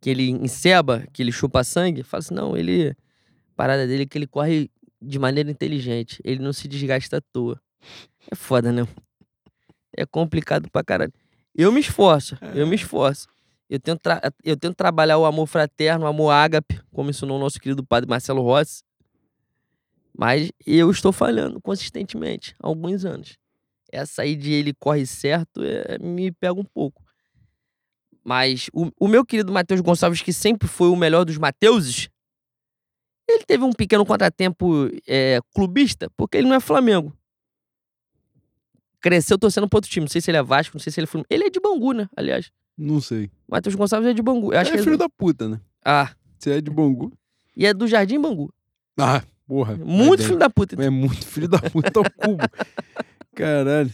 que 0.00 0.10
ele 0.10 0.30
enceba, 0.30 1.06
que 1.12 1.22
ele 1.22 1.30
chupa 1.30 1.62
sangue. 1.62 2.02
Fala 2.02 2.18
assim, 2.18 2.34
não, 2.34 2.56
ele. 2.56 2.90
A 2.90 3.54
parada 3.54 3.86
dele 3.86 4.02
é 4.02 4.06
que 4.06 4.18
ele 4.18 4.26
corre 4.26 4.68
de 5.02 5.18
maneira 5.18 5.50
inteligente. 5.50 6.20
Ele 6.24 6.42
não 6.42 6.52
se 6.52 6.68
desgasta 6.68 7.18
à 7.18 7.20
toa. 7.20 7.60
É 8.30 8.34
foda, 8.34 8.70
né? 8.72 8.86
É 9.96 10.06
complicado 10.06 10.70
pra 10.70 10.84
caralho. 10.84 11.12
Eu 11.54 11.70
me 11.70 11.80
esforço, 11.80 12.38
eu 12.54 12.66
me 12.66 12.76
esforço. 12.76 13.28
Eu 13.68 13.80
tento, 13.80 14.02
eu 14.44 14.56
tento 14.56 14.74
trabalhar 14.74 15.18
o 15.18 15.24
amor 15.24 15.46
fraterno, 15.46 16.04
o 16.04 16.08
amor 16.08 16.30
ágape, 16.30 16.80
como 16.92 17.10
ensinou 17.10 17.38
o 17.38 17.40
nosso 17.40 17.58
querido 17.58 17.84
padre 17.84 18.08
Marcelo 18.08 18.42
Rossi. 18.42 18.82
Mas 20.16 20.50
eu 20.66 20.90
estou 20.90 21.10
falhando 21.10 21.60
consistentemente 21.60 22.54
há 22.62 22.66
alguns 22.66 23.04
anos. 23.04 23.38
Essa 23.90 24.22
aí 24.22 24.36
de 24.36 24.52
ele 24.52 24.74
corre 24.74 25.06
certo 25.06 25.62
é, 25.62 25.98
me 25.98 26.30
pega 26.32 26.58
um 26.58 26.64
pouco. 26.64 27.02
Mas 28.24 28.68
o, 28.72 28.90
o 29.00 29.08
meu 29.08 29.24
querido 29.24 29.52
Matheus 29.52 29.80
Gonçalves, 29.80 30.22
que 30.22 30.32
sempre 30.32 30.68
foi 30.68 30.88
o 30.88 30.96
melhor 30.96 31.24
dos 31.24 31.38
Mateuses, 31.38 32.08
ele 33.32 33.44
teve 33.44 33.64
um 33.64 33.72
pequeno 33.72 34.04
contratempo 34.06 34.88
é, 35.06 35.38
clubista, 35.54 36.10
porque 36.16 36.36
ele 36.38 36.48
não 36.48 36.54
é 36.56 36.60
Flamengo. 36.60 37.12
Cresceu 39.00 39.36
torcendo 39.38 39.68
pro 39.68 39.78
outro 39.78 39.90
time. 39.90 40.04
Não 40.04 40.10
sei 40.10 40.20
se 40.20 40.30
ele 40.30 40.38
é 40.38 40.42
Vasco, 40.42 40.76
não 40.76 40.80
sei 40.80 40.92
se 40.92 41.00
ele 41.00 41.04
é 41.04 41.08
Fluminense. 41.08 41.28
Ele 41.30 41.44
é 41.44 41.50
de 41.50 41.60
Bangu, 41.60 41.92
né? 41.92 42.08
Aliás. 42.16 42.50
Não 42.78 43.00
sei. 43.00 43.30
Matheus 43.48 43.74
Gonçalves 43.74 44.08
é 44.10 44.14
de 44.14 44.22
Bangu. 44.22 44.52
Eu 44.52 44.58
acho 44.60 44.70
é 44.70 44.72
que 44.72 44.76
ele- 44.78 44.84
filho 44.84 44.98
da 44.98 45.08
puta, 45.08 45.48
né? 45.48 45.60
Ah, 45.84 46.10
Você 46.38 46.52
é 46.52 46.60
de 46.60 46.70
Bangu. 46.70 47.12
e 47.56 47.66
é 47.66 47.74
do 47.74 47.86
Jardim 47.86 48.20
Bangu. 48.20 48.52
Ah, 48.98 49.22
porra. 49.46 49.76
Muito 49.76 50.20
vai 50.20 50.26
filho 50.28 50.38
da 50.38 50.48
puta. 50.48 50.80
É 50.82 50.88
muito 50.90 51.26
filho 51.26 51.48
da 51.48 51.58
puta 51.58 51.98
ao 51.98 52.04
cubo. 52.10 52.42
Caralho. 53.34 53.92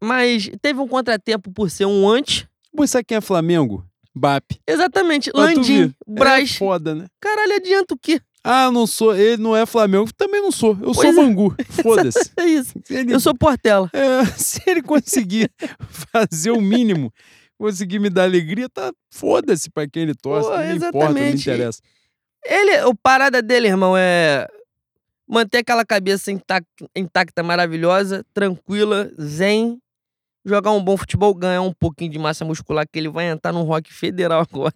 Mas 0.00 0.50
teve 0.60 0.78
um 0.80 0.86
contratempo 0.88 1.50
por 1.50 1.70
ser 1.70 1.86
um 1.86 2.08
antes. 2.08 2.46
Pô, 2.76 2.86
sabe 2.86 3.04
quem 3.04 3.16
é 3.16 3.20
Flamengo? 3.20 3.84
BAP. 4.14 4.52
Exatamente. 4.66 5.30
Pra 5.30 5.40
Landim, 5.42 5.86
ver. 5.86 5.94
Braz. 6.06 6.54
É 6.54 6.58
foda, 6.58 6.94
né? 6.94 7.06
Caralho, 7.20 7.54
adianta 7.54 7.94
o 7.94 7.98
quê? 7.98 8.20
Ah, 8.42 8.70
não 8.70 8.86
sou. 8.86 9.14
Ele 9.14 9.36
não 9.42 9.54
é 9.56 9.66
Flamengo. 9.66 10.10
Também 10.14 10.40
não 10.40 10.50
sou. 10.50 10.76
Eu 10.80 10.94
sou 10.94 11.02
Pois 11.04 11.16
é. 11.16 11.20
Bangu. 11.22 11.54
Foda-se. 11.82 12.30
É 12.36 12.44
isso. 12.46 12.72
Ele- 12.88 13.12
Eu 13.14 13.20
sou 13.20 13.34
Portela. 13.34 13.90
É, 13.92 14.24
se 14.36 14.62
ele 14.66 14.82
conseguir 14.82 15.50
fazer 16.12 16.50
o 16.50 16.60
mínimo, 16.60 17.12
conseguir 17.58 17.98
me 17.98 18.08
dar 18.08 18.24
alegria, 18.24 18.68
tá 18.68 18.92
foda-se 19.12 19.70
pra 19.70 19.86
quem 19.88 20.04
ele 20.04 20.14
torce. 20.14 20.48
Pô, 20.48 20.56
não 20.56 20.74
importa, 20.74 21.06
não 21.06 21.12
me 21.20 21.32
interessa. 21.32 21.80
Ele, 22.44 22.82
o 22.84 22.94
parada 22.94 23.42
dele, 23.42 23.68
irmão, 23.68 23.94
é 23.96 24.46
manter 25.28 25.58
aquela 25.58 25.84
cabeça 25.84 26.32
intacta, 26.32 26.88
intacta, 26.96 27.42
maravilhosa, 27.42 28.24
tranquila, 28.32 29.10
zen, 29.20 29.78
jogar 30.44 30.72
um 30.72 30.82
bom 30.82 30.96
futebol, 30.96 31.34
ganhar 31.34 31.60
um 31.60 31.72
pouquinho 31.72 32.10
de 32.10 32.18
massa 32.18 32.44
muscular, 32.44 32.86
que 32.90 32.98
ele 32.98 33.10
vai 33.10 33.26
entrar 33.28 33.52
num 33.52 33.62
rock 33.62 33.92
federal 33.92 34.40
agora. 34.50 34.72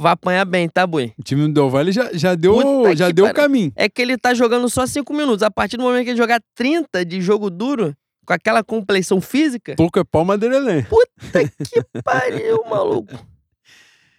Vai 0.00 0.12
apanhar 0.12 0.44
bem, 0.44 0.68
tá, 0.68 0.86
Bui? 0.86 1.12
O 1.18 1.24
time 1.24 1.48
do 1.48 1.52
Del 1.52 1.68
Valle 1.68 1.90
já, 1.90 2.12
já 2.12 2.36
deu, 2.36 2.54
Puta 2.54 2.94
já 2.94 3.10
deu 3.10 3.26
o 3.26 3.34
caminho. 3.34 3.72
É 3.74 3.88
que 3.88 4.00
ele 4.00 4.16
tá 4.16 4.32
jogando 4.32 4.68
só 4.68 4.86
cinco 4.86 5.12
minutos. 5.12 5.42
A 5.42 5.50
partir 5.50 5.76
do 5.76 5.82
momento 5.82 6.04
que 6.04 6.10
ele 6.10 6.16
jogar 6.16 6.40
30 6.54 7.04
de 7.04 7.20
jogo 7.20 7.50
duro, 7.50 7.92
com 8.24 8.32
aquela 8.32 8.62
compleição 8.62 9.20
física, 9.20 9.74
Toco 9.74 9.98
é 9.98 10.04
pau 10.04 10.24
madeirense. 10.24 10.86
que 11.68 11.82
pariu, 12.04 12.62
maluco. 12.70 13.12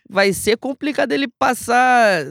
Vai 0.10 0.34
ser 0.34 0.58
complicado 0.58 1.14
ele 1.14 1.30
passar. 1.40 2.26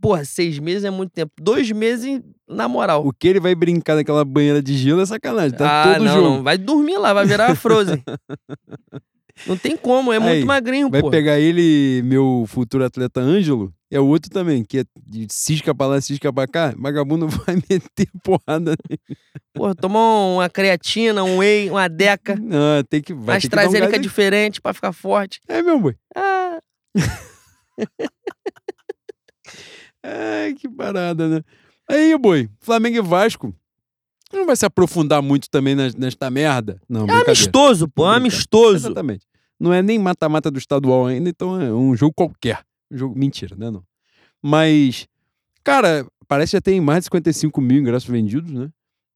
Porra, 0.00 0.24
seis 0.24 0.58
meses 0.58 0.84
é 0.84 0.90
muito 0.90 1.10
tempo. 1.10 1.30
Dois 1.38 1.70
meses, 1.70 2.22
na 2.48 2.68
moral. 2.68 3.06
O 3.06 3.12
que 3.12 3.28
ele 3.28 3.40
vai 3.40 3.54
brincar 3.54 3.96
naquela 3.96 4.24
banheira 4.24 4.62
de 4.62 4.78
gelo 4.78 5.02
é 5.02 5.04
sacanagem. 5.04 5.58
Tá 5.58 5.82
ah, 5.82 5.92
todo 5.92 6.04
não, 6.04 6.14
jogo. 6.14 6.28
não. 6.36 6.42
Vai 6.42 6.56
dormir 6.56 6.96
lá, 6.96 7.12
vai 7.12 7.26
virar 7.26 7.50
a 7.50 7.54
Frozen. 7.54 8.02
não 9.46 9.56
tem 9.56 9.76
como, 9.76 10.12
é 10.12 10.18
muito 10.18 10.32
Aí, 10.34 10.44
magrinho, 10.44 10.90
Vai 10.90 11.00
pô. 11.00 11.10
pegar 11.10 11.38
ele, 11.38 12.02
meu 12.04 12.44
futuro 12.48 12.84
atleta 12.84 13.20
Ângelo, 13.20 13.72
é 13.90 13.98
o 14.00 14.06
outro 14.06 14.30
também, 14.30 14.64
que 14.64 14.78
é 14.78 14.84
de 15.06 15.26
cisca 15.30 15.74
pra 15.74 15.86
lá, 15.86 16.00
cisca 16.00 16.32
pra 16.32 16.46
cá. 16.46 16.74
Vagabundo 16.78 17.26
vai 17.46 17.56
meter 17.56 18.08
porrada 18.22 18.74
nele. 18.88 19.18
Porra, 19.54 19.74
tomar 19.74 19.98
uma 20.34 20.48
creatina, 20.48 21.22
um 21.24 21.38
whey, 21.38 21.68
uma 21.70 21.88
deca. 21.88 22.36
Não, 22.36 22.82
tem 22.88 23.02
que. 23.02 23.12
Vai 23.12 23.36
Mas 23.36 23.42
que 23.42 23.46
um 23.48 23.50
trazerica 23.50 23.86
gás 23.90 23.94
aí. 23.94 24.00
diferente 24.00 24.60
pra 24.60 24.72
ficar 24.72 24.92
forte. 24.92 25.40
É, 25.48 25.62
meu 25.62 25.78
boi. 25.80 25.94
Ah, 26.16 26.58
Ai, 30.04 30.54
que 30.54 30.68
parada, 30.68 31.28
né? 31.28 31.42
Aí, 31.88 32.16
boi, 32.18 32.48
Flamengo 32.60 32.96
e 32.96 33.00
Vasco. 33.02 33.54
Não 34.32 34.46
vai 34.46 34.56
se 34.56 34.64
aprofundar 34.64 35.22
muito 35.22 35.48
também 35.50 35.74
nesta 35.74 36.30
merda. 36.30 36.80
Não, 36.88 37.06
é 37.06 37.22
amistoso, 37.24 37.88
pô, 37.88 38.10
é 38.10 38.16
amistoso. 38.16 38.86
Exatamente. 38.86 39.26
Não 39.60 39.72
é 39.72 39.82
nem 39.82 39.98
mata-mata 39.98 40.50
do 40.50 40.58
estadual 40.58 41.06
ainda, 41.06 41.28
então 41.28 41.60
é 41.60 41.72
um 41.72 41.94
jogo 41.94 42.12
qualquer. 42.14 42.64
Um 42.90 42.96
jogo... 42.96 43.18
Mentira, 43.18 43.54
né? 43.56 43.70
Não. 43.70 43.84
Mas, 44.42 45.06
cara, 45.62 46.06
parece 46.26 46.50
que 46.50 46.56
já 46.56 46.60
tem 46.60 46.80
mais 46.80 47.00
de 47.00 47.04
55 47.04 47.60
mil 47.60 47.78
ingressos 47.78 48.08
vendidos, 48.08 48.50
né? 48.50 48.70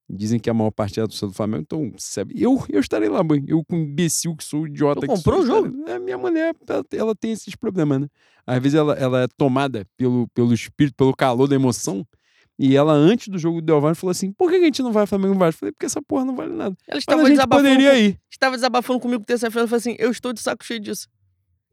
Dizem 0.08 0.38
que 0.38 0.48
a 0.48 0.54
maior 0.54 0.70
parte 0.70 1.00
é 1.00 1.02
do 1.02 1.08
do 1.08 1.32
Flamengo, 1.32 1.62
então, 1.62 1.92
sabe? 1.98 2.40
Eu, 2.40 2.64
eu 2.68 2.78
estarei 2.78 3.08
lá, 3.08 3.24
mãe. 3.24 3.42
Eu, 3.48 3.64
com 3.64 3.74
imbecil 3.74 4.36
que 4.36 4.44
sou, 4.44 4.64
idiota 4.68 5.00
Tu 5.00 5.08
que 5.08 5.08
comprou 5.08 5.44
sou. 5.44 5.44
o 5.44 5.46
jogo? 5.64 5.88
É, 5.88 5.98
minha 5.98 6.16
mulher, 6.16 6.54
ela, 6.68 6.84
ela 6.92 7.14
tem 7.16 7.32
esses 7.32 7.56
problemas, 7.56 8.02
né? 8.02 8.08
Às 8.46 8.62
vezes 8.62 8.78
ela, 8.78 8.94
ela 8.94 9.22
é 9.22 9.26
tomada 9.36 9.84
pelo, 9.96 10.28
pelo 10.28 10.54
espírito, 10.54 10.94
pelo 10.94 11.12
calor 11.12 11.48
da 11.48 11.56
emoção. 11.56 12.06
E 12.58 12.74
ela, 12.76 12.92
antes 12.92 13.28
do 13.28 13.38
jogo 13.38 13.60
do 13.60 13.66
Del 13.66 13.80
Valle, 13.80 13.94
falou 13.94 14.10
assim: 14.12 14.32
por 14.32 14.50
que 14.50 14.56
a 14.56 14.60
gente 14.64 14.82
não 14.82 14.92
vai 14.92 15.06
Flamengo 15.06 15.34
Vasco? 15.34 15.56
Eu 15.56 15.58
falei, 15.60 15.72
porque 15.72 15.86
essa 15.86 16.00
porra 16.00 16.24
não 16.24 16.34
vale 16.34 16.52
nada. 16.54 16.74
Ela 16.88 16.96
Mas 16.96 17.02
estava 17.02 17.20
a 17.20 17.24
gente 17.26 17.34
desabafando, 17.36 17.68
poderia 17.68 17.90
com- 17.90 17.96
ir. 17.98 18.18
estava 18.30 18.56
desabafando 18.56 19.00
comigo 19.00 19.24
terça-feira. 19.24 19.64
Eu 19.64 19.68
falei 19.68 19.78
assim: 19.80 19.96
eu 19.98 20.10
estou 20.10 20.32
de 20.32 20.40
saco 20.40 20.64
cheio 20.64 20.80
disso. 20.80 21.06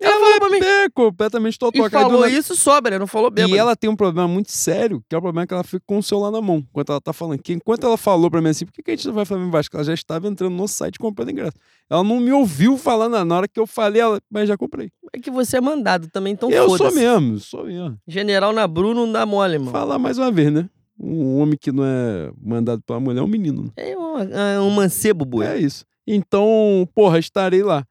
Ela 0.03 0.35
Ela 0.35 0.83
é 0.83 0.89
completamente 0.89 1.55
E 1.55 1.59
totó. 1.59 1.89
cai 1.89 2.03
do 2.03 2.09
falou 2.09 2.21
nada. 2.21 2.31
isso 2.33 2.55
sobra, 2.55 2.99
não 2.99 3.07
falou 3.07 3.29
bêbado. 3.31 3.53
E 3.55 3.57
ela 3.57 3.75
tem 3.75 3.89
um 3.89 3.95
problema 3.95 4.27
muito 4.27 4.51
sério, 4.51 5.03
que 5.07 5.15
é 5.15 5.17
o 5.17 5.21
problema 5.21 5.47
que 5.47 5.53
ela 5.53 5.63
fica 5.63 5.81
com 5.85 5.97
o 5.97 6.03
celular 6.03 6.31
na 6.31 6.41
mão, 6.41 6.57
enquanto 6.69 6.91
ela 6.91 7.01
tá 7.01 7.13
falando. 7.13 7.41
Que 7.41 7.53
enquanto 7.53 7.85
ela 7.85 7.97
falou 7.97 8.29
pra 8.29 8.41
mim 8.41 8.49
assim, 8.49 8.65
por 8.65 8.73
que, 8.73 8.83
que 8.83 8.91
a 8.91 8.95
gente 8.95 9.07
não 9.07 9.13
vai 9.13 9.25
Flamengo 9.25 9.49
e 9.49 9.51
Vasco? 9.51 9.75
Ela 9.75 9.83
já 9.85 9.93
estava 9.93 10.27
entrando 10.27 10.53
no 10.53 10.67
site 10.67 10.99
comprando 10.99 11.29
ingresso. 11.31 11.57
Ela 11.89 12.03
não 12.03 12.19
me 12.19 12.31
ouviu 12.31 12.77
falando 12.77 13.23
na 13.23 13.35
hora 13.35 13.47
que 13.47 13.59
eu 13.59 13.65
falei, 13.67 14.01
ela, 14.01 14.19
mas 14.29 14.47
já 14.47 14.57
comprei. 14.57 14.89
É 15.13 15.19
que 15.19 15.29
você 15.31 15.57
é 15.57 15.61
mandado 15.61 16.07
também, 16.09 16.33
então 16.33 16.49
eu 16.49 16.75
sou 16.77 16.91
mesmo, 16.91 17.39
sou 17.39 17.65
mesmo. 17.65 17.97
General 18.07 18.51
na 18.51 18.67
Bruno 18.67 19.05
não 19.05 19.11
dá 19.11 19.25
mole, 19.25 19.53
irmão. 19.53 19.71
Falar 19.71 19.99
mais 19.99 20.17
uma 20.17 20.31
vez, 20.31 20.51
né? 20.51 20.69
Um 20.99 21.39
homem 21.39 21.57
que 21.59 21.71
não 21.71 21.83
é 21.83 22.31
mandado 22.41 22.81
pela 22.83 22.99
mulher 22.99 23.19
é 23.19 23.23
um 23.23 23.27
menino. 23.27 23.63
né? 23.63 23.69
É 23.77 23.97
um, 23.97 24.19
é 24.19 24.59
um 24.61 24.69
mancebo, 24.69 25.25
boi. 25.25 25.45
É 25.45 25.57
isso. 25.57 25.85
Então, 26.05 26.87
porra, 26.93 27.17
estarei 27.19 27.63
lá. 27.63 27.85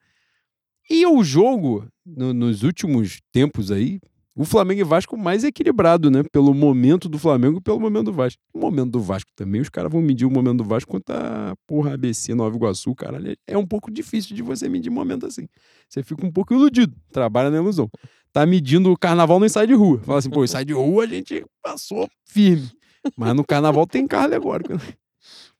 E 0.90 1.06
o 1.06 1.22
jogo, 1.22 1.86
no- 2.04 2.32
nos 2.34 2.62
últimos 2.62 3.20
tempos 3.32 3.70
aí, 3.70 3.98
o 4.34 4.44
Flamengo 4.46 4.80
e 4.80 4.84
Vasco 4.84 5.16
mais 5.16 5.44
equilibrado, 5.44 6.10
né? 6.10 6.22
Pelo 6.32 6.54
momento 6.54 7.06
do 7.08 7.18
Flamengo 7.18 7.58
e 7.58 7.60
pelo 7.60 7.78
momento 7.78 8.06
do 8.06 8.12
Vasco. 8.14 8.40
O 8.54 8.58
momento 8.58 8.90
do 8.92 9.00
Vasco 9.00 9.30
também, 9.36 9.60
os 9.60 9.68
caras 9.68 9.92
vão 9.92 10.00
medir 10.00 10.24
o 10.26 10.30
momento 10.30 10.58
do 10.58 10.64
Vasco 10.64 10.90
quanto 10.90 11.10
a 11.10 11.54
porra 11.66 11.94
ABC 11.94 12.34
Nova 12.34 12.56
Iguaçu, 12.56 12.94
caralho. 12.94 13.36
É 13.46 13.58
um 13.58 13.66
pouco 13.66 13.90
difícil 13.90 14.34
de 14.34 14.42
você 14.42 14.68
medir 14.70 14.88
momento 14.90 15.26
assim. 15.26 15.46
Você 15.88 16.02
fica 16.02 16.24
um 16.26 16.32
pouco 16.32 16.54
iludido, 16.54 16.94
trabalha 17.12 17.50
na 17.50 17.58
ilusão. 17.58 17.90
Tá 18.32 18.46
medindo 18.46 18.90
o 18.90 18.96
carnaval 18.98 19.38
no 19.38 19.44
ensaio 19.44 19.66
de 19.66 19.74
rua. 19.74 20.00
Fala 20.00 20.18
assim, 20.18 20.30
pô, 20.30 20.42
ensaio 20.42 20.64
de 20.64 20.72
rua 20.72 21.04
a 21.04 21.06
gente 21.06 21.44
passou 21.62 22.08
firme. 22.26 22.70
Mas 23.16 23.34
no 23.34 23.44
carnaval 23.44 23.86
tem 23.86 24.06
carro 24.06 24.24
alegórico. 24.24 24.72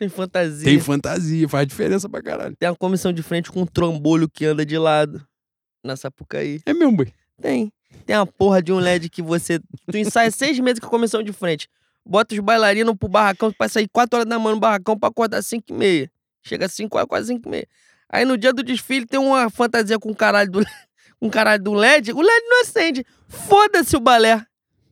Tem 0.03 0.09
fantasia. 0.09 0.65
Tem 0.65 0.81
fantasia, 0.81 1.49
faz 1.49 1.65
diferença 1.65 2.09
pra 2.09 2.21
caralho. 2.21 2.57
Tem 2.57 2.69
uma 2.69 2.75
comissão 2.75 3.13
de 3.13 3.23
frente 3.23 3.53
com 3.53 3.63
um 3.63 3.67
trombolho 3.67 4.29
que 4.29 4.45
anda 4.45 4.67
de 4.67 4.77
lado 4.77 5.25
na 5.85 5.95
Sapucaí. 5.95 6.61
É 6.67 6.75
mesmo, 6.75 6.97
boy. 6.97 7.13
Tem. 7.41 7.73
Tem 8.05 8.17
a 8.17 8.27
porra 8.27 8.61
de 8.61 8.73
um 8.73 8.81
LED 8.81 9.09
que 9.09 9.23
você. 9.23 9.61
Tu 9.61 9.99
ensaia 9.99 10.29
seis 10.33 10.59
meses 10.59 10.81
com 10.81 10.87
a 10.87 10.91
comissão 10.91 11.23
de 11.23 11.33
frente. 11.33 11.69
Bota 12.05 12.35
os 12.35 12.41
bailarinos 12.41 12.97
pro 12.99 13.09
barracão 13.09 13.53
pra 13.53 13.69
sair 13.69 13.87
4 13.93 14.19
horas 14.19 14.29
da 14.29 14.41
manhã 14.41 14.57
no 14.57 14.61
barracão 14.61 14.99
pra 14.99 15.09
acordar 15.09 15.41
5 15.41 15.67
e 15.69 15.73
meia. 15.73 16.11
Chega 16.43 16.69
5 16.69 16.97
horas, 16.97 17.09
quase 17.09 17.29
5 17.29 17.49
e 17.49 17.51
meia. 17.51 17.69
Aí 18.09 18.25
no 18.25 18.37
dia 18.37 18.53
do 18.53 18.65
desfile 18.65 19.07
tem 19.07 19.21
uma 19.21 19.49
fantasia 19.51 20.01
com 20.01 20.13
caralho 20.13 20.51
do, 20.51 20.67
com 21.21 21.31
caralho 21.31 21.63
do 21.63 21.75
LED. 21.75 22.13
O 22.13 22.21
LED 22.21 22.45
não 22.49 22.63
acende. 22.63 23.07
Foda-se 23.29 23.97
o 23.97 24.01
balé. 24.01 24.45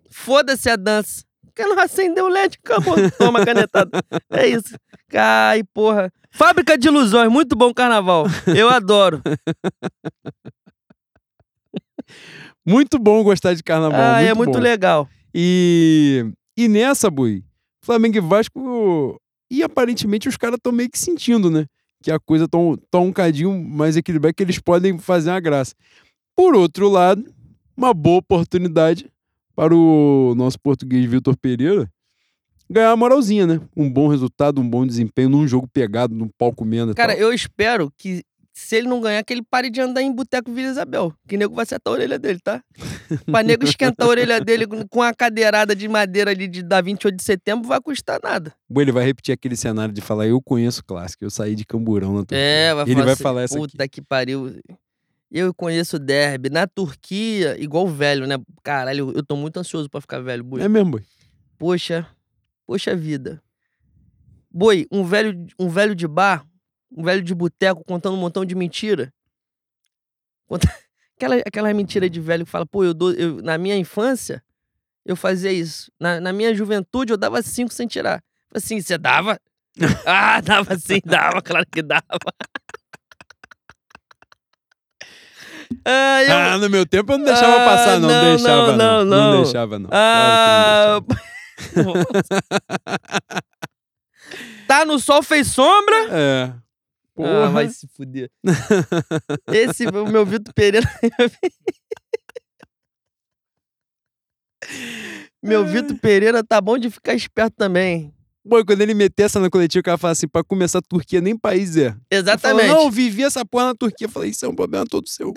Foda-se 0.09 0.70
a 0.70 0.77
dança. 0.77 1.24
Porque 1.55 1.67
não 1.67 1.79
acendeu 1.79 2.27
o 2.27 2.29
LED, 2.29 2.59
acabou. 2.65 2.95
Toma 3.19 3.45
canetada. 3.45 3.91
É 4.31 4.47
isso. 4.47 4.75
Ai, 5.15 5.63
porra. 5.75 6.13
Fábrica 6.31 6.79
de 6.79 6.89
ilusões, 6.89 7.31
muito 7.31 7.57
bom 7.57 7.75
carnaval. 7.75 8.27
Eu 8.47 8.69
adoro. 8.69 9.21
Muito 12.67 12.99
bom 12.99 13.23
gostar 13.23 13.55
de 13.55 13.63
carnaval. 13.63 14.01
ah, 14.01 14.17
muito 14.17 14.31
é 14.31 14.35
muito 14.35 14.53
bom. 14.53 14.59
legal. 14.59 15.09
E, 15.35 16.25
e 16.57 16.69
nessa, 16.69 17.11
Bui, 17.11 17.43
Flamengo 17.85 18.17
e 18.17 18.21
Vasco. 18.21 19.21
E 19.51 19.63
aparentemente 19.63 20.29
os 20.29 20.37
caras 20.37 20.57
estão 20.57 20.73
meio 20.73 20.91
que 20.91 20.99
sentindo, 20.99 21.51
né? 21.51 21.67
Que 22.03 22.11
a 22.11 22.19
coisa 22.21 22.47
tá 22.49 22.59
um, 22.59 22.77
tá 22.77 22.99
um 22.99 23.13
cadinho 23.13 23.53
mais 23.53 23.97
equilibrada, 23.97 24.33
que 24.35 24.43
eles 24.43 24.59
podem 24.59 24.99
fazer 24.99 25.31
uma 25.31 25.41
graça. 25.41 25.75
Por 26.37 26.55
outro 26.55 26.89
lado, 26.89 27.25
uma 27.77 27.93
boa 27.93 28.19
oportunidade 28.19 29.11
para 29.61 29.77
o 29.77 30.35
nosso 30.35 30.59
português 30.59 31.05
Vitor 31.05 31.37
Pereira 31.37 31.87
ganhar 32.70 32.89
uma 32.91 32.97
moralzinha, 32.97 33.47
né? 33.47 33.61
Um 33.77 33.91
bom 33.93 34.09
resultado, 34.09 34.59
um 34.59 34.66
bom 34.66 34.87
desempenho 34.87 35.28
num 35.28 35.47
jogo 35.47 35.69
pegado, 35.70 36.15
num 36.15 36.28
palco 36.39 36.65
menos. 36.65 36.95
Cara, 36.95 37.12
tal. 37.12 37.20
eu 37.20 37.35
espero 37.35 37.93
que 37.99 38.23
se 38.55 38.77
ele 38.77 38.89
não 38.89 39.03
ganhar, 39.03 39.23
que 39.23 39.35
ele 39.35 39.43
pare 39.43 39.69
de 39.69 39.78
andar 39.82 40.01
em 40.01 40.11
boteco 40.15 40.51
Vila 40.51 40.70
Isabel. 40.70 41.12
Que 41.28 41.37
nego 41.37 41.55
vai 41.55 41.65
acertar 41.65 41.93
a 41.93 41.95
orelha 41.95 42.19
dele, 42.19 42.39
tá? 42.43 42.62
pra 43.27 43.43
nego 43.43 43.65
esquentar 43.65 44.07
a 44.07 44.11
orelha 44.11 44.41
dele 44.41 44.66
com- 44.89 45.03
a 45.03 45.12
cadeirada 45.12 45.77
de 45.77 45.87
madeira 45.89 46.31
ali 46.31 46.49
de, 46.49 46.62
da 46.62 46.81
28 46.81 47.16
de 47.16 47.23
setembro, 47.23 47.69
vai 47.69 47.82
custar 47.82 48.19
nada. 48.23 48.55
Bom, 48.69 48.81
ele 48.81 48.93
vai 48.93 49.05
repetir 49.05 49.35
aquele 49.35 49.57
cenário 49.57 49.93
de 49.93 50.01
falar: 50.01 50.27
Eu 50.27 50.41
conheço 50.41 50.81
o 50.81 50.85
clássico, 50.85 51.23
eu 51.23 51.31
saí 51.31 51.55
de 51.55 51.66
camburão 51.66 52.15
na 52.15 52.20
Turquia. 52.20 52.39
É, 52.39 52.74
vai 52.74 52.85
Ele 52.85 52.95
falar 52.95 53.05
vai 53.05 53.12
assim, 53.12 53.23
falar 53.23 53.43
essa 53.43 53.59
aqui. 53.59 53.73
Puta 53.73 53.89
que 53.89 54.01
pariu. 54.01 54.55
Eu 55.31 55.55
conheço 55.55 55.97
o 55.97 55.98
derby. 56.01 56.51
Na 56.51 56.66
Turquia, 56.66 57.57
igual 57.62 57.86
velho, 57.86 58.27
né? 58.27 58.36
Caralho, 58.62 59.12
eu 59.15 59.23
tô 59.24 59.36
muito 59.36 59.59
ansioso 59.59 59.89
pra 59.89 60.01
ficar 60.01 60.20
velho, 60.20 60.43
Boi. 60.43 60.61
É 60.61 60.69
mesmo, 60.69 60.90
Bui. 60.93 61.02
Poxa, 61.59 62.07
poxa 62.66 62.97
vida. 62.97 63.40
Boi, 64.51 64.86
um 64.90 65.05
velho, 65.05 65.47
um 65.59 65.69
velho 65.69 65.94
de 65.94 66.09
bar, 66.09 66.44
um 66.90 67.05
velho 67.05 67.23
de 67.23 67.35
boteco 67.35 67.85
contando 67.85 68.15
um 68.16 68.20
montão 68.20 68.44
de 68.44 68.55
mentira. 68.55 69.12
Conta- 70.47 70.69
Aquela, 71.16 71.36
aquela 71.47 71.74
mentira 71.74 72.09
de 72.09 72.19
velho 72.19 72.47
que 72.47 72.51
fala, 72.51 72.65
pô, 72.65 72.82
eu 72.82 72.94
dou, 72.94 73.12
eu, 73.12 73.43
na 73.43 73.59
minha 73.59 73.77
infância, 73.77 74.43
eu 75.05 75.15
fazia 75.15 75.52
isso. 75.52 75.93
Na, 76.01 76.19
na 76.19 76.32
minha 76.32 76.55
juventude, 76.55 77.12
eu 77.12 77.19
dava 77.19 77.43
cinco 77.43 77.74
sem 77.74 77.86
tirar. 77.86 78.24
Assim, 78.55 78.81
você 78.81 78.97
dava? 78.97 79.39
ah, 80.07 80.40
dava 80.40 80.78
sim, 80.78 80.98
dava, 81.05 81.43
claro 81.44 81.66
que 81.70 81.82
dava. 81.82 82.02
Ah, 85.85 86.23
eu, 86.24 86.36
Ah, 86.36 86.59
no 86.59 86.69
meu 86.70 86.85
tempo 86.86 87.12
eu 87.12 87.19
não 87.19 87.24
deixava 87.24 87.62
Ah, 87.62 87.65
passar, 87.65 87.98
não. 88.01 88.09
não, 88.09 88.36
deixava, 88.36 88.77
não, 88.77 88.77
não. 88.77 89.05
não, 89.05 89.32
não. 89.32 89.43
deixava, 89.43 89.78
não. 89.78 89.89
Ah, 89.93 91.01
Claro 91.02 91.20
não 91.77 91.93
deixava. 91.94 92.11
tá 94.66 94.85
no 94.85 94.98
sol, 94.98 95.23
fez 95.23 95.48
sombra? 95.48 95.97
É. 96.11 96.52
Porra. 97.15 97.47
Ah, 97.47 97.51
vai 97.51 97.69
se 97.69 97.86
fuder. 97.89 98.31
Esse, 99.52 99.86
o 99.86 100.07
meu 100.07 100.24
Vitor 100.24 100.55
Pereira. 100.55 100.89
meu 105.43 105.65
Vitor 105.66 105.97
Pereira 105.98 106.44
tá 106.44 106.61
bom 106.61 106.78
de 106.78 106.90
ficar 106.90 107.15
esperto 107.15 107.55
também. 107.57 108.12
Bom, 108.44 108.65
quando 108.65 108.81
ele 108.81 108.94
meter 108.94 109.24
essa 109.24 109.39
na 109.39 109.51
coletiva, 109.51 109.81
o 109.81 109.85
cara 109.85 109.98
fala 109.98 110.12
assim: 110.12 110.27
pra 110.27 110.43
começar, 110.43 110.78
a 110.78 110.82
Turquia 110.82 111.20
nem 111.20 111.36
país 111.36 111.77
é. 111.77 111.94
Exatamente. 112.11 112.69
Falou, 112.69 112.85
não, 112.85 112.90
vivi 112.90 113.23
essa 113.23 113.44
porra 113.44 113.66
na 113.66 113.74
Turquia. 113.74 114.07
Eu 114.07 114.11
falei: 114.11 114.31
Isso 114.31 114.47
é 114.47 114.48
um 114.48 114.55
problema 114.55 114.86
todo 114.86 115.07
seu. 115.09 115.35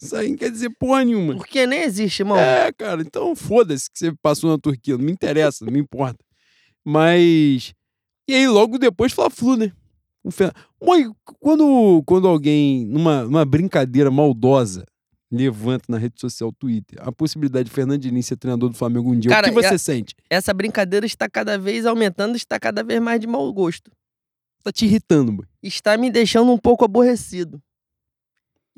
Isso 0.00 0.14
aí 0.14 0.30
não 0.30 0.36
quer 0.36 0.50
dizer 0.50 0.70
porra 0.78 1.04
nenhuma. 1.04 1.36
Porque 1.36 1.66
nem 1.66 1.80
existe, 1.80 2.20
irmão. 2.20 2.38
É, 2.38 2.72
cara, 2.72 3.02
então 3.02 3.34
foda-se 3.34 3.90
que 3.90 3.98
você 3.98 4.12
passou 4.22 4.50
na 4.50 4.58
Turquia. 4.58 4.96
Não 4.96 5.04
me 5.04 5.12
interessa, 5.12 5.64
não 5.64 5.72
me 5.72 5.80
importa. 5.80 6.24
Mas. 6.84 7.74
E 8.28 8.34
aí, 8.34 8.46
logo 8.46 8.78
depois, 8.78 9.12
Fla-Flu, 9.12 9.56
né? 9.56 9.72
Um 10.24 10.30
Mãe, 10.86 11.10
quando, 11.40 12.02
quando 12.06 12.28
alguém, 12.28 12.84
numa, 12.86 13.24
numa 13.24 13.44
brincadeira 13.44 14.10
maldosa, 14.10 14.84
levanta 15.30 15.84
na 15.88 15.98
rede 15.98 16.20
social 16.20 16.52
Twitter 16.52 16.98
a 17.02 17.12
possibilidade 17.12 17.68
de 17.68 17.74
Fernando 17.74 18.00
Diniz 18.00 18.26
ser 18.26 18.36
treinador 18.36 18.70
do 18.70 18.76
Flamengo 18.76 19.10
um 19.10 19.18
dia, 19.18 19.30
Cara, 19.30 19.48
o 19.48 19.50
que 19.50 19.54
você 19.54 19.74
é- 19.74 19.78
sente? 19.78 20.14
Essa 20.30 20.54
brincadeira 20.54 21.04
está 21.06 21.28
cada 21.28 21.58
vez 21.58 21.84
aumentando, 21.86 22.36
está 22.36 22.58
cada 22.58 22.82
vez 22.82 23.00
mais 23.00 23.20
de 23.20 23.26
mau 23.26 23.52
gosto. 23.52 23.90
Tá 24.62 24.72
te 24.72 24.86
irritando, 24.86 25.32
mãe. 25.32 25.46
Está 25.62 25.96
me 25.96 26.10
deixando 26.10 26.50
um 26.50 26.58
pouco 26.58 26.84
aborrecido. 26.84 27.60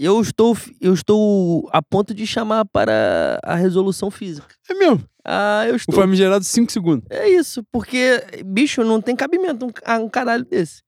Eu 0.03 0.19
estou, 0.19 0.57
eu 0.81 0.95
estou 0.95 1.69
a 1.71 1.83
ponto 1.83 2.15
de 2.15 2.27
chamar 2.27 2.65
para 2.65 3.39
a 3.43 3.55
resolução 3.55 4.11
física. 4.11 4.49
É 4.69 4.73
mesmo. 4.73 5.07
Ah, 5.23 5.65
eu 5.67 5.75
O 5.75 5.77
estou. 5.77 5.95
famigerado 5.95 6.43
5 6.43 6.73
segundos. 6.73 7.05
É 7.11 7.29
isso, 7.29 7.63
porque, 7.71 8.25
bicho, 8.47 8.83
não 8.83 9.03
tem 9.03 9.15
cabimento 9.15 9.67
um, 9.67 10.03
um 10.05 10.09
caralho 10.09 10.47
desse. 10.47 10.83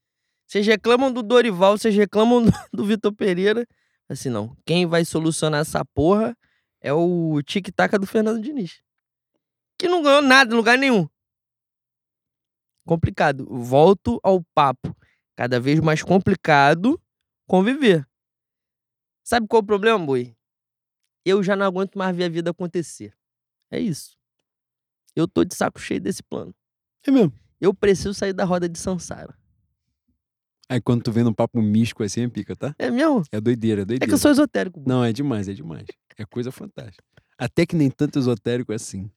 Vocês 0.48 0.66
reclamam 0.66 1.12
do 1.12 1.22
Dorival, 1.22 1.76
vocês 1.76 1.94
reclamam 1.94 2.40
do, 2.46 2.50
do 2.72 2.84
Vitor 2.86 3.12
Pereira. 3.12 3.66
Assim, 4.08 4.30
não. 4.30 4.56
Quem 4.64 4.86
vai 4.86 5.04
solucionar 5.04 5.60
essa 5.60 5.84
porra 5.94 6.34
é 6.80 6.90
o 6.92 7.42
tic-tac 7.42 7.98
do 7.98 8.06
Fernando 8.06 8.40
Diniz. 8.40 8.80
Que 9.78 9.88
não 9.88 10.02
ganhou 10.02 10.22
nada 10.22 10.54
em 10.54 10.56
lugar 10.56 10.78
nenhum. 10.78 11.06
Complicado. 12.86 13.46
Volto 13.50 14.18
ao 14.22 14.42
papo. 14.54 14.96
Cada 15.36 15.60
vez 15.60 15.80
mais 15.80 16.02
complicado 16.02 16.98
conviver. 17.46 18.06
Sabe 19.22 19.46
qual 19.46 19.60
é 19.60 19.62
o 19.62 19.66
problema, 19.66 19.98
boi? 20.04 20.34
Eu 21.24 21.42
já 21.42 21.54
não 21.54 21.66
aguento 21.66 21.96
mais 21.96 22.16
ver 22.16 22.24
a 22.24 22.28
vida 22.28 22.50
acontecer. 22.50 23.14
É 23.70 23.78
isso. 23.78 24.16
Eu 25.14 25.28
tô 25.28 25.44
de 25.44 25.54
saco 25.54 25.78
cheio 25.80 26.00
desse 26.00 26.22
plano. 26.22 26.54
É 27.06 27.10
mesmo. 27.10 27.32
Eu 27.60 27.72
preciso 27.72 28.12
sair 28.14 28.32
da 28.32 28.44
roda 28.44 28.68
de 28.68 28.78
Sansara. 28.78 29.36
Aí 30.68 30.80
quando 30.80 31.02
tu 31.02 31.12
vê 31.12 31.22
num 31.22 31.32
papo 31.34 31.60
místico 31.60 32.02
assim, 32.02 32.22
é 32.22 32.28
pica, 32.28 32.56
tá? 32.56 32.74
É 32.78 32.90
mesmo? 32.90 33.22
É 33.30 33.40
doideira, 33.40 33.80
é 33.80 33.82
É 33.82 33.84
doideira. 33.84 34.06
que 34.08 34.14
eu 34.14 34.18
sou 34.18 34.30
esotérico. 34.30 34.80
boi. 34.80 34.92
Não, 34.92 35.04
é 35.04 35.12
demais, 35.12 35.48
é 35.48 35.52
demais. 35.52 35.84
É 36.16 36.24
coisa 36.24 36.50
fantástica. 36.50 37.04
Até 37.38 37.66
que 37.66 37.76
nem 37.76 37.90
tanto 37.90 38.18
esotérico 38.18 38.72
assim. 38.72 39.10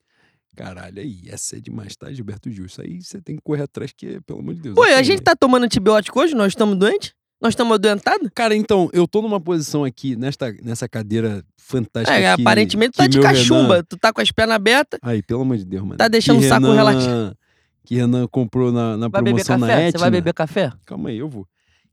Caralho, 0.56 1.02
aí, 1.02 1.24
essa 1.28 1.58
é 1.58 1.60
demais, 1.60 1.96
tá, 1.96 2.12
Gilberto 2.14 2.50
Gil? 2.50 2.66
Isso 2.66 2.82
aí 2.82 3.02
você 3.02 3.22
tem 3.22 3.36
que 3.36 3.42
correr 3.42 3.64
atrás, 3.64 3.92
que, 3.92 4.22
pelo 4.22 4.40
amor 4.40 4.54
de 4.56 4.62
Deus. 4.62 4.76
Pô, 4.76 4.84
a 4.84 4.94
assim, 4.96 5.04
gente 5.04 5.22
tá 5.22 5.36
tomando 5.36 5.64
antibiótico 5.66 6.20
hoje? 6.20 6.34
Nós 6.34 6.54
estamos 6.54 6.78
doentes? 6.78 7.14
Nós 7.42 7.52
estamos 7.52 7.74
adoentados? 7.76 8.30
Cara, 8.34 8.56
então, 8.56 8.90
eu 8.94 9.08
tô 9.08 9.22
numa 9.22 9.40
posição 9.40 9.84
aqui, 9.84 10.16
nesta, 10.16 10.52
nessa 10.64 10.88
cadeira 10.88 11.44
fantástica 11.58 12.18
É, 12.18 12.36
que, 12.36 12.42
aparentemente 12.42 12.94
tu 12.94 12.98
tá 12.98 13.08
de 13.08 13.20
cachumba. 13.20 13.76
Renan- 13.76 13.84
Tu 13.88 13.98
tá 13.98 14.14
com 14.14 14.22
as 14.22 14.32
pernas 14.32 14.56
abertas. 14.56 15.00
Aí, 15.04 15.22
pelo 15.22 15.42
amor 15.42 15.58
de 15.58 15.66
Deus, 15.66 15.84
mano. 15.84 15.98
Tá 15.98 16.08
deixando 16.08 16.40
Que 16.40 16.46
o 16.46 16.50
saco 16.50 16.62
Renan- 16.66 16.76
relaxado. 16.76 17.38
Que 17.84 17.96
Renan 17.96 18.28
comprou 18.28 18.72
na, 18.72 18.98
na 18.98 19.08
Vai 19.10 19.22
beber 19.22 19.44
promoção 19.44 19.58
na 19.60 19.68
café? 19.68 19.88
Etna. 19.88 19.92
Você 19.92 20.02
vai 20.02 20.12
beber 20.12 20.34
café? 20.34 20.72
Calma 20.86 21.10
aí, 21.10 21.18
eu 21.18 21.30
vou. 21.30 21.48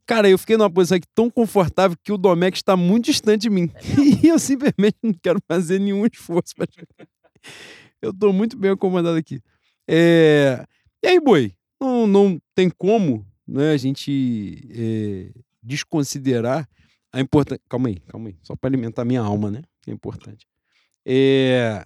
Cara, 0.06 0.28
eu 0.28 0.39
fiquei 0.39 0.56
numa 0.56 0.70
posição 0.70 0.97
aqui 0.97 1.06
tão 1.14 1.28
confortável 1.31 1.97
que 2.02 2.12
o 2.12 2.16
Domex 2.19 2.59
está 2.59 2.77
muito 2.77 3.06
distante 3.06 3.43
de 3.43 3.51
mim. 3.51 3.70
E 4.24 4.28
eu 4.28 4.39
simplesmente 4.39 4.97
não 5.02 5.12
quero 5.23 5.39
fazer 5.48 5.78
nenhum 5.81 6.06
esforço 6.06 6.55
pra 6.56 6.66
chegar. 6.73 7.09
Eu 8.01 8.12
tô 8.14 8.32
muito 8.32 8.56
bem 8.56 8.70
acomodado 8.70 9.16
aqui. 9.16 9.40
É... 9.89 10.64
E 11.05 11.09
aí, 11.09 11.20
boi? 11.20 11.52
Não, 11.81 12.06
não 12.06 12.40
tem 12.55 12.70
como 12.70 13.27
né, 13.52 13.72
a 13.72 13.76
gente 13.76 14.66
é, 14.70 15.30
desconsiderar 15.62 16.66
a 17.12 17.20
importância. 17.20 17.62
Calma 17.68 17.88
aí, 17.88 18.00
calma 18.08 18.30
aí. 18.30 18.36
Só 18.42 18.56
para 18.56 18.68
alimentar 18.68 19.04
minha 19.04 19.20
alma, 19.20 19.50
né? 19.50 19.62
Que 19.82 19.90
é 19.90 19.94
importante. 19.94 20.46
É... 21.04 21.84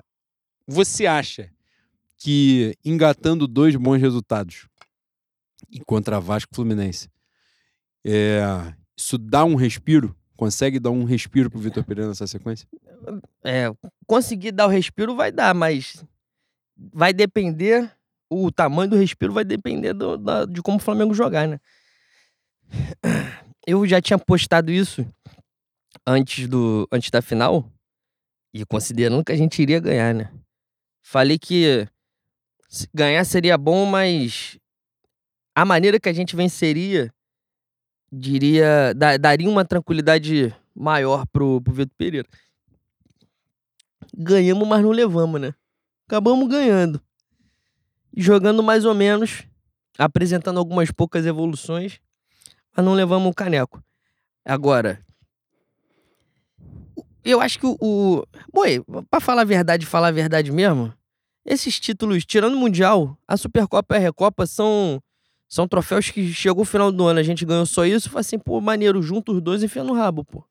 Você 0.69 1.07
acha 1.07 1.51
que 2.19 2.77
engatando 2.85 3.47
dois 3.47 3.75
bons 3.77 4.01
resultados 4.01 4.69
contra 5.85 6.21
Vasco 6.21 6.55
Fluminense, 6.55 7.09
é, 8.05 8.41
isso 8.97 9.19
dá 9.19 9.45
um 9.45 9.55
respiro? 9.55 10.17
Consegue 10.37 10.79
dar 10.79 10.91
um 10.91 11.05
respiro 11.05 11.51
pro 11.51 11.61
Vitor 11.61 11.85
Pereira 11.85 12.09
nessa 12.09 12.27
sequência? 12.27 12.69
É, 13.45 13.73
conseguir 14.07 14.53
dar 14.53 14.67
o 14.67 14.71
respiro 14.71 15.15
vai 15.15 15.31
dar, 15.31 15.55
mas 15.55 16.05
vai 16.77 17.13
depender. 17.13 17.91
O 18.31 18.51
tamanho 18.51 18.91
do 18.91 18.97
respiro 18.97 19.33
vai 19.33 19.45
depender 19.45 19.93
do- 19.93 20.17
da- 20.19 20.45
de 20.45 20.61
como 20.63 20.79
o 20.79 20.81
Flamengo 20.81 21.15
jogar, 21.15 21.47
né? 21.47 21.61
Eu 23.67 23.87
já 23.87 24.01
tinha 24.01 24.19
postado 24.19 24.71
isso 24.71 25.07
antes, 26.07 26.47
do, 26.49 26.87
antes 26.93 27.11
da 27.11 27.21
final, 27.23 27.71
e 28.55 28.65
considerando 28.65 29.25
que 29.25 29.33
a 29.33 29.37
gente 29.37 29.61
iria 29.61 29.81
ganhar, 29.81 30.15
né? 30.15 30.33
Falei 31.03 31.39
que 31.39 31.87
ganhar 32.95 33.25
seria 33.25 33.57
bom, 33.57 33.87
mas 33.87 34.59
a 35.55 35.65
maneira 35.65 35.99
que 36.01 36.09
a 36.09 36.13
gente 36.13 36.37
venceria, 36.37 37.13
diria, 38.13 38.93
da- 38.95 39.17
daria 39.17 39.49
uma 39.49 39.65
tranquilidade 39.65 40.55
maior 40.75 41.27
pro, 41.27 41.61
pro 41.61 41.73
Vitor 41.73 41.95
Pereira. 41.97 42.29
Ganhamos, 44.17 44.67
mas 44.67 44.83
não 44.83 44.91
levamos, 44.91 45.41
né? 45.41 45.55
Acabamos 46.09 46.49
ganhando. 46.49 47.01
Jogando 48.15 48.63
mais 48.63 48.85
ou 48.85 48.95
menos, 48.95 49.45
apresentando 49.99 50.59
algumas 50.59 50.91
poucas 50.91 51.25
evoluções, 51.25 52.01
mas 52.77 52.85
não 52.85 52.95
levamos 52.95 53.31
o 53.31 53.35
caneco. 53.35 53.83
Agora, 54.45 55.05
eu 57.25 57.41
acho 57.41 57.59
que 57.59 57.67
o. 57.67 57.77
o... 57.81 58.23
Boi, 58.53 58.83
pra 59.11 59.21
falar 59.21 59.43
a 59.43 59.45
verdade, 59.45 59.87
falar 59.87 60.09
a 60.09 60.13
verdade 60.13 60.53
mesmo, 60.53 60.93
esses 61.45 61.79
títulos, 61.79 62.25
tirando 62.25 62.55
o 62.55 62.59
Mundial, 62.59 63.19
a 63.27 63.37
Supercopa 63.37 63.95
e 63.95 63.99
a 63.99 64.01
Recopa 64.01 64.47
são, 64.47 65.03
são 65.49 65.67
troféus 65.67 66.11
que 66.11 66.33
chegou 66.33 66.63
o 66.63 66.67
final 66.67 66.91
do 66.91 67.05
ano, 67.05 67.21
a 67.21 67.23
gente 67.23 67.45
ganhou 67.45 67.67
só 67.67 67.85
isso, 67.85 68.11
foi 68.11 68.21
assim, 68.21 68.39
pô, 68.39 68.61
maneiro, 68.61 69.03
junto 69.03 69.33
os 69.33 69.41
dois 69.41 69.63
e 69.63 69.67
enfia 69.67 69.85
no 69.85 69.93
rabo, 69.93 70.25
pô. 70.25 70.45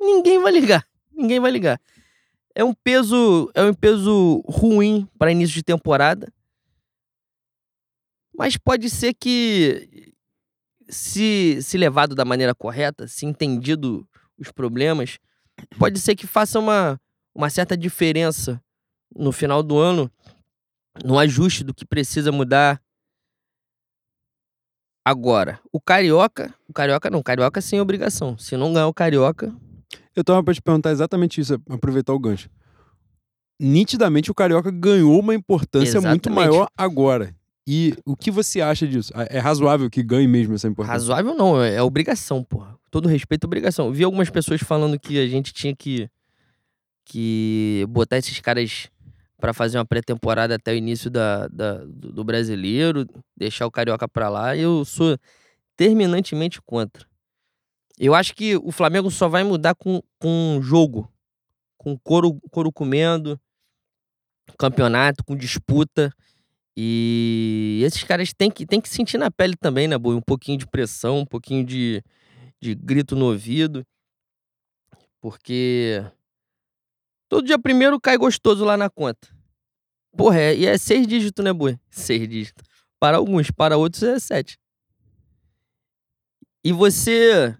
Ninguém 0.00 0.40
vai 0.42 0.52
ligar. 0.52 0.86
Ninguém 1.12 1.38
vai 1.38 1.50
ligar. 1.50 1.80
É 2.54 2.62
um 2.62 2.74
peso, 2.74 3.50
é 3.54 3.62
um 3.62 3.74
peso 3.74 4.42
ruim 4.46 5.08
para 5.18 5.32
início 5.32 5.54
de 5.54 5.62
temporada. 5.62 6.32
Mas 8.36 8.56
pode 8.56 8.88
ser 8.90 9.14
que 9.14 10.12
se, 10.88 11.60
se 11.62 11.78
levado 11.78 12.14
da 12.14 12.24
maneira 12.24 12.54
correta, 12.54 13.08
se 13.08 13.24
entendido 13.24 14.06
os 14.38 14.50
problemas, 14.50 15.18
pode 15.78 15.98
ser 16.00 16.14
que 16.14 16.26
faça 16.26 16.58
uma, 16.58 17.00
uma 17.34 17.48
certa 17.48 17.76
diferença 17.76 18.62
no 19.14 19.32
final 19.32 19.62
do 19.62 19.78
ano, 19.78 20.10
no 21.04 21.18
ajuste 21.18 21.64
do 21.64 21.74
que 21.74 21.84
precisa 21.84 22.32
mudar. 22.32 22.82
Agora, 25.04 25.60
o 25.72 25.80
Carioca, 25.80 26.54
o 26.68 26.72
Carioca 26.72 27.10
não, 27.10 27.18
o 27.18 27.24
Carioca 27.24 27.60
sem 27.60 27.80
obrigação. 27.80 28.38
Se 28.38 28.56
não 28.56 28.72
ganhar 28.72 28.86
o 28.86 28.94
Carioca, 28.94 29.54
Eu 30.14 30.22
tava 30.24 30.42
pra 30.42 30.52
te 30.54 30.60
perguntar 30.62 30.90
exatamente 30.92 31.40
isso, 31.40 31.54
aproveitar 31.68 32.12
o 32.12 32.18
gancho. 32.18 32.48
Nitidamente 33.60 34.30
o 34.30 34.34
Carioca 34.34 34.70
ganhou 34.70 35.18
uma 35.20 35.34
importância 35.34 36.00
muito 36.00 36.28
Exatamente. 36.28 36.50
maior 36.50 36.68
agora. 36.76 37.34
E 37.66 37.94
o 38.04 38.16
que 38.16 38.30
você 38.30 38.60
acha 38.60 38.86
disso? 38.88 39.12
É 39.30 39.38
razoável 39.38 39.88
que 39.88 40.02
ganhe 40.02 40.26
mesmo 40.26 40.54
essa 40.54 40.66
importância? 40.66 40.94
razoável 40.94 41.34
não, 41.34 41.62
é 41.62 41.74
é 41.76 41.82
obrigação, 41.82 42.42
porra. 42.42 42.76
Todo 42.90 43.08
respeito, 43.08 43.44
é 43.44 43.46
obrigação. 43.46 43.86
Eu 43.86 43.92
vi 43.92 44.02
algumas 44.04 44.28
pessoas 44.28 44.60
falando 44.60 44.98
que 44.98 45.16
a 45.18 45.26
gente 45.28 45.52
tinha 45.52 45.74
que, 45.74 46.10
que 47.04 47.86
botar 47.88 48.18
esses 48.18 48.38
caras 48.40 48.88
pra 49.38 49.52
fazer 49.54 49.78
uma 49.78 49.84
pré-temporada 49.84 50.56
até 50.56 50.72
o 50.72 50.76
início 50.76 51.08
da, 51.10 51.46
da- 51.48 51.78
do, 51.84 52.12
do 52.12 52.24
brasileiro, 52.24 53.06
deixar 53.36 53.66
o 53.66 53.70
Carioca 53.70 54.08
pra 54.08 54.28
lá. 54.28 54.56
Eu 54.56 54.84
sou 54.84 55.16
terminantemente 55.76 56.60
contra. 56.62 57.06
Eu 57.98 58.14
acho 58.14 58.34
que 58.34 58.56
o 58.56 58.72
Flamengo 58.72 59.10
só 59.10 59.28
vai 59.28 59.44
mudar 59.44 59.74
com, 59.74 60.02
com 60.18 60.60
jogo, 60.62 61.12
com 61.76 61.96
couro, 61.98 62.40
couro 62.50 62.72
comendo, 62.72 63.40
campeonato, 64.58 65.24
com 65.24 65.36
disputa. 65.36 66.14
E 66.76 67.82
esses 67.84 68.02
caras 68.02 68.32
têm 68.32 68.50
que, 68.50 68.64
têm 68.64 68.80
que 68.80 68.88
sentir 68.88 69.18
na 69.18 69.30
pele 69.30 69.56
também, 69.56 69.86
né, 69.86 69.98
Boi? 69.98 70.14
Um 70.14 70.22
pouquinho 70.22 70.58
de 70.58 70.66
pressão, 70.66 71.18
um 71.18 71.26
pouquinho 71.26 71.64
de, 71.64 72.02
de 72.60 72.74
grito 72.74 73.14
no 73.14 73.26
ouvido. 73.26 73.86
Porque 75.20 76.02
todo 77.28 77.46
dia 77.46 77.58
primeiro 77.58 78.00
cai 78.00 78.16
gostoso 78.16 78.64
lá 78.64 78.76
na 78.76 78.88
conta. 78.88 79.28
Porra, 80.16 80.38
é, 80.38 80.56
e 80.56 80.66
é 80.66 80.76
seis 80.78 81.06
dígitos, 81.06 81.44
né, 81.44 81.52
Boi? 81.52 81.78
Seis 81.90 82.26
dígitos. 82.28 82.64
Para 82.98 83.18
alguns, 83.18 83.50
para 83.50 83.76
outros 83.76 84.02
é 84.02 84.18
sete. 84.18 84.58
E 86.64 86.72
você 86.72 87.56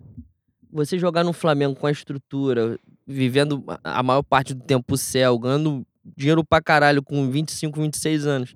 você 0.73 0.99
jogar 0.99 1.23
no 1.25 1.33
Flamengo 1.33 1.75
com 1.77 1.87
a 1.87 1.91
estrutura, 1.91 2.79
vivendo 3.07 3.63
a 3.85 4.03
maior 4.03 4.23
parte 4.23 4.55
do 4.55 4.63
tempo 4.63 4.95
o 4.95 4.99
céu, 4.99 5.39
ganhando 5.39 5.85
dinheiro 6.17 6.45
pra 6.45 6.61
caralho 6.63 7.03
com 7.03 7.31
25, 7.31 7.81
26 7.81 8.27
anos. 8.27 8.55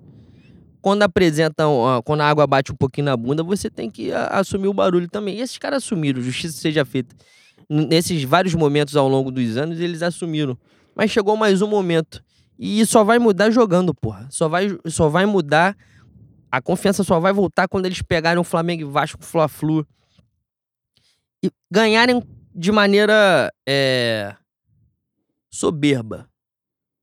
Quando 0.81 1.03
apresentam, 1.03 1.73
ó, 1.73 2.01
quando 2.01 2.21
a 2.21 2.29
água 2.29 2.47
bate 2.47 2.71
um 2.71 2.75
pouquinho 2.75 3.05
na 3.05 3.17
bunda, 3.17 3.43
você 3.43 3.69
tem 3.69 3.89
que 3.89 4.11
a- 4.11 4.27
assumir 4.39 4.67
o 4.67 4.73
barulho 4.73 5.07
também. 5.09 5.37
E 5.37 5.41
esses 5.41 5.57
caras 5.57 5.83
assumiram, 5.83 6.21
justiça 6.21 6.57
seja 6.57 6.85
feita. 6.85 7.15
Nesses 7.69 8.23
vários 8.23 8.53
momentos 8.55 8.95
ao 8.95 9.07
longo 9.07 9.29
dos 9.31 9.57
anos, 9.57 9.79
eles 9.79 10.01
assumiram. 10.01 10.57
Mas 10.95 11.11
chegou 11.11 11.35
mais 11.35 11.61
um 11.61 11.67
momento. 11.67 12.23
E 12.57 12.85
só 12.85 13.03
vai 13.03 13.19
mudar 13.19 13.51
jogando, 13.51 13.93
porra. 13.93 14.27
Só 14.29 14.47
vai, 14.47 14.75
só 14.87 15.09
vai 15.09 15.25
mudar. 15.25 15.75
A 16.51 16.61
confiança 16.61 17.03
só 17.03 17.19
vai 17.19 17.33
voltar 17.33 17.67
quando 17.67 17.85
eles 17.85 18.01
pegarem 18.01 18.39
o 18.39 18.43
Flamengo 18.43 18.81
e 18.83 18.85
Vasco 18.85 19.23
Fla-Flu. 19.23 19.85
Ganharem 21.71 22.21
de 22.53 22.71
maneira 22.71 23.51
é, 23.67 24.35
soberba. 25.49 26.29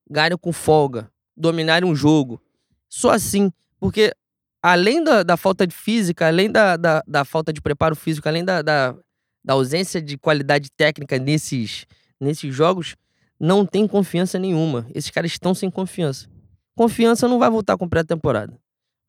Ganharem 0.08 0.38
com 0.38 0.52
folga. 0.52 1.10
Dominarem 1.36 1.88
um 1.88 1.94
jogo. 1.94 2.40
Só 2.88 3.10
assim. 3.10 3.50
Porque 3.80 4.12
além 4.62 5.02
da, 5.02 5.22
da 5.22 5.36
falta 5.36 5.66
de 5.66 5.74
física, 5.74 6.26
além 6.26 6.50
da, 6.50 6.76
da, 6.76 7.02
da 7.06 7.24
falta 7.24 7.52
de 7.52 7.60
preparo 7.60 7.96
físico, 7.96 8.28
além 8.28 8.44
da, 8.44 8.62
da, 8.62 8.94
da 9.44 9.52
ausência 9.54 10.00
de 10.00 10.16
qualidade 10.16 10.70
técnica 10.70 11.18
nesses, 11.18 11.86
nesses 12.20 12.54
jogos, 12.54 12.96
não 13.38 13.66
tem 13.66 13.86
confiança 13.86 14.38
nenhuma. 14.38 14.86
Esses 14.94 15.10
caras 15.10 15.32
estão 15.32 15.54
sem 15.54 15.70
confiança. 15.70 16.28
Confiança 16.76 17.28
não 17.28 17.38
vai 17.38 17.50
voltar 17.50 17.76
com 17.76 17.88
pré-temporada. 17.88 18.56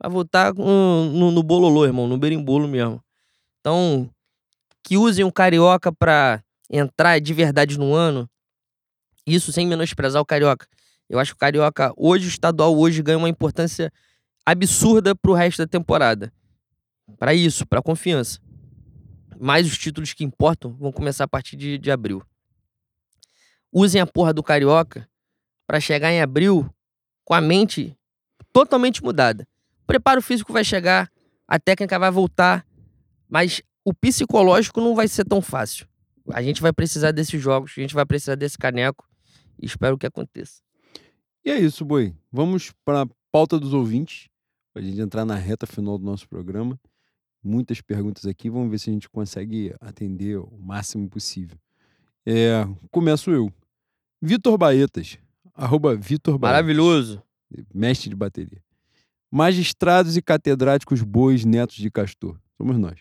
Vai 0.01 0.11
voltar 0.11 0.53
com- 0.53 1.09
no, 1.13 1.31
no 1.31 1.41
bololô, 1.41 1.85
irmão, 1.85 2.07
no 2.07 2.17
berimbolo 2.17 2.67
mesmo. 2.67 3.01
Então, 3.61 4.09
que 4.85 4.97
usem 4.97 5.25
o 5.25 5.31
Carioca 5.31 5.91
pra 5.91 6.43
entrar 6.69 7.19
de 7.19 7.33
verdade 7.33 7.77
no 7.77 7.93
ano, 7.93 8.29
isso 9.25 9.51
sem 9.51 9.65
menosprezar 9.65 10.21
o 10.21 10.25
Carioca. 10.25 10.67
Eu 11.09 11.17
acho 11.19 11.31
que 11.31 11.37
o 11.37 11.39
Carioca, 11.39 11.91
hoje, 11.97 12.27
o 12.27 12.29
estadual 12.29 12.77
hoje 12.77 13.01
ganha 13.01 13.17
uma 13.17 13.27
importância 13.27 13.91
absurda 14.45 15.15
pro 15.15 15.33
resto 15.33 15.57
da 15.57 15.67
temporada. 15.67 16.31
Pra 17.17 17.33
isso, 17.33 17.65
pra 17.65 17.81
confiança. 17.81 18.39
Mas 19.39 19.65
os 19.65 19.77
títulos 19.77 20.13
que 20.13 20.23
importam 20.23 20.73
vão 20.73 20.91
começar 20.91 21.23
a 21.23 21.27
partir 21.27 21.55
de, 21.55 21.79
de 21.79 21.89
abril. 21.89 22.23
Usem 23.71 23.99
a 23.99 24.05
porra 24.05 24.33
do 24.33 24.43
Carioca 24.43 25.09
pra 25.65 25.79
chegar 25.79 26.11
em 26.11 26.21
abril 26.21 26.71
com 27.23 27.33
a 27.33 27.41
mente 27.41 27.97
totalmente 28.53 29.03
mudada. 29.03 29.47
O 29.81 29.87
preparo 29.87 30.21
físico 30.21 30.53
vai 30.53 30.63
chegar, 30.63 31.11
a 31.47 31.59
técnica 31.59 31.97
vai 31.97 32.11
voltar, 32.11 32.65
mas 33.27 33.63
o 33.85 33.93
psicológico 33.93 34.81
não 34.81 34.95
vai 34.95 35.07
ser 35.07 35.23
tão 35.23 35.41
fácil. 35.41 35.87
A 36.31 36.41
gente 36.41 36.59
vai 36.61 36.73
precisar 36.73 37.11
desses 37.11 37.39
jogos, 37.39 37.73
a 37.77 37.81
gente 37.81 37.93
vai 37.93 38.03
precisar 38.05 38.33
desse 38.33 38.57
caneco 38.57 39.07
e 39.61 39.65
espero 39.67 39.95
que 39.97 40.07
aconteça. 40.07 40.61
E 41.45 41.51
é 41.51 41.59
isso, 41.59 41.85
Boi. 41.85 42.15
Vamos 42.31 42.73
para 42.83 43.03
a 43.03 43.07
pauta 43.31 43.59
dos 43.59 43.73
ouvintes, 43.73 44.27
para 44.73 44.81
a 44.81 44.85
gente 44.85 44.99
entrar 44.99 45.23
na 45.23 45.35
reta 45.35 45.67
final 45.67 45.99
do 45.99 46.03
nosso 46.03 46.27
programa. 46.27 46.79
Muitas 47.43 47.79
perguntas 47.79 48.25
aqui, 48.25 48.49
vamos 48.49 48.71
ver 48.71 48.79
se 48.79 48.89
a 48.89 48.93
gente 48.93 49.07
consegue 49.07 49.75
atender 49.79 50.37
o 50.39 50.57
máximo 50.57 51.07
possível. 51.07 51.55
É, 52.25 52.67
começo 52.89 53.29
eu. 53.29 53.53
Vitor 54.19 54.57
Baetas, 54.57 55.19
arroba 55.53 55.95
Vitor 55.95 56.39
Baetas, 56.39 56.55
Maravilhoso. 56.55 57.21
mestre 57.71 58.09
de 58.09 58.15
bateria. 58.15 58.63
Magistrados 59.29 60.17
e 60.17 60.23
catedráticos 60.23 61.03
bois 61.03 61.45
netos 61.45 61.75
de 61.75 61.91
Castor. 61.91 62.39
Somos 62.57 62.79
nós. 62.79 62.99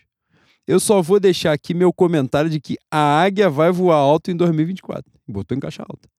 Eu 0.67 0.79
só 0.79 1.01
vou 1.01 1.19
deixar 1.19 1.53
aqui 1.53 1.73
meu 1.73 1.93
comentário 1.93 2.49
de 2.49 2.59
que 2.59 2.77
a 2.89 3.21
águia 3.21 3.49
vai 3.49 3.71
voar 3.71 3.97
alto 3.97 4.31
em 4.31 4.35
2024. 4.35 5.11
Botou 5.27 5.55
em 5.55 5.59
caixa 5.59 5.83
alta. 5.87 6.09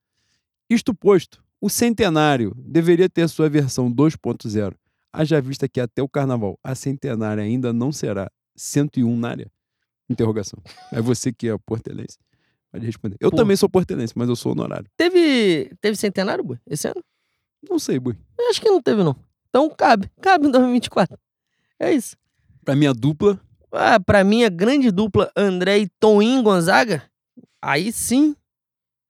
Isto 0.71 0.95
posto, 0.95 1.43
o 1.61 1.69
centenário 1.69 2.55
deveria 2.57 3.09
ter 3.09 3.29
sua 3.29 3.49
versão 3.49 3.93
2.0. 3.93 4.75
Haja 5.13 5.41
vista 5.41 5.69
que 5.69 5.81
até 5.81 6.03
o 6.03 6.09
carnaval 6.09 6.59
a 6.63 6.75
centenária 6.75 7.43
ainda 7.43 7.73
não 7.73 7.91
será 7.91 8.31
101 8.55 9.17
na 9.17 9.31
área? 9.31 9.51
Interrogação. 10.09 10.61
É 10.93 11.01
você 11.01 11.33
que 11.33 11.49
é 11.49 11.59
portelense. 11.59 12.19
Pode 12.71 12.87
responder. 12.87 13.17
Eu 13.19 13.31
Pô. 13.31 13.37
também 13.37 13.57
sou 13.57 13.69
portelense, 13.69 14.13
mas 14.17 14.29
eu 14.29 14.37
sou 14.37 14.53
honorário. 14.53 14.89
Teve, 14.97 15.73
teve 15.81 15.97
centenário, 15.97 16.45
Bui, 16.45 16.59
esse 16.69 16.87
ano? 16.87 17.03
Não 17.69 17.79
sei, 17.79 17.99
Bui. 17.99 18.17
Eu 18.39 18.51
acho 18.51 18.61
que 18.61 18.69
não 18.69 18.81
teve, 18.81 19.03
não. 19.03 19.17
Então 19.49 19.69
cabe. 19.71 20.11
Cabe 20.21 20.47
em 20.47 20.51
2024. 20.51 21.19
É 21.81 21.93
isso. 21.93 22.17
Pra 22.65 22.77
minha 22.77 22.93
dupla, 22.93 23.41
Ah, 23.77 24.01
pra 24.01 24.25
mim, 24.25 24.45
a 24.45 24.49
grande 24.49 24.91
dupla 24.91 25.31
André 25.37 25.79
e 25.79 25.89
Toninho 26.01 26.43
Gonzaga, 26.43 27.03
aí 27.61 27.93
sim, 27.93 28.35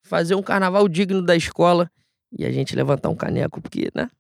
fazer 0.03 0.35
um 0.35 0.43
carnaval 0.43 0.89
digno 0.89 1.23
da 1.23 1.37
escola 1.37 1.91
e 2.37 2.45
a 2.45 2.51
gente 2.53 2.75
levantar 2.75 3.09
um 3.09 3.17
caneco, 3.17 3.61
porque, 3.61 3.91
né? 3.95 4.11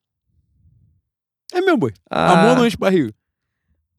é 1.52 1.60
meu, 1.60 1.76
Boi. 1.76 1.92
Ah, 2.10 2.40
Amor 2.40 2.56
não 2.56 2.66
enche 2.66 2.76
barriga. 2.76 3.14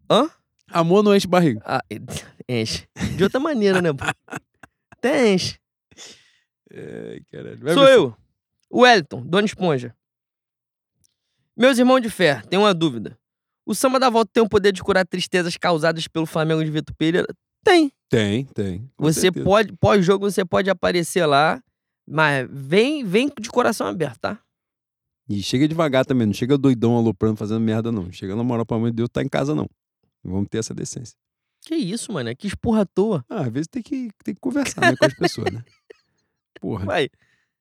Hã? 0.10 0.30
Amor 0.70 1.04
não 1.04 1.16
enche 1.16 1.28
barriga. 1.28 1.62
ah, 1.66 1.82
enche. 2.48 2.88
De 3.16 3.24
outra 3.24 3.40
maneira, 3.40 3.82
né? 3.82 3.90
Até 4.92 5.34
enche. 5.34 5.60
Sou 7.74 7.88
eu, 7.88 8.16
o 8.70 8.82
Wellington, 8.82 9.22
Dona 9.26 9.46
Esponja. 9.46 9.96
Meus 11.56 11.78
irmãos 11.78 12.02
de 12.02 12.10
fé, 12.10 12.42
tem 12.50 12.60
uma 12.60 12.74
dúvida. 12.74 13.18
O 13.68 13.76
samba 13.76 14.00
da 14.00 14.10
volta 14.10 14.32
tem 14.34 14.42
o 14.42 14.48
poder 14.48 14.72
de 14.72 14.82
curar 14.82 15.06
tristezas 15.06 15.58
causadas 15.58 16.08
pelo 16.08 16.26
Flamengo 16.26 16.64
de 16.64 16.72
Vitor 16.72 16.96
Pereira? 16.96 17.28
Tem. 17.66 17.92
Tem, 18.10 18.46
tem. 18.46 18.90
Você 18.98 19.20
certeza. 19.20 19.44
pode, 19.44 19.74
pós-jogo, 19.74 20.32
você 20.32 20.46
pode 20.46 20.70
aparecer 20.70 21.26
lá, 21.26 21.62
mas 22.08 22.48
vem, 22.50 23.04
vem 23.04 23.30
de 23.38 23.50
coração 23.50 23.86
aberto, 23.86 24.20
tá? 24.22 24.40
E 25.28 25.44
chega 25.44 25.68
devagar 25.68 26.06
também, 26.06 26.26
não 26.26 26.34
chega 26.34 26.58
doidão 26.58 26.96
aloprando, 26.96 27.36
fazendo 27.36 27.60
merda, 27.60 27.92
não. 27.92 28.10
Chega 28.10 28.38
na 28.38 28.44
moral, 28.44 28.66
pelo 28.66 28.80
amor 28.80 28.92
de 28.92 28.96
Deus, 28.96 29.10
tá 29.12 29.22
em 29.22 29.28
casa, 29.28 29.54
não. 29.54 29.70
Vamos 30.24 30.48
ter 30.50 30.60
essa 30.60 30.74
decência. 30.74 31.18
Que 31.66 31.76
isso, 31.76 32.14
mano? 32.14 32.34
Que 32.38 32.48
esporra 32.48 32.84
à 32.84 32.86
toa. 32.86 33.26
Ah, 33.28 33.42
às 33.42 33.52
vezes 33.52 33.68
tem 33.68 33.84
que, 33.84 34.08
tem 34.24 34.34
que 34.34 34.40
conversar 34.40 34.80
né, 34.80 34.96
com 34.96 35.06
as 35.06 35.14
pessoas, 35.14 35.52
né? 35.52 35.62
Porra. 36.62 36.86
Vai. 36.86 37.10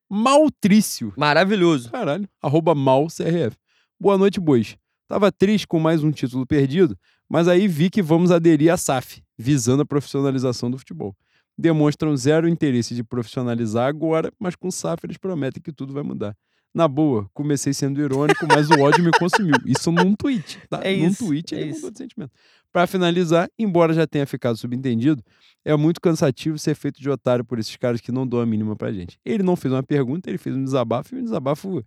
Maltrício. 0.08 1.12
Maravilhoso. 1.16 1.90
Caralho. 1.90 2.28
Arroba 2.40 2.76
mal 2.76 3.08
CRF. 3.08 3.56
Boa 3.98 4.16
noite, 4.16 4.38
bois. 4.38 4.78
Tava 5.08 5.30
triste 5.30 5.68
com 5.68 5.78
mais 5.78 6.02
um 6.02 6.10
título 6.10 6.44
perdido, 6.44 6.98
mas 7.28 7.46
aí 7.46 7.68
vi 7.68 7.88
que 7.88 8.02
vamos 8.02 8.32
aderir 8.32 8.72
à 8.72 8.76
SAF, 8.76 9.22
visando 9.38 9.82
a 9.82 9.86
profissionalização 9.86 10.68
do 10.68 10.78
futebol. 10.78 11.14
Demonstram 11.56 12.16
zero 12.16 12.48
interesse 12.48 12.92
de 12.92 13.04
profissionalizar 13.04 13.86
agora, 13.86 14.32
mas 14.38 14.56
com 14.56 14.68
SAF 14.68 15.04
eles 15.04 15.16
prometem 15.16 15.62
que 15.62 15.72
tudo 15.72 15.92
vai 15.92 16.02
mudar. 16.02 16.36
Na 16.74 16.88
boa, 16.88 17.30
comecei 17.32 17.72
sendo 17.72 18.00
irônico, 18.00 18.46
mas 18.48 18.68
o 18.68 18.80
ódio 18.80 19.02
me 19.02 19.12
consumiu. 19.12 19.54
Isso 19.64 19.90
num 19.92 20.14
tweet, 20.14 20.58
tá? 20.68 20.80
É 20.82 20.94
num 20.94 21.06
isso, 21.06 21.24
tweet 21.24 21.54
é 21.54 21.60
ele 21.60 21.70
isso. 21.70 21.76
mudou 21.78 21.90
de 21.92 21.98
sentimento. 21.98 22.32
Para 22.72 22.86
finalizar, 22.88 23.48
embora 23.56 23.94
já 23.94 24.06
tenha 24.06 24.26
ficado 24.26 24.58
subentendido, 24.58 25.22
é 25.64 25.74
muito 25.76 26.00
cansativo 26.00 26.58
ser 26.58 26.74
feito 26.74 27.00
de 27.00 27.08
otário 27.08 27.44
por 27.44 27.58
esses 27.60 27.74
caras 27.76 28.00
que 28.00 28.10
não 28.12 28.26
dão 28.26 28.40
a 28.40 28.44
mínima 28.44 28.76
pra 28.76 28.92
gente. 28.92 29.18
Ele 29.24 29.42
não 29.42 29.56
fez 29.56 29.72
uma 29.72 29.82
pergunta, 29.84 30.28
ele 30.28 30.36
fez 30.36 30.54
um 30.54 30.64
desabafo, 30.64 31.14
e 31.14 31.20
um 31.20 31.24
desabafo 31.24 31.82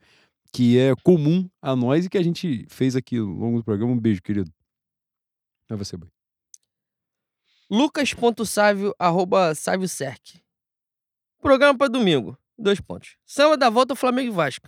que 0.51 0.77
é 0.77 0.95
comum 1.03 1.49
a 1.61 1.75
nós 1.75 2.05
e 2.05 2.09
que 2.09 2.17
a 2.17 2.23
gente 2.23 2.65
fez 2.69 2.95
aqui 2.95 3.17
ao 3.17 3.25
longo 3.25 3.57
do 3.57 3.63
programa. 3.63 3.93
Um 3.93 3.99
beijo, 3.99 4.21
querido. 4.21 4.51
É 5.69 5.75
você, 5.75 5.95
boy. 5.95 6.09
Lucas.sávio, 7.69 8.95
arroba 8.97 9.53
Sávio 9.53 9.87
Serk. 9.87 10.41
Programa 11.39 11.77
pra 11.77 11.87
domingo. 11.87 12.37
Dois 12.57 12.81
pontos. 12.81 13.15
Samba 13.25 13.55
da 13.55 13.69
volta, 13.69 13.95
Flamengo 13.95 14.29
e 14.29 14.35
Vasco. 14.35 14.67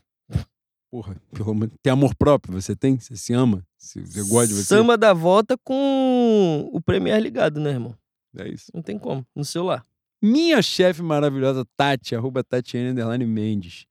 Porra, 0.92 1.16
pelo 1.32 1.52
amor... 1.52 1.72
tem 1.82 1.92
amor 1.92 2.14
próprio? 2.16 2.62
Você 2.62 2.76
tem? 2.76 3.00
Você 3.00 3.16
se 3.16 3.34
ama? 3.34 3.66
Você 3.78 4.02
você 4.02 4.22
gosta 4.24 4.48
de 4.48 4.54
você? 4.54 4.64
Samba 4.64 4.98
da 4.98 5.14
volta 5.14 5.58
com 5.58 6.70
o 6.72 6.82
Premier 6.82 7.20
ligado, 7.22 7.60
né, 7.60 7.72
irmão? 7.72 7.98
É 8.38 8.48
isso. 8.48 8.72
Não 8.74 8.82
tem 8.82 9.00
como. 9.00 9.26
No 9.36 9.44
celular. 9.44 9.86
Minha 10.22 10.62
chefe 10.62 11.02
maravilhosa, 11.02 11.66
Tati, 11.76 12.16
arroba 12.16 12.44
Tatiane 12.44 13.26
Mendes. 13.26 13.88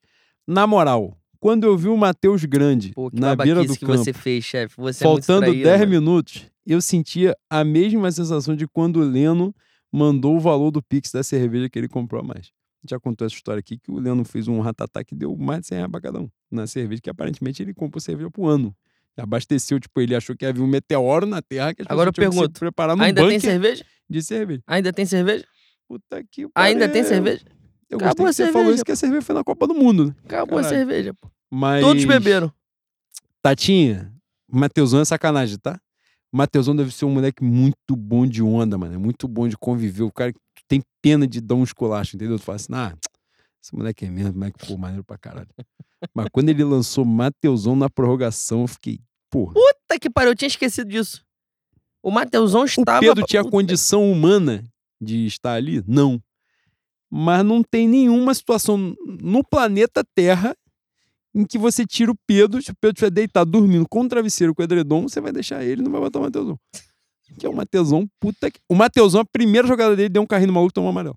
Na 0.47 0.67
moral, 0.67 1.20
quando 1.41 1.65
eu 1.65 1.77
vi 1.77 1.89
o 1.89 1.97
Matheus 1.97 2.45
Grande 2.45 2.93
Pô, 2.93 3.11
que 3.11 3.19
na 3.19 3.35
beira 3.35 3.65
do 3.65 3.75
que 3.75 3.85
campo, 3.87 3.99
você 3.99 4.12
fez, 4.12 4.45
chefe. 4.45 4.75
Você 4.77 5.03
faltando 5.03 5.45
é 5.45 5.49
muito 5.49 5.62
10 5.62 5.65
traíra, 5.65 5.87
mano. 5.87 6.01
minutos, 6.01 6.47
eu 6.67 6.81
sentia 6.81 7.35
a 7.49 7.65
mesma 7.65 8.12
sensação 8.12 8.55
de 8.55 8.69
quando 8.69 8.99
o 9.01 9.05
Leno 9.05 9.55
mandou 9.93 10.37
o 10.37 10.41
valor 10.41 10.71
do 10.71 10.83
Pix 10.83 11.11
da 11.11 11.23
cerveja 11.23 11.69
que 11.69 11.79
ele 11.79 11.89
comprou 11.89 12.21
a 12.21 12.25
mais. 12.25 12.53
Já 12.89 13.01
contou 13.01 13.27
essa 13.27 13.35
história 13.35 13.59
aqui 13.61 13.77
que 13.79 13.91
o 13.91 13.99
Leno 13.99 14.25
fez 14.25 14.47
um 14.49 14.61
ratatá 14.61 15.03
que 15.03 15.15
deu 15.15 15.37
mais 15.37 15.62
de 15.62 15.67
100 15.69 15.77
reais 15.79 15.91
pra 15.91 16.01
cada 16.01 16.21
um 16.21 16.29
na 16.51 16.67
cerveja, 16.67 17.01
que 17.03 17.11
aparentemente 17.11 17.62
ele 17.62 17.75
comprou 17.75 18.01
cerveja 18.01 18.31
pro 18.31 18.47
ano. 18.47 18.75
Abasteceu, 19.17 19.79
tipo, 19.79 20.01
ele 20.01 20.15
achou 20.15 20.35
que 20.37 20.47
havia 20.47 20.62
um 20.62 20.67
meteoro 20.67 21.27
na 21.27 21.43
Terra 21.43 21.75
que 21.75 21.83
as 21.83 21.89
Agora 21.91 22.09
eu 22.09 22.12
pergunto, 22.12 22.59
preparar 22.59 22.97
no 22.97 23.03
Ainda 23.03 23.27
tem 23.29 23.39
cerveja? 23.39 23.85
de 24.09 24.23
cerveja. 24.23 24.62
Ainda 24.67 24.93
tem 24.93 25.05
cerveja? 25.05 25.45
Puta 25.87 26.23
que 26.31 26.47
Ainda 26.55 26.89
tem 26.89 27.03
pariu. 27.03 27.09
cerveja? 27.17 27.45
Eu 27.91 27.97
Acabou 27.99 28.27
gostei 28.27 28.27
a 28.27 28.29
que 28.29 28.35
você 28.35 28.53
falou 28.53 28.53
cerveja, 28.67 28.75
isso 28.77 28.85
que 28.85 28.93
a 28.93 28.97
cerveja 28.97 29.23
foi 29.23 29.35
na 29.35 29.43
Copa 29.45 29.67
do 29.67 29.75
Mundo. 29.75 30.07
né? 30.07 30.15
Acabou 30.25 30.59
a 30.59 30.62
Caralho. 30.62 30.79
cerveja, 30.79 31.15
pô. 31.15 31.29
Mas... 31.51 31.83
Todos 31.85 32.05
beberam. 32.05 32.53
Tatinha, 33.43 34.12
Mateusão 34.51 35.01
é 35.01 35.05
sacanagem, 35.05 35.59
tá? 35.59 35.81
Mateusão 36.33 36.77
deve 36.77 36.93
ser 36.93 37.05
um 37.05 37.11
moleque 37.11 37.43
muito 37.43 37.97
bom 37.97 38.27
de 38.27 38.43
onda, 38.43 38.79
mano. 38.79 38.95
É 38.95 38.99
muito 38.99 39.27
bom 39.27 39.49
de 39.49 39.57
conviver. 39.57 40.03
O 40.05 40.12
cara 40.12 40.33
que 40.33 40.39
tem 40.69 40.81
pena 41.03 41.27
de 41.27 41.41
dar 41.41 41.57
um 41.57 41.65
esculacho, 41.65 42.15
entendeu? 42.17 42.39
Tu 42.39 42.45
fala 42.45 42.57
assim, 42.57 42.73
ah, 42.73 42.95
esse 43.62 43.75
moleque 43.75 44.05
é 44.05 44.11
mesmo, 44.11 44.35
moleque, 44.35 44.65
pô, 44.67 44.77
maneiro 44.77 45.03
pra 45.03 45.19
caralho. 45.19 45.49
Mas 46.15 46.29
quando 46.31 46.49
ele 46.51 46.62
lançou 46.62 47.05
Mateusão 47.05 47.75
na 47.75 47.91
prorrogação, 47.91 48.61
eu 48.62 48.67
fiquei, 48.69 49.01
porra. 49.29 49.55
Puta 49.55 49.99
que 50.01 50.09
pariu, 50.09 50.31
eu 50.31 50.37
tinha 50.37 50.47
esquecido 50.49 50.89
disso. 50.89 51.25
O 52.03 52.11
Mateusão 52.11 52.62
O 52.62 52.65
estava. 52.67 53.01
Pedro 53.01 53.25
tinha 53.27 53.43
Puta- 53.43 53.51
condição 53.51 54.11
humana 54.11 54.62
de 55.01 55.27
estar 55.27 55.55
ali? 55.55 55.83
Não. 55.87 56.23
Mas 57.11 57.45
não 57.45 57.62
tem 57.62 57.89
nenhuma 57.89 58.32
situação 58.35 58.95
no 59.20 59.43
planeta 59.43 60.05
Terra 60.15 60.57
em 61.35 61.45
que 61.45 61.59
você 61.59 61.87
tira 61.87 62.11
o 62.11 62.16
Pedro, 62.27 62.61
se 62.62 62.70
o 62.70 62.74
Pedro 62.74 62.95
estiver 62.95 63.11
deitado 63.11 63.51
dormindo 63.51 63.87
com 63.89 64.03
o 64.03 64.09
travesseiro 64.09 64.55
com 64.55 64.62
o 64.62 64.65
edredom, 64.65 65.09
você 65.09 65.20
vai 65.20 65.32
deixar 65.32 65.65
ele 65.65 65.81
e 65.81 65.85
não 65.85 65.93
vai 65.93 66.01
botar 66.01 66.19
o 66.19 66.23
Mateusão. 66.23 66.59
Que 67.39 67.47
é 67.47 67.49
o 67.49 67.55
Mateusão, 67.55 68.09
puta 68.19 68.51
que... 68.51 68.59
O 68.69 68.74
Mateusão, 68.74 69.20
a 69.20 69.24
primeira 69.24 69.66
jogada 69.66 69.95
dele, 69.95 70.09
deu 70.09 70.23
um 70.23 70.27
carrinho 70.27 70.49
no 70.49 70.55
maluco 70.55 70.73
e 70.73 70.74
tomou 70.74 70.91
amarelo. 70.91 71.16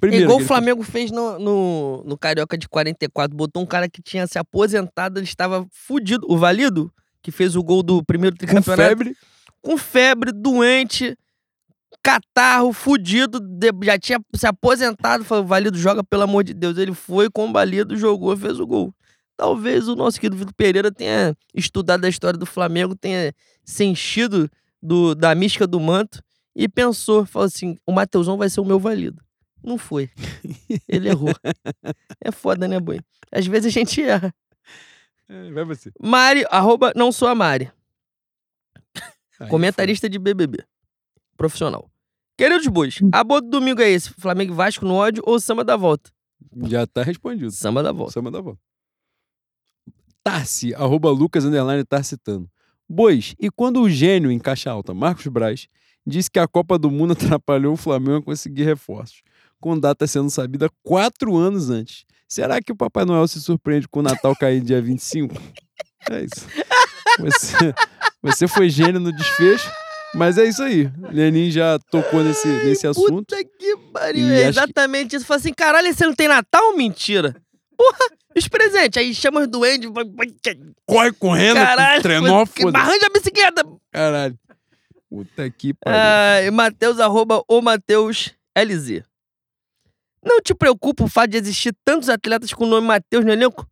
Primeiro 0.00 0.24
Igual 0.24 0.40
o 0.40 0.44
Flamengo 0.44 0.82
fez 0.82 1.12
no, 1.12 1.38
no, 1.38 2.02
no 2.04 2.18
Carioca 2.18 2.58
de 2.58 2.68
44. 2.68 3.36
Botou 3.36 3.62
um 3.62 3.66
cara 3.66 3.88
que 3.88 4.02
tinha 4.02 4.26
se 4.26 4.36
aposentado, 4.36 5.20
ele 5.20 5.26
estava 5.26 5.64
fudido. 5.70 6.26
O 6.28 6.36
Valido, 6.36 6.92
que 7.22 7.30
fez 7.30 7.54
o 7.54 7.62
gol 7.62 7.84
do 7.84 8.04
primeiro 8.04 8.34
fez. 8.36 8.50
Com 8.50 8.60
tricampeonato. 8.60 8.88
febre, 8.88 9.16
com 9.60 9.78
febre, 9.78 10.32
doente, 10.32 11.16
catarro, 12.02 12.72
fudido, 12.72 13.40
já 13.84 13.98
tinha 13.98 14.20
se 14.34 14.46
aposentado. 14.46 15.24
Falou, 15.24 15.44
Valido, 15.44 15.78
joga 15.78 16.02
pelo 16.02 16.22
amor 16.22 16.44
de 16.44 16.52
Deus. 16.52 16.76
Ele 16.76 16.92
foi 16.92 17.30
com 17.30 17.48
o 17.48 17.52
Valido, 17.52 17.96
jogou, 17.96 18.36
fez 18.36 18.58
o 18.58 18.66
gol. 18.66 18.94
Talvez 19.36 19.88
o 19.88 19.96
nosso 19.96 20.20
querido 20.20 20.36
Vitor 20.36 20.54
Pereira 20.54 20.90
tenha 20.92 21.36
estudado 21.54 22.04
a 22.04 22.08
história 22.08 22.38
do 22.38 22.46
Flamengo, 22.46 22.94
tenha 22.94 23.32
se 23.64 23.84
enchido 23.84 24.50
do, 24.82 25.14
da 25.14 25.34
mística 25.34 25.66
do 25.66 25.80
manto 25.80 26.22
e 26.54 26.68
pensou, 26.68 27.24
falou 27.24 27.46
assim, 27.46 27.78
o 27.86 27.92
Mateusão 27.92 28.36
vai 28.36 28.50
ser 28.50 28.60
o 28.60 28.64
meu 28.64 28.78
Valido. 28.78 29.22
Não 29.62 29.78
foi. 29.78 30.10
Ele 30.88 31.08
errou. 31.08 31.34
É 32.20 32.30
foda, 32.32 32.66
né, 32.66 32.78
boi? 32.80 33.00
Às 33.30 33.46
vezes 33.46 33.66
a 33.66 33.70
gente 33.70 34.02
erra. 34.02 34.34
é, 35.28 35.50
vai 35.52 35.64
você. 35.64 35.90
Mari, 36.00 36.44
arroba, 36.50 36.92
não 36.94 37.12
sou 37.12 37.28
a 37.28 37.34
Mari. 37.34 37.70
Aí, 39.40 39.48
Comentarista 39.48 40.08
de 40.08 40.18
BBB. 40.18 40.64
Profissional. 41.36 41.91
Queridos 42.36 42.66
bois, 42.66 42.98
a 43.12 43.22
boa 43.22 43.40
do 43.40 43.48
domingo 43.48 43.80
é 43.80 43.90
esse: 43.90 44.10
Flamengo 44.10 44.52
e 44.52 44.56
Vasco 44.56 44.84
no 44.84 44.94
ódio 44.94 45.22
ou 45.26 45.38
samba 45.38 45.64
da 45.64 45.76
volta? 45.76 46.10
Já 46.64 46.86
tá 46.86 47.02
respondido. 47.02 47.50
Samba 47.50 47.82
da 47.82 47.92
volta. 47.92 48.12
Samba 48.12 48.30
da 48.30 48.40
volta. 48.40 48.60
Tarsi, 50.22 50.74
arroba 50.74 51.10
Lucas, 51.10 51.44
underline 51.44 51.84
Tarsitano. 51.84 52.48
Bois, 52.88 53.34
e 53.38 53.50
quando 53.50 53.80
o 53.80 53.90
gênio 53.90 54.30
em 54.30 54.38
caixa 54.38 54.70
alta, 54.70 54.94
Marcos 54.94 55.26
Braz, 55.26 55.66
disse 56.06 56.30
que 56.30 56.38
a 56.38 56.46
Copa 56.46 56.78
do 56.78 56.90
Mundo 56.90 57.12
atrapalhou 57.14 57.74
o 57.74 57.76
Flamengo 57.76 58.18
a 58.18 58.22
conseguir 58.22 58.64
reforços, 58.64 59.22
com 59.60 59.78
data 59.78 60.06
sendo 60.06 60.30
sabida 60.30 60.68
quatro 60.82 61.36
anos 61.36 61.70
antes. 61.70 62.04
Será 62.28 62.62
que 62.62 62.72
o 62.72 62.76
Papai 62.76 63.04
Noel 63.04 63.26
se 63.28 63.40
surpreende 63.40 63.88
com 63.88 64.00
o 64.00 64.02
Natal 64.02 64.34
cair 64.36 64.60
dia 64.62 64.80
25? 64.80 65.34
É 66.10 66.24
isso. 66.24 66.48
Você, 67.20 67.74
você 68.20 68.48
foi 68.48 68.68
gênio 68.68 68.98
no 68.98 69.12
desfecho, 69.12 69.70
mas 70.14 70.38
é 70.38 70.44
isso 70.44 70.62
aí. 70.62 70.90
Lenin 71.10 71.50
já 71.50 71.78
tocou 71.90 72.22
nesse, 72.22 72.46
nesse 72.64 72.86
assunto. 72.86 73.08
Puta 73.08 73.36
que 73.44 73.76
pariu. 73.92 74.26
É 74.28 74.30
acho 74.34 74.42
que- 74.42 74.48
exatamente 74.48 75.16
isso. 75.16 75.24
Fala 75.26 75.40
assim: 75.40 75.52
caralho, 75.54 75.86
esse 75.88 76.04
não 76.04 76.14
tem 76.14 76.28
Natal? 76.28 76.76
Mentira. 76.76 77.34
Porra, 77.76 77.98
os 78.36 78.46
presentes. 78.48 79.00
Aí 79.00 79.14
chama 79.14 79.40
os 79.40 79.48
duendes. 79.48 79.90
Corre 80.86 81.12
correndo, 81.12 81.56
Caralho, 81.56 82.02
trenó, 82.02 82.46
foda 82.46 82.78
arranja 82.78 83.06
a 83.06 83.10
bicicleta. 83.10 83.64
Caralho. 83.90 84.38
Puta 85.08 85.50
que 85.50 85.74
pariu. 85.74 85.98
Ah, 85.98 86.52
Matheus, 86.52 86.98
arroba 87.00 87.42
o 87.48 87.60
Matheus 87.60 88.32
LZ. 88.56 89.02
Não 90.24 90.40
te 90.40 90.54
preocupa 90.54 91.04
o 91.04 91.08
fato 91.08 91.30
de 91.30 91.36
existir 91.38 91.74
tantos 91.84 92.08
atletas 92.08 92.52
com 92.54 92.64
o 92.64 92.68
nome 92.68 92.86
Matheus 92.86 93.24
no 93.24 93.32
elenco? 93.32 93.66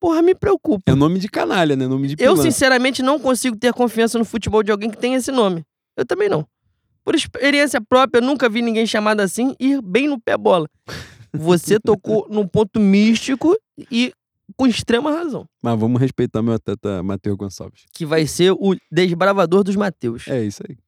Porra, 0.00 0.22
me 0.22 0.32
preocupa. 0.34 0.84
É 0.92 0.94
nome 0.94 1.18
de 1.18 1.28
canalha, 1.28 1.74
né? 1.74 1.86
Nome 1.88 2.06
de 2.06 2.12
Eu, 2.14 2.32
pilantra. 2.34 2.42
sinceramente, 2.44 3.02
não 3.02 3.18
consigo 3.18 3.56
ter 3.56 3.72
confiança 3.74 4.16
no 4.16 4.24
futebol 4.24 4.62
de 4.62 4.70
alguém 4.70 4.88
que 4.90 4.96
tem 4.96 5.14
esse 5.14 5.32
nome. 5.32 5.64
Eu 5.98 6.06
também 6.06 6.28
não. 6.28 6.46
Por 7.04 7.16
experiência 7.16 7.80
própria, 7.80 8.20
eu 8.20 8.24
nunca 8.24 8.48
vi 8.48 8.62
ninguém 8.62 8.86
chamado 8.86 9.18
assim 9.20 9.56
ir 9.58 9.82
bem 9.82 10.06
no 10.06 10.20
pé 10.20 10.36
bola. 10.36 10.68
Você 11.32 11.80
tocou 11.84 12.28
num 12.30 12.46
ponto 12.46 12.78
místico 12.78 13.56
e 13.90 14.12
com 14.56 14.68
extrema 14.68 15.10
razão. 15.10 15.44
Mas 15.60 15.78
vamos 15.78 16.00
respeitar 16.00 16.40
meu 16.40 16.54
atleta 16.54 17.02
Matheus 17.02 17.36
Gonçalves. 17.36 17.84
Que 17.92 18.06
vai 18.06 18.28
ser 18.28 18.52
o 18.52 18.76
desbravador 18.92 19.64
dos 19.64 19.74
Mateus. 19.74 20.28
É 20.28 20.40
isso 20.44 20.62
aí. 20.68 20.78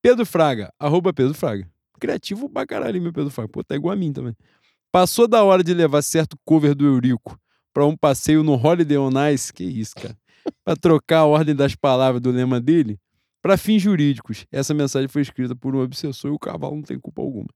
Pedro 0.00 0.24
Fraga, 0.24 0.72
arroba 0.78 1.12
Pedro 1.12 1.34
Fraga. 1.34 1.68
Criativo 1.98 2.48
pra 2.48 2.64
caralho, 2.64 3.02
meu 3.02 3.12
Pedro 3.12 3.30
Fraga. 3.30 3.48
Pô, 3.48 3.64
tá 3.64 3.74
igual 3.74 3.92
a 3.92 3.96
mim 3.96 4.12
também. 4.12 4.36
Passou 4.92 5.26
da 5.26 5.42
hora 5.42 5.64
de 5.64 5.74
levar 5.74 6.02
certo 6.02 6.36
cover 6.44 6.76
do 6.76 6.86
Eurico 6.86 7.36
pra 7.72 7.84
um 7.84 7.96
passeio 7.96 8.44
no 8.44 8.54
Holiday 8.54 8.98
on 8.98 9.10
Ice. 9.32 9.52
Que 9.52 9.64
isso, 9.64 9.96
cara. 9.96 10.16
pra 10.64 10.76
trocar 10.76 11.20
a 11.20 11.24
ordem 11.24 11.56
das 11.56 11.74
palavras 11.74 12.22
do 12.22 12.30
lema 12.30 12.60
dele 12.60 13.00
pra 13.44 13.58
fins 13.58 13.82
jurídicos. 13.82 14.46
Essa 14.50 14.72
mensagem 14.72 15.06
foi 15.06 15.20
escrita 15.20 15.54
por 15.54 15.76
um 15.76 15.80
obsessor 15.82 16.30
e 16.30 16.34
o 16.34 16.38
cavalo 16.38 16.76
não 16.76 16.82
tem 16.82 16.98
culpa 16.98 17.20
alguma. 17.20 17.48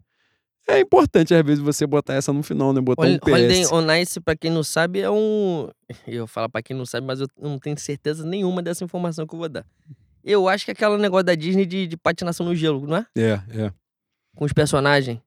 É 0.69 0.79
importante, 0.81 1.33
às 1.35 1.43
vezes, 1.43 1.65
você 1.65 1.87
botar 1.87 2.13
essa 2.13 2.31
no 2.31 2.43
final, 2.43 2.75
né? 2.75 2.81
Botar 2.83 3.07
um 3.07 3.13
Hol- 3.15 3.19
Holiday 3.27 3.63
PS. 3.63 3.73
on 3.73 3.91
Ice, 3.95 4.21
pra 4.21 4.37
quem 4.37 4.51
não 4.51 4.63
sabe, 4.63 5.01
é 5.01 5.11
um. 5.11 5.71
Eu 6.07 6.27
falo 6.27 6.51
pra 6.51 6.61
quem 6.63 6.77
não 6.77 6.85
sabe, 6.85 7.07
mas 7.07 7.21
eu 7.23 7.27
não 7.41 7.59
tenho 7.59 7.79
certeza 7.79 8.27
nenhuma 8.27 8.61
dessa 8.63 8.85
informação 8.85 9.27
que 9.27 9.35
eu 9.35 9.39
vou 9.39 9.49
dar. 9.49 9.65
Eu 10.23 10.47
acho 10.47 10.67
que 10.67 10.71
é 10.71 10.75
aquele 10.75 10.99
negócio 10.99 11.25
da 11.25 11.35
Disney 11.35 11.65
de, 11.65 11.87
de 11.87 11.97
patinação 11.97 12.45
no 12.45 12.55
gelo, 12.55 12.87
não 12.87 12.99
é? 12.99 13.07
É, 13.17 13.31
é. 13.65 13.73
Com 14.37 14.45
os 14.45 14.53
personagens. 14.53 15.19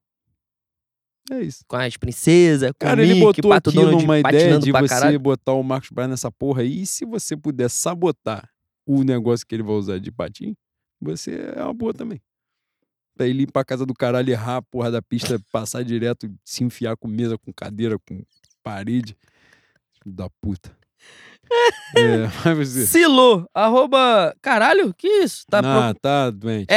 É 1.30 1.40
isso. 1.40 1.64
Com 1.66 1.74
as 1.76 1.96
princesas, 1.96 2.70
com 2.72 2.78
Cara, 2.86 3.00
o 3.00 3.04
ele 3.04 3.14
Mickey, 3.14 3.24
botou 3.42 3.50
Pato 3.50 3.70
aqui 3.70 3.78
Donald 3.78 4.02
numa 4.02 4.18
ideia 4.20 4.58
de 4.60 4.70
você 4.72 4.88
caralho. 4.88 5.18
botar 5.18 5.52
o 5.54 5.62
Marcos 5.64 5.90
Braz 5.90 6.08
nessa 6.10 6.30
porra 6.30 6.62
aí. 6.62 6.82
E 6.82 6.86
se 6.86 7.04
você 7.04 7.36
puder 7.36 7.68
sabotar 7.68 8.48
o 8.86 9.02
negócio 9.02 9.46
que 9.46 9.54
ele 9.54 9.62
vai 9.62 9.74
usar 9.74 9.98
de 9.98 10.10
patim, 10.10 10.54
você 11.00 11.52
é 11.56 11.62
uma 11.62 11.74
boa 11.74 11.92
também. 11.94 12.20
Pra 13.16 13.26
ele 13.26 13.42
ir 13.42 13.52
pra 13.52 13.64
casa 13.64 13.84
do 13.84 13.92
caralho, 13.94 14.30
errar 14.30 14.56
a 14.56 14.62
porra 14.62 14.90
da 14.90 15.02
pista, 15.02 15.38
passar 15.52 15.84
direto, 15.84 16.32
se 16.44 16.64
enfiar 16.64 16.96
com 16.96 17.06
mesa, 17.08 17.36
com 17.38 17.52
cadeira, 17.52 17.98
com 17.98 18.22
parede. 18.62 19.16
Filho 20.02 20.14
da 20.16 20.28
puta. 20.40 20.74
é, 21.96 22.26
mas 22.56 22.68
você. 22.72 22.86
Silo, 22.86 23.46
arroba... 23.54 24.34
Caralho, 24.40 24.94
que 24.94 25.06
isso? 25.06 25.44
Tá 25.50 25.60
pro- 25.60 25.70
ah, 25.70 25.94
tá 26.00 26.30
doente. 26.30 26.72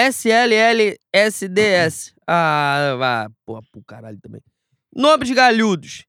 SLLSDS. 1.16 2.14
Ah, 2.28 2.96
vá, 2.98 3.30
porra, 3.46 3.62
pro 3.72 3.82
caralho 3.86 4.20
também. 4.22 4.42
Nobres 4.94 5.32
galhudos. 5.32 6.06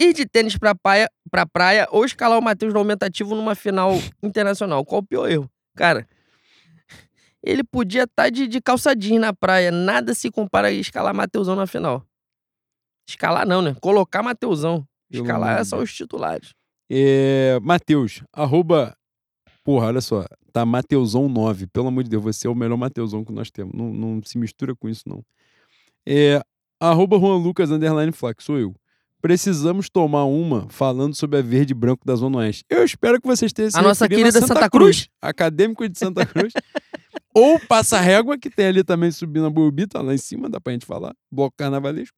Ir 0.00 0.14
de 0.14 0.24
tênis 0.24 0.56
pra 0.56 0.74
praia, 0.74 1.10
pra 1.30 1.44
praia 1.44 1.86
ou 1.90 2.06
escalar 2.06 2.38
o 2.38 2.42
Matheus 2.42 2.72
no 2.72 2.78
aumentativo 2.78 3.34
numa 3.34 3.54
final 3.54 3.92
internacional. 4.22 4.82
Qual 4.82 5.02
o 5.02 5.06
pior 5.06 5.30
erro? 5.30 5.50
Cara, 5.76 6.08
ele 7.42 7.62
podia 7.62 8.04
estar 8.04 8.30
de, 8.30 8.48
de 8.48 8.60
calça 8.62 8.96
jeans 8.96 9.20
na 9.20 9.34
praia. 9.34 9.70
Nada 9.70 10.14
se 10.14 10.30
compara 10.30 10.68
a 10.68 10.72
escalar 10.72 11.14
Mateusão 11.14 11.54
na 11.54 11.66
final. 11.66 12.02
Escalar 13.06 13.46
não, 13.46 13.60
né? 13.60 13.76
Colocar 13.80 14.22
Mateusão. 14.22 14.86
Pelo 15.10 15.24
Escalar 15.24 15.58
é 15.58 15.62
de 15.62 15.68
só 15.68 15.78
os 15.78 15.92
titulares. 15.92 16.54
É, 16.90 17.58
Matheus, 17.60 18.22
arroba. 18.32 18.96
Porra, 19.62 19.88
olha 19.88 20.00
só. 20.00 20.24
Tá 20.52 20.64
Mateusão 20.64 21.28
9. 21.28 21.66
Pelo 21.66 21.88
amor 21.88 22.04
de 22.04 22.10
Deus, 22.10 22.22
você 22.22 22.46
é 22.46 22.50
o 22.50 22.54
melhor 22.54 22.76
Mateusão 22.76 23.24
que 23.24 23.32
nós 23.32 23.50
temos. 23.50 23.74
Não, 23.74 23.92
não 23.92 24.22
se 24.22 24.38
mistura 24.38 24.74
com 24.74 24.88
isso, 24.88 25.02
não. 25.06 25.22
É, 26.06 26.40
arroba 26.80 27.18
Juan 27.18 27.36
Lucas, 27.36 27.70
underline 27.70 28.12
Flac, 28.12 28.42
sou 28.42 28.58
eu. 28.58 28.74
Precisamos 29.20 29.90
tomar 29.90 30.24
uma 30.24 30.66
falando 30.70 31.14
sobre 31.14 31.38
a 31.38 31.42
verde 31.42 31.72
e 31.72 31.74
branco 31.74 32.06
da 32.06 32.14
Zona 32.14 32.38
Oeste. 32.38 32.64
Eu 32.70 32.84
espero 32.84 33.20
que 33.20 33.26
você 33.26 33.46
esteja 33.46 33.72
se 33.72 33.78
A 33.78 33.82
nossa 33.82 34.08
querida 34.08 34.40
Santa 34.40 34.68
Cruz. 34.70 35.08
Acadêmico 35.20 35.86
de 35.88 35.98
Santa 35.98 36.24
Cruz. 36.24 36.52
Ou 37.34 37.60
Passa 37.60 38.00
Régua, 38.00 38.38
que 38.38 38.50
tem 38.50 38.66
ali 38.66 38.82
também 38.82 39.10
subindo 39.10 39.46
a 39.46 39.50
Burbi, 39.50 39.86
tá 39.86 40.00
lá 40.00 40.14
em 40.14 40.18
cima, 40.18 40.48
dá 40.48 40.60
pra 40.60 40.72
gente 40.72 40.86
falar. 40.86 41.14
Bloco 41.30 41.54
carnavalesco. 41.56 42.16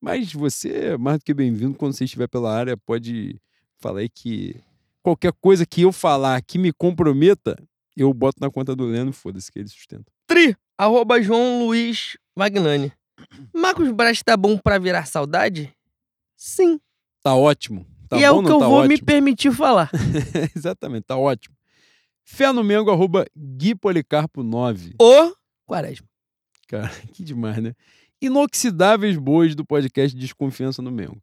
Mas 0.00 0.32
você 0.32 0.68
é 0.68 0.98
mais 0.98 1.18
do 1.18 1.24
que 1.24 1.32
bem-vindo 1.32 1.76
quando 1.76 1.94
você 1.94 2.04
estiver 2.04 2.28
pela 2.28 2.54
área. 2.54 2.76
Pode 2.76 3.40
falar 3.78 4.00
aí 4.00 4.08
que 4.08 4.56
qualquer 5.02 5.32
coisa 5.40 5.64
que 5.64 5.82
eu 5.82 5.92
falar 5.92 6.40
que 6.42 6.58
me 6.58 6.72
comprometa, 6.72 7.56
eu 7.96 8.12
boto 8.12 8.38
na 8.40 8.50
conta 8.50 8.76
do 8.76 8.84
Leno 8.84 9.10
e 9.10 9.12
foda-se 9.12 9.50
que 9.50 9.58
ele 9.58 9.68
sustenta. 9.68 10.04
Tri, 10.26 10.56
arroba 10.76 11.20
João 11.22 11.66
Luiz 11.66 12.16
Magnani. 12.36 12.92
Marcos 13.54 13.90
Braz 13.90 14.22
tá 14.22 14.36
bom 14.36 14.58
pra 14.58 14.78
virar 14.78 15.06
saudade? 15.06 15.72
Sim. 16.44 16.80
Tá 17.22 17.36
ótimo. 17.36 17.86
Tá 18.08 18.18
e 18.18 18.24
é 18.24 18.28
bom, 18.28 18.40
o 18.40 18.44
que 18.44 18.50
eu 18.50 18.58
tá 18.58 18.66
vou 18.66 18.78
ótimo? 18.78 18.88
me 18.88 19.00
permitir 19.00 19.52
falar. 19.52 19.88
Exatamente, 20.56 21.04
tá 21.04 21.16
ótimo. 21.16 21.54
Fé 22.24 22.50
no 22.50 22.64
Mengo, 22.64 22.90
arroba 22.90 23.24
Gui 23.36 23.76
Policarpo 23.76 24.42
9. 24.42 24.96
O 25.00 25.32
Quaresma. 25.64 26.08
Cara, 26.66 26.88
que 27.14 27.22
demais, 27.22 27.58
né? 27.58 27.74
Inoxidáveis 28.20 29.16
boas 29.16 29.54
do 29.54 29.64
podcast 29.64 30.18
Desconfiança 30.18 30.82
no 30.82 30.90
Mengo. 30.90 31.22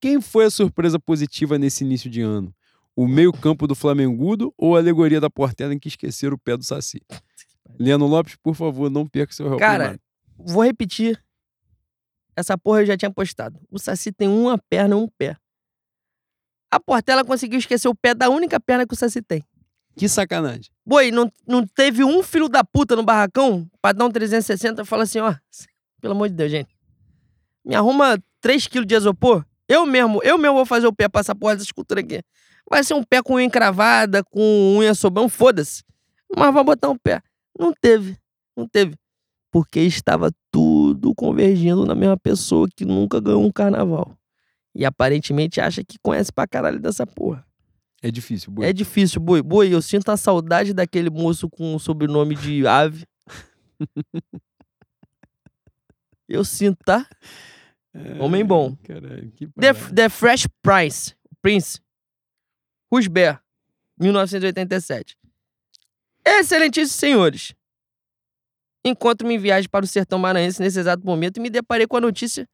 Quem 0.00 0.18
foi 0.18 0.46
a 0.46 0.50
surpresa 0.50 0.98
positiva 0.98 1.58
nesse 1.58 1.84
início 1.84 2.08
de 2.08 2.22
ano? 2.22 2.50
O 2.96 3.06
meio-campo 3.06 3.66
do 3.66 3.74
Flamengudo 3.74 4.54
ou 4.56 4.76
a 4.76 4.78
alegoria 4.78 5.20
da 5.20 5.28
Portela 5.28 5.74
em 5.74 5.78
que 5.78 5.88
esqueceram 5.88 6.36
o 6.36 6.38
pé 6.38 6.56
do 6.56 6.64
Saci? 6.64 7.02
Leandro 7.78 8.06
Lopes, 8.06 8.36
por 8.36 8.54
favor, 8.54 8.88
não 8.88 9.06
perca 9.06 9.34
seu 9.34 9.58
Cara. 9.58 10.00
Vou 10.38 10.64
repetir. 10.64 11.22
Essa 12.36 12.58
porra 12.58 12.82
eu 12.82 12.86
já 12.86 12.96
tinha 12.96 13.10
postado. 13.10 13.60
O 13.70 13.78
Saci 13.78 14.12
tem 14.12 14.28
uma 14.28 14.58
perna 14.58 14.94
e 14.94 14.98
um 14.98 15.08
pé. 15.08 15.36
A 16.70 16.80
Portela 16.80 17.24
conseguiu 17.24 17.58
esquecer 17.58 17.88
o 17.88 17.94
pé 17.94 18.14
da 18.14 18.28
única 18.28 18.58
perna 18.58 18.86
que 18.86 18.94
o 18.94 18.96
Saci 18.96 19.22
tem. 19.22 19.44
Que 19.96 20.08
sacanagem. 20.08 20.72
Boi, 20.84 21.12
não, 21.12 21.30
não 21.46 21.64
teve 21.64 22.02
um 22.02 22.22
filho 22.22 22.48
da 22.48 22.64
puta 22.64 22.96
no 22.96 23.04
barracão 23.04 23.68
pra 23.80 23.92
dar 23.92 24.04
um 24.06 24.10
360 24.10 24.82
e 24.82 24.84
falar 24.84 25.04
assim, 25.04 25.20
ó, 25.20 25.34
pelo 26.00 26.14
amor 26.14 26.28
de 26.28 26.34
Deus, 26.34 26.50
gente. 26.50 26.76
Me 27.64 27.74
arruma 27.76 28.18
3 28.40 28.66
quilos 28.66 28.86
de 28.86 28.94
isopor. 28.94 29.44
Eu 29.68 29.86
mesmo, 29.86 30.20
eu 30.22 30.36
mesmo 30.36 30.56
vou 30.56 30.66
fazer 30.66 30.86
o 30.86 30.92
pé 30.92 31.08
pra 31.08 31.20
essa 31.20 31.34
porra 31.34 31.54
dessa 31.54 31.66
escultura 31.66 32.00
aqui. 32.00 32.20
Vai 32.68 32.82
ser 32.82 32.94
um 32.94 33.04
pé 33.04 33.22
com 33.22 33.34
unha 33.34 33.44
encravada, 33.44 34.24
com 34.24 34.76
unha 34.78 34.94
sobrão, 34.94 35.28
foda-se. 35.28 35.82
Mas 36.36 36.52
vai 36.52 36.64
botar 36.64 36.90
um 36.90 36.98
pé. 36.98 37.22
Não 37.58 37.72
teve, 37.72 38.18
não 38.56 38.66
teve. 38.66 38.96
Porque 39.50 39.80
estava 39.80 40.32
tudo 40.50 40.73
convergindo 41.14 41.84
na 41.84 41.94
mesma 41.94 42.16
pessoa 42.16 42.68
que 42.74 42.84
nunca 42.84 43.20
ganhou 43.20 43.44
um 43.44 43.50
carnaval. 43.52 44.16
E 44.74 44.84
aparentemente 44.84 45.60
acha 45.60 45.84
que 45.84 45.98
conhece 46.02 46.32
pra 46.32 46.46
caralho 46.46 46.80
dessa 46.80 47.06
porra. 47.06 47.46
É 48.02 48.10
difícil, 48.10 48.52
Boi. 48.52 48.66
É 48.66 48.72
difícil, 48.72 49.20
Boi. 49.20 49.40
Boi, 49.42 49.72
eu 49.72 49.80
sinto 49.80 50.10
a 50.10 50.16
saudade 50.16 50.74
daquele 50.74 51.08
moço 51.08 51.48
com 51.48 51.74
o 51.74 51.78
sobrenome 51.78 52.34
de 52.34 52.66
ave. 52.66 53.06
eu 56.28 56.44
sinto, 56.44 56.78
tá? 56.84 57.08
Homem 58.20 58.44
bom. 58.44 58.76
Caralho, 58.82 59.30
que 59.30 59.46
The, 59.46 59.72
parada. 59.72 59.94
The 59.94 60.08
Fresh 60.08 60.48
Prince. 60.60 61.14
Prince. 61.40 61.80
Rusber. 62.92 63.40
1987. 63.98 65.16
Excelentíssimos 66.26 66.92
senhores. 66.98 67.54
Encontro-me 68.84 69.34
em 69.34 69.38
viagem 69.38 69.68
para 69.68 69.84
o 69.84 69.88
sertão 69.88 70.18
maranhense 70.18 70.60
nesse 70.60 70.78
exato 70.78 71.04
momento 71.06 71.38
e 71.38 71.40
me 71.40 71.48
deparei 71.50 71.86
com 71.86 71.96
a 71.96 72.00
notícia 72.00 72.46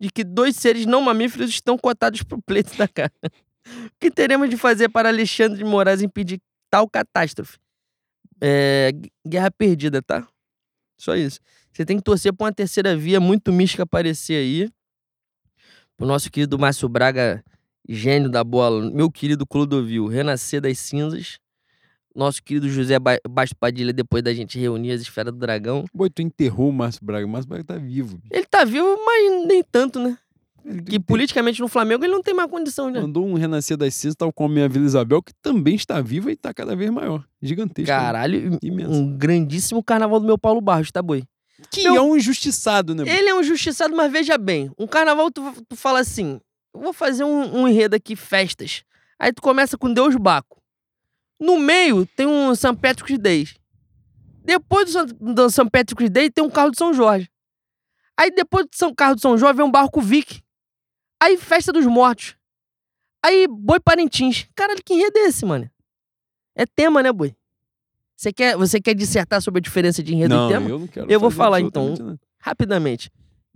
de 0.00 0.10
que 0.10 0.24
dois 0.24 0.56
seres 0.56 0.86
não 0.86 1.00
mamíferos 1.00 1.50
estão 1.50 1.76
cotados 1.78 2.22
para 2.22 2.38
o 2.38 2.42
pleito 2.42 2.76
da 2.76 2.88
cara. 2.88 3.12
O 3.66 3.90
que 3.98 4.10
teremos 4.10 4.50
de 4.50 4.58
fazer 4.58 4.90
para 4.90 5.08
Alexandre 5.08 5.56
de 5.56 5.64
Moraes 5.64 6.02
impedir 6.02 6.38
tal 6.70 6.86
catástrofe? 6.86 7.56
É, 8.38 8.92
gu- 8.92 9.08
guerra 9.26 9.50
perdida, 9.50 10.02
tá? 10.02 10.28
Só 11.00 11.16
isso. 11.16 11.40
Você 11.72 11.82
tem 11.82 11.96
que 11.96 12.02
torcer 12.02 12.30
pra 12.34 12.44
uma 12.44 12.52
terceira 12.52 12.94
via 12.94 13.18
muito 13.20 13.50
mística 13.50 13.84
aparecer 13.84 14.34
aí. 14.36 14.70
Pro 15.96 16.06
nosso 16.06 16.30
querido 16.30 16.58
Márcio 16.58 16.88
Braga, 16.90 17.42
gênio 17.88 18.28
da 18.28 18.44
bola. 18.44 18.90
Meu 18.90 19.10
querido 19.10 19.46
Clodovil, 19.46 20.06
renascer 20.08 20.60
das 20.60 20.78
cinzas. 20.78 21.38
Nosso 22.14 22.42
querido 22.42 22.68
José 22.68 22.98
ba 22.98 23.18
Basto 23.28 23.56
Padilha, 23.56 23.92
depois 23.92 24.22
da 24.22 24.32
gente 24.32 24.58
reunir 24.58 24.92
as 24.92 25.00
esferas 25.00 25.32
do 25.32 25.38
dragão. 25.38 25.84
Boi, 25.92 26.08
tu 26.08 26.22
enterrou 26.22 26.68
o 26.68 26.72
Márcio 26.72 27.04
Braga. 27.04 27.26
O 27.26 27.28
Márcio 27.28 27.48
Braga 27.48 27.64
tá 27.64 27.76
vivo. 27.76 28.16
bicho. 28.18 28.28
Ele 28.30 28.46
tá 28.46 28.64
vivo, 28.64 28.86
mas 29.04 29.46
nem 29.46 29.62
tanto, 29.62 29.98
né? 29.98 30.16
Ele 30.64 30.80
Que 30.82 30.98
politicamente 31.00 31.60
no 31.60 31.68
Flamengo 31.68 32.04
ele 32.04 32.12
não 32.12 32.22
tem 32.22 32.32
mais 32.32 32.48
condição, 32.48 32.88
né? 32.90 33.00
Mandou 33.00 33.26
um 33.26 33.34
renascer 33.34 33.76
das 33.76 33.94
cinzas, 33.94 34.14
tal 34.16 34.32
como 34.32 34.50
a 34.50 34.54
minha 34.54 34.68
Vila 34.68 34.86
Isabel, 34.86 35.22
que 35.22 35.32
também 35.42 35.74
está 35.74 36.00
viva 36.00 36.30
e 36.30 36.34
está 36.34 36.54
cada 36.54 36.74
vez 36.74 36.90
maior. 36.90 37.22
Gigantesca. 37.42 37.92
Caralho, 37.92 38.58
Imenso. 38.62 38.92
um 38.92 39.16
grandíssimo 39.18 39.82
carnaval 39.82 40.20
do 40.20 40.26
meu 40.26 40.38
Paulo 40.38 40.60
Barros, 40.60 40.90
tá, 40.90 41.02
boi? 41.02 41.24
Que 41.70 41.82
Meu- 41.82 41.96
é 41.96 42.00
um 42.00 42.16
injustiçado, 42.16 42.94
né? 42.94 43.04
Boi? 43.04 43.12
Ele 43.12 43.28
é 43.28 43.34
um 43.34 43.42
justiçado, 43.42 43.94
mas 43.94 44.10
veja 44.10 44.38
bem, 44.38 44.70
um 44.78 44.86
carnaval 44.86 45.30
tu, 45.30 45.42
tu 45.68 45.76
fala 45.76 46.00
assim, 46.00 46.40
eu 46.74 46.80
vou 46.80 46.92
fazer 46.92 47.24
um, 47.24 47.60
um 47.60 47.68
enredo 47.68 47.94
aqui, 47.94 48.16
festas. 48.16 48.84
Aí 49.18 49.32
tu 49.32 49.42
começa 49.42 49.76
com 49.76 49.92
Deus 49.92 50.16
Baco. 50.16 50.62
No 51.40 51.58
meio 51.58 52.06
tem 52.06 52.26
um 52.26 52.54
St. 52.54 52.76
Patrick's 52.76 53.18
Day. 53.18 53.48
Depois 54.44 54.92
do, 54.92 55.50
St. 55.50 55.70
Patrick's 55.70 56.10
Day 56.10 56.30
tem 56.30 56.44
um 56.44 56.50
carro 56.50 56.70
de 56.70 56.78
São 56.78 56.92
Jorge. 56.92 57.30
Aí 58.16 58.30
depois 58.30 58.66
do 58.66 58.76
São 58.76 58.94
carro 58.94 59.14
de 59.14 59.20
São 59.20 59.36
Jorge 59.36 59.56
vem 59.56 59.66
um 59.66 59.70
barco 59.70 60.00
Vic. 60.00 60.42
Aí 61.20 61.36
festa 61.36 61.72
dos 61.72 61.86
mortos. 61.86 62.36
Aí 63.24 63.46
boi 63.48 63.80
Parintins. 63.80 64.46
Caralho, 64.54 64.82
que 64.84 64.94
enredo 64.94 65.18
é 65.18 65.22
esse, 65.28 65.44
mano? 65.46 65.70
É 66.54 66.66
tema, 66.66 67.02
né, 67.02 67.10
boi? 67.10 67.34
Você 68.16 68.32
quer, 68.32 68.56
você 68.56 68.80
quer 68.80 68.94
dissertar 68.94 69.42
sobre 69.42 69.58
a 69.58 69.62
diferença 69.62 70.02
de 70.02 70.14
enredo 70.14 70.34
não, 70.34 70.48
e 70.48 70.52
tema? 70.52 70.68
eu 70.70 70.78
não 70.78 70.86
quero 70.86 71.10
Eu 71.10 71.18
vou 71.18 71.30
falar, 71.30 71.60
então. 71.60 71.94
nada. 71.98 72.20
rapidamente. 72.38 73.10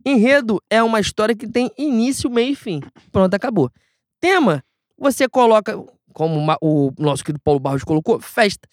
Enredo 0.04 0.60
é 0.70 0.82
uma 0.82 1.00
história 1.00 1.34
que 1.34 1.46
tem 1.46 1.70
início, 1.76 2.30
meio 2.30 2.52
e 2.52 2.56
fim. 2.56 2.80
Pronto, 3.12 3.34
acabou. 3.34 3.70
Tema, 4.20 4.64
você 4.96 5.28
coloca, 5.28 5.76
como 6.18 6.44
o 6.60 6.92
nosso 6.98 7.24
querido 7.24 7.40
Paulo 7.44 7.60
Barros 7.60 7.84
colocou, 7.84 8.20
festa. 8.20 8.68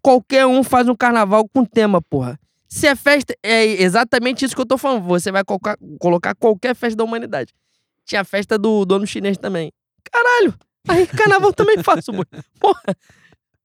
Qualquer 0.00 0.46
um 0.46 0.64
faz 0.64 0.88
um 0.88 0.96
carnaval 0.96 1.46
com 1.46 1.66
tema, 1.66 2.00
porra. 2.00 2.40
Se 2.66 2.86
é 2.86 2.96
festa, 2.96 3.36
é 3.42 3.66
exatamente 3.82 4.42
isso 4.42 4.54
que 4.54 4.60
eu 4.62 4.66
tô 4.66 4.78
falando. 4.78 5.04
Você 5.04 5.30
vai 5.30 5.44
colocar, 5.44 5.76
colocar 6.00 6.34
qualquer 6.34 6.74
festa 6.74 6.96
da 6.96 7.04
humanidade. 7.04 7.52
Tinha 8.06 8.22
a 8.22 8.24
festa 8.24 8.56
do 8.56 8.86
dono 8.86 9.06
chinês 9.06 9.36
também. 9.36 9.70
Caralho! 10.10 10.54
Aí 10.88 11.06
carnaval 11.06 11.52
também 11.52 11.76
faço. 11.84 12.10
Porra! 12.58 12.96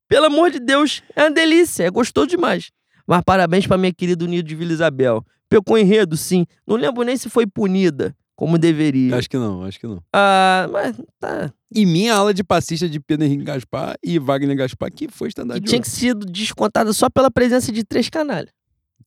Pelo 0.09 0.25
amor 0.25 0.51
de 0.51 0.59
Deus, 0.59 1.01
é 1.15 1.23
uma 1.23 1.31
delícia, 1.31 1.85
é 1.85 1.89
gostoso 1.89 2.27
demais. 2.27 2.71
Mas 3.07 3.21
parabéns 3.25 3.65
pra 3.65 3.77
minha 3.77 3.93
querida 3.93 4.25
Unido 4.25 4.45
de 4.45 4.55
Vila 4.55 4.73
Isabel. 4.73 5.23
Pecou 5.49 5.77
enredo, 5.77 6.17
sim. 6.17 6.45
Não 6.67 6.75
lembro 6.75 7.03
nem 7.03 7.15
se 7.15 7.29
foi 7.29 7.47
punida. 7.47 8.13
Como 8.37 8.59
deveria. 8.59 9.17
Acho 9.17 9.27
que 9.27 9.35
não, 9.35 9.63
acho 9.63 9.79
que 9.79 9.87
não. 9.87 10.01
Ah, 10.13 10.69
mas 10.71 10.95
tá. 11.19 11.51
E 11.73 11.87
minha 11.87 12.13
aula 12.13 12.31
de 12.31 12.43
passista 12.43 12.87
de 12.87 12.99
Pedro 12.99 13.25
Henrique 13.25 13.43
Gaspar 13.43 13.97
e 14.01 14.19
Wagner 14.19 14.55
Gaspar, 14.55 14.91
que 14.91 15.07
foi 15.09 15.27
Que 15.27 15.31
stand-up 15.31 15.59
de 15.59 15.67
tinha 15.67 15.81
que 15.81 15.89
sido 15.89 16.23
descontada 16.23 16.93
só 16.93 17.09
pela 17.09 17.31
presença 17.31 17.71
de 17.71 17.83
três 17.83 18.09
canalhas. 18.09 18.53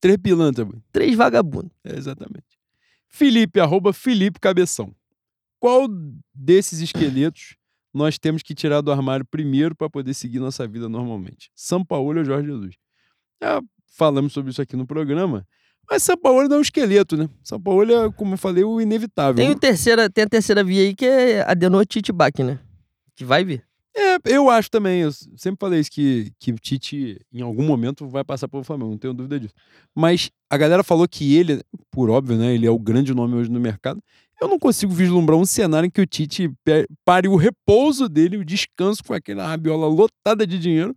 Três 0.01 0.17
pilantras. 0.17 0.67
Três 0.91 1.15
vagabundos. 1.15 1.71
É, 1.81 1.97
exatamente. 1.97 2.59
Felipe, 3.07 3.61
arroba 3.61 3.93
Felipe 3.93 4.37
Cabeção. 4.37 4.93
Qual 5.61 5.87
desses 6.35 6.81
esqueletos 6.81 7.55
nós 7.93 8.19
temos 8.19 8.43
que 8.43 8.53
tirar 8.53 8.81
do 8.81 8.91
armário 8.91 9.25
primeiro 9.25 9.73
para 9.73 9.89
poder 9.89 10.13
seguir 10.13 10.39
nossa 10.39 10.67
vida 10.67 10.89
normalmente? 10.89 11.49
São 11.55 11.85
Paulo 11.85 12.19
ou 12.19 12.25
Jorge 12.25 12.49
Jesus? 12.49 12.75
Já 13.41 13.61
falamos 13.95 14.33
sobre 14.33 14.51
isso 14.51 14.61
aqui 14.61 14.75
no 14.75 14.85
programa, 14.85 15.47
mas 15.91 16.03
São 16.03 16.15
Paulo 16.15 16.47
não 16.47 16.55
é 16.55 16.59
um 16.59 16.61
esqueleto, 16.61 17.17
né? 17.17 17.29
São 17.43 17.59
Paulo 17.59 17.91
é, 17.91 18.09
como 18.13 18.35
eu 18.35 18.37
falei, 18.37 18.63
o 18.63 18.79
inevitável. 18.79 19.35
Tem, 19.35 19.51
o 19.51 19.59
terceira, 19.59 20.09
tem 20.09 20.23
a 20.23 20.27
terceira 20.27 20.63
via 20.63 20.83
aí 20.83 20.95
que 20.95 21.05
é 21.05 21.41
Adenor 21.41 21.85
Titibach, 21.85 22.41
né? 22.41 22.57
Que 23.13 23.25
vai 23.25 23.43
vir. 23.43 23.61
É, 23.93 24.15
eu 24.23 24.49
acho 24.49 24.71
também. 24.71 25.01
Eu 25.01 25.11
sempre 25.11 25.57
falei 25.59 25.81
isso, 25.81 25.91
que, 25.91 26.31
que 26.39 26.53
o 26.53 26.55
Tite, 26.55 27.19
em 27.33 27.41
algum 27.41 27.63
momento, 27.63 28.07
vai 28.07 28.23
passar 28.23 28.47
pelo 28.47 28.63
Flamengo, 28.63 28.91
não 28.91 28.97
tenho 28.97 29.13
dúvida 29.13 29.37
disso. 29.37 29.53
Mas 29.93 30.31
a 30.49 30.55
galera 30.55 30.81
falou 30.81 31.05
que 31.09 31.35
ele, 31.35 31.61
por 31.91 32.09
óbvio, 32.09 32.37
né? 32.37 32.53
Ele 32.53 32.65
é 32.65 32.71
o 32.71 32.79
grande 32.79 33.13
nome 33.13 33.35
hoje 33.35 33.51
no 33.51 33.59
mercado. 33.59 34.01
Eu 34.41 34.47
não 34.47 34.57
consigo 34.57 34.93
vislumbrar 34.93 35.37
um 35.37 35.45
cenário 35.45 35.87
em 35.87 35.89
que 35.89 35.99
o 35.99 36.07
Tite 36.07 36.49
pare 37.03 37.27
o 37.27 37.35
repouso 37.35 38.07
dele, 38.07 38.37
o 38.37 38.45
descanso 38.45 39.03
com 39.03 39.13
aquela 39.13 39.45
rabiola 39.45 39.87
lotada 39.87 40.47
de 40.47 40.57
dinheiro, 40.57 40.95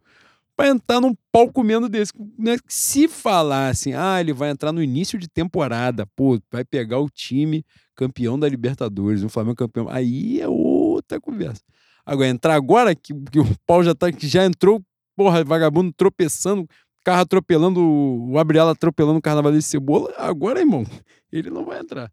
para 0.57 0.69
entrar 0.69 1.01
num 1.01 1.15
pau 1.33 1.51
comendo 1.53 1.89
desse. 1.89 2.13
Né? 2.39 2.57
Se 2.69 3.09
falar 3.09 3.69
assim, 3.69 3.93
ah, 3.95 4.21
ele 4.21 4.33
vai 4.33 4.51
entrar 4.51 4.73
no 4.73 4.83
início 4.83 5.19
de 5.19 5.29
temporada, 5.29 6.07
pô, 6.15 6.41
vai 6.51 6.65
pegar 6.65 6.99
o 7.01 7.09
time 7.09 7.65
campeão 7.95 8.39
da 8.39 8.49
Libertadores, 8.49 9.23
o 9.23 9.29
Flamengo 9.29 9.57
campeão, 9.57 9.89
aí 9.89 10.41
é 10.41 10.49
outra 10.49 11.21
conversa. 11.21 11.63
Agora, 12.05 12.29
entrar 12.29 12.55
agora, 12.55 12.95
que, 12.95 13.15
que 13.31 13.41
o 13.41 13.47
pau 13.67 13.83
já 13.83 13.95
tá, 13.95 14.13
que 14.13 14.27
já 14.27 14.45
entrou, 14.45 14.83
porra, 15.17 15.43
vagabundo 15.43 15.93
tropeçando, 15.97 16.69
carro 17.05 17.23
atropelando, 17.23 17.81
o 17.81 18.33
Gabriel 18.33 18.69
atropelando 18.69 19.19
o 19.19 19.23
carnaval 19.23 19.53
de 19.53 19.63
cebola, 19.63 20.13
agora, 20.17 20.61
irmão, 20.61 20.85
ele 21.33 21.51
não 21.51 21.65
vai 21.65 21.81
entrar. 21.81 22.13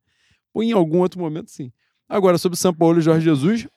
Ou 0.54 0.64
em 0.64 0.72
algum 0.72 1.00
outro 1.00 1.20
momento, 1.20 1.50
sim. 1.50 1.72
Agora, 2.08 2.38
sobre 2.38 2.58
São 2.58 2.74
Paulo 2.74 3.00
e 3.00 3.02
Jorge 3.02 3.24
Jesus, 3.24 3.68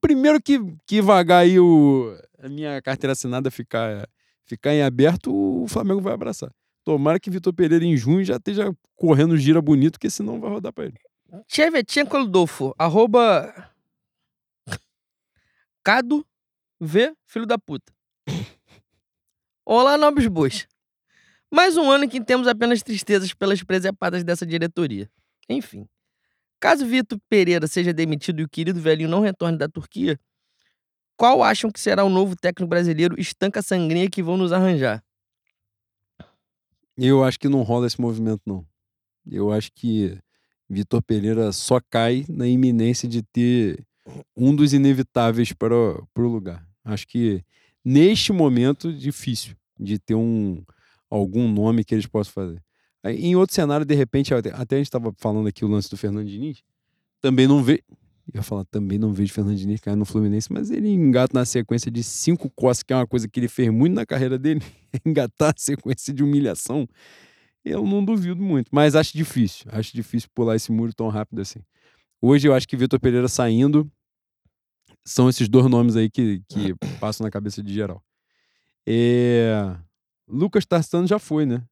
primeiro 0.00 0.40
que, 0.40 0.58
que 0.86 1.00
vagar 1.00 1.38
aí 1.40 1.58
o, 1.58 2.16
a 2.38 2.48
minha 2.48 2.80
carteira 2.82 3.12
assinada 3.12 3.50
ficar, 3.50 4.08
ficar 4.44 4.74
em 4.74 4.82
aberto, 4.82 5.32
o 5.32 5.66
Flamengo 5.68 6.00
vai 6.00 6.12
abraçar. 6.12 6.52
Tomara 6.84 7.20
que 7.20 7.30
Vitor 7.30 7.52
Pereira 7.52 7.84
em 7.84 7.96
junho 7.96 8.24
já 8.24 8.36
esteja 8.36 8.74
correndo 8.96 9.36
gira 9.36 9.60
bonito, 9.60 9.92
porque 9.92 10.10
senão 10.10 10.40
vai 10.40 10.50
rodar 10.50 10.72
pra 10.72 10.84
ele. 10.86 10.98
Chevetinha 11.46 12.04
Rodolfo, 12.04 12.74
arroba. 12.78 13.72
Cado 15.84 16.26
V, 16.80 17.14
filho 17.26 17.46
da 17.46 17.58
puta. 17.58 17.92
Olá, 19.64 19.98
nobres 19.98 20.26
bois. 20.28 20.66
Mais 21.50 21.76
um 21.76 21.90
ano 21.90 22.04
em 22.04 22.08
que 22.08 22.22
temos 22.22 22.46
apenas 22.46 22.82
tristezas 22.82 23.32
pelas 23.34 23.62
presepadas 23.62 24.22
dessa 24.24 24.46
diretoria. 24.46 25.10
Enfim. 25.48 25.86
Caso 26.60 26.86
Vitor 26.86 27.18
Pereira 27.28 27.66
seja 27.66 27.92
demitido 27.92 28.40
e 28.40 28.44
o 28.44 28.48
querido 28.48 28.80
velhinho 28.80 29.08
não 29.08 29.20
retorne 29.20 29.56
da 29.56 29.68
Turquia, 29.68 30.18
qual 31.16 31.42
acham 31.42 31.70
que 31.70 31.80
será 31.80 32.04
o 32.04 32.08
novo 32.08 32.36
técnico 32.36 32.68
brasileiro 32.68 33.20
estanca 33.20 33.62
sangrinha 33.62 34.08
que 34.08 34.22
vão 34.22 34.36
nos 34.36 34.52
arranjar? 34.52 35.02
Eu 36.96 37.22
acho 37.22 37.38
que 37.38 37.48
não 37.48 37.62
rola 37.62 37.86
esse 37.86 38.00
movimento, 38.00 38.42
não. 38.46 38.66
Eu 39.26 39.52
acho 39.52 39.70
que 39.72 40.18
Vitor 40.68 41.02
Pereira 41.02 41.52
só 41.52 41.80
cai 41.80 42.24
na 42.28 42.46
iminência 42.46 43.08
de 43.08 43.22
ter 43.22 43.84
um 44.36 44.54
dos 44.54 44.72
inevitáveis 44.72 45.52
para, 45.52 45.74
para 46.12 46.22
o 46.22 46.28
lugar. 46.28 46.66
Acho 46.84 47.06
que 47.06 47.44
neste 47.84 48.32
momento, 48.32 48.92
difícil 48.92 49.56
de 49.78 49.98
ter 49.98 50.14
um, 50.14 50.62
algum 51.10 51.50
nome 51.50 51.84
que 51.84 51.94
eles 51.94 52.06
possam 52.06 52.32
fazer. 52.32 52.62
Aí, 53.02 53.16
Em 53.24 53.36
outro 53.36 53.54
cenário, 53.54 53.86
de 53.86 53.94
repente, 53.94 54.34
até, 54.34 54.50
até 54.52 54.76
a 54.76 54.78
gente 54.78 54.86
estava 54.86 55.12
falando 55.16 55.48
aqui 55.48 55.64
o 55.64 55.68
lance 55.68 55.88
do 55.90 55.96
Fernando 55.96 56.26
Diniz, 56.26 56.62
também 57.20 57.46
não 57.46 57.62
vê. 57.62 57.82
Eu 58.32 58.40
ia 58.40 58.42
falar, 58.42 58.64
também 58.66 58.98
não 58.98 59.12
vejo 59.12 59.32
Fernando 59.32 59.56
Diniz 59.56 59.80
cair 59.80 59.96
no 59.96 60.04
Fluminense, 60.04 60.52
mas 60.52 60.70
ele 60.70 60.88
engata 60.88 61.32
na 61.32 61.46
sequência 61.46 61.90
de 61.90 62.02
cinco 62.02 62.50
costas, 62.50 62.82
que 62.82 62.92
é 62.92 62.96
uma 62.96 63.06
coisa 63.06 63.26
que 63.26 63.40
ele 63.40 63.48
fez 63.48 63.70
muito 63.70 63.94
na 63.94 64.04
carreira 64.04 64.38
dele, 64.38 64.60
engatar 65.04 65.54
a 65.56 65.58
sequência 65.58 66.12
de 66.12 66.22
humilhação. 66.22 66.86
Eu 67.64 67.84
não 67.86 68.04
duvido 68.04 68.40
muito, 68.42 68.68
mas 68.70 68.94
acho 68.94 69.16
difícil. 69.16 69.66
Acho 69.72 69.94
difícil 69.94 70.28
pular 70.34 70.56
esse 70.56 70.70
muro 70.70 70.92
tão 70.92 71.08
rápido 71.08 71.40
assim. 71.40 71.60
Hoje 72.20 72.48
eu 72.48 72.54
acho 72.54 72.68
que 72.68 72.76
Vitor 72.76 73.00
Pereira 73.00 73.28
saindo 73.28 73.90
são 75.04 75.28
esses 75.28 75.48
dois 75.48 75.66
nomes 75.66 75.96
aí 75.96 76.10
que, 76.10 76.42
que 76.48 76.74
passam 77.00 77.24
na 77.24 77.30
cabeça 77.30 77.62
de 77.62 77.72
geral. 77.72 78.02
É... 78.86 79.74
Lucas 80.26 80.66
Tarsano 80.66 81.06
já 81.06 81.18
foi, 81.18 81.46
né? 81.46 81.62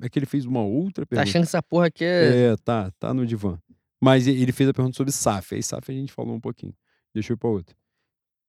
É 0.00 0.08
que 0.08 0.18
ele 0.18 0.26
fez 0.26 0.44
uma 0.44 0.62
outra 0.62 1.04
Tá 1.04 1.10
pergunta. 1.10 1.28
achando 1.28 1.42
que 1.42 1.48
essa 1.48 1.62
porra 1.62 1.86
aqui 1.86 2.04
é. 2.04 2.52
É, 2.52 2.56
tá, 2.56 2.90
tá 2.98 3.12
no 3.14 3.26
divã. 3.26 3.58
Mas 4.00 4.26
ele 4.26 4.50
fez 4.52 4.68
a 4.68 4.72
pergunta 4.74 4.96
sobre 4.96 5.12
SAF. 5.12 5.54
Aí 5.54 5.62
SAF 5.62 5.90
a 5.90 5.94
gente 5.94 6.12
falou 6.12 6.34
um 6.34 6.40
pouquinho. 6.40 6.74
Deixa 7.14 7.32
eu 7.32 7.34
ir 7.34 7.38
pra 7.38 7.48
outra. 7.50 7.76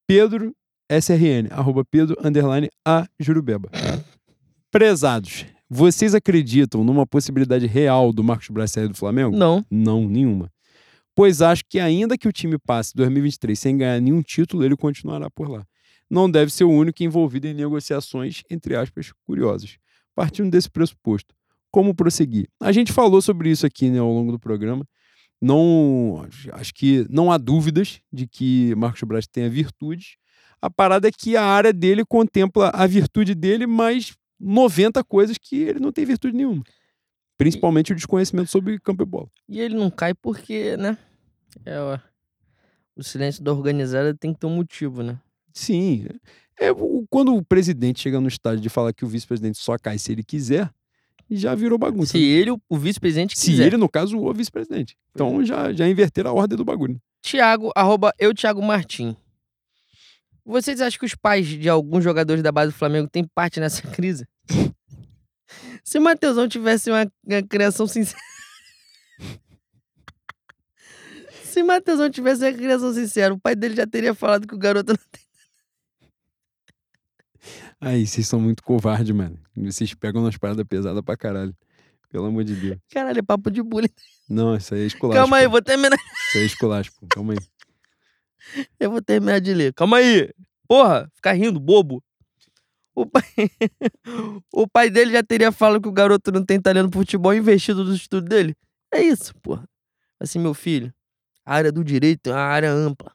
Pedro 0.07 0.55
SRN, 0.89 1.47
arroba 1.51 1.83
Pedro, 1.85 2.15
underline, 2.23 2.69
a 2.85 3.07
Jurubeba. 3.19 3.69
Prezados, 4.71 5.45
vocês 5.69 6.15
acreditam 6.15 6.83
numa 6.83 7.05
possibilidade 7.05 7.67
real 7.67 8.11
do 8.11 8.23
Marcos 8.23 8.49
Braz 8.49 8.71
sair 8.71 8.87
do 8.87 8.95
Flamengo? 8.95 9.35
Não. 9.35 9.63
Não, 9.69 10.07
nenhuma. 10.07 10.51
Pois 11.15 11.41
acho 11.41 11.63
que 11.69 11.79
ainda 11.79 12.17
que 12.17 12.27
o 12.27 12.31
time 12.31 12.57
passe 12.57 12.91
2023 12.95 13.57
sem 13.57 13.77
ganhar 13.77 13.99
nenhum 14.01 14.21
título, 14.21 14.63
ele 14.65 14.75
continuará 14.75 15.29
por 15.29 15.47
lá. 15.49 15.63
Não 16.09 16.29
deve 16.29 16.51
ser 16.51 16.63
o 16.63 16.71
único 16.71 17.03
envolvido 17.03 17.47
em 17.47 17.53
negociações, 17.53 18.41
entre 18.49 18.75
aspas, 18.75 19.11
curiosas. 19.23 19.77
Partindo 20.15 20.51
desse 20.51 20.69
pressuposto, 20.69 21.33
como 21.71 21.95
prosseguir? 21.95 22.47
A 22.61 22.71
gente 22.71 22.91
falou 22.91 23.21
sobre 23.21 23.49
isso 23.49 23.65
aqui 23.65 23.89
né, 23.89 23.99
ao 23.99 24.11
longo 24.11 24.31
do 24.31 24.39
programa. 24.39 24.87
Não, 25.41 26.25
acho 26.53 26.73
que 26.73 27.05
não 27.09 27.31
há 27.31 27.37
dúvidas 27.37 27.99
de 28.11 28.27
que 28.27 28.73
Marcos 28.75 29.03
Braz 29.03 29.27
tenha 29.27 29.49
virtudes. 29.49 30.15
A 30.61 30.69
parada 30.69 31.07
é 31.07 31.11
que 31.11 31.35
a 31.35 31.43
área 31.43 31.73
dele 31.73 32.05
contempla 32.05 32.69
a 32.73 32.87
virtude 32.87 33.35
dele, 33.35 33.67
mais 33.67 34.15
90 34.39 35.03
coisas 35.03 35.37
que 35.37 35.57
ele 35.57 35.79
não 35.79 35.91
tem 35.91 36.05
virtude 36.05 36.37
nenhuma. 36.37 36.63
Principalmente 37.37 37.91
o 37.91 37.95
desconhecimento 37.95 38.49
sobre 38.49 38.79
campo 38.79 39.03
e 39.03 39.05
bola. 39.05 39.27
E 39.49 39.59
ele 39.59 39.75
não 39.75 39.89
cai 39.89 40.13
porque, 40.13 40.77
né? 40.77 40.97
É, 41.65 41.77
ó, 41.79 41.99
o 42.95 43.03
silêncio 43.03 43.43
da 43.43 43.51
organizada 43.51 44.13
tem 44.13 44.33
que 44.33 44.39
ter 44.39 44.45
um 44.45 44.55
motivo, 44.55 45.03
né? 45.03 45.19
Sim. 45.53 46.07
É, 46.59 46.71
o- 46.71 47.05
quando 47.09 47.35
o 47.35 47.43
presidente 47.43 47.99
chega 48.01 48.19
no 48.21 48.27
estádio 48.27 48.61
de 48.61 48.69
falar 48.69 48.93
que 48.93 49.03
o 49.03 49.07
vice-presidente 49.07 49.57
só 49.57 49.77
cai 49.77 49.97
se 49.97 50.11
ele 50.11 50.23
quiser, 50.23 50.69
já 51.29 51.55
virou 51.55 51.77
bagunça. 51.79 52.11
Se 52.11 52.19
ele, 52.21 52.51
o- 52.51 52.61
o 52.69 52.77
vice-presidente, 52.77 53.37
Se 53.37 53.51
quiser. 53.51 53.67
ele, 53.67 53.77
no 53.77 53.89
caso, 53.89 54.17
o 54.17 54.33
vice-presidente. 54.33 54.95
Então 55.11 55.43
já, 55.43 55.73
já 55.73 55.87
inverteram 55.87 56.31
a 56.31 56.33
ordem 56.33 56.57
do 56.57 56.63
bagulho. 56.65 57.01
Tiago, 57.21 57.71
arroba 57.75 58.13
eu, 58.19 58.33
Thiago 58.33 58.61
Martim. 58.61 59.15
Vocês 60.45 60.81
acham 60.81 60.99
que 60.99 61.05
os 61.05 61.15
pais 61.15 61.47
de 61.47 61.69
alguns 61.69 62.03
jogadores 62.03 62.43
da 62.43 62.51
base 62.51 62.71
do 62.73 62.77
Flamengo 62.77 63.07
têm 63.09 63.25
parte 63.33 63.59
nessa 63.59 63.81
crise? 63.87 64.27
Se 65.83 65.99
Matheusão 65.99 66.47
tivesse 66.47 66.89
uma, 66.91 67.09
uma 67.25 67.43
criação 67.43 67.87
sincera. 67.87 68.19
Se 71.43 71.61
Matheusão 71.63 72.09
tivesse 72.09 72.43
uma 72.43 72.51
criação 72.53 72.93
sincera, 72.93 73.33
o 73.33 73.39
pai 73.39 73.55
dele 73.55 73.75
já 73.75 73.85
teria 73.85 74.13
falado 74.13 74.47
que 74.47 74.55
o 74.55 74.57
garoto 74.57 74.93
não 74.93 74.97
tem. 75.11 75.22
Aí, 77.79 78.05
vocês 78.05 78.27
são 78.27 78.39
muito 78.39 78.63
covardes, 78.63 79.15
mano. 79.15 79.39
Vocês 79.55 79.93
pegam 79.93 80.23
nas 80.23 80.37
paradas 80.37 80.65
pesadas 80.67 81.01
pra 81.03 81.17
caralho. 81.17 81.55
Pelo 82.09 82.27
amor 82.27 82.43
de 82.43 82.55
Deus. 82.55 82.77
Caralho, 82.91 83.19
é 83.19 83.21
papo 83.23 83.49
de 83.49 83.63
bullying. 83.63 83.89
Não, 84.29 84.55
isso 84.55 84.75
aí 84.75 84.83
é 84.83 84.85
esculacho. 84.85 85.19
Calma 85.19 85.37
aí, 85.37 85.45
pô. 85.45 85.51
vou 85.51 85.61
terminar. 85.61 85.97
Isso 85.97 86.37
aí 86.37 86.43
é 86.43 86.45
esculacho, 86.45 86.91
pô. 86.99 87.07
Calma 87.09 87.33
aí. 87.33 87.39
Eu 88.79 88.91
vou 88.91 89.01
terminar 89.01 89.41
de 89.41 89.53
ler. 89.53 89.73
Calma 89.73 89.97
aí. 89.97 90.31
Porra, 90.67 91.09
ficar 91.15 91.33
rindo, 91.33 91.59
bobo. 91.59 92.03
O 92.95 93.05
pai... 93.05 93.23
o 94.53 94.67
pai 94.67 94.89
dele 94.89 95.11
já 95.11 95.23
teria 95.23 95.51
falado 95.51 95.81
que 95.81 95.87
o 95.87 95.91
garoto 95.91 96.31
não 96.31 96.45
tem 96.45 96.61
talento 96.61 96.91
pro 96.91 96.99
futebol 96.99 97.33
investido 97.33 97.83
no 97.83 97.95
estudo 97.95 98.27
dele. 98.29 98.55
É 98.93 99.01
isso, 99.01 99.33
porra. 99.41 99.67
Assim, 100.19 100.37
meu 100.37 100.53
filho, 100.53 100.93
a 101.43 101.55
área 101.55 101.71
do 101.71 101.83
direito 101.83 102.29
é 102.29 102.33
uma 102.33 102.39
área 102.39 102.71
ampla. 102.71 103.11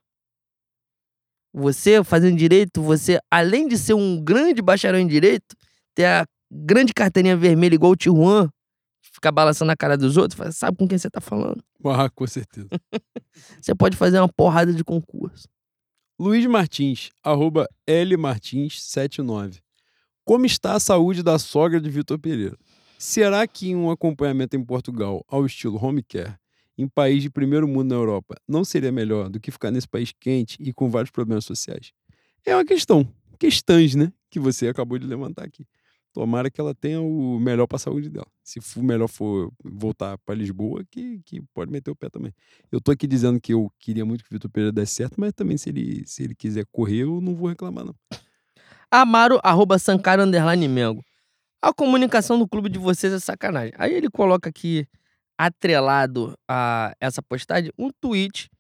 Você, 1.59 2.05
fazendo 2.05 2.36
direito, 2.36 2.80
você, 2.80 3.18
além 3.28 3.66
de 3.66 3.76
ser 3.76 3.94
um 3.94 4.22
grande 4.22 4.62
bacharel 4.62 5.01
em 5.01 5.09
direito, 5.09 5.56
ter 5.93 6.05
a 6.05 6.24
grande 6.48 6.94
carteirinha 6.94 7.36
vermelha 7.36 7.74
igual 7.74 7.90
o 7.90 7.97
Tijuan, 7.97 8.48
ficar 9.02 9.32
balançando 9.32 9.72
a 9.72 9.76
cara 9.76 9.97
dos 9.97 10.16
outros, 10.16 10.56
sabe 10.56 10.76
com 10.78 10.86
quem 10.86 10.97
você 10.97 11.10
tá 11.10 11.20
falando. 11.20 11.62
Ah, 11.85 12.10
com 12.10 12.26
certeza. 12.26 12.68
Você 13.60 13.72
pode 13.74 13.97
fazer 13.97 14.18
uma 14.18 14.28
porrada 14.28 14.72
de 14.72 14.85
concurso. 14.85 15.48
Luiz 16.18 16.44
Martins, 16.44 17.10
arroba 17.22 17.68
lmartins79. 17.86 19.60
Como 20.24 20.44
está 20.44 20.74
a 20.74 20.80
saúde 20.80 21.22
da 21.22 21.39
sogra 21.39 21.80
de 21.80 21.89
Vitor 21.89 22.18
Pereira? 22.18 22.56
Será 22.98 23.47
que 23.47 23.74
um 23.74 23.90
acompanhamento 23.90 24.56
em 24.56 24.64
Portugal 24.64 25.24
ao 25.28 25.47
estilo 25.47 25.82
home 25.82 26.02
care 26.02 26.36
em 26.78 26.88
país 26.88 27.22
de 27.22 27.28
primeiro 27.28 27.66
mundo 27.66 27.88
na 27.88 27.96
Europa 27.96 28.36
não 28.46 28.64
seria 28.64 28.92
melhor 28.92 29.28
do 29.28 29.40
que 29.40 29.50
ficar 29.50 29.70
nesse 29.70 29.88
país 29.88 30.12
quente 30.18 30.56
e 30.60 30.72
com 30.72 30.88
vários 30.88 31.10
problemas 31.10 31.44
sociais? 31.44 31.92
É 32.46 32.55
uma 32.55 32.64
questão, 32.64 33.06
questões, 33.38 33.94
né? 33.96 34.12
Que 34.30 34.38
você 34.38 34.68
acabou 34.68 34.98
de 34.98 35.06
levantar 35.06 35.44
aqui. 35.44 35.66
Tomara 36.12 36.50
que 36.50 36.60
ela 36.60 36.74
tenha 36.74 37.00
o 37.00 37.38
melhor 37.38 37.66
para 37.66 37.76
a 37.76 37.78
saúde 37.78 38.09
dela. 38.09 38.26
Se 38.42 38.59
o 38.76 38.82
melhor 38.82 39.09
for 39.09 39.52
voltar 39.62 40.16
para 40.18 40.34
Lisboa, 40.34 40.82
que, 40.90 41.20
que 41.24 41.42
pode 41.52 41.70
meter 41.70 41.90
o 41.90 41.96
pé 41.96 42.09
também. 42.09 42.32
Eu 42.72 42.80
tô 42.80 42.90
aqui 42.90 43.06
dizendo 43.06 43.40
que 43.40 43.52
eu 43.52 43.70
queria 43.78 44.05
muito 44.05 44.24
que 44.24 44.30
o 44.30 44.34
Vitor 44.34 44.50
Pereira 44.50 44.72
desse 44.72 44.94
certo, 44.94 45.20
mas 45.20 45.32
também 45.32 45.59
se 45.59 45.68
ele, 45.68 46.05
se 46.06 46.22
ele 46.22 46.34
quiser 46.34 46.64
correr, 46.72 47.02
eu 47.02 47.20
não 47.20 47.34
vou 47.34 47.48
reclamar, 47.48 47.84
não. 47.84 47.94
Amaro, 48.90 49.38
arroba 49.44 49.78
Sankara, 49.78 50.24
underline 50.24 50.66
Mengo. 50.66 51.05
A 51.60 51.74
comunicação 51.74 52.38
do 52.38 52.48
clube 52.48 52.70
de 52.70 52.78
vocês 52.78 53.12
é 53.12 53.18
sacanagem. 53.18 53.74
Aí 53.76 53.92
ele 53.92 54.09
coloca 54.09 54.48
aqui, 54.48 54.86
atrelado 55.39 56.36
a 56.48 56.93
essa 57.01 57.23
postagem, 57.23 57.73
um 57.78 57.90
tweet 57.90 58.51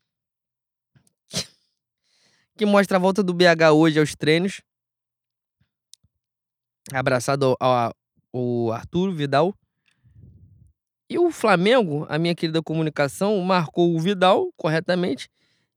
que 2.56 2.64
mostra 2.64 2.96
a 2.96 3.00
volta 3.00 3.22
do 3.22 3.34
BH 3.34 3.72
hoje 3.74 3.98
aos 3.98 4.14
treinos. 4.14 4.60
Abraçado 6.92 7.56
ao, 7.60 7.72
ao, 7.72 7.94
ao 8.32 8.72
Arthur 8.72 9.12
Vidal. 9.12 9.54
E 11.10 11.18
o 11.18 11.30
Flamengo, 11.30 12.06
a 12.08 12.18
minha 12.18 12.34
querida 12.34 12.62
comunicação, 12.62 13.40
marcou 13.40 13.94
o 13.94 14.00
Vidal 14.00 14.52
corretamente. 14.56 15.28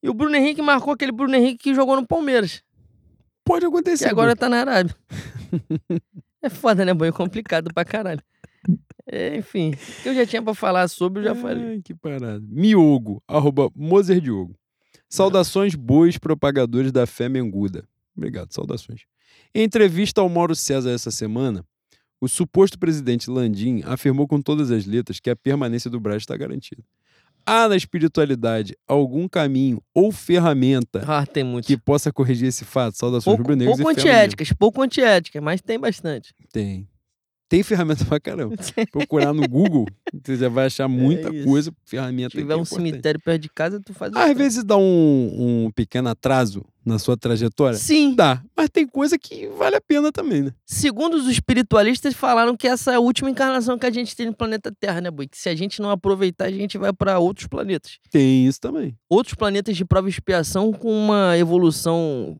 E 0.03 0.09
o 0.09 0.13
Bruno 0.13 0.35
Henrique 0.35 0.61
marcou 0.61 0.93
aquele 0.93 1.11
Bruno 1.11 1.35
Henrique 1.35 1.63
que 1.63 1.75
jogou 1.75 1.95
no 1.95 2.05
Palmeiras. 2.05 2.63
Pode 3.45 3.65
acontecer. 3.65 4.05
Que 4.05 4.11
agora 4.11 4.35
tá 4.35 4.49
na 4.49 4.59
Arábia. 4.59 4.95
é 6.41 6.49
foda, 6.49 6.83
né, 6.83 6.93
boy? 6.93 7.09
É 7.09 7.11
complicado 7.11 7.73
pra 7.73 7.85
caralho. 7.85 8.21
É, 9.07 9.37
enfim, 9.37 9.71
o 9.71 10.03
que 10.03 10.09
eu 10.09 10.15
já 10.15 10.25
tinha 10.25 10.41
pra 10.41 10.53
falar 10.53 10.87
sobre, 10.87 11.19
eu 11.19 11.23
já 11.25 11.35
falei. 11.35 11.63
Ai, 11.63 11.81
que 11.83 11.93
parada. 11.93 12.41
Miogo, 12.47 13.21
arroba 13.27 13.69
Moser 13.75 14.21
Diogo. 14.21 14.55
Saudações 15.09 15.75
boas 15.75 16.17
propagadores 16.17 16.91
da 16.91 17.05
fé 17.05 17.27
menguda. 17.27 17.83
Obrigado, 18.15 18.53
saudações. 18.53 19.01
Em 19.53 19.63
entrevista 19.63 20.21
ao 20.21 20.29
Mauro 20.29 20.55
César 20.55 20.91
essa 20.91 21.11
semana, 21.11 21.65
o 22.21 22.27
suposto 22.27 22.77
presidente 22.79 23.29
Landim 23.29 23.81
afirmou 23.83 24.27
com 24.27 24.41
todas 24.41 24.71
as 24.71 24.85
letras 24.85 25.19
que 25.19 25.29
a 25.29 25.35
permanência 25.35 25.89
do 25.89 25.99
Braz 25.99 26.21
está 26.21 26.37
garantida. 26.37 26.83
Há 27.45 27.67
na 27.67 27.75
espiritualidade 27.75 28.77
algum 28.87 29.27
caminho 29.27 29.81
ou 29.95 30.11
ferramenta 30.11 31.03
Ah, 31.07 31.25
que 31.65 31.75
possa 31.75 32.13
corrigir 32.13 32.47
esse 32.47 32.63
fato? 32.63 32.95
Saudações 32.95 33.23
pouco 33.23 33.41
rubro-negras 33.41 33.77
pouco 33.77 33.91
antiéticas, 33.91 34.53
pouco 34.53 34.81
antiéticas, 34.81 35.41
mas 35.41 35.59
tem 35.59 35.79
bastante. 35.79 36.35
Tem. 36.53 36.87
Tem 37.51 37.63
ferramenta 37.63 38.05
pra 38.05 38.17
caramba. 38.17 38.55
Procurar 38.93 39.33
no 39.33 39.45
Google, 39.45 39.85
você 40.23 40.37
já 40.37 40.47
vai 40.47 40.67
achar 40.67 40.87
muita 40.87 41.29
isso. 41.35 41.45
coisa, 41.45 41.73
ferramenta 41.83 42.29
Se 42.29 42.37
tiver 42.37 42.53
é 42.53 42.55
um 42.55 42.61
importante. 42.61 42.87
cemitério 42.89 43.19
perto 43.19 43.41
de 43.41 43.49
casa, 43.49 43.77
tu 43.81 43.93
faz 43.93 44.15
Às 44.15 44.37
vezes 44.37 44.63
dá 44.63 44.77
um, 44.77 45.65
um 45.65 45.71
pequeno 45.75 46.07
atraso 46.07 46.63
na 46.85 46.97
sua 46.97 47.17
trajetória. 47.17 47.77
Sim. 47.77 48.15
Dá, 48.15 48.41
mas 48.55 48.69
tem 48.69 48.87
coisa 48.87 49.19
que 49.19 49.49
vale 49.49 49.75
a 49.75 49.81
pena 49.81 50.13
também, 50.13 50.43
né? 50.43 50.53
Segundo 50.65 51.15
os 51.15 51.27
espiritualistas, 51.27 52.13
falaram 52.13 52.55
que 52.55 52.69
essa 52.69 52.93
é 52.93 52.95
a 52.95 52.99
última 53.01 53.29
encarnação 53.29 53.77
que 53.77 53.85
a 53.85 53.91
gente 53.91 54.15
tem 54.15 54.27
no 54.27 54.33
planeta 54.33 54.71
Terra, 54.79 55.01
né, 55.01 55.11
Boi? 55.11 55.27
Que 55.27 55.37
se 55.37 55.49
a 55.49 55.55
gente 55.55 55.81
não 55.81 55.89
aproveitar, 55.89 56.45
a 56.45 56.51
gente 56.51 56.77
vai 56.77 56.93
pra 56.93 57.19
outros 57.19 57.47
planetas. 57.47 57.99
Tem 58.09 58.47
isso 58.47 58.61
também. 58.61 58.97
Outros 59.09 59.35
planetas 59.35 59.75
de 59.75 59.83
prova 59.83 60.07
e 60.07 60.09
expiação 60.09 60.71
com 60.71 60.89
uma 60.89 61.37
evolução 61.37 62.39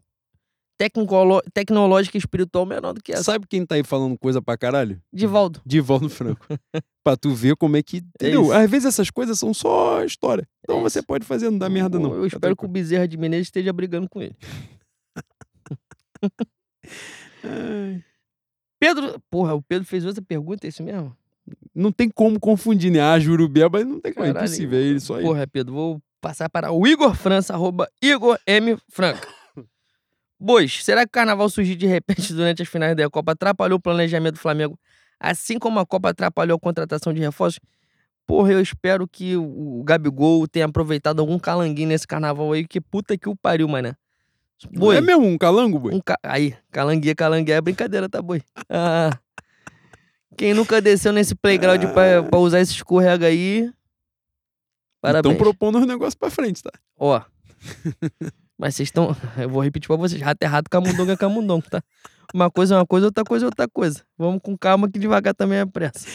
tecnicolo- 0.90 1.41
tecnológica 1.53 2.18
e 2.18 2.20
espiritual 2.20 2.66
menor 2.66 2.94
do 2.94 3.02
que 3.02 3.14
essa. 3.14 3.24
Sabe 3.24 3.45
quem 3.48 3.66
tá 3.66 3.76
aí 3.76 3.84
falando 3.84 4.18
coisa 4.18 4.41
pra 4.41 4.58
caralho? 4.58 4.99
Divaldo. 5.14 5.62
Divaldo 5.66 6.10
Franco. 6.10 6.45
pra 7.03 7.16
tu 7.16 7.34
ver 7.34 7.56
como 7.56 7.78
é 7.78 7.84
que. 7.84 7.98
Entendeu? 7.98 8.44
isso. 8.44 8.53
Às 8.53 8.70
vezes 8.70 8.86
essas 8.88 9.10
coisas 9.12 9.38
são 9.38 9.53
só 9.53 10.03
história. 10.03 10.48
Então 10.64 10.80
É 10.80 10.82
você 10.82 10.99
isso. 10.99 11.08
pode 11.08 11.26
fazer, 11.26 11.49
não 11.49 11.58
dá 11.58 11.70
merda, 11.70 11.99
não. 11.99 12.14
Eu 12.16 12.26
espero 12.26 12.56
que 12.56 12.66
o 12.66 12.68
Bezerra 12.68 13.08
de 13.08 13.18
Menezes 13.18 13.48
esteja 13.48 13.72
brigando 13.72 14.10
com 14.10 14.22
ele. 14.22 14.36
Pedro. 18.80 19.20
Porra, 19.30 19.53
o 19.53 19.62
Pedro 19.62 19.88
fez 19.88 20.06
outra 20.06 20.22
pergunta, 20.22 20.66
é 20.66 20.70
isso 20.70 20.84
mesmo? 20.84 21.16
Não 21.74 21.91
tem 21.91 22.10
como 22.10 22.40
confundir, 22.40 22.91
né? 22.91 23.02
Ah, 23.02 23.20
Jurubeba 23.20 23.84
não 23.84 23.99
tem 23.99 24.14
como. 24.14 24.26
É 24.26 24.30
impossível. 24.30 24.80
É 24.80 24.82
ele 24.82 24.99
só 24.99 25.18
ele. 25.18 25.26
Porra, 25.28 25.48
Pedro, 25.48 25.74
vou 25.74 26.02
passar 26.20 26.49
para 26.49 26.72
o 26.72 26.86
Igor 26.88 27.14
França, 27.16 27.53
arroba 27.53 27.90
Igor 28.02 28.38
M. 28.48 28.78
Franca. 28.90 29.28
Bois, 30.43 30.84
será 30.84 31.01
que 31.01 31.09
o 31.09 31.11
carnaval 31.11 31.47
surgiu 31.49 31.76
de 31.76 31.85
repente 31.85 32.34
durante 32.34 32.63
as 32.63 32.68
finais 32.68 32.95
da 32.95 33.07
Copa 33.11 33.34
atrapalhou 33.34 33.77
o 33.77 33.81
planejamento 33.81 34.34
do 34.34 34.39
Flamengo, 34.39 34.77
assim 35.19 35.59
como 35.59 35.80
a 35.80 35.85
Copa 35.85 36.09
atrapalhou 36.09 36.57
a 36.57 36.59
contratação 36.59 37.13
de 37.13 37.19
reforços? 37.22 37.59
Porra, 38.26 38.51
eu 38.53 38.59
espero 38.59 39.07
que 39.07 39.38
o 39.38 39.84
Gabigol 39.84 40.47
tenha 40.47 40.65
aproveitado 40.65 41.19
algum 41.19 41.38
calanguinho 41.38 41.89
nesse 41.89 42.07
carnaval 42.07 42.53
aí, 42.53 42.65
que 42.65 42.81
puta 42.81 43.15
que 43.15 43.30
o 43.30 43.35
pariu, 43.35 43.68
mané. 43.68 43.95
Boi, 44.73 44.97
É 44.97 45.01
mesmo 45.01 45.26
um 45.27 45.38
calango, 45.38 45.77
boi? 45.80 45.93
um 45.93 45.99
ca... 45.99 46.18
Aí, 46.23 46.55
calanguia, 46.72 47.13
calanguia 47.13 47.55
é 47.55 47.61
brincadeira, 47.61 48.09
tá, 48.09 48.19
boi? 48.22 48.41
Ah, 48.69 49.11
quem 50.38 50.53
nunca 50.55 50.81
desceu 50.81 51.11
nesse 51.13 51.35
playground 51.35 51.84
pra, 51.93 52.23
pra 52.23 52.39
usar 52.39 52.61
esse 52.61 52.72
escorrega 52.73 53.27
aí, 53.27 53.72
parabéns. 55.01 55.34
Estão 55.34 55.45
propondo 55.45 55.80
os 55.80 55.85
negócios 55.85 56.15
pra 56.15 56.30
frente, 56.31 56.63
tá? 56.63 56.72
Ó. 56.97 57.22
Mas 58.62 58.76
vocês 58.76 58.90
estão. 58.90 59.18
Eu 59.42 59.50
vou 59.50 59.64
repetir 59.64 59.88
pra 59.88 59.96
vocês. 59.96 60.22
Rato 60.22 60.44
é 60.44 60.46
rato, 60.46 60.70
camundongo 60.70 61.12
é 61.12 61.18
camundongo, 61.18 61.68
tá? 61.68 61.82
Uma 62.32 62.52
coisa 62.52 62.76
é 62.76 62.78
uma 62.78 62.86
coisa, 62.86 63.08
outra 63.08 63.24
coisa 63.24 63.46
é 63.46 63.48
outra 63.48 63.68
coisa. 63.68 64.04
Vamos 64.16 64.40
com 64.44 64.56
calma 64.56 64.88
que 64.88 65.00
devagar 65.00 65.34
também 65.34 65.58
é 65.58 65.66
pressa. 65.66 66.08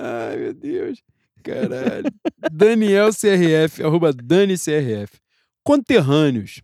Ai, 0.00 0.36
meu 0.36 0.52
Deus. 0.52 1.00
Caralho. 1.44 2.12
Daniel 2.50 3.10
CRF, 3.10 3.84
arroba 3.84 4.12
Dani 4.12 4.54
CRF. 4.58 5.20
Conterrâneos. 5.62 6.60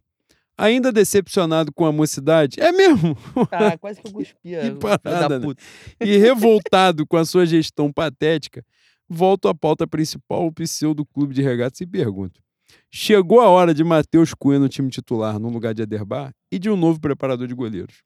Ainda 0.58 0.90
decepcionado 0.90 1.72
com 1.72 1.86
a 1.86 1.92
mocidade? 1.92 2.60
É 2.60 2.72
mesmo? 2.72 3.16
Ah, 3.52 3.78
quase 3.78 4.00
que 4.00 4.08
eu 4.08 4.12
cuspia. 4.12 4.60
Que 4.60 4.70
parada, 4.72 5.28
da 5.28 5.38
né? 5.38 5.46
puta. 5.46 5.62
E 6.00 6.16
revoltado 6.16 7.06
com 7.06 7.16
a 7.16 7.24
sua 7.24 7.46
gestão 7.46 7.92
patética, 7.92 8.64
volto 9.08 9.46
à 9.46 9.54
pauta 9.54 9.86
principal, 9.86 10.46
o 10.46 10.52
pseudo 10.52 11.06
clube 11.06 11.32
de 11.32 11.42
regatas 11.42 11.80
e 11.80 11.86
pergunto. 11.86 12.40
Chegou 12.90 13.40
a 13.40 13.48
hora 13.48 13.74
de 13.74 13.84
Matheus 13.84 14.34
Cunha 14.34 14.58
no 14.58 14.68
time 14.68 14.90
titular 14.90 15.38
no 15.38 15.48
lugar 15.48 15.74
de 15.74 15.82
Aderbar 15.82 16.32
e 16.50 16.58
de 16.58 16.70
um 16.70 16.76
novo 16.76 17.00
preparador 17.00 17.46
de 17.46 17.54
goleiros. 17.54 18.02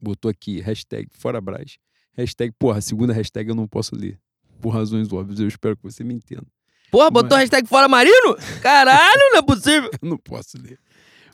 Botou 0.00 0.30
aqui, 0.30 0.60
hashtag 0.60 1.08
fora 1.12 1.40
Brás. 1.40 1.76
Hashtag, 2.16 2.52
porra, 2.58 2.78
a 2.78 2.80
segunda 2.80 3.12
hashtag 3.12 3.48
eu 3.48 3.54
não 3.54 3.66
posso 3.66 3.94
ler. 3.94 4.18
Por 4.60 4.70
razões 4.70 5.12
óbvias, 5.12 5.40
eu 5.40 5.48
espero 5.48 5.76
que 5.76 5.82
você 5.82 6.02
me 6.04 6.14
entenda. 6.14 6.46
Porra, 6.90 7.10
botou 7.10 7.36
hashtag 7.36 7.68
fora 7.68 7.88
marino? 7.88 8.36
Caralho, 8.62 9.30
não 9.32 9.38
é 9.38 9.42
possível. 9.42 9.90
Eu 10.00 10.08
não 10.08 10.16
posso 10.16 10.56
ler. 10.56 10.78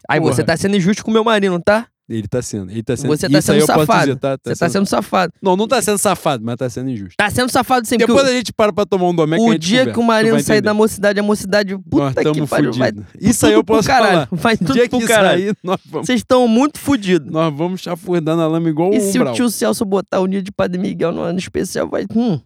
Aí 0.08 0.18
Porra. 0.18 0.32
você 0.32 0.42
tá 0.42 0.56
sendo 0.56 0.74
injusto 0.74 1.04
com 1.04 1.10
o 1.10 1.14
meu 1.14 1.22
marino, 1.22 1.60
tá? 1.60 1.86
Ele 2.10 2.26
tá 2.26 2.42
sendo, 2.42 2.72
ele 2.72 2.82
tá 2.82 2.96
sendo. 2.96 3.06
Você 3.08 3.28
tá 3.28 3.38
isso 3.38 3.52
sendo 3.52 3.64
safado. 3.64 4.00
dizer, 4.00 4.16
tá? 4.16 4.36
Você 4.42 4.56
tá 4.56 4.68
sendo 4.68 4.86
safado. 4.86 5.32
Não, 5.40 5.56
não 5.56 5.68
tá 5.68 5.80
sendo 5.80 5.96
safado, 5.96 6.44
mas 6.44 6.56
tá 6.56 6.68
sendo 6.68 6.90
injusto. 6.90 7.14
Tá 7.16 7.30
sendo 7.30 7.48
safado 7.50 7.86
sempre. 7.86 8.04
Depois 8.04 8.24
que 8.24 8.32
a 8.32 8.36
gente 8.36 8.52
para 8.52 8.72
pra 8.72 8.84
tomar 8.84 9.06
um 9.10 9.14
domé 9.14 9.36
que 9.36 9.44
a 9.44 9.46
o 9.46 9.56
dia 9.56 9.92
conversa, 9.92 10.24
que 10.24 10.28
o 10.28 10.32
vai 10.32 10.42
sair 10.42 10.60
da 10.60 10.74
mocidade, 10.74 11.20
a 11.20 11.22
mocidade, 11.22 11.72
Nós 11.72 11.82
puta 11.88 12.14
que 12.14 12.28
estamos 12.28 12.50
pariu, 12.50 12.72
vai. 12.72 12.92
Isso 13.20 13.46
aí 13.46 13.52
eu 13.52 13.62
posso 13.62 13.86
falar. 13.86 14.28
Vai 14.32 14.54
O 14.54 14.58
tudo 14.58 14.72
dia 14.72 14.82
que 14.82 14.88
pro 14.88 14.98
isso 14.98 15.06
caralho. 15.06 15.50
aí, 15.50 15.54
nós 15.62 15.78
vamos, 15.86 16.06
Vocês 16.08 16.18
estão 16.18 16.48
muito 16.48 16.80
fudidos. 16.80 17.30
nós 17.30 17.54
vamos 17.56 17.80
chafurdar 17.80 18.36
na 18.36 18.48
lama 18.48 18.68
igual 18.68 18.92
E 18.92 18.98
o 18.98 19.00
se 19.00 19.20
o 19.20 19.32
tio 19.32 19.48
Celso 19.48 19.84
botar 19.84 20.18
o 20.18 20.26
Nido 20.26 20.42
de 20.42 20.50
Padre 20.50 20.80
Miguel 20.80 21.12
no 21.12 21.20
ano 21.20 21.38
especial, 21.38 21.88
vai. 21.88 22.06
Hum. 22.12 22.40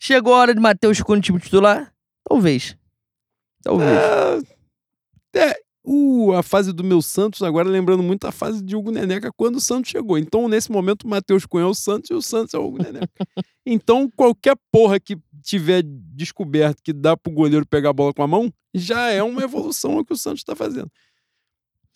Chegou 0.00 0.34
a 0.34 0.38
hora 0.38 0.52
de 0.52 0.60
Matheus 0.60 1.00
Cunha 1.00 1.18
no 1.18 1.22
time 1.22 1.38
titular? 1.38 1.92
Talvez. 2.28 2.76
Talvez. 3.62 3.88
Ah, 3.98 4.38
é, 5.36 5.54
uh, 5.84 6.32
a 6.32 6.42
fase 6.42 6.72
do 6.72 6.84
meu 6.84 7.02
Santos 7.02 7.42
agora 7.42 7.68
lembrando 7.68 8.02
muito 8.02 8.26
a 8.26 8.32
fase 8.32 8.62
de 8.62 8.76
Hugo 8.76 8.90
Neneca 8.90 9.30
quando 9.36 9.56
o 9.56 9.60
Santos 9.60 9.90
chegou. 9.90 10.18
Então, 10.18 10.48
nesse 10.48 10.70
momento, 10.70 11.04
o 11.04 11.08
Matheus 11.08 11.46
Cunha 11.46 11.64
é 11.64 11.66
o 11.66 11.74
Santos 11.74 12.10
e 12.10 12.14
o 12.14 12.22
Santos 12.22 12.54
é 12.54 12.58
o 12.58 12.64
Hugo 12.64 12.82
Neneca. 12.82 13.08
então, 13.64 14.10
qualquer 14.16 14.56
porra 14.70 14.98
que 14.98 15.16
tiver 15.42 15.82
descoberto 15.84 16.82
que 16.82 16.92
dá 16.92 17.16
pro 17.16 17.32
goleiro 17.32 17.66
pegar 17.66 17.90
a 17.90 17.94
bola 17.94 18.12
com 18.12 18.22
a 18.22 18.26
mão, 18.26 18.52
já 18.74 19.10
é 19.10 19.22
uma 19.22 19.42
evolução 19.42 19.98
ao 19.98 20.04
que 20.04 20.12
o 20.12 20.16
Santos 20.16 20.44
tá 20.44 20.54
fazendo. 20.54 20.90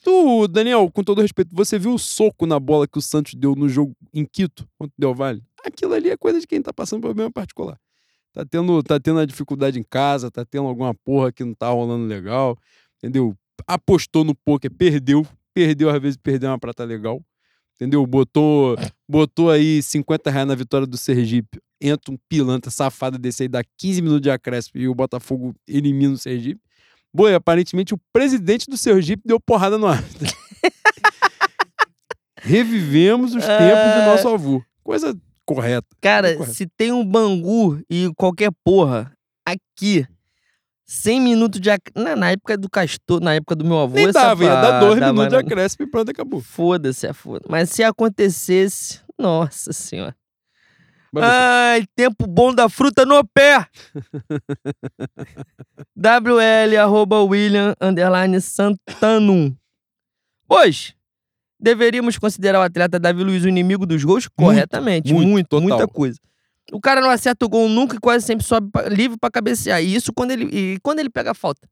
Tu, 0.02 0.48
Daniel, 0.48 0.90
com 0.90 1.02
todo 1.02 1.22
respeito, 1.22 1.50
você 1.54 1.78
viu 1.78 1.94
o 1.94 1.98
soco 1.98 2.44
na 2.44 2.60
bola 2.60 2.86
que 2.86 2.98
o 2.98 3.02
Santos 3.02 3.34
deu 3.34 3.54
no 3.54 3.68
jogo 3.70 3.96
em 4.12 4.26
Quito 4.26 4.68
contra 4.78 4.92
o 4.94 5.00
Del 5.00 5.14
Valle? 5.14 5.42
Aquilo 5.64 5.94
ali 5.94 6.10
é 6.10 6.16
coisa 6.16 6.38
de 6.38 6.46
quem 6.46 6.60
tá 6.60 6.74
passando 6.74 7.00
problema 7.00 7.30
particular. 7.30 7.80
Tá 8.34 8.44
tendo, 8.44 8.82
tá 8.82 9.00
tendo 9.00 9.20
a 9.20 9.24
dificuldade 9.24 9.78
em 9.78 9.82
casa, 9.82 10.30
tá 10.30 10.44
tendo 10.44 10.66
alguma 10.66 10.92
porra 10.92 11.32
que 11.32 11.42
não 11.42 11.54
tá 11.54 11.68
rolando 11.68 12.04
legal, 12.04 12.58
entendeu? 12.98 13.34
Apostou 13.66 14.24
no 14.24 14.34
poker, 14.34 14.70
perdeu, 14.70 15.26
perdeu, 15.54 15.90
às 15.90 16.00
vezes 16.00 16.16
perdeu 16.16 16.50
uma 16.50 16.58
prata 16.58 16.84
legal, 16.84 17.22
entendeu? 17.76 18.06
Botou, 18.06 18.76
botou 19.08 19.50
aí 19.50 19.82
50 19.82 20.30
reais 20.30 20.46
na 20.48 20.54
vitória 20.54 20.86
do 20.86 20.96
Sergipe, 20.96 21.60
entra 21.80 22.12
um 22.12 22.18
pilantra 22.28 22.70
safado 22.70 23.18
desse 23.18 23.42
aí, 23.44 23.48
dá 23.48 23.62
15 23.78 24.02
minutos 24.02 24.22
de 24.22 24.30
acréscimo 24.30 24.80
e 24.80 24.88
o 24.88 24.94
Botafogo 24.94 25.54
elimina 25.68 26.14
o 26.14 26.18
Sergipe. 26.18 26.60
Boi, 27.14 27.34
aparentemente 27.34 27.94
o 27.94 28.00
presidente 28.12 28.68
do 28.68 28.76
Sergipe 28.76 29.22
deu 29.24 29.38
porrada 29.40 29.78
no 29.78 29.86
árbitro. 29.86 30.26
Revivemos 32.40 33.34
os 33.34 33.44
tempos 33.44 33.56
de 33.66 34.00
Ah. 34.00 34.06
nosso 34.06 34.28
avô. 34.28 34.62
Coisa 34.82 35.16
correta. 35.46 35.86
Cara, 36.00 36.34
correto. 36.36 36.54
se 36.54 36.66
tem 36.66 36.92
um 36.92 37.04
Bangu 37.06 37.80
e 37.88 38.10
qualquer 38.16 38.50
porra 38.64 39.12
aqui 39.46 40.06
100 40.86 41.20
minutos 41.20 41.60
de 41.60 41.70
ac... 41.70 41.80
na, 41.94 42.14
na 42.14 42.30
época 42.30 42.56
do 42.58 42.68
Castor, 42.68 43.20
na 43.20 43.34
época 43.34 43.54
do 43.56 43.64
meu 43.64 43.78
avô, 43.80 43.94
Nem 43.96 44.12
dava, 44.12 44.44
ia 44.44 44.50
dar 44.50 44.70
pá- 44.72 44.80
dois 44.80 45.00
dava 45.00 45.12
minutos 45.12 45.30
de 45.30 45.34
na- 45.36 45.40
acréscimo 45.40 45.86
e 45.86 45.90
pronto, 45.90 46.10
acabou. 46.10 46.40
Foda-se, 46.40 47.06
é 47.06 47.12
foda. 47.12 47.44
Mas 47.48 47.70
se 47.70 47.82
acontecesse, 47.82 49.00
nossa 49.18 49.72
senhora. 49.72 50.14
Mas 51.12 51.24
você- 51.24 51.30
Ai, 51.30 51.86
tempo 51.94 52.26
bom 52.26 52.52
da 52.54 52.68
fruta 52.68 53.04
no 53.06 53.24
pé. 53.26 53.66
WL, 55.96 56.76
arroba 56.80 57.22
William, 57.22 57.74
underline 57.80 58.40
Santano. 58.40 59.56
Pois, 60.46 60.94
deveríamos 61.58 62.18
considerar 62.18 62.60
o 62.60 62.62
atleta 62.62 62.98
Davi 62.98 63.24
Luiz 63.24 63.42
o 63.44 63.48
inimigo 63.48 63.86
dos 63.86 64.04
gols? 64.04 64.28
Corretamente, 64.28 65.12
muito, 65.12 65.28
muito, 65.28 65.60
muita 65.60 65.88
coisa. 65.88 66.18
O 66.72 66.80
cara 66.80 67.00
não 67.00 67.10
acerta 67.10 67.44
o 67.44 67.48
gol 67.48 67.68
nunca 67.68 67.96
e 67.96 68.00
quase 68.00 68.24
sempre 68.24 68.44
sobe 68.44 68.70
pra- 68.70 68.88
livre 68.88 69.18
pra 69.18 69.30
cabecear. 69.30 69.82
E 69.82 69.94
isso 69.94 70.12
quando 70.12 70.30
ele, 70.30 70.44
e 70.46 70.78
quando 70.82 70.98
ele 71.00 71.10
pega 71.10 71.32
a 71.32 71.34
falta. 71.34 71.68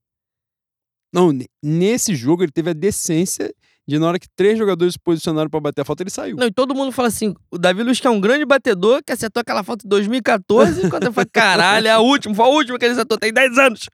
Não, 1.14 1.32
ne- 1.32 1.47
nesse 1.62 2.14
jogo 2.14 2.43
ele 2.43 2.52
teve 2.52 2.70
a 2.70 2.74
decência 2.74 3.52
de 3.86 3.98
na 3.98 4.06
hora 4.06 4.19
que 4.19 4.28
três 4.36 4.56
jogadores 4.56 4.94
se 4.94 4.98
posicionaram 5.01 5.51
pra 5.51 5.60
bater 5.60 5.81
a 5.82 5.85
falta, 5.85 6.02
ele 6.02 6.10
saiu. 6.10 6.36
Não, 6.36 6.47
e 6.47 6.52
todo 6.52 6.74
mundo 6.74 6.93
fala 6.93 7.09
assim: 7.09 7.35
o 7.51 7.59
Davi 7.59 7.82
Luiz, 7.82 8.01
que 8.01 8.06
é 8.06 8.10
um 8.10 8.20
grande 8.20 8.44
batedor, 8.44 9.02
que 9.05 9.12
acertou 9.12 9.40
aquela 9.40 9.62
falta 9.64 9.85
em 9.86 9.89
2014, 9.89 10.82
quando 10.90 11.05
eu 11.06 11.12
falei, 11.12 11.28
caralho, 11.32 11.86
é 11.89 11.90
a 11.90 11.98
última, 12.01 12.35
foi 12.35 12.44
a 12.44 12.48
última 12.48 12.78
que 12.78 12.85
ele 12.85 12.93
acertou, 12.93 13.19
tem 13.19 13.32
10 13.32 13.59
anos. 13.59 13.89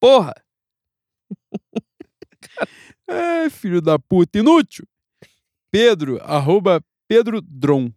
Porra! 0.00 0.34
É, 3.10 3.48
filho 3.48 3.80
da 3.80 3.98
puta, 3.98 4.38
inútil. 4.38 4.86
Pedro, 5.70 6.20
arroba 6.22 6.82
Pedro 7.08 7.40
Dron. 7.40 7.90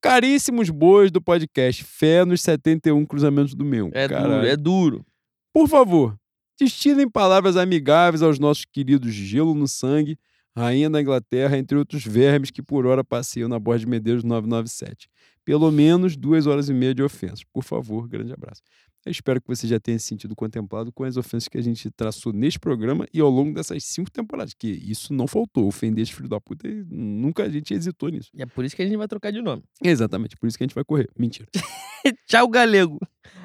Caríssimos 0.00 0.70
bois 0.70 1.10
do 1.10 1.20
podcast, 1.20 1.82
fé 1.82 2.24
nos 2.24 2.40
71 2.42 3.04
cruzamentos 3.06 3.54
do 3.54 3.64
meu. 3.64 3.90
É 3.92 4.08
Caralho. 4.08 4.34
duro, 4.34 4.46
é 4.46 4.56
duro. 4.56 5.06
Por 5.52 5.68
favor, 5.68 6.16
destilem 6.58 7.08
palavras 7.08 7.56
amigáveis 7.56 8.22
aos 8.22 8.38
nossos 8.38 8.64
queridos 8.64 9.12
Gelo 9.12 9.54
no 9.54 9.66
Sangue, 9.66 10.18
Rainha 10.56 10.88
da 10.88 11.00
Inglaterra, 11.00 11.58
entre 11.58 11.76
outros 11.76 12.04
vermes 12.04 12.50
que 12.50 12.62
por 12.62 12.86
hora 12.86 13.04
passeiam 13.04 13.48
na 13.48 13.58
Borda 13.58 13.80
de 13.80 13.86
Medeiros 13.86 14.24
997. 14.24 15.08
Pelo 15.44 15.70
menos 15.70 16.16
duas 16.16 16.46
horas 16.46 16.68
e 16.68 16.72
meia 16.72 16.94
de 16.94 17.02
ofensas. 17.02 17.44
Por 17.52 17.62
favor, 17.62 18.08
grande 18.08 18.32
abraço. 18.32 18.62
Eu 19.06 19.12
espero 19.12 19.40
que 19.40 19.46
você 19.46 19.68
já 19.68 19.78
tenha 19.78 19.98
se 20.00 20.06
sentido 20.06 20.34
contemplado 20.34 20.90
com 20.92 21.04
as 21.04 21.16
ofensas 21.16 21.46
que 21.48 21.56
a 21.56 21.62
gente 21.62 21.88
traçou 21.92 22.32
neste 22.32 22.58
programa 22.58 23.06
e 23.14 23.20
ao 23.20 23.30
longo 23.30 23.54
dessas 23.54 23.84
cinco 23.84 24.10
temporadas, 24.10 24.52
que 24.52 24.66
isso 24.68 25.14
não 25.14 25.28
faltou. 25.28 25.68
Ofender 25.68 26.02
esse 26.02 26.12
filho 26.12 26.28
da 26.28 26.40
puta, 26.40 26.68
nunca 26.90 27.44
a 27.44 27.48
gente 27.48 27.72
hesitou 27.72 28.08
nisso. 28.08 28.30
E 28.34 28.42
é 28.42 28.46
por 28.46 28.64
isso 28.64 28.74
que 28.74 28.82
a 28.82 28.84
gente 28.84 28.96
vai 28.96 29.06
trocar 29.06 29.30
de 29.30 29.40
nome. 29.40 29.62
Exatamente, 29.82 30.36
por 30.36 30.48
isso 30.48 30.58
que 30.58 30.64
a 30.64 30.66
gente 30.66 30.74
vai 30.74 30.84
correr. 30.84 31.08
Mentira. 31.16 31.48
Thiago 32.28 32.50
Galego. 32.50 32.98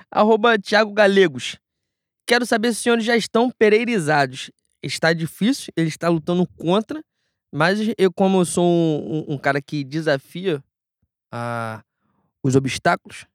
Arroba 0.10 0.58
Thiago 0.58 0.92
Galegos. 0.94 1.58
Quero 2.28 2.46
saber 2.46 2.70
se 2.70 2.78
os 2.78 2.84
senhores 2.84 3.06
já 3.06 3.16
estão 3.16 3.52
pereirizados. 3.52 4.50
Está 4.82 5.14
difícil, 5.14 5.72
ele 5.78 5.90
está 5.90 6.10
lutando 6.10 6.48
contra, 6.58 7.04
mas 7.54 7.80
eu, 8.00 8.12
como 8.12 8.40
eu 8.40 8.46
sou 8.46 8.66
um, 8.66 9.20
um- 9.30 9.34
um 9.36 9.38
cara 9.38 9.62
que 9.62 9.84
desafia 9.84 10.64
ah, 11.32 11.84
os 12.44 12.56
obstáculos, 12.56 13.28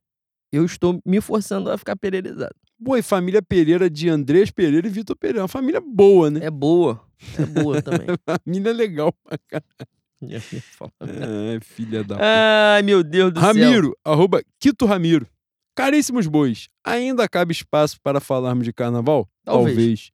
eu 0.52 0.64
estou 0.64 1.00
me 1.04 1.20
forçando 1.20 1.70
a 1.70 1.78
ficar 1.78 1.96
pereirizado. 1.96 2.54
Boa, 2.78 2.98
e 2.98 3.02
família 3.02 3.40
Pereira 3.42 3.88
de 3.88 4.08
Andrés 4.08 4.50
Pereira 4.50 4.86
e 4.86 4.90
Vitor 4.90 5.16
Pereira. 5.16 5.42
Uma 5.42 5.48
família 5.48 5.80
boa, 5.80 6.30
né? 6.30 6.40
É 6.44 6.50
boa, 6.50 7.02
é 7.38 7.46
boa 7.46 7.80
também. 7.82 8.06
Família 8.24 8.72
legal 8.72 9.12
pra 9.24 9.38
caralho. 9.48 9.90
Ia 10.22 10.40
falar. 10.40 10.92
Ai, 11.00 11.60
filha 11.60 12.02
da 12.02 12.16
puta. 12.16 12.26
Ai, 12.26 12.82
meu 12.82 13.02
Deus 13.02 13.32
do 13.32 13.40
céu. 13.40 13.48
Ramiro, 13.48 13.96
arroba 14.04 14.42
Quito 14.58 14.86
Ramiro. 14.86 15.26
Caríssimos 15.74 16.26
bois, 16.26 16.68
ainda 16.82 17.28
cabe 17.28 17.52
espaço 17.52 17.98
para 18.02 18.18
falarmos 18.18 18.64
de 18.64 18.72
carnaval? 18.72 19.28
Talvez. 19.44 20.10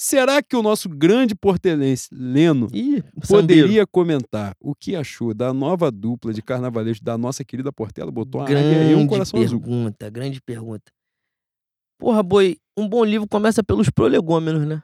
Será 0.00 0.40
que 0.40 0.54
o 0.54 0.62
nosso 0.62 0.88
grande 0.88 1.34
portelense, 1.34 2.08
Leno, 2.12 2.68
Ih, 2.72 3.02
poderia 3.28 3.84
comentar 3.84 4.54
o 4.60 4.72
que 4.72 4.94
achou 4.94 5.34
da 5.34 5.52
nova 5.52 5.90
dupla 5.90 6.32
de 6.32 6.40
carnavalescos 6.40 7.00
da 7.02 7.18
nossa 7.18 7.44
querida 7.44 7.72
Portela? 7.72 8.12
Botou 8.12 8.40
uma 8.40 8.46
águia 8.46 8.60
e 8.60 8.94
um 8.94 8.98
Grande 8.98 9.08
coração 9.08 9.42
azul. 9.42 9.60
pergunta, 9.60 10.08
grande 10.08 10.40
pergunta. 10.40 10.92
Porra, 11.98 12.22
boi, 12.22 12.58
um 12.76 12.88
bom 12.88 13.02
livro 13.04 13.26
começa 13.26 13.60
pelos 13.64 13.90
prolegômenos, 13.90 14.64
né? 14.68 14.80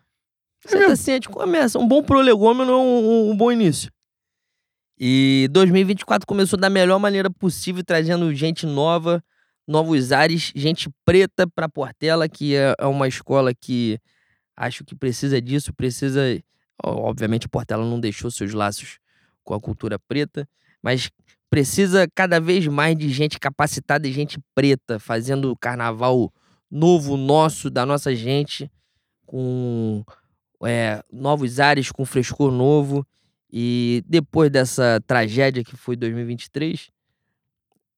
Você 0.67 0.79
mesmo? 0.81 0.97
tá 0.97 1.13
a 1.13 1.15
gente 1.15 1.29
começa. 1.29 1.79
Um 1.79 1.87
bom 1.87 2.03
prolegômeno 2.03 2.73
é 2.73 2.77
um, 2.77 2.81
um- 2.81 3.31
um 3.31 3.37
bom 3.37 3.53
início. 3.53 3.93
E 4.99 5.49
2024 5.53 6.27
começou 6.27 6.59
da 6.59 6.69
melhor 6.69 6.99
maneira 6.99 7.31
possível, 7.31 7.85
trazendo 7.85 8.35
gente 8.35 8.67
nova, 8.67 9.23
novos 9.67 10.11
ares, 10.11 10.51
gente 10.57 10.89
preta 11.05 11.47
pra 11.47 11.69
Portela, 11.69 12.29
que 12.29 12.57
é, 12.57 12.75
é 12.81 12.87
uma 12.87 13.07
escola 13.07 13.55
que 13.55 14.01
acho 14.57 14.85
que 14.85 14.95
precisa 14.95 15.41
disso, 15.41 15.73
precisa. 15.73 16.21
Obviamente, 16.83 17.49
Portela 17.49 17.85
não 17.85 18.01
deixou 18.01 18.31
seus 18.31 18.53
laços 18.53 18.99
com 19.43 19.55
a 19.55 19.61
cultura 19.61 19.99
preta, 19.99 20.49
mas 20.83 21.11
precisa 21.49 22.09
cada 22.15 22.41
vez 22.41 22.67
mais 22.67 22.97
de 22.97 23.09
gente 23.09 23.39
capacitada 23.39 24.09
e 24.09 24.13
gente 24.13 24.39
preta 24.55 24.99
fazendo 24.99 25.53
o 25.53 25.57
carnaval 25.57 26.33
novo 26.71 27.17
nosso, 27.17 27.71
da 27.71 27.87
nossa 27.87 28.15
gente, 28.15 28.71
com 29.25 30.05
é, 30.65 31.03
novos 31.13 31.61
ares, 31.61 31.93
com 31.93 32.05
frescor 32.05 32.51
novo. 32.51 33.07
E 33.53 34.03
depois 34.07 34.51
dessa 34.51 35.01
tragédia 35.07 35.63
que 35.63 35.77
foi 35.77 35.95
2023, 35.95 36.91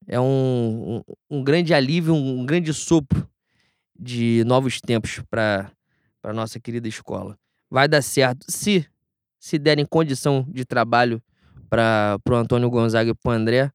é 0.06 0.20
um, 0.20 1.02
um, 1.30 1.38
um 1.38 1.42
grande 1.42 1.72
alívio, 1.72 2.14
um, 2.14 2.44
grande 2.44 2.72
sopro 2.74 3.26
de 3.98 4.44
novos 4.44 4.80
tempos 4.80 5.22
para 5.30 5.72
a 6.30 6.32
nossa 6.32 6.58
querida 6.58 6.88
escola. 6.88 7.38
Vai 7.70 7.88
dar 7.88 8.02
certo 8.02 8.44
se 8.48 8.86
se 9.38 9.58
derem 9.58 9.86
condição 9.86 10.44
de 10.48 10.64
trabalho 10.64 11.22
para 11.70 12.18
o 12.28 12.34
Antônio 12.34 12.68
Gonzaga 12.68 13.10
e 13.10 13.14
para 13.14 13.30
o 13.30 13.32
André. 13.32 13.70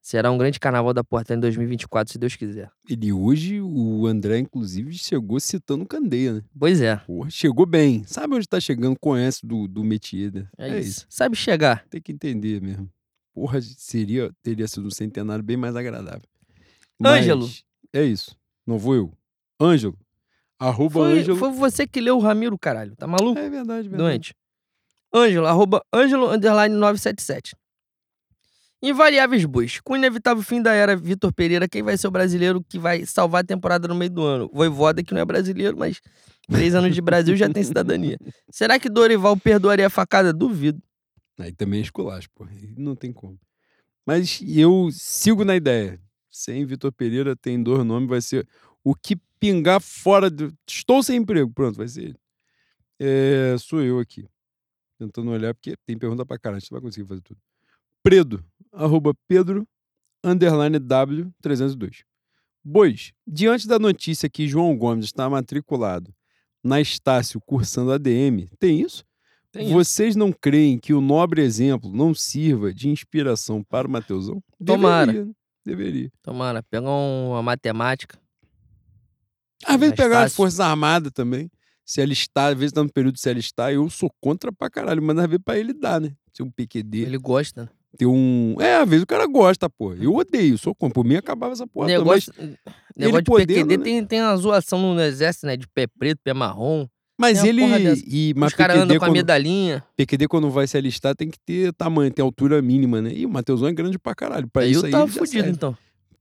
Será 0.00 0.30
um 0.30 0.38
grande 0.38 0.58
carnaval 0.58 0.94
da 0.94 1.04
Porta 1.04 1.34
em 1.34 1.40
2024, 1.40 2.12
se 2.12 2.18
Deus 2.18 2.34
quiser. 2.34 2.70
Ele 2.88 3.12
hoje, 3.12 3.60
o 3.60 4.06
André, 4.06 4.38
inclusive, 4.38 4.94
chegou 4.94 5.38
citando 5.38 5.84
Candeia, 5.84 6.34
né? 6.34 6.42
Pois 6.58 6.80
é, 6.80 6.96
Porra, 6.96 7.28
chegou 7.28 7.66
bem. 7.66 8.02
Sabe 8.06 8.34
onde 8.34 8.48
tá 8.48 8.58
chegando, 8.58 8.96
conhece 8.98 9.44
do, 9.44 9.68
do 9.68 9.84
métier, 9.84 10.32
né? 10.32 10.48
é, 10.56 10.78
isso. 10.78 11.04
Sabe 11.08 11.36
chegar. 11.36 11.84
Tem 11.90 12.00
que 12.00 12.12
entender 12.12 12.62
mesmo. 12.62 12.88
Porra, 13.34 13.60
seria, 13.60 14.30
teria 14.42 14.66
sido 14.66 14.86
um 14.86 14.90
centenário 14.90 15.44
bem 15.44 15.56
mais 15.56 15.76
agradável. 15.76 16.22
Ângelo. 17.04 17.48
É 17.92 18.02
isso. 18.02 18.34
Não 18.66 18.78
vou 18.78 18.94
eu. 18.94 19.12
Ângelo. 19.60 19.98
Arroba 20.60 20.92
Foi, 20.92 21.18
Ângelo. 21.20 21.38
foi 21.38 21.50
você 21.52 21.86
que 21.86 22.02
leu 22.02 22.18
o 22.18 22.20
Ramiro, 22.20 22.58
caralho. 22.58 22.94
Tá 22.94 23.06
maluco? 23.06 23.38
É 23.38 23.48
verdade, 23.48 23.88
verdade. 23.88 23.96
Doente. 23.96 24.34
Ângelo, 25.12 25.46
arroba 25.46 25.82
Ângelo, 25.92 26.30
underline 26.30 26.74
977. 26.74 27.56
Invariáveis 28.82 29.44
Bois. 29.44 29.80
Com 29.80 29.94
o 29.94 29.96
inevitável 29.96 30.42
fim 30.42 30.62
da 30.62 30.72
era 30.72 30.96
Vitor 30.96 31.32
Pereira, 31.32 31.68
quem 31.68 31.82
vai 31.82 31.96
ser 31.96 32.08
o 32.08 32.10
brasileiro 32.10 32.62
que 32.62 32.78
vai 32.78 33.04
salvar 33.04 33.42
a 33.42 33.46
temporada 33.46 33.88
no 33.88 33.94
meio 33.94 34.10
do 34.10 34.22
ano? 34.22 34.50
Voivoda, 34.52 35.02
que 35.02 35.12
não 35.12 35.20
é 35.20 35.24
brasileiro, 35.24 35.76
mas 35.76 36.00
três 36.48 36.74
anos 36.74 36.94
de 36.94 37.00
Brasil 37.00 37.36
já 37.36 37.48
tem 37.48 37.62
cidadania. 37.62 38.18
Será 38.50 38.78
que 38.78 38.88
Dorival 38.88 39.36
perdoaria 39.36 39.86
a 39.86 39.90
facada? 39.90 40.32
Duvido. 40.32 40.80
Aí 41.38 41.52
também 41.52 41.80
é 41.80 41.82
esculacho. 41.82 42.28
Aí 42.48 42.74
Não 42.76 42.94
tem 42.94 43.12
como. 43.12 43.38
Mas 44.06 44.40
eu 44.46 44.88
sigo 44.92 45.44
na 45.44 45.56
ideia. 45.56 46.00
Sem 46.30 46.64
Vitor 46.64 46.92
Pereira 46.92 47.34
tem 47.34 47.62
dois 47.62 47.84
nomes, 47.84 48.08
vai 48.08 48.20
ser 48.20 48.46
o 48.84 48.94
que 48.94 49.16
pingar 49.40 49.80
fora 49.80 50.30
do. 50.30 50.52
Estou 50.68 51.02
sem 51.02 51.16
emprego. 51.16 51.50
Pronto, 51.52 51.76
vai 51.76 51.88
ser 51.88 52.02
ele. 52.04 52.16
É, 53.00 53.56
sou 53.58 53.82
eu 53.82 53.98
aqui. 53.98 54.28
Tentando 54.98 55.30
olhar, 55.30 55.54
porque 55.54 55.74
tem 55.86 55.98
pergunta 55.98 56.24
pra 56.26 56.38
caralho. 56.38 56.60
Você 56.62 56.68
vai 56.70 56.80
conseguir 56.80 57.08
fazer 57.08 57.22
tudo. 57.22 57.40
Predo, 58.02 58.44
arroba 58.72 59.14
Pedro, 59.26 59.66
underline 60.22 60.78
W, 60.78 61.32
302. 61.40 62.04
Bois, 62.62 63.12
diante 63.26 63.66
da 63.66 63.78
notícia 63.78 64.28
que 64.28 64.46
João 64.46 64.76
Gomes 64.76 65.06
está 65.06 65.28
matriculado 65.28 66.14
na 66.62 66.78
Estácio 66.80 67.40
cursando 67.40 67.92
ADM, 67.92 68.46
tem 68.58 68.80
isso? 68.82 69.02
Tem 69.50 69.64
isso. 69.64 69.72
Vocês 69.72 70.14
não 70.14 70.30
creem 70.30 70.78
que 70.78 70.92
o 70.92 71.00
nobre 71.00 71.42
exemplo 71.42 71.90
não 71.90 72.14
sirva 72.14 72.72
de 72.72 72.88
inspiração 72.88 73.64
para 73.64 73.88
o 73.88 73.90
Mateusão? 73.90 74.42
Tomara. 74.64 75.06
Deveria. 75.06 75.26
né? 75.26 75.34
Deveria. 75.64 76.12
Tomara, 76.22 76.62
pega 76.62 76.88
um, 76.88 77.30
uma 77.30 77.42
matemática. 77.42 78.18
Às 79.66 79.76
vezes 79.78 79.94
pegar 79.94 80.18
as 80.20 80.24
Estácio. 80.32 80.36
Forças 80.36 80.60
Armadas 80.60 81.12
também. 81.12 81.50
Se 81.84 82.00
alistar, 82.00 82.52
às 82.52 82.58
vezes 82.58 82.72
tá 82.72 82.82
no 82.82 82.92
período 82.92 83.14
de 83.14 83.20
se 83.20 83.28
alistar, 83.28 83.72
eu 83.72 83.90
sou 83.90 84.10
contra 84.20 84.52
pra 84.52 84.70
caralho, 84.70 85.02
mas 85.02 85.18
às 85.18 85.26
vezes 85.26 85.42
pra 85.44 85.58
ele 85.58 85.72
dá, 85.72 85.98
né? 85.98 86.12
Ser 86.32 86.44
um 86.44 86.50
PQD, 86.50 86.98
Ele 87.02 87.18
gosta. 87.18 87.62
né? 87.64 87.68
ter 87.98 88.06
um. 88.06 88.54
É, 88.60 88.76
às 88.76 88.88
vezes 88.88 89.02
o 89.02 89.06
cara 89.06 89.26
gosta, 89.26 89.68
pô. 89.68 89.92
Eu 89.94 90.14
odeio, 90.14 90.56
sou 90.56 90.72
contra. 90.72 90.94
Por 90.94 91.04
mim 91.04 91.16
acabava 91.16 91.52
essa 91.52 91.66
porra. 91.66 91.88
toda, 91.88 92.04
mas- 92.04 92.28
negócio 92.28 92.58
negócio 92.96 93.22
de 93.22 93.30
podendo, 93.30 93.66
PQD 93.66 93.76
né? 93.78 93.82
tem, 93.84 94.04
tem 94.06 94.22
uma 94.22 94.36
zoação 94.36 94.94
no 94.94 95.00
exército, 95.00 95.46
né? 95.46 95.56
De 95.56 95.66
pé 95.66 95.86
preto, 95.88 96.20
pé 96.22 96.32
marrom. 96.32 96.86
Mas, 97.18 97.42
ele. 97.44 97.60
E, 98.06 98.32
mas 98.36 98.52
Os 98.52 98.54
caras 98.56 98.76
andam 98.78 98.96
com 98.96 99.04
a 99.04 99.08
quando, 99.08 99.16
medalhinha. 99.16 99.84
PQD, 99.96 100.28
quando 100.28 100.48
vai 100.50 100.66
se 100.68 100.76
alistar, 100.78 101.14
tem 101.16 101.28
que 101.28 101.38
ter 101.44 101.72
tamanho, 101.74 102.10
tem 102.12 102.22
altura 102.22 102.62
mínima, 102.62 103.02
né? 103.02 103.12
E 103.12 103.26
o 103.26 103.28
Mateusão 103.28 103.66
é 103.68 103.72
grande 103.72 103.98
pra 103.98 104.14
caralho. 104.14 104.48
Pra 104.48 104.62
Aí 104.62 104.70
isso 104.70 104.80
eu 104.82 104.86
aí 104.86 104.92
tava 104.92 105.06
fudido, 105.08 105.26
serve. 105.28 105.50
então. 105.50 105.76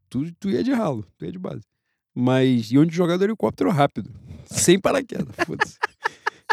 tu, 0.09 0.25
tu 0.39 0.49
ia 0.49 0.61
de 0.63 0.73
ralo, 0.73 1.05
tu 1.17 1.23
ia 1.25 1.31
de 1.31 1.37
base. 1.39 1.61
Mas, 2.21 2.69
e 2.69 2.77
onde 2.77 2.93
jogar 2.93 3.15
do 3.15 3.23
helicóptero 3.23 3.71
rápido. 3.71 4.11
Sem 4.45 4.77
paraquedas, 4.77 5.33
foda-se. 5.45 5.77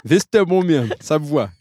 Vê 0.04 0.20
se 0.20 0.26
tu 0.28 0.38
é 0.38 0.44
bom 0.44 0.62
mesmo, 0.62 0.94
sabe 1.00 1.26
voar. 1.26 1.52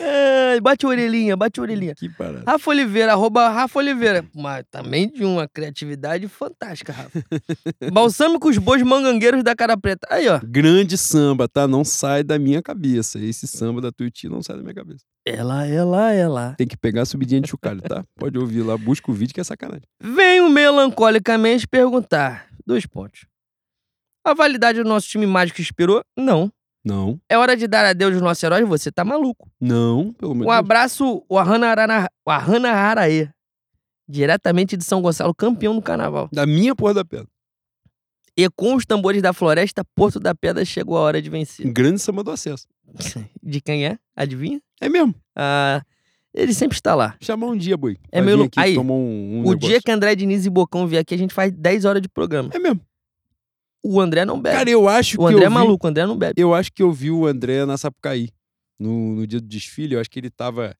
Ai, 0.00 0.60
bate 0.60 0.86
a 0.86 0.88
orelhinha, 0.88 1.36
bate 1.36 1.60
a 1.60 1.62
orelhinha. 1.62 1.94
Que 1.94 2.08
parada. 2.08 2.44
Rafa 2.46 2.70
Oliveira, 2.70 3.12
arroba 3.12 3.48
Rafa 3.48 3.78
Oliveira. 3.78 4.24
Mas 4.34 4.64
também 4.70 5.08
de 5.08 5.24
uma 5.24 5.48
criatividade 5.48 6.26
fantástica, 6.28 6.92
Rafa. 6.92 7.24
Balsâmicos 7.92 8.58
bois 8.58 8.82
mangangueiros 8.82 9.42
da 9.42 9.54
cara 9.54 9.76
preta. 9.76 10.06
Aí, 10.10 10.28
ó. 10.28 10.40
Grande 10.42 10.96
samba, 10.96 11.48
tá? 11.48 11.66
Não 11.66 11.84
sai 11.84 12.22
da 12.22 12.38
minha 12.38 12.62
cabeça. 12.62 13.18
Esse 13.18 13.46
samba 13.46 13.80
da 13.80 13.92
Tuiuti 13.92 14.28
não 14.28 14.42
sai 14.42 14.56
da 14.56 14.62
minha 14.62 14.74
cabeça. 14.74 15.04
Ela, 15.26 15.66
ela, 15.66 16.12
ela. 16.12 16.54
Tem 16.56 16.66
que 16.66 16.76
pegar 16.76 17.02
a 17.02 17.06
subidinha 17.06 17.40
de 17.40 17.48
chocalho, 17.48 17.80
tá? 17.80 18.04
Pode 18.16 18.38
ouvir 18.38 18.62
lá, 18.62 18.76
busca 18.76 19.10
o 19.10 19.14
vídeo 19.14 19.34
que 19.34 19.40
é 19.40 19.44
sacanagem. 19.44 19.84
Venho 20.00 20.48
melancolicamente 20.50 21.66
perguntar. 21.66 22.46
Dois 22.66 22.86
pontos. 22.86 23.26
A 24.26 24.32
validade 24.32 24.82
do 24.82 24.88
nosso 24.88 25.08
time 25.08 25.26
mágico 25.26 25.60
expirou? 25.60 26.02
Não. 26.16 26.50
Não, 26.84 27.18
É 27.28 27.38
hora 27.38 27.56
de 27.56 27.66
dar 27.66 27.84
adeus 27.86 28.12
aos 28.14 28.22
nossos 28.22 28.42
heróis? 28.44 28.68
Você 28.68 28.92
tá 28.92 29.04
maluco. 29.04 29.50
não, 29.60 30.12
pelo 30.12 30.32
amor 30.32 30.46
Um 30.46 30.50
abraço, 30.50 31.24
o 31.28 31.38
Ahana 31.38 31.68
Haraê. 32.72 33.28
Diretamente 34.08 34.76
de 34.76 34.84
São 34.84 35.00
Gonçalo, 35.00 35.34
campeão 35.34 35.74
do 35.74 35.80
carnaval. 35.82 36.28
Da 36.32 36.44
minha 36.44 36.74
porra 36.74 36.92
da 36.94 37.04
pedra. 37.04 37.26
E 38.36 38.48
com 38.50 38.74
os 38.74 38.84
tambores 38.84 39.22
da 39.22 39.32
floresta, 39.32 39.82
Porto 39.94 40.18
da 40.18 40.34
Pedra 40.34 40.64
chegou 40.64 40.96
a 40.98 41.00
hora 41.00 41.22
de 41.22 41.30
vencer. 41.30 41.70
Grande 41.72 42.00
samba 42.00 42.22
do 42.24 42.32
acesso. 42.32 42.66
De 43.42 43.60
quem 43.60 43.86
é? 43.86 43.96
Adivinha? 44.14 44.60
É 44.80 44.88
mesmo. 44.88 45.14
Ah, 45.36 45.80
ele 46.34 46.52
sempre 46.52 46.76
está 46.76 46.94
lá. 46.96 47.16
Chamar 47.20 47.46
um 47.46 47.56
dia, 47.56 47.76
boi. 47.76 47.96
É 48.10 48.20
Vai 48.20 48.26
meu 48.26 48.36
vir 48.36 48.40
lu- 48.42 48.46
aqui 48.48 48.60
aí, 48.60 48.76
um, 48.78 48.82
um 48.92 49.38
o 49.40 49.50
negócio. 49.52 49.58
dia 49.60 49.80
que 49.80 49.90
André 49.90 50.14
Diniz 50.16 50.44
e 50.44 50.50
Bocão 50.50 50.86
vier 50.86 51.00
aqui, 51.00 51.14
a 51.14 51.18
gente 51.18 51.32
faz 51.32 51.52
10 51.52 51.84
horas 51.84 52.02
de 52.02 52.08
programa. 52.08 52.50
É 52.52 52.58
mesmo. 52.58 52.80
O 53.84 54.00
André 54.00 54.24
não 54.24 54.40
bebe. 54.40 54.56
Cara, 54.56 54.70
eu 54.70 54.88
acho 54.88 55.16
o 55.20 55.26
que 55.26 55.32
André 55.34 55.42
eu 55.44 55.46
é 55.46 55.48
vi... 55.48 55.54
maluco, 55.54 55.86
o 55.86 55.90
André 55.90 56.06
não 56.06 56.16
bebe. 56.16 56.40
Eu 56.40 56.54
acho 56.54 56.72
que 56.72 56.82
eu 56.82 56.90
vi 56.92 57.10
o 57.10 57.26
André 57.26 57.64
na 57.66 57.76
Sapucaí. 57.76 58.30
No, 58.78 59.14
no 59.16 59.26
dia 59.26 59.40
do 59.40 59.46
desfile, 59.46 59.94
eu 59.94 60.00
acho 60.00 60.10
que 60.10 60.18
ele 60.18 60.30
tava 60.30 60.74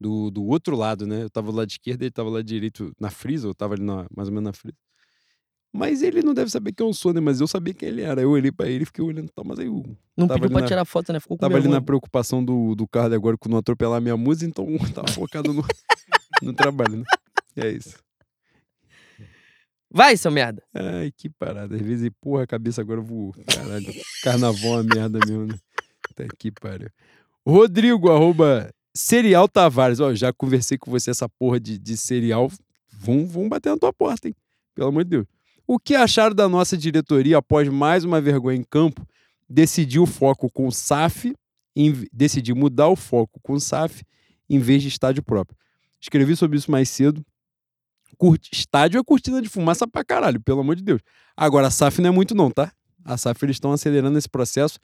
do, 0.00 0.30
do 0.30 0.44
outro 0.44 0.76
lado, 0.76 1.06
né? 1.06 1.22
Eu 1.22 1.30
tava 1.30 1.50
do 1.52 1.56
lado 1.58 1.70
esquerdo, 1.70 2.02
ele 2.02 2.10
tava 2.10 2.28
lá 2.28 2.42
direito 2.42 2.92
na 2.98 3.08
frisa, 3.08 3.46
eu 3.48 3.54
tava 3.54 3.74
ali 3.74 3.82
na- 3.84 4.06
mais 4.14 4.28
ou 4.28 4.34
menos 4.34 4.44
na 4.48 4.52
frisa. 4.52 4.76
Mas 5.72 6.02
ele 6.02 6.20
não 6.22 6.34
deve 6.34 6.50
saber 6.50 6.72
quem 6.72 6.84
eu 6.84 6.92
sou, 6.92 7.12
né? 7.14 7.20
Mas 7.20 7.40
eu 7.40 7.46
sabia 7.46 7.72
quem 7.72 7.88
ele 7.88 8.02
era. 8.02 8.20
Eu 8.20 8.30
olhei 8.30 8.50
pra 8.50 8.68
ele 8.68 8.82
e 8.82 8.86
fiquei 8.86 9.04
olhando, 9.04 9.30
tá, 9.32 9.42
mas 9.44 9.58
aí 9.60 9.68
o 9.68 9.84
Não 10.16 10.26
tava 10.26 10.40
pediu 10.40 10.50
pra 10.52 10.62
na- 10.62 10.66
tirar 10.66 10.84
foto, 10.84 11.12
né? 11.12 11.20
Ficou 11.20 11.36
com 11.36 11.40
Tava 11.42 11.56
ali 11.56 11.68
na 11.68 11.80
preocupação 11.80 12.44
do, 12.44 12.74
do 12.74 12.88
carro 12.88 13.08
de 13.10 13.14
agora 13.14 13.38
com 13.38 13.48
não 13.48 13.58
atropelar 13.58 13.98
a 13.98 14.00
minha 14.00 14.16
música, 14.16 14.46
então 14.50 14.66
tava 14.92 15.06
focado 15.12 15.52
no, 15.54 15.64
no 16.42 16.52
trabalho, 16.52 16.96
né? 16.96 17.04
É 17.56 17.70
isso. 17.70 17.96
Vai, 19.90 20.16
seu 20.16 20.30
merda. 20.30 20.62
Ai, 20.72 21.10
que 21.10 21.28
parada. 21.28 21.74
Às 21.74 21.82
vezes, 21.82 22.10
porra, 22.20 22.44
a 22.44 22.46
cabeça 22.46 22.80
agora 22.80 23.00
voou. 23.00 23.34
Caralho. 23.46 23.92
Carnaval 24.22 24.64
é 24.64 24.74
uma 24.74 24.82
merda 24.82 25.18
mesmo, 25.26 25.46
né? 25.46 25.58
Tá 26.14 26.24
que 26.38 26.52
pariu. 26.52 26.88
Rodrigo, 27.46 28.10
arroba 28.10 28.72
Serial 28.94 29.48
Tavares. 29.48 29.98
Ó, 29.98 30.14
já 30.14 30.32
conversei 30.32 30.78
com 30.78 30.90
você 30.90 31.10
essa 31.10 31.28
porra 31.28 31.58
de, 31.58 31.78
de 31.78 31.96
cereal. 31.96 32.50
Vão, 32.92 33.26
vão 33.26 33.48
bater 33.48 33.70
na 33.70 33.78
tua 33.78 33.92
porta, 33.92 34.28
hein? 34.28 34.34
Pelo 34.74 34.88
amor 34.88 35.04
de 35.04 35.10
Deus. 35.10 35.26
O 35.66 35.78
que 35.78 35.94
acharam 35.94 36.34
da 36.34 36.48
nossa 36.48 36.76
diretoria 36.76 37.38
após 37.38 37.68
mais 37.68 38.04
uma 38.04 38.20
vergonha 38.20 38.58
em 38.58 38.64
campo? 38.64 39.06
Decidiu 39.48 40.04
o 40.04 40.06
foco 40.06 40.50
com 40.50 40.66
o 40.66 40.72
SAF, 40.72 41.34
em, 41.74 41.94
mudar 42.54 42.88
o 42.88 42.96
foco 42.96 43.40
com 43.42 43.54
o 43.54 43.60
SAF 43.60 44.04
em 44.48 44.58
vez 44.58 44.82
de 44.82 44.88
estádio 44.88 45.22
próprio. 45.22 45.56
Escrevi 46.00 46.34
sobre 46.34 46.58
isso 46.58 46.70
mais 46.70 46.88
cedo. 46.88 47.24
Curti, 48.20 48.50
estádio 48.52 49.00
é 49.00 49.02
cortina 49.02 49.40
de 49.40 49.48
fumaça 49.48 49.88
pra 49.88 50.04
caralho, 50.04 50.38
pelo 50.42 50.60
amor 50.60 50.76
de 50.76 50.82
Deus. 50.82 51.00
Agora, 51.34 51.68
a 51.68 51.70
SAF 51.70 52.02
não 52.02 52.10
é 52.10 52.12
muito, 52.12 52.34
não, 52.34 52.50
tá? 52.50 52.70
A 53.02 53.16
SAF 53.16 53.42
eles 53.46 53.56
estão 53.56 53.72
acelerando 53.72 54.18
esse 54.18 54.28
processo 54.28 54.78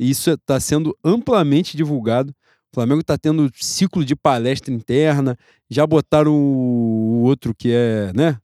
e 0.00 0.08
isso 0.08 0.30
está 0.30 0.58
sendo 0.58 0.96
amplamente 1.04 1.76
divulgado. 1.76 2.34
O 2.72 2.74
Flamengo 2.74 3.02
está 3.02 3.18
tendo 3.18 3.50
ciclo 3.54 4.02
de 4.02 4.16
palestra 4.16 4.72
interna, 4.72 5.36
já 5.68 5.86
botaram 5.86 6.32
o, 6.32 7.24
outro 7.24 7.54
que 7.54 7.70
é, 7.70 8.10
né? 8.14 8.38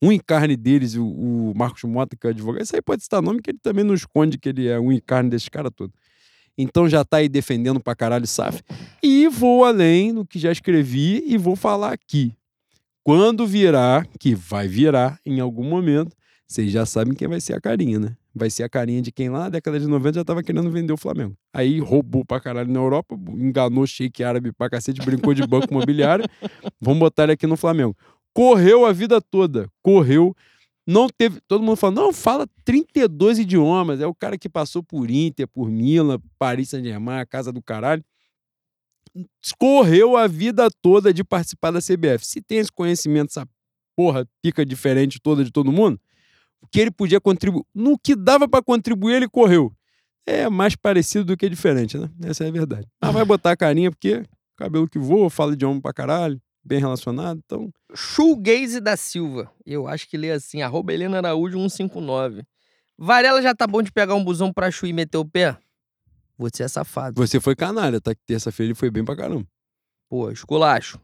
Um 0.00 0.10
encarne 0.10 0.56
deles, 0.56 0.94
o, 0.96 1.52
Marcos 1.54 1.84
Mota, 1.84 2.16
que 2.16 2.26
é 2.26 2.30
advogado. 2.30 2.62
Isso 2.62 2.74
aí 2.74 2.80
pode 2.80 3.02
citar 3.02 3.20
nome, 3.20 3.42
que 3.42 3.50
ele 3.50 3.58
também 3.62 3.84
não 3.84 3.92
esconde 3.92 4.38
que 4.38 4.48
ele 4.48 4.66
é 4.66 4.80
um 4.80 4.92
encarne 4.92 5.28
desses 5.28 5.50
caras 5.50 5.70
todos. 5.76 5.94
Então 6.56 6.88
já 6.88 7.04
tá 7.04 7.18
aí 7.18 7.28
defendendo 7.28 7.80
pra 7.80 7.94
caralho 7.94 8.26
SAF. 8.26 8.62
E 9.02 9.28
vou 9.28 9.62
além 9.62 10.14
do 10.14 10.24
que 10.24 10.38
já 10.38 10.50
escrevi 10.50 11.22
e 11.26 11.36
vou 11.36 11.54
falar 11.54 11.92
aqui. 11.92 12.34
Quando 13.04 13.46
virar, 13.46 14.06
que 14.18 14.34
vai 14.34 14.66
virar 14.66 15.20
em 15.26 15.38
algum 15.38 15.62
momento, 15.62 16.16
vocês 16.48 16.72
já 16.72 16.86
sabem 16.86 17.12
quem 17.12 17.28
vai 17.28 17.38
ser 17.38 17.52
a 17.52 17.60
carinha, 17.60 17.98
né? 17.98 18.16
Vai 18.34 18.48
ser 18.48 18.62
a 18.62 18.68
carinha 18.68 19.02
de 19.02 19.12
quem 19.12 19.28
lá 19.28 19.40
na 19.40 19.48
década 19.50 19.78
de 19.78 19.86
90 19.86 20.20
já 20.20 20.24
tava 20.24 20.42
querendo 20.42 20.70
vender 20.70 20.90
o 20.90 20.96
Flamengo. 20.96 21.36
Aí 21.52 21.80
roubou 21.80 22.24
pra 22.24 22.40
caralho 22.40 22.72
na 22.72 22.80
Europa, 22.80 23.14
enganou 23.28 23.86
shake 23.86 24.24
árabe 24.24 24.52
pra 24.52 24.70
cacete, 24.70 25.04
brincou 25.04 25.34
de 25.34 25.46
banco 25.46 25.68
imobiliário. 25.70 26.24
Vamos 26.80 26.98
botar 26.98 27.24
ele 27.24 27.32
aqui 27.32 27.46
no 27.46 27.58
Flamengo. 27.58 27.94
Correu 28.32 28.86
a 28.86 28.92
vida 28.92 29.20
toda, 29.20 29.68
correu. 29.82 30.34
Não 30.86 31.06
teve. 31.06 31.42
Todo 31.46 31.62
mundo 31.62 31.76
fala, 31.76 31.94
não, 31.94 32.10
fala 32.10 32.48
32 32.64 33.38
idiomas. 33.38 34.00
É 34.00 34.06
o 34.06 34.14
cara 34.14 34.38
que 34.38 34.48
passou 34.48 34.82
por 34.82 35.10
Inter, 35.10 35.46
por 35.46 35.70
Milan, 35.70 36.18
Paris 36.38 36.70
Saint-Germain, 36.70 37.18
a 37.18 37.26
casa 37.26 37.52
do 37.52 37.60
caralho 37.60 38.02
correu 39.58 40.16
a 40.16 40.26
vida 40.26 40.68
toda 40.82 41.12
de 41.12 41.22
participar 41.22 41.70
da 41.70 41.80
CBF. 41.80 42.26
Se 42.26 42.40
tem 42.40 42.58
esse 42.58 42.72
conhecimento, 42.72 43.30
essa 43.30 43.48
porra 43.96 44.26
pica 44.42 44.64
diferente 44.64 45.20
toda 45.20 45.44
de 45.44 45.50
todo 45.50 45.72
mundo, 45.72 46.00
o 46.60 46.66
que 46.66 46.80
ele 46.80 46.90
podia 46.90 47.20
contribuir, 47.20 47.64
no 47.74 47.98
que 47.98 48.16
dava 48.16 48.48
pra 48.48 48.62
contribuir, 48.62 49.14
ele 49.14 49.28
correu. 49.28 49.72
É 50.26 50.48
mais 50.48 50.74
parecido 50.74 51.24
do 51.24 51.36
que 51.36 51.48
diferente, 51.48 51.98
né? 51.98 52.08
Essa 52.22 52.44
é 52.44 52.48
a 52.48 52.50
verdade. 52.50 52.88
Mas 53.00 53.12
vai 53.12 53.24
botar 53.24 53.52
a 53.52 53.56
carinha 53.56 53.90
porque 53.90 54.22
cabelo 54.56 54.88
que 54.88 54.98
voa, 54.98 55.28
fala 55.28 55.52
idioma 55.52 55.80
pra 55.80 55.92
caralho, 55.92 56.40
bem 56.64 56.80
relacionado, 56.80 57.40
então. 57.44 57.70
Shoegaze 57.94 58.80
da 58.80 58.96
Silva. 58.96 59.50
Eu 59.66 59.86
acho 59.86 60.08
que 60.08 60.16
lê 60.16 60.30
assim, 60.30 60.62
arroba 60.62 60.92
Helena 60.92 61.18
Araújo 61.18 61.58
159. 61.58 62.42
Varela 62.96 63.42
já 63.42 63.54
tá 63.54 63.66
bom 63.66 63.82
de 63.82 63.92
pegar 63.92 64.14
um 64.14 64.24
busão 64.24 64.52
pra 64.52 64.70
Chu 64.70 64.86
e 64.86 64.92
meter 64.92 65.18
o 65.18 65.24
pé? 65.24 65.58
Você 66.38 66.62
é 66.62 66.68
safado. 66.68 67.20
Você 67.20 67.40
foi 67.40 67.54
canalha, 67.54 68.00
tá? 68.00 68.14
Que 68.14 68.20
terça-feira 68.26 68.68
ele 68.68 68.74
foi 68.74 68.90
bem 68.90 69.04
pra 69.04 69.16
caramba. 69.16 69.46
Pô, 70.08 70.30
esculacho. 70.30 71.00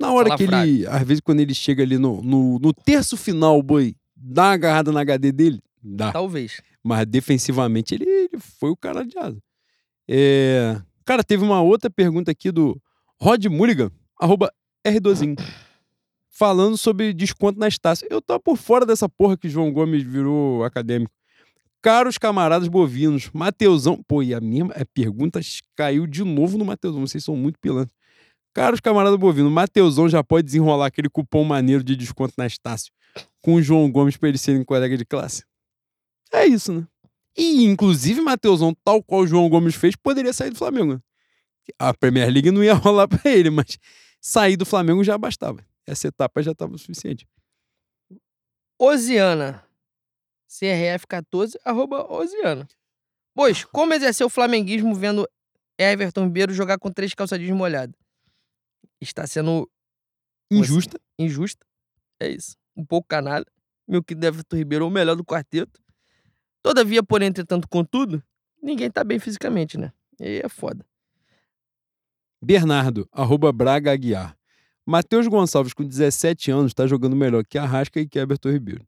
Na 0.00 0.12
hora 0.12 0.28
Fala 0.28 0.38
que 0.38 0.44
ele, 0.44 0.86
às 0.86 1.02
vezes, 1.06 1.20
quando 1.20 1.40
ele 1.40 1.54
chega 1.54 1.82
ali 1.82 1.98
no, 1.98 2.20
no, 2.20 2.58
no 2.58 2.72
terço 2.72 3.16
final, 3.16 3.62
boi, 3.62 3.94
dá 4.16 4.44
uma 4.44 4.52
agarrada 4.52 4.90
na 4.90 5.00
HD 5.00 5.30
dele, 5.30 5.62
dá. 5.82 6.10
Talvez. 6.12 6.60
Mas 6.82 7.06
defensivamente 7.06 7.94
ele, 7.94 8.04
ele 8.04 8.38
foi 8.38 8.70
o 8.70 8.76
cara 8.76 9.04
de 9.04 9.16
asa. 9.16 9.40
É... 10.08 10.80
Cara, 11.04 11.22
teve 11.22 11.44
uma 11.44 11.62
outra 11.62 11.88
pergunta 11.88 12.30
aqui 12.30 12.50
do 12.50 12.80
Rod 13.20 13.44
Mulligan, 13.46 13.90
arroba 14.20 14.52
R2. 14.84 15.38
Falando 16.28 16.76
sobre 16.76 17.14
desconto 17.14 17.60
na 17.60 17.68
Estácio. 17.68 18.08
Eu 18.10 18.20
tô 18.20 18.38
por 18.40 18.56
fora 18.56 18.84
dessa 18.84 19.08
porra 19.08 19.36
que 19.36 19.48
João 19.48 19.72
Gomes 19.72 20.02
virou 20.02 20.64
acadêmico. 20.64 21.13
Caros 21.84 22.16
camaradas 22.16 22.66
bovinos, 22.66 23.28
Mateusão. 23.34 24.02
Pô, 24.08 24.22
e 24.22 24.32
a 24.32 24.40
minha 24.40 24.66
pergunta 24.94 25.38
caiu 25.76 26.06
de 26.06 26.24
novo 26.24 26.56
no 26.56 26.64
Mateusão. 26.64 27.06
Vocês 27.06 27.22
são 27.22 27.36
muito 27.36 27.58
pilantras. 27.60 27.94
Caros 28.54 28.80
camaradas 28.80 29.18
bovinos, 29.18 29.52
Mateusão 29.52 30.08
já 30.08 30.24
pode 30.24 30.46
desenrolar 30.46 30.86
aquele 30.86 31.10
cupom 31.10 31.44
maneiro 31.44 31.84
de 31.84 31.94
desconto 31.94 32.32
na 32.38 32.46
Estácio 32.46 32.90
com 33.42 33.56
o 33.56 33.62
João 33.62 33.92
Gomes 33.92 34.16
pra 34.16 34.30
eles 34.30 34.40
serem 34.40 34.64
colega 34.64 34.96
de 34.96 35.04
classe? 35.04 35.44
É 36.32 36.46
isso, 36.46 36.72
né? 36.72 36.88
E, 37.36 37.64
inclusive, 37.64 38.22
Mateusão, 38.22 38.74
tal 38.82 39.02
qual 39.02 39.20
o 39.20 39.26
João 39.26 39.46
Gomes 39.50 39.74
fez, 39.74 39.94
poderia 39.94 40.32
sair 40.32 40.48
do 40.48 40.56
Flamengo. 40.56 40.94
né? 40.94 41.00
A 41.78 41.92
Premier 41.92 42.32
League 42.32 42.50
não 42.50 42.64
ia 42.64 42.72
rolar 42.80 43.08
pra 43.08 43.30
ele, 43.30 43.50
mas 43.50 43.78
sair 44.22 44.56
do 44.56 44.64
Flamengo 44.64 45.04
já 45.04 45.18
bastava. 45.18 45.62
Essa 45.86 46.08
etapa 46.08 46.42
já 46.42 46.52
estava 46.52 46.74
o 46.74 46.78
suficiente. 46.78 47.28
Osiana. 48.78 49.62
CRF14, 50.54 51.56
arroba 51.64 52.06
Osiana. 52.12 52.68
Pois, 53.34 53.64
como 53.66 53.92
exercer 53.92 54.24
o 54.24 54.30
flamenguismo 54.30 54.94
vendo 54.94 55.28
Everton 55.76 56.24
Ribeiro 56.24 56.54
jogar 56.54 56.78
com 56.78 56.92
três 56.92 57.12
calçadinhos 57.14 57.56
molhados? 57.56 57.96
Está 59.00 59.26
sendo 59.26 59.68
Injusta. 60.50 61.00
injusta. 61.18 61.66
É 62.20 62.28
isso. 62.28 62.56
Um 62.76 62.84
pouco 62.84 63.08
canalha. 63.08 63.46
Meu 63.86 64.02
querido 64.02 64.26
Everton 64.26 64.56
Ribeiro 64.56 64.84
é 64.84 64.88
o 64.88 64.90
melhor 64.90 65.16
do 65.16 65.24
quarteto. 65.24 65.82
Todavia, 66.62 67.02
porém, 67.02 67.28
entretanto, 67.28 67.68
contudo, 67.68 68.22
ninguém 68.62 68.90
tá 68.90 69.04
bem 69.04 69.18
fisicamente, 69.18 69.76
né? 69.76 69.92
E 70.18 70.24
aí 70.24 70.40
é 70.42 70.48
foda. 70.48 70.86
Bernardo, 72.42 73.08
arroba 73.12 73.52
Braga 73.52 73.92
Aguiar. 73.92 74.36
Matheus 74.86 75.26
Gonçalves, 75.26 75.74
com 75.74 75.82
17 75.82 76.50
anos, 76.50 76.70
está 76.70 76.86
jogando 76.86 77.16
melhor 77.16 77.44
que 77.44 77.58
Arrasca 77.58 78.00
e 78.00 78.06
que 78.06 78.18
Everton 78.18 78.50
Ribeiro. 78.50 78.86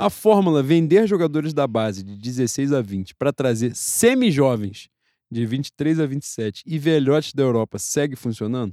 A 0.00 0.08
fórmula 0.08 0.62
vender 0.62 1.08
jogadores 1.08 1.52
da 1.52 1.66
base 1.66 2.04
de 2.04 2.16
16 2.16 2.72
a 2.72 2.80
20 2.80 3.16
para 3.16 3.32
trazer 3.32 3.74
semi-jovens 3.74 4.88
de 5.28 5.44
23 5.44 5.98
a 5.98 6.06
27 6.06 6.62
e 6.64 6.78
velhotes 6.78 7.34
da 7.34 7.42
Europa 7.42 7.80
segue 7.80 8.14
funcionando? 8.14 8.72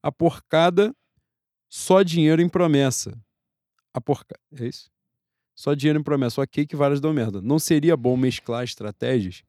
A 0.00 0.12
porcada, 0.12 0.94
só 1.68 2.04
dinheiro 2.04 2.40
em 2.40 2.48
promessa. 2.48 3.20
A 3.92 4.00
porca... 4.00 4.38
É 4.56 4.66
isso? 4.68 4.88
Só 5.52 5.74
dinheiro 5.74 5.98
em 5.98 6.02
promessa. 6.04 6.40
Ok 6.40 6.64
que 6.64 6.76
várias 6.76 7.00
dão 7.00 7.12
merda. 7.12 7.42
Não 7.42 7.58
seria 7.58 7.96
bom 7.96 8.16
mesclar 8.16 8.62
estratégias? 8.62 9.42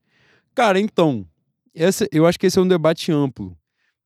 Cara, 0.56 0.80
então, 0.80 1.28
essa, 1.76 2.08
eu 2.12 2.26
acho 2.26 2.40
que 2.40 2.48
esse 2.48 2.58
é 2.58 2.62
um 2.64 2.68
debate 2.68 3.12
amplo. 3.12 3.56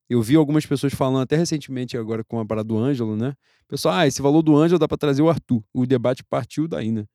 Eu 0.10 0.22
vi 0.22 0.36
algumas 0.36 0.66
pessoas 0.66 0.94
falando 0.94 1.22
até 1.22 1.36
recentemente 1.36 1.98
agora 1.98 2.24
com 2.24 2.40
a 2.40 2.46
parada 2.46 2.68
do 2.68 2.78
Ângelo, 2.78 3.18
né? 3.18 3.36
Pessoal, 3.68 3.96
ah, 3.96 4.08
esse 4.08 4.22
valor 4.22 4.42
do 4.42 4.56
Ângelo 4.56 4.80
dá 4.80 4.88
para 4.88 4.98
trazer 4.98 5.22
o 5.22 5.30
Arthur. 5.30 5.62
O 5.74 5.86
debate 5.86 6.24
partiu 6.24 6.68
daí, 6.68 6.92
né? 6.92 7.06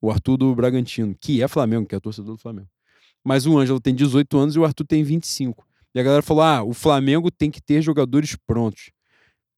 O 0.00 0.10
Arthur 0.10 0.36
do 0.36 0.54
Bragantino, 0.54 1.16
que 1.20 1.42
é 1.42 1.48
Flamengo, 1.48 1.86
que 1.86 1.94
é 1.94 2.00
torcedor 2.00 2.36
do 2.36 2.40
Flamengo. 2.40 2.68
Mas 3.24 3.46
o 3.46 3.58
Ângelo 3.58 3.80
tem 3.80 3.94
18 3.94 4.38
anos 4.38 4.54
e 4.54 4.58
o 4.58 4.64
Arthur 4.64 4.86
tem 4.86 5.02
25. 5.02 5.66
E 5.92 5.98
a 5.98 6.02
galera 6.02 6.22
falou: 6.22 6.42
ah, 6.44 6.62
o 6.62 6.72
Flamengo 6.72 7.30
tem 7.30 7.50
que 7.50 7.60
ter 7.60 7.82
jogadores 7.82 8.36
prontos. 8.46 8.90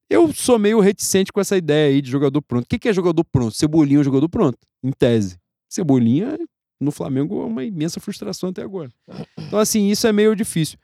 Eu 0.08 0.32
sou 0.32 0.58
meio 0.58 0.80
reticente 0.80 1.30
com 1.30 1.40
essa 1.40 1.56
ideia 1.56 1.92
aí 1.92 2.00
de 2.00 2.10
jogador 2.10 2.40
pronto. 2.40 2.64
O 2.64 2.66
que 2.66 2.88
é 2.88 2.92
jogador 2.92 3.22
pronto? 3.24 3.54
Cebolinha 3.54 3.98
é 3.98 4.00
um 4.00 4.04
jogador 4.04 4.28
pronto, 4.28 4.56
em 4.82 4.90
tese. 4.90 5.38
Cebolinha 5.68 6.38
no 6.80 6.90
Flamengo 6.90 7.42
é 7.42 7.44
uma 7.44 7.64
imensa 7.64 8.00
frustração 8.00 8.48
até 8.48 8.62
agora. 8.62 8.90
Então, 9.36 9.58
assim, 9.58 9.90
isso 9.90 10.06
é 10.06 10.12
meio 10.12 10.34
difícil. 10.34 10.78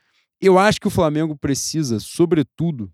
Eu 0.45 0.59
acho 0.59 0.79
que 0.79 0.87
o 0.87 0.91
Flamengo 0.91 1.35
precisa, 1.35 1.99
sobretudo, 1.99 2.93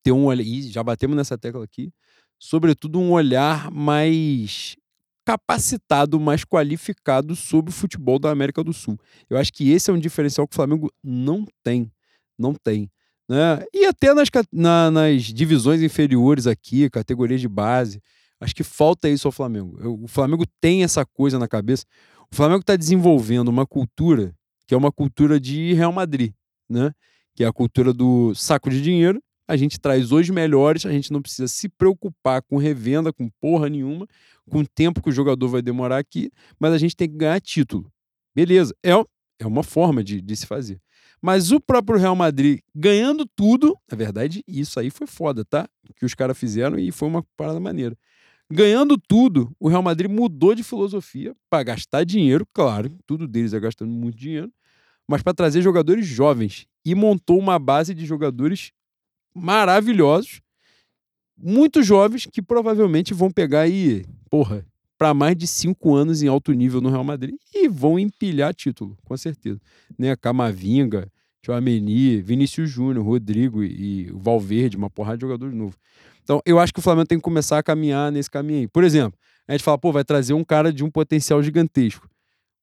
ter 0.00 0.12
um 0.12 0.26
olhar, 0.26 0.44
e 0.44 0.62
já 0.62 0.80
batemos 0.80 1.16
nessa 1.16 1.36
tecla 1.36 1.64
aqui, 1.64 1.92
sobretudo 2.38 3.00
um 3.00 3.10
olhar 3.10 3.68
mais 3.72 4.76
capacitado, 5.24 6.20
mais 6.20 6.44
qualificado 6.44 7.34
sobre 7.34 7.72
o 7.72 7.74
futebol 7.74 8.20
da 8.20 8.30
América 8.30 8.62
do 8.62 8.72
Sul. 8.72 8.96
Eu 9.28 9.36
acho 9.36 9.52
que 9.52 9.72
esse 9.72 9.90
é 9.90 9.92
um 9.92 9.98
diferencial 9.98 10.46
que 10.46 10.52
o 10.52 10.54
Flamengo 10.54 10.88
não 11.02 11.44
tem. 11.64 11.90
Não 12.38 12.54
tem. 12.54 12.88
Né? 13.28 13.64
E 13.74 13.84
até 13.84 14.14
nas, 14.14 14.28
na, 14.52 14.88
nas 14.88 15.22
divisões 15.24 15.82
inferiores 15.82 16.46
aqui, 16.46 16.88
categorias 16.88 17.40
de 17.40 17.48
base, 17.48 18.00
acho 18.40 18.54
que 18.54 18.62
falta 18.62 19.08
isso 19.08 19.26
ao 19.26 19.32
Flamengo. 19.32 20.04
O 20.04 20.06
Flamengo 20.06 20.44
tem 20.60 20.84
essa 20.84 21.04
coisa 21.04 21.40
na 21.40 21.48
cabeça. 21.48 21.84
O 22.32 22.36
Flamengo 22.36 22.60
está 22.60 22.76
desenvolvendo 22.76 23.48
uma 23.48 23.66
cultura 23.66 24.32
que 24.66 24.74
é 24.74 24.76
uma 24.76 24.92
cultura 24.92 25.38
de 25.38 25.72
Real 25.72 25.92
Madrid, 25.92 26.32
né? 26.68 26.92
Que 27.34 27.44
é 27.44 27.46
a 27.46 27.52
cultura 27.52 27.92
do 27.92 28.34
saco 28.34 28.70
de 28.70 28.82
dinheiro. 28.82 29.22
A 29.48 29.56
gente 29.56 29.78
traz 29.78 30.10
os 30.10 30.28
melhores, 30.28 30.84
a 30.84 30.90
gente 30.90 31.12
não 31.12 31.22
precisa 31.22 31.46
se 31.46 31.68
preocupar 31.68 32.42
com 32.42 32.56
revenda, 32.56 33.12
com 33.12 33.30
porra 33.40 33.68
nenhuma, 33.68 34.06
com 34.50 34.58
o 34.58 34.66
tempo 34.66 35.00
que 35.00 35.08
o 35.08 35.12
jogador 35.12 35.48
vai 35.48 35.62
demorar 35.62 35.98
aqui, 35.98 36.30
mas 36.58 36.72
a 36.72 36.78
gente 36.78 36.96
tem 36.96 37.08
que 37.08 37.16
ganhar 37.16 37.40
título. 37.40 37.90
Beleza, 38.34 38.74
é, 38.84 38.90
é 39.38 39.46
uma 39.46 39.62
forma 39.62 40.02
de, 40.02 40.20
de 40.20 40.36
se 40.36 40.46
fazer. 40.46 40.80
Mas 41.22 41.52
o 41.52 41.60
próprio 41.60 41.98
Real 41.98 42.16
Madrid 42.16 42.60
ganhando 42.74 43.24
tudo, 43.34 43.76
na 43.90 43.96
verdade, 43.96 44.42
isso 44.46 44.78
aí 44.78 44.90
foi 44.90 45.06
foda, 45.06 45.44
tá? 45.44 45.68
Que 45.96 46.04
os 46.04 46.14
caras 46.14 46.36
fizeram 46.36 46.78
e 46.78 46.90
foi 46.90 47.08
uma 47.08 47.24
parada 47.36 47.60
maneira. 47.60 47.96
Ganhando 48.50 48.96
tudo, 48.96 49.50
o 49.58 49.68
Real 49.68 49.82
Madrid 49.82 50.08
mudou 50.08 50.54
de 50.54 50.62
filosofia 50.62 51.34
para 51.50 51.64
gastar 51.64 52.04
dinheiro, 52.04 52.46
claro, 52.52 52.96
tudo 53.04 53.26
deles 53.26 53.52
é 53.52 53.58
gastando 53.58 53.90
muito 53.90 54.16
dinheiro, 54.16 54.52
mas 55.08 55.20
para 55.20 55.34
trazer 55.34 55.62
jogadores 55.62 56.06
jovens 56.06 56.66
e 56.84 56.94
montou 56.94 57.38
uma 57.38 57.58
base 57.58 57.92
de 57.92 58.06
jogadores 58.06 58.70
maravilhosos, 59.34 60.40
muito 61.36 61.82
jovens 61.82 62.26
que 62.26 62.40
provavelmente 62.40 63.12
vão 63.12 63.30
pegar 63.30 63.62
aí, 63.62 64.06
porra, 64.30 64.64
para 64.96 65.12
mais 65.12 65.36
de 65.36 65.46
cinco 65.46 65.94
anos 65.94 66.22
em 66.22 66.28
alto 66.28 66.52
nível 66.52 66.80
no 66.80 66.88
Real 66.88 67.04
Madrid 67.04 67.34
e 67.52 67.68
vão 67.68 67.98
empilhar 67.98 68.54
título, 68.54 68.96
com 69.04 69.16
certeza. 69.16 69.60
Né? 69.98 70.14
Camavinga, 70.16 71.10
Chouameni, 71.44 72.20
Vinícius 72.22 72.70
Júnior, 72.70 73.04
Rodrigo 73.04 73.62
e 73.62 74.10
o 74.10 74.18
Valverde, 74.18 74.76
uma 74.76 74.88
porrada 74.88 75.18
de 75.18 75.22
jogadores 75.22 75.54
novos. 75.54 75.76
Então, 76.26 76.42
eu 76.44 76.58
acho 76.58 76.74
que 76.74 76.80
o 76.80 76.82
Flamengo 76.82 77.06
tem 77.06 77.18
que 77.18 77.22
começar 77.22 77.56
a 77.56 77.62
caminhar 77.62 78.10
nesse 78.10 78.28
caminho 78.28 78.58
aí. 78.58 78.66
Por 78.66 78.82
exemplo, 78.82 79.16
a 79.46 79.52
gente 79.52 79.62
fala, 79.62 79.78
pô, 79.78 79.92
vai 79.92 80.02
trazer 80.02 80.34
um 80.34 80.42
cara 80.42 80.72
de 80.72 80.82
um 80.82 80.90
potencial 80.90 81.40
gigantesco. 81.40 82.10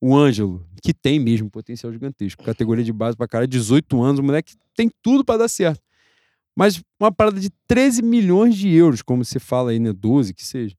O 0.02 0.14
Ângelo, 0.14 0.68
que 0.82 0.94
tem 0.94 1.18
mesmo 1.18 1.50
potencial 1.50 1.90
gigantesco. 1.94 2.44
Categoria 2.44 2.84
de 2.84 2.92
base 2.92 3.16
para 3.16 3.26
cara, 3.26 3.48
18 3.48 4.02
anos, 4.04 4.20
o 4.20 4.24
moleque 4.24 4.56
tem 4.76 4.92
tudo 5.02 5.24
para 5.24 5.38
dar 5.38 5.48
certo. 5.48 5.82
Mas 6.54 6.84
uma 7.00 7.10
parada 7.10 7.40
de 7.40 7.50
13 7.66 8.02
milhões 8.02 8.54
de 8.58 8.68
euros, 8.68 9.02
como 9.02 9.24
você 9.24 9.40
fala 9.40 9.72
aí, 9.72 9.80
né? 9.80 9.94
12 9.94 10.34
que 10.34 10.46
seja. 10.46 10.76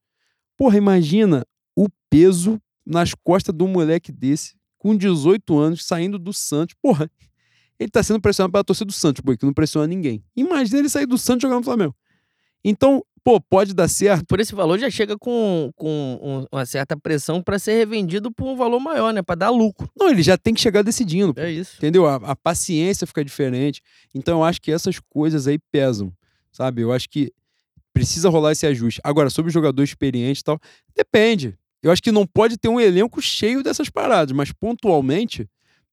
Porra, 0.54 0.76
imagina 0.76 1.42
o 1.74 1.88
peso 2.10 2.60
nas 2.84 3.14
costas 3.14 3.56
de 3.56 3.64
um 3.64 3.68
moleque 3.68 4.12
desse, 4.12 4.56
com 4.76 4.94
18 4.94 5.58
anos, 5.58 5.86
saindo 5.86 6.18
do 6.18 6.34
Santos. 6.34 6.76
Porra, 6.82 7.10
ele 7.80 7.88
tá 7.88 8.02
sendo 8.02 8.20
pressionado 8.20 8.52
pela 8.52 8.62
torcida 8.62 8.84
do 8.84 8.92
Santos, 8.92 9.22
porque 9.22 9.46
não 9.46 9.54
pressiona 9.54 9.86
ninguém. 9.86 10.22
Imagina 10.36 10.80
ele 10.80 10.90
sair 10.90 11.06
do 11.06 11.16
Santos 11.16 11.40
jogando 11.40 11.60
no 11.60 11.64
Flamengo. 11.64 11.96
Então, 12.64 13.04
pô, 13.22 13.40
pode 13.40 13.74
dar 13.74 13.88
certo. 13.88 14.26
Por 14.26 14.40
esse 14.40 14.54
valor 14.54 14.78
já 14.78 14.90
chega 14.90 15.18
com, 15.18 15.70
com 15.76 16.46
uma 16.50 16.64
certa 16.64 16.96
pressão 16.96 17.42
para 17.42 17.58
ser 17.58 17.74
revendido 17.74 18.32
por 18.32 18.46
um 18.46 18.56
valor 18.56 18.80
maior, 18.80 19.12
né? 19.12 19.22
Para 19.22 19.34
dar 19.34 19.50
lucro. 19.50 19.88
Não, 19.96 20.08
ele 20.08 20.22
já 20.22 20.38
tem 20.38 20.54
que 20.54 20.60
chegar 20.60 20.82
decidindo. 20.82 21.34
Pô. 21.34 21.40
É 21.40 21.50
isso. 21.50 21.76
Entendeu? 21.76 22.06
A, 22.06 22.16
a, 22.16 22.36
paciência 22.36 23.06
fica 23.06 23.24
diferente. 23.24 23.82
Então, 24.14 24.38
eu 24.38 24.44
acho 24.44 24.60
que 24.60 24.72
essas 24.72 24.98
coisas 24.98 25.46
aí 25.46 25.58
pesam, 25.70 26.12
sabe? 26.50 26.82
Eu 26.82 26.92
acho 26.92 27.08
que 27.08 27.32
precisa 27.92 28.28
rolar 28.28 28.52
esse 28.52 28.66
ajuste. 28.66 29.00
Agora, 29.04 29.30
sobre 29.30 29.50
o 29.50 29.52
jogador 29.52 29.82
experiente 29.82 30.40
e 30.40 30.44
tal, 30.44 30.58
depende. 30.96 31.56
Eu 31.82 31.92
acho 31.92 32.02
que 32.02 32.10
não 32.10 32.26
pode 32.26 32.56
ter 32.56 32.68
um 32.68 32.80
elenco 32.80 33.20
cheio 33.20 33.62
dessas 33.62 33.90
paradas, 33.90 34.32
mas 34.34 34.50
pontualmente, 34.50 35.46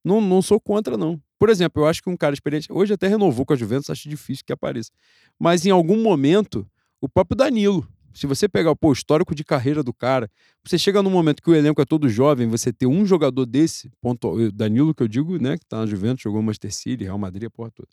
não, 0.03 0.21
não 0.21 0.41
sou 0.41 0.59
contra, 0.59 0.95
não. 0.97 1.21
Por 1.41 1.49
exemplo, 1.49 1.81
eu 1.81 1.87
acho 1.87 2.03
que 2.03 2.09
um 2.11 2.15
cara 2.15 2.35
experiente, 2.35 2.67
hoje 2.71 2.93
até 2.93 3.07
renovou 3.07 3.43
com 3.43 3.53
a 3.53 3.55
Juventus, 3.55 3.89
acho 3.89 4.07
difícil 4.07 4.45
que 4.45 4.53
apareça. 4.53 4.91
Mas 5.39 5.65
em 5.65 5.71
algum 5.71 5.99
momento, 5.99 6.69
o 7.01 7.09
próprio 7.09 7.35
Danilo, 7.35 7.87
se 8.13 8.27
você 8.27 8.47
pegar 8.47 8.75
pô, 8.75 8.89
o 8.89 8.93
histórico 8.93 9.33
de 9.33 9.43
carreira 9.43 9.81
do 9.81 9.91
cara, 9.91 10.29
você 10.63 10.77
chega 10.77 11.01
num 11.01 11.09
momento 11.09 11.41
que 11.41 11.49
o 11.49 11.55
elenco 11.55 11.81
é 11.81 11.85
todo 11.85 12.07
jovem, 12.07 12.47
você 12.47 12.71
ter 12.71 12.85
um 12.85 13.03
jogador 13.07 13.47
desse, 13.47 13.89
ponto, 13.99 14.51
Danilo 14.51 14.93
que 14.93 15.01
eu 15.01 15.07
digo, 15.07 15.41
né, 15.41 15.57
que 15.57 15.65
tá 15.65 15.79
na 15.79 15.87
Juventus, 15.87 16.21
jogou 16.21 16.43
Manchester 16.43 16.71
City, 16.71 17.05
Real 17.05 17.17
Madrid, 17.17 17.45
a 17.45 17.49
porra 17.49 17.71
toda. 17.71 17.89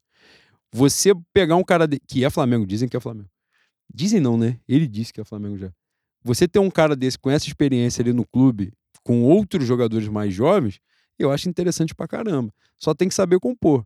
Você 0.70 1.14
pegar 1.32 1.56
um 1.56 1.64
cara 1.64 1.88
de, 1.88 1.98
que 2.00 2.26
é 2.26 2.28
Flamengo, 2.28 2.66
dizem 2.66 2.86
que 2.86 2.98
é 2.98 3.00
Flamengo. 3.00 3.30
Dizem 3.90 4.20
não, 4.20 4.36
né? 4.36 4.60
Ele 4.68 4.86
disse 4.86 5.10
que 5.10 5.22
é 5.22 5.24
Flamengo 5.24 5.56
já. 5.56 5.72
Você 6.22 6.46
ter 6.46 6.58
um 6.58 6.70
cara 6.70 6.94
desse 6.94 7.18
com 7.18 7.30
essa 7.30 7.46
experiência 7.46 8.02
ali 8.02 8.12
no 8.12 8.26
clube, 8.26 8.74
com 9.02 9.22
outros 9.22 9.66
jogadores 9.66 10.06
mais 10.06 10.34
jovens, 10.34 10.78
eu 11.19 11.32
acho 11.32 11.49
interessante 11.49 11.95
pra 11.95 12.09
caramba. 12.09 12.53
Só 12.78 12.95
tem 12.95 13.09
que 13.09 13.15
saber 13.15 13.39
compor. 13.40 13.85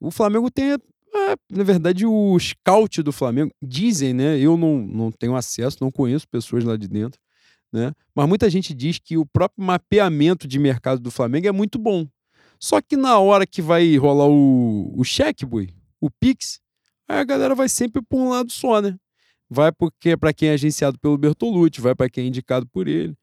O 0.00 0.10
Flamengo 0.10 0.50
tem, 0.50 0.72
é, 0.72 0.78
na 1.50 1.62
verdade, 1.62 2.04
o 2.04 2.38
scout 2.38 3.02
do 3.02 3.12
Flamengo, 3.12 3.52
dizem, 3.62 4.12
né? 4.12 4.38
Eu 4.38 4.56
não, 4.56 4.78
não 4.78 5.12
tenho 5.12 5.36
acesso, 5.36 5.78
não 5.80 5.90
conheço 5.90 6.26
pessoas 6.28 6.64
lá 6.64 6.76
de 6.76 6.88
dentro, 6.88 7.20
né? 7.72 7.92
Mas 8.14 8.28
muita 8.28 8.50
gente 8.50 8.74
diz 8.74 8.98
que 8.98 9.16
o 9.16 9.24
próprio 9.26 9.64
mapeamento 9.64 10.48
de 10.48 10.58
mercado 10.58 11.00
do 11.00 11.10
Flamengo 11.10 11.46
é 11.46 11.52
muito 11.52 11.78
bom. 11.78 12.06
Só 12.58 12.80
que 12.80 12.96
na 12.96 13.18
hora 13.18 13.46
que 13.46 13.60
vai 13.60 13.96
rolar 13.96 14.28
o, 14.28 14.92
o 14.96 15.04
cheque, 15.04 15.44
o 16.00 16.10
Pix, 16.10 16.60
aí 17.08 17.18
a 17.18 17.24
galera 17.24 17.54
vai 17.54 17.68
sempre 17.68 18.02
por 18.02 18.18
um 18.18 18.28
lado 18.28 18.50
só, 18.50 18.80
né? 18.80 18.96
Vai 19.48 19.70
porque 19.70 20.16
para 20.16 20.32
quem 20.32 20.48
é 20.48 20.52
agenciado 20.52 20.98
pelo 20.98 21.18
Bertolucci, 21.18 21.80
vai 21.80 21.94
para 21.94 22.08
quem 22.08 22.24
é 22.24 22.26
indicado 22.28 22.66
por 22.66 22.88
ele. 22.88 23.14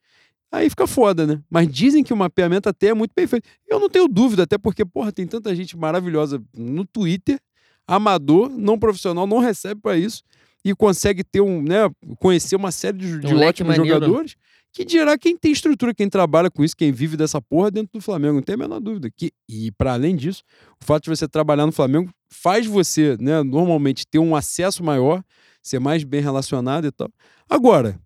Aí 0.52 0.70
fica 0.70 0.88
foda, 0.88 1.28
né? 1.28 1.42
Mas 1.50 1.68
dizem 1.72 2.04
que 2.04 2.14
o 2.14 2.18
mapeamento 2.18 2.68
até 2.68 2.88
é 2.88 2.94
muito 2.94 3.12
bem 3.16 3.28
feito. 3.28 3.48
Eu 3.68 3.80
não 3.80 3.90
tenho 3.90 4.08
dúvida, 4.08 4.44
até 4.44 4.58
porque, 4.58 4.84
porra, 4.84 5.12
tem 5.12 5.28
tanta 5.28 5.56
gente 5.56 5.78
maravilhosa 5.78 6.42
no 6.56 6.86
Twitter, 6.86 7.40
amador, 7.88 8.50
não 8.50 8.78
profissional, 8.78 9.28
não 9.28 9.40
recebe 9.40 9.80
para 9.80 9.98
isso 9.98 10.24
e 10.64 10.76
consegue 10.76 11.24
ter 11.24 11.42
um, 11.42 11.62
né, 11.62 11.90
conhecer 12.20 12.56
uma 12.56 12.72
série 12.72 12.98
de, 12.98 13.20
de 13.20 13.34
um 13.34 13.42
ótimos 13.42 13.76
jogadores. 13.76 14.36
Que 14.72 14.86
dirá 14.86 15.18
quem 15.18 15.36
tem 15.36 15.52
estrutura, 15.52 15.96
quem 15.96 16.08
trabalha 16.08 16.50
com 16.50 16.64
isso, 16.64 16.78
quem 16.78 16.92
vive 16.92 17.18
dessa 17.18 17.42
porra 17.42 17.72
dentro 17.72 17.90
do 17.94 18.02
Flamengo, 18.02 18.36
não 18.36 18.42
tem 18.42 18.54
a 18.54 18.58
menor 18.58 18.80
dúvida. 18.80 19.10
Que, 19.10 19.32
e 19.48 19.72
para 19.72 19.94
além 19.94 20.16
disso, 20.16 20.44
o 20.80 20.86
fato 20.86 21.06
de 21.06 21.10
você 21.10 21.28
trabalhar 21.28 21.66
no 21.66 21.72
Flamengo 21.72 22.12
faz 22.32 22.68
você, 22.68 23.18
né, 23.20 23.42
normalmente 23.42 24.06
ter 24.06 24.20
um 24.20 24.36
acesso 24.36 24.84
maior, 24.84 25.24
ser 25.64 25.80
mais 25.80 26.04
bem 26.04 26.22
relacionado 26.22 26.86
e 26.86 26.92
tal. 26.92 27.10
Agora, 27.50 28.00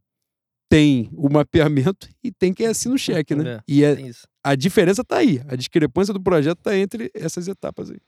tem 0.73 1.07
o 1.13 1.29
mapeamento 1.29 2.09
e 2.23 2.31
tem 2.31 2.51
quem 2.51 2.65
assina 2.65 2.95
o 2.95 2.97
cheque, 2.97 3.35
né? 3.35 3.57
É, 3.57 3.61
e 3.67 3.83
é, 3.83 3.95
a 4.43 4.55
diferença 4.55 5.03
tá 5.03 5.17
aí. 5.17 5.39
A 5.47 5.55
discrepância 5.55 6.11
do 6.11 6.19
projeto 6.19 6.57
tá 6.63 6.75
entre 6.75 7.11
essas 7.13 7.47
etapas 7.47 7.91
aí. 7.91 7.99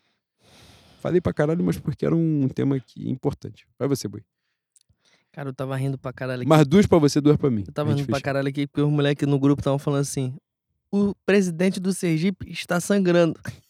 Falei 1.00 1.22
pra 1.22 1.32
caralho, 1.32 1.64
mas 1.64 1.78
porque 1.78 2.04
era 2.08 2.16
um 2.16 2.48
tema 2.48 2.76
aqui 2.78 3.08
importante. 3.08 3.68
Vai 3.78 3.88
você, 3.88 4.08
Boi. 4.08 4.24
Cara, 5.32 5.50
eu 5.50 5.54
tava 5.54 5.76
rindo 5.76 5.96
pra 5.96 6.12
caralho 6.12 6.42
aqui. 6.42 6.50
Mas 6.50 6.66
duas 6.66 6.88
pra 6.88 6.98
você, 6.98 7.22
duas 7.22 7.38
pra 7.38 7.52
mim. 7.52 7.64
Eu 7.68 7.72
tava 7.72 7.92
rindo 7.92 8.00
fecha. 8.00 8.10
pra 8.10 8.22
caralho 8.22 8.48
aqui 8.48 8.66
porque 8.66 8.82
os 8.82 8.92
moleques 8.92 9.28
no 9.28 9.38
grupo 9.38 9.62
estavam 9.62 9.78
falando 9.78 10.02
assim: 10.02 10.36
o 10.92 11.14
presidente 11.24 11.80
do 11.80 11.94
Sergipe 11.94 12.52
está 12.52 12.80
sangrando. 12.80 13.40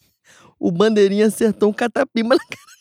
O 0.57 0.71
bandeirinha 0.71 1.27
acertou 1.27 1.69
um 1.69 1.73
catapima 1.73 2.33
na 2.33 2.41
cara. 2.41 2.74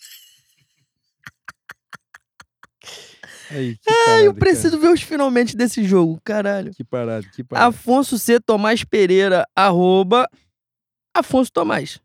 Aí, 3.55 3.78
parada, 3.85 4.22
eu 4.24 4.35
preciso 4.35 4.70
cara. 4.76 4.82
ver 4.82 4.94
os 4.94 5.02
finalmente 5.02 5.56
desse 5.56 5.85
jogo, 5.85 6.20
caralho. 6.24 6.72
Que 6.74 6.82
parada, 6.82 7.24
que 7.28 7.44
parada. 7.44 7.68
Afonso 7.68 8.18
C. 8.18 8.40
Tomás 8.40 8.82
Pereira, 8.82 9.47
arroba 9.55 10.28
Afonso 11.14 11.52
Tomás. 11.52 12.01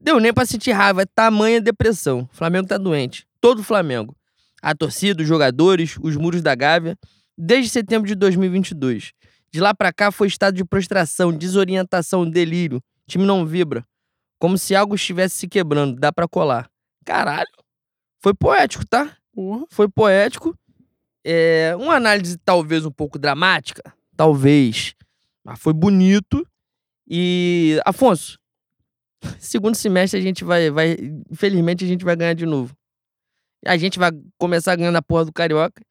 Deu 0.00 0.18
nem 0.18 0.32
pra 0.32 0.46
sentir 0.46 0.72
raiva, 0.72 1.02
é 1.02 1.06
tamanha 1.06 1.60
depressão. 1.60 2.28
O 2.32 2.36
Flamengo 2.36 2.66
tá 2.66 2.78
doente. 2.78 3.26
Todo 3.40 3.58
o 3.58 3.64
Flamengo. 3.64 4.16
A 4.62 4.74
torcida, 4.74 5.22
os 5.22 5.28
jogadores, 5.28 5.96
os 6.00 6.16
muros 6.16 6.40
da 6.40 6.54
Gávea, 6.54 6.96
desde 7.36 7.70
setembro 7.70 8.08
de 8.08 8.14
2022. 8.14 9.12
De 9.52 9.60
lá 9.60 9.74
pra 9.74 9.92
cá 9.92 10.10
foi 10.10 10.26
estado 10.28 10.54
de 10.54 10.64
prostração, 10.64 11.32
desorientação, 11.32 12.28
delírio. 12.28 12.78
O 12.78 12.82
time 13.10 13.24
não 13.24 13.44
vibra. 13.44 13.84
Como 14.38 14.56
se 14.56 14.74
algo 14.74 14.94
estivesse 14.94 15.36
se 15.36 15.48
quebrando. 15.48 15.98
Dá 15.98 16.10
pra 16.12 16.26
colar. 16.26 16.70
Caralho. 17.04 17.46
Foi 18.22 18.32
poético, 18.34 18.86
tá? 18.86 19.16
Porra. 19.36 19.66
Foi 19.68 19.86
poético. 19.86 20.58
É, 21.22 21.76
uma 21.76 21.96
análise 21.96 22.38
talvez 22.38 22.86
um 22.86 22.90
pouco 22.90 23.18
dramática. 23.18 23.92
Talvez. 24.16 24.94
Mas 25.44 25.60
foi 25.60 25.74
bonito. 25.74 26.46
E, 27.06 27.78
Afonso, 27.84 28.38
segundo 29.38 29.74
semestre 29.74 30.18
a 30.18 30.22
gente 30.22 30.42
vai, 30.42 30.70
vai. 30.70 30.96
Infelizmente 31.30 31.84
a 31.84 31.86
gente 31.86 32.02
vai 32.02 32.16
ganhar 32.16 32.32
de 32.32 32.46
novo. 32.46 32.74
A 33.66 33.76
gente 33.76 33.98
vai 33.98 34.10
começar 34.38 34.74
ganhando 34.74 34.96
a 34.96 35.02
porra 35.02 35.26
do 35.26 35.32
Carioca. 35.34 35.82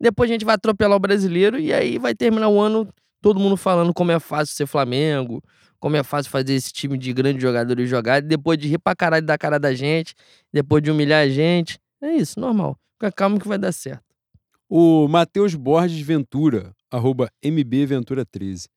Depois 0.00 0.30
a 0.30 0.34
gente 0.34 0.44
vai 0.44 0.54
atropelar 0.54 0.96
o 0.96 1.00
brasileiro. 1.00 1.58
E 1.58 1.72
aí 1.72 1.98
vai 1.98 2.14
terminar 2.14 2.50
o 2.50 2.60
ano 2.60 2.88
todo 3.20 3.40
mundo 3.40 3.56
falando 3.56 3.92
como 3.92 4.12
é 4.12 4.20
fácil 4.20 4.54
ser 4.54 4.66
Flamengo. 4.66 5.42
Como 5.80 5.96
é 5.96 6.04
fácil 6.04 6.30
fazer 6.30 6.54
esse 6.54 6.72
time 6.72 6.96
de 6.96 7.12
grandes 7.12 7.42
jogadores 7.42 7.90
jogar. 7.90 8.22
Depois 8.22 8.56
de 8.58 8.68
rir 8.68 8.78
pra 8.78 8.94
caralho 8.94 9.26
da 9.26 9.36
cara 9.36 9.58
da 9.58 9.74
gente. 9.74 10.14
Depois 10.52 10.80
de 10.80 10.92
humilhar 10.92 11.24
a 11.24 11.28
gente. 11.28 11.80
É 12.00 12.14
isso, 12.14 12.38
normal. 12.38 12.78
Fica 13.02 13.10
calmo 13.10 13.40
que 13.40 13.48
vai 13.48 13.58
dar 13.58 13.72
certo. 13.72 14.04
O 14.68 15.08
Matheus 15.08 15.56
Borges 15.56 16.00
Ventura, 16.06 16.72
arroba 16.88 17.28
mbventura13. 17.44 18.68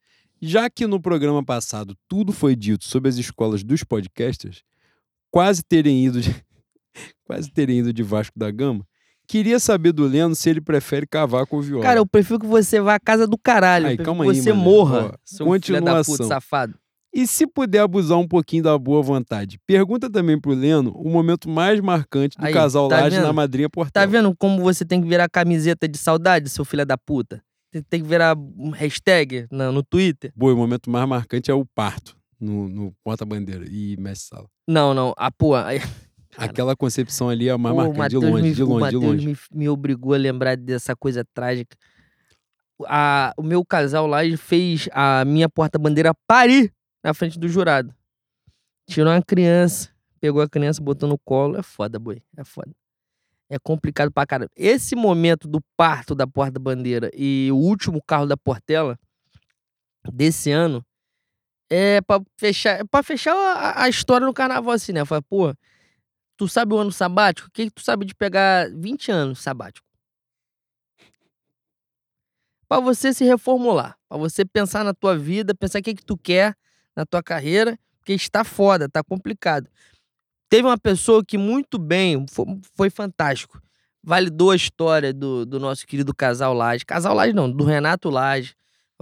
Já 0.41 0.67
que 0.67 0.87
no 0.87 0.99
programa 0.99 1.45
passado 1.45 1.95
tudo 2.07 2.33
foi 2.33 2.55
dito 2.55 2.85
sobre 2.85 3.07
as 3.07 3.17
escolas 3.17 3.63
dos 3.63 3.83
podcasters, 3.83 4.63
quase 5.29 5.61
terem 5.61 6.03
ido 6.07 6.19
de, 6.19 6.43
quase 7.23 7.51
terem 7.51 7.77
ido 7.77 7.93
de 7.93 8.01
Vasco 8.01 8.37
da 8.37 8.49
Gama, 8.49 8.83
queria 9.27 9.59
saber 9.59 9.91
do 9.91 10.07
Leno 10.07 10.33
se 10.33 10.49
ele 10.49 10.59
prefere 10.59 11.05
cavaco 11.05 11.55
ou 11.57 11.61
viola. 11.61 11.83
Cara, 11.83 11.99
eu 11.99 12.07
prefiro 12.07 12.39
que 12.39 12.47
você 12.47 12.81
vá 12.81 12.95
à 12.95 12.99
casa 12.99 13.27
do 13.27 13.37
caralho. 13.37 13.85
Aí, 13.85 13.97
calma 13.97 14.23
que 14.23 14.31
aí, 14.31 14.41
você 14.41 14.51
mané. 14.51 14.63
morra, 14.63 15.11
Ó, 15.13 15.17
seu 15.23 15.45
filho 15.45 15.81
da 15.81 15.97
puta, 15.97 16.03
continuação. 16.03 16.27
safado. 16.27 16.79
E 17.17 17.25
se 17.25 17.47
puder 17.47 17.79
abusar 17.79 18.17
um 18.17 18.27
pouquinho 18.27 18.61
da 18.63 18.77
boa 18.77 19.01
vontade, 19.01 19.57
pergunta 19.65 20.09
também 20.09 20.37
pro 20.37 20.51
Leno 20.53 20.91
o 20.91 21.09
momento 21.09 21.47
mais 21.49 21.79
marcante 21.79 22.37
do 22.37 22.45
Aí, 22.45 22.53
casal 22.53 22.89
tá 22.89 22.99
Laje 22.99 23.19
na 23.21 23.31
madrinha 23.31 23.69
Tá 23.69 23.71
Portela. 23.71 24.05
vendo 24.07 24.35
como 24.35 24.61
você 24.61 24.83
tem 24.83 25.01
que 25.01 25.07
virar 25.07 25.29
camiseta 25.29 25.87
de 25.87 25.97
saudade, 25.97 26.49
seu 26.49 26.65
filho 26.65 26.85
da 26.85 26.97
puta? 26.97 27.41
Tem- 27.89 28.01
que 28.01 28.07
virar 28.07 28.35
hashtag 28.73 29.47
na- 29.49 29.71
no 29.71 29.81
Twitter? 29.81 30.31
Boa, 30.35 30.53
o 30.53 30.57
momento 30.57 30.89
mais 30.89 31.07
marcante 31.07 31.49
é 31.49 31.53
o 31.53 31.65
parto 31.65 32.17
no, 32.37 32.67
no 32.67 32.93
porta-bandeira 33.01 33.65
e 33.69 33.95
mestre 33.97 34.29
sala. 34.35 34.47
Não, 34.67 34.93
não. 34.93 35.13
A 35.17 35.31
porra. 35.31 35.67
Cara, 36.31 36.49
Aquela 36.51 36.75
concepção 36.75 37.29
ali 37.29 37.47
é 37.47 37.51
a 37.51 37.57
mais 37.57 37.73
marcante, 37.75 38.09
de 38.09 38.17
longe, 38.17 38.43
me, 38.43 38.53
de 38.53 38.63
longe, 38.63 38.89
de 38.89 38.95
longe. 38.97 39.25
Me, 39.27 39.37
me 39.53 39.69
obrigou 39.69 40.13
a 40.13 40.17
lembrar 40.17 40.57
dessa 40.57 40.93
coisa 40.93 41.23
trágica. 41.33 41.77
A, 42.87 43.33
o 43.37 43.43
meu 43.43 43.63
casal 43.63 44.05
lá 44.05 44.19
fez 44.37 44.89
a 44.91 45.23
minha 45.25 45.47
porta-bandeira 45.47 46.13
parir 46.27 46.73
na 47.05 47.13
frente 47.13 47.37
do 47.37 47.47
jurado. 47.47 47.93
Tirou 48.89 49.13
uma 49.13 49.21
criança, 49.21 49.91
pegou 50.19 50.41
a 50.41 50.49
criança, 50.49 50.81
botou 50.81 51.07
no 51.07 51.19
colo. 51.19 51.55
É 51.55 51.61
foda, 51.61 51.99
boi. 51.99 52.23
É 52.35 52.43
foda. 52.43 52.75
É 53.47 53.59
complicado 53.59 54.11
pra 54.11 54.25
caramba. 54.25 54.49
Esse 54.55 54.95
momento 54.95 55.47
do 55.47 55.61
parto 55.77 56.15
da 56.15 56.25
porta-bandeira 56.25 57.11
e 57.13 57.49
o 57.51 57.57
último 57.57 58.01
carro 58.01 58.25
da 58.25 58.35
Portela 58.35 58.97
desse 60.11 60.49
ano 60.49 60.83
é 61.69 62.01
pra 62.01 62.19
fechar, 62.39 62.79
é 62.79 62.83
pra 62.83 63.03
fechar 63.03 63.35
a, 63.35 63.83
a 63.83 63.89
história 63.89 64.25
no 64.25 64.33
carnaval 64.33 64.73
assim, 64.73 64.91
né? 64.91 65.05
Fala, 65.05 65.21
pô, 65.21 65.53
tu 66.35 66.47
sabe 66.47 66.73
o 66.73 66.77
ano 66.77 66.91
sabático? 66.91 67.49
O 67.49 67.51
que, 67.51 67.65
que 67.65 67.71
tu 67.71 67.83
sabe 67.83 68.03
de 68.03 68.15
pegar 68.15 68.67
20 68.71 69.11
anos 69.11 69.43
sabático? 69.43 69.85
Pra 72.67 72.79
você 72.79 73.13
se 73.13 73.23
reformular, 73.23 73.95
pra 74.09 74.17
você 74.17 74.43
pensar 74.43 74.83
na 74.83 74.91
tua 74.91 75.15
vida, 75.15 75.53
pensar 75.53 75.79
o 75.79 75.83
que, 75.83 75.93
que 75.93 76.03
tu 76.03 76.17
quer 76.17 76.55
na 76.95 77.05
tua 77.05 77.21
carreira, 77.21 77.77
porque 77.99 78.13
está 78.13 78.43
foda, 78.43 78.87
tá 78.87 79.03
complicado. 79.03 79.69
Teve 80.49 80.67
uma 80.67 80.77
pessoa 80.77 81.23
que 81.25 81.37
muito 81.37 81.77
bem, 81.77 82.25
foi, 82.29 82.45
foi 82.75 82.89
fantástico, 82.89 83.61
validou 84.03 84.51
a 84.51 84.55
história 84.55 85.11
do, 85.11 85.45
do 85.45 85.59
nosso 85.59 85.85
querido 85.87 86.13
casal 86.13 86.53
Laje. 86.53 86.85
Casal 86.85 87.15
Laje 87.15 87.33
não, 87.33 87.51
do 87.51 87.63
Renato 87.63 88.09
Laje. 88.09 88.55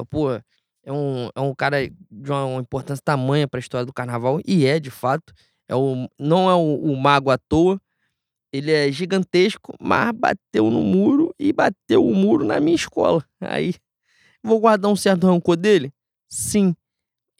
Pô, 0.10 0.32
é 0.32 0.92
um, 0.92 1.30
é 1.36 1.42
um 1.42 1.54
cara 1.54 1.88
de 1.88 2.32
uma, 2.32 2.46
uma 2.46 2.62
importância 2.62 3.04
tamanha 3.04 3.48
pra 3.48 3.60
história 3.60 3.86
do 3.86 3.94
carnaval, 3.94 4.40
e 4.46 4.66
é, 4.66 4.80
de 4.80 4.90
fato. 4.90 5.34
É 5.68 5.76
o, 5.76 6.08
não 6.20 6.50
é 6.50 6.56
o, 6.56 6.76
o 6.92 6.96
mago 6.96 7.30
à 7.30 7.38
toa. 7.38 7.80
Ele 8.52 8.72
é 8.72 8.92
gigantesco, 8.92 9.74
mas 9.82 10.12
bateu 10.12 10.70
no 10.70 10.84
muro 10.84 11.34
e 11.40 11.52
bateu 11.52 12.06
o 12.06 12.14
muro 12.14 12.46
na 12.46 12.60
minha 12.60 12.76
escola. 12.76 13.26
Aí, 13.42 13.74
vou 14.44 14.60
guardar 14.60 14.92
um 14.92 14.96
certo 14.96 15.26
rancor 15.26 15.56
dele? 15.58 15.92
Sim. 16.30 16.76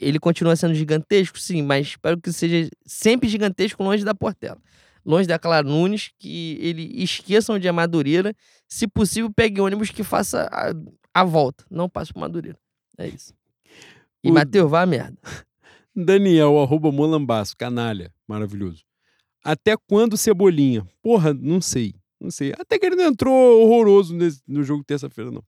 Ele 0.04 0.20
continua 0.20 0.56
sendo 0.56 0.74
gigantesco? 0.76 1.40
Sim, 1.40 1.62
mas 1.62 1.88
espero 1.88 2.20
que 2.20 2.32
seja 2.32 2.70
sempre 2.86 3.28
gigantesco 3.30 3.84
longe 3.84 4.04
da 4.04 4.14
Portela. 4.14 4.58
Longe 5.06 5.28
da 5.28 5.38
Clara 5.38 5.68
Nunes, 5.68 6.12
que 6.18 6.58
ele 6.62 7.04
esqueçam 7.04 7.60
de 7.60 7.70
Madureira. 7.72 8.34
Se 8.68 8.88
possível, 8.88 9.30
pegue 9.34 9.60
ônibus 9.60 9.90
que 9.90 10.04
faça 10.04 10.48
a, 10.52 10.72
a 11.14 11.24
volta. 11.24 11.66
Não 11.70 11.90
passe 11.90 12.14
por 12.14 12.20
Madureira. 12.22 12.58
É 12.98 13.08
isso. 13.08 13.34
E, 14.24 14.30
O- 14.32 14.34
Matheus, 14.34 14.70
vá 14.72 14.82
a 14.82 14.86
merda. 14.86 15.18
Daniel, 15.96 16.58
arroba 16.60 16.92
Molambaço, 16.92 17.56
canalha, 17.58 18.12
maravilhoso. 18.28 18.84
Até 19.44 19.76
quando 19.88 20.18
Cebolinha? 20.18 20.88
Porra, 21.02 21.34
não 21.34 21.60
sei, 21.62 21.94
não 22.20 22.32
sei. 22.32 22.54
Até 22.58 22.80
que 22.80 22.86
ele 22.86 22.96
não 22.96 23.06
entrou 23.06 23.62
horroroso 23.62 24.16
nesse- 24.16 24.42
no 24.48 24.64
jogo 24.64 24.84
terça-feira, 24.84 25.30
não. 25.30 25.44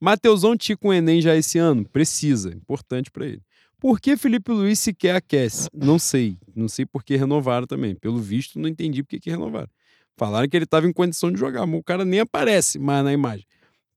Mateusão 0.00 0.56
Tico 0.56 0.92
Enem 0.92 1.20
já 1.20 1.36
esse 1.36 1.58
ano? 1.58 1.84
Precisa, 1.86 2.54
importante 2.54 3.10
pra 3.10 3.26
ele. 3.26 3.42
Por 3.80 3.98
que 3.98 4.14
Felipe 4.14 4.52
Luiz 4.52 4.78
sequer 4.78 5.16
aquece? 5.16 5.66
Não 5.72 5.98
sei. 5.98 6.36
Não 6.54 6.68
sei 6.68 6.84
por 6.84 7.02
que 7.02 7.16
renovaram 7.16 7.66
também. 7.66 7.94
Pelo 7.94 8.18
visto, 8.18 8.58
não 8.58 8.68
entendi 8.68 9.02
por 9.02 9.08
que 9.08 9.18
que 9.18 9.30
renovaram. 9.30 9.70
Falaram 10.18 10.46
que 10.46 10.54
ele 10.54 10.64
estava 10.64 10.86
em 10.86 10.92
condição 10.92 11.32
de 11.32 11.40
jogar, 11.40 11.66
mas 11.66 11.80
o 11.80 11.82
cara 11.82 12.04
nem 12.04 12.20
aparece 12.20 12.78
mais 12.78 13.02
na 13.02 13.10
imagem. 13.10 13.46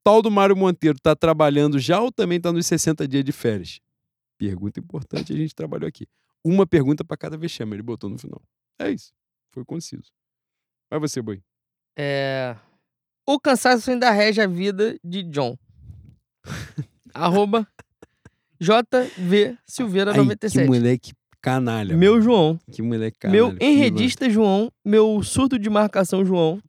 Tal 0.01 0.21
do 0.21 0.31
Mário 0.31 0.55
Monteiro 0.55 0.97
tá 0.97 1.13
trabalhando 1.13 1.77
já 1.79 1.99
ou 1.99 2.13
também 2.13 2.39
tá 2.39 2.53
nos 2.53 2.65
60 2.65 3.05
dias 3.05 3.25
de 3.25 3.33
férias? 3.33 3.81
Pergunta 4.37 4.79
importante, 4.79 5.33
a 5.33 5.35
gente 5.35 5.53
trabalhou 5.53 5.87
aqui. 5.87 6.07
Uma 6.41 6.65
pergunta 6.65 7.03
para 7.03 7.17
cada 7.17 7.35
vexame, 7.35 7.75
ele 7.75 7.83
botou 7.83 8.09
no 8.09 8.17
final. 8.17 8.41
É 8.79 8.89
isso. 8.89 9.11
Foi 9.51 9.65
conciso. 9.65 10.13
Vai 10.89 10.97
você, 10.97 11.21
boi. 11.21 11.41
É... 11.97 12.55
O 13.27 13.37
cansaço 13.37 13.91
ainda 13.91 14.09
rege 14.11 14.39
a 14.39 14.47
vida 14.47 14.97
de 15.03 15.23
John. 15.23 15.57
Arroba 17.13 17.67
JV 18.63 19.57
Silveira 19.67 20.11
Ai, 20.11 20.15
que 20.15 20.23
97. 20.23 20.67
moleque 20.67 21.11
canalha. 21.41 21.97
Meu 21.97 22.13
mano. 22.13 22.23
João. 22.23 22.59
Que 22.71 22.81
moleque 22.81 23.19
canalha. 23.19 23.41
Meu 23.41 23.57
enredista 23.59 24.29
João. 24.29 24.71
Meu 24.83 25.21
surdo 25.21 25.59
de 25.59 25.69
marcação 25.69 26.25
João. 26.25 26.61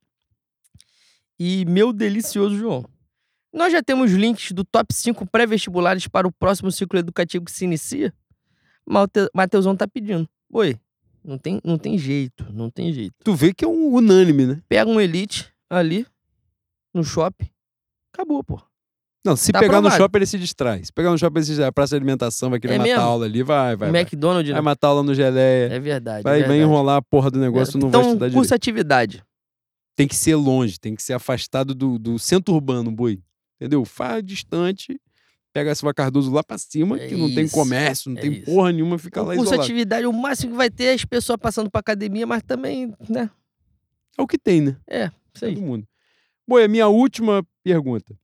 E 1.39 1.65
meu 1.67 1.93
delicioso 1.93 2.57
João. 2.57 2.85
Nós 3.53 3.73
já 3.73 3.81
temos 3.81 4.11
links 4.11 4.51
do 4.51 4.65
top 4.65 4.93
5 4.93 5.25
pré-vestibulares 5.27 6.09
para 6.09 6.27
o 6.27 6.33
próximo 6.33 6.73
ciclo 6.73 6.99
educativo 6.99 7.45
que 7.45 7.53
se 7.53 7.65
inicia. 7.65 8.13
Mateusão 9.33 9.77
tá 9.77 9.87
pedindo. 9.87 10.29
Oi, 10.53 10.77
não 11.25 11.39
tem, 11.39 11.61
não 11.65 11.79
tem 11.79 11.97
jeito, 11.97 12.45
não 12.53 12.69
tem 12.69 12.93
jeito. 12.93 13.15
Tu 13.23 13.35
vê 13.35 13.55
que 13.55 13.65
é 13.65 13.69
um 13.69 13.95
unânime, 13.95 14.47
né? 14.47 14.63
Pega 14.69 14.91
um 14.91 15.01
Elite 15.01 15.53
ali, 15.71 16.05
no 16.93 17.05
shopping. 17.05 17.49
Acabou, 18.13 18.43
pô. 18.43 18.61
Não, 19.25 19.35
se 19.37 19.53
Tá 19.53 19.59
pegar 19.61 19.81
no 19.81 19.91
shopping, 19.91 20.19
ele 20.19 20.27
se 20.27 20.39
distrai. 20.39 20.85
Se 20.85 20.93
pegar 20.93 21.11
no 21.11 21.17
shopping, 21.19 21.39
ele 21.39 21.45
se 21.47 21.53
distrai. 21.53 21.73
Praça 21.73 21.91
de 21.91 21.97
alimentação, 21.97 22.51
vai 22.51 22.61
querer 22.61 22.75
É 22.75 22.79
matar 22.79 22.89
mesmo? 22.91 23.01
a 23.03 23.05
aula 23.05 23.25
ali, 23.25 23.43
vai, 23.43 23.75
vai. 23.75 23.91
Vai, 23.91 24.01
McDonald's, 24.03 24.51
vai 24.53 24.61
né? 24.61 24.65
matar 24.65 24.89
a 24.89 24.91
aula 24.91 25.03
no 25.03 25.15
geleia. 25.15 25.69
É 25.73 25.79
verdade. 25.79 26.23
vai, 26.23 26.35
é 26.35 26.41
vai 26.41 26.49
verdade. 26.49 26.61
enrolar 26.61 26.97
a 26.97 27.03
porra 27.03 27.31
do 27.31 27.39
negócio, 27.39 27.79
não 27.79 27.89
então, 27.89 28.01
vai 28.03 28.11
estudar 28.11 28.27
direito. 28.27 28.41
cursa 28.41 28.55
atividade. 28.55 29.25
Tem 29.97 30.07
que 30.07 30.15
ser 30.17 30.35
longe, 30.35 30.79
tem 30.79 30.95
que 30.95 31.03
ser 31.03 31.15
afastado 31.15 31.75
do, 31.75 31.99
do 31.99 32.19
centro 32.19 32.53
urbano, 32.55 32.91
boi. 32.91 33.23
Entendeu? 33.61 33.85
Faz 33.85 34.23
distante, 34.25 35.01
pega 35.55 35.73
a 35.73 35.75
Silva 35.75 35.95
Cardoso 35.95 36.31
lá 36.31 36.43
pra 36.45 36.59
cima, 36.59 36.99
É 37.01 37.07
que 37.07 37.15
não 37.17 37.33
tem 37.33 37.49
comércio, 37.49 38.11
não 38.11 38.19
é 38.19 38.21
tem 38.21 38.33
isso. 38.33 38.45
porra 38.45 38.73
nenhuma, 38.73 38.99
fica 38.99 39.23
O 39.23 39.25
lá 39.27 39.35
curso 39.37 39.45
isolado. 39.53 39.63
atividade, 39.63 40.07
o 40.07 40.13
máximo 40.13 40.51
que 40.53 40.57
vai 40.59 40.69
ter 40.69 40.85
é 40.87 40.93
as 40.95 41.05
pessoas 41.05 41.39
passando 41.41 41.71
pra 41.71 41.79
academia, 41.81 42.27
mas 42.27 42.43
também, 42.43 42.93
né? 43.09 43.31
É 44.19 44.23
o 44.23 44.27
que 44.27 44.37
tem, 44.37 44.61
né? 44.61 44.77
Isso 45.33 45.45
aí. 45.47 45.55
Todo 45.55 45.65
mundo. 45.65 45.87
Boi, 46.47 46.65
a 46.65 46.69
minha 46.69 46.89
última 46.89 47.43
pergunta. 47.63 48.15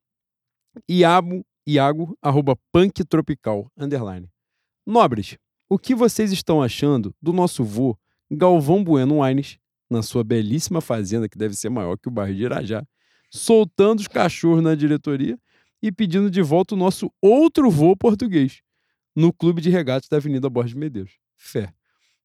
Iago, 0.88 1.44
Iago, 1.66 2.16
arroba 2.22 2.56
punk 2.72 3.04
tropical, 3.04 3.70
underline. 3.76 4.28
Nobres, 4.86 5.36
o 5.68 5.78
que 5.78 5.94
vocês 5.94 6.32
estão 6.32 6.62
achando 6.62 7.14
do 7.20 7.32
nosso 7.32 7.64
vô 7.64 7.96
Galvão 8.30 8.82
Bueno 8.82 9.22
Wines, 9.22 9.58
na 9.90 10.02
sua 10.02 10.22
belíssima 10.22 10.80
fazenda, 10.80 11.28
que 11.28 11.36
deve 11.36 11.54
ser 11.54 11.68
maior 11.68 11.96
que 11.96 12.08
o 12.08 12.10
bairro 12.10 12.34
de 12.34 12.44
Irajá, 12.44 12.84
soltando 13.30 14.00
os 14.00 14.08
cachorros 14.08 14.62
na 14.62 14.74
diretoria 14.74 15.38
e 15.82 15.90
pedindo 15.90 16.30
de 16.30 16.42
volta 16.42 16.74
o 16.74 16.78
nosso 16.78 17.12
outro 17.20 17.70
vô 17.70 17.96
português, 17.96 18.60
no 19.14 19.32
clube 19.32 19.60
de 19.60 19.70
regatas 19.70 20.08
da 20.08 20.16
Avenida 20.16 20.48
Borges 20.48 20.74
de 20.74 20.78
Medeiros. 20.78 21.12
Fé. 21.36 21.72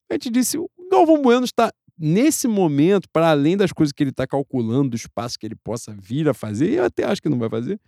A 0.10 0.14
gente 0.14 0.30
disse, 0.30 0.58
o 0.58 0.70
Galvão 0.92 1.22
Bueno 1.22 1.46
está, 1.46 1.72
nesse 1.98 2.48
momento, 2.48 3.08
para 3.12 3.32
além 3.32 3.58
das 3.58 3.72
coisas 3.72 3.92
que 3.92 4.04
ele 4.04 4.12
está 4.12 4.28
calculando, 4.28 4.90
do 4.90 4.96
espaço 4.96 5.40
que 5.40 5.48
ele 5.48 5.56
possa 5.56 5.96
vir 6.00 6.30
a 6.30 6.34
fazer, 6.34 6.72
e 6.72 6.76
eu 6.76 6.86
até 6.86 7.04
acho 7.04 7.22
que 7.22 7.30
não 7.30 7.40
vai 7.40 7.50
fazer, 7.50 7.80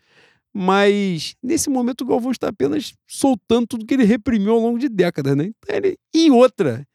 Mas 0.57 1.35
nesse 1.41 1.69
momento 1.69 2.01
o 2.01 2.05
Galvão 2.07 2.31
está 2.31 2.49
apenas 2.49 2.93
soltando 3.07 3.67
tudo 3.67 3.85
que 3.85 3.93
ele 3.93 4.03
reprimiu 4.03 4.53
ao 4.53 4.59
longo 4.59 4.79
de 4.79 4.89
décadas, 4.89 5.35
né? 5.35 5.45
Então, 5.63 5.75
ele- 5.75 5.97
E 6.13 6.31
outra, 6.31 6.85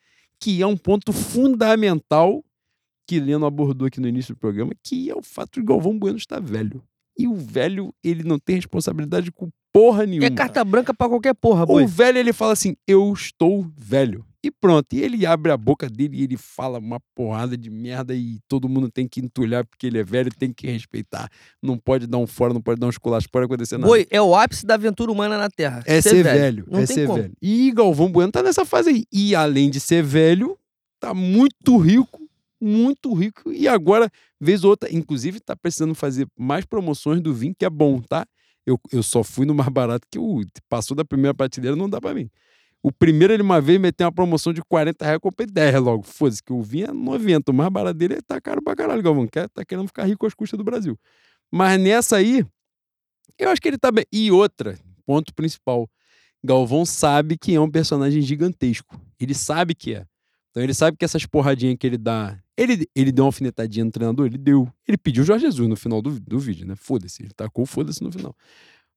que 0.40 0.60
é 0.60 0.66
um 0.66 0.76
ponto 0.76 1.12
fundamental 1.12 2.44
que 3.06 3.20
Leno 3.20 3.46
abordou 3.46 3.86
aqui 3.86 4.00
no 4.00 4.08
início 4.08 4.34
do 4.34 4.38
programa, 4.38 4.72
que 4.82 5.10
é 5.10 5.14
o 5.14 5.22
fato 5.22 5.60
de 5.60 5.66
Galvão 5.66 5.98
Bueno 5.98 6.16
estar 6.16 6.40
velho. 6.40 6.82
E 7.18 7.26
o 7.28 7.34
velho, 7.34 7.92
ele 8.02 8.22
não 8.24 8.38
tem 8.38 8.56
responsabilidade 8.56 9.30
com 9.30 9.50
porra 9.72 10.06
nenhuma. 10.06 10.26
É 10.26 10.30
carta 10.30 10.64
branca 10.64 10.94
pra 10.94 11.08
qualquer 11.08 11.34
porra, 11.34 11.66
boi. 11.66 11.84
O 11.84 11.88
velho, 11.88 12.18
ele 12.18 12.32
fala 12.32 12.52
assim: 12.52 12.74
Eu 12.86 13.12
estou 13.12 13.66
velho. 13.76 14.24
E 14.44 14.50
pronto. 14.50 14.92
E 14.92 15.00
ele 15.00 15.24
abre 15.24 15.52
a 15.52 15.56
boca 15.56 15.88
dele 15.88 16.18
e 16.18 16.22
ele 16.24 16.36
fala 16.36 16.78
uma 16.78 16.98
porrada 17.14 17.56
de 17.56 17.70
merda 17.70 18.12
e 18.14 18.40
todo 18.48 18.68
mundo 18.68 18.90
tem 18.90 19.06
que 19.06 19.20
entulhar 19.20 19.64
porque 19.64 19.86
ele 19.86 19.98
é 19.98 20.04
velho, 20.04 20.30
tem 20.36 20.52
que 20.52 20.66
respeitar. 20.66 21.30
Não 21.62 21.78
pode 21.78 22.08
dar 22.08 22.18
um 22.18 22.26
fora, 22.26 22.52
não 22.52 22.60
pode 22.60 22.80
dar 22.80 22.88
um 22.88 22.90
esculacho, 22.90 23.28
pode 23.30 23.46
acontecer 23.46 23.78
nada. 23.78 23.86
Boi, 23.86 24.06
é 24.10 24.20
o 24.20 24.34
ápice 24.34 24.66
da 24.66 24.74
aventura 24.74 25.12
humana 25.12 25.38
na 25.38 25.48
Terra. 25.48 25.84
É 25.86 26.00
ser, 26.00 26.24
velho. 26.24 26.66
Não 26.68 26.80
é 26.80 26.86
tem 26.86 26.96
ser 26.96 27.06
como. 27.06 27.22
velho. 27.22 27.34
E 27.40 27.70
Galvão 27.70 28.10
Bueno 28.10 28.32
tá 28.32 28.42
nessa 28.42 28.64
fase 28.64 28.90
aí. 28.90 29.04
E 29.12 29.32
além 29.34 29.70
de 29.70 29.78
ser 29.78 30.02
velho, 30.02 30.58
tá 30.98 31.14
muito 31.14 31.76
rico, 31.76 32.28
muito 32.60 33.14
rico. 33.14 33.52
E 33.52 33.68
agora, 33.68 34.10
vez 34.40 34.64
ou 34.64 34.70
outra, 34.70 34.92
inclusive, 34.92 35.38
tá 35.38 35.54
precisando 35.54 35.94
fazer 35.94 36.26
mais 36.36 36.64
promoções 36.64 37.20
do 37.20 37.32
vinho, 37.32 37.54
que 37.56 37.64
é 37.64 37.70
bom, 37.70 38.00
tá? 38.00 38.26
Eu, 38.66 38.78
eu 38.92 39.02
só 39.02 39.22
fui 39.22 39.46
no 39.46 39.54
mais 39.54 39.68
barato 39.68 40.06
que 40.10 40.18
o 40.18 40.40
passou 40.68 40.96
da 40.96 41.04
primeira 41.04 41.34
prateleira, 41.34 41.76
não 41.76 41.88
dá 41.88 42.00
pra 42.00 42.14
mim. 42.14 42.28
O 42.82 42.90
primeiro, 42.90 43.32
ele 43.32 43.42
uma 43.42 43.60
vez 43.60 43.80
meteu 43.80 44.06
uma 44.06 44.12
promoção 44.12 44.52
de 44.52 44.60
40 44.62 45.04
reais, 45.04 45.14
eu 45.14 45.20
comprei 45.20 45.46
10 45.46 45.80
logo. 45.80 46.02
Foda-se, 46.02 46.42
que 46.42 46.52
o 46.52 46.60
vinho 46.60 46.86
é 46.86 46.92
90. 46.92 47.52
O 47.52 47.54
mais 47.54 47.70
barato 47.70 47.96
dele 47.96 48.20
tá 48.20 48.40
caro 48.40 48.60
pra 48.60 48.74
caralho, 48.74 49.02
Galvão. 49.02 49.26
Quer, 49.28 49.48
tá 49.50 49.64
querendo 49.64 49.86
ficar 49.86 50.04
rico 50.04 50.26
às 50.26 50.34
custas 50.34 50.58
do 50.58 50.64
Brasil. 50.64 50.98
Mas 51.50 51.80
nessa 51.80 52.16
aí, 52.16 52.44
eu 53.38 53.50
acho 53.50 53.60
que 53.60 53.68
ele 53.68 53.78
tá 53.78 53.92
bem. 53.92 54.04
E 54.12 54.32
outra, 54.32 54.76
ponto 55.06 55.32
principal. 55.32 55.88
Galvão 56.42 56.84
sabe 56.84 57.38
que 57.38 57.54
é 57.54 57.60
um 57.60 57.70
personagem 57.70 58.20
gigantesco. 58.20 59.00
Ele 59.20 59.34
sabe 59.34 59.74
que 59.74 59.94
é. 59.94 60.04
Então 60.50 60.62
ele 60.62 60.74
sabe 60.74 60.96
que 60.96 61.04
essas 61.04 61.24
porradinhas 61.24 61.76
que 61.78 61.86
ele 61.86 61.96
dá. 61.96 62.36
Ele, 62.56 62.86
ele 62.94 63.12
deu 63.12 63.24
uma 63.24 63.28
alfinetadinha 63.28 63.84
no 63.84 63.92
treinador? 63.92 64.26
Ele 64.26 64.38
deu. 64.38 64.68
Ele 64.86 64.98
pediu 64.98 65.22
o 65.22 65.26
Jorge 65.26 65.46
Jesus 65.46 65.68
no 65.68 65.76
final 65.76 66.02
do, 66.02 66.18
do 66.18 66.38
vídeo, 66.38 66.66
né? 66.66 66.74
Foda-se. 66.76 67.22
Ele 67.22 67.32
tacou 67.34 67.64
foda-se 67.64 68.02
no 68.02 68.10
final. 68.10 68.36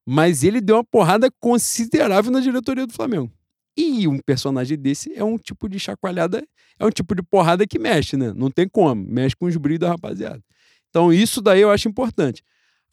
Mas 0.05 0.43
ele 0.43 0.59
deu 0.59 0.77
uma 0.77 0.83
porrada 0.83 1.29
considerável 1.39 2.31
na 2.31 2.39
diretoria 2.39 2.85
do 2.85 2.93
Flamengo. 2.93 3.31
E 3.77 4.07
um 4.07 4.19
personagem 4.19 4.77
desse 4.77 5.13
é 5.13 5.23
um 5.23 5.37
tipo 5.37 5.67
de 5.67 5.79
chacoalhada, 5.79 6.45
é 6.79 6.85
um 6.85 6.89
tipo 6.89 7.13
de 7.13 7.21
porrada 7.21 7.67
que 7.67 7.77
mexe, 7.77 8.15
né? 8.15 8.31
Não 8.33 8.49
tem 8.49 8.67
como. 8.67 9.03
Mexe 9.05 9.35
com 9.35 9.45
os 9.45 9.57
brilhos 9.57 9.79
da 9.79 9.89
rapaziada. 9.89 10.41
Então 10.89 11.11
isso 11.11 11.41
daí 11.41 11.61
eu 11.61 11.69
acho 11.69 11.89
importante. 11.89 12.41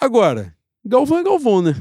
Agora, 0.01 0.55
Galvão 0.85 1.19
é 1.19 1.23
Galvão, 1.23 1.63
né? 1.63 1.75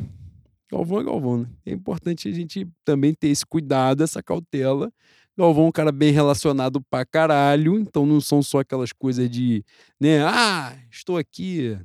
Galvão 0.72 1.02
é 1.02 1.03
Galvão, 1.03 1.38
né? 1.40 1.48
É 1.65 1.72
importante 1.72 2.30
a 2.30 2.32
gente 2.32 2.68
também 2.86 3.14
ter 3.14 3.30
esse 3.30 3.45
cuidado, 3.45 4.03
essa 4.03 4.22
cautela. 4.22 4.91
Galvão 5.38 5.65
é 5.65 5.68
um 5.69 5.72
cara 5.72 5.91
bem 5.91 6.11
relacionado 6.11 6.82
pra 6.90 7.06
caralho, 7.06 7.80
então 7.80 8.06
não 8.06 8.22
são 8.22 8.44
só 8.44 8.60
aquelas 8.60 8.94
coisas 8.94 9.30
de, 9.30 9.65
né? 9.99 10.23
Ah, 10.23 10.78
estou 10.91 11.18
aqui 11.18 11.78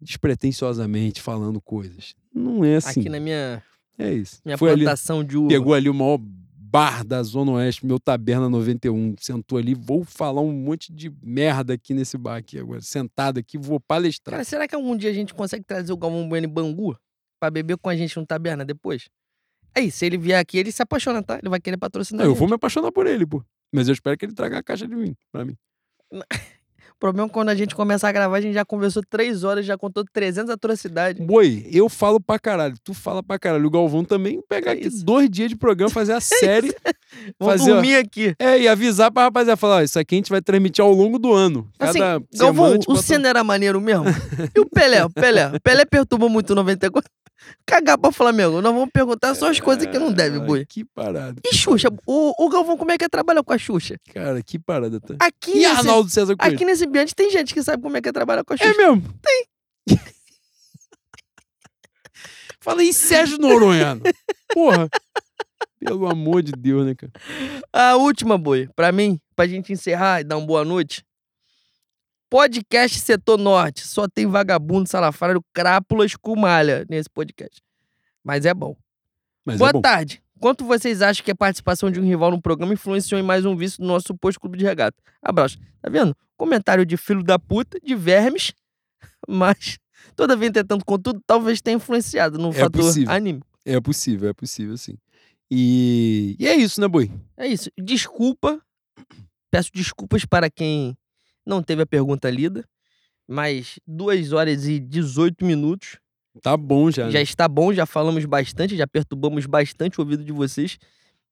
despretensiosamente 0.00 1.22
falando 1.22 1.60
coisas. 1.60 2.14
Não 2.32 2.64
é 2.64 2.76
assim. 2.76 3.00
Aqui 3.00 3.08
na 3.08 3.18
minha, 3.18 3.62
É 3.98 4.12
isso. 4.12 4.40
minha 4.44 4.58
Foi 4.58 4.70
ali, 4.70 4.84
plantação 4.84 5.22
de 5.22 5.36
uva. 5.36 5.48
pegou 5.48 5.74
ali 5.74 5.88
o 5.88 5.94
maior 5.94 6.18
bar 6.18 7.04
da 7.04 7.22
Zona 7.22 7.52
Oeste, 7.52 7.86
meu 7.86 8.00
Taberna 8.00 8.48
91, 8.48 9.14
sentou 9.20 9.58
ali, 9.58 9.74
vou 9.74 10.04
falar 10.04 10.40
um 10.40 10.52
monte 10.52 10.92
de 10.92 11.12
merda 11.22 11.74
aqui 11.74 11.94
nesse 11.94 12.18
bar 12.18 12.36
aqui 12.36 12.58
agora, 12.58 12.80
sentado 12.80 13.38
aqui, 13.38 13.56
vou 13.56 13.78
palestrar. 13.78 14.38
Cara, 14.38 14.44
será 14.44 14.66
que 14.66 14.74
algum 14.74 14.96
dia 14.96 15.10
a 15.10 15.12
gente 15.12 15.32
consegue 15.32 15.64
trazer 15.64 15.92
o 15.92 15.96
Galvão 15.96 16.28
Bueno 16.28 16.46
em 16.46 16.50
Bangu 16.50 16.98
pra 17.38 17.48
beber 17.48 17.76
com 17.76 17.88
a 17.88 17.94
gente 17.96 18.16
no 18.16 18.26
Taberna 18.26 18.64
depois? 18.64 19.08
Aí, 19.76 19.90
se 19.90 20.04
ele 20.06 20.16
vier 20.18 20.38
aqui, 20.38 20.58
ele 20.58 20.72
se 20.72 20.82
apaixona, 20.82 21.22
tá? 21.22 21.38
Ele 21.38 21.48
vai 21.48 21.60
querer 21.60 21.76
patrocinar 21.76 22.24
Não, 22.24 22.32
eu 22.32 22.34
vou 22.34 22.48
me 22.48 22.54
apaixonar 22.54 22.90
por 22.90 23.06
ele, 23.06 23.24
pô. 23.26 23.44
Mas 23.72 23.88
eu 23.88 23.92
espero 23.92 24.16
que 24.16 24.24
ele 24.24 24.34
traga 24.34 24.58
a 24.58 24.62
caixa 24.62 24.86
de 24.86 24.94
vinho 24.94 25.16
pra 25.32 25.44
mim. 25.44 25.56
O 26.96 27.00
problema 27.04 27.28
é 27.28 27.30
quando 27.30 27.48
a 27.50 27.54
gente 27.54 27.74
começar 27.74 28.08
a 28.08 28.12
gravar, 28.12 28.36
a 28.36 28.40
gente 28.40 28.54
já 28.54 28.64
conversou 28.64 29.02
três 29.08 29.44
horas, 29.44 29.66
já 29.66 29.76
contou 29.76 30.04
300 30.10 30.48
atrocidades. 30.50 31.24
Boi, 31.24 31.66
eu 31.70 31.88
falo 31.88 32.18
pra 32.20 32.38
caralho, 32.38 32.74
tu 32.82 32.94
fala 32.94 33.22
pra 33.22 33.38
caralho. 33.38 33.66
O 33.66 33.70
Galvão 33.70 34.04
também 34.04 34.40
pegar 34.48 34.70
É 34.70 34.74
aqui 34.74 34.86
isso. 34.88 35.04
dois 35.04 35.28
dias 35.28 35.50
de 35.50 35.56
programa, 35.56 35.90
fazer 35.92 36.12
a 36.14 36.20
série. 36.20 36.74
Vamos 37.38 37.60
Fazer, 37.60 37.72
ó, 37.72 37.74
dormir 37.74 37.96
aqui. 37.96 38.34
É, 38.38 38.58
e 38.58 38.68
avisar 38.68 39.10
pra 39.12 39.24
rapaziada, 39.24 39.56
falar, 39.56 39.76
ó, 39.76 39.82
isso 39.82 39.98
aqui 39.98 40.14
a 40.14 40.18
gente 40.18 40.30
vai 40.30 40.40
transmitir 40.40 40.82
ao 40.82 40.92
longo 40.92 41.18
do 41.18 41.32
ano. 41.32 41.68
Assim, 41.78 41.98
Cada 41.98 42.20
semana 42.20 42.24
Galvão, 42.34 42.64
a 42.66 42.72
gente 42.72 42.90
o 42.90 42.96
Senna 42.96 43.28
era 43.28 43.44
maneiro 43.44 43.80
mesmo? 43.80 44.04
E 44.56 44.60
o 44.60 44.66
Pelé? 44.66 45.04
O 45.04 45.10
Pelé? 45.10 45.48
O 45.48 45.60
Pelé 45.60 45.84
perturbou 45.84 46.28
muito 46.28 46.50
o 46.50 46.54
94. 46.54 47.10
Cagar 47.66 47.96
pra 47.98 48.12
Flamengo. 48.12 48.60
Nós 48.60 48.72
vamos 48.74 48.90
perguntar 48.92 49.34
só 49.34 49.50
as 49.50 49.58
coisas 49.58 49.86
que 49.86 49.98
não 49.98 50.12
deve, 50.12 50.38
boi. 50.40 50.64
Que 50.66 50.84
parada. 50.84 51.40
E 51.44 51.54
Xuxa? 51.54 51.88
O, 52.06 52.44
o 52.44 52.48
Galvão, 52.48 52.76
como 52.76 52.92
é 52.92 52.98
que 52.98 53.04
é 53.04 53.08
trabalhar 53.08 53.42
com 53.42 53.52
a 53.52 53.58
Xuxa? 53.58 53.96
Cara, 54.12 54.42
que 54.42 54.58
parada. 54.58 55.00
Tá? 55.00 55.14
Aqui, 55.20 55.52
E 55.52 55.54
nesse, 55.54 55.66
Arnaldo 55.66 56.10
César 56.10 56.36
Coelho? 56.36 56.54
aqui 56.54 56.64
nesse 56.64 56.84
ambiente 56.84 57.14
tem 57.14 57.30
gente 57.30 57.54
que 57.54 57.62
sabe 57.62 57.82
como 57.82 57.96
é 57.96 58.02
que 58.02 58.08
é 58.08 58.12
trabalhar 58.12 58.44
com 58.44 58.54
a 58.54 58.56
Xuxa. 58.56 58.70
É 58.70 58.76
mesmo? 58.76 59.02
Tem. 59.22 59.46
Fala 62.60 62.80
aí, 62.80 62.92
Sérgio 62.92 63.38
Noronha. 63.38 63.98
Porra. 64.52 64.88
Pelo 65.78 66.08
amor 66.08 66.42
de 66.42 66.52
Deus, 66.52 66.86
né, 66.86 66.94
cara? 66.94 67.12
A 67.72 67.96
última, 67.96 68.38
boi, 68.38 68.68
pra 68.74 68.90
mim, 68.90 69.18
pra 69.36 69.46
gente 69.46 69.72
encerrar 69.72 70.20
e 70.20 70.24
dar 70.24 70.38
uma 70.38 70.46
boa 70.46 70.64
noite. 70.64 71.04
Podcast 72.30 72.98
Setor 73.00 73.38
Norte. 73.38 73.86
Só 73.86 74.08
tem 74.08 74.26
vagabundo, 74.26 74.88
salafrário, 74.88 75.42
crápulas 75.52 76.16
com 76.16 76.36
malha 76.36 76.84
nesse 76.88 77.08
podcast. 77.08 77.60
Mas 78.22 78.44
é 78.44 78.54
bom. 78.54 78.76
Mas 79.44 79.58
boa 79.58 79.70
é 79.70 79.72
bom. 79.72 79.80
tarde. 79.80 80.22
Quanto 80.40 80.64
vocês 80.64 81.00
acham 81.00 81.24
que 81.24 81.30
a 81.30 81.34
participação 81.34 81.90
de 81.90 82.00
um 82.00 82.04
rival 82.04 82.30
no 82.30 82.40
programa 82.40 82.74
influenciou 82.74 83.18
em 83.20 83.24
mais 83.24 83.44
um 83.44 83.56
vício 83.56 83.78
do 83.80 83.86
nosso 83.86 84.08
suposto 84.08 84.40
clube 84.40 84.58
de 84.58 84.64
regata? 84.64 84.96
Abraço. 85.22 85.58
Tá 85.80 85.88
vendo? 85.88 86.14
Comentário 86.36 86.84
de 86.84 86.96
filho 86.96 87.22
da 87.22 87.38
puta, 87.38 87.78
de 87.80 87.94
vermes, 87.94 88.52
mas 89.28 89.78
toda 90.16 90.36
vez 90.36 90.50
tentando 90.52 90.84
contudo, 90.84 91.22
talvez 91.26 91.60
tenha 91.62 91.76
influenciado 91.76 92.38
no 92.38 92.50
É 92.50 92.54
fator 92.54 92.82
possível. 92.82 93.12
anime. 93.12 93.42
É 93.64 93.80
possível, 93.80 94.28
é 94.28 94.32
possível, 94.34 94.76
sim. 94.76 94.98
E, 95.50 96.36
e 96.38 96.48
é 96.48 96.56
isso, 96.56 96.80
né, 96.80 96.88
Boi? 96.88 97.10
É 97.36 97.46
isso. 97.46 97.70
Desculpa. 97.78 98.60
Peço 99.50 99.70
desculpas 99.72 100.24
para 100.24 100.50
quem 100.50 100.96
não 101.46 101.62
teve 101.62 101.82
a 101.82 101.86
pergunta 101.86 102.30
lida. 102.30 102.64
Mas 103.26 103.78
2 103.86 104.32
horas 104.32 104.66
e 104.66 104.78
18 104.78 105.44
minutos. 105.44 105.98
Tá 106.42 106.56
bom 106.56 106.90
já. 106.90 107.10
Já 107.10 107.18
né? 107.18 107.22
está 107.22 107.48
bom, 107.48 107.72
já 107.72 107.86
falamos 107.86 108.24
bastante, 108.24 108.76
já 108.76 108.86
perturbamos 108.86 109.46
bastante 109.46 109.98
o 109.98 110.02
ouvido 110.02 110.24
de 110.24 110.32
vocês. 110.32 110.78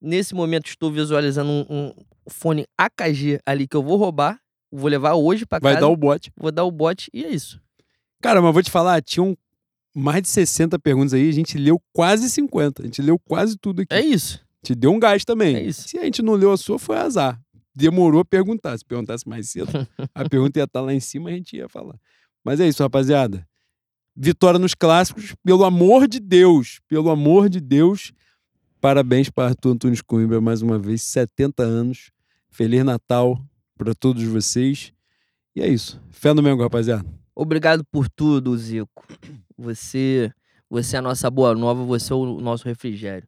Nesse 0.01 0.35
momento 0.35 0.67
estou 0.67 0.91
visualizando 0.91 1.51
um, 1.51 1.67
um 1.69 1.93
fone 2.29 2.67
AKG 2.79 3.41
ali 3.45 3.67
que 3.67 3.77
eu 3.77 3.83
vou 3.83 3.97
roubar. 3.97 4.41
Vou 4.71 4.89
levar 4.89 5.15
hoje 5.15 5.45
para 5.45 5.59
Vai 5.61 5.75
casa. 5.75 5.87
dar 5.87 5.93
o 5.93 5.97
bote. 5.97 6.33
Vou 6.37 6.51
dar 6.51 6.65
o 6.65 6.71
bote 6.71 7.11
e 7.13 7.25
é 7.25 7.29
isso. 7.29 7.61
Cara, 8.23 8.41
mas 8.41 8.53
vou 8.53 8.63
te 8.63 8.71
falar, 8.71 9.03
tinham 9.03 9.37
mais 9.95 10.23
de 10.23 10.29
60 10.29 10.79
perguntas 10.79 11.13
aí, 11.13 11.29
a 11.29 11.33
gente 11.33 11.59
leu 11.59 11.81
quase 11.93 12.31
50. 12.31 12.83
A 12.83 12.85
gente 12.87 13.03
leu 13.03 13.19
quase 13.19 13.57
tudo 13.59 13.83
aqui. 13.83 13.93
É 13.93 14.01
isso. 14.01 14.41
Te 14.63 14.75
deu 14.75 14.93
um 14.93 14.99
gás 14.99 15.25
também. 15.25 15.57
É 15.57 15.63
isso. 15.63 15.89
Se 15.89 15.99
a 15.99 16.05
gente 16.05 16.23
não 16.23 16.35
leu 16.35 16.53
a 16.53 16.57
sua, 16.57 16.79
foi 16.79 16.97
azar. 16.97 17.39
Demorou 17.75 18.21
a 18.21 18.25
perguntar. 18.25 18.77
Se 18.77 18.85
perguntasse 18.85 19.29
mais 19.29 19.49
cedo, 19.49 19.71
a 20.15 20.29
pergunta 20.29 20.59
ia 20.59 20.65
estar 20.65 20.81
lá 20.81 20.93
em 20.93 21.01
cima, 21.01 21.31
a 21.31 21.33
gente 21.33 21.57
ia 21.57 21.69
falar. 21.69 21.99
Mas 22.45 22.61
é 22.61 22.69
isso, 22.69 22.83
rapaziada. 22.83 23.47
Vitória 24.15 24.59
nos 24.59 24.75
clássicos, 24.75 25.35
pelo 25.43 25.65
amor 25.65 26.07
de 26.07 26.21
Deus, 26.21 26.81
pelo 26.87 27.09
amor 27.09 27.49
de 27.49 27.61
Deus. 27.61 28.13
Parabéns 28.81 29.31
para 29.31 29.49
Arthur 29.49 29.71
Antunes 29.71 30.03
Coimbra 30.03 30.41
mais 30.41 30.61
uma 30.61 30.79
vez, 30.79 31.03
70 31.03 31.63
anos. 31.63 32.11
Feliz 32.51 32.85
Natal 32.85 33.41
para 33.77 33.95
todos 33.95 34.23
vocês. 34.25 34.93
E 35.57 35.63
é 35.63 35.69
isso. 35.69 36.03
Fé 36.11 36.35
no 36.35 36.43
Mengo, 36.43 36.63
rapaziada. 36.63 37.09
Obrigado 37.35 37.85
por 37.91 38.09
tudo, 38.09 38.57
Zico. 38.57 39.07
Você, 39.57 40.31
você 40.69 40.97
é 40.97 40.99
a 40.99 41.03
nossa 41.03 41.31
boa 41.31 41.55
nova, 41.55 41.83
você 41.85 42.13
é 42.13 42.17
o 42.17 42.41
nosso 42.41 42.67
refrigério. 42.67 43.27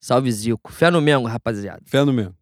Salve, 0.00 0.30
Zico. 0.30 0.70
Fé 0.70 0.90
no 0.90 1.00
Mengo, 1.00 1.26
rapaziada. 1.26 1.82
Fé 1.86 2.04
no 2.04 2.12
Mengo. 2.12 2.37